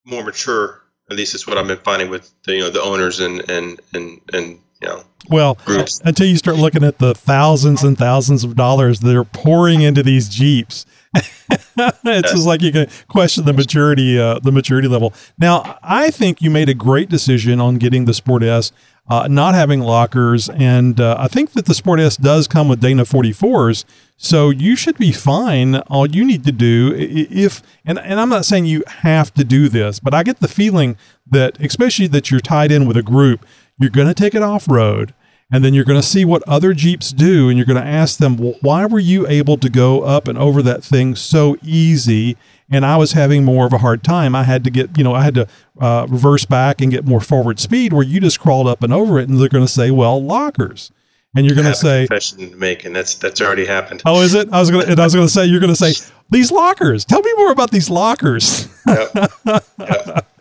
more 0.05 0.23
mature. 0.23 0.81
At 1.09 1.15
least 1.15 1.33
it's 1.33 1.47
what 1.47 1.57
I've 1.57 1.67
been 1.67 1.77
finding 1.77 2.09
with 2.09 2.29
the, 2.43 2.55
you 2.55 2.59
know 2.59 2.69
the 2.69 2.81
owners 2.81 3.21
and 3.21 3.49
and 3.49 3.79
and 3.93 4.19
and 4.33 4.59
you 4.83 4.89
know 4.89 5.03
Well, 5.29 5.57
Groups. 5.65 6.01
until 6.03 6.27
you 6.27 6.37
start 6.37 6.57
looking 6.57 6.83
at 6.83 6.97
the 6.99 7.13
thousands 7.15 7.83
and 7.83 7.97
thousands 7.97 8.43
of 8.43 8.55
dollars 8.55 8.99
that 9.01 9.15
are 9.15 9.23
pouring 9.23 9.81
into 9.81 10.03
these 10.03 10.29
Jeeps, 10.29 10.85
it's 11.15 12.31
just 12.31 12.47
like 12.47 12.61
you 12.61 12.71
can 12.71 12.87
question 13.07 13.45
the 13.45 13.53
maturity, 13.53 14.19
uh, 14.19 14.39
the 14.39 14.51
maturity 14.51 14.87
level. 14.87 15.13
Now, 15.37 15.77
I 15.83 16.09
think 16.11 16.41
you 16.41 16.49
made 16.49 16.69
a 16.69 16.73
great 16.73 17.09
decision 17.09 17.59
on 17.61 17.75
getting 17.75 18.05
the 18.05 18.13
Sport 18.13 18.43
S, 18.43 18.71
uh, 19.07 19.27
not 19.29 19.53
having 19.53 19.81
lockers, 19.81 20.49
and 20.49 20.99
uh, 20.99 21.15
I 21.19 21.27
think 21.27 21.51
that 21.51 21.65
the 21.65 21.73
Sport 21.73 21.99
S 21.99 22.17
does 22.17 22.47
come 22.47 22.67
with 22.67 22.79
Dana 22.81 23.03
44s, 23.03 23.85
so 24.17 24.49
you 24.49 24.75
should 24.75 24.97
be 24.97 25.11
fine. 25.11 25.75
All 25.75 26.07
you 26.07 26.25
need 26.25 26.43
to 26.45 26.51
do, 26.51 26.93
if 26.95 27.61
and 27.85 27.99
and 27.99 28.19
I'm 28.19 28.29
not 28.29 28.45
saying 28.45 28.65
you 28.65 28.83
have 28.87 29.33
to 29.35 29.43
do 29.43 29.67
this, 29.69 29.99
but 29.99 30.13
I 30.13 30.23
get 30.23 30.39
the 30.39 30.47
feeling 30.47 30.95
that, 31.29 31.59
especially 31.59 32.07
that 32.07 32.31
you're 32.31 32.39
tied 32.39 32.71
in 32.71 32.87
with 32.87 32.97
a 32.97 33.03
group, 33.03 33.45
you're 33.79 33.89
going 33.89 34.07
to 34.07 34.13
take 34.13 34.35
it 34.35 34.41
off 34.41 34.67
road 34.69 35.13
and 35.53 35.63
then 35.63 35.75
you're 35.75 35.85
going 35.85 36.01
to 36.01 36.07
see 36.07 36.25
what 36.25 36.41
other 36.47 36.73
Jeeps 36.73 37.11
do, 37.11 37.47
and 37.47 37.59
you're 37.59 37.65
going 37.67 37.79
to 37.79 37.87
ask 37.87 38.17
them, 38.17 38.37
well, 38.37 38.55
why 38.61 38.87
were 38.87 38.97
you 38.97 39.27
able 39.27 39.55
to 39.57 39.69
go 39.69 40.01
up 40.01 40.27
and 40.27 40.35
over 40.35 40.63
that 40.63 40.83
thing 40.83 41.15
so 41.15 41.57
easy? 41.61 42.35
And 42.71 42.83
I 42.83 42.97
was 42.97 43.11
having 43.11 43.43
more 43.43 43.67
of 43.67 43.73
a 43.73 43.77
hard 43.77 44.03
time. 44.03 44.35
I 44.35 44.45
had 44.45 44.63
to 44.63 44.71
get, 44.71 44.97
you 44.97 45.03
know, 45.03 45.13
I 45.13 45.23
had 45.23 45.35
to 45.35 45.47
uh, 45.79 46.07
reverse 46.09 46.45
back 46.45 46.81
and 46.81 46.89
get 46.89 47.05
more 47.05 47.21
forward 47.21 47.59
speed 47.59 47.93
where 47.93 48.03
you 48.03 48.19
just 48.19 48.39
crawled 48.39 48.65
up 48.65 48.81
and 48.81 48.91
over 48.91 49.19
it. 49.19 49.29
And 49.29 49.39
they're 49.39 49.47
going 49.47 49.63
to 49.63 49.71
say, 49.71 49.91
well, 49.91 50.19
lockers. 50.23 50.91
And 51.35 51.45
you're 51.45 51.55
going 51.55 51.67
to 51.67 51.75
say, 51.75 52.07
confession 52.07 52.49
to 52.49 52.55
make, 52.55 52.83
and 52.85 52.95
that's 52.95 53.15
that's 53.15 53.41
already 53.41 53.65
happened. 53.65 54.01
oh, 54.05 54.21
is 54.21 54.33
it? 54.33 54.51
I 54.51 54.59
was 54.59 54.71
going 54.71 54.85
to, 54.85 54.91
and 54.91 54.99
I 54.99 55.03
was 55.03 55.13
going 55.13 55.27
to 55.27 55.33
say, 55.33 55.45
you're 55.45 55.59
going 55.59 55.73
to 55.73 55.93
say, 55.93 55.93
these 56.31 56.51
lockers. 56.51 57.05
Tell 57.05 57.21
me 57.21 57.33
more 57.37 57.51
about 57.51 57.69
these 57.69 57.89
lockers. 57.91 58.67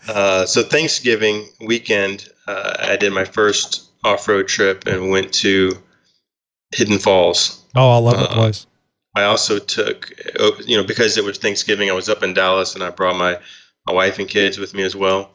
Uh, 0.08 0.44
so 0.44 0.64
Thanksgiving 0.64 1.48
weekend, 1.60 2.28
uh, 2.52 2.76
I 2.92 2.96
did 2.96 3.12
my 3.12 3.24
first 3.24 3.88
off-road 4.04 4.48
trip 4.48 4.86
and 4.86 5.10
went 5.10 5.32
to 5.34 5.72
Hidden 6.74 6.98
Falls. 6.98 7.64
oh, 7.74 7.90
I 7.90 7.98
love 7.98 8.18
that 8.18 8.30
Uh, 8.30 8.34
place. 8.34 8.66
I 9.14 9.24
also 9.24 9.58
took, 9.58 10.10
uh, 10.40 10.52
you 10.64 10.76
know, 10.76 10.84
because 10.84 11.18
it 11.18 11.24
was 11.24 11.38
Thanksgiving, 11.38 11.90
I 11.90 11.92
was 11.92 12.08
up 12.08 12.22
in 12.22 12.32
Dallas, 12.34 12.74
and 12.74 12.82
I 12.82 12.90
brought 12.90 13.16
my 13.16 13.38
my 13.86 13.92
wife 13.92 14.18
and 14.20 14.28
kids 14.28 14.58
with 14.58 14.74
me 14.74 14.82
as 14.84 14.94
well, 14.94 15.32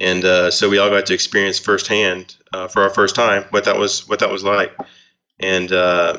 and 0.00 0.24
uh, 0.24 0.50
so 0.50 0.68
we 0.68 0.78
all 0.78 0.90
got 0.90 1.06
to 1.06 1.14
experience 1.14 1.58
firsthand 1.60 2.34
uh, 2.52 2.66
for 2.68 2.82
our 2.82 2.90
first 2.90 3.14
time 3.14 3.44
what 3.50 3.64
that 3.64 3.78
was 3.78 4.06
what 4.08 4.18
that 4.18 4.30
was 4.30 4.42
like, 4.44 4.76
and 5.40 5.72
uh, 5.72 6.18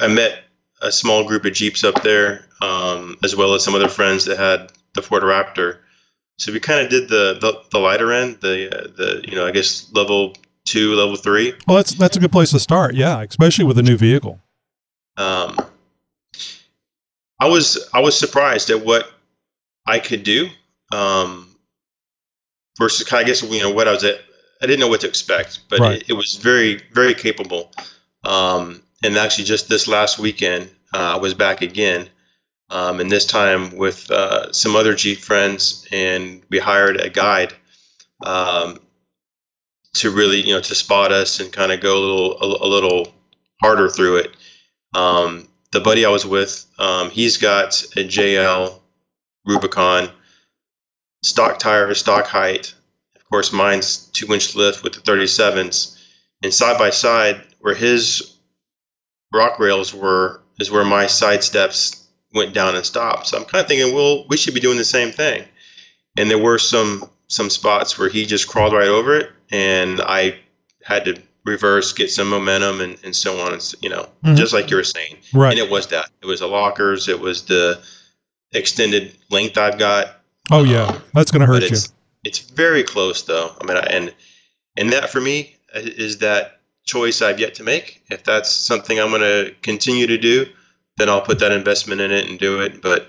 I 0.00 0.08
met 0.08 0.42
a 0.82 0.90
small 0.90 1.24
group 1.28 1.44
of 1.44 1.52
Jeeps 1.52 1.84
up 1.84 2.02
there, 2.02 2.46
um, 2.62 3.16
as 3.22 3.36
well 3.36 3.54
as 3.54 3.62
some 3.62 3.74
other 3.74 3.88
friends 3.88 4.24
that 4.24 4.38
had 4.38 4.72
the 4.94 5.02
Ford 5.02 5.22
Raptor. 5.22 5.78
So 6.38 6.52
we 6.52 6.60
kind 6.60 6.80
of 6.84 6.90
did 6.90 7.08
the, 7.08 7.38
the 7.40 7.62
the 7.70 7.78
lighter 7.78 8.12
end, 8.12 8.38
the 8.40 8.68
uh, 8.76 8.88
the 8.96 9.24
you 9.28 9.36
know 9.36 9.46
I 9.46 9.50
guess 9.52 9.90
level 9.92 10.34
two, 10.64 10.94
level 10.94 11.16
three. 11.16 11.54
Well, 11.66 11.76
that's, 11.76 11.92
that's 11.94 12.16
a 12.16 12.20
good 12.20 12.32
place 12.32 12.50
to 12.50 12.58
start. 12.58 12.94
Yeah. 12.94 13.22
Especially 13.22 13.64
with 13.64 13.78
a 13.78 13.82
new 13.82 13.96
vehicle. 13.96 14.40
Um, 15.16 15.56
I 17.40 17.48
was 17.48 17.88
I 17.92 18.00
was 18.00 18.18
surprised 18.18 18.70
at 18.70 18.84
what 18.84 19.10
I 19.86 19.98
could 19.98 20.22
do 20.24 20.48
um, 20.92 21.54
versus 22.78 23.10
I 23.12 23.22
guess 23.24 23.42
you 23.42 23.60
know 23.60 23.70
what 23.70 23.86
I 23.88 23.92
was 23.92 24.04
at. 24.04 24.16
I 24.62 24.66
didn't 24.66 24.80
know 24.80 24.88
what 24.88 25.02
to 25.02 25.08
expect, 25.08 25.60
but 25.68 25.78
Right. 25.80 26.00
it, 26.02 26.10
it 26.10 26.12
was 26.14 26.36
very 26.36 26.80
very 26.92 27.14
capable. 27.14 27.70
Um, 28.24 28.82
and 29.02 29.16
actually, 29.18 29.44
just 29.44 29.68
this 29.68 29.86
last 29.86 30.18
weekend, 30.18 30.70
uh, 30.94 31.14
I 31.14 31.16
was 31.16 31.34
back 31.34 31.60
again, 31.60 32.08
um, 32.74 32.98
and 32.98 33.08
this 33.10 33.24
time 33.24 33.76
with 33.76 34.10
uh, 34.10 34.52
some 34.52 34.74
other 34.74 34.96
Jeep 34.96 35.18
friends, 35.18 35.86
and 35.92 36.42
we 36.50 36.58
hired 36.58 37.00
a 37.00 37.08
guide 37.08 37.54
um, 38.26 38.80
to 39.94 40.10
really 40.10 40.40
you 40.40 40.52
know 40.52 40.60
to 40.60 40.74
spot 40.74 41.12
us 41.12 41.38
and 41.38 41.52
kind 41.52 41.70
of 41.70 41.80
go 41.80 41.96
a 41.96 42.00
little 42.00 42.42
a, 42.42 42.66
a 42.66 42.68
little 42.68 43.14
harder 43.62 43.88
through 43.88 44.16
it. 44.16 44.36
Um, 44.92 45.48
the 45.70 45.80
buddy 45.80 46.04
I 46.04 46.08
was 46.08 46.26
with, 46.26 46.66
um, 46.78 47.10
he's 47.10 47.36
got 47.36 47.80
a 47.96 48.04
JL 48.04 48.80
Rubicon, 49.46 50.10
stock 51.22 51.60
tire, 51.60 51.94
stock 51.94 52.26
height. 52.26 52.74
Of 53.14 53.24
course, 53.28 53.52
mine's 53.52 54.06
two 54.08 54.32
inch 54.34 54.56
lift 54.56 54.82
with 54.82 54.94
the 54.94 55.00
37s. 55.00 55.96
And 56.42 56.52
side 56.52 56.78
by 56.78 56.90
side, 56.90 57.42
where 57.60 57.74
his 57.74 58.36
rock 59.32 59.58
rails 59.58 59.94
were, 59.94 60.42
is 60.60 60.70
where 60.70 60.84
my 60.84 61.06
side 61.06 61.42
steps 61.42 62.03
went 62.34 62.52
down 62.52 62.74
and 62.74 62.84
stopped. 62.84 63.28
So 63.28 63.38
I'm 63.38 63.44
kind 63.44 63.62
of 63.62 63.68
thinking, 63.68 63.94
well, 63.94 64.26
we 64.28 64.36
should 64.36 64.54
be 64.54 64.60
doing 64.60 64.76
the 64.78 64.84
same 64.84 65.10
thing. 65.12 65.44
And 66.16 66.30
there 66.30 66.38
were 66.38 66.58
some 66.58 67.08
some 67.28 67.48
spots 67.50 67.98
where 67.98 68.08
he 68.08 68.26
just 68.26 68.46
crawled 68.48 68.72
right 68.74 68.86
over 68.88 69.16
it, 69.16 69.30
and 69.50 70.00
I 70.00 70.36
had 70.82 71.06
to 71.06 71.16
reverse, 71.44 71.92
get 71.92 72.10
some 72.10 72.28
momentum, 72.28 72.80
and, 72.80 72.96
and 73.02 73.16
so 73.16 73.40
on. 73.40 73.52
And 73.52 73.62
so, 73.62 73.76
you 73.82 73.88
know, 73.88 74.08
Mhm. 74.24 74.36
just 74.36 74.52
like 74.52 74.70
you 74.70 74.76
were 74.76 74.84
saying. 74.84 75.16
Right. 75.32 75.50
And 75.50 75.58
it 75.58 75.70
was 75.70 75.86
that. 75.88 76.10
It 76.22 76.26
was 76.26 76.40
the 76.40 76.46
lockers. 76.46 77.08
It 77.08 77.18
was 77.20 77.42
the 77.42 77.80
extended 78.52 79.16
length 79.30 79.58
I've 79.58 79.78
got. 79.78 80.20
Oh 80.50 80.62
yeah, 80.64 80.98
that's 81.14 81.30
going 81.30 81.40
to 81.40 81.46
hurt 81.46 81.62
you. 81.62 81.68
it's 81.68 81.92
it's 82.24 82.38
very 82.38 82.82
close 82.82 83.22
though. 83.22 83.52
I 83.60 83.64
mean, 83.66 83.76
I- 83.76 83.86
and 83.90 84.14
and 84.76 84.92
that 84.92 85.10
for 85.10 85.20
me 85.20 85.56
is 85.74 86.18
that 86.18 86.60
choice 86.84 87.22
I've 87.22 87.40
yet 87.40 87.54
to 87.56 87.62
make. 87.62 88.02
If 88.10 88.24
that's 88.24 88.50
something 88.50 89.00
I'm 89.00 89.08
going 89.10 89.22
to 89.22 89.54
continue 89.62 90.06
to 90.06 90.18
do, 90.18 90.46
then 90.96 91.08
I'll 91.08 91.20
put 91.20 91.38
that 91.40 91.52
investment 91.52 92.00
in 92.00 92.10
it 92.10 92.28
and 92.28 92.38
do 92.38 92.60
it. 92.60 92.82
But 92.82 93.08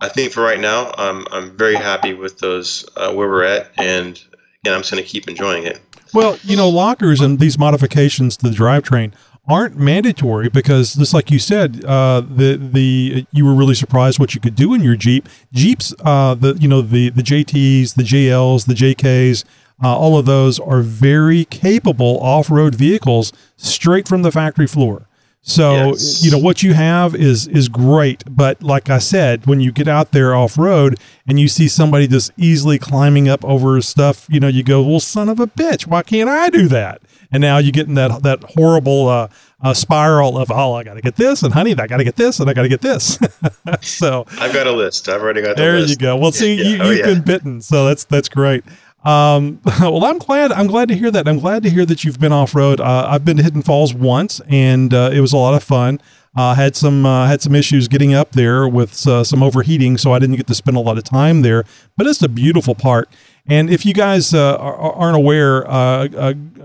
I 0.00 0.08
think 0.08 0.32
for 0.32 0.42
right 0.42 0.60
now, 0.60 0.92
I'm 0.96 1.26
I'm 1.30 1.56
very 1.56 1.76
happy 1.76 2.14
with 2.14 2.38
those 2.38 2.88
uh, 2.96 3.12
where 3.12 3.28
we're 3.28 3.44
at, 3.44 3.70
and 3.78 4.20
again, 4.62 4.74
I'm 4.74 4.80
just 4.80 4.92
going 4.92 5.02
to 5.02 5.08
keep 5.08 5.28
enjoying 5.28 5.64
it. 5.64 5.80
Well, 6.14 6.38
you 6.42 6.56
know, 6.56 6.68
lockers 6.68 7.20
and 7.20 7.38
these 7.38 7.58
modifications 7.58 8.36
to 8.38 8.48
the 8.48 8.56
drivetrain 8.56 9.12
aren't 9.48 9.76
mandatory 9.76 10.48
because, 10.48 10.94
just 10.94 11.14
like 11.14 11.30
you 11.30 11.38
said, 11.38 11.84
uh, 11.84 12.20
the 12.20 12.56
the 12.56 13.26
you 13.32 13.44
were 13.44 13.54
really 13.54 13.74
surprised 13.74 14.18
what 14.18 14.34
you 14.34 14.40
could 14.40 14.54
do 14.54 14.74
in 14.74 14.82
your 14.82 14.96
Jeep. 14.96 15.28
Jeeps, 15.52 15.94
uh, 16.04 16.34
the 16.34 16.54
you 16.54 16.68
know 16.68 16.82
the 16.82 17.10
the 17.10 17.22
JTs, 17.22 17.94
the 17.94 18.02
JLs, 18.02 18.66
the 18.66 18.74
JKs, 18.74 19.44
uh, 19.82 19.96
all 19.96 20.18
of 20.18 20.26
those 20.26 20.58
are 20.60 20.82
very 20.82 21.44
capable 21.46 22.18
off 22.20 22.50
road 22.50 22.74
vehicles 22.74 23.32
straight 23.56 24.06
from 24.08 24.22
the 24.22 24.32
factory 24.32 24.66
floor. 24.66 25.07
So 25.48 25.94
you 26.20 26.30
know 26.30 26.36
what 26.38 26.62
you 26.62 26.74
have 26.74 27.14
is 27.14 27.46
is 27.48 27.70
great, 27.70 28.22
but 28.28 28.62
like 28.62 28.90
I 28.90 28.98
said, 28.98 29.46
when 29.46 29.60
you 29.60 29.72
get 29.72 29.88
out 29.88 30.12
there 30.12 30.34
off 30.34 30.58
road 30.58 31.00
and 31.26 31.40
you 31.40 31.48
see 31.48 31.68
somebody 31.68 32.06
just 32.06 32.32
easily 32.36 32.78
climbing 32.78 33.30
up 33.30 33.42
over 33.46 33.80
stuff, 33.80 34.26
you 34.28 34.40
know, 34.40 34.48
you 34.48 34.62
go, 34.62 34.82
"Well, 34.82 35.00
son 35.00 35.30
of 35.30 35.40
a 35.40 35.46
bitch, 35.46 35.86
why 35.86 36.02
can't 36.02 36.28
I 36.28 36.50
do 36.50 36.68
that?" 36.68 37.00
And 37.32 37.40
now 37.40 37.56
you 37.56 37.72
get 37.72 37.88
in 37.88 37.94
that 37.94 38.22
that 38.24 38.44
horrible 38.56 39.08
uh, 39.08 39.28
uh, 39.62 39.72
spiral 39.72 40.36
of, 40.36 40.50
"Oh, 40.50 40.74
I 40.74 40.84
got 40.84 40.94
to 40.94 41.00
get 41.00 41.16
this," 41.16 41.42
and 41.42 41.54
"Honey, 41.54 41.72
I 41.72 41.86
got 41.86 41.96
to 41.96 42.04
get 42.04 42.16
this," 42.16 42.40
and 42.40 42.50
"I 42.50 42.52
got 42.52 42.62
to 42.62 42.68
get 42.68 42.82
this." 42.82 43.18
so 43.80 44.26
I've 44.38 44.52
got 44.52 44.66
a 44.66 44.72
list. 44.72 45.08
I've 45.08 45.22
already 45.22 45.40
got 45.40 45.56
the 45.56 45.62
there 45.62 45.78
list. 45.78 45.88
you 45.88 45.96
go. 45.96 46.14
Well, 46.16 46.30
see, 46.32 46.56
Yeah, 46.56 46.64
you, 46.64 46.76
yeah. 46.76 46.82
Oh, 46.82 46.90
you've 46.90 46.98
yeah. 46.98 47.06
been 47.06 47.22
bitten, 47.22 47.60
so 47.62 47.86
that's 47.86 48.04
that's 48.04 48.28
great. 48.28 48.64
Um, 49.04 49.60
well, 49.80 50.04
I'm 50.04 50.18
glad. 50.18 50.52
I'm 50.52 50.66
glad 50.66 50.88
to 50.88 50.94
hear 50.94 51.10
that. 51.10 51.28
I'm 51.28 51.38
glad 51.38 51.62
to 51.62 51.70
hear 51.70 51.86
that 51.86 52.04
you've 52.04 52.20
been 52.20 52.32
off 52.32 52.54
road. 52.54 52.80
Uh, 52.80 53.06
I've 53.08 53.24
been 53.24 53.36
to 53.36 53.42
Hidden 53.42 53.62
Falls 53.62 53.94
once, 53.94 54.40
and 54.48 54.92
uh, 54.92 55.10
it 55.12 55.20
was 55.20 55.32
a 55.32 55.36
lot 55.36 55.54
of 55.54 55.62
fun. 55.62 56.00
Uh, 56.36 56.54
had 56.54 56.76
some 56.76 57.04
uh, 57.04 57.26
had 57.26 57.42
some 57.42 57.54
issues 57.54 57.88
getting 57.88 58.14
up 58.14 58.32
there 58.32 58.68
with 58.68 59.06
uh, 59.06 59.24
some 59.24 59.42
overheating, 59.42 59.96
so 59.98 60.12
I 60.12 60.18
didn't 60.18 60.36
get 60.36 60.46
to 60.48 60.54
spend 60.54 60.76
a 60.76 60.80
lot 60.80 60.98
of 60.98 61.04
time 61.04 61.42
there. 61.42 61.64
But 61.96 62.06
it's 62.06 62.22
a 62.22 62.28
beautiful 62.28 62.74
park. 62.74 63.08
And 63.46 63.70
if 63.70 63.86
you 63.86 63.94
guys 63.94 64.34
uh, 64.34 64.56
are, 64.56 64.92
aren't 64.92 65.16
aware, 65.16 65.62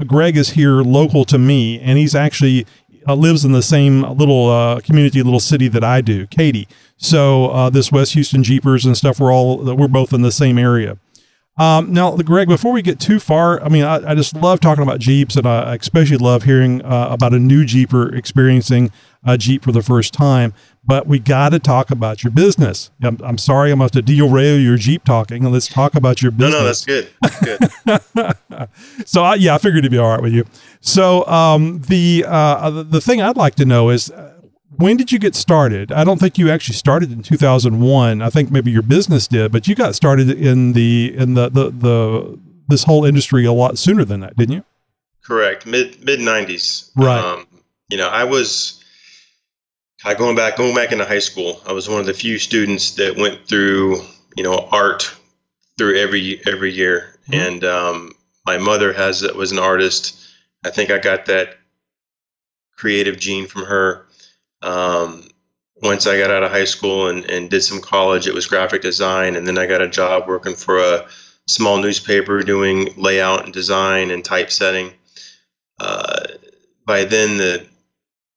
Greg 0.05 0.35
is 0.35 0.49
here 0.49 0.81
local 0.81 1.23
to 1.26 1.38
me, 1.38 1.80
and 1.80 1.97
he's 1.97 2.14
actually 2.14 2.65
lives 3.07 3.45
in 3.45 3.53
the 3.53 3.64
same 3.64 4.01
little 4.01 4.81
community, 4.81 5.23
little 5.23 5.39
city 5.39 5.69
that 5.69 5.84
I 5.84 6.01
do, 6.01 6.27
Katy. 6.27 6.68
So 6.97 7.69
this 7.69 7.89
West 7.89 8.14
Houston 8.14 8.43
Jeepers 8.43 8.85
and 8.85 8.97
stuff, 8.97 9.19
we're 9.19 9.34
all 9.34 9.64
we're 9.76 9.88
both 9.88 10.11
in 10.11 10.23
the 10.23 10.31
same 10.31 10.57
area. 10.57 10.97
Um, 11.56 11.94
now, 11.94 12.16
Greg, 12.18 12.48
before 12.48 12.72
we 12.72 12.82
get 12.82 13.00
too 13.00 13.20
far, 13.20 13.62
I 13.62 13.70
mean, 13.70 13.84
I, 13.84 14.12
I 14.12 14.16
just 14.16 14.36
love 14.36 14.60
talking 14.60 14.82
about 14.82 15.00
Jeeps, 15.00 15.36
and 15.36 15.46
I 15.46 15.76
especially 15.76 16.18
love 16.18 16.44
hearing 16.44 16.84
uh, 16.84 17.10
about 17.12 17.34
a 17.34 17.40
new 17.40 17.64
Jeeper 17.64 18.14
experiencing 18.16 18.92
a 19.24 19.38
Jeep 19.38 19.64
for 19.64 19.72
the 19.72 19.84
first 19.84 20.14
time. 20.14 20.54
But 20.86 21.08
we 21.08 21.20
got 21.20 21.50
to 21.50 21.60
talk 21.60 21.92
about 21.92 22.24
your 22.24 22.32
business. 22.32 22.90
I'm, 23.02 23.18
I'm 23.24 23.38
sorry, 23.38 23.72
I'm 23.72 23.80
about 23.80 23.94
to 23.94 24.02
derail 24.02 24.60
your 24.60 24.78
Jeep 24.78 25.06
talking, 25.06 25.44
and 25.44 25.54
let's 25.54 25.68
talk 25.68 25.96
about 25.96 26.22
your 26.22 26.32
business. 26.32 26.60
no, 26.60 26.66
that's 26.66 26.86
good. 26.86 27.10
That's 27.22 28.12
good. 28.12 29.08
so 29.08 29.24
I, 29.24 29.36
yeah, 29.36 29.56
I 29.56 29.60
figured 29.60 29.80
it'd 29.80 29.92
be 29.92 29.98
all 30.00 30.10
right 30.10 30.22
with 30.22 30.34
you. 30.34 30.46
So 30.82 31.26
um, 31.28 31.82
the 31.84 32.26
uh, 32.28 32.84
the 32.84 33.00
thing 33.00 33.22
I'd 33.22 33.38
like 33.38 33.56
to 33.56 33.66
know 33.66 33.92
is 33.92 34.12
when 34.78 34.98
did 34.98 35.12
you 35.12 35.20
get 35.20 35.36
started? 35.36 35.91
I 35.91 36.04
don't 36.04 36.20
think 36.20 36.38
you 36.38 36.50
actually 36.50 36.76
started 36.76 37.12
in 37.12 37.24
2001. 37.24 38.22
I 38.22 38.30
think 38.30 38.52
maybe 38.52 38.72
your 38.72 38.82
business 38.82 39.28
did, 39.28 39.52
but 39.52 39.68
you 39.68 39.76
got 39.76 39.95
started 39.95 40.30
in 40.30 40.74
the 40.74 41.14
in 41.16 41.34
the 41.34 41.50
the, 41.50 41.70
the 41.70 42.40
this 42.68 42.84
whole 42.84 43.06
industry 43.06 43.45
a 43.45 43.52
lot 43.52 43.78
sooner 43.78 44.06
than 44.06 44.22
that, 44.22 44.36
didn't 44.38 44.56
you? 44.56 44.64
Correct. 45.24 45.66
Mid 45.66 46.04
mid 46.04 46.20
nineties. 46.20 46.91
Right. 46.95 47.20
Um, 47.20 47.48
you 47.90 47.98
know, 47.98 48.10
I 48.10 48.24
was 48.24 48.84
I 50.06 50.14
going 50.14 50.36
back 50.36 50.58
going 50.58 50.76
back 50.76 50.91
into 50.91 51.06
high 51.06 51.20
school. 51.20 51.62
I 51.66 51.72
was 51.72 51.88
one 51.88 52.00
of 52.00 52.06
the 52.06 52.14
few 52.14 52.38
students 52.38 52.91
that 52.91 53.16
went 53.18 53.48
through 53.48 54.02
you 54.36 54.44
know 54.44 54.68
art 54.72 55.14
through 55.78 55.98
every 55.98 56.41
every 56.48 56.72
year, 56.72 57.16
and 57.32 57.64
um, 57.64 58.14
my 58.45 58.58
mother 58.58 58.94
has 58.94 59.22
was 59.34 59.52
an 59.52 59.60
artist. 59.60 60.20
I 60.66 60.70
think 60.70 60.91
I 60.91 60.98
got 60.98 61.26
that 61.28 61.58
creative 62.76 63.18
gene 63.18 63.48
from 63.48 63.66
her. 63.66 64.06
Um, 64.64 65.27
once 65.81 66.07
I 66.07 66.18
got 66.18 66.31
out 66.31 66.44
of 66.44 66.52
high 66.52 66.64
school 66.64 67.07
and, 67.07 67.26
and 67.26 67.49
did 67.49 67.61
some 67.61 67.81
college, 67.81 68.26
it 68.26 68.34
was 68.34 68.48
graphic 68.48 68.81
design, 68.81 69.35
and 69.35 69.45
then 69.45 69.57
I 69.57 69.65
got 69.65 69.81
a 69.81 69.88
job 69.88 70.27
working 70.27 70.56
for 70.56 70.80
a 70.80 71.06
small 71.48 71.77
newspaper 71.77 72.41
doing 72.41 72.94
layout 72.95 73.44
and 73.44 73.53
design 73.53 74.10
and 74.10 74.23
typesetting. 74.23 74.94
Uh, 75.80 76.23
by 76.85 77.03
then, 77.03 77.38
the 77.38 77.65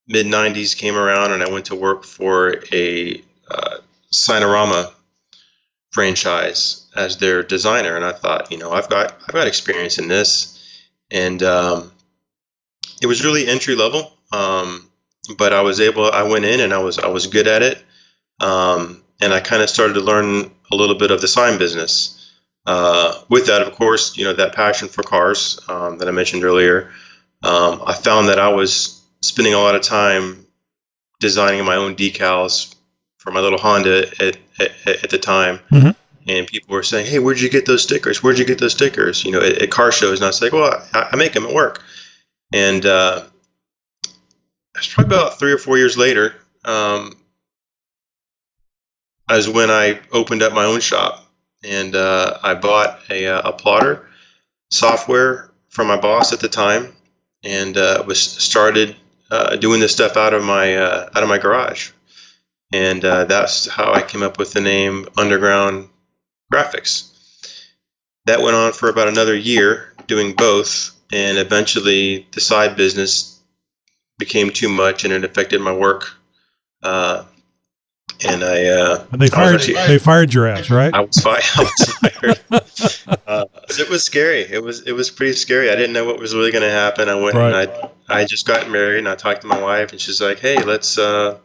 mid 0.09 0.27
90s 0.27 0.77
came 0.77 0.97
around, 0.97 1.33
and 1.33 1.43
I 1.43 1.49
went 1.49 1.67
to 1.67 1.77
work 1.77 2.05
for 2.05 2.57
a 2.73 3.23
uh, 3.51 3.79
Signarama 4.13 4.93
franchise 5.91 6.87
as 6.97 7.19
their 7.19 7.43
designer. 7.43 7.97
And 7.97 8.05
I 8.05 8.13
thought, 8.13 8.51
you 8.51 8.59
know, 8.59 8.73
I've 8.73 8.89
got 8.89 9.15
I've 9.27 9.35
got 9.35 9.47
experience 9.47 9.99
in 9.99 10.09
this, 10.09 10.83
and 11.11 11.43
um, 11.43 11.93
it 13.01 13.07
was 13.07 13.25
really 13.25 13.47
entry 13.47 13.77
level. 13.77 14.13
Um, 14.33 14.91
but 15.27 15.53
I 15.53 15.63
was 15.63 15.81
able. 15.81 16.11
I 16.11 16.23
went 16.23 16.45
in 16.45 16.61
and 16.61 16.73
I 16.73 16.79
was 16.79 16.99
I 16.99 17.09
was 17.09 17.27
good 17.27 17.47
at 17.47 17.63
it, 17.63 17.85
um, 18.41 19.03
and 19.21 19.33
I 19.33 19.41
kind 19.41 19.63
of 19.63 19.71
started 19.71 19.95
to 19.95 20.01
learn 20.01 20.51
a 20.73 20.77
little 20.77 20.97
bit 20.97 21.11
of 21.11 21.21
the 21.21 21.29
sign 21.29 21.59
business. 21.59 22.13
Uh, 22.67 23.23
with 23.29 23.47
that, 23.47 23.63
of 23.63 23.73
course, 23.75 24.17
you 24.17 24.25
know 24.25 24.33
that 24.33 24.55
passion 24.55 24.89
for 24.89 25.03
cars 25.03 25.61
um, 25.69 25.99
that 25.99 26.09
I 26.09 26.11
mentioned 26.11 26.45
earlier. 26.45 26.91
Um, 27.43 27.83
I 27.87 27.93
found 27.95 28.29
that 28.29 28.39
I 28.39 28.49
was 28.49 29.01
spending 29.21 29.55
a 29.55 29.59
lot 29.59 29.75
of 29.75 29.83
time 29.83 30.47
designing 31.21 31.65
my 31.65 31.77
own 31.77 31.95
decals 31.95 32.75
for 33.19 33.31
my 33.31 33.41
little 33.41 33.59
Honda 33.59 34.09
at, 34.21 34.37
at, 34.61 35.05
at 35.05 35.11
the 35.11 35.19
time. 35.19 35.61
Mhm. 35.71 35.95
And 36.29 36.47
people 36.47 36.75
were 36.75 36.83
saying, 36.83 37.07
"Hey, 37.07 37.21
where'd 37.21 37.41
you 37.41 37.49
get 37.49 37.67
those 37.67 37.85
stickers? 37.85 38.21
Where'd 38.23 38.39
you 38.39 38.45
get 38.45 38.59
those 38.59 38.73
stickers?" 38.73 39.25
You 39.25 39.31
know, 39.31 39.41
at, 39.41 39.63
at 39.63 39.71
car 39.71 39.93
shows, 39.93 40.19
and 40.19 40.25
I 40.25 40.29
was 40.29 40.43
like, 40.43 40.53
"Well, 40.53 40.83
I, 40.93 41.11
I 41.13 41.17
make 41.17 41.33
them 41.35 41.47
at 41.47 41.55
work." 41.55 41.83
And 42.53 42.85
uh, 42.85 43.23
it's 44.77 44.93
probably 44.93 45.17
about 45.17 45.39
three 45.39 45.53
or 45.53 45.59
four 45.59 45.79
years 45.79 45.97
later, 45.97 46.35
um, 46.65 47.17
as 49.29 49.49
when 49.49 49.71
I 49.71 50.01
opened 50.13 50.43
up 50.43 50.53
my 50.53 50.65
own 50.65 50.81
shop, 50.81 51.27
and 51.65 51.95
uh, 51.95 52.39
I 52.43 52.55
bought 52.55 53.01
a, 53.11 53.27
uh, 53.27 53.51
a 53.51 53.53
plotter 53.53 54.09
software 54.71 55.51
from 55.69 55.89
my 55.89 55.97
boss 55.97 56.33
at 56.33 56.41
the 56.41 56.49
time, 56.49 56.95
and 57.43 57.77
uh, 57.77 58.03
was 58.07 58.21
started 58.21 58.97
uh, 59.31 59.57
doing 59.57 59.81
this 59.81 59.93
stuff 59.93 60.17
out 60.17 60.35
of 60.35 60.45
my 60.45 60.77
uh, 60.77 61.09
out 61.15 61.23
of 61.23 61.29
my 61.29 61.39
garage, 61.39 61.91
and 62.73 63.05
uh, 63.05 63.25
that's 63.25 63.69
how 63.69 63.93
I 63.93 64.03
came 64.03 64.23
up 64.23 64.39
with 64.39 64.53
the 64.53 64.61
name 64.61 65.09
Underground 65.17 65.89
Graphics. 66.53 67.13
That 68.27 68.43
went 68.43 68.57
on 68.57 68.73
for 68.73 68.89
about 68.89 69.09
another 69.09 69.37
year, 69.37 69.93
doing 70.07 70.35
both, 70.35 70.93
and 71.13 71.39
eventually 71.39 72.27
the 72.33 72.41
side 72.41 72.77
business 72.77 73.36
became 74.19 74.51
too 74.51 74.69
much, 74.69 75.05
and 75.05 75.13
it 75.13 75.25
affected 75.25 75.61
my 75.61 75.73
work 75.75 76.13
uh, 76.83 77.25
and 78.25 78.43
I 78.43 78.65
uh, 78.67 79.05
And 79.13 79.21
they 79.21 79.29
fired 79.29 79.57
actually- 79.57 79.75
they 79.75 79.99
fired 79.99 80.33
your 80.33 80.47
ass, 80.47 80.71
right? 80.71 80.93
I 80.95 81.01
was 81.01 81.21
fired. 81.21 81.43
I 81.57 81.63
was 82.51 82.97
fired. 83.03 83.19
uh, 83.27 83.45
it 83.69 83.89
was 83.91 84.05
scary. 84.05 84.41
It 84.41 84.63
was 84.63 84.83
it 84.87 84.93
was 84.93 85.11
pretty 85.11 85.35
scary. 85.35 85.71
I 85.71 85.75
didn't 85.77 85.93
know 85.93 86.05
what 86.05 86.19
was 86.19 86.35
really 86.35 86.51
going 86.53 86.63
to 86.63 86.71
happen. 86.71 87.09
I 87.09 87.15
went 87.17 87.35
and 87.37 87.55
I 88.09 88.21
I 88.21 88.25
just 88.25 88.47
got 88.47 88.71
married 88.71 88.99
and 88.99 89.09
I 89.09 89.17
talked 89.17 89.43
to 89.43 89.47
my 89.47 89.61
wife 89.61 89.93
and 89.93 90.01
she's 90.01 90.21
like, 90.21 90.39
hey, 90.39 90.63
let's 90.63 90.97
uh, 90.99 91.39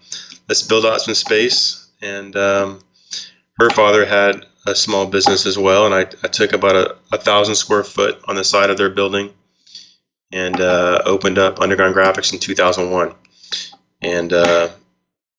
let's 0.48 0.62
build 0.62 0.86
out 0.86 1.02
some 1.02 1.16
space. 1.16 1.90
And 2.02 2.36
um, 2.36 2.80
her 3.60 3.70
father 3.72 4.06
had 4.06 4.46
a 4.66 4.74
small 4.76 5.08
business 5.08 5.46
as 5.46 5.58
well, 5.58 5.86
and 5.88 5.94
I, 5.94 6.02
I 6.24 6.28
took 6.28 6.54
about 6.54 6.76
a, 6.76 6.96
a 7.12 7.18
thousand 7.18 7.56
square 7.56 7.84
foot 7.84 8.22
on 8.28 8.36
the 8.36 8.44
side 8.44 8.70
of 8.70 8.78
their 8.78 8.90
building 8.90 9.34
and 10.32 10.60
uh, 10.60 11.02
opened 11.06 11.38
up 11.38 11.60
Underground 11.60 11.96
Graphics 11.96 12.34
in 12.34 12.40
2001 12.40 13.14
and 14.02 14.34
uh, 14.34 14.70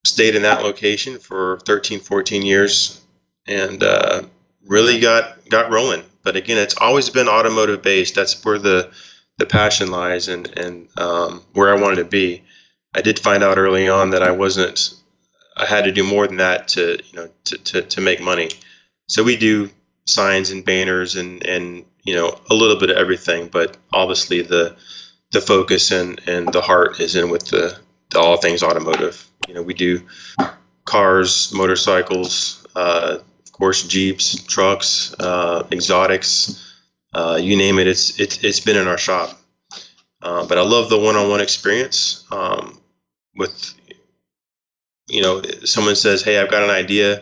stayed 0.04 0.34
in 0.34 0.42
that 0.42 0.62
location 0.62 1.18
for 1.18 1.58
13, 1.60 2.00
14 2.00 2.42
years 2.42 3.00
and 3.46 3.82
uh, 3.82 4.22
really 4.66 5.00
got 5.00 5.48
got 5.48 5.70
rolling. 5.70 6.02
But 6.22 6.36
again, 6.36 6.58
it's 6.58 6.76
always 6.76 7.10
been 7.10 7.28
automotive 7.28 7.82
based. 7.82 8.14
That's 8.14 8.44
where 8.44 8.58
the 8.58 8.90
the 9.38 9.46
passion 9.46 9.90
lies 9.90 10.28
and 10.28 10.46
and 10.58 10.88
um, 10.96 11.42
where 11.52 11.74
I 11.74 11.80
wanted 11.80 11.96
to 11.96 12.04
be. 12.04 12.44
I 12.94 13.00
did 13.00 13.18
find 13.18 13.42
out 13.42 13.58
early 13.58 13.88
on 13.88 14.10
that 14.10 14.22
I 14.22 14.30
wasn't. 14.32 14.94
I 15.56 15.66
had 15.66 15.84
to 15.84 15.92
do 15.92 16.02
more 16.02 16.26
than 16.26 16.38
that 16.38 16.68
to 16.68 16.98
you 17.04 17.16
know 17.16 17.28
to, 17.44 17.58
to, 17.58 17.82
to 17.82 18.00
make 18.00 18.20
money. 18.20 18.50
So 19.08 19.22
we 19.22 19.36
do 19.36 19.70
signs 20.06 20.50
and 20.50 20.64
banners 20.64 21.16
and 21.16 21.44
and 21.46 21.84
you 22.04 22.14
know 22.14 22.38
a 22.50 22.54
little 22.54 22.78
bit 22.78 22.90
of 22.90 22.96
everything, 22.96 23.48
but 23.48 23.76
obviously 23.92 24.42
the 24.42 24.76
the 25.32 25.40
focus 25.40 25.90
and 25.90 26.20
and 26.26 26.52
the 26.52 26.60
heart 26.60 27.00
is 27.00 27.16
in 27.16 27.30
with 27.30 27.46
the, 27.46 27.78
the 28.10 28.18
all 28.18 28.36
things 28.36 28.62
automotive. 28.62 29.26
You 29.48 29.54
know 29.54 29.62
we 29.62 29.74
do 29.74 30.02
cars, 30.84 31.52
motorcycles, 31.54 32.66
uh, 32.76 33.18
of 33.20 33.52
course 33.52 33.86
jeeps, 33.86 34.42
trucks, 34.44 35.14
uh, 35.20 35.66
exotics, 35.70 36.76
uh, 37.14 37.38
you 37.40 37.56
name 37.56 37.78
it. 37.78 37.86
It's 37.86 38.18
it's 38.18 38.42
it's 38.42 38.60
been 38.60 38.76
in 38.76 38.88
our 38.88 38.98
shop. 38.98 39.38
Uh, 40.20 40.46
but 40.46 40.56
I 40.56 40.62
love 40.62 40.88
the 40.88 40.98
one-on-one 40.98 41.40
experience 41.40 42.24
um, 42.30 42.80
with 43.34 43.74
you 45.08 45.22
know 45.22 45.42
someone 45.64 45.96
says, 45.96 46.22
"Hey, 46.22 46.38
I've 46.38 46.50
got 46.50 46.62
an 46.62 46.70
idea." 46.70 47.20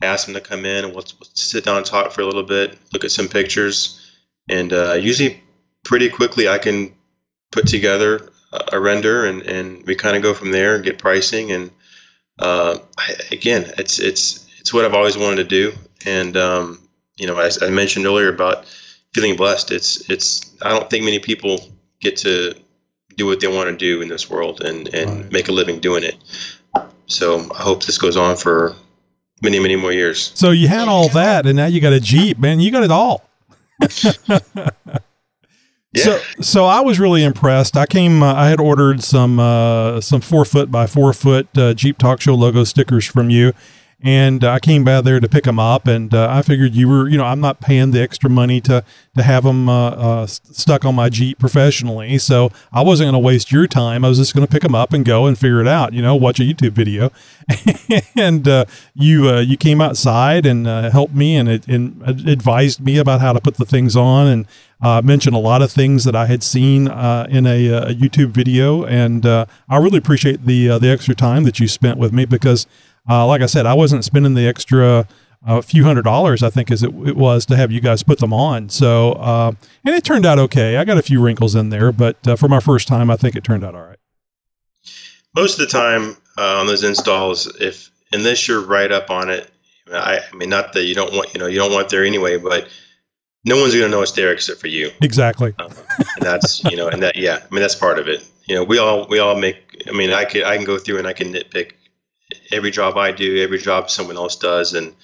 Ask 0.00 0.26
them 0.26 0.34
to 0.34 0.40
come 0.40 0.64
in 0.64 0.84
and 0.84 0.94
we'll, 0.94 1.04
we'll 1.18 1.28
sit 1.34 1.64
down 1.64 1.78
and 1.78 1.84
talk 1.84 2.12
for 2.12 2.20
a 2.20 2.24
little 2.24 2.44
bit, 2.44 2.78
look 2.92 3.04
at 3.04 3.10
some 3.10 3.26
pictures, 3.26 4.07
and 4.48 4.72
uh, 4.72 4.94
usually 4.94 5.42
pretty 5.84 6.08
quickly 6.08 6.48
I 6.48 6.58
can 6.58 6.94
put 7.50 7.66
together 7.66 8.30
a, 8.72 8.80
render 8.80 9.26
and, 9.26 9.42
and 9.42 9.84
we 9.86 9.94
kind 9.94 10.16
of 10.16 10.22
go 10.22 10.34
from 10.34 10.50
there 10.50 10.74
and 10.74 10.84
get 10.84 10.98
pricing 10.98 11.52
and 11.52 11.70
uh, 12.38 12.78
I, 12.96 13.14
again 13.32 13.70
it's 13.78 13.98
it's 13.98 14.46
it's 14.60 14.72
what 14.72 14.84
I've 14.84 14.94
always 14.94 15.16
wanted 15.16 15.36
to 15.36 15.44
do 15.44 15.72
and 16.06 16.36
um, 16.36 16.88
you 17.16 17.26
know 17.26 17.38
as 17.38 17.62
I 17.62 17.70
mentioned 17.70 18.06
earlier 18.06 18.32
about 18.32 18.64
feeling 19.12 19.36
blessed 19.36 19.70
it's 19.72 20.08
it's 20.10 20.54
I 20.62 20.70
don't 20.70 20.88
think 20.88 21.04
many 21.04 21.18
people 21.18 21.60
get 22.00 22.16
to 22.18 22.54
do 23.16 23.26
what 23.26 23.40
they 23.40 23.48
want 23.48 23.68
to 23.70 23.76
do 23.76 24.00
in 24.00 24.08
this 24.08 24.30
world 24.30 24.62
and 24.62 24.92
and 24.94 25.30
make 25.32 25.48
a 25.48 25.52
living 25.52 25.80
doing 25.80 26.04
it 26.04 26.16
so 27.06 27.40
I 27.54 27.62
hope 27.62 27.84
this 27.84 27.98
goes 27.98 28.16
on 28.16 28.36
for 28.36 28.76
many 29.42 29.58
many 29.58 29.76
more 29.76 29.92
years 29.92 30.32
So 30.34 30.50
you 30.50 30.68
had 30.68 30.88
all 30.88 31.08
that, 31.10 31.46
and 31.46 31.56
now 31.56 31.66
you 31.66 31.80
got 31.80 31.92
a 31.92 32.00
Jeep, 32.00 32.38
man. 32.38 32.60
You 32.60 32.70
got 32.70 32.82
it 32.82 32.90
all. 32.90 33.27
So, 35.96 36.20
so 36.40 36.64
I 36.66 36.80
was 36.80 37.00
really 37.00 37.24
impressed. 37.24 37.76
I 37.76 37.86
came, 37.86 38.22
uh, 38.22 38.34
I 38.34 38.50
had 38.50 38.60
ordered 38.60 39.02
some 39.02 39.40
uh, 39.40 40.00
some 40.00 40.20
four 40.20 40.44
foot 40.44 40.70
by 40.70 40.86
four 40.86 41.12
foot 41.14 41.48
uh, 41.56 41.72
Jeep 41.72 41.96
Talk 41.98 42.20
Show 42.20 42.34
logo 42.34 42.64
stickers 42.64 43.06
from 43.06 43.30
you, 43.30 43.52
and 44.00 44.44
I 44.44 44.60
came 44.60 44.84
by 44.84 45.00
there 45.00 45.18
to 45.18 45.28
pick 45.28 45.44
them 45.44 45.58
up. 45.58 45.86
And 45.88 46.14
uh, 46.14 46.28
I 46.30 46.42
figured 46.42 46.74
you 46.74 46.88
were, 46.88 47.08
you 47.08 47.18
know, 47.18 47.24
I'm 47.24 47.40
not 47.40 47.60
paying 47.60 47.90
the 47.90 48.00
extra 48.00 48.30
money 48.30 48.60
to 48.62 48.84
to 49.18 49.22
have 49.24 49.42
them 49.44 49.68
uh, 49.68 49.90
uh, 49.90 50.26
stuck 50.26 50.84
on 50.84 50.94
my 50.94 51.08
Jeep 51.08 51.38
professionally, 51.38 52.18
so 52.18 52.50
I 52.72 52.82
wasn't 52.82 53.06
going 53.06 53.20
to 53.20 53.26
waste 53.26 53.52
your 53.52 53.66
time. 53.66 54.04
I 54.04 54.08
was 54.08 54.18
just 54.18 54.34
going 54.34 54.46
to 54.46 54.50
pick 54.50 54.62
them 54.62 54.74
up 54.74 54.92
and 54.92 55.04
go 55.04 55.26
and 55.26 55.36
figure 55.36 55.60
it 55.60 55.68
out. 55.68 55.92
You 55.92 56.02
know, 56.02 56.14
watch 56.14 56.38
a 56.40 56.44
YouTube 56.44 56.72
video, 56.72 57.10
and 58.16 58.46
uh, 58.46 58.64
you 58.94 59.28
uh, 59.28 59.40
you 59.40 59.56
came 59.56 59.80
outside 59.80 60.46
and 60.46 60.66
uh, 60.66 60.90
helped 60.90 61.14
me 61.14 61.36
and, 61.36 61.48
it, 61.48 61.66
and 61.66 62.00
advised 62.28 62.80
me 62.80 62.98
about 62.98 63.20
how 63.20 63.32
to 63.32 63.40
put 63.40 63.56
the 63.56 63.66
things 63.66 63.96
on 63.96 64.26
and 64.26 65.04
mentioned 65.04 65.34
a 65.34 65.40
lot 65.40 65.60
of 65.60 65.72
things 65.72 66.04
that 66.04 66.14
I 66.14 66.26
had 66.26 66.44
seen 66.44 66.86
in 66.86 67.46
a, 67.46 67.66
a 67.66 67.94
YouTube 67.94 68.30
video, 68.30 68.84
and 68.84 69.26
I 69.26 69.46
really 69.70 69.98
appreciate 69.98 70.46
the 70.46 70.78
the 70.78 70.88
extra 70.88 71.16
time 71.16 71.42
that 71.44 71.58
you 71.58 71.66
spent 71.66 71.98
with 71.98 72.12
me 72.12 72.24
because, 72.24 72.68
uh, 73.08 73.26
like 73.26 73.42
I 73.42 73.46
said, 73.46 73.66
I 73.66 73.74
wasn't 73.74 74.04
spending 74.04 74.34
the 74.34 74.46
extra 74.46 75.06
uh, 75.46 75.60
few 75.60 75.84
hundred 75.84 76.02
dollars 76.02 76.42
I 76.42 76.50
think 76.50 76.70
as 76.70 76.82
it, 76.82 76.92
it 77.06 77.16
was 77.16 77.46
to 77.46 77.56
have 77.56 77.70
you 77.70 77.80
guys 77.80 78.02
put 78.02 78.18
them 78.18 78.32
on. 78.32 78.68
So, 78.68 79.12
uh, 79.12 79.52
and 79.84 79.94
it 79.94 80.04
turned 80.04 80.26
out 80.26 80.38
okay. 80.38 80.76
I 80.76 80.84
got 80.84 80.98
a 80.98 81.02
few 81.02 81.22
wrinkles 81.22 81.54
in 81.54 81.70
there, 81.70 81.92
but 81.92 82.26
uh, 82.26 82.36
for 82.36 82.48
my 82.48 82.60
first 82.60 82.88
time, 82.88 83.10
I 83.10 83.16
think 83.16 83.36
it 83.36 83.44
turned 83.44 83.64
out 83.64 83.74
all 83.74 83.82
right. 83.82 83.98
most 85.34 85.60
of 85.60 85.60
the 85.60 85.72
time 85.72 86.16
uh, 86.36 86.60
on 86.60 86.66
those 86.66 86.82
installs, 86.84 87.46
if 87.60 87.90
unless 88.12 88.48
you're 88.48 88.64
right 88.64 88.90
up 88.90 89.10
on 89.10 89.30
it, 89.30 89.50
I, 89.92 90.20
I 90.32 90.36
mean, 90.36 90.50
not 90.50 90.72
that 90.74 90.84
you 90.84 90.94
don't 90.94 91.12
want, 91.14 91.32
you 91.34 91.40
know, 91.40 91.46
you 91.46 91.58
don't 91.58 91.72
want 91.72 91.86
it 91.86 91.90
there 91.90 92.04
anyway, 92.04 92.36
but 92.36 92.68
no 93.44 93.60
one's 93.60 93.74
going 93.74 93.86
to 93.86 93.90
know 93.90 94.02
it's 94.02 94.12
there 94.12 94.32
except 94.32 94.60
for 94.60 94.68
you. 94.68 94.90
Exactly. 95.00 95.54
and 95.58 95.72
that's, 96.20 96.62
you 96.64 96.76
know, 96.76 96.88
and 96.88 97.02
that, 97.02 97.16
yeah, 97.16 97.42
I 97.42 97.54
mean, 97.54 97.62
that's 97.62 97.74
part 97.74 97.98
of 97.98 98.08
it. 98.08 98.28
You 98.46 98.54
know, 98.54 98.64
we 98.64 98.78
all, 98.78 99.06
we 99.08 99.18
all 99.18 99.36
make, 99.36 99.82
I 99.86 99.92
mean, 99.92 100.12
I 100.12 100.24
could, 100.24 100.42
I 100.42 100.56
can 100.56 100.66
go 100.66 100.78
through 100.78 100.98
and 100.98 101.06
I 101.06 101.12
can 101.12 101.32
nitpick 101.32 101.72
every 102.52 102.70
job 102.70 102.96
I 102.96 103.12
do, 103.12 103.42
every 103.42 103.58
job 103.58 103.90
someone 103.90 104.16
else 104.16 104.36
does. 104.36 104.74
And, 104.74 104.94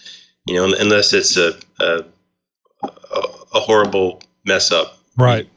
you 0.46 0.54
know, 0.54 0.74
unless 0.78 1.12
it's 1.12 1.36
a, 1.36 1.54
a, 1.80 2.04
a, 2.82 3.60
horrible 3.60 4.22
mess 4.44 4.70
up, 4.72 4.98
Right. 5.16 5.48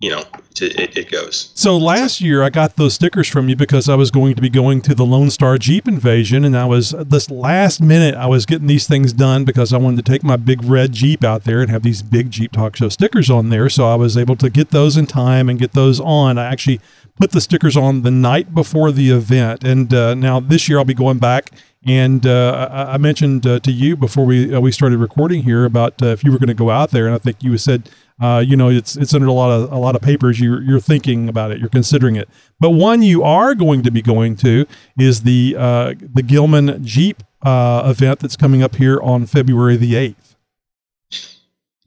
you 0.00 0.10
know, 0.10 0.24
it, 0.60 0.96
it 0.96 1.10
goes. 1.10 1.52
So 1.54 1.76
last 1.76 2.20
year 2.20 2.42
I 2.42 2.50
got 2.50 2.76
those 2.76 2.94
stickers 2.94 3.28
from 3.28 3.48
you 3.48 3.56
because 3.56 3.88
I 3.88 3.94
was 3.94 4.10
going 4.10 4.34
to 4.34 4.42
be 4.42 4.48
going 4.48 4.80
to 4.82 4.94
the 4.94 5.04
Lone 5.04 5.30
Star 5.30 5.58
Jeep 5.58 5.86
Invasion, 5.86 6.44
and 6.44 6.56
I 6.56 6.64
was 6.64 6.90
this 6.90 7.30
last 7.30 7.80
minute 7.80 8.14
I 8.14 8.26
was 8.26 8.46
getting 8.46 8.66
these 8.66 8.88
things 8.88 9.12
done 9.12 9.44
because 9.44 9.72
I 9.72 9.78
wanted 9.78 10.04
to 10.04 10.10
take 10.10 10.24
my 10.24 10.36
big 10.36 10.64
red 10.64 10.92
Jeep 10.92 11.22
out 11.22 11.44
there 11.44 11.60
and 11.60 11.70
have 11.70 11.82
these 11.82 12.02
big 12.02 12.30
Jeep 12.30 12.52
Talk 12.52 12.76
Show 12.76 12.88
stickers 12.88 13.30
on 13.30 13.50
there. 13.50 13.68
So 13.68 13.86
I 13.86 13.94
was 13.94 14.16
able 14.16 14.36
to 14.36 14.50
get 14.50 14.70
those 14.70 14.96
in 14.96 15.06
time 15.06 15.48
and 15.48 15.58
get 15.58 15.72
those 15.72 16.00
on. 16.00 16.36
I 16.36 16.46
actually 16.46 16.80
put 17.16 17.32
the 17.32 17.40
stickers 17.40 17.76
on 17.76 18.02
the 18.02 18.10
night 18.10 18.54
before 18.54 18.92
the 18.92 19.10
event, 19.10 19.64
and 19.64 19.92
uh, 19.92 20.14
now 20.14 20.40
this 20.40 20.68
year 20.68 20.78
I'll 20.78 20.84
be 20.84 20.94
going 20.94 21.18
back. 21.18 21.50
And 21.86 22.26
uh, 22.26 22.88
I, 22.90 22.98
mentioned 22.98 23.46
uh, 23.46 23.58
to 23.60 23.72
you 23.72 23.96
before 23.96 24.26
we 24.26 24.54
uh, 24.54 24.60
we 24.60 24.70
started 24.70 24.98
recording 24.98 25.44
here 25.44 25.64
about 25.64 26.02
uh, 26.02 26.08
if 26.08 26.22
you 26.22 26.30
were 26.30 26.38
going 26.38 26.48
to 26.48 26.54
go 26.54 26.68
out 26.68 26.90
there, 26.90 27.06
and 27.06 27.14
I 27.14 27.18
think 27.18 27.42
you 27.42 27.56
said 27.56 27.88
uh, 28.20 28.44
you 28.46 28.54
know, 28.54 28.68
it's 28.68 28.96
it's 28.96 29.14
under 29.14 29.26
a 29.26 29.32
lot 29.32 29.50
of 29.50 29.72
a 29.72 29.78
lot 29.78 29.96
of 29.96 30.02
papers. 30.02 30.38
You're 30.38 30.60
you're 30.60 30.80
thinking 30.80 31.26
about 31.26 31.52
it. 31.52 31.58
You're 31.58 31.70
considering 31.70 32.16
it. 32.16 32.28
But 32.58 32.70
one 32.70 33.02
you 33.02 33.22
are 33.22 33.54
going 33.54 33.82
to 33.82 33.90
be 33.90 34.02
going 34.02 34.36
to 34.36 34.66
is 34.98 35.22
the 35.22 35.54
the 35.54 36.22
Gillman 36.22 36.84
Jeep 36.84 37.22
event 37.42 38.20
that's 38.20 38.36
coming 38.36 38.62
up 38.62 38.76
here 38.76 39.00
on 39.00 39.24
February 39.24 39.78
the 39.78 39.96
eighth. 39.96 40.29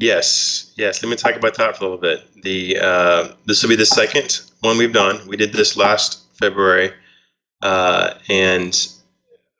Yes, 0.03 0.73
yes. 0.75 1.01
Let 1.01 1.09
me 1.09 1.15
talk 1.15 1.37
about 1.37 1.55
that 1.55 1.77
for 1.77 1.85
a 1.85 1.87
little 1.87 1.97
bit. 1.97 2.43
The 2.43 2.77
uh, 2.77 3.27
this 3.45 3.63
will 3.63 3.69
be 3.69 3.77
the 3.77 3.85
second 3.85 4.41
one 4.59 4.77
we've 4.77 4.91
done. 4.91 5.25
We 5.29 5.37
did 5.37 5.53
this 5.53 5.77
last 5.77 6.19
February, 6.33 6.91
uh, 7.61 8.15
and 8.27 8.75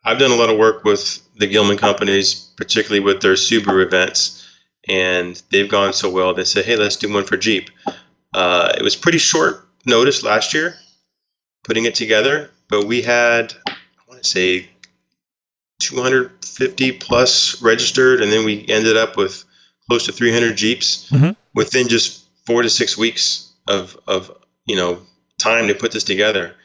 I've 0.03 0.19
done 0.19 0.31
a 0.31 0.35
lot 0.35 0.49
of 0.49 0.57
work 0.57 0.83
with 0.83 1.21
the 1.37 1.47
Gillman 1.47 1.77
companies, 1.77 2.51
particularly 2.57 2.99
with 2.99 3.21
their 3.21 3.35
Subaru 3.35 3.85
events, 3.85 4.45
and 4.89 5.41
they've 5.49 5.69
gone 5.69 5.93
so 5.93 6.09
well. 6.09 6.33
They 6.33 6.43
said, 6.43 6.65
"Hey, 6.65 6.75
let's 6.75 6.97
do 6.97 7.09
one 7.13 7.23
for 7.23 7.37
Jeep." 7.37 7.69
Uh, 8.33 8.73
it 8.77 8.83
was 8.83 8.97
pretty 8.97 9.19
short 9.19 9.65
notice 9.85 10.23
last 10.23 10.53
year 10.53 10.75
putting 11.63 11.85
it 11.85 11.95
together, 11.95 12.51
but 12.67 12.85
we 12.85 13.01
had 13.01 13.53
I 13.65 13.75
want 14.09 14.21
to 14.21 14.29
say 14.29 14.67
250 15.79 16.91
plus 16.91 17.61
registered, 17.61 18.21
and 18.21 18.29
then 18.29 18.43
we 18.43 18.65
ended 18.67 18.97
up 18.97 19.15
with 19.15 19.45
close 19.93 20.05
to 20.07 20.11
300 20.11 20.55
Jeeps 20.57 21.07
Mhm. 21.11 21.35
within 21.53 21.87
just 21.87 22.21
four 22.47 22.63
to 22.63 22.69
six 22.69 22.97
weeks 22.97 23.49
of 23.67 23.95
of 24.07 24.31
you 24.65 24.75
know 24.75 24.99
time 25.37 25.67
to 25.67 25.75
put 25.75 25.91
this 25.91 26.03
together, 26.03 26.55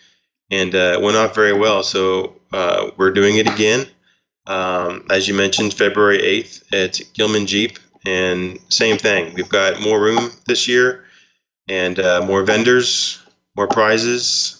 and 0.50 0.74
uh, 0.74 0.94
it 0.94 1.02
went 1.02 1.18
off 1.18 1.34
very 1.34 1.52
well. 1.52 1.82
So 1.82 2.40
uh, 2.54 2.90
we're 2.96 3.10
doing 3.10 3.36
it 3.36 3.46
again, 3.46 3.86
um, 4.46 5.04
as 5.10 5.28
you 5.28 5.34
mentioned, 5.34 5.74
February 5.74 6.20
8th 6.22 6.62
at 6.72 7.00
Gillman 7.12 7.46
Jeep, 7.46 7.78
and 8.06 8.58
same 8.70 8.96
thing. 8.96 9.34
We've 9.34 9.48
got 9.60 9.78
more 9.82 10.00
room 10.00 10.30
this 10.46 10.66
year, 10.66 11.04
and 11.68 11.98
uh, 12.00 12.22
more 12.24 12.42
vendors, 12.44 13.18
more 13.56 13.68
prizes. 13.68 14.56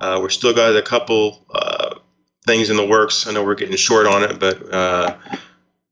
Uh, 0.00 0.18
we're 0.20 0.30
still 0.30 0.52
got 0.52 0.74
a 0.74 0.82
couple 0.82 1.46
uh, 1.54 1.94
things 2.44 2.70
in 2.70 2.76
the 2.76 2.84
works. 2.96 3.28
I 3.28 3.32
know 3.32 3.44
we're 3.44 3.54
getting 3.54 3.76
short 3.76 4.06
on 4.08 4.24
it, 4.24 4.40
but 4.40 4.56
uh, 4.74 5.16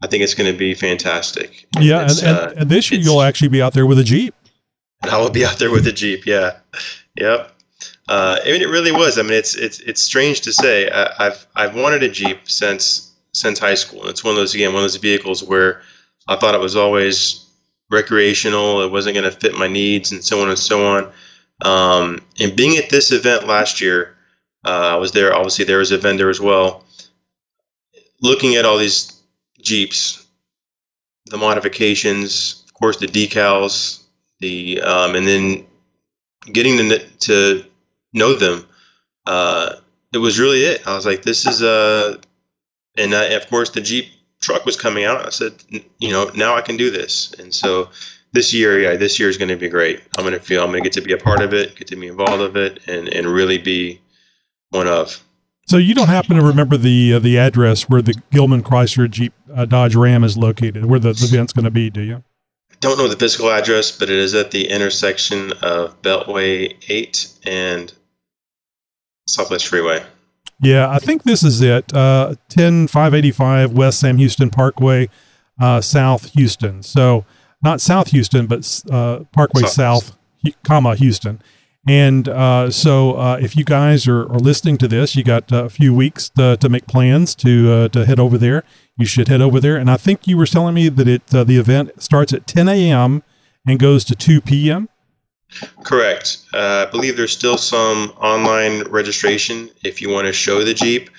I 0.02 0.08
think 0.08 0.22
it's 0.22 0.34
going 0.34 0.50
to 0.52 0.58
be 0.58 0.74
fantastic. 0.74 1.66
Yeah, 1.78 2.02
and, 2.02 2.10
and, 2.10 2.36
uh, 2.36 2.52
and 2.56 2.70
this 2.70 2.90
year 2.90 3.00
you'll 3.00 3.22
actually 3.22 3.48
be 3.48 3.62
out 3.62 3.72
there 3.72 3.86
with 3.86 3.98
a 3.98 4.04
Jeep. 4.04 4.34
and 5.02 5.10
I 5.10 5.18
will 5.18 5.30
be 5.30 5.44
out 5.44 5.58
there 5.58 5.70
with 5.70 5.86
a 5.86 5.92
Jeep. 5.92 6.26
Yeah. 6.26 6.56
Yep. 7.16 7.52
Uh, 8.08 8.38
I 8.44 8.50
mean, 8.50 8.62
it 8.62 8.68
really 8.68 8.92
was. 8.92 9.18
I 9.18 9.22
mean, 9.22 9.32
it's 9.32 9.54
it's 9.54 9.80
it's 9.80 10.02
strange 10.02 10.40
to 10.42 10.52
say. 10.52 10.90
I, 10.90 11.26
I've 11.26 11.46
I've 11.54 11.76
wanted 11.76 12.02
a 12.02 12.08
Jeep 12.08 12.48
since 12.48 13.12
since 13.32 13.58
high 13.58 13.74
school. 13.74 14.08
It's 14.08 14.24
one 14.24 14.32
of 14.32 14.36
those 14.38 14.54
again, 14.54 14.72
one 14.72 14.82
of 14.82 14.84
those 14.84 14.96
vehicles 14.96 15.42
where 15.44 15.82
I 16.28 16.36
thought 16.36 16.54
it 16.54 16.60
was 16.60 16.76
always 16.76 17.46
recreational. 17.90 18.82
It 18.82 18.90
wasn't 18.90 19.14
going 19.14 19.30
to 19.30 19.36
fit 19.36 19.54
my 19.54 19.68
needs, 19.68 20.10
and 20.10 20.24
so 20.24 20.42
on 20.42 20.48
and 20.48 20.58
so 20.58 20.86
on. 20.86 21.12
Um, 21.64 22.22
and 22.40 22.56
being 22.56 22.76
at 22.76 22.90
this 22.90 23.12
event 23.12 23.46
last 23.46 23.80
year, 23.80 24.16
uh, 24.64 24.94
I 24.94 24.96
was 24.96 25.12
there. 25.12 25.34
Obviously, 25.34 25.64
there 25.64 25.78
was 25.78 25.92
a 25.92 25.98
vendor 25.98 26.28
as 26.28 26.40
well. 26.40 26.84
Looking 28.20 28.56
at 28.56 28.64
all 28.64 28.78
these 28.78 29.11
Jeeps, 29.62 30.26
the 31.26 31.38
modifications, 31.38 32.64
of 32.66 32.74
course, 32.74 32.98
the 32.98 33.06
decals, 33.06 34.02
the 34.40 34.80
um, 34.80 35.14
and 35.14 35.26
then 35.26 35.66
getting 36.52 36.76
to, 36.76 36.98
to 37.20 37.64
know 38.12 38.34
them, 38.34 38.66
uh, 39.26 39.76
it 40.12 40.18
was 40.18 40.38
really 40.38 40.62
it. 40.64 40.86
I 40.86 40.94
was 40.94 41.06
like, 41.06 41.22
this 41.22 41.46
is 41.46 41.62
a, 41.62 42.18
and 42.96 43.14
I, 43.14 43.24
of 43.26 43.48
course 43.48 43.70
the 43.70 43.80
Jeep 43.80 44.08
truck 44.40 44.66
was 44.66 44.76
coming 44.76 45.04
out. 45.04 45.24
I 45.24 45.30
said, 45.30 45.54
you 45.98 46.10
know, 46.10 46.30
now 46.34 46.56
I 46.56 46.60
can 46.60 46.76
do 46.76 46.90
this. 46.90 47.32
And 47.38 47.54
so 47.54 47.88
this 48.32 48.52
year, 48.52 48.80
yeah, 48.80 48.96
this 48.96 49.18
year 49.18 49.28
is 49.28 49.38
going 49.38 49.48
to 49.48 49.56
be 49.56 49.68
great. 49.68 50.02
I'm 50.18 50.24
going 50.24 50.34
to 50.34 50.40
feel 50.40 50.62
I'm 50.62 50.70
going 50.70 50.82
to 50.82 50.88
get 50.88 51.00
to 51.00 51.06
be 51.06 51.12
a 51.12 51.18
part 51.18 51.40
of 51.40 51.54
it, 51.54 51.76
get 51.76 51.88
to 51.88 51.96
be 51.96 52.08
involved 52.08 52.42
of 52.42 52.56
it, 52.56 52.80
and 52.86 53.08
and 53.08 53.26
really 53.26 53.58
be 53.58 54.00
one 54.70 54.88
of. 54.88 55.22
So 55.66 55.76
you 55.76 55.94
don't 55.94 56.08
happen 56.08 56.36
to 56.36 56.42
remember 56.42 56.76
the 56.76 57.14
uh, 57.14 57.18
the 57.18 57.38
address 57.38 57.88
where 57.88 58.02
the 58.02 58.20
Gillman 58.30 58.62
Chrysler 58.62 59.08
Jeep 59.10 59.32
uh, 59.54 59.64
Dodge 59.64 59.94
Ram 59.94 60.24
is 60.24 60.36
located, 60.36 60.84
where 60.86 60.98
the, 60.98 61.10
event's 61.10 61.52
going 61.52 61.64
to 61.64 61.70
be, 61.70 61.88
do 61.88 62.02
you? 62.02 62.24
I 62.70 62.74
don't 62.80 62.98
know 62.98 63.08
the 63.08 63.16
physical 63.16 63.50
address, 63.50 63.90
but 63.96 64.10
it 64.10 64.16
is 64.16 64.34
at 64.34 64.50
the 64.50 64.68
intersection 64.68 65.52
of 65.62 66.00
Beltway 66.02 66.76
8 66.88 67.28
and 67.44 67.92
Southwest 69.28 69.68
Freeway. 69.68 70.04
Yeah, 70.60 70.88
I 70.90 70.98
think 70.98 71.22
this 71.22 71.42
is 71.42 71.60
it. 71.60 71.92
Uh, 71.94 72.34
10585 72.48 73.72
West 73.72 74.00
Sam 74.00 74.16
Houston 74.18 74.50
Parkway, 74.50 75.08
uh, 75.60 75.80
South 75.80 76.32
Houston. 76.32 76.82
So 76.82 77.24
not 77.62 77.80
South 77.80 78.08
Houston, 78.08 78.46
but 78.46 78.82
uh, 78.90 79.20
Parkway 79.32 79.62
South, 79.62 80.16
South 80.44 80.58
comma 80.64 80.96
Houston. 80.96 81.40
And 81.86 82.28
uh, 82.28 82.70
so, 82.70 83.14
uh, 83.14 83.38
if 83.40 83.56
you 83.56 83.64
guys 83.64 84.06
are, 84.06 84.22
are, 84.22 84.38
listening 84.38 84.78
to 84.78 84.88
this, 84.88 85.16
you 85.16 85.24
got 85.24 85.50
a 85.50 85.68
few 85.68 85.92
weeks 85.92 86.28
to, 86.30 86.56
to 86.58 86.68
make 86.68 86.86
plans 86.86 87.34
to 87.36 87.72
uh, 87.72 87.88
to 87.88 88.06
head 88.06 88.20
over 88.20 88.38
there. 88.38 88.62
You 88.96 89.04
should 89.04 89.26
head 89.26 89.40
over 89.40 89.58
there. 89.58 89.76
And 89.76 89.90
I 89.90 89.96
think 89.96 90.28
you 90.28 90.36
were 90.36 90.46
telling 90.46 90.74
me 90.74 90.88
that 90.88 91.08
it 91.08 91.34
uh, 91.34 91.42
the 91.42 91.56
event 91.56 92.00
starts 92.00 92.32
at 92.32 92.46
10 92.46 92.68
a.m. 92.68 93.24
and 93.66 93.80
goes 93.80 94.04
to 94.04 94.14
2 94.14 94.40
p.m. 94.42 94.88
Correct. 95.82 96.38
Uh, 96.54 96.86
I 96.86 96.90
believe 96.90 97.16
there's 97.16 97.36
still 97.36 97.58
some 97.58 98.12
online 98.16 98.84
registration 98.84 99.68
if 99.84 100.00
you 100.00 100.08
want 100.08 100.26
to 100.28 100.32
show 100.32 100.64
the 100.64 100.74
Jeep. 100.74 101.10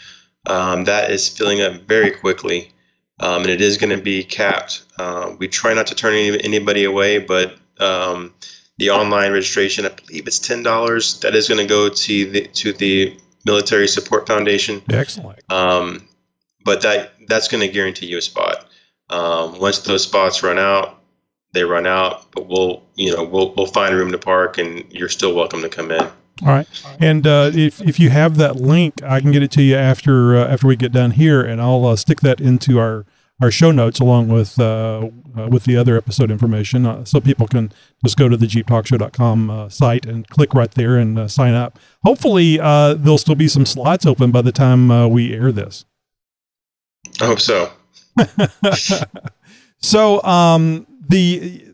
Um, 0.46 0.86
that 0.86 1.12
is 1.12 1.28
filling 1.28 1.62
up 1.62 1.82
very 1.84 2.12
quickly, 2.12 2.72
um, 3.20 3.44
and 3.44 3.50
it 3.50 3.62
is 3.62 3.78
going 3.78 3.96
to 3.96 4.02
be 4.02 4.24
capped. 4.24 4.84
Uh, 4.98 5.36
we 5.38 5.48
try 5.48 5.74
not 5.74 5.88
to 5.88 5.96
turn 5.96 6.14
any, 6.14 6.44
anybody 6.44 6.84
away, 6.84 7.20
but 7.20 7.58
um, 7.80 8.34
the 8.78 8.90
online 8.90 9.32
registration, 9.32 9.86
I 9.86 9.90
believe 9.90 10.28
it's 10.28 10.40
ten 10.40 10.64
dollars. 10.64 11.20
That 11.20 11.36
is 11.36 11.48
going 11.48 11.60
to 11.60 11.68
go 11.68 11.90
to 11.90 12.30
the 12.30 12.48
to 12.48 12.74
the 12.74 13.18
Military 13.46 13.88
Support 13.88 14.28
Foundation. 14.28 14.82
Excellent. 14.90 15.40
Um, 15.52 16.08
but 16.66 16.82
that 16.82 17.14
that's 17.28 17.48
going 17.48 17.62
to 17.62 17.68
guarantee 17.68 18.08
you 18.08 18.18
a 18.18 18.22
spot. 18.22 18.66
Um, 19.10 19.60
once 19.60 19.80
those 19.80 20.04
spots 20.04 20.42
run 20.44 20.58
out, 20.58 21.02
they 21.54 21.64
run 21.64 21.86
out. 21.86 22.32
But 22.32 22.48
we'll 22.48 22.84
you 22.96 23.16
know 23.16 23.24
we'll 23.24 23.54
we'll 23.56 23.68
find 23.68 23.94
room 23.96 24.12
to 24.12 24.18
park, 24.18 24.58
and 24.58 24.86
you're 24.92 25.10
still 25.10 25.36
welcome 25.36 25.62
to 25.62 25.70
come 25.70 25.92
in. 25.92 26.02
All 26.42 26.50
right, 26.50 26.68
and 27.00 27.28
uh, 27.28 27.52
if 27.54 27.80
if 27.82 28.00
you 28.00 28.10
have 28.10 28.38
that 28.38 28.56
link, 28.56 29.04
I 29.04 29.20
can 29.22 29.32
get 29.32 29.44
it 29.44 29.52
to 29.52 29.62
you 29.62 29.76
after 29.76 30.36
uh, 30.36 30.48
after 30.48 30.68
we 30.68 30.76
get 30.76 30.92
done 30.92 31.12
here, 31.12 31.42
and 31.42 31.62
I'll 31.62 31.86
uh, 31.86 31.96
stick 31.96 32.22
that 32.22 32.42
into 32.42 32.80
our 32.80 33.06
our 33.42 33.52
show 33.52 33.72
notes 33.72 34.00
along 34.00 34.30
with 34.30 34.60
uh, 34.60 35.10
uh, 35.38 35.48
with 35.48 35.64
the 35.64 35.76
other 35.76 35.98
episode 35.98 36.32
information, 36.32 36.86
uh, 36.86 37.04
so 37.04 37.20
people 37.20 37.48
can 37.48 37.72
just 38.04 38.18
go 38.18 38.30
to 38.30 38.38
the 38.38 38.46
jeeptalkshow.com 38.46 39.50
uh, 39.50 39.70
site 39.70 40.06
and 40.06 40.28
click 40.30 40.54
right 40.54 40.72
there 40.72 40.98
and 40.98 41.18
uh, 41.18 41.28
sign 41.28 41.54
up. 41.54 41.80
Hopefully, 42.06 42.60
uh, 42.60 42.94
there'll 42.94 43.18
still 43.18 43.36
be 43.36 43.48
some 43.48 43.66
slots 43.66 44.06
open 44.06 44.32
by 44.32 44.42
the 44.42 44.52
time 44.52 45.10
we 45.10 45.34
air 45.34 45.52
this. 45.52 45.86
I 47.22 47.26
hope 47.26 47.40
so. 47.40 47.72
so, 49.80 50.24
um, 50.24 50.88
the 51.10 51.66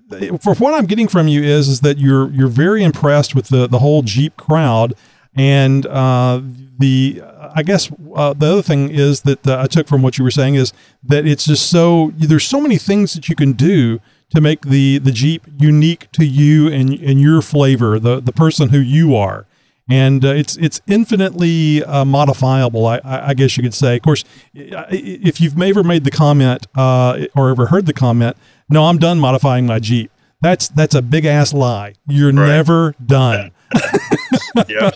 for 0.42 0.56
what 0.56 0.74
I'm 0.74 0.86
getting 0.86 1.08
from 1.08 1.28
you 1.28 1.44
is 1.44 1.68
is 1.68 1.82
that 1.82 1.98
you're 1.98 2.32
you're 2.32 2.48
very 2.48 2.84
impressed 2.84 3.36
with 3.36 3.50
the 3.50 3.68
the 3.68 3.80
whole 3.80 4.02
Jeep 4.02 4.38
crowd 4.38 4.96
and 5.40 5.86
uh, 5.86 6.42
the 6.80 7.24
I 7.56 7.64
guess 7.64 7.90
uh, 8.14 8.34
the 8.34 8.52
other 8.52 8.62
thing 8.62 8.90
is 8.90 9.22
that 9.22 9.48
uh, 9.48 9.62
I 9.62 9.68
took 9.68 9.88
from 9.88 10.02
what 10.02 10.18
you 10.18 10.26
were 10.26 10.32
saying 10.32 10.56
is 10.56 10.74
that 11.02 11.26
it's 11.26 11.46
just 11.46 11.70
so 11.70 12.12
there's 12.18 12.46
so 12.46 12.60
many 12.60 12.78
things 12.78 13.14
that 13.14 13.30
you 13.30 13.38
can 13.38 13.54
do 13.54 14.02
to 14.32 14.42
make 14.42 14.64
the 14.64 14.98
the 14.98 15.14
Jeep 15.14 15.48
unique 15.58 16.12
to 16.12 16.26
you 16.26 16.68
and 16.68 16.92
and 16.92 17.22
your 17.22 17.42
flavor, 17.42 18.00
the 18.00 18.20
the 18.20 18.34
person 18.34 18.70
who 18.70 18.80
you 18.80 19.16
are. 19.16 19.46
And 19.90 20.26
uh, 20.26 20.34
it's 20.34 20.58
it's 20.58 20.82
infinitely 20.88 21.86
uh, 21.86 22.04
modifiable, 22.04 22.86
I, 22.86 23.00
I, 23.04 23.34
guess 23.34 23.58
you 23.58 23.64
could 23.64 23.74
say. 23.74 23.96
Of 23.96 24.04
course, 24.04 24.24
if 24.54 25.42
you've 25.42 25.60
ever 25.60 25.84
made 25.84 26.04
the 26.04 26.12
comment 26.12 26.68
uh, 26.76 27.26
or 27.34 27.50
ever 27.50 27.68
heard 27.68 27.86
the 27.86 27.94
comment, 27.94 28.36
"No, 28.70 28.86
I'm 28.86 29.00
done 29.00 29.20
modifying 29.20 29.66
my 29.66 29.80
Jeep," 29.80 30.12
that's 30.42 30.68
that's 30.68 30.94
a 30.94 31.02
big 31.02 31.26
ass 31.26 31.54
lie. 31.54 31.96
You're 32.08 32.34
right. 32.34 32.48
never 32.48 32.94
done. 33.04 33.52
yeah. 34.68 34.92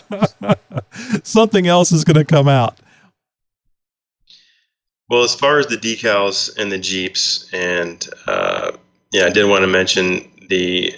Something 1.22 1.66
else 1.66 1.92
is 1.92 2.04
going 2.04 2.16
to 2.16 2.24
come 2.24 2.48
out. 2.48 2.78
Well, 5.08 5.22
as 5.22 5.34
far 5.34 5.58
as 5.58 5.66
the 5.66 5.76
decals 5.76 6.56
and 6.56 6.72
the 6.72 6.78
Jeeps, 6.78 7.48
and 7.52 8.06
uh, 8.26 8.72
yeah, 9.12 9.26
I 9.26 9.30
did 9.30 9.48
want 9.48 9.62
to 9.62 9.66
mention 9.66 10.30
the 10.48 10.94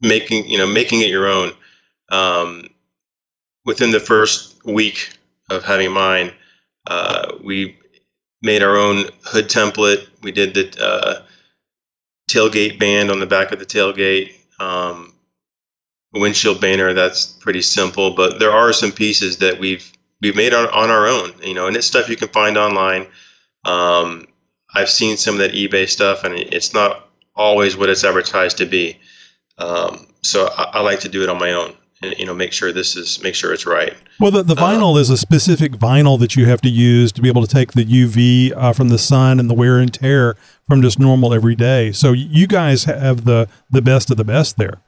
making, 0.00 0.46
you 0.46 0.58
know, 0.58 0.66
making 0.66 1.00
it 1.00 1.08
your 1.08 1.26
own. 1.26 1.52
Um, 2.10 2.68
within 3.64 3.90
the 3.90 4.00
first 4.00 4.64
week 4.64 5.16
of 5.48 5.64
having 5.64 5.92
mine, 5.92 6.32
uh, 6.86 7.32
we 7.42 7.78
made 8.42 8.62
our 8.62 8.76
own 8.76 9.04
hood 9.24 9.48
template. 9.48 10.06
We 10.22 10.32
did 10.32 10.54
the 10.54 10.84
uh, 10.84 11.22
tailgate 12.30 12.78
band 12.78 13.10
on 13.10 13.20
the 13.20 13.26
back 13.26 13.52
of 13.52 13.58
the 13.58 13.66
tailgate. 13.66 14.34
Um, 14.58 15.14
windshield 16.12 16.60
banner 16.60 16.92
that's 16.92 17.26
pretty 17.26 17.62
simple 17.62 18.10
but 18.10 18.38
there 18.40 18.50
are 18.50 18.72
some 18.72 18.90
pieces 18.90 19.36
that 19.38 19.58
we've 19.60 19.92
we've 20.20 20.36
made 20.36 20.52
on, 20.52 20.66
on 20.68 20.90
our 20.90 21.06
own 21.06 21.32
you 21.42 21.54
know 21.54 21.66
and 21.66 21.76
it's 21.76 21.86
stuff 21.86 22.08
you 22.08 22.16
can 22.16 22.28
find 22.28 22.56
online. 22.56 23.06
Um, 23.64 24.26
i've 24.74 24.88
seen 24.88 25.16
some 25.16 25.34
of 25.34 25.40
that 25.40 25.52
ebay 25.52 25.88
stuff 25.88 26.24
and 26.24 26.34
it's 26.34 26.72
not 26.72 27.10
always 27.36 27.76
what 27.76 27.88
it's 27.88 28.04
advertised 28.04 28.58
to 28.58 28.66
be. 28.66 28.98
Um, 29.58 30.06
so 30.22 30.48
I, 30.56 30.64
I, 30.74 30.80
like 30.80 31.00
to 31.00 31.08
do 31.08 31.22
it 31.22 31.28
on 31.28 31.38
my 31.38 31.52
own 31.52 31.74
and 32.02 32.14
you 32.18 32.24
know 32.24 32.34
make 32.34 32.52
sure 32.52 32.72
this 32.72 32.96
is 32.96 33.22
make 33.22 33.34
sure 33.34 33.52
it's 33.52 33.66
right. 33.66 33.94
Well 34.18 34.30
the, 34.30 34.42
the 34.42 34.54
uh, 34.54 34.56
vinyl 34.56 34.98
is 34.98 35.10
a 35.10 35.16
specific 35.16 35.72
vinyl 35.72 36.18
that 36.20 36.36
you 36.36 36.46
have 36.46 36.60
to 36.62 36.68
use 36.68 37.12
to 37.12 37.22
be 37.22 37.28
able 37.28 37.42
to 37.46 37.52
take 37.52 37.72
the 37.72 37.84
uv 37.84 38.52
uh, 38.56 38.72
from 38.72 38.88
the 38.88 38.98
sun 38.98 39.38
and 39.38 39.50
the 39.50 39.54
wear 39.54 39.78
and 39.78 39.92
tear 39.92 40.36
from 40.66 40.82
just 40.82 40.98
normal 40.98 41.34
every 41.34 41.54
day. 41.54 41.92
So 41.92 42.12
you 42.12 42.46
guys 42.46 42.84
have 42.84 43.24
the 43.24 43.48
the 43.70 43.82
best 43.82 44.10
of 44.10 44.16
the 44.16 44.24
best 44.24 44.56
there 44.56 44.80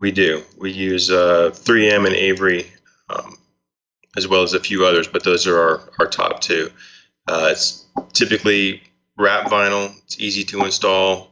we 0.00 0.10
do. 0.10 0.42
We 0.58 0.72
use 0.72 1.10
uh, 1.10 1.50
3M 1.52 2.06
and 2.06 2.16
Avery, 2.16 2.66
um, 3.08 3.36
as 4.16 4.26
well 4.26 4.42
as 4.42 4.54
a 4.54 4.60
few 4.60 4.84
others, 4.84 5.06
but 5.06 5.22
those 5.22 5.46
are 5.46 5.58
our, 5.58 5.92
our 6.00 6.06
top 6.06 6.40
two. 6.40 6.70
Uh, 7.28 7.48
it's 7.52 7.84
typically 8.12 8.82
wrap 9.16 9.50
vinyl. 9.50 9.94
It's 10.04 10.18
easy 10.18 10.42
to 10.44 10.64
install, 10.64 11.30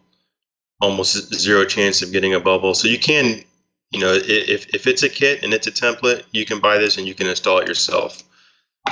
almost 0.80 1.34
zero 1.34 1.64
chance 1.64 2.02
of 2.02 2.12
getting 2.12 2.34
a 2.34 2.40
bubble. 2.40 2.74
So 2.74 2.88
you 2.88 2.98
can, 2.98 3.42
you 3.90 4.00
know, 4.00 4.12
if, 4.12 4.74
if 4.74 4.86
it's 4.86 5.02
a 5.02 5.08
kit 5.08 5.42
and 5.42 5.54
it's 5.54 5.66
a 5.66 5.72
template, 5.72 6.24
you 6.32 6.44
can 6.44 6.60
buy 6.60 6.78
this 6.78 6.98
and 6.98 7.06
you 7.08 7.14
can 7.14 7.26
install 7.26 7.58
it 7.58 7.68
yourself. 7.68 8.22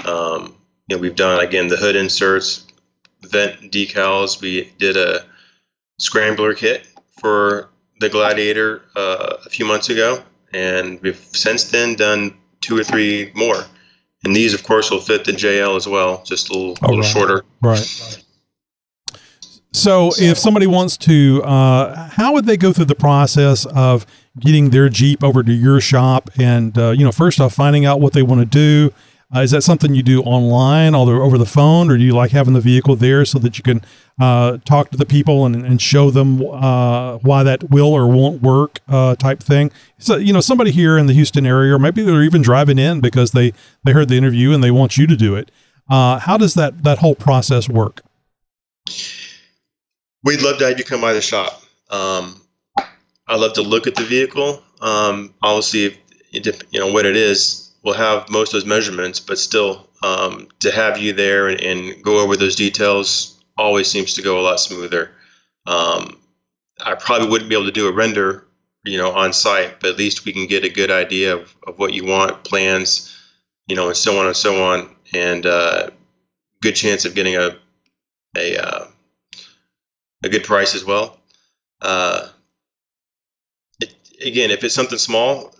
Um, 0.05 0.57
you 0.89 0.97
know, 0.97 1.03
we've 1.03 1.17
done 1.17 1.45
again 1.45 1.69
the 1.69 1.77
hood 1.77 1.97
inserts, 1.97 2.67
vent 3.23 3.73
decals. 3.73 4.41
We 4.41 4.73
did 4.79 4.97
a 4.97 5.25
scrambler 5.99 6.55
kit 6.55 6.87
for 7.21 7.71
the 8.01 8.09
Gladiator 8.09 8.83
uh, 8.95 9.37
a 9.45 9.49
few 9.51 9.65
months 9.65 9.89
ago, 9.89 10.23
and 10.53 11.01
we've 11.03 11.19
since 11.33 11.65
then 11.71 11.95
done 11.95 12.37
two 12.61 12.77
or 12.79 12.85
three 12.85 13.33
more. 13.35 13.65
And 14.25 14.35
these, 14.35 14.55
of 14.55 14.65
course, 14.65 14.91
will 14.91 15.01
fit 15.01 15.25
the 15.25 15.33
JL 15.33 15.77
as 15.77 15.87
well, 15.87 16.23
just 16.25 16.51
a 16.51 16.53
little, 16.53 16.77
oh, 16.83 16.87
little 16.89 17.03
right. 17.03 17.09
shorter. 17.09 17.45
Right. 17.63 18.23
So, 19.73 20.11
if 20.19 20.39
somebody 20.39 20.67
wants 20.67 20.97
to, 20.99 21.43
uh, 21.45 22.09
how 22.09 22.33
would 22.33 22.47
they 22.47 22.57
go 22.57 22.73
through 22.73 22.87
the 22.87 22.95
process 22.95 23.67
of 23.67 24.07
getting 24.41 24.71
their 24.71 24.89
Jeep 24.89 25.23
over 25.23 25.43
to 25.43 25.53
your 25.53 25.81
shop? 25.81 26.31
And 26.39 26.77
uh, 26.79 26.91
you 26.91 27.05
know, 27.05 27.13
first 27.13 27.41
off, 27.41 27.55
finding 27.55 27.85
out 27.85 28.01
what 28.01 28.15
they 28.15 28.23
want 28.23 28.41
to 28.41 28.47
do. 28.47 28.95
Uh, 29.35 29.41
is 29.41 29.51
that 29.51 29.63
something 29.63 29.93
you 29.93 30.05
do 30.05 30.23
online, 30.23 30.95
or 30.95 31.21
over 31.21 31.37
the 31.37 31.47
phone, 31.47 31.91
or 31.91 31.97
do 31.99 32.05
you 32.05 32.15
like 32.15 32.31
having 32.31 32.55
the 32.55 32.61
vehicle 32.61 32.95
there 32.95 33.25
so 33.25 33.41
that 33.41 33.59
you 33.59 33.65
can 33.65 33.83
uh, 34.21 34.59
talk 34.65 34.91
to 34.91 34.97
the 34.97 35.05
people 35.05 35.45
and, 35.45 35.67
and 35.67 35.83
show 35.83 36.11
them 36.13 36.41
uh, 36.43 37.19
why 37.19 37.43
that 37.43 37.69
will 37.69 37.93
or 37.93 38.07
won't 38.07 38.41
work 38.41 38.79
uh, 38.89 39.17
type 39.17 39.41
thing? 39.41 39.73
So 39.99 40.17
you 40.17 40.33
know, 40.33 40.41
somebody 40.41 40.71
here 40.71 40.97
in 40.97 41.07
the 41.07 41.13
Houston 41.13 41.45
area, 41.45 41.75
or 41.75 41.79
maybe 41.81 42.03
they're 42.03 42.23
even 42.23 42.41
driving 42.41 42.79
in 42.79 43.01
because 43.01 43.33
they 43.33 43.53
they 43.83 43.93
heard 43.93 44.09
the 44.09 44.17
interview 44.17 44.53
and 44.53 44.63
they 44.63 44.71
want 44.71 44.97
you 44.97 45.09
to 45.09 45.17
do 45.17 45.35
it. 45.35 45.51
Uh, 45.91 46.21
how 46.21 46.37
does 46.37 46.55
that 46.55 46.85
that 46.85 46.99
whole 46.99 47.17
process 47.17 47.69
work? 47.69 48.03
We'd 50.23 50.41
love 50.41 50.59
to 50.59 50.69
have 50.69 50.79
you 50.79 50.85
come 50.85 51.01
by 51.01 51.13
the 51.13 51.21
shop. 51.21 51.63
Um, 51.91 52.41
I 53.27 53.37
love 53.37 53.55
to 53.55 53.63
look 53.63 53.89
at 53.89 53.97
the 53.97 54.05
vehicle. 54.05 54.63
Um, 54.81 55.35
obviously, 55.43 55.99
you 56.31 56.81
know 56.81 56.93
what 56.93 57.07
it 57.07 57.17
is. 57.17 57.66
We'll 57.87 57.95
have 57.95 58.29
most 58.29 58.49
of 58.49 58.55
those 58.55 58.69
measurements, 58.69 59.21
but 59.21 59.39
still, 59.39 59.89
um, 60.03 60.49
to 60.59 60.73
have 60.73 60.99
you 60.99 61.13
there 61.13 61.47
and, 61.47 61.61
and, 61.61 62.03
go 62.03 62.19
over 62.19 62.37
those 62.37 62.57
details 62.57 63.41
always 63.57 63.89
seems 63.89 64.15
to 64.15 64.23
go 64.23 64.41
a 64.41 64.43
lot 64.43 64.59
smoother. 64.59 65.13
Um, 65.69 66.19
I 66.85 66.97
probably 66.97 67.29
wouldn't 67.29 67.49
be 67.49 67.55
able 67.55 67.67
to 67.67 67.71
do 67.71 67.87
a 67.87 67.93
render, 67.93 68.45
you 68.85 68.99
know, 68.99 69.13
on 69.13 69.33
site, 69.33 69.79
but 69.79 69.91
at 69.91 69.99
least 69.99 70.25
we 70.25 70.33
can 70.33 70.49
get 70.49 70.65
a 70.65 70.69
good 70.69 70.91
idea 70.91 71.37
of, 71.37 71.55
of 71.65 71.79
what 71.79 71.95
you 71.95 72.05
want, 72.05 72.43
plans, 72.43 73.17
you 73.69 73.77
know, 73.77 73.87
and 73.87 73.97
so 73.97 74.19
on 74.19 74.27
and 74.27 74.37
so 74.37 74.65
on, 74.65 74.91
and 75.15 75.47
uh, 75.47 75.91
good 76.63 76.75
chance 76.75 77.05
of 77.05 77.15
getting 77.15 77.37
a 77.37 77.57
a 78.37 78.57
uh, 78.59 78.87
a 80.25 80.29
good 80.29 80.43
price 80.43 80.75
as 80.75 80.85
well. 80.85 81.21
Uh, 81.81 82.31
it, 83.81 83.95
again, 84.25 84.51
if 84.51 84.65
it's 84.65 84.75
something 84.75 84.99
small, 84.99 85.55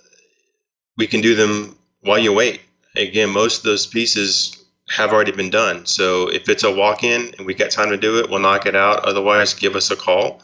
we 0.97 1.07
can 1.07 1.21
do 1.21 1.37
them 1.37 1.77
while 2.07 2.19
you 2.19 2.33
wait. 2.33 2.61
Again, 2.97 3.31
most 3.31 3.59
of 3.59 3.65
those 3.65 3.87
pieces 3.87 4.65
have 4.89 5.13
already 5.13 5.33
been 5.33 5.51
done. 5.51 5.85
So 5.85 6.29
if 6.29 6.49
it's 6.49 6.65
a 6.65 6.73
walk-in 6.73 7.35
and 7.37 7.47
we 7.47 7.55
got 7.55 7.71
time 7.71 7.91
to 7.91 7.97
do 7.97 8.19
it, 8.21 8.31
we'll 8.31 8.39
knock 8.39 8.67
it 8.67 8.77
out. 8.77 9.05
Otherwise, 9.05 9.53
give 9.53 9.77
us 9.77 9.91
a 9.91 9.97
call 9.97 10.41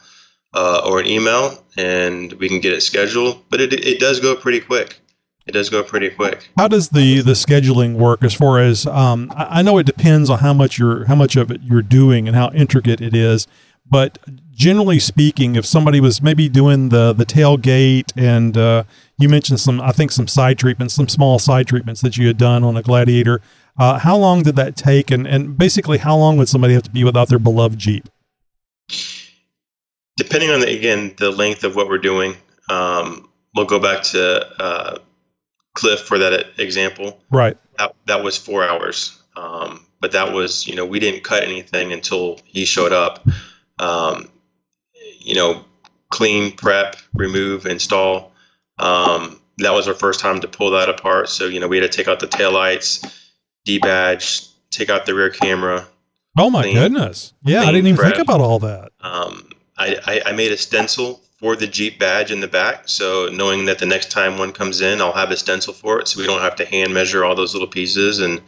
uh, 0.54 0.82
or 0.84 1.00
an 1.00 1.06
email, 1.06 1.64
and 1.76 2.32
we 2.34 2.48
can 2.48 2.60
get 2.60 2.72
it 2.72 2.82
scheduled. 2.82 3.42
But 3.48 3.60
it 3.60 3.72
it 3.72 4.00
does 4.00 4.20
go 4.20 4.34
pretty 4.34 4.60
quick. 4.60 4.98
It 5.46 5.52
does 5.52 5.70
go 5.70 5.82
pretty 5.82 6.10
quick. 6.10 6.50
How 6.56 6.68
does 6.68 6.90
the 6.90 7.20
the 7.20 7.32
scheduling 7.32 7.94
work? 7.94 8.22
As 8.22 8.34
far 8.34 8.60
as 8.60 8.86
um, 8.86 9.32
I 9.34 9.62
know, 9.62 9.78
it 9.78 9.86
depends 9.86 10.30
on 10.30 10.40
how 10.40 10.52
much 10.52 10.78
you're 10.78 11.06
how 11.06 11.14
much 11.14 11.36
of 11.36 11.50
it 11.50 11.62
you're 11.62 11.82
doing 11.82 12.28
and 12.28 12.36
how 12.36 12.50
intricate 12.52 13.00
it 13.00 13.14
is. 13.14 13.46
But 13.92 14.16
generally 14.50 14.98
speaking, 14.98 15.54
if 15.54 15.66
somebody 15.66 16.00
was 16.00 16.22
maybe 16.22 16.48
doing 16.48 16.88
the 16.88 17.12
the 17.12 17.26
tailgate 17.26 18.10
and 18.16 18.56
uh, 18.56 18.84
you 19.18 19.28
mentioned 19.28 19.60
some, 19.60 19.82
I 19.82 19.92
think 19.92 20.12
some 20.12 20.26
side 20.26 20.58
treatments, 20.58 20.94
some 20.94 21.08
small 21.08 21.38
side 21.38 21.66
treatments 21.66 22.00
that 22.00 22.16
you 22.16 22.26
had 22.26 22.38
done 22.38 22.64
on 22.64 22.74
a 22.74 22.82
Gladiator, 22.82 23.42
uh, 23.78 23.98
how 23.98 24.16
long 24.16 24.44
did 24.44 24.56
that 24.56 24.76
take? 24.76 25.10
And 25.10 25.26
and 25.26 25.58
basically, 25.58 25.98
how 25.98 26.16
long 26.16 26.38
would 26.38 26.48
somebody 26.48 26.72
have 26.72 26.84
to 26.84 26.90
be 26.90 27.04
without 27.04 27.28
their 27.28 27.38
beloved 27.38 27.78
Jeep? 27.78 28.08
Depending 30.16 30.48
on 30.48 30.60
the, 30.60 30.74
again 30.74 31.14
the 31.18 31.30
length 31.30 31.62
of 31.62 31.76
what 31.76 31.86
we're 31.86 31.98
doing, 31.98 32.34
um, 32.70 33.28
we'll 33.54 33.66
go 33.66 33.78
back 33.78 34.02
to 34.04 34.46
uh, 34.58 34.98
Cliff 35.74 36.00
for 36.00 36.16
that 36.16 36.46
example. 36.58 37.20
Right. 37.30 37.58
That 37.76 37.94
that 38.06 38.24
was 38.24 38.38
four 38.38 38.64
hours. 38.64 39.22
Um, 39.36 39.84
but 40.00 40.12
that 40.12 40.32
was, 40.32 40.66
you 40.66 40.76
know, 40.76 40.86
we 40.86 40.98
didn't 40.98 41.24
cut 41.24 41.42
anything 41.42 41.92
until 41.92 42.40
he 42.44 42.64
showed 42.64 42.92
up 42.92 43.26
um, 43.78 44.28
you 45.18 45.34
know, 45.34 45.64
clean, 46.10 46.52
prep, 46.52 46.96
remove, 47.14 47.66
install. 47.66 48.32
Um, 48.78 49.40
that 49.58 49.72
was 49.72 49.88
our 49.88 49.94
first 49.94 50.20
time 50.20 50.40
to 50.40 50.48
pull 50.48 50.70
that 50.70 50.88
apart. 50.88 51.28
So, 51.28 51.46
you 51.46 51.60
know, 51.60 51.68
we 51.68 51.78
had 51.78 51.90
to 51.90 51.96
take 51.96 52.08
out 52.08 52.20
the 52.20 52.26
tail 52.26 52.52
lights, 52.52 53.02
debadge, 53.66 54.48
take 54.70 54.90
out 54.90 55.06
the 55.06 55.14
rear 55.14 55.30
camera. 55.30 55.86
Oh 56.38 56.50
my 56.50 56.62
clean, 56.62 56.74
goodness. 56.74 57.32
Yeah, 57.42 57.62
I 57.62 57.66
didn't 57.66 57.88
even 57.88 57.96
prep. 57.96 58.14
think 58.14 58.22
about 58.22 58.40
all 58.40 58.58
that. 58.60 58.92
Um, 59.00 59.50
I, 59.76 59.98
I, 60.06 60.30
I, 60.30 60.32
made 60.32 60.50
a 60.50 60.56
stencil 60.56 61.20
for 61.38 61.56
the 61.56 61.66
Jeep 61.66 61.98
badge 61.98 62.30
in 62.30 62.40
the 62.40 62.48
back. 62.48 62.88
So 62.88 63.28
knowing 63.30 63.66
that 63.66 63.78
the 63.78 63.86
next 63.86 64.10
time 64.10 64.38
one 64.38 64.52
comes 64.52 64.80
in, 64.80 65.00
I'll 65.00 65.12
have 65.12 65.30
a 65.30 65.36
stencil 65.36 65.74
for 65.74 66.00
it. 66.00 66.08
So 66.08 66.20
we 66.20 66.26
don't 66.26 66.40
have 66.40 66.56
to 66.56 66.64
hand 66.64 66.94
measure 66.94 67.24
all 67.24 67.34
those 67.34 67.52
little 67.52 67.68
pieces 67.68 68.20
and 68.20 68.40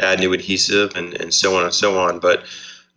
add 0.00 0.20
new 0.20 0.32
adhesive 0.32 0.96
and, 0.96 1.14
and 1.14 1.32
so 1.32 1.56
on 1.56 1.64
and 1.64 1.72
so 1.72 1.98
on. 1.98 2.18
But 2.18 2.44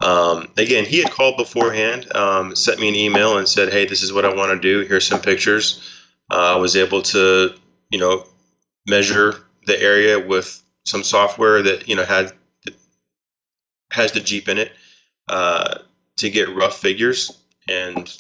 um, 0.02 0.48
again, 0.58 0.86
he 0.86 1.00
had 1.00 1.12
called 1.12 1.38
beforehand, 1.38 2.14
um, 2.16 2.56
sent 2.56 2.80
me 2.80 2.90
an 2.90 2.96
email, 2.96 3.38
and 3.38 3.48
said, 3.48 3.72
"Hey, 3.72 3.86
this 3.86 4.02
is 4.04 4.12
what 4.14 4.26
I 4.26 4.34
want 4.34 4.52
to 4.52 4.60
do. 4.60 4.86
Here's 4.86 5.06
some 5.06 5.20
pictures." 5.22 5.80
Uh, 6.32 6.54
I 6.54 6.56
was 6.56 6.76
able 6.76 7.02
to, 7.04 7.52
you 7.92 8.00
know, 8.00 8.24
measure 8.88 9.36
the 9.66 9.80
area 9.82 10.20
with 10.20 10.62
some 10.86 11.04
software 11.04 11.62
that 11.62 11.88
you 11.88 11.96
know 11.96 12.04
had 12.04 12.32
has 13.92 14.12
the 14.12 14.20
Jeep 14.20 14.50
in 14.50 14.58
it 14.58 14.72
uh, 15.30 15.76
to 16.18 16.30
get 16.30 16.50
rough 16.50 16.76
figures. 16.76 17.32
And 17.70 18.12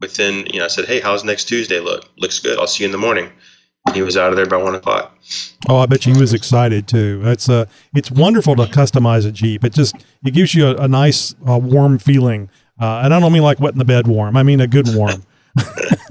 within, 0.00 0.46
you 0.52 0.58
know, 0.58 0.64
I 0.64 0.68
said, 0.68 0.86
"Hey, 0.86 1.00
how's 1.00 1.24
next 1.24 1.44
Tuesday 1.44 1.80
look? 1.80 2.04
Looks 2.18 2.38
good. 2.40 2.58
I'll 2.58 2.66
see 2.66 2.84
you 2.84 2.88
in 2.88 2.92
the 2.92 2.98
morning." 2.98 3.30
He 3.94 4.02
was 4.02 4.16
out 4.16 4.30
of 4.30 4.36
there 4.36 4.46
by 4.46 4.56
one 4.56 4.74
o'clock. 4.74 5.16
Oh, 5.68 5.78
I 5.78 5.86
bet 5.86 6.06
you 6.06 6.14
he 6.14 6.20
was 6.20 6.32
excited 6.32 6.86
too. 6.86 7.22
It's 7.24 7.48
uh, 7.48 7.66
it's 7.94 8.10
wonderful 8.10 8.56
to 8.56 8.64
customize 8.64 9.26
a 9.26 9.32
Jeep. 9.32 9.64
It 9.64 9.72
just 9.72 9.96
it 10.24 10.32
gives 10.32 10.54
you 10.54 10.68
a, 10.68 10.76
a 10.76 10.88
nice 10.88 11.34
uh, 11.48 11.58
warm 11.58 11.98
feeling, 11.98 12.50
uh, 12.80 13.02
and 13.04 13.14
I 13.14 13.20
don't 13.20 13.32
mean 13.32 13.42
like 13.42 13.60
wet 13.60 13.72
in 13.72 13.78
the 13.78 13.84
bed 13.84 14.06
warm. 14.06 14.36
I 14.36 14.42
mean 14.42 14.60
a 14.60 14.66
good 14.66 14.94
warm. 14.94 15.24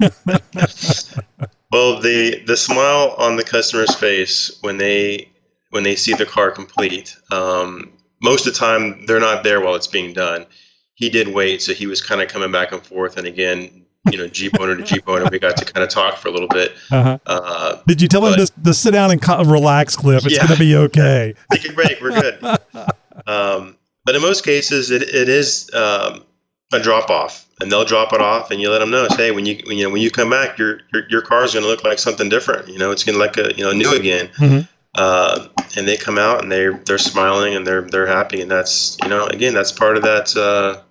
well, 1.72 2.00
the 2.00 2.42
the 2.46 2.56
smile 2.56 3.14
on 3.18 3.36
the 3.36 3.44
customer's 3.44 3.94
face 3.94 4.58
when 4.62 4.76
they 4.76 5.30
when 5.70 5.82
they 5.82 5.96
see 5.96 6.14
the 6.14 6.26
car 6.26 6.50
complete. 6.50 7.16
Um, 7.30 7.92
most 8.22 8.46
of 8.46 8.52
the 8.52 8.58
time, 8.58 9.06
they're 9.06 9.20
not 9.20 9.44
there 9.44 9.60
while 9.60 9.74
it's 9.74 9.86
being 9.86 10.12
done. 10.12 10.46
He 10.94 11.08
did 11.08 11.28
wait, 11.28 11.62
so 11.62 11.72
he 11.72 11.86
was 11.86 12.02
kind 12.02 12.20
of 12.20 12.28
coming 12.28 12.52
back 12.52 12.72
and 12.72 12.84
forth, 12.84 13.16
and 13.16 13.26
again, 13.26 13.79
you 14.10 14.16
know, 14.16 14.26
Jeep 14.28 14.58
owner 14.58 14.76
to 14.76 14.82
Jeep 14.82 15.08
owner. 15.08 15.28
We 15.30 15.38
got 15.38 15.56
to 15.58 15.64
kind 15.64 15.84
of 15.84 15.90
talk 15.90 16.16
for 16.16 16.28
a 16.28 16.30
little 16.30 16.48
bit. 16.48 16.72
Uh-huh. 16.90 17.18
Uh, 17.26 17.82
Did 17.86 18.00
you 18.00 18.08
tell 18.08 18.22
but, 18.22 18.38
him 18.38 18.46
to, 18.46 18.52
to, 18.64 18.74
sit 18.74 18.92
down 18.92 19.10
and 19.10 19.50
relax, 19.50 19.96
Cliff? 19.96 20.24
It's 20.24 20.36
yeah. 20.36 20.46
going 20.46 20.58
to 20.58 20.58
be 20.58 20.76
okay. 20.76 21.34
Take 21.52 21.70
a 21.70 21.72
break. 21.72 22.00
We're 22.00 22.20
good. 22.20 22.42
um, 23.26 23.76
but 24.04 24.14
in 24.14 24.22
most 24.22 24.44
cases, 24.44 24.90
it, 24.90 25.02
it 25.02 25.28
is 25.28 25.70
um, 25.74 26.24
a 26.72 26.80
drop 26.80 27.10
off, 27.10 27.46
and 27.60 27.70
they'll 27.70 27.84
drop 27.84 28.12
it 28.12 28.20
off, 28.20 28.50
and 28.50 28.60
you 28.60 28.70
let 28.70 28.78
them 28.78 28.90
know, 28.90 29.06
say, 29.08 29.30
when 29.30 29.44
you 29.44 29.60
when 29.66 29.76
you 29.76 29.84
know, 29.84 29.90
when 29.90 30.00
you 30.00 30.10
come 30.10 30.30
back, 30.30 30.58
your 30.58 30.80
your, 30.92 31.08
your 31.10 31.22
car 31.22 31.44
is 31.44 31.52
going 31.52 31.64
to 31.64 31.68
look 31.68 31.84
like 31.84 31.98
something 31.98 32.28
different. 32.28 32.68
You 32.68 32.78
know, 32.78 32.90
it's 32.90 33.04
going 33.04 33.18
to 33.18 33.22
look 33.22 33.36
like 33.36 33.52
a 33.52 33.56
you 33.56 33.64
know 33.64 33.72
new 33.72 33.94
again. 33.94 34.28
Mm-hmm. 34.38 34.60
Uh, 34.96 35.46
and 35.76 35.86
they 35.86 35.96
come 35.96 36.18
out 36.18 36.42
and 36.42 36.50
they're 36.50 36.74
they're 36.78 36.98
smiling 36.98 37.54
and 37.54 37.66
they're 37.66 37.82
they're 37.82 38.06
happy, 38.06 38.40
and 38.40 38.50
that's 38.50 38.96
you 39.02 39.08
know 39.08 39.26
again 39.26 39.54
that's 39.54 39.72
part 39.72 39.96
of 39.96 40.02
that. 40.02 40.34
Uh, 40.36 40.82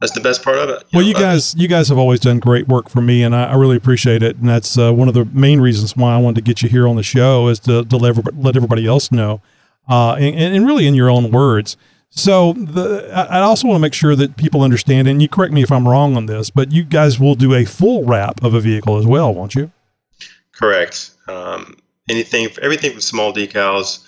that's 0.00 0.12
the 0.12 0.20
best 0.20 0.42
part 0.42 0.56
of 0.56 0.70
it. 0.70 0.82
You 0.90 0.98
well, 0.98 1.02
know, 1.02 1.08
you 1.08 1.14
guys, 1.14 1.54
you 1.54 1.68
guys 1.68 1.88
have 1.88 1.98
always 1.98 2.20
done 2.20 2.38
great 2.38 2.66
work 2.68 2.88
for 2.88 3.02
me, 3.02 3.22
and 3.22 3.36
I, 3.36 3.50
I 3.50 3.54
really 3.56 3.76
appreciate 3.76 4.22
it. 4.22 4.36
And 4.36 4.48
that's 4.48 4.78
uh, 4.78 4.92
one 4.92 5.08
of 5.08 5.14
the 5.14 5.26
main 5.26 5.60
reasons 5.60 5.94
why 5.94 6.14
I 6.14 6.18
wanted 6.18 6.36
to 6.36 6.42
get 6.42 6.62
you 6.62 6.68
here 6.70 6.88
on 6.88 6.96
the 6.96 7.02
show 7.02 7.48
is 7.48 7.58
to, 7.60 7.84
to 7.84 7.96
let, 7.96 8.56
everybody, 8.56 8.86
else 8.86 9.12
know, 9.12 9.42
uh, 9.88 10.14
and, 10.14 10.54
and, 10.56 10.66
really 10.66 10.86
in 10.86 10.94
your 10.94 11.10
own 11.10 11.30
words. 11.30 11.76
So 12.08 12.54
the, 12.54 13.10
I 13.12 13.40
also 13.40 13.68
want 13.68 13.76
to 13.76 13.80
make 13.80 13.94
sure 13.94 14.16
that 14.16 14.36
people 14.36 14.62
understand, 14.62 15.06
and 15.06 15.20
you 15.20 15.28
correct 15.28 15.52
me 15.52 15.62
if 15.62 15.70
I'm 15.70 15.86
wrong 15.86 16.16
on 16.16 16.26
this, 16.26 16.48
but 16.48 16.72
you 16.72 16.82
guys 16.82 17.20
will 17.20 17.34
do 17.34 17.54
a 17.54 17.64
full 17.64 18.04
wrap 18.04 18.42
of 18.42 18.54
a 18.54 18.60
vehicle 18.60 18.96
as 18.96 19.06
well, 19.06 19.32
won't 19.34 19.54
you? 19.54 19.70
Correct. 20.52 21.10
Um, 21.28 21.76
anything, 22.08 22.48
everything 22.62 22.92
from 22.92 23.00
small 23.00 23.32
decals, 23.32 24.04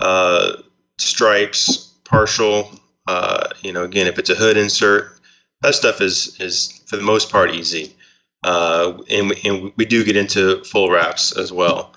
uh, 0.00 0.56
stripes, 0.98 1.94
partial. 2.04 2.70
Uh, 3.08 3.48
you 3.62 3.72
know, 3.72 3.84
again, 3.84 4.06
if 4.06 4.18
it's 4.18 4.30
a 4.30 4.34
hood 4.34 4.56
insert, 4.56 5.19
that 5.62 5.74
stuff 5.74 6.00
is 6.00 6.38
is 6.40 6.80
for 6.86 6.96
the 6.96 7.02
most 7.02 7.30
part 7.30 7.54
easy. 7.54 7.94
Uh, 8.42 8.98
and, 9.10 9.28
we, 9.28 9.40
and 9.44 9.72
we 9.76 9.84
do 9.84 10.02
get 10.02 10.16
into 10.16 10.64
full 10.64 10.90
wraps 10.90 11.36
as 11.36 11.52
well. 11.52 11.92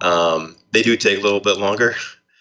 Um, 0.00 0.56
they 0.72 0.82
do 0.82 0.96
take 0.96 1.18
a 1.18 1.22
little 1.22 1.40
bit 1.40 1.56
longer. 1.56 1.94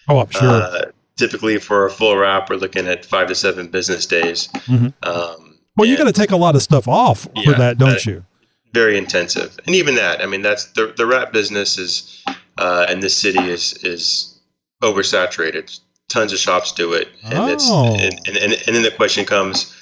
Oh, 0.10 0.20
I'm 0.20 0.30
sure. 0.30 0.50
Uh, 0.50 0.82
typically, 1.18 1.60
for 1.60 1.86
a 1.86 1.92
full 1.92 2.18
wrap, 2.18 2.50
we're 2.50 2.56
looking 2.56 2.88
at 2.88 3.06
five 3.06 3.28
to 3.28 3.36
seven 3.36 3.68
business 3.68 4.06
days. 4.06 4.48
Mm-hmm. 4.48 4.88
Um, 5.04 5.60
well, 5.78 5.88
you 5.88 5.98
got 5.98 6.06
to 6.06 6.14
take 6.14 6.32
a 6.32 6.36
lot 6.36 6.56
of 6.56 6.62
stuff 6.62 6.88
off 6.88 7.28
yeah, 7.36 7.44
for 7.44 7.52
that, 7.58 7.78
don't 7.78 8.06
you? 8.06 8.26
Very 8.74 8.98
intensive, 8.98 9.58
and 9.68 9.76
even 9.76 9.96
that. 9.96 10.22
I 10.22 10.26
mean, 10.26 10.42
that's 10.42 10.66
the 10.72 10.94
the 10.98 11.06
wrap 11.06 11.32
business 11.32 11.78
is 11.78 12.24
uh, 12.58 12.88
in 12.90 13.02
this 13.02 13.16
city 13.16 13.40
is 13.40 13.74
is 13.84 14.40
oversaturated. 14.82 15.80
Tons 16.10 16.34
of 16.34 16.40
shops 16.40 16.72
do 16.72 16.94
it, 16.94 17.08
and 17.24 17.38
oh. 17.38 17.48
it's 17.48 17.70
and, 17.70 18.28
and, 18.28 18.38
and, 18.38 18.54
and 18.66 18.76
then 18.76 18.82
the 18.82 18.92
question 18.92 19.26
comes 19.26 19.76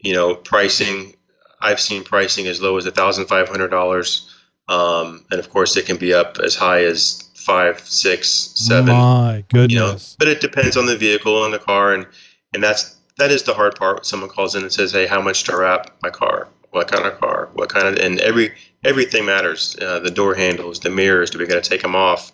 you 0.00 0.12
know, 0.12 0.34
pricing. 0.34 1.14
I've 1.60 1.80
seen 1.80 2.04
pricing 2.04 2.46
as 2.46 2.60
low 2.60 2.76
as 2.76 2.86
a 2.86 2.90
thousand 2.90 3.26
five 3.26 3.48
hundred 3.48 3.68
dollars, 3.68 4.34
um, 4.68 5.24
and 5.30 5.38
of 5.38 5.50
course 5.50 5.76
it 5.76 5.86
can 5.86 5.96
be 5.96 6.14
up 6.14 6.38
as 6.42 6.54
high 6.54 6.84
as 6.84 7.30
five, 7.34 7.80
six, 7.80 8.28
seven. 8.54 8.94
My 8.94 9.44
goodness! 9.48 9.72
You 9.72 9.78
know, 9.78 9.96
but 10.18 10.28
it 10.28 10.40
depends 10.40 10.76
on 10.76 10.86
the 10.86 10.96
vehicle 10.96 11.44
and 11.44 11.52
the 11.52 11.58
car, 11.58 11.92
and 11.92 12.06
and 12.54 12.62
that's 12.62 12.96
that 13.18 13.30
is 13.30 13.42
the 13.42 13.54
hard 13.54 13.76
part. 13.76 14.06
Someone 14.06 14.30
calls 14.30 14.54
in 14.54 14.62
and 14.62 14.72
says, 14.72 14.92
"Hey, 14.92 15.06
how 15.06 15.20
much 15.20 15.44
to 15.44 15.56
wrap 15.56 15.90
my 16.02 16.10
car? 16.10 16.48
What 16.70 16.88
kind 16.88 17.04
of 17.04 17.20
car? 17.20 17.50
What 17.52 17.68
kind 17.68 17.86
of?" 17.86 18.04
And 18.04 18.20
every 18.20 18.54
everything 18.84 19.26
matters. 19.26 19.76
Uh, 19.80 19.98
the 20.00 20.10
door 20.10 20.34
handles, 20.34 20.80
the 20.80 20.90
mirrors. 20.90 21.30
Do 21.30 21.38
we 21.38 21.46
got 21.46 21.62
to 21.62 21.68
take 21.68 21.82
them 21.82 21.96
off? 21.96 22.32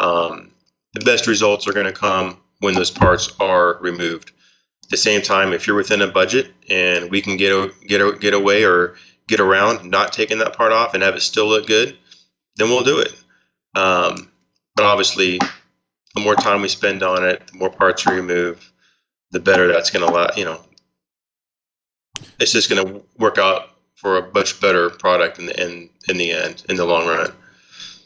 Um, 0.00 0.50
the 0.94 1.04
best 1.04 1.26
results 1.26 1.68
are 1.68 1.72
going 1.72 1.86
to 1.86 1.92
come 1.92 2.38
when 2.60 2.74
those 2.74 2.90
parts 2.90 3.32
are 3.40 3.78
removed. 3.80 4.32
At 4.84 4.90
the 4.90 4.96
same 4.96 5.22
time, 5.22 5.52
if 5.52 5.66
you're 5.66 5.76
within 5.76 6.02
a 6.02 6.06
budget 6.06 6.52
and 6.68 7.10
we 7.10 7.22
can 7.22 7.36
get 7.36 7.72
get 7.86 8.20
get 8.20 8.34
away 8.34 8.64
or 8.64 8.96
get 9.26 9.40
around 9.40 9.88
not 9.88 10.12
taking 10.12 10.38
that 10.38 10.56
part 10.56 10.72
off 10.72 10.94
and 10.94 11.02
have 11.02 11.16
it 11.16 11.20
still 11.20 11.46
look 11.46 11.66
good, 11.66 11.96
then 12.56 12.68
we'll 12.68 12.84
do 12.84 12.98
it. 13.00 13.12
Um, 13.74 14.30
but 14.76 14.84
obviously, 14.84 15.38
the 16.14 16.20
more 16.20 16.34
time 16.34 16.62
we 16.62 16.68
spend 16.68 17.02
on 17.02 17.24
it, 17.24 17.46
the 17.46 17.58
more 17.58 17.70
parts 17.70 18.06
we 18.06 18.14
remove, 18.14 18.72
the 19.30 19.40
better 19.40 19.68
that's 19.68 19.90
going 19.90 20.06
to 20.06 20.12
allow. 20.12 20.28
You 20.36 20.44
know, 20.44 20.60
it's 22.38 22.52
just 22.52 22.70
going 22.70 22.86
to 22.86 23.02
work 23.18 23.38
out 23.38 23.70
for 23.94 24.18
a 24.18 24.32
much 24.32 24.60
better 24.60 24.90
product 24.90 25.38
in 25.38 25.46
the 25.46 25.66
in, 25.66 25.90
in 26.08 26.18
the 26.18 26.32
end, 26.32 26.64
in 26.68 26.76
the 26.76 26.84
long 26.84 27.06
run. 27.06 27.32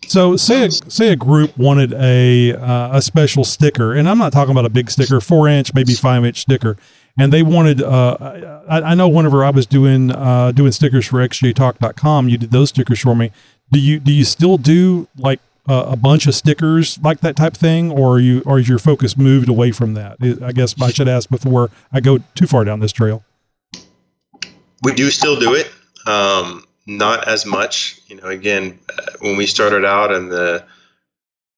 So 0.08 0.36
say 0.36 0.64
a, 0.64 0.70
say 0.70 1.12
a 1.12 1.16
group 1.16 1.56
wanted 1.58 1.92
a 1.92 2.54
uh, 2.54 2.96
a 2.96 3.02
special 3.02 3.44
sticker, 3.44 3.92
and 3.92 4.08
I'm 4.08 4.16
not 4.16 4.32
talking 4.32 4.52
about 4.52 4.64
a 4.64 4.70
big 4.70 4.90
sticker, 4.90 5.20
four 5.20 5.46
inch, 5.48 5.74
maybe 5.74 5.92
five 5.94 6.24
inch 6.24 6.40
sticker, 6.40 6.78
and 7.18 7.30
they 7.30 7.42
wanted. 7.42 7.82
Uh, 7.82 8.62
I, 8.68 8.80
I, 8.80 8.94
know 8.94 9.06
whenever 9.06 9.44
I 9.44 9.50
was 9.50 9.66
doing 9.66 10.10
uh, 10.10 10.52
doing 10.52 10.72
stickers 10.72 11.06
for 11.06 11.18
xjtalk.com, 11.18 12.28
you 12.30 12.38
did 12.38 12.50
those 12.52 12.70
stickers 12.70 13.00
for 13.00 13.14
me. 13.14 13.32
Do 13.70 13.78
you 13.78 14.00
do 14.00 14.10
you 14.10 14.24
still 14.24 14.56
do 14.56 15.08
like 15.18 15.40
a 15.66 15.96
bunch 15.96 16.26
of 16.26 16.34
stickers 16.34 16.98
like 17.02 17.20
that 17.20 17.36
type 17.36 17.54
thing, 17.54 17.92
or 17.92 18.18
you 18.18 18.42
or 18.46 18.58
is 18.58 18.66
your 18.66 18.78
focus 18.78 19.18
moved 19.18 19.50
away 19.50 19.72
from 19.72 19.92
that? 19.92 20.16
I 20.42 20.52
guess 20.52 20.80
I 20.80 20.90
should 20.90 21.08
ask 21.08 21.28
before 21.28 21.70
I 21.92 22.00
go 22.00 22.20
too 22.34 22.46
far 22.46 22.64
down 22.64 22.80
this 22.80 22.92
trail. 22.92 23.24
We 24.82 24.94
do 24.94 25.10
still 25.10 25.38
do 25.38 25.54
it. 25.54 25.70
Um, 26.06 26.64
not 26.88 27.28
as 27.28 27.46
much. 27.46 28.00
You 28.08 28.16
know, 28.16 28.28
again, 28.28 28.80
when 29.20 29.36
we 29.36 29.46
started 29.46 29.84
out 29.84 30.10
in 30.10 30.30
the 30.30 30.64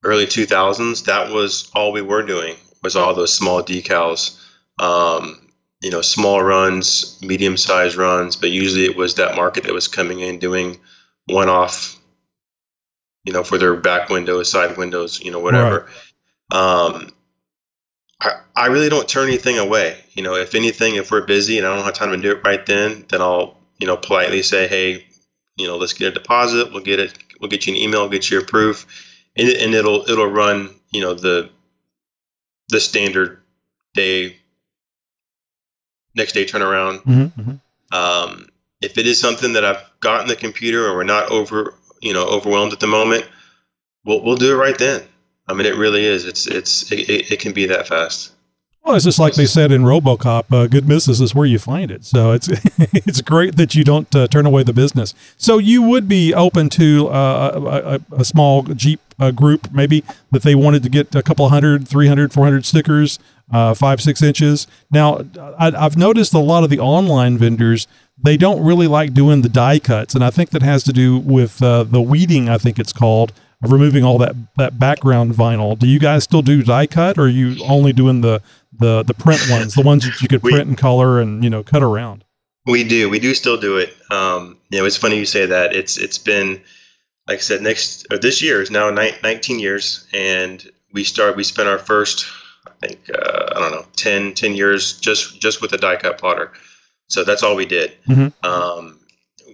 early 0.04 0.26
2000s, 0.26 1.04
that 1.04 1.32
was 1.32 1.70
all 1.74 1.92
we 1.92 2.02
were 2.02 2.22
doing 2.22 2.56
was 2.82 2.96
all 2.96 3.14
those 3.14 3.32
small 3.32 3.62
decals. 3.62 4.38
Um, 4.78 5.46
you 5.80 5.90
know, 5.90 6.02
small 6.02 6.42
runs, 6.42 7.18
medium 7.22 7.56
sized 7.56 7.96
runs, 7.96 8.36
but 8.36 8.50
usually 8.50 8.84
it 8.84 8.96
was 8.96 9.14
that 9.14 9.36
market 9.36 9.64
that 9.64 9.72
was 9.72 9.88
coming 9.88 10.20
in 10.20 10.38
doing 10.38 10.78
one 11.26 11.48
off, 11.48 11.98
you 13.24 13.32
know, 13.32 13.44
for 13.44 13.56
their 13.56 13.76
back 13.76 14.08
windows, 14.08 14.50
side 14.50 14.76
windows, 14.76 15.20
you 15.20 15.30
know, 15.30 15.38
whatever. 15.38 15.88
Right. 16.52 16.58
Um, 16.58 17.10
I, 18.20 18.32
I 18.56 18.66
really 18.66 18.88
don't 18.88 19.08
turn 19.08 19.28
anything 19.28 19.58
away. 19.58 20.02
You 20.12 20.22
know, 20.22 20.34
if 20.34 20.54
anything, 20.54 20.96
if 20.96 21.10
we're 21.10 21.24
busy 21.24 21.56
and 21.56 21.66
I 21.66 21.74
don't 21.74 21.84
have 21.84 21.94
time 21.94 22.10
to 22.10 22.16
do 22.18 22.32
it 22.32 22.44
right 22.44 22.64
then, 22.66 23.06
then 23.08 23.22
I'll, 23.22 23.56
you 23.78 23.86
know, 23.86 23.96
politely 23.96 24.42
say, 24.42 24.68
hey, 24.68 25.06
you 25.60 25.66
know, 25.66 25.76
let's 25.76 25.92
get 25.92 26.08
a 26.08 26.12
deposit. 26.12 26.72
We'll 26.72 26.82
get 26.82 26.98
it. 26.98 27.16
We'll 27.40 27.50
get 27.50 27.66
you 27.66 27.74
an 27.74 27.78
email. 27.78 28.08
Get 28.08 28.30
you 28.30 28.40
a 28.40 28.44
proof, 28.44 28.86
and, 29.36 29.48
and 29.48 29.74
it'll 29.74 30.08
it'll 30.10 30.26
run. 30.26 30.74
You 30.90 31.02
know 31.02 31.14
the 31.14 31.50
the 32.68 32.80
standard 32.80 33.40
day 33.94 34.36
next 36.14 36.32
day 36.32 36.44
turnaround. 36.44 37.02
Mm-hmm, 37.02 37.40
mm-hmm. 37.40 37.96
Um, 37.96 38.48
if 38.80 38.98
it 38.98 39.06
is 39.06 39.20
something 39.20 39.52
that 39.52 39.64
I've 39.64 39.82
got 40.00 40.22
in 40.22 40.28
the 40.28 40.36
computer 40.36 40.86
and 40.86 40.96
we're 40.96 41.04
not 41.04 41.30
over 41.30 41.74
you 42.00 42.12
know 42.12 42.26
overwhelmed 42.26 42.72
at 42.72 42.80
the 42.80 42.86
moment, 42.86 43.26
we'll 44.04 44.22
we'll 44.22 44.36
do 44.36 44.52
it 44.52 44.56
right 44.56 44.78
then. 44.78 45.02
I 45.46 45.52
mean, 45.52 45.66
it 45.66 45.76
really 45.76 46.04
is. 46.04 46.24
It's 46.24 46.46
it's 46.46 46.90
it, 46.92 47.08
it, 47.08 47.32
it 47.32 47.40
can 47.40 47.52
be 47.52 47.66
that 47.66 47.88
fast. 47.88 48.32
Well, 48.82 48.96
it's 48.96 49.04
just 49.04 49.18
like 49.18 49.34
they 49.34 49.46
said 49.46 49.72
in 49.72 49.82
RoboCop, 49.82 50.44
uh, 50.50 50.66
good 50.66 50.88
business 50.88 51.20
is 51.20 51.34
where 51.34 51.46
you 51.46 51.58
find 51.58 51.90
it. 51.90 52.04
So 52.04 52.32
it's 52.32 52.48
it's 52.78 53.20
great 53.20 53.56
that 53.56 53.74
you 53.74 53.84
don't 53.84 54.12
uh, 54.16 54.26
turn 54.26 54.46
away 54.46 54.62
the 54.62 54.72
business. 54.72 55.14
So 55.36 55.58
you 55.58 55.82
would 55.82 56.08
be 56.08 56.32
open 56.32 56.70
to 56.70 57.08
uh, 57.08 58.00
a, 58.10 58.16
a, 58.16 58.24
small 58.24 58.62
Jeep 58.62 59.00
uh, 59.18 59.32
group, 59.32 59.70
maybe 59.70 60.02
that 60.30 60.42
they 60.42 60.54
wanted 60.54 60.82
to 60.84 60.88
get 60.88 61.14
a 61.14 61.22
couple 61.22 61.48
hundred, 61.50 61.86
300, 61.86 62.32
400 62.32 62.64
stickers, 62.64 63.18
uh, 63.52 63.74
five, 63.74 64.00
six 64.00 64.22
inches. 64.22 64.66
Now, 64.90 65.26
I, 65.58 65.72
I've 65.76 65.96
noticed 65.96 66.32
a 66.32 66.38
lot 66.38 66.64
of 66.64 66.70
the 66.70 66.78
online 66.78 67.36
vendors 67.36 67.86
they 68.22 68.36
don't 68.36 68.62
really 68.62 68.86
like 68.86 69.14
doing 69.14 69.42
the 69.42 69.48
die 69.48 69.78
cuts, 69.78 70.14
and 70.14 70.22
I 70.22 70.30
think 70.30 70.50
that 70.50 70.62
has 70.62 70.84
to 70.84 70.92
do 70.92 71.18
with 71.18 71.62
uh, 71.62 71.84
the 71.84 72.02
weeding. 72.02 72.48
I 72.48 72.58
think 72.58 72.78
it's 72.78 72.92
called 72.92 73.32
removing 73.62 74.04
all 74.04 74.18
that 74.18 74.34
that 74.56 74.78
background 74.78 75.34
vinyl. 75.34 75.78
Do 75.78 75.86
you 75.86 75.98
guys 75.98 76.24
still 76.24 76.42
do 76.42 76.62
die 76.62 76.86
cut, 76.86 77.18
or 77.18 77.22
are 77.22 77.28
you 77.28 77.62
only 77.64 77.92
doing 77.92 78.20
the 78.20 78.42
the 78.72 79.02
the 79.02 79.14
print 79.14 79.40
ones, 79.50 79.74
the 79.74 79.82
ones 79.82 80.04
that 80.04 80.20
you 80.20 80.28
could 80.28 80.42
we, 80.42 80.52
print 80.52 80.68
and 80.68 80.78
color 80.78 81.20
and 81.20 81.44
you 81.44 81.50
know 81.50 81.62
cut 81.62 81.82
around? 81.82 82.24
We 82.66 82.84
do. 82.84 83.08
We 83.08 83.18
do 83.18 83.34
still 83.34 83.56
do 83.56 83.78
it. 83.78 83.94
Um, 84.10 84.58
you 84.70 84.78
know, 84.78 84.84
it's 84.84 84.96
funny 84.96 85.16
you 85.16 85.26
say 85.26 85.46
that. 85.46 85.74
It's 85.74 85.96
it's 85.96 86.18
been 86.18 86.62
like 87.30 87.38
I 87.38 87.42
said, 87.42 87.62
next 87.62 88.06
or 88.10 88.18
this 88.18 88.42
year 88.42 88.60
is 88.60 88.72
now 88.72 88.90
ni- 88.90 89.14
19 89.22 89.60
years, 89.60 90.06
and 90.12 90.68
we 90.92 91.04
start. 91.04 91.36
We 91.36 91.44
spent 91.44 91.68
our 91.68 91.78
first, 91.78 92.26
I 92.66 92.88
think, 92.88 93.08
uh, 93.08 93.52
I 93.54 93.60
don't 93.60 93.70
know, 93.70 93.86
10, 93.94 94.34
10 94.34 94.54
years 94.54 94.98
just 94.98 95.40
just 95.40 95.62
with 95.62 95.72
a 95.72 95.78
die 95.78 95.96
cut 95.96 96.18
plotter. 96.18 96.52
So 97.08 97.22
that's 97.22 97.44
all 97.44 97.54
we 97.54 97.66
did. 97.66 97.92
Mm-hmm. 98.08 98.46
Um, 98.46 98.98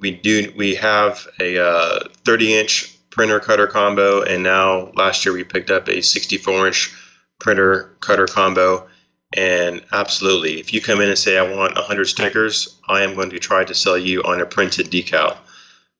we 0.00 0.10
do. 0.10 0.52
We 0.56 0.74
have 0.76 1.26
a 1.38 1.62
uh, 1.62 1.98
30 2.24 2.54
inch 2.54 2.95
printer 3.16 3.40
cutter 3.40 3.66
combo, 3.66 4.22
and 4.22 4.42
now 4.42 4.92
last 4.94 5.24
year 5.24 5.34
we 5.34 5.42
picked 5.42 5.70
up 5.70 5.88
a 5.88 6.02
64 6.02 6.66
inch 6.66 6.94
printer 7.40 7.96
cutter 8.00 8.26
combo. 8.26 8.86
And 9.32 9.82
absolutely, 9.90 10.60
if 10.60 10.72
you 10.72 10.82
come 10.82 11.00
in 11.00 11.08
and 11.08 11.18
say, 11.18 11.38
I 11.38 11.42
want 11.42 11.74
100 11.74 12.04
stickers, 12.04 12.78
I 12.88 13.02
am 13.02 13.14
going 13.14 13.30
to 13.30 13.38
try 13.38 13.64
to 13.64 13.74
sell 13.74 13.96
you 13.96 14.22
on 14.22 14.40
a 14.40 14.46
printed 14.46 14.90
decal. 14.90 15.36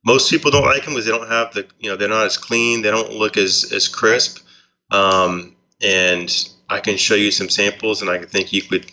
Most 0.05 0.31
people 0.31 0.51
don't 0.51 0.67
like 0.67 0.85
them 0.85 0.93
because 0.93 1.07
they 1.07 1.11
don't 1.11 1.29
have 1.29 1.55
the, 1.55 1.67
you 1.81 1.91
know, 1.91 1.97
they're 1.97 2.09
not 2.09 2.27
as 2.27 2.37
clean, 2.37 2.83
they 2.83 2.91
don't 2.91 3.13
look 3.13 3.39
as, 3.39 3.73
as 3.73 3.89
crisp. 3.89 4.47
Um, 4.91 5.57
and 5.83 6.31
I 6.69 6.81
can 6.81 6.99
show 6.99 7.15
you 7.15 7.31
some 7.31 7.49
samples, 7.49 8.03
and 8.03 8.11
I 8.11 8.19
think 8.19 8.53
you 8.53 8.63
could 8.63 8.87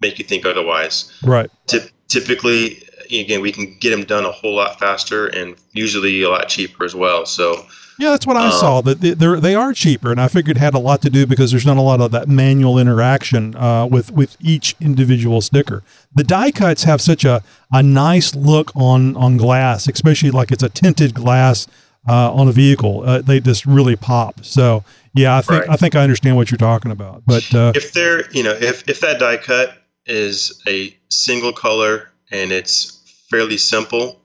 make 0.00 0.18
you 0.18 0.24
think 0.24 0.44
otherwise. 0.44 1.12
Right. 1.22 1.48
T- 1.68 1.88
typically, 2.08 2.82
again, 3.10 3.40
we 3.40 3.52
can 3.52 3.76
get 3.78 3.90
them 3.90 4.04
done 4.04 4.24
a 4.24 4.32
whole 4.32 4.54
lot 4.54 4.78
faster 4.78 5.26
and 5.26 5.56
usually 5.72 6.22
a 6.22 6.30
lot 6.30 6.48
cheaper 6.48 6.84
as 6.84 6.94
well. 6.94 7.26
So, 7.26 7.66
yeah, 7.98 8.10
that's 8.10 8.26
what 8.26 8.36
I 8.36 8.46
um, 8.46 8.52
saw. 8.52 8.80
That 8.80 9.00
they 9.00 9.14
they 9.14 9.54
are 9.54 9.72
cheaper, 9.72 10.12
and 10.12 10.20
I 10.20 10.28
figured 10.28 10.56
it 10.56 10.60
had 10.60 10.74
a 10.74 10.78
lot 10.78 11.02
to 11.02 11.10
do 11.10 11.26
because 11.26 11.50
there's 11.50 11.66
not 11.66 11.76
a 11.76 11.82
lot 11.82 12.00
of 12.00 12.10
that 12.12 12.28
manual 12.28 12.78
interaction 12.78 13.56
uh, 13.56 13.86
with 13.86 14.12
with 14.12 14.36
each 14.40 14.76
individual 14.80 15.40
sticker. 15.40 15.82
The 16.14 16.24
die 16.24 16.52
cuts 16.52 16.84
have 16.84 17.00
such 17.00 17.24
a, 17.24 17.42
a 17.72 17.82
nice 17.82 18.34
look 18.34 18.70
on 18.76 19.16
on 19.16 19.36
glass, 19.36 19.88
especially 19.88 20.30
like 20.30 20.52
it's 20.52 20.62
a 20.62 20.68
tinted 20.68 21.12
glass 21.12 21.66
uh, 22.08 22.32
on 22.32 22.46
a 22.46 22.52
vehicle. 22.52 23.02
Uh, 23.04 23.20
they 23.20 23.40
just 23.40 23.66
really 23.66 23.96
pop. 23.96 24.44
So 24.44 24.84
yeah, 25.14 25.36
I 25.36 25.42
think 25.42 25.62
right. 25.62 25.70
I 25.70 25.76
think 25.76 25.96
I 25.96 26.02
understand 26.02 26.36
what 26.36 26.50
you're 26.50 26.58
talking 26.58 26.92
about. 26.92 27.22
But 27.26 27.52
uh, 27.54 27.72
if 27.74 27.92
they're 27.92 28.30
you 28.30 28.44
know 28.44 28.52
if 28.52 28.88
if 28.88 29.00
that 29.00 29.18
die 29.18 29.38
cut 29.38 29.76
is 30.06 30.62
a 30.68 30.96
single 31.08 31.52
color 31.52 32.10
and 32.30 32.52
it's 32.52 32.97
fairly 33.30 33.56
simple, 33.56 34.20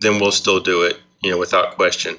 then 0.00 0.20
we'll 0.20 0.32
still 0.32 0.60
do 0.60 0.82
it, 0.82 1.00
you 1.22 1.30
know, 1.30 1.38
without 1.38 1.76
question. 1.76 2.16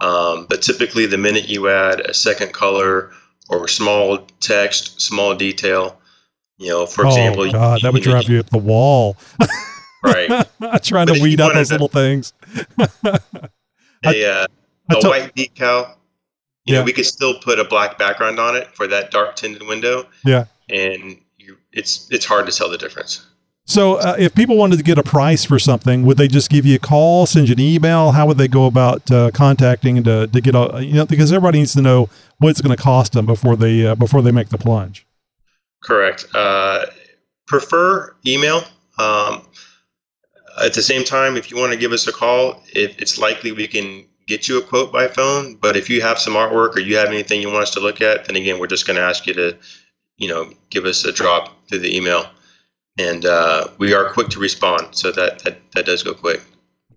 Um, 0.00 0.46
but 0.48 0.62
typically, 0.62 1.06
the 1.06 1.18
minute 1.18 1.48
you 1.48 1.68
add 1.68 2.00
a 2.00 2.14
second 2.14 2.52
color 2.52 3.12
or 3.48 3.68
small 3.68 4.26
text, 4.40 5.00
small 5.00 5.34
detail, 5.34 6.00
you 6.58 6.68
know, 6.68 6.86
for 6.86 7.06
oh, 7.06 7.08
example, 7.08 7.50
God, 7.50 7.80
that 7.82 7.92
would 7.92 8.02
drive 8.02 8.28
you 8.28 8.40
up 8.40 8.50
the 8.50 8.58
wall. 8.58 9.16
right. 10.02 10.28
Trying 10.82 11.06
but 11.06 11.14
to 11.14 11.22
weed 11.22 11.40
out 11.40 11.54
those 11.54 11.70
little 11.70 11.88
things. 11.88 12.32
a 12.78 13.20
uh, 14.04 14.46
a 14.90 14.94
t- 15.00 15.08
white 15.08 15.34
decal, 15.34 15.94
you 16.64 16.74
yeah. 16.74 16.78
know, 16.78 16.84
we 16.84 16.92
could 16.92 17.06
still 17.06 17.38
put 17.40 17.58
a 17.58 17.64
black 17.64 17.98
background 17.98 18.38
on 18.38 18.56
it 18.56 18.68
for 18.74 18.86
that 18.86 19.10
dark 19.10 19.36
tinted 19.36 19.66
window. 19.66 20.06
Yeah. 20.24 20.46
And 20.68 21.20
you, 21.38 21.56
it's 21.72 22.08
it's 22.10 22.24
hard 22.24 22.46
to 22.46 22.52
tell 22.52 22.70
the 22.70 22.78
difference. 22.78 23.26
So, 23.66 23.94
uh, 23.94 24.16
if 24.18 24.34
people 24.34 24.58
wanted 24.58 24.76
to 24.76 24.82
get 24.82 24.98
a 24.98 25.02
price 25.02 25.44
for 25.44 25.58
something, 25.58 26.04
would 26.04 26.18
they 26.18 26.28
just 26.28 26.50
give 26.50 26.66
you 26.66 26.76
a 26.76 26.78
call, 26.78 27.24
send 27.24 27.48
you 27.48 27.54
an 27.54 27.60
email? 27.60 28.12
How 28.12 28.26
would 28.26 28.36
they 28.36 28.48
go 28.48 28.66
about 28.66 29.10
uh, 29.10 29.30
contacting 29.30 30.04
to, 30.04 30.26
to 30.26 30.40
get 30.40 30.54
a 30.54 30.84
you 30.84 30.92
know 30.92 31.06
because 31.06 31.32
everybody 31.32 31.60
needs 31.60 31.72
to 31.72 31.80
know 31.80 32.10
what 32.38 32.50
it's 32.50 32.60
going 32.60 32.76
to 32.76 32.82
cost 32.82 33.12
them 33.12 33.26
before 33.26 33.56
they 33.56 33.86
uh, 33.86 33.94
before 33.94 34.22
they 34.22 34.32
make 34.32 34.50
the 34.50 34.58
plunge. 34.58 35.06
Correct. 35.82 36.26
Uh, 36.34 36.86
prefer 37.46 38.14
email. 38.26 38.62
Um, 38.98 39.46
at 40.62 40.74
the 40.74 40.82
same 40.82 41.04
time, 41.04 41.36
if 41.36 41.50
you 41.50 41.56
want 41.56 41.72
to 41.72 41.78
give 41.78 41.92
us 41.92 42.06
a 42.06 42.12
call, 42.12 42.62
it's 42.74 43.18
likely 43.18 43.52
we 43.52 43.66
can 43.66 44.04
get 44.26 44.46
you 44.46 44.58
a 44.58 44.62
quote 44.62 44.92
by 44.92 45.08
phone. 45.08 45.56
But 45.56 45.76
if 45.76 45.90
you 45.90 46.00
have 46.00 46.18
some 46.18 46.34
artwork 46.34 46.76
or 46.76 46.80
you 46.80 46.96
have 46.96 47.08
anything 47.08 47.40
you 47.40 47.48
want 47.48 47.64
us 47.64 47.72
to 47.72 47.80
look 47.80 48.00
at, 48.00 48.26
then 48.26 48.36
again, 48.36 48.58
we're 48.58 48.68
just 48.68 48.86
going 48.86 48.96
to 48.96 49.02
ask 49.02 49.26
you 49.26 49.34
to, 49.34 49.56
you 50.16 50.28
know, 50.28 50.50
give 50.70 50.84
us 50.84 51.04
a 51.04 51.12
drop 51.12 51.68
through 51.68 51.80
the 51.80 51.94
email 51.94 52.24
and 52.98 53.24
uh, 53.24 53.68
we 53.78 53.94
are 53.94 54.12
quick 54.12 54.28
to 54.30 54.38
respond. 54.38 54.94
So 54.94 55.12
that, 55.12 55.40
that 55.40 55.58
that 55.72 55.86
does 55.86 56.02
go 56.02 56.14
quick. 56.14 56.42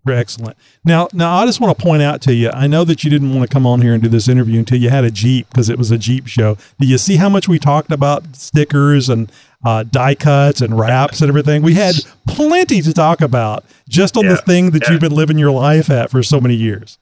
Excellent. 0.10 0.58
Now, 0.86 1.10
now 1.14 1.36
I 1.36 1.46
just 1.46 1.60
want 1.60 1.78
to 1.78 1.84
point 1.84 2.02
out 2.02 2.22
to 2.22 2.34
you. 2.34 2.50
I 2.54 2.68
know 2.68 2.84
that 2.86 3.04
you 3.04 3.10
didn't 3.10 3.34
want 3.34 3.50
to 3.50 3.54
come 3.54 3.66
on 3.66 3.82
here 3.82 3.94
and 3.94 4.02
do 4.02 4.10
this 4.10 4.28
interview 4.28 4.60
until 4.60 4.80
you 4.80 4.90
had 4.90 5.04
a 5.04 5.12
Jeep 5.12 5.50
because 5.50 5.70
it 5.70 5.78
was 5.78 5.92
a 5.92 5.98
Jeep 5.98 6.28
show. 6.28 6.58
Do 6.80 6.88
you 6.88 6.98
see 6.98 7.18
how 7.18 7.30
much 7.30 7.48
we 7.48 7.60
talked 7.60 7.92
about 7.92 8.36
stickers 8.36 9.10
and 9.10 9.32
uh, 9.66 9.84
die 9.84 10.16
cuts 10.16 10.62
and 10.62 10.78
wraps 10.78 11.22
and 11.22 11.30
everything? 11.30 11.62
We 11.62 11.74
had 11.74 11.96
plenty 12.28 12.82
to 12.82 12.94
talk 12.94 13.22
about 13.22 13.66
just 13.90 14.16
on 14.18 14.26
yeah, 14.26 14.32
the 14.32 14.38
thing 14.38 14.72
that 14.72 14.84
yeah. 14.84 14.92
you've 14.92 15.02
been 15.02 15.16
living 15.16 15.38
your 15.38 15.52
life 15.52 15.90
at 15.90 16.10
for 16.10 16.24
so 16.24 16.40
many 16.40 16.56
years. 16.56 16.98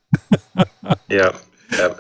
yeah. 1.09 1.37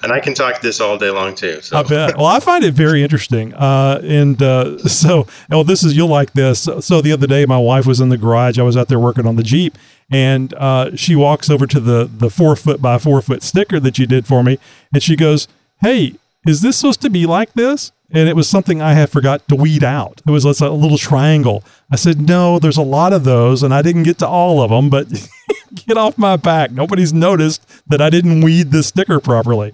And 0.03 0.11
I 0.11 0.19
can 0.19 0.33
talk 0.33 0.61
this 0.61 0.79
all 0.79 0.97
day 0.97 1.09
long 1.09 1.35
too. 1.35 1.61
So. 1.61 1.77
I 1.77 1.83
bet. 1.83 2.17
Well, 2.17 2.25
I 2.25 2.39
find 2.39 2.63
it 2.63 2.73
very 2.73 3.03
interesting. 3.03 3.53
Uh, 3.53 3.99
and 4.03 4.41
uh, 4.41 4.77
so, 4.87 5.27
oh, 5.51 5.63
this 5.63 5.83
is 5.83 5.95
you'll 5.95 6.07
like 6.07 6.33
this. 6.33 6.67
So 6.79 7.01
the 7.01 7.11
other 7.11 7.27
day, 7.27 7.45
my 7.45 7.57
wife 7.57 7.85
was 7.85 7.99
in 7.99 8.09
the 8.09 8.17
garage. 8.17 8.59
I 8.59 8.63
was 8.63 8.77
out 8.77 8.87
there 8.87 8.99
working 8.99 9.25
on 9.25 9.35
the 9.35 9.43
Jeep, 9.43 9.77
and 10.09 10.53
uh, 10.55 10.95
she 10.95 11.15
walks 11.15 11.49
over 11.49 11.65
to 11.67 11.79
the 11.79 12.05
the 12.05 12.29
four 12.29 12.55
foot 12.55 12.81
by 12.81 12.97
four 12.97 13.21
foot 13.21 13.43
sticker 13.43 13.79
that 13.79 13.97
you 13.97 14.05
did 14.05 14.27
for 14.27 14.43
me, 14.43 14.59
and 14.93 15.01
she 15.01 15.15
goes, 15.15 15.47
"Hey, 15.81 16.15
is 16.45 16.61
this 16.61 16.77
supposed 16.77 17.01
to 17.01 17.09
be 17.09 17.25
like 17.25 17.53
this?" 17.53 17.91
And 18.11 18.29
it 18.29 18.35
was 18.35 18.47
something 18.47 18.81
I 18.81 18.93
had 18.93 19.09
forgot 19.09 19.47
to 19.49 19.55
weed 19.55 19.83
out. 19.83 20.21
It 20.27 20.31
was 20.31 20.45
a 20.45 20.69
little 20.69 20.97
triangle. 20.97 21.63
I 21.89 21.95
said, 21.95 22.21
"No, 22.21 22.59
there's 22.59 22.77
a 22.77 22.83
lot 22.83 23.13
of 23.13 23.23
those, 23.23 23.63
and 23.63 23.73
I 23.73 23.81
didn't 23.81 24.03
get 24.03 24.19
to 24.19 24.27
all 24.27 24.61
of 24.61 24.69
them, 24.69 24.89
but." 24.89 25.07
get 25.75 25.97
off 25.97 26.17
my 26.17 26.37
back. 26.37 26.71
Nobody's 26.71 27.13
noticed 27.13 27.65
that 27.87 28.01
I 28.01 28.09
didn't 28.09 28.41
weed 28.41 28.71
the 28.71 28.83
sticker 28.83 29.19
properly. 29.19 29.73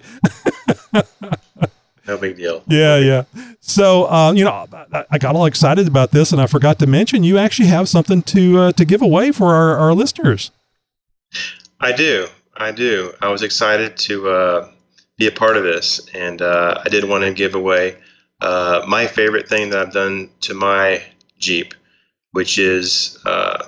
no 2.06 2.16
big 2.18 2.36
deal. 2.36 2.62
Yeah, 2.68 2.98
yeah. 2.98 3.24
So, 3.60 4.10
uh, 4.10 4.32
you 4.32 4.44
know, 4.44 4.66
I, 4.92 5.04
I, 5.10 5.18
got 5.18 5.36
all 5.36 5.46
excited 5.46 5.86
about 5.86 6.10
this, 6.10 6.32
and 6.32 6.40
I 6.40 6.46
forgot 6.46 6.78
to 6.80 6.86
mention 6.86 7.22
you 7.22 7.38
actually 7.38 7.68
have 7.68 7.88
something 7.88 8.22
to 8.22 8.58
uh, 8.58 8.72
to 8.72 8.84
give 8.84 9.02
away 9.02 9.32
for 9.32 9.54
our, 9.54 9.76
our 9.78 9.94
listeners. 9.94 10.50
I 11.80 11.92
do. 11.92 12.26
I 12.56 12.72
do. 12.72 13.12
I 13.20 13.28
was 13.28 13.42
excited 13.42 13.96
to 13.98 14.28
uh, 14.28 14.70
be 15.16 15.26
a 15.26 15.32
part 15.32 15.56
of 15.56 15.62
this, 15.62 16.00
and 16.14 16.42
uh, 16.42 16.82
I 16.84 16.88
did 16.88 17.04
want 17.04 17.24
to 17.24 17.32
give 17.32 17.54
away 17.54 17.96
uh, 18.42 18.84
my 18.86 19.06
favorite 19.06 19.48
thing 19.48 19.70
that 19.70 19.78
I've 19.78 19.92
done 19.92 20.28
to 20.42 20.54
my 20.54 21.02
Jeep, 21.38 21.74
which 22.32 22.58
is 22.58 23.18
uh, 23.24 23.66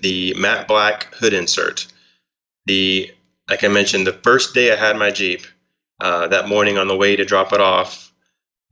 the 0.00 0.34
matte 0.34 0.68
black 0.68 1.12
hood 1.14 1.32
insert. 1.32 1.86
The 2.66 3.10
like 3.48 3.64
I 3.64 3.68
mentioned, 3.68 4.06
the 4.06 4.12
first 4.12 4.54
day 4.54 4.72
I 4.72 4.76
had 4.76 4.96
my 4.96 5.10
Jeep, 5.10 5.46
uh, 6.00 6.28
that 6.28 6.48
morning 6.48 6.78
on 6.78 6.88
the 6.88 6.96
way 6.96 7.16
to 7.16 7.24
drop 7.24 7.52
it 7.52 7.60
off, 7.60 8.12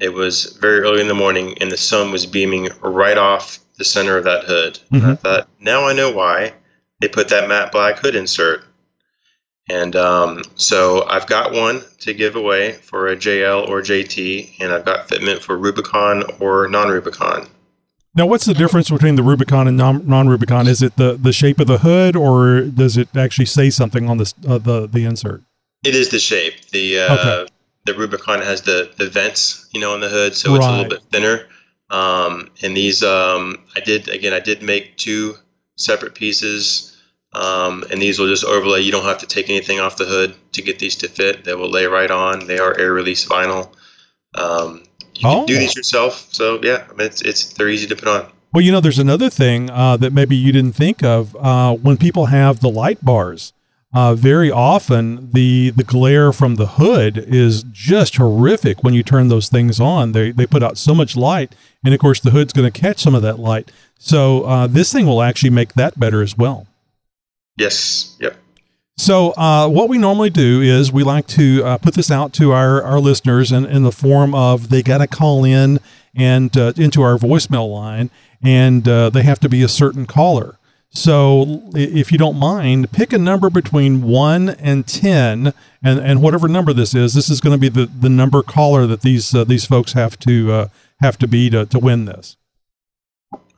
it 0.00 0.12
was 0.12 0.56
very 0.60 0.80
early 0.80 1.00
in 1.00 1.08
the 1.08 1.14
morning, 1.14 1.56
and 1.60 1.70
the 1.70 1.76
sun 1.76 2.10
was 2.10 2.26
beaming 2.26 2.68
right 2.80 3.18
off 3.18 3.58
the 3.78 3.84
center 3.84 4.16
of 4.16 4.24
that 4.24 4.44
hood. 4.44 4.78
Mm-hmm. 4.90 5.10
I 5.10 5.14
thought, 5.14 5.48
now 5.60 5.86
I 5.86 5.92
know 5.92 6.10
why 6.10 6.54
they 7.00 7.08
put 7.08 7.28
that 7.28 7.48
matte 7.48 7.72
black 7.72 7.98
hood 7.98 8.14
insert. 8.14 8.64
And 9.72 9.96
um, 9.96 10.42
so 10.56 11.08
I've 11.08 11.26
got 11.26 11.52
one 11.52 11.82
to 12.00 12.12
give 12.12 12.36
away 12.36 12.72
for 12.72 13.08
a 13.08 13.16
JL 13.16 13.66
or 13.70 13.80
JT, 13.80 14.60
and 14.60 14.70
I've 14.70 14.84
got 14.84 15.08
fitment 15.08 15.40
for 15.40 15.56
Rubicon 15.56 16.24
or 16.40 16.68
non 16.68 16.88
Rubicon. 16.88 17.48
Now, 18.14 18.26
what's 18.26 18.44
the 18.44 18.52
difference 18.52 18.90
between 18.90 19.14
the 19.14 19.22
Rubicon 19.22 19.66
and 19.66 19.78
non 19.78 20.28
Rubicon? 20.28 20.68
Is 20.68 20.82
it 20.82 20.96
the, 20.96 21.14
the 21.14 21.32
shape 21.32 21.58
of 21.58 21.68
the 21.68 21.78
hood, 21.78 22.16
or 22.16 22.60
does 22.60 22.98
it 22.98 23.16
actually 23.16 23.46
say 23.46 23.70
something 23.70 24.10
on 24.10 24.18
this 24.18 24.34
uh, 24.46 24.58
the 24.58 24.86
the 24.86 25.06
insert? 25.06 25.42
It 25.82 25.94
is 25.94 26.10
the 26.10 26.18
shape. 26.18 26.66
The 26.66 26.98
uh, 26.98 27.14
okay. 27.14 27.52
the 27.86 27.94
Rubicon 27.94 28.42
has 28.42 28.60
the 28.60 28.92
the 28.98 29.08
vents, 29.08 29.70
you 29.72 29.80
know, 29.80 29.94
on 29.94 30.00
the 30.00 30.10
hood, 30.10 30.34
so 30.34 30.54
it's 30.54 30.66
a 30.66 30.70
little 30.70 30.90
bit 30.90 31.02
thinner. 31.10 31.46
Um, 31.88 32.50
and 32.62 32.76
these, 32.76 33.02
um, 33.02 33.64
I 33.74 33.80
did 33.80 34.08
again, 34.08 34.34
I 34.34 34.40
did 34.40 34.62
make 34.62 34.98
two 34.98 35.36
separate 35.76 36.14
pieces, 36.14 36.91
um, 37.34 37.84
and 37.90 38.00
these 38.00 38.18
will 38.18 38.28
just 38.28 38.44
overlay. 38.44 38.80
You 38.80 38.92
don't 38.92 39.04
have 39.04 39.18
to 39.18 39.26
take 39.26 39.48
anything 39.48 39.80
off 39.80 39.96
the 39.96 40.04
hood 40.04 40.34
to 40.52 40.62
get 40.62 40.78
these 40.78 40.96
to 40.96 41.08
fit. 41.08 41.44
They 41.44 41.54
will 41.54 41.70
lay 41.70 41.86
right 41.86 42.10
on. 42.10 42.46
They 42.46 42.58
are 42.58 42.78
air 42.78 42.92
release 42.92 43.26
vinyl. 43.26 43.72
Um, 44.34 44.84
you 45.14 45.28
oh. 45.28 45.38
can 45.38 45.46
do 45.46 45.58
these 45.58 45.74
yourself. 45.74 46.28
So 46.32 46.60
yeah, 46.62 46.86
I 46.90 46.94
mean, 46.94 47.06
it's 47.06 47.22
it's 47.22 47.52
they're 47.54 47.68
easy 47.68 47.86
to 47.86 47.96
put 47.96 48.08
on. 48.08 48.30
Well, 48.52 48.62
you 48.62 48.70
know, 48.70 48.80
there's 48.80 48.98
another 48.98 49.30
thing 49.30 49.70
uh, 49.70 49.96
that 49.96 50.12
maybe 50.12 50.36
you 50.36 50.52
didn't 50.52 50.72
think 50.72 51.02
of 51.02 51.34
uh, 51.36 51.74
when 51.74 51.96
people 51.96 52.26
have 52.26 52.60
the 52.60 52.68
light 52.68 53.02
bars. 53.02 53.54
Uh, 53.94 54.14
very 54.14 54.50
often, 54.50 55.30
the 55.32 55.70
the 55.70 55.84
glare 55.84 56.32
from 56.32 56.56
the 56.56 56.66
hood 56.66 57.18
is 57.18 57.62
just 57.72 58.16
horrific 58.16 58.82
when 58.82 58.94
you 58.94 59.02
turn 59.02 59.28
those 59.28 59.48
things 59.48 59.80
on. 59.80 60.12
They 60.12 60.32
they 60.32 60.46
put 60.46 60.62
out 60.62 60.76
so 60.76 60.94
much 60.94 61.16
light, 61.16 61.54
and 61.84 61.92
of 61.94 62.00
course, 62.00 62.20
the 62.20 62.30
hood's 62.30 62.52
going 62.52 62.70
to 62.70 62.80
catch 62.80 63.00
some 63.00 63.14
of 63.14 63.22
that 63.22 63.38
light. 63.38 63.70
So 63.98 64.44
uh, 64.44 64.66
this 64.66 64.92
thing 64.92 65.06
will 65.06 65.22
actually 65.22 65.50
make 65.50 65.74
that 65.74 65.98
better 65.98 66.22
as 66.22 66.36
well. 66.36 66.66
Yes. 67.56 68.16
Yep. 68.20 68.36
So, 68.96 69.32
uh, 69.32 69.68
what 69.68 69.88
we 69.88 69.98
normally 69.98 70.30
do 70.30 70.60
is 70.60 70.92
we 70.92 71.02
like 71.02 71.26
to 71.28 71.64
uh, 71.64 71.78
put 71.78 71.94
this 71.94 72.10
out 72.10 72.32
to 72.34 72.52
our, 72.52 72.82
our 72.82 73.00
listeners 73.00 73.50
in, 73.50 73.64
in 73.64 73.82
the 73.82 73.92
form 73.92 74.34
of 74.34 74.68
they 74.68 74.82
got 74.82 74.98
to 74.98 75.06
call 75.06 75.44
in 75.44 75.80
and 76.14 76.56
uh, 76.56 76.72
into 76.76 77.02
our 77.02 77.16
voicemail 77.16 77.72
line, 77.72 78.10
and 78.42 78.86
uh, 78.86 79.08
they 79.10 79.22
have 79.22 79.40
to 79.40 79.48
be 79.48 79.62
a 79.62 79.68
certain 79.68 80.06
caller. 80.06 80.58
So, 80.90 81.62
if 81.74 82.12
you 82.12 82.18
don't 82.18 82.38
mind, 82.38 82.92
pick 82.92 83.14
a 83.14 83.18
number 83.18 83.48
between 83.48 84.02
1 84.02 84.50
and 84.50 84.86
10, 84.86 85.54
and, 85.82 85.98
and 85.98 86.20
whatever 86.20 86.48
number 86.48 86.74
this 86.74 86.94
is, 86.94 87.14
this 87.14 87.30
is 87.30 87.40
going 87.40 87.58
to 87.58 87.58
be 87.58 87.70
the, 87.70 87.86
the 87.86 88.10
number 88.10 88.42
caller 88.42 88.86
that 88.86 89.00
these 89.00 89.34
uh, 89.34 89.44
these 89.44 89.64
folks 89.64 89.94
have 89.94 90.18
to 90.20 90.52
uh, 90.52 90.68
have 91.00 91.16
to 91.18 91.26
be 91.26 91.48
to, 91.48 91.64
to 91.64 91.78
win 91.78 92.04
this. 92.04 92.36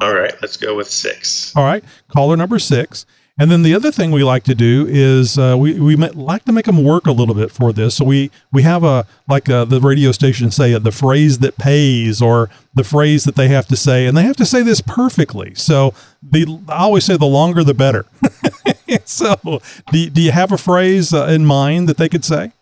All 0.00 0.14
right, 0.14 0.34
let's 0.40 0.56
go 0.56 0.76
with 0.76 0.88
six. 0.88 1.54
All 1.56 1.64
right, 1.64 1.82
caller 2.08 2.36
number 2.36 2.60
six. 2.60 3.04
And 3.36 3.50
then 3.50 3.62
the 3.62 3.74
other 3.74 3.90
thing 3.90 4.12
we 4.12 4.22
like 4.22 4.44
to 4.44 4.54
do 4.54 4.86
is 4.88 5.36
uh, 5.36 5.56
we, 5.58 5.78
we 5.80 5.96
like 5.96 6.44
to 6.44 6.52
make 6.52 6.66
them 6.66 6.84
work 6.84 7.06
a 7.06 7.12
little 7.12 7.34
bit 7.34 7.50
for 7.50 7.72
this. 7.72 7.96
So 7.96 8.04
we, 8.04 8.30
we 8.52 8.62
have 8.62 8.84
a, 8.84 9.06
like 9.28 9.48
uh, 9.48 9.64
the 9.64 9.80
radio 9.80 10.12
station 10.12 10.52
say, 10.52 10.72
uh, 10.72 10.78
the 10.78 10.92
phrase 10.92 11.40
that 11.40 11.56
pays 11.56 12.22
or 12.22 12.48
the 12.74 12.84
phrase 12.84 13.24
that 13.24 13.34
they 13.34 13.48
have 13.48 13.66
to 13.68 13.76
say, 13.76 14.06
and 14.06 14.16
they 14.16 14.22
have 14.22 14.36
to 14.36 14.46
say 14.46 14.62
this 14.62 14.80
perfectly. 14.80 15.52
So 15.56 15.94
the, 16.22 16.60
I 16.68 16.84
always 16.84 17.04
say 17.04 17.16
the 17.16 17.26
longer 17.26 17.64
the 17.64 17.74
better. 17.74 18.06
so 19.04 19.60
do, 19.90 20.10
do 20.10 20.22
you 20.22 20.30
have 20.30 20.52
a 20.52 20.58
phrase 20.58 21.12
uh, 21.12 21.26
in 21.26 21.44
mind 21.44 21.88
that 21.88 21.96
they 21.96 22.08
could 22.08 22.24
say? 22.24 22.52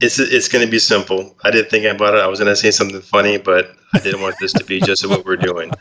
It's, 0.00 0.20
it's 0.20 0.46
going 0.46 0.64
to 0.64 0.70
be 0.70 0.78
simple. 0.78 1.34
I 1.42 1.50
didn't 1.50 1.70
think 1.70 1.84
about 1.84 2.14
it. 2.14 2.20
I 2.20 2.28
was 2.28 2.38
going 2.38 2.52
to 2.52 2.56
say 2.56 2.70
something 2.70 3.00
funny, 3.00 3.38
but 3.38 3.74
I 3.92 3.98
didn't 3.98 4.20
want 4.20 4.36
this 4.40 4.52
to 4.52 4.64
be 4.64 4.80
just 4.80 5.04
what 5.08 5.24
we're 5.24 5.36
doing. 5.36 5.72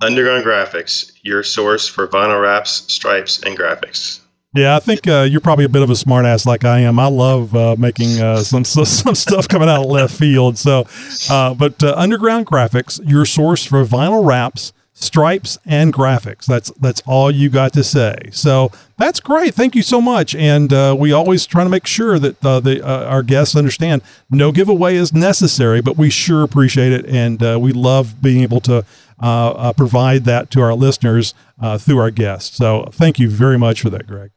Underground 0.00 0.44
Graphics, 0.44 1.12
your 1.22 1.42
source 1.42 1.88
for 1.88 2.06
vinyl 2.06 2.40
wraps, 2.40 2.84
stripes, 2.92 3.42
and 3.42 3.58
graphics. 3.58 4.20
Yeah, 4.54 4.76
I 4.76 4.78
think 4.78 5.08
uh, 5.08 5.26
you're 5.28 5.40
probably 5.40 5.64
a 5.64 5.68
bit 5.68 5.82
of 5.82 5.90
a 5.90 5.94
smartass 5.94 6.46
like 6.46 6.64
I 6.64 6.80
am. 6.80 7.00
I 7.00 7.08
love 7.08 7.54
uh, 7.54 7.74
making 7.76 8.20
uh, 8.20 8.38
some 8.44 8.64
some 8.64 9.14
stuff 9.14 9.48
coming 9.48 9.68
out 9.68 9.80
of 9.80 9.90
left 9.90 10.14
field. 10.14 10.56
So, 10.56 10.86
uh, 11.28 11.52
but 11.54 11.82
uh, 11.82 11.94
Underground 11.96 12.46
Graphics, 12.46 13.00
your 13.04 13.24
source 13.24 13.64
for 13.64 13.84
vinyl 13.84 14.24
wraps, 14.24 14.72
stripes, 14.94 15.58
and 15.66 15.92
graphics. 15.92 16.46
That's 16.46 16.70
that's 16.80 17.02
all 17.04 17.28
you 17.30 17.50
got 17.50 17.72
to 17.72 17.82
say. 17.82 18.14
So 18.30 18.70
that's 18.98 19.18
great. 19.18 19.52
Thank 19.52 19.74
you 19.74 19.82
so 19.82 20.00
much. 20.00 20.34
And 20.36 20.72
uh, 20.72 20.96
we 20.98 21.10
always 21.10 21.44
try 21.44 21.64
to 21.64 21.70
make 21.70 21.88
sure 21.88 22.20
that 22.20 22.40
the 22.40 22.82
our 22.84 23.24
guests 23.24 23.56
understand 23.56 24.02
no 24.30 24.52
giveaway 24.52 24.94
is 24.94 25.12
necessary, 25.12 25.82
but 25.82 25.96
we 25.96 26.08
sure 26.08 26.44
appreciate 26.44 26.92
it, 26.92 27.04
and 27.06 27.40
we 27.60 27.72
love 27.72 28.22
being 28.22 28.42
able 28.44 28.60
to 28.60 28.84
provide 29.20 30.24
that 30.24 30.50
to 30.52 30.60
our 30.60 30.74
listeners 30.74 31.34
uh, 31.60 31.78
through 31.78 31.98
our 31.98 32.10
guests. 32.10 32.56
So 32.56 32.88
thank 32.92 33.18
you 33.18 33.28
very 33.28 33.58
much 33.58 33.82
for 33.82 33.90
that, 33.90 34.06
Greg. 34.06 34.30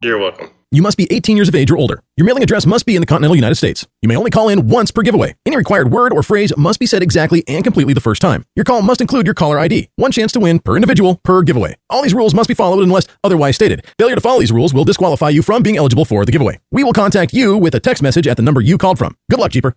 You're 0.00 0.18
welcome. 0.18 0.50
You 0.74 0.80
must 0.80 0.96
be 0.96 1.06
18 1.10 1.36
years 1.36 1.50
of 1.50 1.54
age 1.54 1.70
or 1.70 1.76
older. 1.76 2.02
Your 2.16 2.24
mailing 2.24 2.42
address 2.42 2.64
must 2.64 2.86
be 2.86 2.96
in 2.96 3.02
the 3.02 3.06
continental 3.06 3.36
United 3.36 3.56
States. 3.56 3.86
You 4.00 4.08
may 4.08 4.16
only 4.16 4.30
call 4.30 4.48
in 4.48 4.68
once 4.68 4.90
per 4.90 5.02
giveaway. 5.02 5.34
Any 5.44 5.58
required 5.58 5.90
word 5.90 6.14
or 6.14 6.22
phrase 6.22 6.50
must 6.56 6.80
be 6.80 6.86
said 6.86 7.02
exactly 7.02 7.44
and 7.46 7.62
completely 7.62 7.92
the 7.92 8.00
first 8.00 8.22
time. 8.22 8.46
Your 8.56 8.64
call 8.64 8.80
must 8.80 9.02
include 9.02 9.26
your 9.26 9.34
caller 9.34 9.58
ID. 9.58 9.90
One 9.96 10.10
chance 10.10 10.32
to 10.32 10.40
win 10.40 10.60
per 10.60 10.76
individual 10.76 11.20
per 11.24 11.42
giveaway. 11.42 11.76
All 11.90 12.02
these 12.02 12.14
rules 12.14 12.32
must 12.32 12.48
be 12.48 12.54
followed 12.54 12.82
unless 12.82 13.06
otherwise 13.22 13.54
stated. 13.54 13.84
Failure 13.98 14.14
to 14.14 14.20
follow 14.22 14.40
these 14.40 14.50
rules 14.50 14.72
will 14.72 14.84
disqualify 14.84 15.28
you 15.28 15.42
from 15.42 15.62
being 15.62 15.76
eligible 15.76 16.06
for 16.06 16.24
the 16.24 16.32
giveaway. 16.32 16.58
We 16.70 16.84
will 16.84 16.94
contact 16.94 17.34
you 17.34 17.58
with 17.58 17.74
a 17.74 17.80
text 17.80 18.02
message 18.02 18.26
at 18.26 18.38
the 18.38 18.42
number 18.42 18.62
you 18.62 18.78
called 18.78 18.96
from. 18.96 19.14
Good 19.30 19.40
luck, 19.40 19.50
Jeeper. 19.50 19.76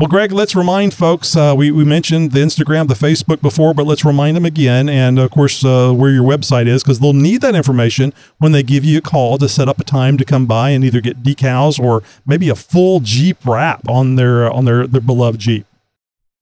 Well, 0.00 0.08
Greg, 0.08 0.32
let's 0.32 0.56
remind 0.56 0.94
folks. 0.94 1.36
Uh, 1.36 1.52
we, 1.54 1.70
we 1.70 1.84
mentioned 1.84 2.32
the 2.32 2.40
Instagram, 2.40 2.88
the 2.88 2.94
Facebook 2.94 3.42
before, 3.42 3.74
but 3.74 3.84
let's 3.84 4.02
remind 4.02 4.34
them 4.34 4.46
again. 4.46 4.88
And 4.88 5.18
of 5.18 5.30
course, 5.30 5.62
uh, 5.62 5.92
where 5.92 6.10
your 6.10 6.22
website 6.22 6.66
is, 6.66 6.82
because 6.82 7.00
they'll 7.00 7.12
need 7.12 7.42
that 7.42 7.54
information 7.54 8.14
when 8.38 8.52
they 8.52 8.62
give 8.62 8.82
you 8.82 8.96
a 8.96 9.02
call 9.02 9.36
to 9.36 9.46
set 9.46 9.68
up 9.68 9.78
a 9.78 9.84
time 9.84 10.16
to 10.16 10.24
come 10.24 10.46
by 10.46 10.70
and 10.70 10.82
either 10.84 11.02
get 11.02 11.22
decals 11.22 11.78
or 11.78 12.02
maybe 12.24 12.48
a 12.48 12.54
full 12.54 13.00
Jeep 13.00 13.44
wrap 13.44 13.86
on 13.90 14.16
their 14.16 14.50
on 14.50 14.64
their, 14.64 14.86
their 14.86 15.02
beloved 15.02 15.38
Jeep. 15.38 15.66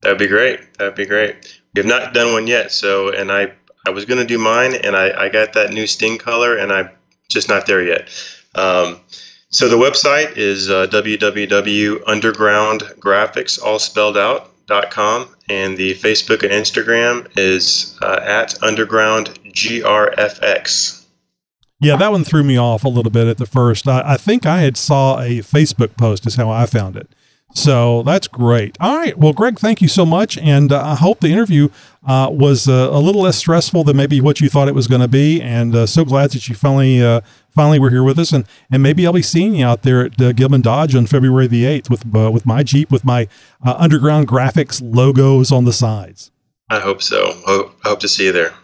That'd 0.02 0.18
be 0.18 0.28
great. 0.28 0.60
That'd 0.78 0.94
be 0.94 1.06
great. 1.06 1.60
We 1.74 1.80
have 1.80 1.86
not 1.86 2.14
done 2.14 2.32
one 2.32 2.46
yet. 2.46 2.70
So, 2.70 3.12
and 3.12 3.32
I, 3.32 3.52
I 3.84 3.90
was 3.90 4.04
going 4.04 4.20
to 4.20 4.24
do 4.24 4.38
mine, 4.38 4.76
and 4.76 4.94
I, 4.94 5.24
I 5.24 5.28
got 5.30 5.54
that 5.54 5.72
new 5.72 5.88
Sting 5.88 6.16
color, 6.16 6.56
and 6.56 6.72
I'm 6.72 6.90
just 7.28 7.48
not 7.48 7.66
there 7.66 7.82
yet. 7.82 8.08
Um, 8.54 9.00
so 9.50 9.68
the 9.68 9.76
website 9.76 10.36
is 10.36 10.68
uh, 10.68 10.88
www.undergroundgraphics, 10.88 13.58
and 15.48 15.78
the 15.78 15.94
Facebook 15.94 16.42
and 16.42 16.52
Instagram 16.52 17.26
is 17.38 17.98
uh, 18.02 18.20
at 18.22 18.50
undergroundgrfx. 18.60 21.04
Yeah, 21.80 21.96
that 21.96 22.10
one 22.10 22.24
threw 22.24 22.42
me 22.42 22.58
off 22.58 22.82
a 22.84 22.88
little 22.88 23.12
bit 23.12 23.28
at 23.28 23.38
the 23.38 23.46
first. 23.46 23.88
I, 23.88 24.02
I 24.04 24.16
think 24.16 24.44
I 24.44 24.60
had 24.60 24.76
saw 24.76 25.20
a 25.20 25.38
Facebook 25.38 25.96
post 25.96 26.26
is 26.26 26.34
how 26.34 26.50
I 26.50 26.66
found 26.66 26.96
it. 26.96 27.08
So 27.54 28.02
that's 28.02 28.28
great. 28.28 28.76
All 28.78 28.96
right. 28.96 29.16
Well, 29.16 29.32
Greg, 29.32 29.58
thank 29.58 29.80
you 29.80 29.88
so 29.88 30.04
much. 30.04 30.36
And 30.38 30.70
uh, 30.70 30.84
I 30.84 30.94
hope 30.96 31.20
the 31.20 31.32
interview 31.32 31.70
uh, 32.06 32.28
was 32.30 32.68
uh, 32.68 32.88
a 32.90 32.98
little 32.98 33.22
less 33.22 33.38
stressful 33.38 33.84
than 33.84 33.96
maybe 33.96 34.20
what 34.20 34.40
you 34.40 34.48
thought 34.48 34.68
it 34.68 34.74
was 34.74 34.86
going 34.86 35.00
to 35.00 35.08
be. 35.08 35.40
And 35.40 35.74
uh, 35.74 35.86
so 35.86 36.04
glad 36.04 36.30
that 36.32 36.48
you 36.48 36.54
finally 36.54 37.02
uh, 37.02 37.22
finally 37.50 37.78
were 37.78 37.90
here 37.90 38.04
with 38.04 38.18
us. 38.18 38.32
And, 38.32 38.46
and 38.70 38.82
maybe 38.82 39.06
I'll 39.06 39.12
be 39.12 39.22
seeing 39.22 39.54
you 39.54 39.66
out 39.66 39.82
there 39.82 40.06
at 40.06 40.20
uh, 40.20 40.32
Gillman 40.32 40.62
Dodge 40.62 40.94
on 40.94 41.06
February 41.06 41.46
the 41.46 41.64
8th 41.64 41.90
with, 41.90 42.04
with 42.06 42.46
my 42.46 42.62
Jeep 42.62 42.90
with 42.90 43.04
my 43.04 43.28
underground 43.62 44.28
graphics 44.28 44.80
logos 44.82 45.52
on 45.52 45.64
the 45.64 45.72
sides. 45.72 46.30
I 46.70 46.80
hope 46.80 47.02
so. 47.02 47.32
I 47.46 47.88
hope 47.88 48.00
to 48.00 48.08
see 48.08 48.26
you 48.26 48.32
there. 48.32 48.54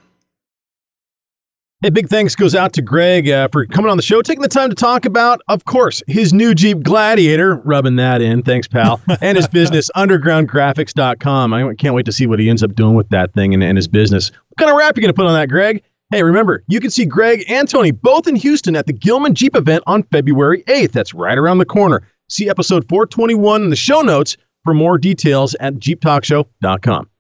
Hey, 1.84 1.90
big 1.90 2.08
thanks 2.08 2.34
goes 2.34 2.54
out 2.54 2.72
to 2.74 2.82
Greg 2.82 3.28
uh, 3.28 3.48
for 3.52 3.66
coming 3.66 3.90
on 3.90 3.98
the 3.98 4.02
show, 4.02 4.22
taking 4.22 4.40
the 4.40 4.48
time 4.48 4.70
to 4.70 4.74
talk 4.74 5.04
about, 5.04 5.42
of 5.48 5.66
course, 5.66 6.02
his 6.06 6.32
new 6.32 6.54
Jeep 6.54 6.82
Gladiator, 6.82 7.56
rubbing 7.56 7.96
that 7.96 8.22
in. 8.22 8.42
Thanks, 8.42 8.66
pal. 8.66 9.02
and 9.20 9.36
his 9.36 9.46
business, 9.48 9.90
undergroundgraphics.com. 9.94 11.52
I 11.52 11.74
can't 11.74 11.94
wait 11.94 12.06
to 12.06 12.12
see 12.12 12.26
what 12.26 12.38
he 12.38 12.48
ends 12.48 12.62
up 12.62 12.74
doing 12.74 12.94
with 12.94 13.10
that 13.10 13.34
thing 13.34 13.52
and, 13.52 13.62
and 13.62 13.76
his 13.76 13.86
business. 13.86 14.30
What 14.30 14.56
kind 14.56 14.70
of 14.70 14.78
wrap 14.78 14.96
are 14.96 14.98
you 14.98 15.02
going 15.02 15.12
to 15.12 15.14
put 15.14 15.26
on 15.26 15.34
that, 15.34 15.50
Greg? 15.50 15.82
Hey, 16.14 16.22
remember, 16.22 16.62
you 16.68 16.78
can 16.78 16.90
see 16.90 17.06
Greg 17.06 17.44
and 17.48 17.68
Tony 17.68 17.90
both 17.90 18.28
in 18.28 18.36
Houston 18.36 18.76
at 18.76 18.86
the 18.86 18.92
Gillman 18.92 19.34
Jeep 19.34 19.56
event 19.56 19.82
on 19.88 20.04
February 20.04 20.62
8th. 20.68 20.92
That's 20.92 21.12
right 21.12 21.36
around 21.36 21.58
the 21.58 21.64
corner. 21.64 22.06
See 22.28 22.48
episode 22.48 22.88
421 22.88 23.64
in 23.64 23.70
the 23.70 23.74
show 23.74 24.00
notes 24.00 24.36
for 24.62 24.74
more 24.74 24.96
details 24.96 25.56
at 25.58 25.74
jeeptalkshow.com. 25.74 27.10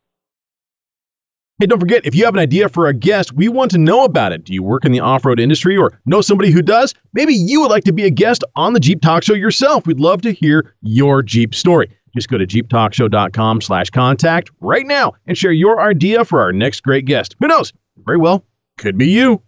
Hey, 1.58 1.66
don't 1.66 1.80
forget, 1.80 2.06
if 2.06 2.14
you 2.14 2.24
have 2.24 2.34
an 2.34 2.40
idea 2.40 2.68
for 2.68 2.86
a 2.86 2.94
guest, 2.94 3.32
we 3.32 3.48
want 3.48 3.72
to 3.72 3.78
know 3.78 4.04
about 4.04 4.30
it. 4.30 4.44
Do 4.44 4.54
you 4.54 4.62
work 4.62 4.84
in 4.84 4.92
the 4.92 5.00
off 5.00 5.24
road 5.24 5.40
industry 5.40 5.76
or 5.76 5.98
know 6.06 6.20
somebody 6.20 6.52
who 6.52 6.62
does? 6.62 6.94
Maybe 7.14 7.34
you 7.34 7.62
would 7.62 7.72
like 7.72 7.82
to 7.84 7.92
be 7.92 8.04
a 8.04 8.10
guest 8.10 8.44
on 8.54 8.74
the 8.74 8.80
Jeep 8.80 9.02
Talk 9.02 9.24
Show 9.24 9.34
yourself. 9.34 9.88
We'd 9.88 9.98
love 9.98 10.22
to 10.22 10.30
hear 10.30 10.72
your 10.82 11.20
Jeep 11.20 11.52
story. 11.52 11.90
Just 12.14 12.28
go 12.28 12.38
to 12.38 12.46
jeeptalkshow.com 12.46 13.60
slash 13.60 13.90
contact 13.90 14.52
right 14.60 14.86
now 14.86 15.14
and 15.26 15.36
share 15.36 15.50
your 15.50 15.80
idea 15.80 16.24
for 16.24 16.40
our 16.40 16.52
next 16.52 16.84
great 16.84 17.06
guest. 17.06 17.34
Who 17.40 17.48
knows? 17.48 17.72
Very 18.04 18.18
well, 18.18 18.44
could 18.76 18.98
be 18.98 19.08
you. 19.08 19.42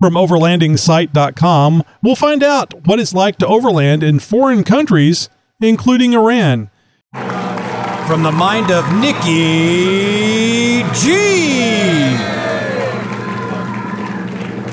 From 0.00 0.14
overlandingsight.com, 0.14 1.84
we'll 2.02 2.16
find 2.16 2.42
out 2.42 2.86
what 2.86 2.98
it's 2.98 3.14
like 3.14 3.36
to 3.36 3.46
overland 3.46 4.02
in 4.02 4.18
foreign 4.18 4.64
countries, 4.64 5.28
including 5.60 6.12
Iran. 6.14 6.70
From 7.12 8.24
the 8.24 8.32
mind 8.32 8.72
of 8.72 8.84
Nikki 8.96 10.82
G. 10.92 12.16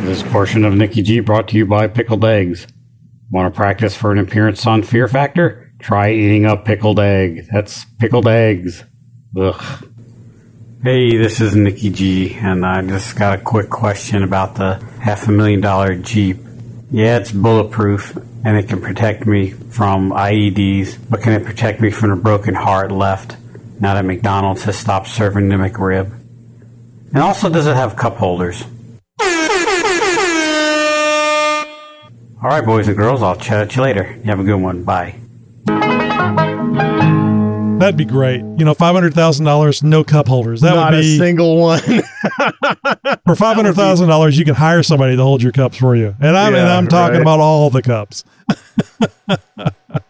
This 0.04 0.24
portion 0.24 0.66
of 0.66 0.74
Nikki 0.74 1.04
G 1.04 1.20
brought 1.20 1.48
to 1.50 1.58
you 1.58 1.68
by 1.68 1.88
Pickled 1.88 2.26
Eggs. 2.26 2.66
Want 3.30 3.54
to 3.54 3.56
practice 3.56 3.96
for 3.96 4.12
an 4.12 4.18
appearance 4.18 4.66
on 4.66 4.82
Fear 4.82 5.08
Factor? 5.08 5.72
Try 5.80 6.12
eating 6.12 6.46
a 6.46 6.58
pickled 6.58 7.00
egg. 7.00 7.46
That's 7.52 7.86
pickled 8.00 8.28
eggs. 8.28 8.84
Ugh. 9.40 9.89
Hey, 10.82 11.18
this 11.18 11.42
is 11.42 11.58
Nikki 11.58 11.90
G, 11.90 12.36
and 12.36 12.66
I 12.66 12.82
just 12.82 13.18
got 13.18 13.38
a 13.38 13.42
quick 13.42 13.70
question 13.70 14.24
about 14.24 14.56
the 14.56 14.76
half 15.02 15.28
a 15.28 15.32
million 15.32 15.60
dollar 15.60 15.94
Jeep. 15.96 16.38
Yeah, 16.90 17.18
it's 17.18 17.34
bulletproof, 17.34 18.16
and 18.46 18.56
it 18.56 18.70
can 18.70 18.80
protect 18.80 19.26
me 19.26 19.50
from 19.50 20.12
IEDs, 20.12 20.98
but 21.10 21.22
can 21.22 21.34
it 21.34 21.44
protect 21.44 21.82
me 21.82 21.92
from 21.92 22.12
a 22.12 22.16
broken 22.16 22.56
heart 22.56 22.94
left 22.94 23.36
now 23.82 23.94
that 23.96 24.06
McDonald's 24.06 24.64
has 24.64 24.78
stopped 24.78 25.10
serving 25.10 25.50
the 25.50 25.56
McRib? 25.56 26.18
And 27.14 27.18
also, 27.18 27.50
does 27.50 27.68
it 27.68 27.76
have 27.76 27.98
cup 27.98 28.16
holders? 28.16 28.64
All 32.42 32.50
right, 32.50 32.64
boys 32.64 32.88
and 32.88 32.96
girls, 32.96 33.22
I'll 33.22 33.36
chat 33.36 33.64
at 33.64 33.76
you 33.76 33.82
later. 33.82 34.16
You 34.20 34.30
have 34.30 34.40
a 34.40 34.46
good 34.46 34.56
one. 34.56 34.86
Bye. 34.86 35.20
That'd 37.80 37.98
be 37.98 38.06
great. 38.06 38.42
You 38.42 38.66
know, 38.66 38.74
five 38.74 38.94
hundred 38.94 39.14
thousand 39.14 39.46
dollars, 39.46 39.82
no 39.82 40.04
cup 40.04 40.28
holders. 40.28 40.62
That 40.62 40.76
Not 40.76 40.92
would 40.92 41.02
be 41.02 41.16
a 41.16 41.18
single 41.18 41.58
one. 41.58 41.80
for 43.26 43.36
five 43.36 43.56
hundred 43.56 43.74
thousand 43.76 44.10
dollars. 44.10 44.38
You 44.38 44.46
can 44.46 44.56
hire 44.56 44.84
somebody 44.84 45.16
to 45.16 45.24
hold 45.24 45.42
your 45.42 45.52
cups 45.52 45.78
for 45.78 45.96
you, 45.96 46.16
and 46.20 46.36
I'm 46.36 46.54
and 46.56 46.68
I'm 46.68 46.88
talking 46.88 47.16
right. 47.16 47.22
about 47.22 47.40
all 47.40 47.70
the 47.70 47.82
cups. 47.82 48.24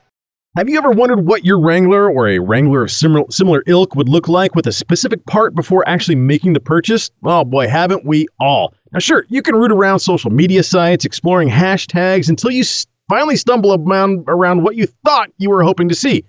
Have 0.57 0.67
you 0.67 0.79
ever 0.79 0.89
wondered 0.89 1.25
what 1.27 1.45
your 1.45 1.59
Wrangler 1.61 2.09
or 2.09 2.27
a 2.27 2.39
Wrangler 2.39 2.83
of 2.83 2.91
similar, 2.91 3.23
similar 3.29 3.63
ilk 3.67 3.95
would 3.95 4.09
look 4.09 4.27
like 4.27 4.55
with 4.55 4.65
a 4.65 4.71
specific 4.71 5.25
part 5.27 5.53
before 5.53 5.87
actually 5.87 6.15
making 6.15 6.53
the 6.53 6.59
purchase? 6.59 7.11
Oh 7.23 7.43
boy, 7.43 7.67
haven't 7.67 8.03
we 8.03 8.25
all? 8.39 8.73
Now, 8.91 8.99
sure, 8.99 9.25
you 9.29 9.43
can 9.43 9.55
root 9.55 9.71
around 9.71 9.99
social 9.99 10.31
media 10.31 10.63
sites, 10.63 11.05
exploring 11.05 11.49
hashtags 11.49 12.29
until 12.29 12.49
you 12.49 12.63
finally 13.07 13.35
stumble 13.35 13.75
around, 13.75 14.25
around 14.27 14.63
what 14.63 14.75
you 14.75 14.87
thought 15.05 15.29
you 15.37 15.49
were 15.51 15.63
hoping 15.63 15.87
to 15.89 15.95
see. 15.95 16.25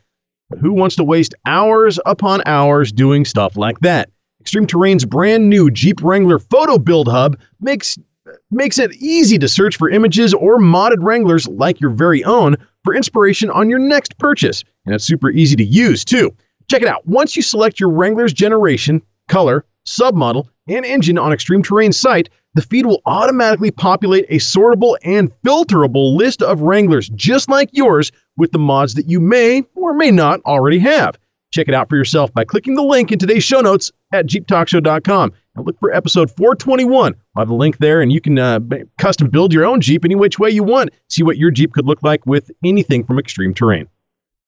Who 0.58 0.72
wants 0.72 0.96
to 0.96 1.04
waste 1.04 1.34
hours 1.46 2.00
upon 2.06 2.42
hours 2.44 2.90
doing 2.90 3.24
stuff 3.24 3.56
like 3.56 3.78
that? 3.80 4.10
Extreme 4.40 4.66
Terrain's 4.66 5.04
brand 5.04 5.48
new 5.48 5.70
Jeep 5.70 6.02
Wrangler 6.02 6.38
Photo 6.38 6.78
Build 6.78 7.08
Hub 7.08 7.38
makes 7.60 7.98
makes 8.50 8.78
it 8.78 8.92
easy 8.94 9.38
to 9.38 9.48
search 9.48 9.76
for 9.76 9.90
images 9.90 10.34
or 10.34 10.58
modded 10.58 10.98
Wranglers 11.00 11.48
like 11.48 11.80
your 11.80 11.90
very 11.90 12.22
own 12.24 12.56
for 12.84 12.94
inspiration 12.94 13.50
on 13.50 13.68
your 13.68 13.78
next 13.78 14.18
purchase. 14.18 14.64
And 14.86 14.94
it's 14.94 15.04
super 15.04 15.30
easy 15.30 15.56
to 15.56 15.64
use 15.64 16.04
too. 16.04 16.34
Check 16.68 16.82
it 16.82 16.88
out. 16.88 17.06
Once 17.06 17.36
you 17.36 17.42
select 17.42 17.80
your 17.80 17.90
Wrangler's 17.90 18.32
generation, 18.32 19.02
color, 19.28 19.64
submodel, 19.86 20.48
and 20.68 20.84
engine 20.84 21.18
on 21.18 21.32
Extreme 21.32 21.62
Terrain's 21.62 21.98
site, 21.98 22.28
the 22.54 22.62
feed 22.62 22.86
will 22.86 23.02
automatically 23.06 23.70
populate 23.70 24.26
a 24.28 24.36
sortable 24.36 24.96
and 25.04 25.30
filterable 25.44 26.16
list 26.16 26.42
of 26.42 26.62
Wranglers 26.62 27.08
just 27.10 27.48
like 27.48 27.70
yours 27.72 28.10
with 28.36 28.52
the 28.52 28.58
mods 28.58 28.94
that 28.94 29.08
you 29.08 29.20
may 29.20 29.64
or 29.74 29.92
may 29.94 30.10
not 30.10 30.40
already 30.46 30.78
have. 30.78 31.18
Check 31.52 31.68
it 31.68 31.74
out 31.74 31.88
for 31.88 31.96
yourself 31.96 32.32
by 32.32 32.44
clicking 32.44 32.76
the 32.76 32.82
link 32.82 33.10
in 33.10 33.18
today's 33.18 33.42
show 33.42 33.60
notes 33.60 33.90
at 34.12 34.26
jeeptalkshow.com 34.26 35.32
and 35.56 35.66
look 35.66 35.78
for 35.80 35.92
episode 35.92 36.30
421. 36.30 37.14
I'll 37.34 37.40
have 37.40 37.48
the 37.48 37.54
link 37.54 37.78
there 37.78 38.00
and 38.00 38.12
you 38.12 38.20
can 38.20 38.38
uh, 38.38 38.60
custom 38.98 39.30
build 39.30 39.52
your 39.52 39.64
own 39.64 39.80
Jeep 39.80 40.04
any 40.04 40.14
which 40.14 40.38
way 40.38 40.50
you 40.50 40.62
want. 40.62 40.90
See 41.08 41.22
what 41.22 41.38
your 41.38 41.50
Jeep 41.50 41.72
could 41.72 41.86
look 41.86 42.02
like 42.02 42.24
with 42.24 42.50
anything 42.64 43.04
from 43.04 43.18
extreme 43.18 43.52
terrain. 43.52 43.88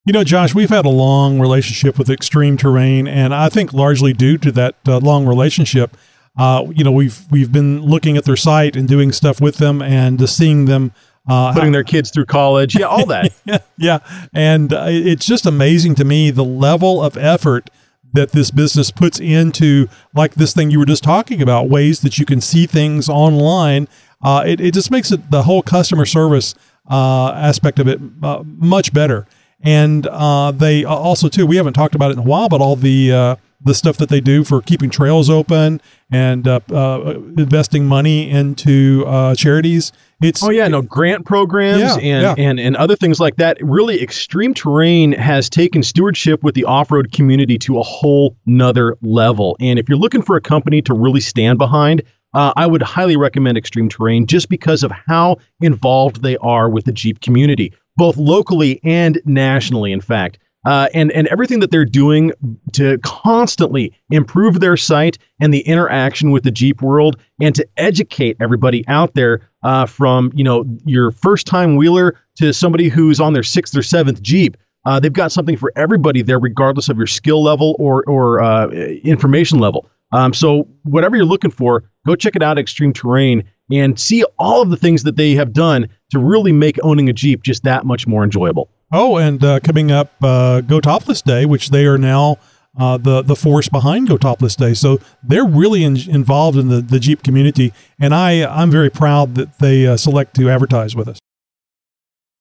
You 0.04 0.12
know, 0.12 0.24
Josh, 0.24 0.52
we've 0.52 0.70
had 0.70 0.84
a 0.84 0.90
long 0.90 1.38
relationship 1.38 1.96
with 1.96 2.10
Extreme 2.10 2.56
Terrain, 2.56 3.06
and 3.06 3.32
I 3.32 3.48
think 3.48 3.72
largely 3.72 4.12
due 4.12 4.36
to 4.38 4.50
that 4.50 4.74
uh, 4.88 4.98
long 4.98 5.26
relationship, 5.26 5.96
uh, 6.36 6.66
you 6.74 6.82
know, 6.82 6.90
we've 6.90 7.24
we've 7.30 7.52
been 7.52 7.82
looking 7.82 8.16
at 8.16 8.24
their 8.24 8.34
site 8.34 8.74
and 8.74 8.88
doing 8.88 9.12
stuff 9.12 9.40
with 9.40 9.58
them, 9.58 9.80
and 9.80 10.18
just 10.18 10.36
seeing 10.36 10.64
them 10.64 10.92
uh, 11.28 11.52
Putting 11.52 11.72
their 11.72 11.84
kids 11.84 12.10
through 12.10 12.26
college, 12.26 12.76
yeah, 12.76 12.86
all 12.86 13.06
that. 13.06 13.32
yeah, 13.44 13.58
yeah, 13.78 13.98
and 14.32 14.72
uh, 14.72 14.86
it's 14.88 15.24
just 15.24 15.46
amazing 15.46 15.94
to 15.96 16.04
me 16.04 16.30
the 16.30 16.44
level 16.44 17.02
of 17.02 17.16
effort 17.16 17.70
that 18.12 18.32
this 18.32 18.50
business 18.50 18.90
puts 18.90 19.20
into 19.20 19.88
like 20.14 20.34
this 20.34 20.52
thing 20.52 20.70
you 20.70 20.78
were 20.78 20.86
just 20.86 21.04
talking 21.04 21.40
about 21.40 21.68
ways 21.68 22.00
that 22.00 22.18
you 22.18 22.26
can 22.26 22.40
see 22.40 22.66
things 22.66 23.08
online. 23.08 23.88
Uh, 24.20 24.42
it, 24.46 24.60
it 24.60 24.74
just 24.74 24.90
makes 24.90 25.10
it 25.10 25.30
the 25.30 25.44
whole 25.44 25.62
customer 25.62 26.04
service 26.04 26.54
uh, 26.90 27.32
aspect 27.32 27.78
of 27.78 27.88
it 27.88 28.00
uh, 28.22 28.42
much 28.44 28.92
better. 28.92 29.26
And 29.60 30.06
uh, 30.08 30.50
they 30.50 30.84
also 30.84 31.28
too 31.28 31.46
we 31.46 31.56
haven't 31.56 31.74
talked 31.74 31.94
about 31.94 32.10
it 32.10 32.14
in 32.14 32.18
a 32.18 32.22
while 32.22 32.48
but 32.48 32.60
all 32.60 32.74
the 32.74 33.12
uh, 33.12 33.36
the 33.64 33.74
stuff 33.74 33.96
that 33.98 34.08
they 34.08 34.20
do 34.20 34.44
for 34.44 34.60
keeping 34.60 34.90
trails 34.90 35.30
open 35.30 35.80
and 36.10 36.46
uh, 36.46 36.60
uh, 36.70 37.14
investing 37.38 37.86
money 37.86 38.28
into 38.30 39.04
uh, 39.06 39.34
charities 39.34 39.92
it's 40.22 40.42
oh 40.42 40.50
yeah 40.50 40.68
no 40.68 40.82
grant 40.82 41.24
programs 41.26 41.80
Yeah, 41.80 41.94
and, 41.96 42.22
yeah. 42.22 42.34
and 42.38 42.60
and 42.60 42.76
other 42.76 42.96
things 42.96 43.20
like 43.20 43.36
that 43.36 43.58
really 43.60 44.02
extreme 44.02 44.54
terrain 44.54 45.12
has 45.12 45.48
taken 45.50 45.82
stewardship 45.82 46.42
with 46.42 46.54
the 46.54 46.64
off-road 46.64 47.12
community 47.12 47.58
to 47.58 47.78
a 47.78 47.82
whole 47.82 48.36
nother 48.46 48.96
level 49.02 49.56
and 49.60 49.78
if 49.78 49.88
you're 49.88 49.98
looking 49.98 50.22
for 50.22 50.36
a 50.36 50.40
company 50.40 50.82
to 50.82 50.94
really 50.94 51.20
stand 51.20 51.58
behind 51.58 52.02
uh, 52.34 52.52
I 52.56 52.66
would 52.66 52.82
highly 52.82 53.16
recommend 53.16 53.58
Extreme 53.58 53.90
Terrain 53.90 54.26
just 54.26 54.48
because 54.48 54.82
of 54.82 54.90
how 54.90 55.36
involved 55.60 56.22
they 56.22 56.38
are 56.38 56.70
with 56.70 56.86
the 56.86 56.92
Jeep 56.92 57.20
community, 57.20 57.74
both 57.96 58.16
locally 58.16 58.80
and 58.84 59.20
nationally, 59.26 59.92
in 59.92 60.00
fact. 60.00 60.38
Uh, 60.64 60.88
and 60.94 61.10
and 61.12 61.26
everything 61.28 61.58
that 61.60 61.70
they're 61.70 61.84
doing 61.84 62.32
to 62.72 62.98
constantly 62.98 63.92
improve 64.10 64.60
their 64.60 64.76
site 64.76 65.18
and 65.40 65.52
the 65.52 65.60
interaction 65.60 66.30
with 66.30 66.44
the 66.44 66.52
Jeep 66.52 66.82
world, 66.82 67.16
and 67.40 67.54
to 67.54 67.66
educate 67.76 68.36
everybody 68.40 68.86
out 68.86 69.14
there 69.14 69.40
uh, 69.64 69.86
from 69.86 70.30
you 70.34 70.44
know 70.44 70.64
your 70.84 71.10
first 71.10 71.46
time 71.46 71.76
wheeler 71.76 72.16
to 72.36 72.52
somebody 72.52 72.88
who's 72.88 73.18
on 73.20 73.32
their 73.32 73.42
sixth 73.42 73.76
or 73.76 73.82
seventh 73.82 74.22
Jeep. 74.22 74.56
Uh, 74.84 74.98
they've 74.98 75.12
got 75.12 75.32
something 75.32 75.56
for 75.56 75.72
everybody 75.76 76.22
there, 76.22 76.38
regardless 76.38 76.88
of 76.88 76.96
your 76.96 77.06
skill 77.06 77.42
level 77.42 77.74
or 77.78 78.04
or 78.04 78.40
uh, 78.40 78.68
information 78.68 79.58
level. 79.58 79.88
Um, 80.12 80.34
so 80.34 80.68
whatever 80.84 81.16
you're 81.16 81.24
looking 81.24 81.50
for, 81.50 81.84
go 82.06 82.14
check 82.14 82.36
it 82.36 82.42
out, 82.42 82.58
Extreme 82.58 82.92
Terrain, 82.92 83.44
and 83.72 83.98
see 83.98 84.24
all 84.38 84.62
of 84.62 84.70
the 84.70 84.76
things 84.76 85.02
that 85.04 85.16
they 85.16 85.32
have 85.32 85.52
done 85.52 85.88
to 86.10 86.18
really 86.18 86.52
make 86.52 86.78
owning 86.82 87.08
a 87.08 87.12
Jeep 87.12 87.42
just 87.42 87.64
that 87.64 87.86
much 87.86 88.06
more 88.06 88.22
enjoyable. 88.22 88.70
Oh, 88.92 89.16
and 89.16 89.42
uh, 89.42 89.60
coming 89.60 89.90
up, 89.90 90.12
uh, 90.22 90.60
Go 90.60 90.78
Topless 90.78 91.22
Day, 91.22 91.46
which 91.46 91.70
they 91.70 91.86
are 91.86 91.96
now 91.96 92.36
uh, 92.78 92.98
the 92.98 93.22
the 93.22 93.34
force 93.34 93.68
behind 93.68 94.08
Go 94.08 94.18
Topless 94.18 94.54
Day. 94.54 94.74
So 94.74 95.00
they're 95.22 95.46
really 95.46 95.82
in, 95.82 95.96
involved 96.10 96.58
in 96.58 96.68
the, 96.68 96.82
the 96.82 97.00
Jeep 97.00 97.22
community, 97.22 97.72
and 97.98 98.14
I 98.14 98.44
I'm 98.44 98.70
very 98.70 98.90
proud 98.90 99.34
that 99.36 99.58
they 99.60 99.86
uh, 99.86 99.96
select 99.96 100.36
to 100.36 100.50
advertise 100.50 100.94
with 100.94 101.08
us. 101.08 101.18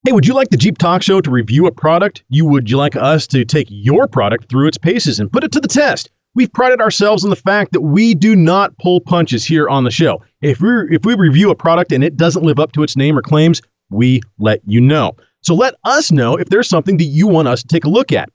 Hey, 0.06 0.12
would 0.12 0.28
you 0.28 0.34
like 0.34 0.50
the 0.50 0.58
Jeep 0.58 0.78
Talk 0.78 1.04
Show 1.04 1.22
to 1.22 1.32
review 1.32 1.68
a 1.68 1.72
product? 1.72 2.24
You 2.28 2.46
would 2.46 2.70
you 2.70 2.76
like 2.76 2.98
us 2.98 3.28
to 3.28 3.46
take 3.46 3.68
your 3.70 4.08
product 4.08 4.50
through 4.50 4.68
its 4.68 4.78
paces 4.78 5.22
and 5.22 5.32
put 5.32 5.46
it 5.46 5.54
to 5.54 5.62
the 5.62 5.70
test? 5.70 6.10
We've 6.34 6.52
prided 6.52 6.82
ourselves 6.82 7.24
on 7.24 7.30
the 7.30 7.36
fact 7.36 7.72
that 7.74 7.82
we 7.82 8.14
do 8.14 8.36
not 8.36 8.78
pull 8.78 9.00
punches 9.00 9.46
here 9.46 9.70
on 9.70 9.84
the 9.84 9.92
show. 9.92 10.22
If 10.42 10.60
we 10.60 10.70
if 10.90 11.06
we 11.06 11.16
review 11.16 11.50
a 11.50 11.56
product 11.56 11.94
and 11.94 12.04
it 12.04 12.18
doesn't 12.18 12.44
live 12.44 12.60
up 12.60 12.74
to 12.74 12.84
its 12.84 12.98
name 12.98 13.18
or 13.18 13.22
claims, 13.22 13.62
we 13.90 14.22
let 14.38 14.62
you 14.66 14.82
know. 14.82 15.16
So 15.44 15.56
let 15.56 15.76
us 15.84 16.12
know 16.12 16.38
if 16.38 16.50
there's 16.50 16.70
something 16.70 16.98
that 16.98 17.06
you 17.06 17.28
want 17.28 17.48
us 17.48 17.62
to 17.64 17.68
take 17.68 17.86
a 17.86 17.90
look 17.90 18.12
at. 18.12 18.30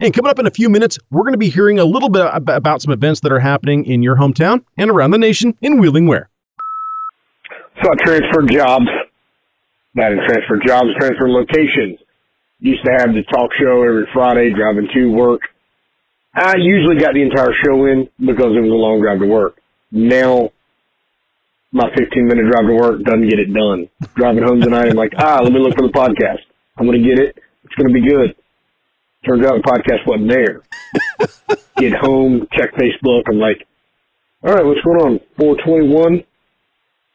And 0.00 0.12
coming 0.12 0.30
up 0.30 0.38
in 0.38 0.46
a 0.46 0.50
few 0.50 0.68
minutes, 0.68 0.98
we're 1.10 1.22
going 1.22 1.34
to 1.34 1.38
be 1.38 1.50
hearing 1.50 1.78
a 1.78 1.84
little 1.84 2.08
bit 2.08 2.26
about 2.32 2.82
some 2.82 2.92
events 2.92 3.20
that 3.20 3.32
are 3.32 3.38
happening 3.38 3.84
in 3.84 4.02
your 4.02 4.16
hometown 4.16 4.64
and 4.76 4.90
around 4.90 5.12
the 5.12 5.18
nation 5.18 5.56
in 5.60 5.78
Wheeling 5.78 6.06
Ware. 6.06 6.28
So 7.82 7.90
I 7.90 8.04
transferred 8.04 8.50
jobs. 8.50 8.86
That 9.94 10.12
is 10.12 10.18
transfer 10.26 10.58
jobs, 10.66 10.88
transfer 10.98 11.28
locations. 11.28 12.00
Used 12.58 12.84
to 12.84 12.92
have 12.92 13.12
the 13.12 13.22
talk 13.32 13.50
show 13.60 13.82
every 13.82 14.08
Friday 14.12 14.50
driving 14.52 14.88
to 14.94 15.12
work. 15.12 15.42
I 16.34 16.54
usually 16.58 16.96
got 16.98 17.14
the 17.14 17.22
entire 17.22 17.52
show 17.64 17.84
in 17.86 18.08
because 18.18 18.56
it 18.56 18.60
was 18.60 18.70
a 18.70 18.74
long 18.74 19.00
drive 19.00 19.20
to 19.20 19.26
work. 19.26 19.60
Now, 19.92 20.50
my 21.74 21.90
15 21.92 22.26
minute 22.26 22.46
drive 22.48 22.66
to 22.66 22.74
work 22.74 23.02
doesn't 23.02 23.28
get 23.28 23.40
it 23.40 23.52
done. 23.52 23.90
Driving 24.14 24.44
home 24.44 24.60
tonight, 24.60 24.88
I'm 24.88 24.96
like, 24.96 25.12
ah, 25.18 25.40
let 25.42 25.52
me 25.52 25.58
look 25.58 25.74
for 25.74 25.82
the 25.82 25.92
podcast. 25.92 26.46
I'm 26.78 26.86
going 26.86 27.02
to 27.02 27.08
get 27.08 27.18
it. 27.18 27.36
It's 27.64 27.74
going 27.74 27.88
to 27.88 27.94
be 27.94 28.08
good. 28.08 28.36
Turns 29.26 29.44
out 29.44 29.58
the 29.58 29.66
podcast 29.66 30.06
wasn't 30.06 30.30
there. 30.30 30.62
get 31.76 31.92
home, 31.98 32.46
check 32.52 32.74
Facebook. 32.74 33.22
I'm 33.28 33.38
like, 33.38 33.66
all 34.44 34.54
right, 34.54 34.64
what's 34.64 34.80
going 34.82 35.00
on? 35.00 35.20
421. 35.36 36.22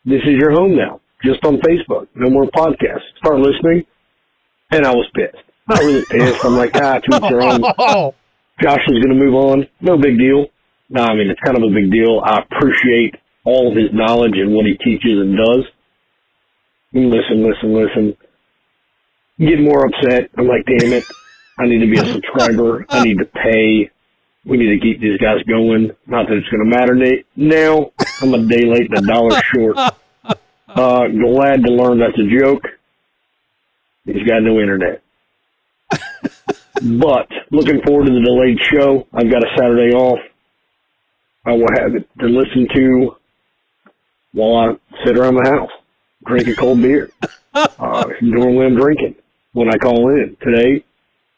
This 0.03 0.21
is 0.23 0.35
your 0.37 0.51
home 0.51 0.75
now. 0.75 0.99
Just 1.23 1.43
on 1.45 1.57
Facebook. 1.57 2.07
No 2.15 2.29
more 2.29 2.45
podcasts. 2.45 3.07
Start 3.17 3.39
listening. 3.39 3.85
And 4.71 4.85
I 4.85 4.91
was 4.91 5.07
pissed. 5.15 5.43
Not 5.69 5.79
really 5.79 6.03
pissed. 6.09 6.43
I'm 6.43 6.57
like, 6.57 6.75
ah, 6.75 6.99
to 6.99 7.15
each 7.15 7.31
your 7.31 7.43
own. 7.43 7.61
Josh 8.61 8.83
is 8.87 9.03
going 9.03 9.17
to 9.17 9.23
move 9.23 9.35
on. 9.35 9.67
No 9.79 9.97
big 9.97 10.17
deal. 10.17 10.47
No, 10.89 11.03
I 11.03 11.15
mean, 11.15 11.29
it's 11.29 11.39
kind 11.39 11.55
of 11.55 11.63
a 11.63 11.73
big 11.73 11.91
deal. 11.91 12.19
I 12.23 12.41
appreciate 12.41 13.15
all 13.45 13.69
of 13.69 13.77
his 13.77 13.89
knowledge 13.93 14.33
and 14.35 14.53
what 14.53 14.65
he 14.65 14.73
teaches 14.83 15.19
and 15.19 15.37
does. 15.37 15.65
And 16.93 17.09
listen, 17.09 17.43
listen, 17.43 17.73
listen. 17.73 18.17
Get 19.39 19.59
more 19.61 19.85
upset. 19.85 20.29
I'm 20.37 20.47
like, 20.47 20.65
damn 20.65 20.93
it. 20.93 21.05
I 21.57 21.65
need 21.65 21.79
to 21.79 21.91
be 21.91 21.99
a 21.99 22.05
subscriber. 22.05 22.85
I 22.89 23.03
need 23.03 23.19
to 23.19 23.25
pay. 23.25 23.89
We 24.45 24.57
need 24.57 24.73
to 24.73 24.79
keep 24.79 25.01
these 25.01 25.17
guys 25.19 25.43
going. 25.47 25.91
Not 26.07 26.27
that 26.27 26.37
it's 26.37 26.49
going 26.49 26.63
to 26.63 26.77
matter 26.77 26.95
now. 27.35 27.91
I'm 28.21 28.33
a 28.33 28.47
day 28.47 28.65
late 28.65 28.89
and 28.89 28.99
a 28.99 29.07
dollar 29.07 29.41
short. 29.53 29.77
Uh, 30.69 31.07
glad 31.07 31.63
to 31.63 31.71
learn 31.71 31.99
that's 31.99 32.17
a 32.17 32.39
joke. 32.39 32.63
He's 34.05 34.27
got 34.27 34.41
no 34.43 34.59
internet. 34.59 35.01
but 36.99 37.27
looking 37.51 37.81
forward 37.85 38.07
to 38.07 38.13
the 38.13 38.21
delayed 38.21 38.59
show. 38.71 39.07
I've 39.13 39.31
got 39.31 39.43
a 39.43 39.49
Saturday 39.57 39.93
off. 39.93 40.19
I 41.45 41.53
will 41.53 41.67
have 41.75 41.95
it 41.95 42.07
to 42.19 42.27
listen 42.27 42.67
to 42.75 43.15
while 44.33 44.55
I 44.55 45.05
sit 45.05 45.17
around 45.17 45.35
the 45.35 45.49
house, 45.49 45.71
drink 46.25 46.47
a 46.47 46.55
cold 46.55 46.81
beer. 46.81 47.09
Uh, 47.51 48.05
normally 48.21 48.67
I'm 48.67 48.75
drinking 48.75 49.15
when 49.53 49.69
I 49.69 49.77
call 49.77 50.09
in. 50.09 50.37
Today, 50.39 50.85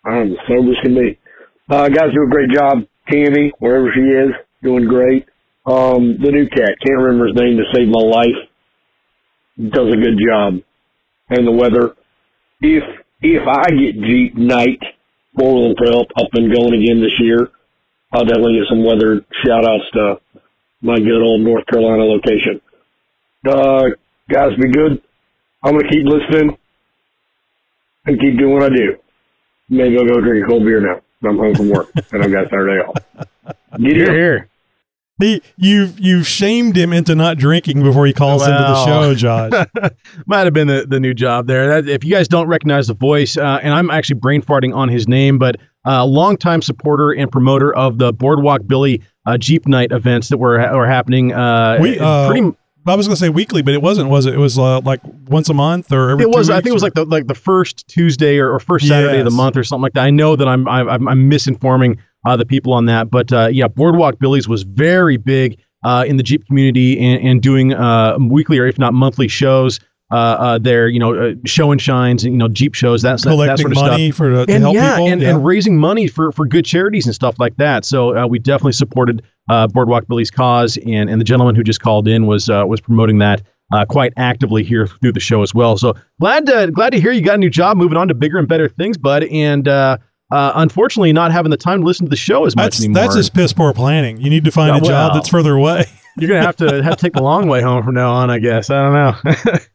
I'm 0.03 0.35
sober 0.45 0.71
as 0.71 0.77
can 0.83 0.93
be. 0.93 1.17
Uh, 1.69 1.87
guys 1.87 2.13
do 2.13 2.23
a 2.23 2.29
great 2.29 2.49
job. 2.51 2.79
Tammy, 3.09 3.53
wherever 3.59 3.89
she 3.93 4.01
is, 4.01 4.35
doing 4.61 4.87
great. 4.87 5.25
Um, 5.65 6.17
the 6.21 6.31
new 6.31 6.49
cat, 6.49 6.75
can't 6.85 6.99
remember 6.99 7.27
his 7.27 7.35
name 7.35 7.57
to 7.57 7.63
save 7.73 7.87
my 7.87 8.01
life, 8.01 8.35
does 9.57 9.93
a 9.93 9.97
good 9.97 10.19
job. 10.19 10.55
And 11.29 11.47
the 11.47 11.51
weather, 11.51 11.95
if 12.59 12.83
if 13.21 13.47
I 13.47 13.69
get 13.69 14.01
Jeep 14.01 14.35
night 14.35 14.81
four-wheel 15.37 15.75
help 15.85 16.07
up 16.17 16.33
and 16.33 16.53
going 16.53 16.73
again 16.73 17.01
this 17.01 17.17
year, 17.19 17.49
I'll 18.11 18.25
definitely 18.25 18.59
get 18.59 18.69
some 18.69 18.83
weather 18.83 19.21
shout 19.45 19.65
outs 19.65 19.89
to 19.93 20.19
my 20.81 20.97
good 20.97 21.21
old 21.21 21.41
North 21.41 21.65
Carolina 21.67 22.03
location. 22.03 22.59
Uh, 23.47 23.89
guys, 24.29 24.51
be 24.59 24.69
good. 24.71 25.01
I'm 25.63 25.73
going 25.73 25.83
to 25.83 25.89
keep 25.89 26.05
listening 26.05 26.57
and 28.05 28.19
keep 28.19 28.37
doing 28.37 28.53
what 28.53 28.63
I 28.63 28.69
do. 28.69 28.97
Maybe 29.69 29.97
I'll 29.97 30.05
go 30.05 30.19
drink 30.21 30.45
a 30.45 30.49
cold 30.49 30.65
beer 30.65 30.81
now. 30.81 31.01
I'm 31.27 31.37
home 31.37 31.55
from 31.55 31.69
work 31.69 31.89
and 32.11 32.23
I've 32.23 32.31
got 32.31 32.45
Saturday 32.49 32.81
off. 32.81 32.95
Get 33.79 33.95
Here, 33.95 34.13
here. 34.13 34.47
He, 35.19 35.41
you've 35.55 35.99
you've 35.99 36.27
shamed 36.27 36.75
him 36.75 36.93
into 36.93 37.13
not 37.13 37.37
drinking 37.37 37.83
before 37.83 38.07
he 38.07 38.13
calls 38.13 38.41
into 38.41 38.57
the 38.57 38.85
show, 38.85 39.13
Josh. 39.13 39.67
Might 40.25 40.45
have 40.45 40.53
been 40.53 40.67
the, 40.67 40.87
the 40.87 40.99
new 40.99 41.13
job 41.13 41.45
there. 41.45 41.81
That, 41.81 41.87
if 41.87 42.03
you 42.03 42.09
guys 42.09 42.27
don't 42.27 42.47
recognize 42.47 42.87
the 42.87 42.95
voice, 42.95 43.37
uh, 43.37 43.59
and 43.61 43.71
I'm 43.71 43.91
actually 43.91 44.19
brain 44.19 44.41
farting 44.41 44.75
on 44.75 44.89
his 44.89 45.07
name, 45.07 45.37
but 45.37 45.57
a 45.85 45.91
uh, 45.91 46.05
longtime 46.05 46.63
supporter 46.63 47.11
and 47.11 47.31
promoter 47.31 47.73
of 47.73 47.99
the 47.99 48.11
Boardwalk 48.11 48.65
Billy 48.65 49.03
uh, 49.27 49.37
Jeep 49.37 49.67
Night 49.67 49.91
events 49.91 50.29
that 50.29 50.39
were 50.39 50.57
were 50.75 50.87
happening. 50.87 51.33
Uh, 51.33 51.77
we 51.79 51.99
uh, 51.99 52.27
pretty. 52.27 52.55
I 52.87 52.95
was 52.95 53.07
going 53.07 53.15
to 53.15 53.19
say 53.19 53.29
weekly, 53.29 53.61
but 53.61 53.73
it 53.73 53.81
wasn't. 53.81 54.09
Was 54.09 54.25
it? 54.25 54.33
It 54.33 54.39
was 54.39 54.57
uh, 54.57 54.81
like 54.81 55.01
once 55.27 55.49
a 55.49 55.53
month 55.53 55.91
or 55.91 56.09
every. 56.09 56.23
It 56.23 56.29
was. 56.29 56.49
I 56.49 56.55
think 56.55 56.67
it 56.67 56.73
was 56.73 56.83
like 56.83 56.95
the 56.95 57.05
like 57.05 57.27
the 57.27 57.35
first 57.35 57.87
Tuesday 57.87 58.37
or, 58.39 58.53
or 58.53 58.59
first 58.59 58.87
Saturday 58.87 59.19
of 59.19 59.25
the 59.25 59.31
month 59.31 59.55
or 59.57 59.63
something 59.63 59.83
like 59.83 59.93
that. 59.93 60.03
I 60.03 60.09
know 60.09 60.35
that 60.35 60.47
I'm 60.47 60.67
I'm, 60.67 61.07
I'm 61.07 61.29
misinforming 61.29 61.99
uh, 62.25 62.37
the 62.37 62.45
people 62.45 62.73
on 62.73 62.85
that, 62.85 63.11
but 63.11 63.31
uh, 63.31 63.47
yeah, 63.51 63.67
Boardwalk 63.67 64.19
Billy's 64.19 64.47
was 64.47 64.63
very 64.63 65.17
big 65.17 65.59
uh, 65.83 66.05
in 66.07 66.17
the 66.17 66.23
Jeep 66.23 66.45
community 66.47 66.99
and, 66.99 67.27
and 67.27 67.41
doing 67.41 67.73
uh, 67.73 68.17
weekly 68.19 68.57
or 68.59 68.65
if 68.65 68.77
not 68.77 68.93
monthly 68.93 69.27
shows. 69.27 69.79
Uh, 70.11 70.15
uh, 70.15 70.57
there, 70.57 70.89
you 70.89 70.99
know, 70.99 71.15
uh, 71.15 71.33
show 71.45 71.71
and 71.71 71.81
shines, 71.81 72.25
and 72.25 72.33
you 72.33 72.37
know, 72.37 72.49
Jeep 72.49 72.73
shows. 72.73 73.01
That, 73.01 73.21
that 73.21 73.29
Collecting 73.29 73.57
sort 73.57 73.71
of 73.71 73.77
money 73.77 74.11
stuff. 74.11 74.17
for- 74.17 74.45
to 74.45 74.53
and 74.53 74.63
help 74.63 74.75
yeah, 74.75 74.95
people, 74.95 75.07
and, 75.07 75.21
yeah. 75.21 75.29
and 75.29 75.45
raising 75.45 75.77
money 75.77 76.07
for 76.07 76.33
for 76.33 76.45
good 76.45 76.65
charities 76.65 77.05
and 77.05 77.15
stuff 77.15 77.39
like 77.39 77.55
that. 77.57 77.85
So 77.85 78.17
uh, 78.17 78.27
we 78.27 78.37
definitely 78.37 78.73
supported 78.73 79.23
uh, 79.49 79.67
Boardwalk 79.67 80.07
Billy's 80.07 80.29
cause, 80.29 80.77
and 80.85 81.09
and 81.09 81.21
the 81.21 81.25
gentleman 81.25 81.55
who 81.55 81.63
just 81.63 81.79
called 81.79 82.09
in 82.09 82.27
was 82.27 82.49
uh, 82.49 82.65
was 82.67 82.81
promoting 82.81 83.19
that 83.19 83.41
uh, 83.71 83.85
quite 83.85 84.13
actively 84.17 84.63
here 84.63 84.87
through 84.87 85.13
the 85.13 85.19
show 85.19 85.41
as 85.43 85.53
well. 85.53 85.77
So 85.77 85.95
glad 86.19 86.45
to 86.47 86.71
glad 86.71 86.91
to 86.91 86.99
hear 86.99 87.11
you 87.11 87.21
got 87.21 87.35
a 87.35 87.37
new 87.37 87.49
job, 87.49 87.77
moving 87.77 87.97
on 87.97 88.07
to 88.09 88.13
bigger 88.13 88.37
and 88.37 88.47
better 88.47 88.67
things, 88.67 88.97
bud. 88.97 89.23
And 89.25 89.67
uh, 89.67 89.97
uh, 90.31 90.51
unfortunately, 90.55 91.13
not 91.13 91.31
having 91.31 91.51
the 91.51 91.57
time 91.57 91.81
to 91.81 91.85
listen 91.85 92.05
to 92.05 92.09
the 92.09 92.15
show 92.15 92.45
as 92.45 92.55
much 92.55 92.63
That's 92.65 92.79
anymore. 92.79 93.03
that's 93.03 93.15
just 93.15 93.33
piss 93.33 93.53
poor 93.53 93.73
planning. 93.73 94.19
You 94.19 94.29
need 94.29 94.45
to 94.45 94.51
find 94.51 94.75
a 94.75 94.85
job 94.85 95.13
that's 95.13 95.29
further 95.29 95.55
away. 95.55 95.85
You're 96.17 96.29
gonna 96.29 96.41
have 96.41 96.57
to 96.57 96.83
have 96.83 96.97
to 96.97 97.01
take 97.01 97.13
the 97.13 97.23
long 97.23 97.47
way 97.47 97.61
home 97.61 97.83
from 97.83 97.93
now 97.95 98.11
on, 98.11 98.29
I 98.29 98.39
guess. 98.39 98.69
I 98.69 98.81
don't 98.81 98.93
know. 98.93 99.59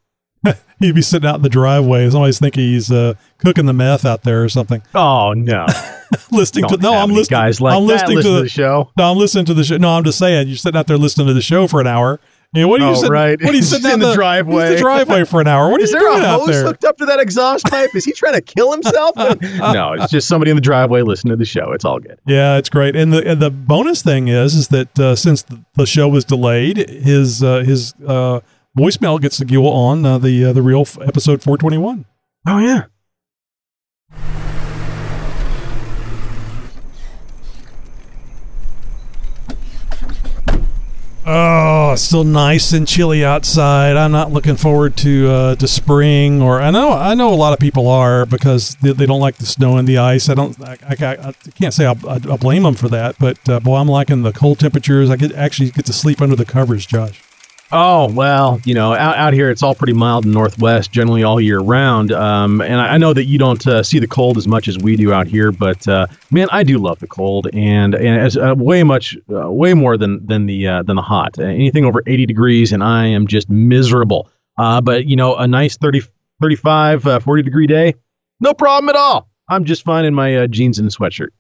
He'd 0.81 0.94
be 0.94 1.01
sitting 1.02 1.28
out 1.28 1.36
in 1.36 1.43
the 1.43 1.48
driveway. 1.48 2.09
Somebody's 2.10 2.39
thinking 2.39 2.64
he's 2.64 2.90
uh, 2.93 3.14
cooking 3.39 3.64
the 3.64 3.73
meth 3.73 4.05
out 4.05 4.23
there 4.24 4.44
or 4.44 4.48
something. 4.51 4.82
Oh 4.94 5.32
no! 5.32 5.64
listening 6.31 6.64
to 6.68 6.77
Don't 6.77 6.82
no, 6.82 6.93
I'm 6.94 7.10
listening. 7.10 7.39
guys 7.39 7.60
like 7.62 7.74
I'm 7.74 7.85
listening 7.85 8.16
listen 8.16 8.32
to 8.32 8.36
to 8.39 8.43
the 8.43 8.48
show. 8.51 8.90
No, 8.98 9.10
I'm 9.10 9.16
listening 9.16 9.47
to 9.47 9.55
the 9.55 9.64
show. 9.64 9.77
No, 9.78 9.89
I'm 9.90 10.05
just 10.05 10.18
saying 10.18 10.48
you're 10.48 10.56
sitting 10.59 10.78
out 10.78 10.86
there 10.86 10.98
listening 10.98 11.28
to 11.28 11.35
the 11.35 11.40
show 11.40 11.66
for 11.66 11.81
an 11.81 11.86
hour. 11.86 12.20
Know, 12.55 12.68
what 12.68 12.81
are 12.81 12.85
you 12.86 12.90
Oh, 12.93 12.94
sitting? 12.94 13.10
right. 13.12 13.39
What 13.43 13.52
are 13.52 13.56
you 13.56 13.62
sitting 13.62 13.90
in 13.90 14.01
the 14.01 14.09
the 14.09 14.14
driveway. 14.14 14.74
The 14.74 14.81
driveway 14.81 15.24
for 15.24 15.40
an 15.40 15.47
hour. 15.47 15.68
What 15.70 15.81
are 15.81 15.85
Is 15.85 15.90
you 15.93 15.98
there 15.98 16.09
doing 16.10 16.23
a 16.23 16.27
out 16.27 16.40
hose 16.40 16.48
there? 16.48 16.64
hooked 16.64 16.85
up 16.85 16.97
to 16.98 17.06
that 17.06 17.20
exhaust 17.20 17.66
pipe? 17.66 17.94
Is 17.94 18.05
he 18.05 18.12
trying 18.12 18.35
to 18.35 18.40
kill 18.40 18.70
himself? 18.73 19.14
no, 19.16 19.93
it's 19.94 20.10
just 20.10 20.28
somebody 20.28 20.51
in 20.51 20.56
the 20.56 20.60
driveway 20.62 21.02
listening 21.02 21.32
to 21.32 21.36
the 21.36 21.44
show. 21.44 21.73
It's 21.73 21.85
all 21.85 21.98
good. 21.98 22.18
Yeah, 22.27 22.56
it's 22.56 22.68
great. 22.68 22.94
And 22.97 23.12
the 23.12 23.27
and 23.28 23.40
the 23.43 23.51
bonus 23.51 24.02
thing 24.02 24.28
is 24.28 24.55
is 24.55 24.68
that 24.68 24.98
uh, 24.98 25.16
since 25.16 25.43
the, 25.43 25.62
the 25.74 25.86
show 25.86 26.09
was 26.09 26.24
delayed, 26.24 26.77
his 26.89 27.43
uh, 27.43 27.59
his 27.60 27.94
uh, 28.06 28.40
voicemail 28.76 29.20
gets 29.20 29.38
to 29.38 29.44
go 29.44 29.68
on 29.68 30.04
uh, 30.04 30.18
the 30.18 30.44
uh, 30.44 30.52
the 30.52 30.62
real 30.62 30.82
f- 30.82 30.98
episode 31.00 31.42
421. 31.42 32.04
Oh 32.46 32.58
yeah. 32.58 32.84
Oh, 41.28 41.96
still 41.96 42.22
nice 42.22 42.72
and 42.72 42.86
chilly 42.86 43.24
outside. 43.24 43.96
I'm 43.96 44.12
not 44.12 44.30
looking 44.30 44.54
forward 44.54 44.96
to 44.98 45.28
uh, 45.28 45.54
to 45.56 45.66
spring, 45.66 46.40
or 46.40 46.60
I 46.60 46.70
know 46.70 46.92
I 46.92 47.14
know 47.14 47.30
a 47.30 47.34
lot 47.34 47.52
of 47.52 47.58
people 47.58 47.88
are 47.88 48.24
because 48.26 48.76
they, 48.80 48.92
they 48.92 49.06
don't 49.06 49.18
like 49.18 49.38
the 49.38 49.46
snow 49.46 49.76
and 49.76 49.88
the 49.88 49.98
ice. 49.98 50.28
I 50.28 50.34
don't. 50.34 50.56
I, 50.62 50.76
I, 50.88 50.94
I 51.28 51.32
can't 51.56 51.74
say 51.74 51.84
I, 51.84 51.96
I, 52.06 52.20
I 52.30 52.36
blame 52.36 52.62
them 52.62 52.76
for 52.76 52.88
that, 52.90 53.16
but 53.18 53.48
uh, 53.48 53.58
boy, 53.58 53.74
I'm 53.74 53.88
liking 53.88 54.22
the 54.22 54.32
cold 54.32 54.60
temperatures. 54.60 55.10
I 55.10 55.16
get 55.16 55.32
actually 55.32 55.72
get 55.72 55.86
to 55.86 55.92
sleep 55.92 56.20
under 56.22 56.36
the 56.36 56.44
covers, 56.44 56.86
Josh. 56.86 57.20
Oh 57.72 58.12
well, 58.12 58.60
you 58.64 58.74
know, 58.74 58.94
out, 58.94 59.16
out 59.16 59.32
here 59.32 59.51
it's 59.51 59.60
all 59.60 59.74
pretty 59.74 59.93
mild 59.93 60.24
in 60.24 60.30
Northwest, 60.30 60.93
generally 60.93 61.24
all 61.24 61.40
year 61.40 61.59
round. 61.59 62.12
Um, 62.12 62.60
and 62.60 62.80
I, 62.80 62.94
I 62.94 62.98
know 62.98 63.12
that 63.12 63.24
you 63.24 63.38
don't 63.38 63.66
uh, 63.66 63.82
see 63.82 63.98
the 63.98 64.06
cold 64.06 64.38
as 64.38 64.47
much 64.47 64.68
as 64.68 64.78
we 64.78 64.94
do 64.94 65.12
out 65.12 65.26
here, 65.26 65.51
but 65.51 65.86
uh, 65.88 66.06
man, 66.30 66.47
I 66.52 66.62
do 66.62 66.78
love 66.78 67.01
the 67.01 67.09
cold, 67.09 67.48
and 67.52 67.94
and 67.97 68.20
as 68.20 68.36
uh, 68.36 68.55
way 68.56 68.84
much, 68.84 69.16
uh, 69.34 69.51
way 69.51 69.74
more 69.74 69.97
than 69.97 70.24
than 70.24 70.47
the 70.47 70.68
uh, 70.68 70.82
than 70.84 70.94
the 70.94 71.02
hot. 71.02 71.38
Uh, 71.40 71.43
anything 71.43 71.84
over 71.84 72.05
80 72.06 72.26
degrees, 72.26 72.72
and 72.72 72.84
I 72.84 73.06
am 73.06 73.26
just 73.26 73.51
miserable. 73.51 74.30
But 74.56 75.06
you 75.06 75.16
know, 75.16 75.34
a 75.34 75.48
nice 75.48 75.76
30, 75.76 76.02
35, 76.40 77.06
uh, 77.06 77.18
40 77.18 77.43
degree 77.43 77.66
day, 77.66 77.94
no 78.38 78.55
problem 78.55 78.88
at 78.90 78.97
all. 78.97 79.28
I'm 79.48 79.64
just 79.64 79.84
fine 79.84 80.05
in 80.05 80.14
my 80.14 80.47
jeans 80.47 80.78
and 80.78 80.88
sweatshirt. 80.88 81.30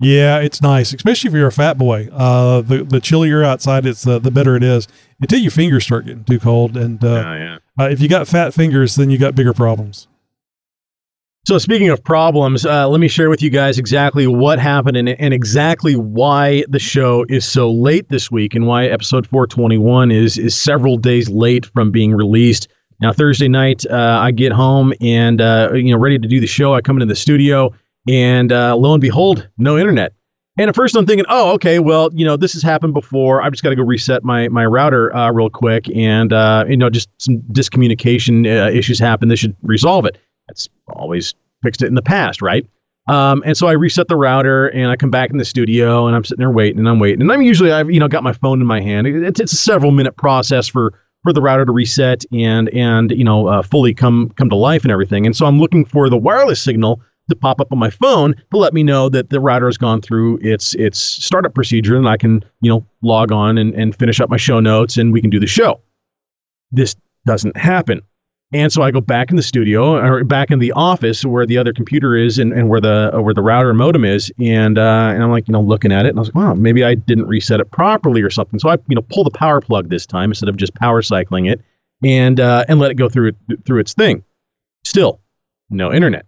Yeah, 0.00 0.38
it's 0.38 0.62
nice, 0.62 0.94
especially 0.94 1.28
if 1.28 1.34
you're 1.34 1.46
a 1.46 1.52
fat 1.52 1.76
boy. 1.76 2.08
Uh, 2.10 2.62
the 2.62 2.84
the 2.84 3.00
chillier 3.00 3.44
outside, 3.44 3.84
it's 3.84 4.06
uh, 4.06 4.18
the 4.18 4.30
better 4.30 4.56
it 4.56 4.62
is 4.62 4.88
until 5.20 5.38
your 5.38 5.50
fingers 5.50 5.84
start 5.84 6.06
getting 6.06 6.24
too 6.24 6.38
cold. 6.38 6.74
And 6.74 7.04
uh, 7.04 7.08
yeah. 7.08 7.58
uh, 7.78 7.88
if 7.90 8.00
you 8.00 8.08
got 8.08 8.26
fat 8.26 8.54
fingers, 8.54 8.94
then 8.94 9.10
you 9.10 9.18
got 9.18 9.34
bigger 9.34 9.52
problems. 9.52 10.08
So 11.46 11.58
speaking 11.58 11.90
of 11.90 12.02
problems, 12.02 12.64
uh, 12.64 12.88
let 12.88 13.00
me 13.00 13.08
share 13.08 13.28
with 13.28 13.42
you 13.42 13.50
guys 13.50 13.78
exactly 13.78 14.26
what 14.26 14.58
happened 14.58 14.96
and, 14.96 15.08
and 15.08 15.34
exactly 15.34 15.96
why 15.96 16.64
the 16.68 16.78
show 16.78 17.24
is 17.28 17.44
so 17.44 17.70
late 17.70 18.08
this 18.08 18.30
week 18.30 18.54
and 18.54 18.66
why 18.66 18.86
episode 18.86 19.26
421 19.26 20.10
is 20.10 20.38
is 20.38 20.54
several 20.54 20.96
days 20.96 21.28
late 21.28 21.66
from 21.66 21.90
being 21.90 22.12
released. 22.12 22.68
Now 23.00 23.12
Thursday 23.12 23.48
night, 23.48 23.84
uh, 23.90 24.18
I 24.22 24.30
get 24.30 24.52
home 24.52 24.94
and 25.00 25.42
uh, 25.42 25.70
you 25.74 25.92
know 25.92 25.98
ready 25.98 26.18
to 26.18 26.28
do 26.28 26.40
the 26.40 26.46
show. 26.46 26.74
I 26.74 26.80
come 26.80 26.96
into 26.96 27.06
the 27.06 27.16
studio 27.16 27.74
and 28.08 28.52
uh, 28.52 28.76
lo 28.76 28.94
and 28.94 29.00
behold, 29.00 29.48
no 29.58 29.78
internet. 29.78 30.12
And 30.58 30.68
at 30.68 30.74
first 30.74 30.96
I'm 30.96 31.06
thinking, 31.06 31.26
oh, 31.28 31.52
okay, 31.52 31.78
well, 31.78 32.10
you 32.12 32.24
know, 32.24 32.36
this 32.36 32.52
has 32.52 32.62
happened 32.62 32.92
before. 32.92 33.40
I've 33.40 33.52
just 33.52 33.62
got 33.62 33.70
to 33.70 33.76
go 33.76 33.82
reset 33.82 34.24
my 34.24 34.48
my 34.48 34.66
router 34.66 35.14
uh, 35.14 35.30
real 35.32 35.48
quick, 35.48 35.88
and 35.94 36.32
uh, 36.32 36.64
you 36.68 36.76
know, 36.76 36.90
just 36.90 37.08
some 37.18 37.38
discommunication 37.52 38.46
uh, 38.46 38.70
issues 38.70 38.98
happen. 38.98 39.28
This 39.28 39.40
should 39.40 39.56
resolve 39.62 40.04
it. 40.06 40.18
That's 40.48 40.68
always 40.88 41.34
fixed 41.62 41.82
it 41.82 41.86
in 41.86 41.94
the 41.94 42.02
past, 42.02 42.42
right? 42.42 42.66
Um, 43.08 43.42
and 43.44 43.56
so 43.56 43.66
I 43.66 43.72
reset 43.72 44.08
the 44.08 44.16
router 44.16 44.68
and 44.68 44.88
I 44.88 44.96
come 44.96 45.10
back 45.10 45.30
in 45.30 45.38
the 45.38 45.44
studio 45.44 46.06
and 46.06 46.14
I'm 46.14 46.22
sitting 46.22 46.40
there 46.40 46.50
waiting 46.50 46.78
and 46.78 46.88
I'm 46.88 47.00
waiting. 47.00 47.22
And 47.22 47.32
I'm 47.32 47.42
usually 47.42 47.72
I've 47.72 47.90
you 47.90 47.98
know 47.98 48.08
got 48.08 48.22
my 48.22 48.32
phone 48.32 48.60
in 48.60 48.66
my 48.66 48.80
hand. 48.80 49.06
It's, 49.06 49.40
it's 49.40 49.52
a 49.52 49.56
several 49.56 49.90
minute 49.90 50.16
process 50.16 50.68
for 50.68 50.92
for 51.22 51.32
the 51.32 51.40
router 51.40 51.64
to 51.64 51.72
reset 51.72 52.24
and 52.32 52.68
and 52.70 53.10
you 53.10 53.24
know 53.24 53.46
uh, 53.48 53.62
fully 53.62 53.94
come 53.94 54.30
come 54.36 54.48
to 54.50 54.56
life 54.56 54.82
and 54.82 54.92
everything. 54.92 55.26
And 55.26 55.34
so 55.36 55.46
I'm 55.46 55.58
looking 55.58 55.84
for 55.84 56.08
the 56.08 56.16
wireless 56.16 56.60
signal 56.62 57.02
to 57.30 57.36
pop 57.36 57.60
up 57.60 57.72
on 57.72 57.78
my 57.78 57.90
phone 57.90 58.34
to 58.50 58.56
let 58.56 58.74
me 58.74 58.82
know 58.82 59.08
that 59.08 59.30
the 59.30 59.40
router 59.40 59.66
has 59.66 59.78
gone 59.78 60.00
through 60.00 60.38
its 60.42 60.74
its 60.74 60.98
startup 60.98 61.54
procedure 61.54 61.96
and 61.96 62.08
I 62.08 62.16
can 62.16 62.44
you 62.60 62.70
know 62.70 62.84
log 63.02 63.32
on 63.32 63.58
and, 63.58 63.74
and 63.74 63.96
finish 63.96 64.20
up 64.20 64.30
my 64.30 64.36
show 64.36 64.60
notes 64.60 64.96
and 64.96 65.12
we 65.12 65.20
can 65.20 65.30
do 65.30 65.40
the 65.40 65.46
show. 65.46 65.80
This 66.72 66.96
doesn't 67.26 67.56
happen. 67.56 68.02
And 68.52 68.72
so 68.72 68.82
I 68.82 68.90
go 68.90 69.00
back 69.00 69.30
in 69.30 69.36
the 69.36 69.44
studio 69.44 69.94
or 69.94 70.24
back 70.24 70.50
in 70.50 70.58
the 70.58 70.72
office 70.72 71.24
where 71.24 71.46
the 71.46 71.56
other 71.56 71.72
computer 71.72 72.16
is 72.16 72.36
and, 72.38 72.52
and 72.52 72.68
where 72.68 72.80
the 72.80 73.12
where 73.22 73.32
the 73.32 73.42
router 73.42 73.72
modem 73.72 74.04
is. 74.04 74.32
And 74.40 74.76
uh, 74.76 75.12
and 75.14 75.22
I'm 75.22 75.30
like, 75.30 75.46
you 75.46 75.52
know, 75.52 75.60
looking 75.60 75.92
at 75.92 76.04
it 76.04 76.08
and 76.08 76.18
I 76.18 76.20
was 76.20 76.28
like, 76.28 76.34
wow, 76.34 76.54
maybe 76.54 76.82
I 76.82 76.96
didn't 76.96 77.28
reset 77.28 77.60
it 77.60 77.70
properly 77.70 78.22
or 78.22 78.30
something. 78.30 78.58
So 78.58 78.68
I, 78.68 78.74
you 78.88 78.96
know, 78.96 79.02
pull 79.02 79.22
the 79.22 79.30
power 79.30 79.60
plug 79.60 79.88
this 79.88 80.04
time 80.04 80.32
instead 80.32 80.48
of 80.48 80.56
just 80.56 80.74
power 80.74 81.00
cycling 81.00 81.46
it 81.46 81.60
and 82.02 82.40
uh, 82.40 82.64
and 82.66 82.80
let 82.80 82.90
it 82.90 82.94
go 82.94 83.08
through 83.08 83.32
through 83.64 83.78
its 83.78 83.94
thing. 83.94 84.24
Still, 84.84 85.20
no 85.70 85.92
internet. 85.92 86.26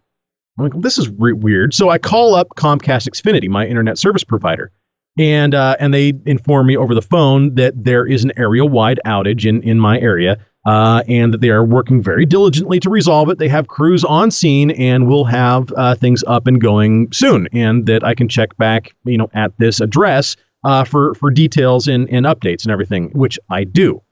I'm 0.58 0.64
like, 0.64 0.82
this 0.82 0.98
is 0.98 1.08
re- 1.08 1.32
weird. 1.32 1.74
So 1.74 1.88
I 1.88 1.98
call 1.98 2.34
up 2.34 2.48
Comcast 2.56 3.08
Xfinity, 3.08 3.48
my 3.48 3.66
internet 3.66 3.98
service 3.98 4.24
provider, 4.24 4.70
and 5.18 5.54
uh, 5.54 5.76
and 5.80 5.92
they 5.92 6.12
inform 6.26 6.66
me 6.66 6.76
over 6.76 6.94
the 6.94 7.02
phone 7.02 7.54
that 7.54 7.72
there 7.76 8.06
is 8.06 8.24
an 8.24 8.32
area 8.36 8.64
wide 8.64 9.00
outage 9.06 9.46
in 9.46 9.62
in 9.62 9.80
my 9.80 9.98
area 9.98 10.38
uh, 10.66 11.02
and 11.08 11.34
that 11.34 11.40
they 11.40 11.50
are 11.50 11.64
working 11.64 12.02
very 12.02 12.24
diligently 12.24 12.78
to 12.80 12.90
resolve 12.90 13.28
it. 13.28 13.38
They 13.38 13.48
have 13.48 13.68
crews 13.68 14.04
on 14.04 14.30
scene 14.30 14.70
and 14.72 15.08
will 15.08 15.24
have 15.24 15.72
uh, 15.76 15.94
things 15.94 16.22
up 16.26 16.46
and 16.46 16.60
going 16.60 17.10
soon, 17.12 17.48
and 17.52 17.86
that 17.86 18.04
I 18.04 18.14
can 18.14 18.28
check 18.28 18.56
back, 18.56 18.94
you 19.04 19.18
know, 19.18 19.28
at 19.34 19.52
this 19.58 19.80
address 19.80 20.36
uh, 20.64 20.84
for 20.84 21.14
for 21.14 21.30
details 21.30 21.88
and, 21.88 22.08
and 22.10 22.26
updates 22.26 22.64
and 22.64 22.72
everything, 22.72 23.10
which 23.10 23.38
I 23.50 23.64
do. 23.64 24.02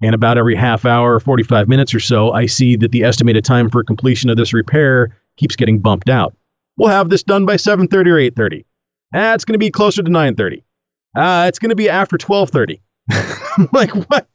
And 0.00 0.16
about 0.16 0.36
every 0.36 0.56
half 0.56 0.84
hour, 0.84 1.20
45 1.20 1.68
minutes 1.68 1.94
or 1.94 2.00
so, 2.00 2.32
I 2.32 2.46
see 2.46 2.74
that 2.76 2.90
the 2.90 3.04
estimated 3.04 3.44
time 3.44 3.70
for 3.70 3.84
completion 3.84 4.30
of 4.30 4.36
this 4.36 4.52
repair 4.52 5.16
keeps 5.36 5.56
getting 5.56 5.80
bumped 5.80 6.08
out. 6.08 6.34
We'll 6.76 6.90
have 6.90 7.10
this 7.10 7.22
done 7.22 7.46
by 7.46 7.56
7:30 7.56 8.10
or 8.10 8.18
8:30. 8.18 8.64
Ah, 9.14 9.34
it's 9.34 9.44
going 9.44 9.54
to 9.54 9.58
be 9.58 9.70
closer 9.70 10.02
to 10.02 10.10
9:30. 10.10 10.62
Ah, 11.16 11.46
it's 11.46 11.58
going 11.58 11.70
to 11.70 11.76
be 11.76 11.88
after 11.88 12.16
12:30. 12.16 12.80
like 13.72 13.90
what 13.90 14.26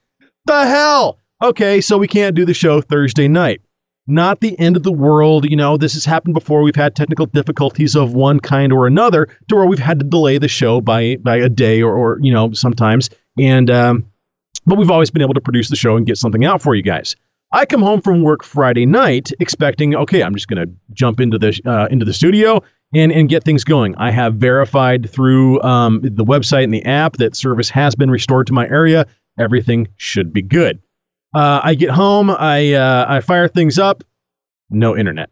the 0.45 0.65
hell? 0.65 1.18
okay, 1.44 1.82
so 1.82 1.98
we 1.98 2.07
can't 2.07 2.36
do 2.36 2.45
the 2.45 2.53
show 2.53 2.82
Thursday 2.82 3.28
night. 3.28 3.61
Not 4.10 4.40
the 4.40 4.57
end 4.57 4.78
of 4.78 4.84
the 4.84 4.91
world. 4.91 5.49
You 5.49 5.57
know, 5.57 5.76
this 5.76 5.94
has 5.94 6.06
happened 6.06 6.34
before. 6.34 6.61
We've 6.61 6.76
had 6.76 6.95
technical 6.95 7.26
difficulties 7.26 7.95
of 7.95 8.14
one 8.14 8.40
kind 8.40 8.72
or 8.72 8.88
another 8.88 9.28
to 9.49 9.56
where 9.56 9.65
we've 9.65 9.80
had 9.80 9.99
to 9.99 10.06
delay 10.06 10.38
the 10.38 10.48
show 10.48 10.80
by 10.80 11.18
by 11.18 11.38
a 11.38 11.49
day 11.49 11.82
or, 11.82 11.94
or 11.94 12.19
you 12.22 12.32
know, 12.32 12.53
sometimes. 12.53 13.10
And 13.38 13.69
um, 13.69 14.06
but 14.65 14.78
we've 14.78 14.91
always 14.91 15.11
been 15.11 15.22
able 15.22 15.34
to 15.34 15.41
produce 15.41 15.69
the 15.69 15.76
show 15.76 15.98
and 15.98 16.06
get 16.06 16.18
something 16.18 16.45
out 16.45 16.61
for 16.61 16.74
you 16.74 16.84
guys. 16.84 17.15
I 17.53 17.65
come 17.65 17.82
home 17.82 18.02
from 18.02 18.24
work 18.24 18.44
Friday 18.44 18.86
night 18.86 19.32
expecting, 19.40 19.95
okay, 19.95 20.22
I'm 20.22 20.34
just 20.34 20.48
going 20.48 20.68
to 20.68 20.74
jump 20.94 21.19
into 21.19 21.38
the 21.38 21.60
uh, 21.65 21.88
into 21.90 22.06
the 22.06 22.14
studio 22.14 22.61
and 22.94 23.11
and 23.11 23.30
get 23.30 23.44
things 23.44 23.64
going. 23.64 23.95
I 23.98 24.11
have 24.11 24.36
verified 24.36 25.10
through 25.10 25.61
um, 25.61 26.02
the 26.02 26.26
website 26.26 26.65
and 26.65 26.74
the 26.74 26.84
app 26.84 27.18
that 27.18 27.36
service 27.36 27.69
has 27.69 27.95
been 27.95 28.11
restored 28.11 28.48
to 28.48 28.53
my 28.53 28.68
area. 28.68 29.06
Everything 29.40 29.88
should 29.98 30.34
be 30.34 30.41
good. 30.41 30.82
Uh, 31.34 31.61
I 31.64 31.76
get 31.76 31.90
home, 31.90 32.32
I 32.32 32.74
uh, 32.74 33.06
I 33.07 33.22
fire 33.22 33.48
things 33.48 33.80
up, 33.80 34.03
no 34.69 34.98
internet. 34.98 35.30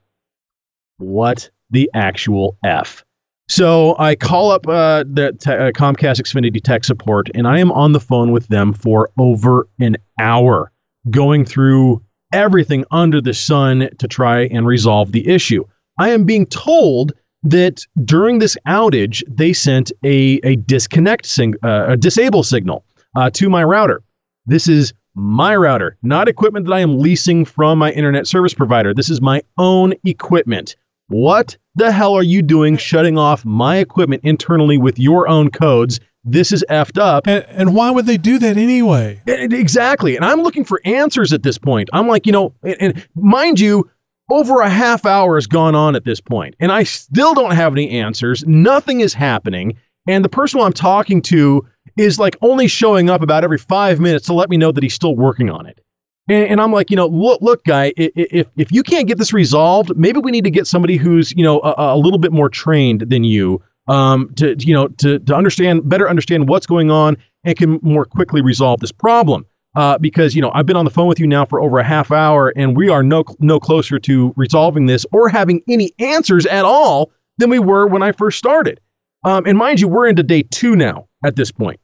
What 0.98 1.50
the 1.70 1.90
actual 1.94 2.58
f? 2.64 3.04
So 3.48 3.96
I 4.00 4.16
call 4.16 4.52
up 4.52 4.68
uh, 4.68 5.04
the 5.08 5.34
te- 5.34 5.52
uh, 5.52 5.72
Comcast 5.72 6.20
Xfinity 6.22 6.64
tech 6.64 6.84
support, 6.84 7.30
and 7.36 7.48
I 7.48 7.60
am 7.60 7.72
on 7.72 7.92
the 7.92 8.00
phone 8.00 8.32
with 8.32 8.48
them 8.48 8.74
for 8.74 9.10
over 9.20 9.68
an 9.80 9.98
hour, 10.20 10.72
going 11.12 11.46
through 11.46 12.02
everything 12.36 12.84
under 12.92 13.22
the 13.22 13.34
sun 13.34 13.90
to 13.98 14.08
try 14.08 14.42
and 14.48 14.68
resolve 14.68 15.14
the 15.14 15.28
issue. 15.28 15.64
I 15.98 16.10
am 16.10 16.26
being 16.26 16.46
told 16.46 17.14
that 17.44 17.86
during 18.04 18.40
this 18.40 18.58
outage, 18.68 19.24
they 19.30 19.54
sent 19.54 19.92
a 20.04 20.40
a 20.44 20.58
disconnect 20.58 21.26
sing- 21.26 21.56
uh, 21.64 21.86
a 21.90 21.98
disable 21.98 22.44
signal 22.44 22.84
uh, 23.16 23.30
to 23.32 23.50
my 23.50 23.64
router. 23.64 24.02
This 24.46 24.68
is 24.68 24.94
my 25.16 25.56
router, 25.56 25.98
not 26.04 26.28
equipment 26.28 26.66
that 26.66 26.74
I 26.74 26.82
am 26.82 27.00
leasing 27.00 27.46
from 27.46 27.80
my 27.80 27.92
internet 27.92 28.28
service 28.28 28.54
provider. 28.54 28.94
This 28.94 29.10
is 29.10 29.22
my 29.22 29.42
own 29.58 29.94
equipment. 30.04 30.76
What 31.08 31.56
the 31.76 31.92
hell 31.92 32.16
are 32.16 32.24
you 32.24 32.42
doing 32.42 32.76
shutting 32.76 33.18
off 33.18 33.46
my 33.46 33.78
equipment 33.78 34.24
internally 34.26 34.78
with 34.78 35.00
your 35.00 35.30
own 35.30 35.52
codes? 35.52 36.02
This 36.26 36.52
is 36.52 36.66
effed 36.70 37.00
up. 37.00 37.28
And, 37.28 37.46
and 37.50 37.76
why 37.76 37.92
would 37.92 38.08
they 38.08 38.18
do 38.18 38.40
that 38.40 38.58
anyway? 38.58 39.22
Exactly. 39.28 40.16
And 40.16 40.26
I'm 40.26 40.42
looking 40.42 40.66
for 40.66 40.82
answers 40.84 41.32
at 41.32 41.44
this 41.44 41.58
point. 41.58 41.90
I'm 41.94 42.08
like, 42.08 42.26
you 42.26 42.32
know, 42.32 42.54
and, 42.64 42.76
and 42.80 43.08
mind 43.16 43.60
you, 43.60 43.90
over 44.32 44.62
a 44.62 44.70
half 44.70 45.06
hour 45.06 45.36
has 45.36 45.46
gone 45.48 45.76
on 45.76 45.96
at 45.96 46.04
this 46.04 46.20
point, 46.20 46.56
and 46.60 46.72
I 46.72 46.84
still 46.84 47.36
don't 47.36 47.54
have 47.54 47.74
any 47.74 47.92
answers. 47.92 48.44
Nothing 48.48 49.02
is 49.02 49.14
happening. 49.14 49.78
And 50.08 50.26
the 50.26 50.30
person 50.30 50.60
I'm 50.62 50.74
talking 50.74 51.22
to 51.24 51.68
is 51.98 52.20
like 52.20 52.36
only 52.42 52.68
showing 52.68 53.10
up 53.10 53.22
about 53.22 53.44
every 53.44 53.58
five 53.58 54.00
minutes 54.00 54.26
to 54.28 54.34
let 54.34 54.50
me 54.50 54.58
know 54.58 54.72
that 54.72 54.84
he's 54.84 54.94
still 54.94 55.16
working 55.16 55.50
on 55.50 55.66
it. 55.66 55.80
And, 56.28 56.48
and 56.48 56.62
I'm 56.62 56.72
like, 56.72 56.90
you 56.90 56.96
know, 56.96 57.08
look, 57.08 57.42
look, 57.42 57.64
guy, 57.66 57.94
if 57.98 58.48
if 58.56 58.72
you 58.72 58.84
can't 58.84 59.08
get 59.08 59.18
this 59.18 59.34
resolved, 59.34 59.96
maybe 59.96 60.20
we 60.20 60.32
need 60.32 60.44
to 60.44 60.52
get 60.52 60.68
somebody 60.68 60.98
who's 60.98 61.32
you 61.36 61.44
know 61.44 61.60
a, 61.62 61.96
a 61.96 61.98
little 61.98 62.20
bit 62.20 62.32
more 62.32 62.50
trained 62.50 63.02
than 63.02 63.24
you, 63.24 63.62
um, 63.88 64.34
to 64.36 64.56
you 64.60 64.74
know 64.74 64.88
to 64.88 65.20
to 65.20 65.36
understand 65.36 65.88
better 65.88 66.10
understand 66.10 66.50
what's 66.50 66.66
going 66.66 66.92
on 66.92 67.18
and 67.44 67.58
can 67.58 67.80
more 67.82 68.06
quickly 68.06 68.42
resolve 68.42 68.80
this 68.80 68.92
problem. 68.92 69.46
Uh, 69.76 69.98
because 69.98 70.36
you 70.36 70.42
know 70.42 70.52
I've 70.54 70.66
been 70.66 70.78
on 70.78 70.86
the 70.86 70.92
phone 70.92 71.08
with 71.08 71.20
you 71.20 71.28
now 71.28 71.44
for 71.46 71.60
over 71.60 71.80
a 71.80 71.84
half 71.84 72.12
hour, 72.12 72.54
and 72.56 72.78
we 72.78 72.88
are 72.90 73.04
no 73.04 73.26
no 73.40 73.60
closer 73.60 74.00
to 74.00 74.34
resolving 74.38 74.86
this 74.86 75.06
or 75.12 75.28
having 75.28 75.62
any 75.68 75.92
answers 76.00 76.46
at 76.46 76.64
all 76.64 77.12
than 77.38 77.50
we 77.50 77.60
were 77.60 77.86
when 77.86 78.02
I 78.02 78.14
first 78.14 78.38
started. 78.38 78.80
Um, 79.26 79.46
and 79.46 79.58
mind 79.58 79.82
you, 79.82 79.88
we're 79.88 80.08
into 80.08 80.24
day 80.24 80.44
two 80.44 80.76
now 80.76 81.08
at 81.26 81.36
this 81.36 81.52
point. 81.52 81.80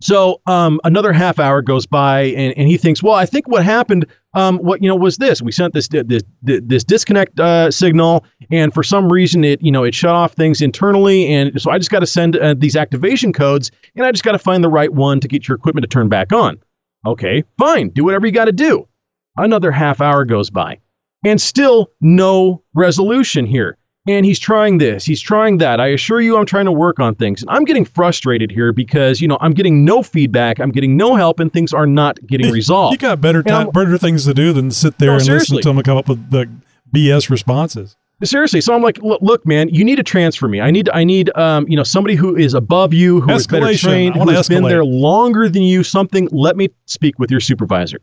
So 0.00 0.40
um, 0.46 0.80
another 0.84 1.12
half 1.12 1.40
hour 1.40 1.60
goes 1.60 1.84
by, 1.84 2.22
and, 2.22 2.56
and 2.56 2.68
he 2.68 2.76
thinks, 2.76 3.02
well, 3.02 3.14
I 3.14 3.26
think 3.26 3.48
what 3.48 3.64
happened, 3.64 4.06
um, 4.34 4.58
what 4.58 4.80
you 4.80 4.88
know, 4.88 4.94
was 4.94 5.16
this: 5.16 5.42
we 5.42 5.50
sent 5.50 5.74
this 5.74 5.88
this 5.88 6.22
this 6.42 6.84
disconnect 6.84 7.40
uh, 7.40 7.70
signal, 7.70 8.24
and 8.50 8.72
for 8.72 8.84
some 8.84 9.12
reason, 9.12 9.42
it 9.42 9.60
you 9.60 9.72
know 9.72 9.82
it 9.82 9.94
shut 9.94 10.14
off 10.14 10.34
things 10.34 10.62
internally, 10.62 11.26
and 11.32 11.60
so 11.60 11.70
I 11.72 11.78
just 11.78 11.90
got 11.90 12.00
to 12.00 12.06
send 12.06 12.36
uh, 12.36 12.54
these 12.56 12.76
activation 12.76 13.32
codes, 13.32 13.72
and 13.96 14.06
I 14.06 14.12
just 14.12 14.24
got 14.24 14.32
to 14.32 14.38
find 14.38 14.62
the 14.62 14.68
right 14.68 14.92
one 14.92 15.18
to 15.20 15.28
get 15.28 15.48
your 15.48 15.56
equipment 15.56 15.82
to 15.82 15.88
turn 15.88 16.08
back 16.08 16.32
on. 16.32 16.60
Okay, 17.04 17.42
fine, 17.58 17.88
do 17.88 18.04
whatever 18.04 18.26
you 18.26 18.32
got 18.32 18.44
to 18.44 18.52
do. 18.52 18.86
Another 19.36 19.72
half 19.72 20.00
hour 20.00 20.24
goes 20.24 20.48
by, 20.48 20.78
and 21.24 21.40
still 21.40 21.90
no 22.00 22.62
resolution 22.74 23.46
here 23.46 23.77
and 24.08 24.24
he's 24.24 24.38
trying 24.38 24.78
this, 24.78 25.04
he's 25.04 25.20
trying 25.20 25.58
that. 25.58 25.80
I 25.80 25.88
assure 25.88 26.20
you, 26.20 26.36
I'm 26.36 26.46
trying 26.46 26.64
to 26.64 26.72
work 26.72 26.98
on 26.98 27.14
things. 27.14 27.42
And 27.42 27.50
I'm 27.50 27.64
getting 27.64 27.84
frustrated 27.84 28.50
here 28.50 28.72
because, 28.72 29.20
you 29.20 29.28
know, 29.28 29.38
I'm 29.40 29.52
getting 29.52 29.84
no 29.84 30.02
feedback, 30.02 30.58
I'm 30.58 30.70
getting 30.70 30.96
no 30.96 31.14
help, 31.14 31.40
and 31.40 31.52
things 31.52 31.72
are 31.72 31.86
not 31.86 32.18
getting 32.26 32.50
resolved. 32.52 32.92
You 32.92 32.98
got 32.98 33.20
better 33.20 33.42
time, 33.42 33.70
better 33.70 33.98
things 33.98 34.24
to 34.24 34.34
do 34.34 34.52
than 34.52 34.70
sit 34.70 34.98
there 34.98 35.08
No, 35.10 35.14
and 35.14 35.22
seriously. 35.24 35.56
listen 35.56 35.72
to 35.72 35.76
them 35.76 35.82
come 35.82 35.98
up 35.98 36.08
with 36.08 36.30
the 36.30 36.48
BS 36.94 37.30
responses. 37.30 37.96
Seriously, 38.24 38.60
so 38.60 38.74
I'm 38.74 38.82
like, 38.82 38.98
look, 38.98 39.22
look, 39.22 39.46
man, 39.46 39.68
you 39.68 39.84
need 39.84 39.94
to 39.96 40.02
transfer 40.02 40.48
me. 40.48 40.60
I 40.60 40.72
need, 40.72 40.90
I 40.92 41.04
need, 41.04 41.30
um, 41.36 41.68
you 41.68 41.76
know, 41.76 41.84
somebody 41.84 42.16
who 42.16 42.34
is 42.34 42.52
above 42.52 42.92
you, 42.92 43.20
who 43.20 43.30
is 43.30 43.46
better 43.46 43.72
trained, 43.76 44.16
who 44.16 44.28
has 44.30 44.48
been 44.48 44.64
there 44.64 44.84
longer 44.84 45.48
than 45.48 45.62
you. 45.62 45.84
Something. 45.84 46.28
Let 46.32 46.56
me 46.56 46.68
speak 46.86 47.20
with 47.20 47.30
your 47.30 47.38
supervisor. 47.38 48.00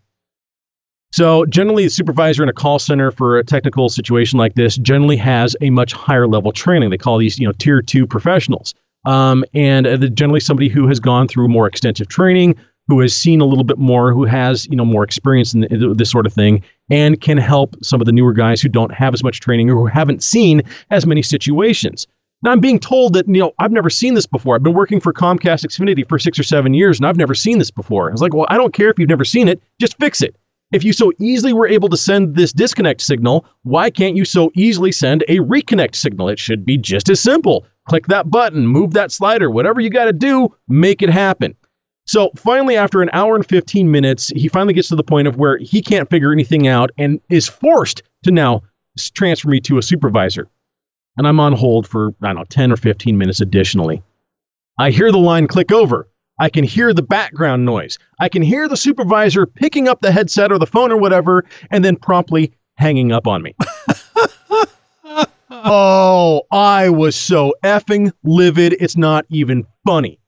So 1.16 1.46
generally, 1.46 1.86
a 1.86 1.90
supervisor 1.90 2.44
in 2.44 2.50
a 2.50 2.54
call 2.54 2.78
center 2.78 3.10
for 3.10 3.38
a 3.38 3.44
technical 3.46 3.88
situation 3.88 4.38
like 4.38 4.56
this 4.56 4.76
generally 4.76 5.16
has 5.16 5.56
a 5.62 5.70
much 5.70 5.94
higher 5.94 6.28
level 6.28 6.52
training. 6.52 6.90
They 6.90 6.98
call 6.98 7.18
these, 7.18 7.40
you 7.40 7.48
know, 7.48 7.54
tier 7.54 7.82
two 7.82 8.06
professionals, 8.06 8.74
um, 9.06 9.46
and 9.54 9.88
uh, 9.88 9.96
generally 10.10 10.42
somebody 10.42 10.68
who 10.68 10.90
has 10.90 11.00
gone 11.00 11.30
through 11.30 11.48
more 11.48 11.68
extensive 11.68 12.10
training, 12.10 12.58
who 12.90 13.00
has 13.00 13.16
seen 13.16 13.40
a 13.40 13.46
little 13.46 13.64
bit 13.64 13.78
more, 13.78 14.12
who 14.12 14.26
has 14.26 14.68
you 14.68 14.76
know 14.76 14.84
more 14.84 15.06
experience 15.06 15.54
in, 15.54 15.64
in 15.64 15.96
this 15.96 16.12
sort 16.12 16.26
of 16.26 16.34
thing, 16.34 16.62
and 16.90 17.22
can 17.22 17.38
help 17.38 17.78
some 17.82 18.02
of 18.02 18.06
the 18.08 18.12
newer 18.12 18.34
guys 18.34 18.62
who 18.62 18.68
don't 18.68 18.94
have 18.94 19.14
as 19.14 19.24
much 19.24 19.40
training 19.40 19.70
or 19.70 19.76
who 19.76 19.86
haven't 19.86 20.22
seen 20.22 20.64
as 20.90 21.06
many 21.06 21.22
situations. 21.22 22.08
Now 22.44 22.52
I'm 22.52 22.60
being 22.60 22.78
told 22.78 23.14
that 23.14 23.26
you 23.26 23.40
know 23.40 23.54
I've 23.58 23.72
never 23.72 23.90
seen 23.90 24.16
this 24.16 24.26
before. 24.26 24.56
I've 24.56 24.64
been 24.64 24.74
working 24.74 25.00
for 25.00 25.14
Comcast 25.14 25.66
Xfinity 25.66 26.06
for 26.10 26.20
six 26.20 26.38
or 26.38 26.44
seven 26.44 26.74
years, 26.74 27.00
and 27.00 27.08
I've 27.08 27.16
never 27.16 27.36
seen 27.36 27.58
this 27.58 27.72
before. 27.72 28.10
I 28.10 28.12
was 28.12 28.22
like, 28.22 28.34
well, 28.34 28.48
I 28.50 28.58
don't 28.58 28.74
care 28.74 28.90
if 28.90 29.00
you've 29.00 29.08
never 29.08 29.24
seen 29.24 29.48
it, 29.48 29.62
just 29.80 29.98
fix 29.98 30.22
it. 30.22 30.36
If 30.76 30.84
you 30.84 30.92
so 30.92 31.14
easily 31.20 31.54
were 31.54 31.70
able 31.70 31.88
to 31.88 31.96
send 31.96 32.36
this 32.36 32.52
disconnect 32.52 33.00
signal, 33.00 33.46
why 33.64 33.90
can't 33.90 34.18
you 34.18 34.26
so 34.26 34.52
easily 34.56 34.92
send 34.92 35.24
a 35.30 35.38
reconnect 35.38 35.96
signal? 35.96 36.28
It 36.28 36.38
should 36.38 36.66
be 36.66 36.78
just 36.78 37.08
as 37.08 37.22
simple. 37.22 37.66
Click 37.88 38.08
that 38.08 38.30
button, 38.30 38.68
move 38.68 38.92
that 38.92 39.10
slider, 39.10 39.50
whatever 39.50 39.80
you 39.80 39.90
got 39.90 40.04
to 40.06 40.12
do, 40.12 40.54
make 40.68 41.02
it 41.02 41.10
happen. 41.10 41.56
So 42.08 42.30
finally, 42.36 42.76
after 42.76 43.02
an 43.02 43.10
hour 43.14 43.38
and 43.38 43.48
15 43.48 43.90
minutes, 43.90 44.34
he 44.36 44.50
finally 44.50 44.74
gets 44.74 44.90
to 44.90 44.98
the 44.98 45.04
point 45.04 45.30
of 45.30 45.38
where 45.38 45.58
he 45.60 45.82
can't 45.82 46.10
figure 46.10 46.34
anything 46.34 46.68
out 46.68 46.92
and 46.98 47.22
is 47.30 47.48
forced 47.48 48.04
to 48.24 48.32
now 48.32 48.62
transfer 49.14 49.48
me 49.48 49.62
to 49.62 49.78
a 49.78 49.82
supervisor. 49.82 50.50
And 51.16 51.26
I'm 51.26 51.40
on 51.40 51.54
hold 51.54 51.88
for, 51.88 52.14
I 52.22 52.28
don't 52.28 52.36
know, 52.36 52.44
10 52.50 52.74
or 52.74 52.76
15 52.76 53.18
minutes 53.18 53.40
additionally. 53.40 54.04
I 54.78 54.92
hear 54.92 55.10
the 55.10 55.20
line 55.20 55.48
click 55.48 55.72
over. 55.72 56.10
I 56.40 56.50
can 56.50 56.64
hear 56.64 56.94
the 56.94 57.02
background 57.04 57.66
noise. 57.66 57.98
I 58.20 58.28
can 58.30 58.42
hear 58.42 58.68
the 58.68 58.76
supervisor 58.78 59.46
picking 59.46 59.88
up 59.88 60.02
the 60.02 60.12
headset 60.12 60.52
or 60.52 60.60
the 60.60 60.68
phone 60.68 60.92
or 60.92 60.98
whatever 60.98 61.46
and 61.72 61.84
then 61.86 61.96
promptly 61.96 62.52
hanging 62.76 63.12
up 63.12 63.26
on 63.28 63.42
me. 63.42 63.56
oh, 65.50 66.42
I 66.52 66.90
was 66.90 67.16
so 67.16 67.54
effing 67.64 68.12
livid. 68.24 68.76
It's 68.80 68.98
not 68.98 69.26
even 69.30 69.66
funny. 69.86 70.20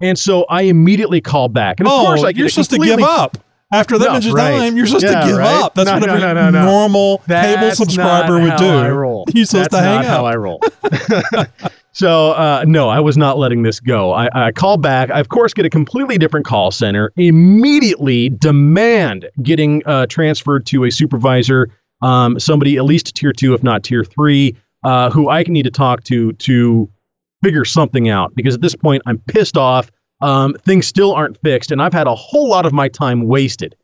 And 0.00 0.18
so 0.18 0.44
I 0.50 0.62
immediately 0.62 1.20
call 1.20 1.48
back. 1.48 1.78
And 1.78 1.86
of 1.86 1.92
oh, 1.94 2.04
course, 2.04 2.24
I 2.24 2.30
you're 2.30 2.48
supposed 2.48 2.70
to 2.70 2.78
give 2.78 3.00
up. 3.00 3.38
After 3.72 3.98
that 3.98 4.04
No, 4.06 4.12
much 4.12 4.26
right. 4.26 4.58
time, 4.58 4.76
you're 4.76 4.86
supposed 4.86 5.04
Yeah, 5.04 5.20
to 5.22 5.26
give 5.26 5.36
right. 5.38 5.62
up. 5.62 5.74
That's 5.74 5.88
No, 5.88 5.94
what 5.94 6.06
no, 6.06 6.12
every 6.14 6.20
no, 6.20 6.34
no, 6.34 6.50
no. 6.50 6.64
normal 6.64 7.18
cable 7.26 7.70
subscriber 7.72 8.38
would 8.40 8.56
do. 8.56 8.68
I 8.68 8.88
roll. 8.90 9.24
You're 9.34 9.46
supposed 9.46 9.70
That's 9.70 9.82
to 9.82 9.88
hang 9.88 10.02
not 10.02 10.04
up. 10.04 10.10
how 10.10 10.26
I 10.26 10.36
roll. 10.36 10.60
so 11.94 12.32
uh, 12.32 12.64
no, 12.66 12.88
I 12.88 12.98
was 12.98 13.16
not 13.16 13.38
letting 13.38 13.62
this 13.62 13.78
go. 13.78 14.12
I, 14.12 14.48
I 14.48 14.52
call 14.52 14.76
back. 14.76 15.10
I 15.10 15.20
of 15.20 15.28
course 15.28 15.54
get 15.54 15.64
a 15.64 15.70
completely 15.70 16.18
different 16.18 16.44
call 16.44 16.72
center. 16.72 17.12
Immediately 17.16 18.30
demand 18.30 19.30
getting 19.42 19.82
uh, 19.86 20.06
transferred 20.06 20.66
to 20.66 20.84
a 20.84 20.90
supervisor, 20.90 21.70
um, 22.02 22.38
somebody 22.40 22.76
at 22.76 22.84
least 22.84 23.14
tier 23.14 23.32
two, 23.32 23.54
if 23.54 23.62
not 23.62 23.84
tier 23.84 24.02
three, 24.02 24.56
uh, 24.82 25.10
who 25.10 25.30
I 25.30 25.44
need 25.44 25.62
to 25.62 25.70
talk 25.70 26.02
to 26.04 26.32
to 26.32 26.90
figure 27.44 27.64
something 27.64 28.08
out. 28.08 28.34
Because 28.34 28.56
at 28.56 28.60
this 28.60 28.74
point, 28.74 29.02
I'm 29.06 29.18
pissed 29.18 29.56
off. 29.56 29.90
Um, 30.20 30.54
things 30.54 30.86
still 30.86 31.12
aren't 31.12 31.40
fixed, 31.42 31.70
and 31.70 31.80
I've 31.80 31.92
had 31.92 32.08
a 32.08 32.14
whole 32.14 32.48
lot 32.48 32.66
of 32.66 32.72
my 32.72 32.88
time 32.88 33.28
wasted. 33.28 33.76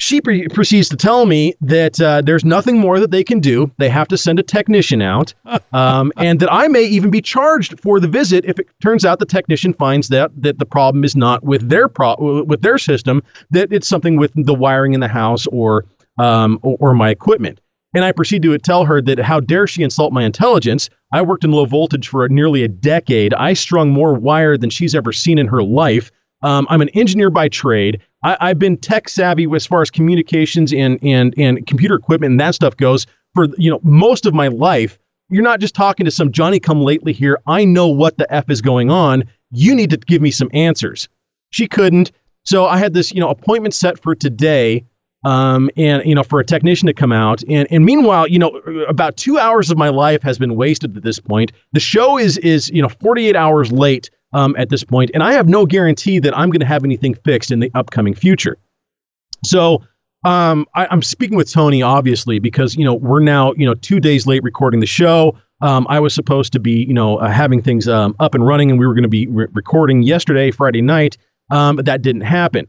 She 0.00 0.22
pre- 0.22 0.48
proceeds 0.48 0.88
to 0.88 0.96
tell 0.96 1.26
me 1.26 1.54
that 1.60 2.00
uh, 2.00 2.22
there's 2.22 2.42
nothing 2.42 2.78
more 2.78 2.98
that 2.98 3.10
they 3.10 3.22
can 3.22 3.38
do. 3.38 3.70
They 3.76 3.90
have 3.90 4.08
to 4.08 4.16
send 4.16 4.38
a 4.38 4.42
technician 4.42 5.02
out, 5.02 5.34
um, 5.74 6.10
and 6.16 6.40
that 6.40 6.50
I 6.50 6.68
may 6.68 6.84
even 6.84 7.10
be 7.10 7.20
charged 7.20 7.78
for 7.78 8.00
the 8.00 8.08
visit 8.08 8.46
if 8.46 8.58
it 8.58 8.66
turns 8.80 9.04
out 9.04 9.18
the 9.18 9.26
technician 9.26 9.74
finds 9.74 10.08
that 10.08 10.30
that 10.40 10.58
the 10.58 10.64
problem 10.64 11.04
is 11.04 11.14
not 11.14 11.44
with 11.44 11.68
their 11.68 11.86
pro- 11.86 12.16
with 12.44 12.62
their 12.62 12.78
system, 12.78 13.22
that 13.50 13.70
it's 13.70 13.86
something 13.86 14.16
with 14.16 14.32
the 14.34 14.54
wiring 14.54 14.94
in 14.94 15.00
the 15.00 15.08
house 15.08 15.46
or 15.48 15.84
um, 16.18 16.58
or, 16.62 16.78
or 16.80 16.94
my 16.94 17.10
equipment. 17.10 17.60
And 17.92 18.02
I 18.02 18.12
proceed 18.12 18.40
to 18.44 18.56
tell 18.56 18.86
her 18.86 19.02
that 19.02 19.18
how 19.18 19.38
dare 19.38 19.66
she 19.66 19.82
insult 19.82 20.14
my 20.14 20.24
intelligence? 20.24 20.88
I 21.12 21.20
worked 21.20 21.44
in 21.44 21.52
low 21.52 21.66
voltage 21.66 22.08
for 22.08 22.26
nearly 22.30 22.62
a 22.62 22.68
decade. 22.68 23.34
I 23.34 23.52
strung 23.52 23.90
more 23.90 24.14
wire 24.14 24.56
than 24.56 24.70
she's 24.70 24.94
ever 24.94 25.12
seen 25.12 25.36
in 25.36 25.46
her 25.48 25.62
life. 25.62 26.10
Um, 26.42 26.66
I'm 26.70 26.80
an 26.80 26.88
engineer 26.90 27.28
by 27.28 27.48
trade. 27.48 28.00
I, 28.22 28.36
I've 28.40 28.58
been 28.58 28.76
tech 28.76 29.08
savvy 29.08 29.46
as 29.54 29.66
far 29.66 29.82
as 29.82 29.90
communications 29.90 30.72
and 30.72 30.98
and 31.02 31.34
and 31.36 31.66
computer 31.66 31.94
equipment 31.94 32.32
and 32.32 32.40
that 32.40 32.54
stuff 32.54 32.76
goes 32.76 33.06
for 33.34 33.48
you 33.56 33.70
know 33.70 33.80
most 33.82 34.26
of 34.26 34.34
my 34.34 34.48
life. 34.48 34.98
You're 35.28 35.44
not 35.44 35.60
just 35.60 35.74
talking 35.74 36.04
to 36.04 36.10
some 36.10 36.32
Johnny 36.32 36.58
come 36.58 36.80
lately 36.80 37.12
here. 37.12 37.38
I 37.46 37.64
know 37.64 37.86
what 37.86 38.18
the 38.18 38.32
f 38.32 38.50
is 38.50 38.60
going 38.60 38.90
on. 38.90 39.24
You 39.52 39.74
need 39.74 39.90
to 39.90 39.96
give 39.96 40.20
me 40.20 40.30
some 40.30 40.50
answers. 40.52 41.08
She 41.50 41.68
couldn't. 41.68 42.10
So 42.44 42.66
I 42.66 42.78
had 42.78 42.94
this 42.94 43.12
you 43.12 43.20
know 43.20 43.30
appointment 43.30 43.74
set 43.74 44.00
for 44.02 44.14
today 44.14 44.84
um, 45.24 45.70
and 45.76 46.04
you 46.04 46.14
know 46.14 46.22
for 46.22 46.40
a 46.40 46.44
technician 46.44 46.86
to 46.86 46.94
come 46.94 47.12
out 47.12 47.42
and 47.48 47.68
and 47.70 47.84
meanwhile 47.84 48.26
you 48.26 48.38
know 48.38 48.48
about 48.88 49.16
two 49.16 49.38
hours 49.38 49.70
of 49.70 49.78
my 49.78 49.88
life 49.88 50.22
has 50.22 50.38
been 50.38 50.56
wasted 50.56 50.96
at 50.96 51.02
this 51.02 51.18
point 51.18 51.52
the 51.72 51.80
show 51.80 52.18
is 52.18 52.38
is 52.38 52.70
you 52.70 52.80
know 52.80 52.88
48 52.88 53.36
hours 53.36 53.70
late 53.70 54.10
um, 54.32 54.54
at 54.58 54.68
this 54.68 54.84
point 54.84 55.10
and 55.14 55.22
i 55.22 55.32
have 55.32 55.48
no 55.48 55.66
guarantee 55.66 56.18
that 56.18 56.36
i'm 56.36 56.50
going 56.50 56.60
to 56.60 56.66
have 56.66 56.84
anything 56.84 57.14
fixed 57.14 57.50
in 57.50 57.60
the 57.60 57.70
upcoming 57.74 58.14
future 58.14 58.56
so 59.44 59.82
um, 60.24 60.66
I, 60.74 60.86
i'm 60.90 61.02
speaking 61.02 61.36
with 61.36 61.50
tony 61.50 61.82
obviously 61.82 62.38
because 62.38 62.76
you 62.76 62.84
know 62.84 62.94
we're 62.94 63.20
now 63.20 63.52
you 63.54 63.66
know 63.66 63.74
two 63.74 64.00
days 64.00 64.26
late 64.26 64.42
recording 64.42 64.80
the 64.80 64.86
show 64.86 65.36
um, 65.62 65.86
I 65.90 66.00
was 66.00 66.14
supposed 66.14 66.52
to 66.54 66.58
be, 66.58 66.84
you 66.84 66.94
know, 66.94 67.18
uh, 67.18 67.28
having 67.28 67.62
things 67.62 67.86
um, 67.86 68.16
up 68.18 68.34
and 68.34 68.46
running, 68.46 68.70
and 68.70 68.80
we 68.80 68.86
were 68.86 68.94
going 68.94 69.02
to 69.02 69.08
be 69.08 69.26
re- 69.26 69.46
recording 69.52 70.02
yesterday, 70.02 70.50
Friday 70.50 70.80
night, 70.80 71.18
um, 71.50 71.76
but 71.76 71.84
that 71.84 72.02
didn't 72.02 72.22
happen. 72.22 72.66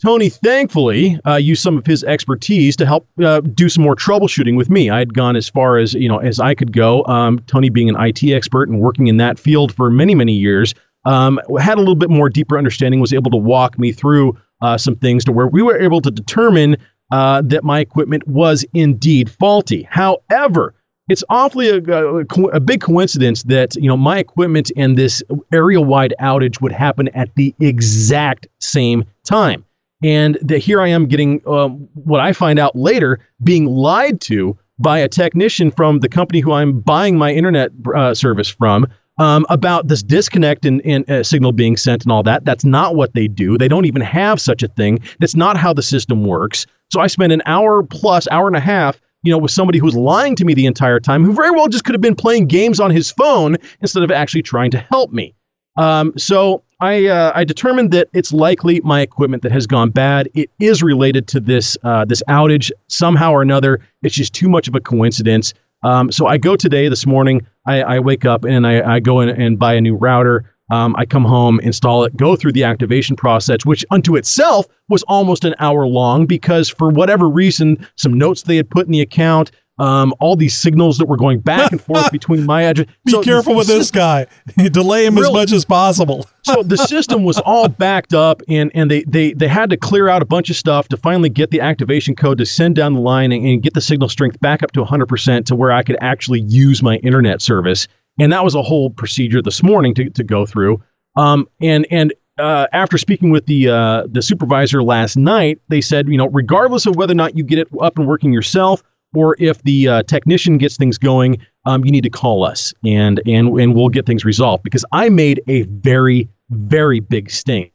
Tony, 0.00 0.28
thankfully, 0.28 1.18
uh, 1.26 1.36
used 1.36 1.60
some 1.62 1.76
of 1.76 1.84
his 1.84 2.04
expertise 2.04 2.76
to 2.76 2.86
help 2.86 3.08
uh, 3.20 3.40
do 3.40 3.68
some 3.68 3.82
more 3.82 3.96
troubleshooting 3.96 4.56
with 4.56 4.70
me. 4.70 4.90
I 4.90 4.98
had 5.00 5.12
gone 5.12 5.34
as 5.34 5.48
far 5.48 5.76
as 5.76 5.94
you 5.94 6.08
know 6.08 6.18
as 6.18 6.38
I 6.38 6.54
could 6.54 6.72
go. 6.72 7.04
Um, 7.06 7.40
Tony, 7.48 7.68
being 7.68 7.88
an 7.88 7.96
IT 7.98 8.22
expert 8.24 8.68
and 8.68 8.80
working 8.80 9.08
in 9.08 9.16
that 9.16 9.40
field 9.40 9.74
for 9.74 9.90
many 9.90 10.14
many 10.14 10.34
years, 10.34 10.72
um, 11.08 11.40
had 11.58 11.78
a 11.78 11.80
little 11.80 11.94
bit 11.94 12.10
more 12.10 12.28
deeper 12.28 12.58
understanding. 12.58 13.00
Was 13.00 13.12
able 13.12 13.30
to 13.30 13.36
walk 13.36 13.78
me 13.78 13.92
through 13.92 14.36
uh, 14.60 14.76
some 14.76 14.96
things 14.96 15.24
to 15.24 15.32
where 15.32 15.46
we 15.46 15.62
were 15.62 15.78
able 15.78 16.00
to 16.02 16.10
determine 16.10 16.76
uh, 17.10 17.42
that 17.46 17.64
my 17.64 17.80
equipment 17.80 18.26
was 18.28 18.64
indeed 18.74 19.30
faulty. 19.30 19.84
However, 19.90 20.74
it's 21.08 21.24
awfully 21.30 21.70
a, 21.70 21.78
a, 21.78 22.24
a 22.48 22.60
big 22.60 22.82
coincidence 22.82 23.42
that 23.44 23.74
you 23.76 23.88
know 23.88 23.96
my 23.96 24.18
equipment 24.18 24.70
and 24.76 24.98
this 24.98 25.22
area-wide 25.52 26.14
outage 26.20 26.60
would 26.60 26.72
happen 26.72 27.08
at 27.08 27.34
the 27.34 27.54
exact 27.60 28.46
same 28.60 29.04
time 29.24 29.64
and 30.02 30.38
that 30.42 30.58
here 30.58 30.80
I 30.80 30.88
am 30.88 31.06
getting 31.06 31.40
um, 31.46 31.88
what 31.94 32.20
I 32.20 32.32
find 32.32 32.58
out 32.58 32.76
later 32.76 33.18
being 33.42 33.66
lied 33.66 34.20
to 34.22 34.56
by 34.78 34.98
a 34.98 35.08
technician 35.08 35.70
from 35.70 36.00
the 36.00 36.08
company 36.08 36.40
who 36.40 36.52
I'm 36.52 36.80
buying 36.80 37.16
my 37.18 37.32
internet 37.32 37.70
uh, 37.94 38.14
service 38.14 38.48
from 38.48 38.86
um, 39.18 39.46
about 39.48 39.88
this 39.88 40.02
disconnect 40.02 40.64
and, 40.64 40.80
and 40.84 41.08
uh, 41.10 41.22
signal 41.22 41.52
being 41.52 41.76
sent 41.76 42.02
and 42.04 42.12
all 42.12 42.22
that. 42.22 42.44
That's 42.44 42.64
not 42.64 42.94
what 42.94 43.14
they 43.14 43.28
do. 43.28 43.58
They 43.58 43.68
don't 43.68 43.84
even 43.84 44.02
have 44.02 44.40
such 44.40 44.62
a 44.62 44.68
thing. 44.68 45.00
That's 45.20 45.34
not 45.36 45.56
how 45.56 45.72
the 45.72 45.82
system 45.82 46.24
works. 46.24 46.66
So 46.90 47.00
I 47.00 47.06
spent 47.06 47.32
an 47.32 47.42
hour 47.46 47.82
plus, 47.82 48.28
hour 48.30 48.46
and 48.46 48.56
a 48.56 48.60
half. 48.60 49.00
You 49.24 49.32
know, 49.32 49.38
with 49.38 49.50
somebody 49.50 49.80
who 49.80 49.84
was 49.84 49.96
lying 49.96 50.36
to 50.36 50.44
me 50.44 50.54
the 50.54 50.66
entire 50.66 51.00
time, 51.00 51.24
who 51.24 51.32
very 51.32 51.50
well 51.50 51.66
just 51.66 51.84
could 51.84 51.94
have 51.94 52.00
been 52.00 52.14
playing 52.14 52.46
games 52.46 52.78
on 52.78 52.92
his 52.92 53.10
phone 53.10 53.56
instead 53.80 54.04
of 54.04 54.12
actually 54.12 54.42
trying 54.42 54.70
to 54.70 54.78
help 54.78 55.12
me. 55.12 55.34
Um, 55.76 56.12
so 56.16 56.62
I 56.80 57.06
uh, 57.06 57.32
I 57.34 57.44
determined 57.44 57.90
that 57.92 58.08
it's 58.12 58.32
likely 58.32 58.80
my 58.84 59.00
equipment 59.00 59.42
that 59.42 59.52
has 59.52 59.66
gone 59.66 59.90
bad. 59.90 60.28
It 60.34 60.50
is 60.60 60.82
related 60.82 61.26
to 61.28 61.40
this 61.40 61.76
uh, 61.82 62.04
this 62.04 62.22
outage 62.28 62.70
somehow 62.86 63.32
or 63.32 63.42
another. 63.42 63.80
It's 64.02 64.14
just 64.14 64.34
too 64.34 64.48
much 64.48 64.68
of 64.68 64.76
a 64.76 64.80
coincidence. 64.80 65.54
Um, 65.82 66.10
so 66.10 66.26
I 66.26 66.38
go 66.38 66.56
today 66.56 66.88
this 66.88 67.06
morning. 67.06 67.46
I, 67.66 67.82
I 67.82 67.98
wake 68.00 68.24
up 68.24 68.44
and 68.44 68.66
I, 68.66 68.96
I 68.96 69.00
go 69.00 69.20
in 69.20 69.28
and 69.28 69.58
buy 69.58 69.74
a 69.74 69.80
new 69.80 69.94
router. 69.94 70.52
Um, 70.70 70.94
I 70.98 71.06
come 71.06 71.24
home, 71.24 71.60
install 71.60 72.04
it, 72.04 72.16
go 72.16 72.36
through 72.36 72.52
the 72.52 72.64
activation 72.64 73.16
process, 73.16 73.64
which 73.64 73.86
unto 73.90 74.16
itself 74.16 74.66
was 74.88 75.02
almost 75.04 75.44
an 75.44 75.54
hour 75.60 75.86
long 75.86 76.26
because 76.26 76.68
for 76.68 76.90
whatever 76.90 77.28
reason, 77.28 77.86
some 77.96 78.12
notes 78.12 78.42
they 78.42 78.56
had 78.56 78.68
put 78.68 78.86
in 78.86 78.92
the 78.92 79.00
account, 79.00 79.50
um, 79.78 80.14
all 80.20 80.36
these 80.36 80.56
signals 80.56 80.98
that 80.98 81.06
were 81.06 81.16
going 81.16 81.40
back 81.40 81.70
and 81.72 81.80
forth 81.80 82.10
between 82.12 82.44
my 82.44 82.62
address. 82.62 82.88
Be 83.04 83.20
careful 83.22 83.54
with 83.54 83.66
this 83.66 83.90
guy. 83.90 84.26
Delay 84.56 85.06
him 85.06 85.18
as 85.18 85.30
much 85.32 85.52
as 85.52 85.64
possible. 85.64 86.26
so 86.42 86.62
the 86.62 86.76
system 86.76 87.24
was 87.24 87.38
all 87.38 87.68
backed 87.68 88.14
up 88.14 88.42
and 88.48 88.70
and 88.74 88.90
they 88.90 89.02
they 89.04 89.32
they 89.32 89.48
had 89.48 89.70
to 89.70 89.76
clear 89.76 90.08
out 90.08 90.22
a 90.22 90.26
bunch 90.26 90.50
of 90.50 90.56
stuff 90.56 90.88
to 90.88 90.96
finally 90.96 91.28
get 91.28 91.50
the 91.50 91.60
activation 91.60 92.16
code 92.16 92.38
to 92.38 92.46
send 92.46 92.76
down 92.76 92.94
the 92.94 93.00
line 93.00 93.32
and, 93.32 93.44
and 93.46 93.62
get 93.62 93.74
the 93.74 93.80
signal 93.80 94.08
strength 94.08 94.40
back 94.40 94.62
up 94.62 94.72
to 94.72 94.84
100% 94.84 95.44
to 95.46 95.56
where 95.56 95.72
I 95.72 95.82
could 95.82 95.96
actually 96.00 96.40
use 96.40 96.82
my 96.82 96.96
internet 96.96 97.40
service 97.42 97.88
and 98.18 98.32
that 98.32 98.44
was 98.44 98.54
a 98.54 98.62
whole 98.62 98.90
procedure 98.90 99.42
this 99.42 99.62
morning 99.62 99.94
to, 99.94 100.10
to 100.10 100.24
go 100.24 100.46
through 100.46 100.82
um 101.16 101.48
and 101.60 101.86
and 101.90 102.12
uh, 102.38 102.68
after 102.72 102.96
speaking 102.96 103.30
with 103.30 103.46
the 103.46 103.68
uh, 103.68 104.04
the 104.06 104.22
supervisor 104.22 104.80
last 104.80 105.16
night, 105.16 105.60
they 105.68 105.80
said, 105.80 106.08
you 106.08 106.16
know, 106.16 106.28
regardless 106.28 106.86
of 106.86 106.94
whether 106.94 107.10
or 107.10 107.16
not 107.16 107.36
you 107.36 107.42
get 107.42 107.58
it 107.58 107.68
up 107.80 107.98
and 107.98 108.06
working 108.06 108.32
yourself, 108.32 108.80
or 109.14 109.36
if 109.38 109.62
the 109.62 109.88
uh, 109.88 110.02
technician 110.04 110.58
gets 110.58 110.76
things 110.76 110.98
going, 110.98 111.38
um, 111.64 111.84
you 111.84 111.90
need 111.90 112.02
to 112.04 112.10
call 112.10 112.44
us 112.44 112.72
and 112.84 113.20
and 113.26 113.48
and 113.58 113.74
we'll 113.74 113.88
get 113.88 114.06
things 114.06 114.24
resolved 114.24 114.62
because 114.62 114.84
I 114.92 115.08
made 115.08 115.42
a 115.48 115.62
very 115.62 116.28
very 116.50 117.00
big 117.00 117.30
stink 117.30 117.72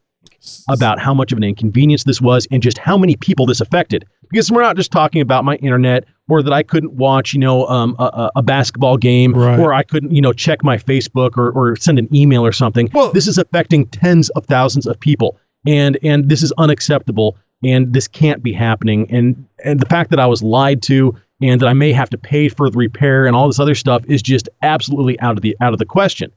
about 0.69 0.99
how 0.99 1.13
much 1.13 1.31
of 1.31 1.37
an 1.37 1.43
inconvenience 1.43 2.03
this 2.03 2.19
was 2.21 2.47
and 2.51 2.61
just 2.61 2.77
how 2.77 2.97
many 2.97 3.15
people 3.15 3.45
this 3.45 3.61
affected. 3.61 4.05
Because 4.29 4.51
we're 4.51 4.61
not 4.61 4.75
just 4.75 4.91
talking 4.91 5.21
about 5.21 5.45
my 5.45 5.55
internet 5.57 6.05
or 6.27 6.41
that 6.41 6.51
I 6.51 6.63
couldn't 6.63 6.93
watch, 6.93 7.33
you 7.33 7.39
know, 7.39 7.65
um, 7.67 7.95
a, 7.99 8.31
a 8.37 8.43
basketball 8.43 8.97
game 8.97 9.33
Right. 9.33 9.59
or 9.59 9.73
I 9.73 9.83
couldn't, 9.83 10.11
you 10.11 10.21
know, 10.21 10.33
check 10.33 10.63
my 10.63 10.77
Facebook 10.77 11.37
or, 11.37 11.51
or 11.51 11.75
send 11.75 11.99
an 11.99 12.13
email 12.13 12.45
or 12.45 12.51
something. 12.51 12.89
Well, 12.93 13.11
this 13.11 13.27
is 13.27 13.37
affecting 13.37 13.85
tens 13.87 14.29
of 14.31 14.45
thousands 14.45 14.85
of 14.87 14.99
people. 14.99 15.37
And 15.65 15.97
and 16.03 16.27
this 16.27 16.43
is 16.43 16.51
unacceptable 16.57 17.37
and 17.63 17.93
this 17.93 18.07
can't 18.07 18.43
be 18.43 18.53
happening. 18.53 19.09
And 19.11 19.47
and 19.63 19.79
the 19.79 19.85
fact 19.85 20.09
that 20.09 20.19
I 20.19 20.25
was 20.25 20.43
lied 20.43 20.81
to 20.83 21.15
and 21.41 21.59
that 21.61 21.67
I 21.67 21.73
may 21.73 21.91
have 21.91 22.09
to 22.11 22.17
pay 22.17 22.49
for 22.49 22.69
the 22.69 22.77
repair 22.77 23.25
and 23.25 23.35
all 23.35 23.47
this 23.47 23.59
other 23.59 23.75
stuff 23.75 24.03
is 24.05 24.21
just 24.21 24.49
absolutely 24.61 25.19
out 25.19 25.37
of 25.37 25.41
the 25.41 25.55
out 25.61 25.73
of 25.73 25.79
the 25.79 25.85
question. 25.85 26.31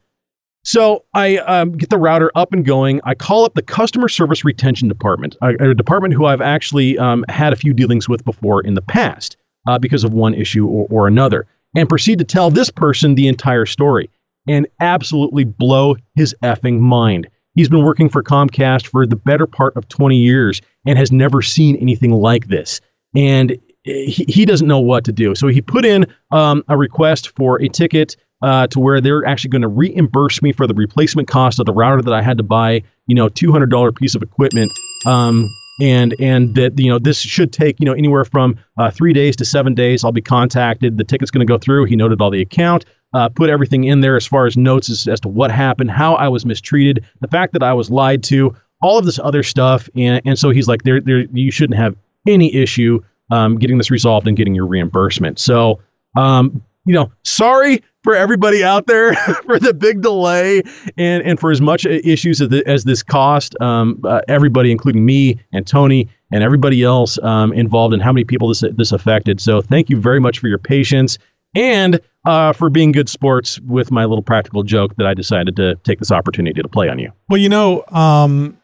So 0.65 1.05
I 1.15 1.37
um, 1.39 1.73
get 1.73 1.91
the 1.91 1.99
router 1.99 2.33
up 2.35 2.53
and 2.53 2.65
going. 2.65 3.01
I 3.05 3.15
call 3.15 3.45
up 3.45 3.55
the 3.55 3.63
customer 3.63 4.09
service 4.09 4.45
retention 4.45 4.89
department, 4.89 5.37
a, 5.41 5.71
a 5.71 5.75
department 5.75 6.13
who 6.13 6.25
I've 6.25 6.41
actually 6.41 6.99
um, 6.99 7.25
had 7.29 7.53
a 7.53 7.57
few 7.57 7.73
dealings 7.73 8.09
with 8.09 8.25
before 8.25 8.63
in 8.63 8.75
the 8.75 8.83
past 8.83 9.37
uh, 9.69 9.79
because 9.79 10.03
of 10.03 10.13
one 10.13 10.35
issue 10.35 10.67
or, 10.67 10.89
or 10.91 11.07
another, 11.07 11.47
and 11.77 11.89
proceed 11.89 12.19
to 12.19 12.25
tell 12.25 12.51
this 12.51 12.69
person 12.69 13.15
the 13.15 13.29
entire 13.29 13.65
story 13.65 14.11
and 14.49 14.67
absolutely 14.81 15.45
blow 15.45 15.97
his 16.17 16.35
effing 16.43 16.81
mind. 16.81 17.29
He's 17.57 17.69
been 17.69 17.85
working 17.85 18.09
for 18.09 18.23
Comcast 18.23 18.87
for 18.87 19.07
the 19.07 19.17
better 19.17 19.47
part 19.47 19.77
of 19.77 19.89
20 19.89 20.17
years 20.17 20.63
and 20.87 20.97
has 20.99 21.11
never 21.11 21.43
seen 21.43 21.75
anything 21.77 22.13
like 22.13 22.47
this. 22.47 22.81
And 23.17 23.59
he, 23.83 24.25
he 24.29 24.45
doesn't 24.45 24.69
know 24.69 24.79
what 24.79 25.05
to 25.05 25.13
do. 25.13 25.35
So 25.35 25.49
he 25.49 25.61
put 25.61 25.85
in 25.85 26.07
um, 26.31 26.63
a 26.69 26.77
request 26.77 27.35
for 27.35 27.61
a 27.61 27.69
ticket 27.69 28.17
uh, 28.43 28.67
to 28.69 28.79
where 28.79 29.01
they're 29.01 29.25
actually 29.25 29.51
going 29.51 29.63
to 29.63 29.69
reimburse 29.69 30.43
me 30.43 30.53
for 30.53 30.67
the 30.67 30.75
replacement 30.75 31.29
cost 31.29 31.59
of 31.59 31.67
the 31.67 31.73
router 31.73 32.03
that 32.03 32.13
I 32.13 32.23
had 32.23 32.37
to 32.37 32.45
buy, 32.45 32.83
you 33.07 33.15
know, 33.15 33.29
$200 33.29 33.97
piece 33.97 34.15
of 34.15 34.23
equipment. 34.23 34.71
Um, 35.07 35.49
and 35.81 36.15
and 36.19 36.55
that 36.55 36.79
you 36.79 36.91
know 36.91 36.99
this 36.99 37.21
should 37.21 37.53
take 37.53 37.79
you 37.81 37.87
know 37.87 37.93
anywhere 37.93 38.25
from 38.25 38.59
uh, 38.79 38.91
three 38.91 39.13
days 39.13 39.37
to 39.37 39.45
seven 39.45 39.75
days. 39.75 40.05
I'll 40.05 40.13
be 40.13 40.23
contacted. 40.23 40.97
The 40.97 41.05
ticket's 41.05 41.31
going 41.31 41.47
to 41.47 41.51
go 41.51 41.59
through. 41.59 41.85
He 41.85 41.97
noted 41.97 42.21
all 42.21 42.31
the 42.31 42.41
account, 42.41 42.85
uh, 43.15 43.29
put 43.29 43.51
everything 43.51 43.85
in 43.85 44.01
there 44.01 44.17
as 44.17 44.27
far 44.27 44.47
as 44.47 44.57
notes 44.57 44.89
as, 44.91 45.07
as 45.07 45.21
to 45.21 45.29
what 45.29 45.51
happened, 45.51 45.91
how 45.91 46.15
I 46.15 46.29
was 46.29 46.47
mistreated, 46.47 47.05
the 47.21 47.29
fact 47.29 47.53
that 47.53 47.63
I 47.63 47.73
was 47.73 47.91
lied 47.91 48.23
to, 48.25 48.55
all 48.83 48.99
of 48.99 49.05
this 49.05 49.19
other 49.19 49.43
stuff. 49.43 49.89
And 49.95 50.23
and 50.25 50.39
so 50.39 50.51
he's 50.51 50.69
like, 50.69 50.83
there 50.85 51.01
there 51.01 51.21
you 51.33 51.51
shouldn't 51.51 51.79
have 51.79 51.97
any 52.27 52.55
issue 52.55 53.01
um, 53.31 53.59
getting 53.59 53.79
this 53.79 53.91
resolved 53.91 54.27
and 54.27 54.37
getting 54.37 54.55
your 54.55 54.67
reimbursement. 54.67 55.39
So 55.39 55.81
um, 56.17 56.63
you 56.87 56.95
know, 56.95 57.13
sorry 57.25 57.83
for 58.07 58.15
everybody 58.15 58.63
out 58.63 58.87
there 58.87 59.15
for 59.47 59.59
the 59.59 59.75
big 59.75 60.01
delay 60.01 60.63
and 60.97 61.25
and 61.25 61.41
for 61.41 61.51
as 61.51 61.61
much 61.61 61.85
issues 61.85 62.41
as, 62.41 62.49
the, 62.49 62.63
as 62.65 62.85
this 62.85 63.03
cost. 63.03 63.61
Um, 63.61 64.01
uh, 64.05 64.21
everybody, 64.29 64.71
including 64.71 65.05
me 65.05 65.41
and 65.53 65.67
Tony 65.67 66.09
and 66.31 66.45
everybody 66.45 66.85
else 66.85 67.19
um, 67.25 67.53
involved, 67.53 67.93
and 67.93 68.03
how 68.03 68.13
many 68.13 68.25
people 68.25 68.49
this 68.49 68.63
this 68.77 68.93
affected. 68.93 69.41
So 69.41 69.61
thank 69.61 69.91
you 69.91 70.01
very 70.01 70.21
much 70.21 70.39
for 70.39 70.47
your 70.47 70.59
patience 70.59 71.19
and 71.57 72.01
uh, 72.27 72.53
for 72.53 72.71
being 72.71 72.93
good 72.93 73.09
sports 73.09 73.59
with 73.61 73.91
my 73.91 74.05
little 74.05 74.23
practical 74.23 74.63
joke 74.63 74.95
that 74.97 75.07
I 75.07 75.15
decided 75.15 75.57
to 75.57 75.75
take 75.83 75.99
this 75.99 76.13
opportunity 76.13 76.63
to 76.63 76.69
play 76.69 76.89
on 76.89 77.01
you. 77.01 77.11
Well, 77.29 77.41
you 77.41 77.49
know, 77.49 77.85
um, 77.89 78.57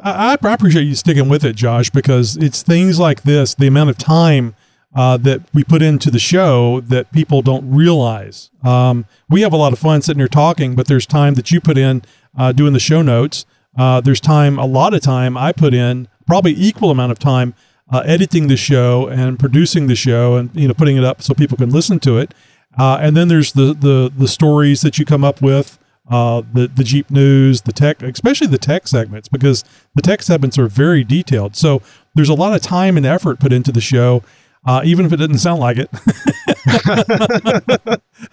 I 0.00 0.36
appreciate 0.40 0.84
you 0.84 0.94
sticking 0.94 1.28
with 1.28 1.44
it, 1.44 1.56
Josh, 1.56 1.90
because 1.90 2.36
it's 2.36 2.62
things 2.62 3.00
like 3.00 3.22
this, 3.22 3.54
the 3.54 3.66
amount 3.66 3.90
of 3.90 3.98
time 3.98 4.54
uh, 4.96 5.18
that 5.18 5.42
we 5.52 5.62
put 5.62 5.82
into 5.82 6.10
the 6.10 6.18
show 6.18 6.80
that 6.80 7.12
people 7.12 7.42
don't 7.42 7.70
realize. 7.70 8.50
Um, 8.64 9.04
we 9.28 9.42
have 9.42 9.52
a 9.52 9.56
lot 9.56 9.72
of 9.72 9.78
fun 9.78 10.00
sitting 10.00 10.20
here 10.20 10.26
talking, 10.26 10.74
but 10.74 10.88
there's 10.88 11.06
time 11.06 11.34
that 11.34 11.52
you 11.52 11.60
put 11.60 11.76
in 11.76 12.02
uh, 12.36 12.52
doing 12.52 12.72
the 12.72 12.80
show 12.80 13.02
notes. 13.02 13.44
Uh, 13.78 14.00
there's 14.00 14.20
time, 14.20 14.58
a 14.58 14.64
lot 14.64 14.94
of 14.94 15.02
time 15.02 15.36
I 15.36 15.52
put 15.52 15.74
in, 15.74 16.08
probably 16.26 16.54
equal 16.56 16.90
amount 16.90 17.12
of 17.12 17.18
time 17.18 17.54
uh, 17.92 18.02
editing 18.06 18.48
the 18.48 18.56
show 18.56 19.06
and 19.06 19.38
producing 19.38 19.86
the 19.86 19.94
show 19.94 20.34
and 20.34 20.50
you 20.54 20.66
know 20.66 20.74
putting 20.74 20.96
it 20.96 21.04
up 21.04 21.22
so 21.22 21.34
people 21.34 21.56
can 21.56 21.70
listen 21.70 22.00
to 22.00 22.18
it. 22.18 22.34
Uh, 22.78 22.98
and 23.00 23.16
then 23.16 23.28
there's 23.28 23.52
the 23.52 23.74
the 23.74 24.10
the 24.16 24.28
stories 24.28 24.80
that 24.80 24.98
you 24.98 25.04
come 25.04 25.24
up 25.24 25.40
with 25.40 25.78
uh, 26.10 26.42
the 26.52 26.66
the 26.68 26.84
Jeep 26.84 27.10
news, 27.10 27.62
the 27.62 27.72
tech, 27.72 28.02
especially 28.02 28.46
the 28.46 28.58
tech 28.58 28.88
segments, 28.88 29.28
because 29.28 29.64
the 29.94 30.02
tech 30.02 30.22
segments 30.22 30.58
are 30.58 30.68
very 30.68 31.04
detailed. 31.04 31.54
So 31.54 31.82
there's 32.14 32.28
a 32.28 32.34
lot 32.34 32.54
of 32.54 32.62
time 32.62 32.96
and 32.96 33.06
effort 33.06 33.38
put 33.38 33.52
into 33.52 33.72
the 33.72 33.80
show, 33.80 34.22
uh, 34.66 34.82
even 34.84 35.06
if 35.06 35.12
it 35.12 35.16
didn't 35.16 35.38
sound 35.38 35.60
like 35.60 35.78
it. 35.78 35.88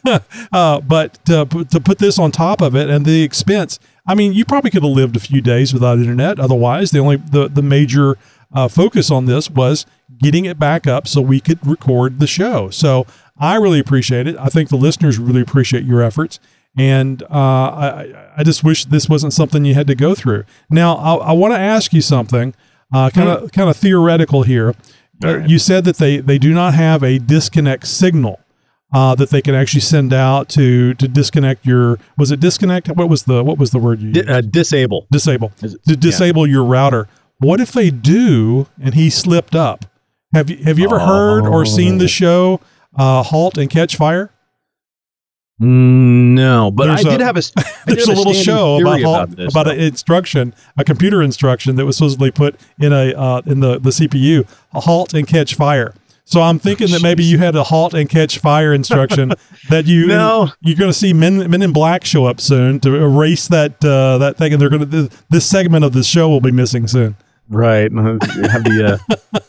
uh, 0.51 0.81
but 0.81 1.23
to, 1.25 1.45
to 1.69 1.79
put 1.79 1.99
this 1.99 2.17
on 2.17 2.31
top 2.31 2.61
of 2.61 2.75
it 2.75 2.89
and 2.89 3.05
the 3.05 3.21
expense, 3.23 3.79
I 4.07 4.15
mean, 4.15 4.33
you 4.33 4.43
probably 4.43 4.71
could 4.71 4.83
have 4.83 4.91
lived 4.91 5.15
a 5.15 5.19
few 5.19 5.41
days 5.41 5.73
without 5.73 5.99
internet. 5.99 6.39
Otherwise, 6.39 6.91
the 6.91 6.99
only 6.99 7.17
the 7.17 7.47
the 7.47 7.61
major 7.61 8.17
uh, 8.53 8.67
focus 8.67 9.11
on 9.11 9.25
this 9.25 9.49
was 9.49 9.85
getting 10.19 10.45
it 10.45 10.59
back 10.59 10.87
up 10.87 11.07
so 11.07 11.21
we 11.21 11.39
could 11.39 11.65
record 11.65 12.19
the 12.19 12.27
show. 12.27 12.69
So 12.69 13.05
I 13.37 13.55
really 13.55 13.79
appreciate 13.79 14.27
it. 14.27 14.35
I 14.37 14.47
think 14.47 14.69
the 14.69 14.75
listeners 14.75 15.19
really 15.19 15.41
appreciate 15.41 15.83
your 15.83 16.01
efforts. 16.01 16.39
And 16.75 17.21
uh, 17.23 17.27
I, 17.29 18.31
I 18.37 18.43
just 18.43 18.63
wish 18.63 18.85
this 18.85 19.07
wasn't 19.07 19.33
something 19.33 19.63
you 19.63 19.75
had 19.75 19.87
to 19.87 19.95
go 19.95 20.15
through. 20.15 20.43
Now, 20.69 20.95
I, 20.95 21.15
I 21.15 21.31
want 21.33 21.53
to 21.53 21.59
ask 21.59 21.93
you 21.93 22.01
something, 22.01 22.55
kind 22.91 23.29
of 23.29 23.51
kind 23.51 23.69
of 23.69 23.77
theoretical 23.77 24.43
here. 24.43 24.73
You 25.21 25.59
said 25.59 25.85
that 25.85 25.97
they, 25.97 26.17
they 26.17 26.37
do 26.37 26.53
not 26.53 26.73
have 26.73 27.03
a 27.03 27.17
disconnect 27.19 27.87
signal 27.87 28.39
uh, 28.93 29.15
that 29.15 29.29
they 29.29 29.41
can 29.41 29.55
actually 29.55 29.81
send 29.81 30.13
out 30.13 30.49
to 30.49 30.93
to 30.95 31.07
disconnect 31.07 31.65
your. 31.65 31.99
Was 32.17 32.31
it 32.31 32.39
disconnect? 32.39 32.89
What 32.89 33.09
was 33.09 33.23
the 33.23 33.43
what 33.43 33.57
was 33.57 33.71
the 33.71 33.79
word 33.79 34.01
you 34.01 34.09
used? 34.09 34.29
uh, 34.29 34.41
disable. 34.41 35.07
Disable. 35.11 35.49
To 35.59 35.95
disable 35.95 36.45
your 36.47 36.63
router. 36.63 37.07
What 37.39 37.59
if 37.59 37.71
they 37.71 37.89
do 37.89 38.67
and 38.81 38.93
he 38.93 39.09
slipped 39.09 39.55
up? 39.55 39.85
Have 40.33 40.49
you 40.49 40.57
have 40.63 40.79
you 40.79 40.85
ever 40.85 40.99
heard 40.99 41.47
or 41.47 41.65
seen 41.65 41.97
the 41.97 42.07
show 42.07 42.59
uh, 42.95 43.23
Halt 43.23 43.57
and 43.57 43.69
Catch 43.69 43.95
Fire? 43.95 44.31
No, 45.63 46.71
but 46.71 46.89
I 46.89 46.95
There's 46.95 47.17
did 47.17 47.21
have 47.21 47.37
a. 47.37 47.41
There's 47.85 48.07
have 48.07 48.15
a 48.15 48.19
little 48.19 48.33
show 48.33 48.79
about 48.81 48.99
about 48.99 49.29
this, 49.31 49.53
about 49.53 49.67
an 49.67 49.79
instruction, 49.79 50.53
a 50.77 50.83
computer 50.83 51.21
instruction 51.21 51.75
that 51.77 51.85
was 51.85 51.97
supposedly 51.97 52.31
put 52.31 52.59
in 52.79 52.91
a 52.91 53.13
uh, 53.13 53.41
in 53.45 53.59
the 53.61 53.79
the 53.79 53.91
CPU, 53.91 54.47
a 54.73 54.81
halt 54.81 55.13
and 55.13 55.27
catch 55.27 55.55
fire. 55.55 55.93
So 56.25 56.41
I'm 56.41 56.57
thinking 56.57 56.89
that 56.91 57.01
maybe 57.01 57.23
you 57.23 57.37
had 57.37 57.55
a 57.55 57.63
halt 57.63 57.93
and 57.93 58.09
catch 58.09 58.39
fire 58.39 58.73
instruction 58.73 59.33
that 59.69 59.85
you 59.85 60.07
No. 60.07 60.49
you're 60.61 60.77
going 60.77 60.89
to 60.89 60.97
see 60.97 61.13
men 61.13 61.49
men 61.49 61.61
in 61.61 61.73
black 61.73 62.05
show 62.05 62.25
up 62.25 62.39
soon 62.39 62.79
to 62.81 62.95
erase 62.95 63.47
that 63.49 63.83
uh, 63.83 64.17
that 64.19 64.37
thing, 64.37 64.53
and 64.53 64.61
they're 64.61 64.69
going 64.69 64.89
to 64.89 65.09
this 65.29 65.49
segment 65.49 65.83
of 65.85 65.93
the 65.93 66.03
show 66.03 66.29
will 66.29 66.41
be 66.41 66.51
missing 66.51 66.87
soon. 66.87 67.15
Right. 67.49 67.91
Have 67.91 68.63
the 68.63 68.99
uh, 69.33 69.39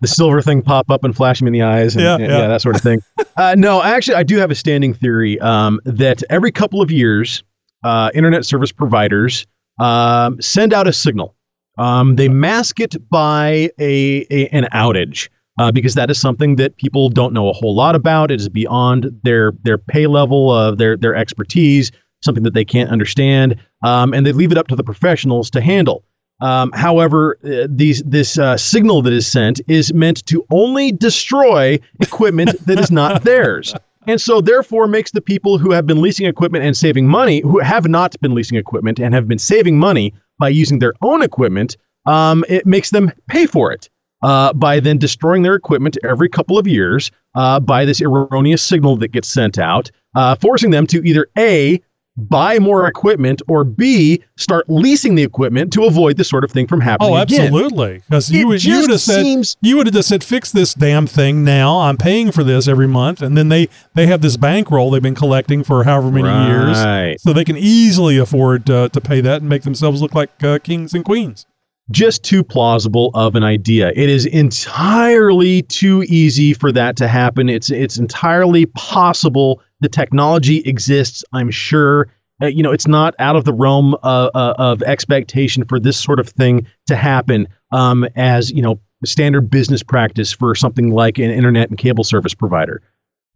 the 0.00 0.08
silver 0.08 0.42
thing 0.42 0.62
pop 0.62 0.90
up 0.90 1.04
and 1.04 1.14
flash 1.14 1.40
me 1.42 1.48
in 1.48 1.52
the 1.52 1.62
eyes 1.62 1.94
and 1.94 2.04
Yeah, 2.04 2.18
yeah, 2.18 2.26
yeah. 2.26 2.46
that 2.48 2.60
sort 2.62 2.76
of 2.76 2.82
thing. 2.82 3.00
Uh, 3.36 3.52
no, 3.58 3.82
actually, 3.82 4.14
I 4.14 4.22
do 4.22 4.36
have 4.36 4.52
a 4.52 4.54
standing 4.54 4.94
theory 4.94 5.40
um, 5.40 5.80
that 5.84 6.22
every 6.30 6.52
couple 6.52 6.80
of 6.80 6.92
years, 6.92 7.42
uh, 7.82 8.08
internet 8.14 8.46
service 8.46 8.70
providers 8.70 9.44
um, 9.80 10.40
send 10.40 10.72
out 10.72 10.86
a 10.86 10.92
signal. 10.92 11.34
Um, 11.76 12.14
they 12.14 12.28
mask 12.28 12.78
it 12.78 12.94
by 13.10 13.70
a, 13.80 14.24
a 14.30 14.46
an 14.52 14.68
outage. 14.72 15.28
Uh, 15.58 15.70
because 15.70 15.94
that 15.94 16.10
is 16.10 16.20
something 16.20 16.56
that 16.56 16.76
people 16.78 17.08
don't 17.08 17.32
know 17.32 17.48
a 17.48 17.52
whole 17.52 17.74
lot 17.76 17.94
about. 17.94 18.30
It 18.32 18.40
is 18.40 18.48
beyond 18.48 19.10
their 19.22 19.52
their 19.62 19.78
pay 19.78 20.06
level 20.08 20.52
of 20.52 20.78
their 20.78 20.96
their 20.96 21.14
expertise, 21.14 21.92
something 22.24 22.42
that 22.42 22.54
they 22.54 22.64
can't 22.64 22.90
understand, 22.90 23.56
um, 23.84 24.12
and 24.14 24.26
they 24.26 24.32
leave 24.32 24.50
it 24.50 24.58
up 24.58 24.66
to 24.68 24.76
the 24.76 24.82
professionals 24.82 25.50
to 25.50 25.60
handle. 25.60 26.04
Um, 26.40 26.72
however, 26.72 27.38
uh, 27.44 27.68
these 27.70 28.02
this 28.02 28.38
uh, 28.38 28.56
signal 28.56 29.02
that 29.02 29.12
is 29.12 29.26
sent 29.26 29.60
is 29.68 29.94
meant 29.94 30.26
to 30.26 30.44
only 30.50 30.92
destroy 30.92 31.78
equipment 32.00 32.50
that 32.66 32.78
is 32.78 32.90
not 32.90 33.22
theirs. 33.22 33.74
And 34.06 34.20
so, 34.20 34.40
therefore, 34.40 34.86
makes 34.86 35.12
the 35.12 35.20
people 35.20 35.56
who 35.56 35.70
have 35.70 35.86
been 35.86 36.02
leasing 36.02 36.26
equipment 36.26 36.64
and 36.64 36.76
saving 36.76 37.08
money, 37.08 37.40
who 37.40 37.58
have 37.60 37.88
not 37.88 38.20
been 38.20 38.34
leasing 38.34 38.58
equipment 38.58 38.98
and 38.98 39.14
have 39.14 39.26
been 39.26 39.38
saving 39.38 39.78
money 39.78 40.12
by 40.38 40.48
using 40.48 40.78
their 40.78 40.92
own 41.00 41.22
equipment, 41.22 41.76
um, 42.06 42.44
it 42.48 42.66
makes 42.66 42.90
them 42.90 43.12
pay 43.28 43.46
for 43.46 43.72
it 43.72 43.88
uh, 44.22 44.52
by 44.52 44.80
then 44.80 44.98
destroying 44.98 45.42
their 45.42 45.54
equipment 45.54 45.96
every 46.02 46.28
couple 46.28 46.58
of 46.58 46.66
years 46.66 47.10
uh, 47.34 47.60
by 47.60 47.84
this 47.84 48.02
erroneous 48.02 48.62
signal 48.62 48.96
that 48.96 49.08
gets 49.12 49.28
sent 49.28 49.58
out, 49.58 49.90
uh, 50.14 50.34
forcing 50.36 50.70
them 50.70 50.86
to 50.86 51.06
either 51.06 51.28
A, 51.38 51.80
buy 52.16 52.58
more 52.60 52.86
equipment, 52.86 53.42
or 53.48 53.64
B, 53.64 54.22
start 54.36 54.64
leasing 54.68 55.16
the 55.16 55.22
equipment 55.24 55.72
to 55.72 55.84
avoid 55.84 56.16
this 56.16 56.28
sort 56.28 56.44
of 56.44 56.50
thing 56.52 56.66
from 56.68 56.80
happening. 56.80 57.12
Oh, 57.12 57.16
absolutely. 57.16 58.02
Because 58.08 58.30
you 58.30 58.46
would 58.48 58.62
you 58.64 58.80
would 58.82 58.90
have 58.90 59.00
said 59.00 59.22
seems- 59.22 59.56
you 59.62 59.76
would 59.76 59.86
have 59.86 59.94
just 59.94 60.08
said 60.08 60.22
fix 60.22 60.52
this 60.52 60.74
damn 60.74 61.06
thing 61.06 61.42
now. 61.44 61.80
I'm 61.80 61.96
paying 61.96 62.30
for 62.30 62.44
this 62.44 62.68
every 62.68 62.86
month, 62.88 63.20
and 63.20 63.36
then 63.36 63.48
they 63.48 63.68
they 63.94 64.06
have 64.06 64.20
this 64.20 64.36
bankroll 64.36 64.90
they've 64.90 65.02
been 65.02 65.14
collecting 65.14 65.64
for 65.64 65.84
however 65.84 66.10
many 66.10 66.28
Right. 66.28 67.06
years, 67.08 67.22
so 67.22 67.32
they 67.32 67.44
can 67.44 67.56
easily 67.56 68.16
afford 68.18 68.70
uh, 68.70 68.88
to 68.90 69.00
pay 69.00 69.20
that 69.20 69.40
and 69.40 69.48
make 69.48 69.62
themselves 69.62 70.00
look 70.00 70.14
like 70.14 70.30
uh, 70.44 70.58
kings 70.60 70.94
and 70.94 71.04
queens. 71.04 71.46
just 71.90 72.22
too 72.22 72.42
plausible 72.42 73.10
of 73.12 73.34
an 73.34 73.42
idea. 73.44 73.92
It 73.94 74.08
is 74.08 74.24
entirely 74.24 75.62
too 75.62 76.02
easy 76.08 76.54
for 76.54 76.72
that 76.72 76.96
to 76.96 77.08
happen. 77.08 77.48
It's 77.48 77.70
it's 77.70 77.98
entirely 77.98 78.66
possible. 78.66 79.60
The 79.84 79.90
technology 79.90 80.60
exists, 80.60 81.24
I'm 81.34 81.50
sure, 81.50 82.08
uh, 82.40 82.46
you 82.46 82.62
know, 82.62 82.72
it's 82.72 82.86
not 82.86 83.14
out 83.18 83.36
of 83.36 83.44
the 83.44 83.52
realm 83.52 83.92
uh, 84.02 84.30
uh, 84.34 84.54
of 84.56 84.82
expectation 84.82 85.66
for 85.66 85.78
this 85.78 85.98
sort 85.98 86.18
of 86.18 86.26
thing 86.26 86.66
to 86.86 86.96
happen 86.96 87.48
um, 87.70 88.06
as, 88.16 88.50
you 88.50 88.62
know, 88.62 88.80
standard 89.04 89.50
business 89.50 89.82
practice 89.82 90.32
for 90.32 90.54
something 90.54 90.88
like 90.88 91.18
an 91.18 91.30
internet 91.30 91.68
and 91.68 91.76
cable 91.76 92.02
service 92.02 92.32
provider. 92.32 92.80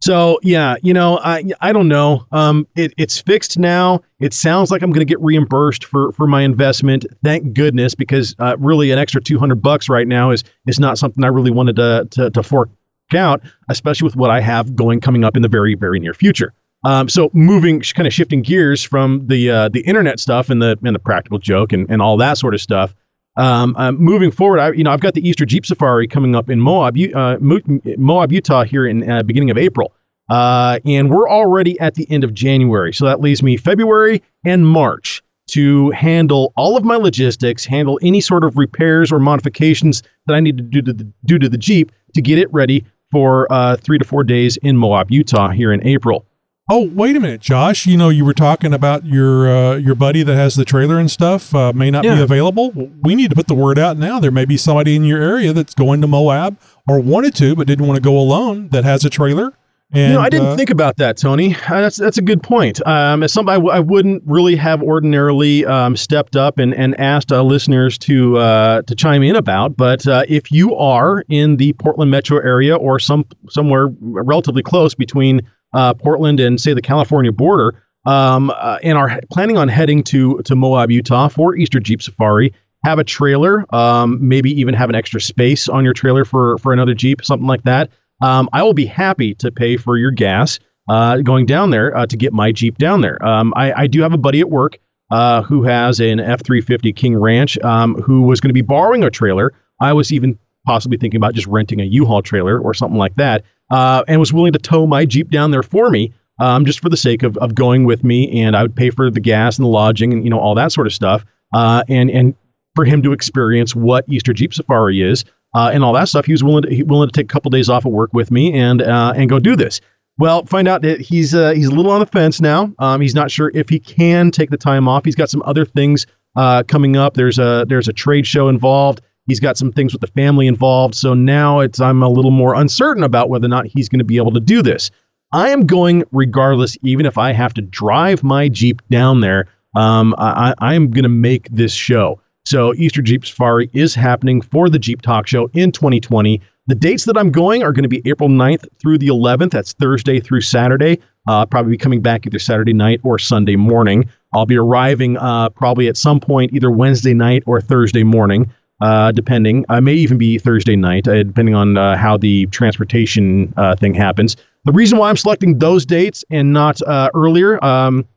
So 0.01 0.39
yeah, 0.41 0.77
you 0.81 0.91
know, 0.91 1.19
I 1.19 1.43
I 1.61 1.71
don't 1.71 1.87
know. 1.87 2.25
Um, 2.31 2.65
it, 2.75 2.95
it's 2.97 3.21
fixed 3.21 3.59
now. 3.59 4.01
It 4.19 4.33
sounds 4.33 4.71
like 4.71 4.81
I'm 4.81 4.89
going 4.89 5.05
to 5.05 5.11
get 5.11 5.21
reimbursed 5.21 5.85
for 5.85 6.13
for 6.13 6.25
my 6.25 6.41
investment. 6.41 7.05
Thank 7.23 7.53
goodness, 7.53 7.93
because 7.93 8.33
uh, 8.39 8.55
really 8.57 8.89
an 8.89 8.97
extra 8.97 9.21
200 9.21 9.61
bucks 9.61 9.87
right 9.87 10.07
now 10.07 10.31
is 10.31 10.43
is 10.65 10.79
not 10.79 10.97
something 10.97 11.23
I 11.23 11.27
really 11.27 11.51
wanted 11.51 11.75
to 11.75 12.07
to, 12.09 12.29
to 12.31 12.41
fork 12.41 12.69
out, 13.13 13.41
especially 13.69 14.05
with 14.05 14.15
what 14.15 14.29
I 14.29 14.41
have 14.41 14.75
going 14.75 14.99
coming 14.99 15.23
up 15.23 15.35
in 15.35 15.41
the 15.41 15.49
very 15.49 15.75
very 15.75 15.99
near 15.99 16.13
future. 16.13 16.53
Um, 16.85 17.09
so 17.09 17.29
moving, 17.33 17.81
kind 17.81 18.07
of 18.07 18.13
shifting 18.13 18.41
gears 18.41 18.81
from 18.83 19.27
the 19.27 19.49
uh, 19.49 19.69
the 19.69 19.81
internet 19.81 20.19
stuff 20.19 20.49
and 20.49 20.61
the 20.61 20.77
and 20.83 20.95
the 20.95 20.99
practical 20.99 21.37
joke 21.37 21.73
and, 21.73 21.89
and 21.89 22.01
all 22.01 22.17
that 22.17 22.37
sort 22.37 22.53
of 22.53 22.61
stuff. 22.61 22.95
Um, 23.35 23.75
um, 23.77 23.97
moving 23.97 24.31
forward, 24.31 24.59
I, 24.59 24.71
you 24.71 24.83
know, 24.83 24.91
I've 24.91 24.99
got 24.99 25.13
the 25.13 25.27
Easter 25.27 25.45
Jeep 25.45 25.65
Safari 25.65 26.07
coming 26.07 26.35
up 26.35 26.49
in 26.49 26.59
Moab, 26.59 26.97
uh, 27.15 27.37
Moab, 27.39 28.31
Utah, 28.31 28.63
here 28.63 28.85
in 28.85 29.09
uh, 29.09 29.23
beginning 29.23 29.49
of 29.49 29.57
April, 29.57 29.93
uh, 30.29 30.79
and 30.85 31.09
we're 31.09 31.29
already 31.29 31.79
at 31.79 31.95
the 31.95 32.09
end 32.11 32.23
of 32.23 32.33
January. 32.33 32.93
So 32.93 33.05
that 33.05 33.21
leaves 33.21 33.41
me 33.41 33.55
February 33.55 34.21
and 34.45 34.67
March 34.67 35.21
to 35.47 35.89
handle 35.91 36.53
all 36.57 36.77
of 36.77 36.83
my 36.83 36.95
logistics, 36.95 37.65
handle 37.65 37.99
any 38.01 38.21
sort 38.21 38.43
of 38.43 38.57
repairs 38.57 39.11
or 39.11 39.19
modifications 39.19 40.03
that 40.27 40.33
I 40.33 40.39
need 40.39 40.57
to 40.57 40.63
do 40.63 40.81
to 40.81 40.93
the, 40.93 41.07
do 41.25 41.39
to 41.39 41.49
the 41.49 41.57
Jeep 41.57 41.91
to 42.13 42.21
get 42.21 42.39
it 42.39 42.51
ready 42.53 42.85
for 43.11 43.51
uh, 43.51 43.75
three 43.77 43.97
to 43.97 44.05
four 44.05 44.23
days 44.23 44.57
in 44.57 44.77
Moab, 44.77 45.11
Utah, 45.11 45.49
here 45.49 45.71
in 45.73 45.85
April. 45.85 46.25
Oh, 46.71 46.85
wait 46.93 47.15
a 47.15 47.19
minute, 47.19 47.41
Josh. 47.41 47.87
You 47.87 47.97
know, 47.97 48.09
you 48.09 48.23
were 48.23 48.33
talking 48.33 48.73
about 48.75 49.03
your 49.03 49.49
uh, 49.49 49.75
your 49.77 49.95
buddy 49.95 50.21
that 50.21 50.35
has 50.35 50.55
the 50.55 50.63
trailer 50.65 50.99
and 50.99 51.09
stuff 51.09 51.55
uh, 51.55 51.73
may 51.73 51.89
not 51.89 52.03
Yeah. 52.03 52.15
be 52.17 52.21
available. 52.21 52.69
We 53.01 53.15
need 53.15 53.31
to 53.31 53.35
put 53.35 53.47
the 53.47 53.55
word 53.55 53.79
out 53.79 53.97
now. 53.97 54.19
There 54.19 54.29
may 54.29 54.45
be 54.45 54.55
somebody 54.55 54.95
in 54.95 55.03
your 55.03 55.19
area 55.19 55.51
that's 55.51 55.73
going 55.73 56.01
to 56.01 56.07
Moab 56.07 56.59
or 56.87 56.99
wanted 56.99 57.33
to 57.37 57.55
but 57.55 57.65
didn't 57.65 57.87
want 57.87 57.97
to 57.97 58.01
go 58.01 58.15
alone 58.17 58.69
that 58.69 58.83
has 58.83 59.03
a 59.03 59.09
trailer. 59.09 59.53
And 59.91 60.11
you 60.11 60.13
know, 60.13 60.21
I 60.21 60.29
didn't 60.29 60.49
uh, 60.49 60.55
think 60.55 60.69
about 60.69 60.97
that, 60.97 61.17
Tony. 61.17 61.55
Uh, 61.55 61.81
that's 61.81 61.97
that's 61.97 62.19
a 62.19 62.21
good 62.21 62.43
point. 62.43 62.85
Um, 62.85 63.23
as 63.23 63.33
something 63.33 63.51
I, 63.51 63.55
w- 63.55 63.73
I 63.73 63.79
wouldn't 63.79 64.21
really 64.25 64.55
have 64.55 64.83
ordinarily 64.83 65.65
um, 65.65 65.97
stepped 65.97 66.35
up 66.35 66.59
and 66.59 66.75
and 66.75 66.99
asked 66.99 67.31
uh, 67.31 67.41
listeners 67.41 67.97
to 67.99 68.37
uh, 68.37 68.81
to 68.83 68.95
chime 68.95 69.23
in 69.23 69.35
about. 69.35 69.75
But 69.75 70.07
uh, 70.07 70.25
if 70.27 70.51
you 70.51 70.75
are 70.75 71.23
in 71.27 71.57
the 71.57 71.73
Portland 71.73 72.11
metro 72.11 72.37
area 72.37 72.75
or 72.75 72.99
some 72.99 73.25
somewhere 73.49 73.87
relatively 73.99 74.61
close 74.61 74.93
between 74.93 75.41
uh, 75.73 75.95
Portland 75.95 76.39
and 76.39 76.61
say 76.61 76.73
the 76.75 76.83
California 76.83 77.31
border, 77.31 77.83
um, 78.05 78.51
uh, 78.55 78.77
and 78.83 78.95
are 78.95 79.19
planning 79.31 79.57
on 79.57 79.67
heading 79.67 80.03
to 80.03 80.39
to 80.45 80.55
Moab, 80.55 80.91
Utah 80.91 81.29
for 81.29 81.55
Easter 81.55 81.79
Jeep 81.79 82.03
Safari, 82.03 82.53
have 82.83 82.99
a 82.99 83.03
trailer, 83.03 83.65
um, 83.73 84.19
maybe 84.21 84.51
even 84.51 84.75
have 84.75 84.89
an 84.89 84.95
extra 84.95 85.19
space 85.19 85.67
on 85.67 85.83
your 85.83 85.93
trailer 85.93 86.25
for 86.25 86.59
for 86.59 86.73
another 86.73 86.93
Jeep, 86.93 87.25
something 87.25 87.47
like 87.47 87.63
that. 87.63 87.89
Um, 88.21 88.49
I 88.53 88.63
will 88.63 88.73
be 88.73 88.85
happy 88.85 89.33
to 89.35 89.51
pay 89.51 89.77
for 89.77 89.97
your 89.97 90.11
gas 90.11 90.59
uh, 90.89 91.17
going 91.17 91.45
down 91.45 91.69
there 91.69 91.95
uh, 91.95 92.05
to 92.07 92.17
get 92.17 92.33
my 92.33 92.51
Jeep 92.51 92.77
down 92.77 93.01
there. 93.01 93.23
Um, 93.25 93.53
I, 93.55 93.73
I 93.83 93.87
do 93.87 94.01
have 94.01 94.13
a 94.13 94.17
buddy 94.17 94.39
at 94.39 94.49
work 94.49 94.79
uh, 95.11 95.41
who 95.41 95.63
has 95.63 95.99
an 95.99 96.19
F 96.19 96.43
350 96.43 96.93
King 96.93 97.17
Ranch 97.17 97.57
um, 97.59 97.95
who 97.95 98.23
was 98.23 98.41
going 98.41 98.49
to 98.49 98.53
be 98.53 98.61
borrowing 98.61 99.03
a 99.03 99.09
trailer. 99.09 99.53
I 99.79 99.93
was 99.93 100.11
even 100.11 100.37
possibly 100.65 100.97
thinking 100.97 101.17
about 101.17 101.33
just 101.33 101.47
renting 101.47 101.79
a 101.79 101.85
U 101.85 102.05
Haul 102.05 102.21
trailer 102.21 102.59
or 102.59 102.73
something 102.73 102.97
like 102.97 103.15
that 103.15 103.45
uh, 103.71 104.03
and 104.07 104.19
was 104.19 104.33
willing 104.33 104.53
to 104.53 104.59
tow 104.59 104.85
my 104.85 105.05
Jeep 105.05 105.29
down 105.29 105.51
there 105.51 105.63
for 105.63 105.89
me. 105.89 106.13
Um, 106.41 106.63
just 106.63 106.79
for 106.79 106.87
the 106.87 106.95
sake 106.95 107.23
of, 107.23 107.35
of 107.39 107.53
going 107.53 107.83
with 107.83 108.01
me, 108.01 108.41
and 108.41 108.55
I 108.55 108.61
would 108.61 108.73
pay 108.73 108.91
for 108.91 109.11
the 109.11 109.19
gas 109.19 109.57
and 109.57 109.65
the 109.65 109.69
lodging 109.69 110.13
and 110.13 110.23
you 110.23 110.29
know 110.29 110.39
all 110.39 110.55
that 110.55 110.71
sort 110.71 110.87
of 110.87 110.93
stuff, 110.93 111.25
uh, 111.53 111.83
and 111.89 112.09
and 112.09 112.33
for 112.75 112.85
him 112.85 113.03
to 113.03 113.11
experience 113.11 113.75
what 113.75 114.05
Easter 114.07 114.31
Jeep 114.31 114.53
Safari 114.53 115.01
is 115.01 115.25
uh, 115.55 115.71
and 115.73 115.83
all 115.83 115.93
that 115.93 116.07
stuff. 116.07 116.25
He 116.25 116.31
was 116.31 116.43
willing 116.43 116.63
to 116.63 116.73
he 116.73 116.83
willing 116.83 117.09
to 117.09 117.13
take 117.13 117.25
a 117.25 117.33
couple 117.33 117.49
days 117.49 117.69
off 117.69 117.85
of 117.85 117.91
work 117.91 118.11
with 118.13 118.31
me 118.31 118.53
and 118.53 118.81
uh, 118.81 119.13
and 119.15 119.29
go 119.29 119.39
do 119.39 119.55
this. 119.55 119.81
Well, 120.17 120.45
find 120.45 120.67
out 120.67 120.81
that 120.81 120.99
he's 120.99 121.33
uh, 121.33 121.51
he's 121.51 121.67
a 121.67 121.71
little 121.71 121.91
on 121.91 121.99
the 121.99 122.05
fence 122.05 122.41
now. 122.41 122.73
Um, 122.79 123.01
he's 123.01 123.15
not 123.15 123.31
sure 123.31 123.51
if 123.53 123.69
he 123.69 123.79
can 123.79 124.31
take 124.31 124.49
the 124.49 124.57
time 124.57 124.87
off. 124.87 125.05
He's 125.05 125.15
got 125.15 125.29
some 125.29 125.41
other 125.45 125.65
things 125.65 126.05
uh, 126.35 126.63
coming 126.63 126.97
up. 126.97 127.13
There's 127.13 127.39
a 127.39 127.65
there's 127.67 127.87
a 127.87 127.93
trade 127.93 128.27
show 128.27 128.49
involved. 128.49 129.01
He's 129.27 129.39
got 129.39 129.57
some 129.57 129.71
things 129.71 129.93
with 129.93 130.01
the 130.01 130.07
family 130.07 130.47
involved. 130.47 130.95
So 130.95 131.13
now 131.13 131.59
it's 131.59 131.79
I'm 131.79 132.03
a 132.03 132.09
little 132.09 132.31
more 132.31 132.53
uncertain 132.53 133.03
about 133.03 133.29
whether 133.29 133.45
or 133.45 133.49
not 133.49 133.67
he's 133.67 133.87
going 133.87 133.99
to 133.99 134.05
be 134.05 134.17
able 134.17 134.31
to 134.31 134.39
do 134.39 134.61
this. 134.61 134.91
I 135.31 135.49
am 135.49 135.67
going 135.67 136.03
regardless, 136.11 136.77
even 136.81 137.05
if 137.05 137.17
I 137.17 137.31
have 137.31 137.53
to 137.53 137.61
drive 137.61 138.23
my 138.23 138.49
Jeep 138.49 138.81
down 138.89 139.21
there. 139.21 139.45
Um, 139.75 140.15
I, 140.17 140.55
I 140.57 140.73
am 140.73 140.89
going 140.89 141.03
to 141.03 141.09
make 141.09 141.47
this 141.51 141.71
show. 141.71 142.19
So 142.49 142.73
Easter 142.73 143.03
Jeep 143.03 143.27
Safari 143.27 143.69
is 143.73 143.93
happening 143.93 144.41
for 144.41 144.71
the 144.71 144.79
Jeep 144.79 145.03
Talk 145.03 145.27
Show 145.27 145.51
in 145.53 145.71
2020. 145.71 146.41
The 146.65 146.73
dates 146.73 147.05
that 147.05 147.15
I'm 147.15 147.31
going 147.31 147.61
are 147.61 147.71
going 147.71 147.83
to 147.83 147.89
be 147.89 148.01
April 148.05 148.27
9th 148.27 148.65
through 148.81 148.97
the 148.97 149.09
11th. 149.09 149.51
That's 149.51 149.73
Thursday 149.73 150.19
through 150.19 150.41
Saturday. 150.41 150.99
Uh, 151.27 151.45
probably 151.45 151.73
be 151.73 151.77
coming 151.77 152.01
back 152.01 152.25
either 152.25 152.39
Saturday 152.39 152.73
night 152.73 153.01
or 153.03 153.19
Sunday 153.19 153.55
morning. 153.55 154.09
I'll 154.33 154.47
be 154.47 154.57
arriving 154.57 155.15
uh, 155.17 155.49
probably 155.49 155.89
at 155.89 155.95
some 155.95 156.19
point 156.19 156.51
either 156.51 156.71
Wednesday 156.71 157.13
night 157.13 157.43
or 157.45 157.61
Thursday 157.61 158.03
morning, 158.03 158.51
uh, 158.81 159.11
depending. 159.11 159.63
I 159.69 159.79
may 159.79 159.93
even 159.93 160.17
be 160.17 160.39
Thursday 160.39 160.75
night, 160.75 161.07
uh, 161.07 161.21
depending 161.21 161.53
on 161.53 161.77
uh, 161.77 161.97
how 161.97 162.17
the 162.17 162.47
transportation 162.47 163.53
uh, 163.57 163.75
thing 163.75 163.93
happens. 163.93 164.37
The 164.65 164.71
reason 164.71 164.97
why 164.97 165.09
I'm 165.09 165.17
selecting 165.17 165.59
those 165.59 165.85
dates 165.85 166.25
and 166.31 166.51
not 166.51 166.81
earlier 167.13 167.63
um, 167.63 168.07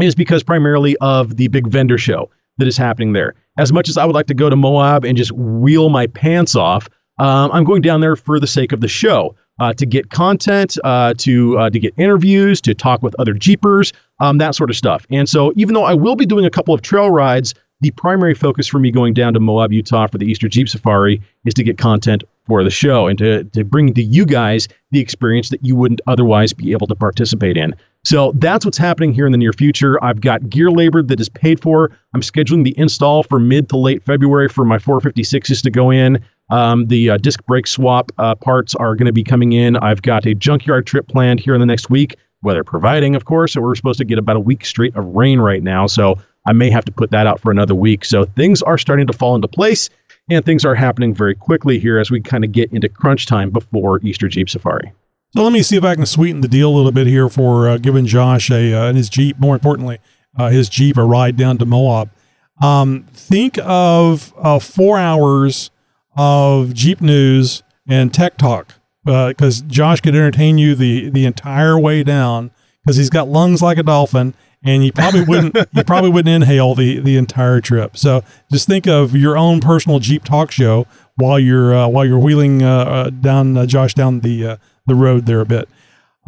is 0.00 0.14
because 0.14 0.42
primarily 0.42 0.96
of 1.02 1.36
the 1.36 1.48
big 1.48 1.66
vendor 1.66 1.98
show 1.98 2.30
that 2.58 2.68
is 2.68 2.76
happening 2.76 3.12
there. 3.12 3.34
As 3.56 3.72
much 3.72 3.88
as 3.88 3.96
I 3.96 4.04
would 4.04 4.14
like 4.14 4.26
to 4.26 4.34
go 4.34 4.50
to 4.50 4.56
Moab 4.56 5.04
and 5.04 5.16
just 5.16 5.32
wheel 5.32 5.88
my 5.88 6.06
pants 6.06 6.54
off, 6.54 6.88
um, 7.18 7.50
I'm 7.52 7.64
going 7.64 7.82
down 7.82 8.00
there 8.00 8.16
for 8.16 8.38
the 8.38 8.46
sake 8.46 8.72
of 8.72 8.80
the 8.80 8.88
show. 8.88 9.34
Uh, 9.60 9.72
to 9.72 9.84
get 9.86 10.10
content, 10.10 10.78
uh, 10.84 11.12
to 11.18 11.58
uh, 11.58 11.68
to 11.68 11.80
get 11.80 11.92
interviews, 11.96 12.60
to 12.60 12.74
talk 12.74 13.02
with 13.02 13.12
other 13.18 13.32
Jeepers, 13.34 13.92
um, 14.20 14.38
that 14.38 14.54
sort 14.54 14.70
of 14.70 14.76
stuff. 14.76 15.04
And 15.10 15.28
so, 15.28 15.52
even 15.56 15.74
though 15.74 15.82
I 15.82 15.94
will 15.94 16.14
be 16.14 16.26
doing 16.26 16.44
a 16.44 16.50
couple 16.50 16.72
of 16.72 16.80
trail 16.80 17.10
rides, 17.10 17.54
the 17.80 17.90
primary 17.92 18.34
focus 18.34 18.66
for 18.66 18.78
me 18.78 18.90
going 18.90 19.14
down 19.14 19.34
to 19.34 19.40
Moab, 19.40 19.72
Utah 19.72 20.06
for 20.06 20.18
the 20.18 20.26
Easter 20.26 20.48
Jeep 20.48 20.68
Safari 20.68 21.20
is 21.44 21.54
to 21.54 21.62
get 21.62 21.78
content 21.78 22.24
for 22.46 22.64
the 22.64 22.70
show 22.70 23.06
and 23.06 23.18
to, 23.18 23.44
to 23.44 23.64
bring 23.64 23.94
to 23.94 24.02
you 24.02 24.26
guys 24.26 24.68
the 24.90 25.00
experience 25.00 25.50
that 25.50 25.64
you 25.64 25.76
wouldn't 25.76 26.00
otherwise 26.06 26.52
be 26.52 26.72
able 26.72 26.86
to 26.86 26.94
participate 26.94 27.56
in. 27.56 27.74
So 28.08 28.32
that's 28.36 28.64
what's 28.64 28.78
happening 28.78 29.12
here 29.12 29.26
in 29.26 29.32
the 29.32 29.38
near 29.38 29.52
future. 29.52 30.02
I've 30.02 30.22
got 30.22 30.48
gear 30.48 30.70
labor 30.70 31.02
that 31.02 31.20
is 31.20 31.28
paid 31.28 31.60
for. 31.60 31.90
I'm 32.14 32.22
scheduling 32.22 32.64
the 32.64 32.72
install 32.78 33.22
for 33.22 33.38
mid 33.38 33.68
to 33.68 33.76
late 33.76 34.02
February 34.02 34.48
for 34.48 34.64
my 34.64 34.78
456s 34.78 35.62
to 35.62 35.70
go 35.70 35.90
in. 35.90 36.24
Um, 36.48 36.86
the 36.86 37.10
uh, 37.10 37.16
disc 37.18 37.44
brake 37.44 37.66
swap 37.66 38.10
uh, 38.16 38.34
parts 38.34 38.74
are 38.74 38.94
going 38.94 39.08
to 39.08 39.12
be 39.12 39.22
coming 39.22 39.52
in. 39.52 39.76
I've 39.76 40.00
got 40.00 40.24
a 40.24 40.34
junkyard 40.34 40.86
trip 40.86 41.06
planned 41.06 41.40
here 41.40 41.52
in 41.52 41.60
the 41.60 41.66
next 41.66 41.90
week, 41.90 42.16
weather 42.40 42.64
providing, 42.64 43.14
of 43.14 43.26
course. 43.26 43.52
So 43.52 43.60
we're 43.60 43.74
supposed 43.74 43.98
to 43.98 44.06
get 44.06 44.18
about 44.18 44.36
a 44.36 44.40
week 44.40 44.64
straight 44.64 44.96
of 44.96 45.04
rain 45.04 45.38
right 45.38 45.62
now. 45.62 45.86
So 45.86 46.16
I 46.46 46.54
may 46.54 46.70
have 46.70 46.86
to 46.86 46.92
put 46.92 47.10
that 47.10 47.26
out 47.26 47.40
for 47.40 47.50
another 47.50 47.74
week. 47.74 48.06
So 48.06 48.24
things 48.24 48.62
are 48.62 48.78
starting 48.78 49.06
to 49.08 49.12
fall 49.12 49.34
into 49.34 49.48
place 49.48 49.90
and 50.30 50.42
things 50.42 50.64
are 50.64 50.74
happening 50.74 51.12
very 51.12 51.34
quickly 51.34 51.78
here 51.78 51.98
as 51.98 52.10
we 52.10 52.22
kind 52.22 52.42
of 52.42 52.52
get 52.52 52.72
into 52.72 52.88
crunch 52.88 53.26
time 53.26 53.50
before 53.50 54.00
Easter 54.02 54.28
Jeep 54.28 54.48
Safari. 54.48 54.94
So 55.34 55.42
let 55.42 55.52
me 55.52 55.62
see 55.62 55.76
if 55.76 55.84
I 55.84 55.94
can 55.94 56.06
sweeten 56.06 56.40
the 56.40 56.48
deal 56.48 56.70
a 56.70 56.74
little 56.74 56.92
bit 56.92 57.06
here 57.06 57.28
for 57.28 57.68
uh, 57.68 57.78
giving 57.78 58.06
Josh 58.06 58.50
a 58.50 58.72
uh, 58.72 58.88
and 58.88 58.96
his 58.96 59.08
Jeep, 59.08 59.38
more 59.38 59.54
importantly, 59.54 59.98
uh, 60.38 60.48
his 60.48 60.68
Jeep 60.68 60.96
a 60.96 61.04
ride 61.04 61.36
down 61.36 61.58
to 61.58 61.66
Moab. 61.66 62.10
Um, 62.62 63.06
think 63.12 63.58
of 63.62 64.32
uh, 64.38 64.58
four 64.58 64.98
hours 64.98 65.70
of 66.16 66.72
Jeep 66.74 67.00
news 67.00 67.62
and 67.86 68.12
tech 68.12 68.36
talk 68.38 68.74
because 69.04 69.60
Josh 69.62 70.00
could 70.00 70.14
entertain 70.14 70.58
you 70.58 70.74
the 70.74 71.10
the 71.10 71.24
entire 71.24 71.78
way 71.78 72.02
down 72.02 72.50
because 72.82 72.96
he's 72.96 73.10
got 73.10 73.28
lungs 73.28 73.62
like 73.62 73.78
a 73.78 73.82
dolphin 73.82 74.34
and 74.62 74.84
you 74.84 74.92
probably 74.92 75.22
wouldn't 75.26 75.56
you 75.72 75.84
probably 75.84 76.10
wouldn't 76.10 76.34
inhale 76.34 76.74
the 76.74 77.00
the 77.00 77.16
entire 77.16 77.60
trip. 77.60 77.96
So 77.96 78.22
just 78.50 78.66
think 78.66 78.86
of 78.86 79.14
your 79.14 79.36
own 79.36 79.60
personal 79.60 79.98
Jeep 79.98 80.24
talk 80.24 80.50
show 80.50 80.86
while 81.16 81.38
you're 81.38 81.74
uh, 81.74 81.88
while 81.88 82.04
you're 82.04 82.18
wheeling 82.18 82.62
uh, 82.62 82.84
uh, 82.84 83.10
down 83.10 83.56
uh, 83.56 83.66
Josh 83.66 83.94
down 83.94 84.20
the 84.20 84.46
uh, 84.46 84.56
the 84.88 84.94
road 84.94 85.26
there 85.26 85.40
a 85.40 85.46
bit. 85.46 85.68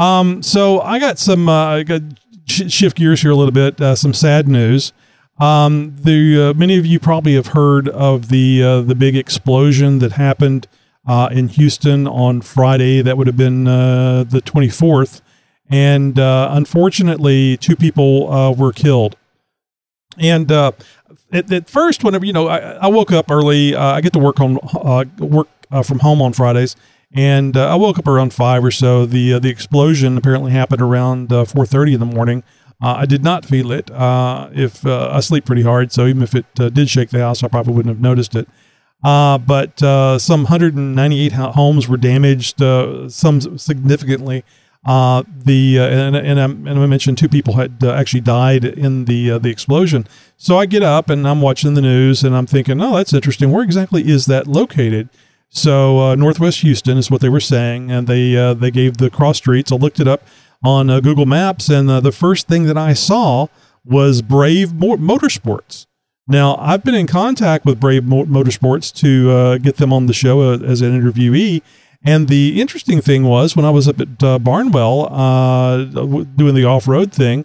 Um, 0.00 0.42
so 0.42 0.80
I 0.80 0.98
got 0.98 1.18
some 1.18 1.48
uh, 1.48 1.76
I 1.76 1.82
got 1.82 2.02
sh- 2.46 2.72
shift 2.72 2.96
gears 2.96 3.20
here 3.20 3.30
a 3.30 3.36
little 3.36 3.52
bit. 3.52 3.80
Uh, 3.80 3.94
some 3.94 4.14
sad 4.14 4.48
news. 4.48 4.92
Um, 5.38 5.94
the 5.96 6.50
uh, 6.50 6.54
many 6.54 6.78
of 6.78 6.86
you 6.86 6.98
probably 6.98 7.34
have 7.34 7.48
heard 7.48 7.88
of 7.88 8.28
the 8.28 8.62
uh, 8.62 8.80
the 8.80 8.94
big 8.94 9.14
explosion 9.14 9.98
that 9.98 10.12
happened 10.12 10.66
uh, 11.06 11.28
in 11.30 11.48
Houston 11.48 12.06
on 12.06 12.40
Friday. 12.40 13.02
That 13.02 13.18
would 13.18 13.26
have 13.26 13.36
been 13.36 13.68
uh, 13.68 14.24
the 14.24 14.40
24th, 14.40 15.20
and 15.70 16.18
unfortunately, 16.18 17.58
two 17.58 17.76
people 17.76 18.54
were 18.54 18.72
killed. 18.72 19.16
And 20.18 20.50
at, 20.50 20.82
at 21.32 21.70
first, 21.70 22.04
whenever 22.04 22.24
you 22.26 22.32
know, 22.32 22.48
I, 22.48 22.58
I 22.58 22.86
woke 22.88 23.12
up 23.12 23.30
early. 23.30 23.74
I 23.74 24.00
get 24.00 24.12
to 24.14 24.18
work 24.18 24.40
on 24.40 24.58
work 25.18 25.48
from 25.84 26.00
home 26.00 26.20
on 26.20 26.32
Fridays, 26.34 26.76
And 27.14 27.56
uh, 27.56 27.68
I 27.68 27.74
woke 27.74 27.98
up 27.98 28.06
around 28.06 28.32
five 28.32 28.64
or 28.64 28.70
so. 28.70 29.04
The 29.04 29.34
uh, 29.34 29.38
the 29.40 29.48
explosion 29.48 30.16
apparently 30.16 30.52
happened 30.52 30.80
around 30.80 31.32
uh, 31.32 31.44
four 31.44 31.66
thirty 31.66 31.92
in 31.92 32.00
the 32.00 32.06
morning. 32.06 32.44
Uh, 32.80 32.94
I 32.98 33.06
did 33.06 33.24
not 33.24 33.44
feel 33.44 33.72
it. 33.72 33.90
Uh, 33.90 34.48
if 34.52 34.86
uh, 34.86 35.10
I 35.12 35.20
sleep 35.20 35.44
pretty 35.44 35.62
hard, 35.62 35.92
so 35.92 36.06
even 36.06 36.22
if 36.22 36.34
it 36.34 36.46
did 36.54 36.88
shake 36.88 37.10
the 37.10 37.18
house, 37.18 37.42
I 37.42 37.48
probably 37.48 37.74
wouldn't 37.74 37.94
have 37.94 38.00
noticed 38.00 38.34
it. 38.34 38.48
But 39.02 39.80
some 39.80 40.44
198 40.44 41.32
homes 41.32 41.88
were 41.88 41.96
damaged, 41.96 42.60
some 43.10 43.58
significantly. 43.58 44.44
The 44.84 45.78
and 45.78 46.16
and, 46.16 46.40
I, 46.40 46.44
and 46.44 46.68
I 46.70 46.86
mentioned 46.86 47.18
two 47.18 47.28
people 47.28 47.54
had 47.54 47.84
actually 47.84 48.22
died 48.22 48.64
in 48.64 49.04
the 49.06 49.36
the 49.38 49.50
explosion. 49.50 50.06
So 50.38 50.58
I 50.58 50.64
get 50.64 50.82
up 50.82 51.10
and 51.10 51.28
I'm 51.28 51.42
watching 51.42 51.74
the 51.74 51.82
news 51.82 52.22
and 52.22 52.34
I'm 52.34 52.46
thinking, 52.46 52.80
oh, 52.80 52.96
that's 52.96 53.12
interesting. 53.12 53.50
Where 53.50 53.64
exactly 53.64 54.08
is 54.08 54.24
that 54.26 54.46
located? 54.46 55.10
So 55.50 55.98
uh, 55.98 56.14
Northwest 56.14 56.60
Houston 56.60 56.96
is 56.96 57.10
what 57.10 57.20
they 57.20 57.28
were 57.28 57.40
saying, 57.40 57.90
and 57.90 58.06
they 58.06 58.36
uh, 58.36 58.54
they 58.54 58.70
gave 58.70 58.98
the 58.98 59.10
cross 59.10 59.38
streets. 59.38 59.72
I 59.72 59.76
looked 59.76 59.98
it 59.98 60.06
up 60.06 60.22
on 60.62 60.88
uh, 60.88 61.00
Google 61.00 61.26
Maps, 61.26 61.68
and 61.68 61.90
uh, 61.90 61.98
the 62.00 62.12
first 62.12 62.46
thing 62.46 62.64
that 62.64 62.78
I 62.78 62.92
saw 62.92 63.48
was 63.84 64.22
Brave 64.22 64.72
Mo- 64.72 64.96
Motorsports. 64.96 65.86
Now 66.28 66.54
I've 66.56 66.84
been 66.84 66.94
in 66.94 67.08
contact 67.08 67.64
with 67.66 67.80
Brave 67.80 68.04
Mo- 68.04 68.26
Motorsports 68.26 68.94
to 68.96 69.30
uh, 69.30 69.58
get 69.58 69.78
them 69.78 69.92
on 69.92 70.06
the 70.06 70.12
show 70.12 70.40
uh, 70.40 70.58
as 70.58 70.82
an 70.82 70.98
interviewee. 70.98 71.62
And 72.04 72.28
the 72.28 72.60
interesting 72.60 73.00
thing 73.00 73.24
was 73.24 73.56
when 73.56 73.66
I 73.66 73.70
was 73.70 73.88
up 73.88 74.00
at 74.00 74.18
Barnwell 74.18 75.08
doing 76.36 76.54
the 76.54 76.64
off 76.64 76.88
road 76.88 77.12
thing 77.12 77.44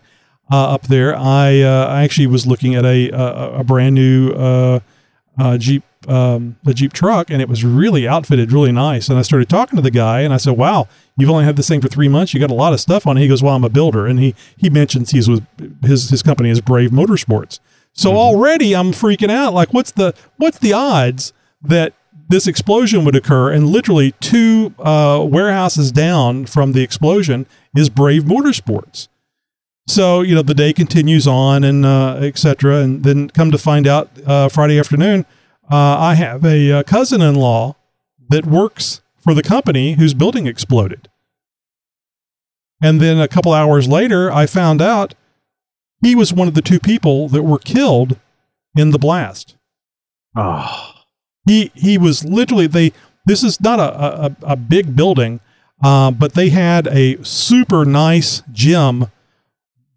up 0.49 0.83
there, 0.83 1.13
I 1.13 1.61
I 1.61 2.03
actually 2.03 2.27
was 2.27 2.47
looking 2.47 2.73
at 2.75 2.85
a 2.85 3.09
a, 3.09 3.59
a 3.59 3.63
brand 3.65 3.95
new 3.95 4.79
Jeep 5.57 5.83
um, 6.07 6.57
the 6.63 6.73
Jeep 6.73 6.93
truck, 6.93 7.29
and 7.29 7.41
it 7.41 7.49
was 7.49 7.63
really 7.63 8.07
outfitted, 8.07 8.51
really 8.51 8.71
nice. 8.71 9.09
And 9.09 9.17
I 9.17 9.21
started 9.21 9.49
talking 9.49 9.77
to 9.77 9.81
the 9.81 9.91
guy, 9.91 10.21
and 10.21 10.33
I 10.33 10.37
said, 10.37 10.57
"Wow, 10.57 10.87
you've 11.17 11.29
only 11.29 11.45
had 11.45 11.55
this 11.55 11.67
thing 11.67 11.81
for 11.81 11.87
three 11.87 12.07
months. 12.07 12.33
You 12.33 12.39
got 12.39 12.51
a 12.51 12.55
lot 12.55 12.73
of 12.73 12.79
stuff 12.79 13.07
on 13.07 13.17
it." 13.17 13.21
He 13.21 13.27
goes, 13.27 13.41
"Well, 13.43 13.55
I'm 13.55 13.63
a 13.63 13.69
builder," 13.69 14.05
and 14.05 14.19
he 14.19 14.35
he 14.57 14.69
mentions 14.69 15.11
he's 15.11 15.29
with 15.29 15.45
his 15.83 16.09
his 16.09 16.23
company 16.23 16.49
is 16.49 16.61
Brave 16.61 16.91
Motorsports. 16.91 17.59
So 17.93 18.17
already 18.17 18.75
I'm 18.75 18.91
freaking 18.91 19.31
out. 19.31 19.53
Like, 19.53 19.73
what's 19.73 19.91
the 19.91 20.13
what's 20.37 20.59
the 20.59 20.73
odds 20.73 21.31
that 21.61 21.93
this 22.27 22.45
explosion 22.45 23.05
would 23.05 23.15
occur? 23.15 23.51
And 23.51 23.67
literally 23.67 24.11
two 24.19 24.73
uh, 24.79 25.25
warehouses 25.27 25.91
down 25.91 26.45
from 26.45 26.73
the 26.73 26.81
explosion 26.81 27.45
is 27.75 27.89
Brave 27.89 28.23
Motorsports. 28.23 29.07
So 29.87 30.21
you 30.21 30.35
know 30.35 30.41
the 30.41 30.53
day 30.53 30.73
continues 30.73 31.27
on 31.27 31.63
and 31.63 31.85
uh, 31.85 32.17
etc. 32.21 32.77
And 32.79 33.03
then 33.03 33.29
come 33.29 33.51
to 33.51 33.57
find 33.57 33.87
out 33.87 34.09
uh, 34.25 34.49
Friday 34.49 34.79
afternoon, 34.79 35.25
uh, 35.71 35.97
I 35.99 36.15
have 36.15 36.45
a, 36.45 36.71
uh 36.71 36.83
cousin-in-law 36.83 37.75
that 38.29 38.45
works 38.45 39.01
for 39.17 39.33
the 39.33 39.43
company 39.43 39.93
whose 39.93 40.13
building 40.13 40.47
exploded. 40.47 41.09
And 42.81 43.01
then 43.01 43.19
a 43.19 43.27
couple 43.27 43.53
hours 43.53 43.87
later, 43.87 44.31
I 44.31 44.45
found 44.45 44.81
out 44.81 45.15
he 46.03 46.15
was 46.15 46.33
one 46.33 46.47
of 46.47 46.53
the 46.53 46.61
two 46.61 46.79
people 46.79 47.27
that 47.29 47.43
were 47.43 47.57
killed 47.57 48.19
in 48.75 48.91
the 48.91 48.99
blast. 48.99 49.55
Oh. 50.35 50.91
He 51.47 51.71
he 51.73 51.97
was 51.97 52.25
literally 52.25 52.67
they. 52.67 52.91
This 53.25 53.43
is 53.43 53.61
not 53.61 53.79
a 53.79 54.25
a, 54.25 54.35
a 54.43 54.55
big 54.55 54.95
building, 54.95 55.39
uh, 55.83 56.11
but 56.11 56.33
they 56.33 56.49
had 56.49 56.87
a 56.87 57.23
super 57.23 57.85
nice 57.85 58.43
gym 58.51 59.07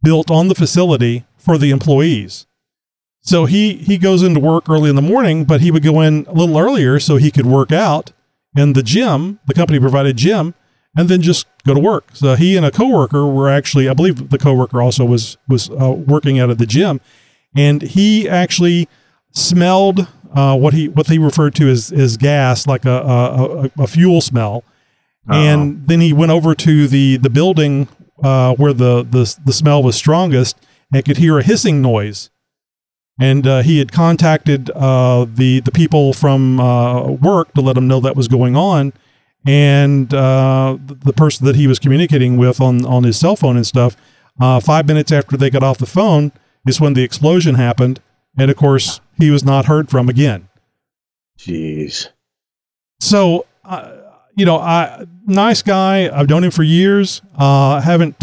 built 0.02 0.30
on 0.30 0.48
the 0.48 0.54
facility 0.54 1.24
for 1.36 1.58
the 1.58 1.70
employees. 1.70 2.46
So 3.28 3.44
he 3.44 3.74
he 3.74 3.98
goes 3.98 4.22
into 4.22 4.40
work 4.40 4.70
early 4.70 4.88
in 4.88 4.96
the 4.96 5.02
morning, 5.02 5.44
but 5.44 5.60
he 5.60 5.70
would 5.70 5.82
go 5.82 6.00
in 6.00 6.24
a 6.28 6.32
little 6.32 6.56
earlier 6.56 6.98
so 6.98 7.16
he 7.16 7.30
could 7.30 7.44
work 7.44 7.70
out 7.70 8.12
in 8.56 8.72
the 8.72 8.82
gym. 8.82 9.38
The 9.46 9.52
company 9.52 9.78
provided 9.78 10.16
gym, 10.16 10.54
and 10.96 11.10
then 11.10 11.20
just 11.20 11.46
go 11.66 11.74
to 11.74 11.80
work. 11.80 12.06
So 12.14 12.36
he 12.36 12.56
and 12.56 12.64
a 12.64 12.70
coworker 12.70 13.26
were 13.26 13.50
actually, 13.50 13.86
I 13.86 13.92
believe, 13.92 14.30
the 14.30 14.38
coworker 14.38 14.80
also 14.80 15.04
was 15.04 15.36
was 15.46 15.68
uh, 15.68 15.90
working 15.90 16.38
out 16.40 16.48
of 16.48 16.56
the 16.56 16.64
gym, 16.64 17.02
and 17.54 17.82
he 17.82 18.26
actually 18.26 18.88
smelled 19.32 20.08
uh, 20.34 20.56
what 20.56 20.72
he 20.72 20.88
what 20.88 21.06
he 21.08 21.18
referred 21.18 21.54
to 21.56 21.68
as 21.68 21.92
as 21.92 22.16
gas, 22.16 22.66
like 22.66 22.86
a 22.86 22.98
a, 22.98 23.64
a, 23.64 23.70
a 23.80 23.86
fuel 23.86 24.22
smell. 24.22 24.64
And 25.30 25.86
then 25.86 26.00
he 26.00 26.14
went 26.14 26.32
over 26.32 26.54
to 26.54 26.88
the 26.88 27.18
the 27.18 27.28
building 27.28 27.88
uh, 28.24 28.54
where 28.54 28.72
the, 28.72 29.02
the 29.02 29.38
the 29.44 29.52
smell 29.52 29.82
was 29.82 29.96
strongest 29.96 30.56
and 30.94 31.04
could 31.04 31.18
hear 31.18 31.38
a 31.38 31.42
hissing 31.42 31.82
noise. 31.82 32.30
And 33.18 33.46
uh, 33.46 33.62
he 33.62 33.78
had 33.78 33.90
contacted 33.90 34.70
uh, 34.70 35.26
the 35.28 35.60
the 35.60 35.72
people 35.72 36.12
from 36.12 36.60
uh, 36.60 37.10
work 37.10 37.52
to 37.54 37.60
let 37.60 37.74
them 37.74 37.88
know 37.88 38.00
that 38.00 38.14
was 38.14 38.28
going 38.28 38.56
on. 38.56 38.92
And 39.46 40.12
uh, 40.14 40.78
the 40.86 41.12
person 41.12 41.46
that 41.46 41.56
he 41.56 41.66
was 41.66 41.78
communicating 41.78 42.36
with 42.36 42.60
on 42.60 42.86
on 42.86 43.02
his 43.02 43.18
cell 43.18 43.34
phone 43.34 43.56
and 43.56 43.66
stuff, 43.66 43.96
uh, 44.40 44.60
five 44.60 44.86
minutes 44.86 45.10
after 45.10 45.36
they 45.36 45.50
got 45.50 45.64
off 45.64 45.78
the 45.78 45.86
phone, 45.86 46.30
is 46.66 46.80
when 46.80 46.94
the 46.94 47.02
explosion 47.02 47.56
happened. 47.56 48.00
And 48.36 48.50
of 48.50 48.56
course, 48.56 49.00
he 49.16 49.30
was 49.30 49.44
not 49.44 49.64
heard 49.64 49.90
from 49.90 50.08
again. 50.08 50.48
Jeez. 51.38 52.08
So, 53.00 53.46
uh, 53.64 53.96
you 54.36 54.44
know, 54.44 54.58
I 54.58 55.06
nice 55.26 55.62
guy. 55.62 56.08
I've 56.08 56.28
known 56.28 56.44
him 56.44 56.52
for 56.52 56.62
years. 56.62 57.20
Uh, 57.36 57.80
haven't 57.80 58.20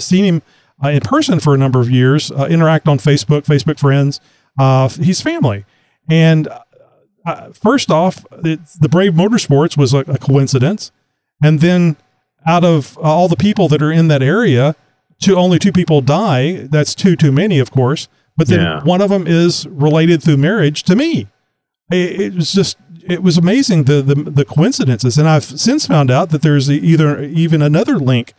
seen 0.00 0.24
him 0.24 0.42
uh, 0.84 0.88
in 0.90 1.00
person 1.00 1.40
for 1.40 1.54
a 1.54 1.58
number 1.58 1.80
of 1.80 1.90
years. 1.90 2.30
Uh, 2.30 2.46
interact 2.50 2.88
on 2.88 2.98
Facebook, 2.98 3.42
Facebook 3.46 3.78
friends. 3.78 4.20
Uh, 4.58 4.88
he's 4.88 5.20
family. 5.20 5.64
And 6.08 6.48
uh, 7.26 7.50
first 7.52 7.90
off, 7.90 8.24
the 8.30 8.88
Brave 8.90 9.12
Motorsports 9.12 9.76
was 9.76 9.92
a, 9.94 9.98
a 9.98 10.18
coincidence, 10.18 10.90
and 11.42 11.60
then 11.60 11.96
out 12.46 12.64
of 12.64 12.96
uh, 12.98 13.02
all 13.02 13.28
the 13.28 13.36
people 13.36 13.68
that 13.68 13.82
are 13.82 13.92
in 13.92 14.08
that 14.08 14.22
area, 14.22 14.74
two 15.20 15.36
only 15.36 15.58
two 15.58 15.72
people 15.72 16.00
die. 16.00 16.66
That's 16.70 16.94
two 16.94 17.14
too 17.16 17.30
many, 17.30 17.58
of 17.58 17.70
course. 17.70 18.08
But 18.36 18.48
then 18.48 18.60
Yeah. 18.60 18.82
one 18.84 19.02
of 19.02 19.10
them 19.10 19.26
is 19.26 19.66
related 19.68 20.22
through 20.22 20.38
marriage 20.38 20.82
to 20.84 20.96
me. 20.96 21.28
It, 21.92 22.20
it 22.20 22.34
was 22.34 22.52
just 22.52 22.78
it 23.06 23.22
was 23.22 23.36
amazing 23.36 23.84
the, 23.84 24.00
the 24.02 24.14
the 24.14 24.44
coincidences, 24.46 25.18
and 25.18 25.28
I've 25.28 25.44
since 25.44 25.86
found 25.86 26.10
out 26.10 26.30
that 26.30 26.40
there's 26.42 26.70
either 26.70 27.22
even 27.22 27.60
another 27.60 27.98
link 27.98 28.32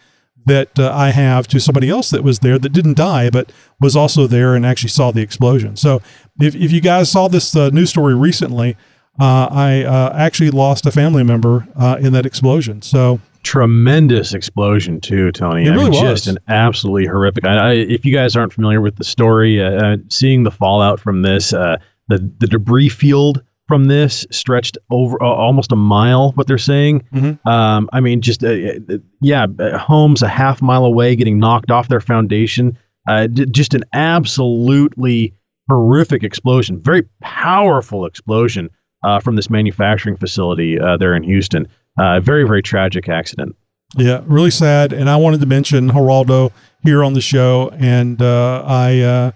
that 0.46 0.80
uh, 0.80 0.92
I 0.94 1.12
have 1.12 1.48
to 1.50 1.60
somebody 1.60 1.90
else 1.90 2.10
that 2.10 2.24
was 2.24 2.40
there 2.40 2.58
that 2.58 2.70
didn't 2.74 2.98
die, 2.98 3.30
but 3.30 3.52
was 3.80 3.96
also 3.96 4.28
there 4.28 4.56
and 4.56 4.66
actually 4.66 4.90
saw 4.90 5.12
the 5.12 5.22
explosion. 5.22 5.76
So 5.76 6.02
if 6.40 6.56
if 6.56 6.72
you 6.72 6.82
guys 6.82 7.12
saw 7.12 7.28
this 7.28 7.56
uh, 7.56 7.70
news 7.70 7.90
story 7.90 8.16
recently, 8.16 8.76
uh, 9.20 9.48
I 9.52 9.84
uh, 9.84 10.14
actually 10.16 10.52
lost 10.52 10.86
a 10.86 10.92
family 10.92 11.24
member 11.24 11.68
uh, 11.76 11.98
in 12.00 12.14
that 12.14 12.26
explosion. 12.26 12.82
So 12.82 13.20
tremendous 13.44 14.34
explosion 14.34 15.02
too, 15.02 15.32
Tony. 15.32 15.66
It 15.66 15.70
I 15.70 15.74
really 15.74 15.90
mean, 15.92 16.04
was. 16.04 16.24
just 16.24 16.28
an 16.28 16.38
absolutely 16.48 17.08
horrific. 17.08 17.46
I, 17.46 17.58
I, 17.58 17.72
if 17.74 18.06
you 18.06 18.14
guys 18.14 18.36
aren't 18.36 18.54
familiar 18.54 18.82
with 18.82 18.96
the 18.96 19.04
story, 19.04 19.62
uh, 19.62 19.72
uh, 19.72 19.98
seeing 20.10 20.44
the 20.44 20.52
fallout 20.52 21.00
from 21.00 21.22
this, 21.22 21.54
uh, 21.54 21.78
the 22.08 22.32
the 22.40 22.48
debris 22.48 22.90
field 22.90 23.44
from 23.72 23.86
this 23.86 24.26
stretched 24.32 24.78
over 24.90 25.16
uh, 25.24 25.26
almost 25.26 25.72
a 25.72 25.78
mile. 25.78 26.34
What 26.34 26.46
they're 26.46 26.58
saying. 26.58 27.04
Mhm. 27.14 27.40
Um, 27.48 27.90
I 27.94 28.02
mean, 28.02 28.20
just 28.20 28.44
uh, 28.44 28.50
uh, 28.50 28.98
yeah, 29.22 29.46
uh, 29.60 29.78
homes 29.78 30.22
a 30.22 30.28
half 30.28 30.62
mile 30.62 30.84
away 30.84 31.16
getting 31.16 31.40
knocked 31.40 31.72
off 31.72 31.88
their 31.88 32.02
foundation. 32.02 32.78
Uh, 33.08 33.28
d- 33.28 33.46
just 33.46 33.74
an 33.74 33.86
absolutely 33.94 35.34
horrific 35.70 36.22
explosion. 36.22 36.82
Very 36.82 37.04
powerful 37.22 38.06
explosion 38.06 38.70
uh, 39.06 39.22
from 39.22 39.38
this 39.38 39.50
manufacturing 39.50 40.18
facility 40.18 40.78
uh, 40.78 40.98
there 40.98 41.16
in 41.16 41.24
Houston. 41.24 41.66
Uh, 41.98 42.20
very 42.20 42.46
very 42.46 42.62
tragic 42.62 43.08
accident. 43.08 43.56
Yeah, 43.96 44.22
really 44.26 44.52
sad. 44.52 44.92
And 44.92 45.10
I 45.10 45.16
wanted 45.16 45.40
to 45.40 45.46
mention 45.46 45.90
Gerardo 45.90 46.52
here 46.84 47.06
on 47.06 47.14
the 47.14 47.22
show, 47.22 47.70
and 47.80 48.22
uh, 48.22 48.66
I 48.68 49.00
uh, 49.00 49.32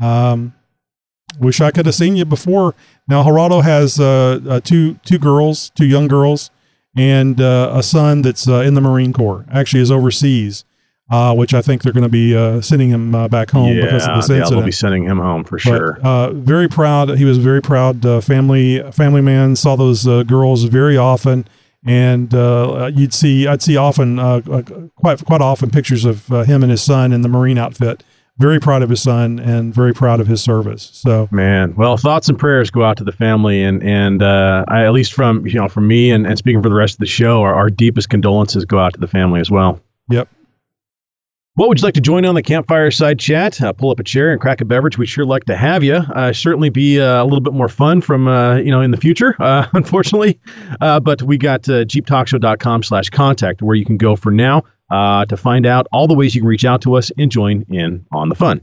um, 0.00 0.54
wish 1.40 1.60
I 1.60 1.70
could 1.70 1.86
have 1.86 1.94
seen 1.94 2.16
you 2.16 2.24
before. 2.24 2.74
Now 3.08 3.24
Gerardo 3.24 3.60
has 3.60 3.98
uh, 3.98 4.40
uh, 4.48 4.60
two 4.60 4.94
two 5.04 5.18
girls, 5.18 5.70
two 5.70 5.86
young 5.86 6.06
girls, 6.08 6.50
and 6.96 7.40
uh, 7.40 7.72
a 7.74 7.82
son 7.82 8.22
that's 8.22 8.46
uh, 8.48 8.60
in 8.60 8.74
the 8.74 8.80
Marine 8.80 9.12
Corps. 9.12 9.44
Actually, 9.50 9.80
is 9.82 9.90
overseas, 9.90 10.64
uh, 11.10 11.34
which 11.34 11.54
I 11.54 11.62
think 11.62 11.82
they're 11.82 11.92
going 11.92 12.04
to 12.04 12.08
be 12.08 12.36
uh, 12.36 12.60
sending 12.60 12.90
him 12.90 13.14
uh, 13.14 13.26
back 13.28 13.50
home 13.50 13.74
because 13.74 14.06
of 14.06 14.16
this 14.16 14.30
incident. 14.30 14.44
yeah, 14.50 14.56
they'll 14.56 14.64
be 14.64 14.72
sending 14.72 15.04
him 15.04 15.18
home 15.18 15.44
for 15.44 15.56
But, 15.56 15.62
sure. 15.62 15.98
uh, 16.02 16.30
very 16.32 16.68
proud. 16.68 17.16
He 17.18 17.24
was 17.24 17.38
a 17.38 17.40
very 17.40 17.62
proud 17.62 18.04
uh, 18.06 18.20
family 18.20 18.82
family 18.92 19.20
man. 19.22 19.56
Saw 19.56 19.76
those 19.76 20.06
uh, 20.06 20.22
girls 20.24 20.64
very 20.64 20.96
often, 20.96 21.46
and 21.84 22.32
uh, 22.34 22.90
you'd 22.94 23.14
see 23.14 23.46
I'd 23.46 23.62
see 23.62 23.76
often 23.76 24.16
quite 24.96 25.24
quite 25.24 25.40
often 25.40 25.70
pictures 25.70 26.04
of 26.04 26.30
uh, 26.32 26.42
him 26.44 26.62
and 26.62 26.70
his 26.70 26.82
son 26.82 27.12
in 27.12 27.22
the 27.22 27.28
Marine 27.28 27.58
outfit. 27.58 28.04
Very 28.40 28.58
proud 28.58 28.82
of 28.82 28.88
his 28.88 29.02
son 29.02 29.38
and 29.38 29.74
very 29.74 29.92
proud 29.92 30.18
of 30.18 30.26
his 30.26 30.42
service. 30.42 30.90
So 30.94 31.28
Man, 31.30 31.74
well, 31.76 31.98
thoughts 31.98 32.28
and 32.30 32.38
prayers 32.38 32.70
go 32.70 32.82
out 32.82 32.96
to 32.96 33.04
the 33.04 33.12
family, 33.12 33.62
and 33.62 33.82
and 33.82 34.22
uh, 34.22 34.64
I, 34.68 34.84
at 34.84 34.92
least 34.92 35.12
from 35.12 35.46
you 35.46 35.60
know 35.60 35.68
from 35.68 35.86
me 35.86 36.10
and, 36.10 36.26
and 36.26 36.38
speaking 36.38 36.62
for 36.62 36.70
the 36.70 36.74
rest 36.74 36.94
of 36.94 37.00
the 37.00 37.06
show, 37.06 37.42
our, 37.42 37.54
our 37.54 37.68
deepest 37.68 38.08
condolences 38.08 38.64
go 38.64 38.78
out 38.78 38.94
to 38.94 39.00
the 39.00 39.08
family 39.08 39.40
as 39.40 39.50
well. 39.50 39.78
Yep. 40.08 40.28
What 41.60 41.68
would 41.68 41.78
you 41.78 41.84
like 41.84 41.92
to 41.92 42.00
join 42.00 42.24
on 42.24 42.34
the 42.34 42.42
campfire 42.42 42.90
side 42.90 43.18
chat? 43.18 43.60
Uh, 43.60 43.74
pull 43.74 43.90
up 43.90 44.00
a 44.00 44.02
chair 44.02 44.32
and 44.32 44.40
crack 44.40 44.62
a 44.62 44.64
beverage. 44.64 44.96
We'd 44.96 45.10
sure 45.10 45.26
like 45.26 45.44
to 45.44 45.54
have 45.54 45.84
you. 45.84 45.96
Uh, 45.96 46.32
certainly 46.32 46.70
be 46.70 46.98
uh, 46.98 47.22
a 47.22 47.24
little 47.24 47.42
bit 47.42 47.52
more 47.52 47.68
fun 47.68 48.00
from 48.00 48.28
uh, 48.28 48.56
you 48.56 48.70
know 48.70 48.80
in 48.80 48.92
the 48.92 48.96
future, 48.96 49.36
uh, 49.38 49.66
unfortunately. 49.74 50.40
But 50.80 51.20
we 51.20 51.36
got 51.36 51.68
uh, 51.68 51.84
jeeptalkshow.com 51.84 52.82
slash 52.82 53.10
contact 53.10 53.60
where 53.60 53.76
you 53.76 53.84
can 53.84 53.98
go 53.98 54.16
for 54.16 54.32
now 54.32 54.62
to 54.90 55.36
find 55.36 55.66
out 55.66 55.86
all 55.92 56.06
the 56.08 56.14
ways 56.14 56.34
you 56.34 56.40
can 56.40 56.48
reach 56.48 56.64
out 56.64 56.80
to 56.80 56.94
us 56.94 57.12
and 57.18 57.30
join 57.30 57.66
in 57.68 58.06
on 58.10 58.30
the 58.30 58.34
fun. 58.34 58.62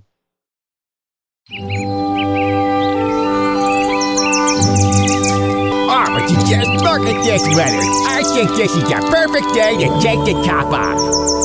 Oh, 5.89 6.05
but 6.15 6.31
you 6.31 6.37
just 6.47 6.83
look 6.83 7.05
at 7.05 7.23
this 7.23 7.43
weather. 7.55 7.77
I 8.07 8.23
think 8.33 8.49
this 8.57 8.75
is 8.75 8.89
the 8.89 9.07
perfect 9.11 9.53
day 9.53 9.77
to 9.77 10.01
take 10.01 10.25
the 10.25 10.41
top 10.43 10.73
off. 10.73 11.36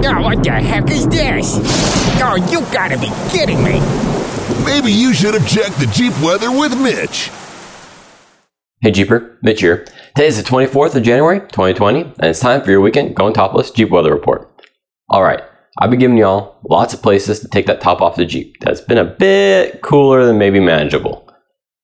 Oh, 0.00 0.22
what 0.22 0.44
the 0.44 0.52
heck 0.52 0.88
is 0.90 1.08
this? 1.08 1.56
Oh, 2.22 2.36
you 2.50 2.60
gotta 2.72 2.96
be 2.96 3.10
kidding 3.30 3.62
me. 3.64 3.80
Maybe 4.64 4.92
you 4.92 5.12
should 5.12 5.34
have 5.34 5.48
checked 5.48 5.78
the 5.80 5.90
Jeep 5.92 6.12
weather 6.22 6.52
with 6.52 6.80
Mitch. 6.80 7.30
Hey 8.80 8.92
Jeeper, 8.92 9.38
Mitch 9.42 9.60
here. 9.60 9.86
Today 10.14 10.28
is 10.28 10.36
the 10.36 10.48
24th 10.48 10.94
of 10.94 11.02
January, 11.02 11.40
2020, 11.40 12.02
and 12.02 12.14
it's 12.22 12.38
time 12.38 12.62
for 12.62 12.70
your 12.70 12.80
weekend 12.80 13.16
Going 13.16 13.34
Topless 13.34 13.72
Jeep 13.72 13.90
Weather 13.90 14.14
Report. 14.14 14.48
Alright, 15.12 15.42
I've 15.80 15.90
been 15.90 15.98
giving 15.98 16.16
y'all 16.16 16.60
lots 16.70 16.94
of 16.94 17.02
places 17.02 17.40
to 17.40 17.48
take 17.48 17.66
that 17.66 17.80
top 17.80 18.00
off 18.00 18.14
the 18.14 18.24
Jeep 18.24 18.54
that's 18.60 18.80
been 18.80 18.98
a 18.98 19.04
bit 19.04 19.82
cooler 19.82 20.24
than 20.24 20.38
maybe 20.38 20.60
manageable. 20.60 21.28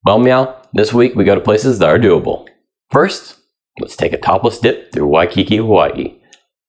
Well, 0.04 0.20
meow, 0.20 0.62
this 0.72 0.94
week 0.94 1.16
we 1.16 1.24
go 1.24 1.34
to 1.34 1.40
places 1.40 1.80
that 1.80 1.88
are 1.88 1.98
doable. 1.98 2.46
First, 2.92 3.38
let's 3.80 3.96
take 3.96 4.12
a 4.12 4.18
topless 4.18 4.60
dip 4.60 4.92
through 4.92 5.08
Waikiki, 5.08 5.56
Hawaii. 5.56 6.20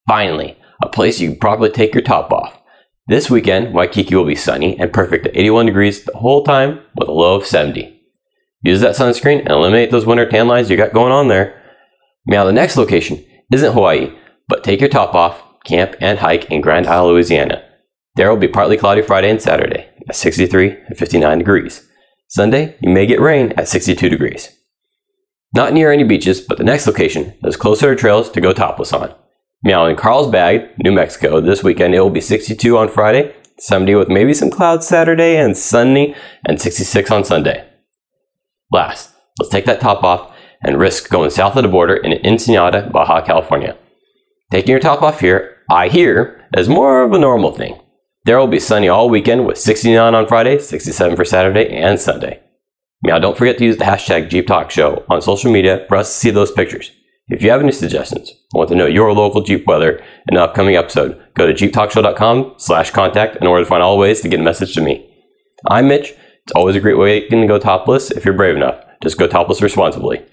Finally, 0.07 0.57
a 0.81 0.89
place 0.89 1.19
you 1.19 1.29
can 1.29 1.39
properly 1.39 1.69
take 1.69 1.93
your 1.93 2.03
top 2.03 2.31
off. 2.31 2.61
This 3.07 3.29
weekend, 3.29 3.73
Waikiki 3.73 4.15
will 4.15 4.25
be 4.25 4.35
sunny 4.35 4.79
and 4.79 4.91
perfect 4.91 5.27
at 5.27 5.37
81 5.37 5.67
degrees 5.67 6.03
the 6.03 6.17
whole 6.17 6.43
time 6.43 6.79
with 6.97 7.07
a 7.07 7.11
low 7.11 7.35
of 7.35 7.45
70. 7.45 8.01
Use 8.63 8.81
that 8.81 8.95
sunscreen 8.95 9.41
and 9.41 9.51
eliminate 9.51 9.91
those 9.91 10.07
winter 10.07 10.27
tan 10.27 10.47
lines 10.47 10.71
you 10.71 10.77
got 10.77 10.93
going 10.93 11.11
on 11.11 11.27
there. 11.27 11.61
Now, 12.25 12.45
the 12.45 12.51
next 12.51 12.77
location 12.77 13.23
isn't 13.53 13.73
Hawaii, 13.73 14.11
but 14.47 14.63
take 14.63 14.79
your 14.79 14.89
top 14.89 15.13
off, 15.13 15.41
camp, 15.65 15.95
and 16.01 16.17
hike 16.17 16.49
in 16.49 16.61
Grand 16.61 16.87
Isle, 16.87 17.09
Louisiana. 17.09 17.63
There 18.15 18.29
will 18.29 18.37
be 18.37 18.47
partly 18.47 18.75
cloudy 18.75 19.03
Friday 19.03 19.29
and 19.29 19.41
Saturday 19.41 19.87
at 20.09 20.15
63 20.15 20.77
and 20.87 20.97
59 20.97 21.37
degrees. 21.37 21.87
Sunday, 22.27 22.75
you 22.81 22.89
may 22.89 23.05
get 23.05 23.19
rain 23.19 23.53
at 23.55 23.67
62 23.67 24.09
degrees. 24.09 24.49
Not 25.53 25.73
near 25.73 25.91
any 25.91 26.03
beaches, 26.03 26.41
but 26.41 26.57
the 26.57 26.63
next 26.63 26.87
location 26.87 27.35
is 27.43 27.55
closer 27.55 27.93
to 27.93 27.99
trails 27.99 28.31
to 28.31 28.41
go 28.41 28.51
topless 28.51 28.93
on. 28.93 29.13
Meow 29.63 29.85
in 29.85 29.95
Carlsbad, 29.95 30.75
New 30.83 30.91
Mexico, 30.91 31.41
this 31.41 31.63
weekend 31.63 31.95
it 31.95 31.99
will 31.99 32.09
be 32.09 32.21
62 32.21 32.77
on 32.77 32.89
Friday, 32.89 33.33
70 33.59 33.95
with 33.95 34.09
maybe 34.09 34.33
some 34.33 34.51
clouds 34.51 34.87
Saturday 34.87 35.37
and 35.37 35.57
sunny, 35.57 36.15
and 36.45 36.61
66 36.61 37.09
on 37.09 37.23
Sunday. 37.23 37.67
Last, 38.71 39.13
let's 39.39 39.51
take 39.51 39.65
that 39.65 39.81
top 39.81 40.03
off 40.03 40.35
and 40.63 40.79
risk 40.79 41.09
going 41.09 41.29
south 41.29 41.55
of 41.55 41.63
the 41.63 41.69
border 41.69 41.95
in 41.95 42.25
Ensenada, 42.25 42.89
Baja 42.91 43.21
California. 43.21 43.77
Taking 44.51 44.71
your 44.71 44.79
top 44.79 45.01
off 45.01 45.19
here, 45.19 45.57
I 45.69 45.89
hear, 45.89 46.47
is 46.55 46.69
more 46.69 47.03
of 47.03 47.13
a 47.13 47.19
normal 47.19 47.51
thing. 47.51 47.79
There 48.25 48.39
will 48.39 48.47
be 48.47 48.59
sunny 48.59 48.87
all 48.87 49.09
weekend 49.09 49.45
with 49.45 49.57
69 49.57 50.13
on 50.13 50.27
Friday, 50.27 50.59
67 50.59 51.15
for 51.15 51.25
Saturday 51.25 51.69
and 51.69 51.99
Sunday. 51.99 52.41
Now, 53.03 53.19
don't 53.19 53.37
forget 53.37 53.57
to 53.59 53.65
use 53.65 53.77
the 53.77 53.85
hashtag 53.85 54.29
Jeep 54.29 54.47
Talk 54.47 54.71
Show 54.71 55.05
on 55.09 55.21
social 55.21 55.51
media 55.51 55.85
for 55.87 55.97
us 55.97 56.11
to 56.11 56.19
see 56.19 56.29
those 56.31 56.51
pictures. 56.51 56.91
If 57.27 57.41
you 57.41 57.49
have 57.49 57.61
any 57.61 57.71
suggestions 57.71 58.31
or 58.53 58.59
want 58.59 58.69
to 58.69 58.75
know 58.75 58.85
your 58.85 59.11
local 59.11 59.41
Jeep 59.41 59.65
weather 59.65 59.97
in 60.29 60.37
an 60.37 60.43
upcoming 60.43 60.75
episode, 60.75 61.19
go 61.33 61.47
to 61.47 61.53
jeeptalkshow.com 61.53 62.55
slash 62.57 62.91
contact 62.91 63.37
in 63.37 63.47
order 63.47 63.63
to 63.63 63.69
find 63.69 63.81
all 63.81 63.97
ways 63.97 64.21
to 64.21 64.27
get 64.27 64.39
a 64.39 64.43
message 64.43 64.75
to 64.75 64.81
me. 64.81 65.09
I'm 65.67 65.87
Mitch. 65.87 66.13
It's 66.43 66.53
always 66.55 66.75
a 66.75 66.79
great 66.79 66.99
way 66.99 67.27
to 67.27 67.47
go 67.47 67.57
topless 67.57 68.11
if 68.11 68.25
you're 68.25 68.35
brave 68.35 68.55
enough. 68.55 68.79
Just 69.01 69.17
go 69.17 69.27
topless 69.27 69.61
responsibly. 69.61 70.23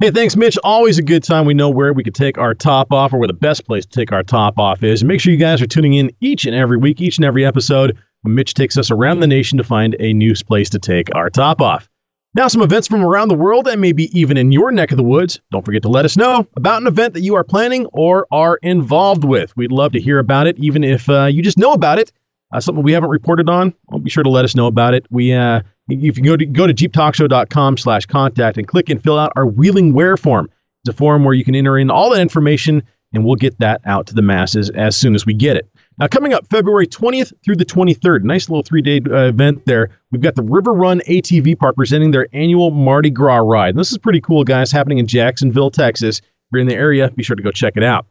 Hey, 0.00 0.10
thanks, 0.10 0.36
Mitch. 0.36 0.58
Always 0.64 0.98
a 0.98 1.02
good 1.02 1.22
time. 1.24 1.46
We 1.46 1.54
know 1.54 1.70
where 1.70 1.92
we 1.92 2.04
could 2.04 2.14
take 2.14 2.38
our 2.38 2.54
top 2.54 2.92
off 2.92 3.12
or 3.12 3.18
where 3.18 3.28
the 3.28 3.34
best 3.34 3.66
place 3.66 3.84
to 3.84 3.90
take 3.90 4.12
our 4.12 4.22
top 4.22 4.58
off 4.58 4.82
is. 4.82 5.04
Make 5.04 5.20
sure 5.20 5.32
you 5.32 5.38
guys 5.38 5.60
are 5.60 5.66
tuning 5.66 5.94
in 5.94 6.10
each 6.20 6.44
and 6.44 6.54
every 6.54 6.76
week, 6.76 7.00
each 7.00 7.18
and 7.18 7.24
every 7.24 7.44
episode 7.44 7.96
when 8.22 8.34
Mitch 8.34 8.54
takes 8.54 8.76
us 8.76 8.90
around 8.90 9.20
the 9.20 9.26
nation 9.26 9.58
to 9.58 9.64
find 9.64 9.96
a 9.98 10.12
new 10.12 10.34
place 10.34 10.70
to 10.70 10.78
take 10.78 11.12
our 11.14 11.30
top 11.30 11.60
off. 11.60 11.88
Now, 12.34 12.48
some 12.48 12.62
events 12.62 12.88
from 12.88 13.04
around 13.04 13.28
the 13.28 13.34
world 13.34 13.68
and 13.68 13.78
maybe 13.78 14.04
even 14.18 14.38
in 14.38 14.52
your 14.52 14.72
neck 14.72 14.90
of 14.90 14.96
the 14.96 15.02
woods. 15.02 15.38
Don't 15.50 15.64
forget 15.66 15.82
to 15.82 15.90
let 15.90 16.06
us 16.06 16.16
know 16.16 16.46
about 16.56 16.80
an 16.80 16.86
event 16.86 17.12
that 17.12 17.20
you 17.20 17.34
are 17.34 17.44
planning 17.44 17.84
or 17.92 18.26
are 18.32 18.58
involved 18.62 19.24
with. 19.24 19.54
We'd 19.54 19.70
love 19.70 19.92
to 19.92 20.00
hear 20.00 20.18
about 20.18 20.46
it, 20.46 20.58
even 20.58 20.82
if 20.82 21.10
uh, 21.10 21.26
you 21.26 21.42
just 21.42 21.58
know 21.58 21.72
about 21.72 21.98
it. 21.98 22.10
Uh, 22.54 22.60
something 22.60 22.82
we 22.82 22.92
haven't 22.92 23.10
reported 23.10 23.50
on, 23.50 23.74
well, 23.88 23.98
be 23.98 24.08
sure 24.08 24.22
to 24.22 24.30
let 24.30 24.46
us 24.46 24.54
know 24.54 24.66
about 24.66 24.94
it. 24.94 25.06
We, 25.10 25.34
uh, 25.34 25.60
if 25.88 26.16
you 26.16 26.24
go 26.24 26.36
to 26.36 26.46
go 26.46 26.66
to 26.66 26.72
jeeptalkshow.com 26.72 27.76
slash 27.76 28.06
contact 28.06 28.56
and 28.56 28.66
click 28.66 28.88
and 28.88 29.02
fill 29.02 29.18
out 29.18 29.32
our 29.36 29.46
wheeling 29.46 29.92
wear 29.92 30.16
form. 30.16 30.48
It's 30.84 30.94
a 30.94 30.96
form 30.96 31.24
where 31.24 31.34
you 31.34 31.44
can 31.44 31.54
enter 31.54 31.78
in 31.78 31.90
all 31.90 32.10
that 32.10 32.20
information 32.20 32.82
and 33.12 33.24
we'll 33.24 33.36
get 33.36 33.58
that 33.58 33.82
out 33.84 34.06
to 34.06 34.14
the 34.14 34.22
masses 34.22 34.70
as 34.70 34.96
soon 34.96 35.14
as 35.14 35.26
we 35.26 35.34
get 35.34 35.56
it. 35.56 35.68
Now, 36.02 36.08
coming 36.08 36.32
up 36.32 36.48
February 36.48 36.88
20th 36.88 37.32
through 37.44 37.54
the 37.54 37.64
23rd, 37.64 38.24
nice 38.24 38.48
little 38.48 38.64
three 38.64 38.82
day 38.82 39.00
uh, 39.08 39.28
event 39.28 39.64
there. 39.66 39.90
We've 40.10 40.20
got 40.20 40.34
the 40.34 40.42
River 40.42 40.72
Run 40.72 41.00
ATV 41.06 41.56
Park 41.56 41.76
presenting 41.76 42.10
their 42.10 42.26
annual 42.32 42.72
Mardi 42.72 43.08
Gras 43.08 43.36
ride. 43.36 43.68
And 43.68 43.78
this 43.78 43.92
is 43.92 43.98
pretty 43.98 44.20
cool, 44.20 44.42
guys, 44.42 44.72
happening 44.72 44.98
in 44.98 45.06
Jacksonville, 45.06 45.70
Texas. 45.70 46.18
If 46.18 46.24
you're 46.52 46.60
in 46.60 46.66
the 46.66 46.74
area, 46.74 47.08
be 47.12 47.22
sure 47.22 47.36
to 47.36 47.42
go 47.42 47.52
check 47.52 47.74
it 47.76 47.84
out. 47.84 48.06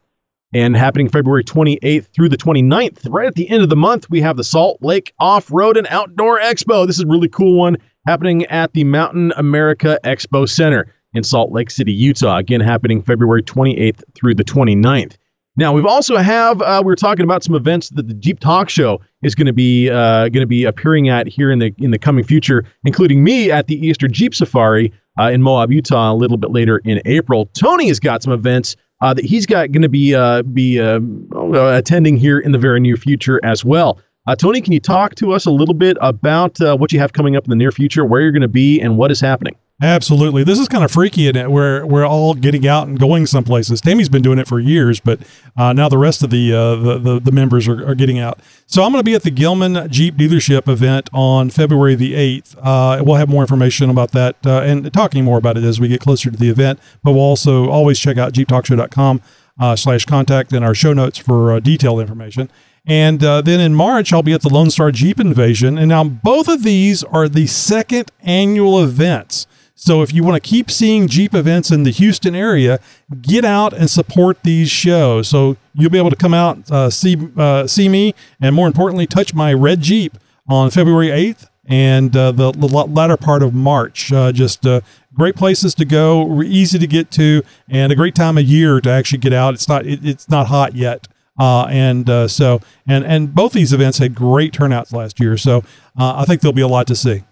And 0.54 0.74
happening 0.74 1.10
February 1.10 1.44
28th 1.44 2.06
through 2.14 2.30
the 2.30 2.38
29th, 2.38 3.06
right 3.10 3.26
at 3.26 3.34
the 3.34 3.50
end 3.50 3.62
of 3.62 3.68
the 3.68 3.76
month, 3.76 4.08
we 4.08 4.22
have 4.22 4.38
the 4.38 4.44
Salt 4.44 4.78
Lake 4.80 5.12
Off 5.20 5.52
Road 5.52 5.76
and 5.76 5.86
Outdoor 5.88 6.40
Expo. 6.40 6.86
This 6.86 6.96
is 6.96 7.04
a 7.04 7.06
really 7.06 7.28
cool 7.28 7.58
one 7.58 7.76
happening 8.06 8.46
at 8.46 8.72
the 8.72 8.84
Mountain 8.84 9.34
America 9.36 10.00
Expo 10.02 10.48
Center 10.48 10.94
in 11.12 11.22
Salt 11.22 11.52
Lake 11.52 11.70
City, 11.70 11.92
Utah. 11.92 12.38
Again, 12.38 12.60
happening 12.62 13.02
February 13.02 13.42
28th 13.42 14.02
through 14.14 14.34
the 14.34 14.44
29th. 14.44 15.16
Now 15.56 15.74
we've 15.74 15.86
also 15.86 16.16
have 16.16 16.62
uh, 16.62 16.82
we 16.84 16.92
are 16.92 16.96
talking 16.96 17.24
about 17.24 17.44
some 17.44 17.54
events 17.54 17.90
that 17.90 18.08
the 18.08 18.14
Jeep 18.14 18.40
Talk 18.40 18.70
Show 18.70 19.00
is 19.22 19.34
going 19.34 19.46
to 19.46 19.52
be 19.52 19.90
uh, 19.90 20.28
going 20.28 20.40
to 20.40 20.46
be 20.46 20.64
appearing 20.64 21.10
at 21.10 21.28
here 21.28 21.50
in 21.50 21.58
the 21.58 21.74
in 21.78 21.90
the 21.90 21.98
coming 21.98 22.24
future, 22.24 22.64
including 22.84 23.22
me 23.22 23.50
at 23.50 23.66
the 23.66 23.86
Easter 23.86 24.08
Jeep 24.08 24.34
Safari 24.34 24.92
uh, 25.20 25.24
in 25.24 25.42
Moab, 25.42 25.70
Utah, 25.70 26.12
a 26.12 26.14
little 26.14 26.38
bit 26.38 26.52
later 26.52 26.78
in 26.84 27.02
April. 27.04 27.46
Tony 27.52 27.88
has 27.88 28.00
got 28.00 28.22
some 28.22 28.32
events 28.32 28.76
uh, 29.02 29.12
that 29.12 29.26
he's 29.26 29.44
got 29.44 29.72
going 29.72 29.82
to 29.82 29.90
be 29.90 30.14
uh, 30.14 30.42
be 30.42 30.80
uh, 30.80 31.00
attending 31.34 32.16
here 32.16 32.38
in 32.38 32.52
the 32.52 32.58
very 32.58 32.80
near 32.80 32.96
future 32.96 33.38
as 33.44 33.62
well. 33.62 34.00
Tony, 34.38 34.60
can 34.60 34.72
you 34.72 34.80
talk 34.80 35.16
to 35.16 35.32
us 35.32 35.46
a 35.46 35.50
little 35.50 35.74
bit 35.74 35.98
about 36.00 36.56
what 36.60 36.92
you 36.92 37.00
have 37.00 37.12
coming 37.12 37.34
up 37.34 37.44
in 37.44 37.50
the 37.50 37.56
near 37.56 37.72
future, 37.72 38.04
where 38.04 38.20
you're 38.20 38.30
going 38.30 38.40
to 38.40 38.48
be, 38.48 38.80
and 38.80 38.96
what 38.96 39.10
is 39.10 39.20
happening? 39.20 39.56
Absolutely. 39.82 40.44
This 40.44 40.60
is 40.60 40.68
kind 40.68 40.84
of 40.84 40.92
freaky 40.92 41.26
in 41.26 41.34
it. 41.34 41.50
We're 41.50 41.84
we're 41.84 42.06
all 42.06 42.34
getting 42.34 42.68
out 42.68 42.86
and 42.86 43.00
going 43.00 43.26
some 43.26 43.42
places. 43.42 43.80
Tammy's 43.80 44.08
been 44.08 44.22
doing 44.22 44.38
it 44.38 44.46
for 44.46 44.60
years, 44.60 45.00
but 45.00 45.18
uh, 45.56 45.72
now 45.72 45.88
the 45.88 45.98
rest 45.98 46.22
of 46.22 46.30
the, 46.30 46.52
uh, 46.52 46.76
the, 46.76 46.98
the 46.98 47.20
the 47.20 47.32
members 47.32 47.66
are, 47.66 47.88
are 47.88 47.96
getting 47.96 48.20
out. 48.20 48.38
So 48.66 48.84
I'm 48.84 48.92
going 48.92 49.00
to 49.00 49.04
be 49.04 49.16
at 49.16 49.24
the 49.24 49.32
Gillman 49.32 49.90
Jeep 49.90 50.14
dealership 50.14 50.68
event 50.68 51.10
on 51.12 51.50
February 51.50 51.96
the 51.96 52.14
8th. 52.14 52.56
Uh, 52.62 53.02
we'll 53.04 53.16
have 53.16 53.28
more 53.28 53.42
information 53.42 53.90
about 53.90 54.12
that 54.12 54.36
uh, 54.46 54.60
and 54.60 54.92
talking 54.92 55.24
more 55.24 55.36
about 55.36 55.56
it 55.56 55.64
as 55.64 55.80
we 55.80 55.88
get 55.88 56.00
closer 56.00 56.30
to 56.30 56.36
the 56.36 56.48
event. 56.48 56.78
But 57.02 57.12
we'll 57.12 57.22
also 57.22 57.68
always 57.68 57.98
check 57.98 58.16
out 58.16 58.32
jeeptalkshow.com 58.34 59.20
uh, 59.58 59.74
slash 59.74 60.04
contact 60.04 60.52
in 60.52 60.62
our 60.62 60.76
show 60.76 60.92
notes 60.92 61.18
for 61.18 61.54
uh, 61.54 61.60
detailed 61.60 62.00
information. 62.00 62.50
And 62.86 63.22
uh, 63.24 63.42
then 63.42 63.58
in 63.58 63.74
March, 63.74 64.12
I'll 64.12 64.22
be 64.22 64.32
at 64.32 64.42
the 64.42 64.48
Lone 64.48 64.70
Star 64.70 64.92
Jeep 64.92 65.18
Invasion. 65.18 65.76
And 65.76 65.88
now 65.88 66.04
both 66.04 66.46
of 66.46 66.62
these 66.62 67.02
are 67.02 67.28
the 67.28 67.48
second 67.48 68.12
annual 68.20 68.82
events. 68.82 69.48
So 69.82 70.00
if 70.00 70.12
you 70.12 70.22
want 70.22 70.40
to 70.40 70.48
keep 70.48 70.70
seeing 70.70 71.08
Jeep 71.08 71.34
events 71.34 71.72
in 71.72 71.82
the 71.82 71.90
Houston 71.90 72.36
area, 72.36 72.78
get 73.20 73.44
out 73.44 73.72
and 73.72 73.90
support 73.90 74.44
these 74.44 74.70
shows. 74.70 75.26
So 75.26 75.56
you'll 75.74 75.90
be 75.90 75.98
able 75.98 76.10
to 76.10 76.16
come 76.16 76.32
out, 76.32 76.70
uh, 76.70 76.88
see 76.88 77.16
uh, 77.36 77.66
see 77.66 77.88
me, 77.88 78.14
and 78.40 78.54
more 78.54 78.68
importantly, 78.68 79.08
touch 79.08 79.34
my 79.34 79.52
red 79.52 79.80
Jeep 79.80 80.16
on 80.48 80.70
February 80.70 81.08
8th 81.08 81.48
and 81.64 82.16
uh, 82.16 82.30
the, 82.30 82.52
the, 82.52 82.68
latter 82.68 83.16
part 83.16 83.42
of 83.42 83.54
March. 83.54 84.12
Uh, 84.12 84.30
just 84.30 84.64
uh, 84.64 84.82
great 85.14 85.34
places 85.34 85.74
to 85.74 85.84
go, 85.84 86.40
easy 86.42 86.78
to 86.78 86.86
get 86.86 87.10
to, 87.12 87.42
and 87.68 87.90
a 87.90 87.96
great 87.96 88.14
time 88.14 88.38
of 88.38 88.44
year 88.44 88.80
to 88.80 88.88
actually 88.88 89.18
get 89.18 89.32
out. 89.32 89.52
It's 89.52 89.68
not 89.68 89.84
it, 89.84 90.06
it's 90.06 90.28
not 90.28 90.46
hot 90.46 90.76
yet. 90.76 91.08
Uh, 91.40 91.64
and 91.64 92.08
uh, 92.08 92.28
so, 92.28 92.60
and 92.86 93.04
and 93.04 93.34
both 93.34 93.52
these 93.52 93.72
events 93.72 93.98
had 93.98 94.14
great 94.14 94.52
turnouts 94.52 94.92
last 94.92 95.18
year. 95.18 95.36
So 95.36 95.64
uh, 95.98 96.14
I 96.18 96.24
think 96.24 96.40
there'll 96.40 96.52
be 96.52 96.62
a 96.62 96.68
lot 96.68 96.86
to 96.86 96.94
see. 96.94 97.24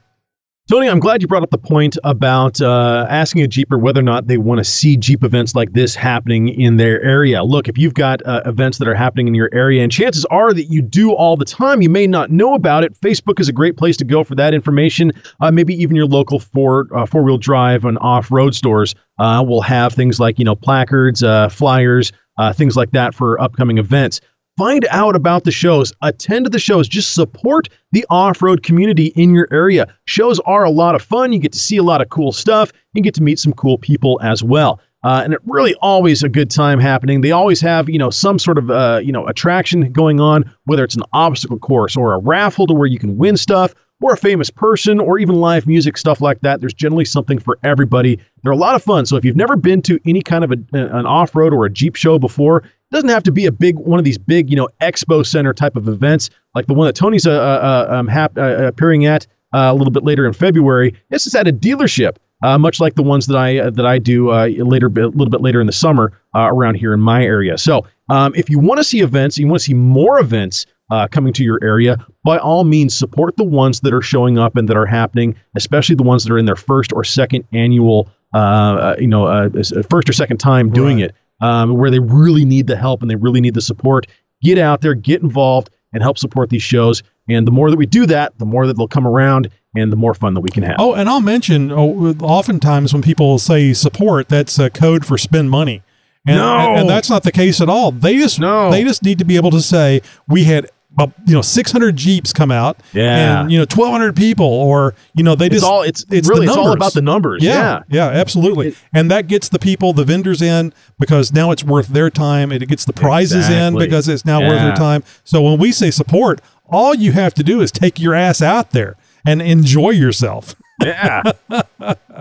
Tony, 0.70 0.88
I'm 0.88 1.00
glad 1.00 1.20
you 1.20 1.26
brought 1.26 1.42
up 1.42 1.50
the 1.50 1.58
point 1.58 1.98
about 2.04 2.60
uh, 2.60 3.04
asking 3.10 3.42
a 3.42 3.48
Jeeper 3.48 3.76
whether 3.76 3.98
or 3.98 4.04
not 4.04 4.28
they 4.28 4.38
want 4.38 4.58
to 4.58 4.64
see 4.64 4.96
Jeep 4.96 5.24
events 5.24 5.56
like 5.56 5.72
this 5.72 5.96
happening 5.96 6.46
in 6.46 6.76
their 6.76 7.02
area. 7.02 7.42
Look, 7.42 7.66
if 7.66 7.76
you've 7.76 7.94
got 7.94 8.24
uh, 8.24 8.42
events 8.46 8.78
that 8.78 8.86
are 8.86 8.94
happening 8.94 9.26
in 9.26 9.34
your 9.34 9.50
area, 9.52 9.82
and 9.82 9.90
chances 9.90 10.24
are 10.26 10.54
that 10.54 10.66
you 10.66 10.80
do 10.80 11.10
all 11.10 11.36
the 11.36 11.44
time, 11.44 11.82
you 11.82 11.90
may 11.90 12.06
not 12.06 12.30
know 12.30 12.54
about 12.54 12.84
it. 12.84 12.94
Facebook 13.00 13.40
is 13.40 13.48
a 13.48 13.52
great 13.52 13.76
place 13.76 13.96
to 13.96 14.04
go 14.04 14.22
for 14.22 14.36
that 14.36 14.54
information. 14.54 15.10
Uh, 15.40 15.50
maybe 15.50 15.74
even 15.74 15.96
your 15.96 16.06
local 16.06 16.38
four 16.38 16.86
uh, 16.94 17.04
four 17.04 17.24
wheel 17.24 17.36
drive 17.36 17.84
and 17.84 17.98
off 18.00 18.30
road 18.30 18.54
stores 18.54 18.94
uh, 19.18 19.44
will 19.44 19.62
have 19.62 19.92
things 19.92 20.20
like 20.20 20.38
you 20.38 20.44
know 20.44 20.54
placards, 20.54 21.20
uh, 21.24 21.48
flyers, 21.48 22.12
things 22.54 22.76
like 22.76 22.92
that 22.92 23.12
for 23.12 23.40
upcoming 23.40 23.78
events. 23.78 24.20
Find 24.60 24.86
out 24.90 25.16
about 25.16 25.44
the 25.44 25.50
shows, 25.50 25.90
attend 26.02 26.44
the 26.44 26.58
shows, 26.58 26.86
just 26.86 27.14
support 27.14 27.70
the 27.92 28.04
off 28.10 28.42
road 28.42 28.62
community 28.62 29.06
in 29.16 29.32
your 29.32 29.48
area. 29.50 29.86
Shows 30.04 30.38
are 30.40 30.64
a 30.64 30.70
lot 30.70 30.94
of 30.94 31.00
fun. 31.00 31.32
You 31.32 31.38
get 31.38 31.52
to 31.52 31.58
see 31.58 31.78
a 31.78 31.82
lot 31.82 32.02
of 32.02 32.10
cool 32.10 32.30
stuff. 32.30 32.70
You 32.92 33.02
get 33.02 33.14
to 33.14 33.22
meet 33.22 33.38
some 33.38 33.54
cool 33.54 33.78
people 33.78 34.20
as 34.22 34.44
well. 34.44 34.78
Uh, 35.02 35.22
and 35.24 35.32
it 35.32 35.40
really 35.46 35.74
always 35.76 36.22
a 36.22 36.28
good 36.28 36.50
time 36.50 36.78
happening. 36.78 37.22
They 37.22 37.30
always 37.30 37.62
have, 37.62 37.88
you 37.88 37.96
know, 37.96 38.10
some 38.10 38.38
sort 38.38 38.58
of, 38.58 38.70
uh, 38.70 39.00
you 39.02 39.12
know, 39.12 39.26
attraction 39.26 39.92
going 39.92 40.20
on, 40.20 40.44
whether 40.66 40.84
it's 40.84 40.94
an 40.94 41.04
obstacle 41.14 41.58
course 41.58 41.96
or 41.96 42.12
a 42.12 42.18
raffle 42.18 42.66
to 42.66 42.74
where 42.74 42.86
you 42.86 42.98
can 42.98 43.16
win 43.16 43.38
stuff, 43.38 43.74
or 44.00 44.12
a 44.12 44.16
famous 44.16 44.50
person, 44.50 44.98
or 44.98 45.18
even 45.18 45.36
live 45.36 45.66
music 45.66 45.96
stuff 45.96 46.20
like 46.20 46.40
that. 46.40 46.60
There's 46.60 46.74
generally 46.74 47.04
something 47.04 47.38
for 47.38 47.58
everybody. 47.62 48.18
They're 48.42 48.52
a 48.52 48.56
lot 48.56 48.74
of 48.74 48.82
fun. 48.82 49.06
So 49.06 49.16
if 49.16 49.24
you've 49.24 49.36
never 49.36 49.56
been 49.56 49.82
to 49.82 49.98
any 50.06 50.22
kind 50.22 50.44
of 50.44 50.52
a, 50.52 50.56
an 50.72 51.06
off-road 51.06 51.52
or 51.52 51.66
a 51.66 51.70
Jeep 51.70 51.96
show 51.96 52.18
before, 52.18 52.58
it 52.58 52.92
doesn't 52.92 53.10
have 53.10 53.22
to 53.24 53.32
be 53.32 53.46
a 53.46 53.52
big 53.52 53.78
one 53.78 53.98
of 53.98 54.04
these 54.04 54.18
big, 54.18 54.50
you 54.50 54.56
know, 54.56 54.68
expo 54.80 55.24
center 55.24 55.52
type 55.52 55.76
of 55.76 55.88
events 55.88 56.30
like 56.54 56.66
the 56.66 56.74
one 56.74 56.86
that 56.86 56.96
Tony's 56.96 57.26
uh, 57.26 57.32
uh, 57.32 57.86
um, 57.90 58.08
hap- 58.08 58.36
uh, 58.36 58.66
appearing 58.66 59.06
at 59.06 59.26
uh, 59.52 59.70
a 59.70 59.74
little 59.74 59.92
bit 59.92 60.04
later 60.04 60.26
in 60.26 60.32
February. 60.32 60.94
This 61.10 61.26
is 61.26 61.34
at 61.34 61.46
a 61.46 61.52
dealership 61.52 62.16
uh, 62.42 62.58
much 62.58 62.80
like 62.80 62.94
the 62.94 63.02
ones 63.02 63.26
that 63.26 63.36
I 63.36 63.58
uh, 63.58 63.70
that 63.70 63.86
I 63.86 63.98
do 63.98 64.30
uh, 64.30 64.46
later, 64.46 64.86
a 64.86 64.90
little 65.08 65.30
bit 65.30 65.40
later 65.40 65.60
in 65.60 65.66
the 65.66 65.72
summer 65.72 66.12
uh, 66.34 66.48
around 66.50 66.76
here 66.76 66.92
in 66.92 67.00
my 67.00 67.22
area. 67.22 67.58
So, 67.58 67.86
um, 68.08 68.32
if 68.34 68.48
you 68.48 68.58
want 68.58 68.78
to 68.78 68.84
see 68.84 69.00
events, 69.00 69.38
you 69.38 69.46
want 69.46 69.60
to 69.60 69.64
see 69.64 69.74
more 69.74 70.18
events 70.18 70.66
uh, 70.90 71.08
coming 71.08 71.32
to 71.32 71.44
your 71.44 71.58
area, 71.62 71.96
by 72.24 72.38
all 72.38 72.64
means, 72.64 72.96
support 72.96 73.36
the 73.36 73.44
ones 73.44 73.80
that 73.80 73.94
are 73.94 74.02
showing 74.02 74.38
up 74.38 74.56
and 74.56 74.68
that 74.68 74.76
are 74.76 74.86
happening, 74.86 75.36
especially 75.54 75.94
the 75.94 76.02
ones 76.02 76.24
that 76.24 76.32
are 76.32 76.38
in 76.38 76.46
their 76.46 76.56
first 76.56 76.92
or 76.92 77.04
second 77.04 77.44
annual, 77.52 78.10
uh, 78.34 78.94
you 78.98 79.06
know, 79.06 79.50
first 79.88 80.08
or 80.08 80.12
second 80.12 80.38
time 80.38 80.70
doing 80.70 81.00
right. 81.00 81.10
it, 81.10 81.16
um, 81.40 81.76
where 81.76 81.90
they 81.90 82.00
really 82.00 82.44
need 82.44 82.66
the 82.66 82.76
help 82.76 83.02
and 83.02 83.10
they 83.10 83.16
really 83.16 83.40
need 83.40 83.54
the 83.54 83.60
support. 83.60 84.06
Get 84.42 84.58
out 84.58 84.80
there, 84.80 84.94
get 84.94 85.22
involved, 85.22 85.70
and 85.92 86.02
help 86.02 86.18
support 86.18 86.50
these 86.50 86.62
shows. 86.62 87.02
And 87.28 87.46
the 87.46 87.52
more 87.52 87.70
that 87.70 87.76
we 87.76 87.86
do 87.86 88.06
that, 88.06 88.36
the 88.38 88.46
more 88.46 88.66
that 88.66 88.76
they'll 88.76 88.88
come 88.88 89.06
around 89.06 89.50
and 89.76 89.92
the 89.92 89.96
more 89.96 90.14
fun 90.14 90.34
that 90.34 90.40
we 90.40 90.48
can 90.48 90.62
have. 90.62 90.76
Oh, 90.78 90.94
and 90.94 91.08
I'll 91.08 91.20
mention 91.20 91.70
oh, 91.70 92.14
oftentimes 92.20 92.92
when 92.92 93.02
people 93.02 93.38
say 93.38 93.72
support, 93.72 94.28
that's 94.28 94.58
a 94.58 94.70
code 94.70 95.06
for 95.06 95.16
spend 95.16 95.50
money. 95.50 95.82
And, 96.26 96.36
no. 96.36 96.58
and, 96.58 96.80
and 96.80 96.90
that's 96.90 97.08
not 97.08 97.22
the 97.22 97.32
case 97.32 97.60
at 97.60 97.68
all. 97.68 97.92
They 97.92 98.18
just 98.18 98.40
no. 98.40 98.70
they 98.70 98.84
just 98.84 99.02
need 99.02 99.18
to 99.20 99.24
be 99.24 99.36
able 99.36 99.50
to 99.52 99.62
say 99.62 100.02
we 100.28 100.44
had 100.44 100.66
uh, 100.66 100.68
Uh, 100.98 101.06
you 101.24 101.34
know 101.34 101.40
600 101.40 101.94
jeeps 101.94 102.32
come 102.32 102.50
out 102.50 102.76
yeah 102.92 103.42
and 103.42 103.52
you 103.52 103.56
know 103.56 103.62
1200 103.62 104.16
people 104.16 104.44
or 104.44 104.92
you 105.14 105.22
know 105.22 105.36
they 105.36 105.46
it's 105.46 105.54
just 105.54 105.64
all 105.64 105.82
it's 105.82 106.04
it's 106.10 106.28
really 106.28 106.46
it's 106.46 106.56
all 106.56 106.72
about 106.72 106.92
the 106.94 107.00
numbers 107.00 107.44
yeah 107.44 107.82
yeah, 107.88 108.10
yeah 108.12 108.20
absolutely 108.20 108.68
it, 108.68 108.76
and 108.92 109.08
that 109.08 109.28
gets 109.28 109.48
the 109.50 109.60
people 109.60 109.92
the 109.92 110.04
vendors 110.04 110.42
in 110.42 110.74
because 110.98 111.32
now 111.32 111.52
it's 111.52 111.62
worth 111.62 111.86
their 111.86 112.10
time 112.10 112.50
and 112.50 112.60
it 112.60 112.68
gets 112.68 112.84
the 112.86 112.92
prizes 112.92 113.46
exactly. 113.46 113.84
in 113.84 113.88
because 113.88 114.08
it's 114.08 114.24
now 114.24 114.40
yeah. 114.40 114.48
worth 114.48 114.62
their 114.62 114.74
time 114.74 115.04
so 115.22 115.40
when 115.40 115.60
we 115.60 115.70
say 115.70 115.92
support 115.92 116.40
all 116.70 116.94
you 116.94 117.12
have 117.12 117.34
to 117.34 117.42
do 117.42 117.60
is 117.60 117.70
take 117.70 117.98
your 117.98 118.14
ass 118.14 118.42
out 118.42 118.70
there 118.70 118.96
and 119.26 119.42
enjoy 119.42 119.90
yourself. 119.90 120.54
yeah. 120.82 121.22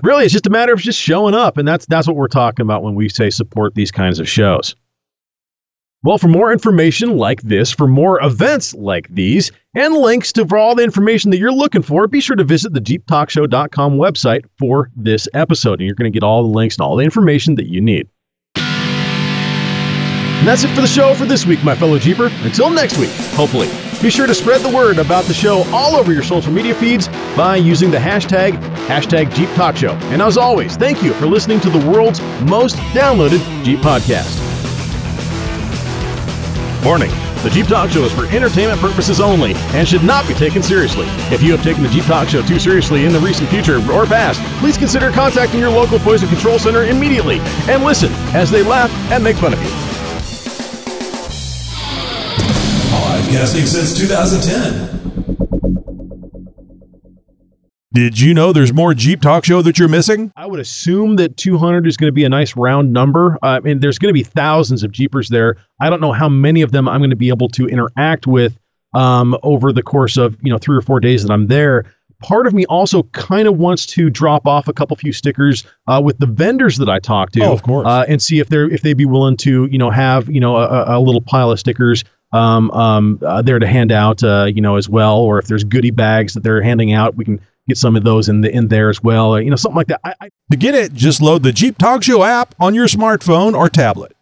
really, 0.03 0.25
it's 0.25 0.33
just 0.33 0.47
a 0.47 0.49
matter 0.49 0.73
of 0.73 0.79
just 0.79 0.99
showing 0.99 1.33
up. 1.33 1.57
And 1.57 1.67
that's 1.67 1.85
that's 1.85 2.07
what 2.07 2.15
we're 2.15 2.27
talking 2.27 2.63
about 2.63 2.83
when 2.83 2.95
we 2.95 3.09
say 3.09 3.29
support 3.29 3.75
these 3.75 3.91
kinds 3.91 4.19
of 4.19 4.27
shows. 4.27 4.75
Well, 6.01 6.17
for 6.17 6.29
more 6.29 6.53
information 6.53 7.17
like 7.17 7.41
this, 7.41 7.71
for 7.71 7.85
more 7.85 8.23
events 8.23 8.73
like 8.73 9.09
these, 9.09 9.51
and 9.75 9.93
links 9.95 10.31
to 10.33 10.47
for 10.47 10.57
all 10.57 10.73
the 10.73 10.83
information 10.83 11.29
that 11.31 11.39
you're 11.39 11.51
looking 11.51 11.81
for, 11.81 12.07
be 12.07 12.21
sure 12.21 12.37
to 12.37 12.43
visit 12.45 12.73
the 12.73 12.79
JeepTalkShow.com 12.79 13.97
website 13.97 14.45
for 14.57 14.89
this 14.95 15.27
episode. 15.33 15.79
And 15.79 15.87
you're 15.87 15.95
going 15.95 16.09
to 16.09 16.15
get 16.15 16.23
all 16.23 16.43
the 16.43 16.55
links 16.57 16.77
and 16.77 16.83
all 16.85 16.95
the 16.95 17.03
information 17.03 17.55
that 17.55 17.67
you 17.67 17.81
need. 17.81 18.07
And 18.55 20.47
that's 20.47 20.63
it 20.63 20.73
for 20.73 20.79
the 20.79 20.87
show 20.87 21.13
for 21.15 21.25
this 21.25 21.45
week, 21.45 21.61
my 21.65 21.75
fellow 21.75 21.99
Jeeper. 21.99 22.29
Until 22.43 22.69
next 22.69 22.97
week, 22.97 23.09
hopefully. 23.33 23.67
Be 24.01 24.09
sure 24.09 24.25
to 24.25 24.33
spread 24.33 24.61
the 24.61 24.73
word 24.73 24.99
about 24.99 25.25
the 25.25 25.33
show 25.33 25.63
all 25.73 25.97
over 25.97 26.13
your 26.13 26.23
social 26.23 26.53
media 26.53 26.73
feeds 26.73 27.09
by 27.35 27.57
using 27.57 27.91
the 27.91 27.97
hashtag, 27.97 28.53
hashtag 28.87 29.35
Jeep 29.35 29.49
Talk 29.49 29.75
Show. 29.75 29.91
And 30.13 30.21
as 30.21 30.37
always, 30.37 30.77
thank 30.77 31.03
you 31.03 31.11
for 31.15 31.27
listening 31.27 31.59
to 31.59 31.69
the 31.69 31.91
world's 31.91 32.21
most 32.43 32.77
downloaded 32.93 33.41
Jeep 33.65 33.79
podcast. 33.79 34.58
Warning. 36.83 37.11
The 37.43 37.49
Jeep 37.49 37.67
Talk 37.67 37.89
Show 37.89 38.03
is 38.03 38.11
for 38.11 38.25
entertainment 38.25 38.79
purposes 38.79 39.19
only 39.19 39.53
and 39.73 39.87
should 39.87 40.03
not 40.03 40.27
be 40.27 40.33
taken 40.33 40.63
seriously. 40.63 41.05
If 41.33 41.41
you 41.41 41.51
have 41.51 41.63
taken 41.63 41.83
the 41.83 41.89
Jeep 41.89 42.05
Talk 42.05 42.29
Show 42.29 42.41
too 42.41 42.59
seriously 42.59 43.05
in 43.05 43.13
the 43.13 43.19
recent 43.19 43.49
future 43.49 43.77
or 43.91 44.05
past, 44.05 44.41
please 44.59 44.77
consider 44.77 45.11
contacting 45.11 45.59
your 45.59 45.69
local 45.69 45.99
poison 45.99 46.29
control 46.29 46.59
center 46.59 46.83
immediately 46.83 47.39
and 47.69 47.83
listen 47.83 48.11
as 48.33 48.49
they 48.49 48.63
laugh 48.63 48.91
and 49.11 49.23
make 49.23 49.37
fun 49.37 49.53
of 49.53 49.61
you. 49.61 49.69
Podcasting 52.91 53.67
since 53.67 53.97
2010. 53.97 54.98
Did 57.91 58.19
you 58.19 58.35
know 58.35 58.53
there's 58.53 58.71
more 58.71 58.93
Jeep 58.93 59.19
Talk 59.19 59.43
Show 59.43 59.63
that 59.63 59.79
you're 59.79 59.87
missing? 59.87 60.31
I 60.35 60.45
would 60.45 60.59
assume 60.59 61.15
that 61.15 61.37
200 61.37 61.87
is 61.87 61.97
going 61.97 62.07
to 62.07 62.13
be 62.13 62.23
a 62.23 62.29
nice 62.29 62.55
round 62.55 62.93
number. 62.93 63.39
Uh, 63.41 63.61
and 63.65 63.81
there's 63.81 63.97
going 63.97 64.09
to 64.09 64.13
be 64.13 64.23
thousands 64.23 64.83
of 64.83 64.91
Jeepers 64.91 65.29
there. 65.29 65.55
I 65.81 65.89
don't 65.89 65.99
know 65.99 66.11
how 66.11 66.29
many 66.29 66.61
of 66.61 66.71
them 66.71 66.87
I'm 66.87 66.99
going 66.99 67.09
to 67.09 67.15
be 67.15 67.29
able 67.29 67.49
to 67.49 67.67
interact 67.67 68.27
with 68.27 68.59
um, 68.93 69.35
over 69.41 69.73
the 69.73 69.81
course 69.81 70.17
of 70.17 70.37
you 70.43 70.51
know 70.51 70.59
three 70.59 70.77
or 70.77 70.81
four 70.81 70.99
days 70.99 71.23
that 71.23 71.31
I'm 71.31 71.47
there. 71.47 71.85
Part 72.21 72.45
of 72.45 72.53
me 72.53 72.65
also 72.65 73.03
kind 73.03 73.47
of 73.47 73.57
wants 73.57 73.87
to 73.87 74.09
drop 74.09 74.45
off 74.45 74.67
a 74.67 74.73
couple 74.73 74.95
few 74.95 75.13
stickers 75.13 75.65
uh, 75.87 76.01
with 76.03 76.19
the 76.19 76.27
vendors 76.27 76.77
that 76.77 76.89
I 76.89 76.99
talk 76.99 77.31
to, 77.31 77.41
oh, 77.41 77.53
of 77.53 77.63
course, 77.63 77.87
uh, 77.87 78.05
and 78.07 78.21
see 78.21 78.39
if 78.39 78.49
they're 78.49 78.69
if 78.69 78.83
they'd 78.83 78.97
be 78.97 79.05
willing 79.05 79.37
to 79.37 79.67
you 79.71 79.79
know 79.79 79.89
have 79.89 80.29
you 80.29 80.39
know 80.39 80.57
a, 80.57 80.97
a 80.97 80.99
little 80.99 81.21
pile 81.21 81.49
of 81.49 81.59
stickers 81.59 82.03
um, 82.33 82.69
um, 82.71 83.19
uh, 83.25 83.41
there 83.41 83.57
to 83.57 83.65
hand 83.65 83.91
out, 83.91 84.23
uh, 84.23 84.45
you 84.45 84.61
know, 84.61 84.75
as 84.75 84.87
well. 84.87 85.17
Or 85.17 85.39
if 85.39 85.47
there's 85.47 85.63
goodie 85.63 85.91
bags 85.91 86.33
that 86.35 86.43
they're 86.43 86.61
handing 86.61 86.93
out, 86.93 87.15
we 87.15 87.25
can 87.25 87.39
get 87.69 87.77
some 87.77 87.95
of 87.95 88.03
those 88.03 88.27
in 88.27 88.41
the 88.41 88.53
in 88.53 88.67
there 88.67 88.89
as 88.89 89.01
well. 89.01 89.39
You 89.39 89.49
know, 89.49 89.55
something 89.55 89.77
like 89.77 89.87
that. 89.87 90.01
I, 90.03 90.13
I, 90.21 90.29
to 90.51 90.57
get 90.57 90.75
it, 90.75 90.93
just 90.93 91.21
load 91.21 91.43
the 91.43 91.51
Jeep 91.51 91.77
Talk 91.77 92.03
Show 92.03 92.23
app 92.23 92.55
on 92.59 92.75
your 92.75 92.87
smartphone 92.87 93.53
or 93.53 93.69
tablet. 93.69 94.15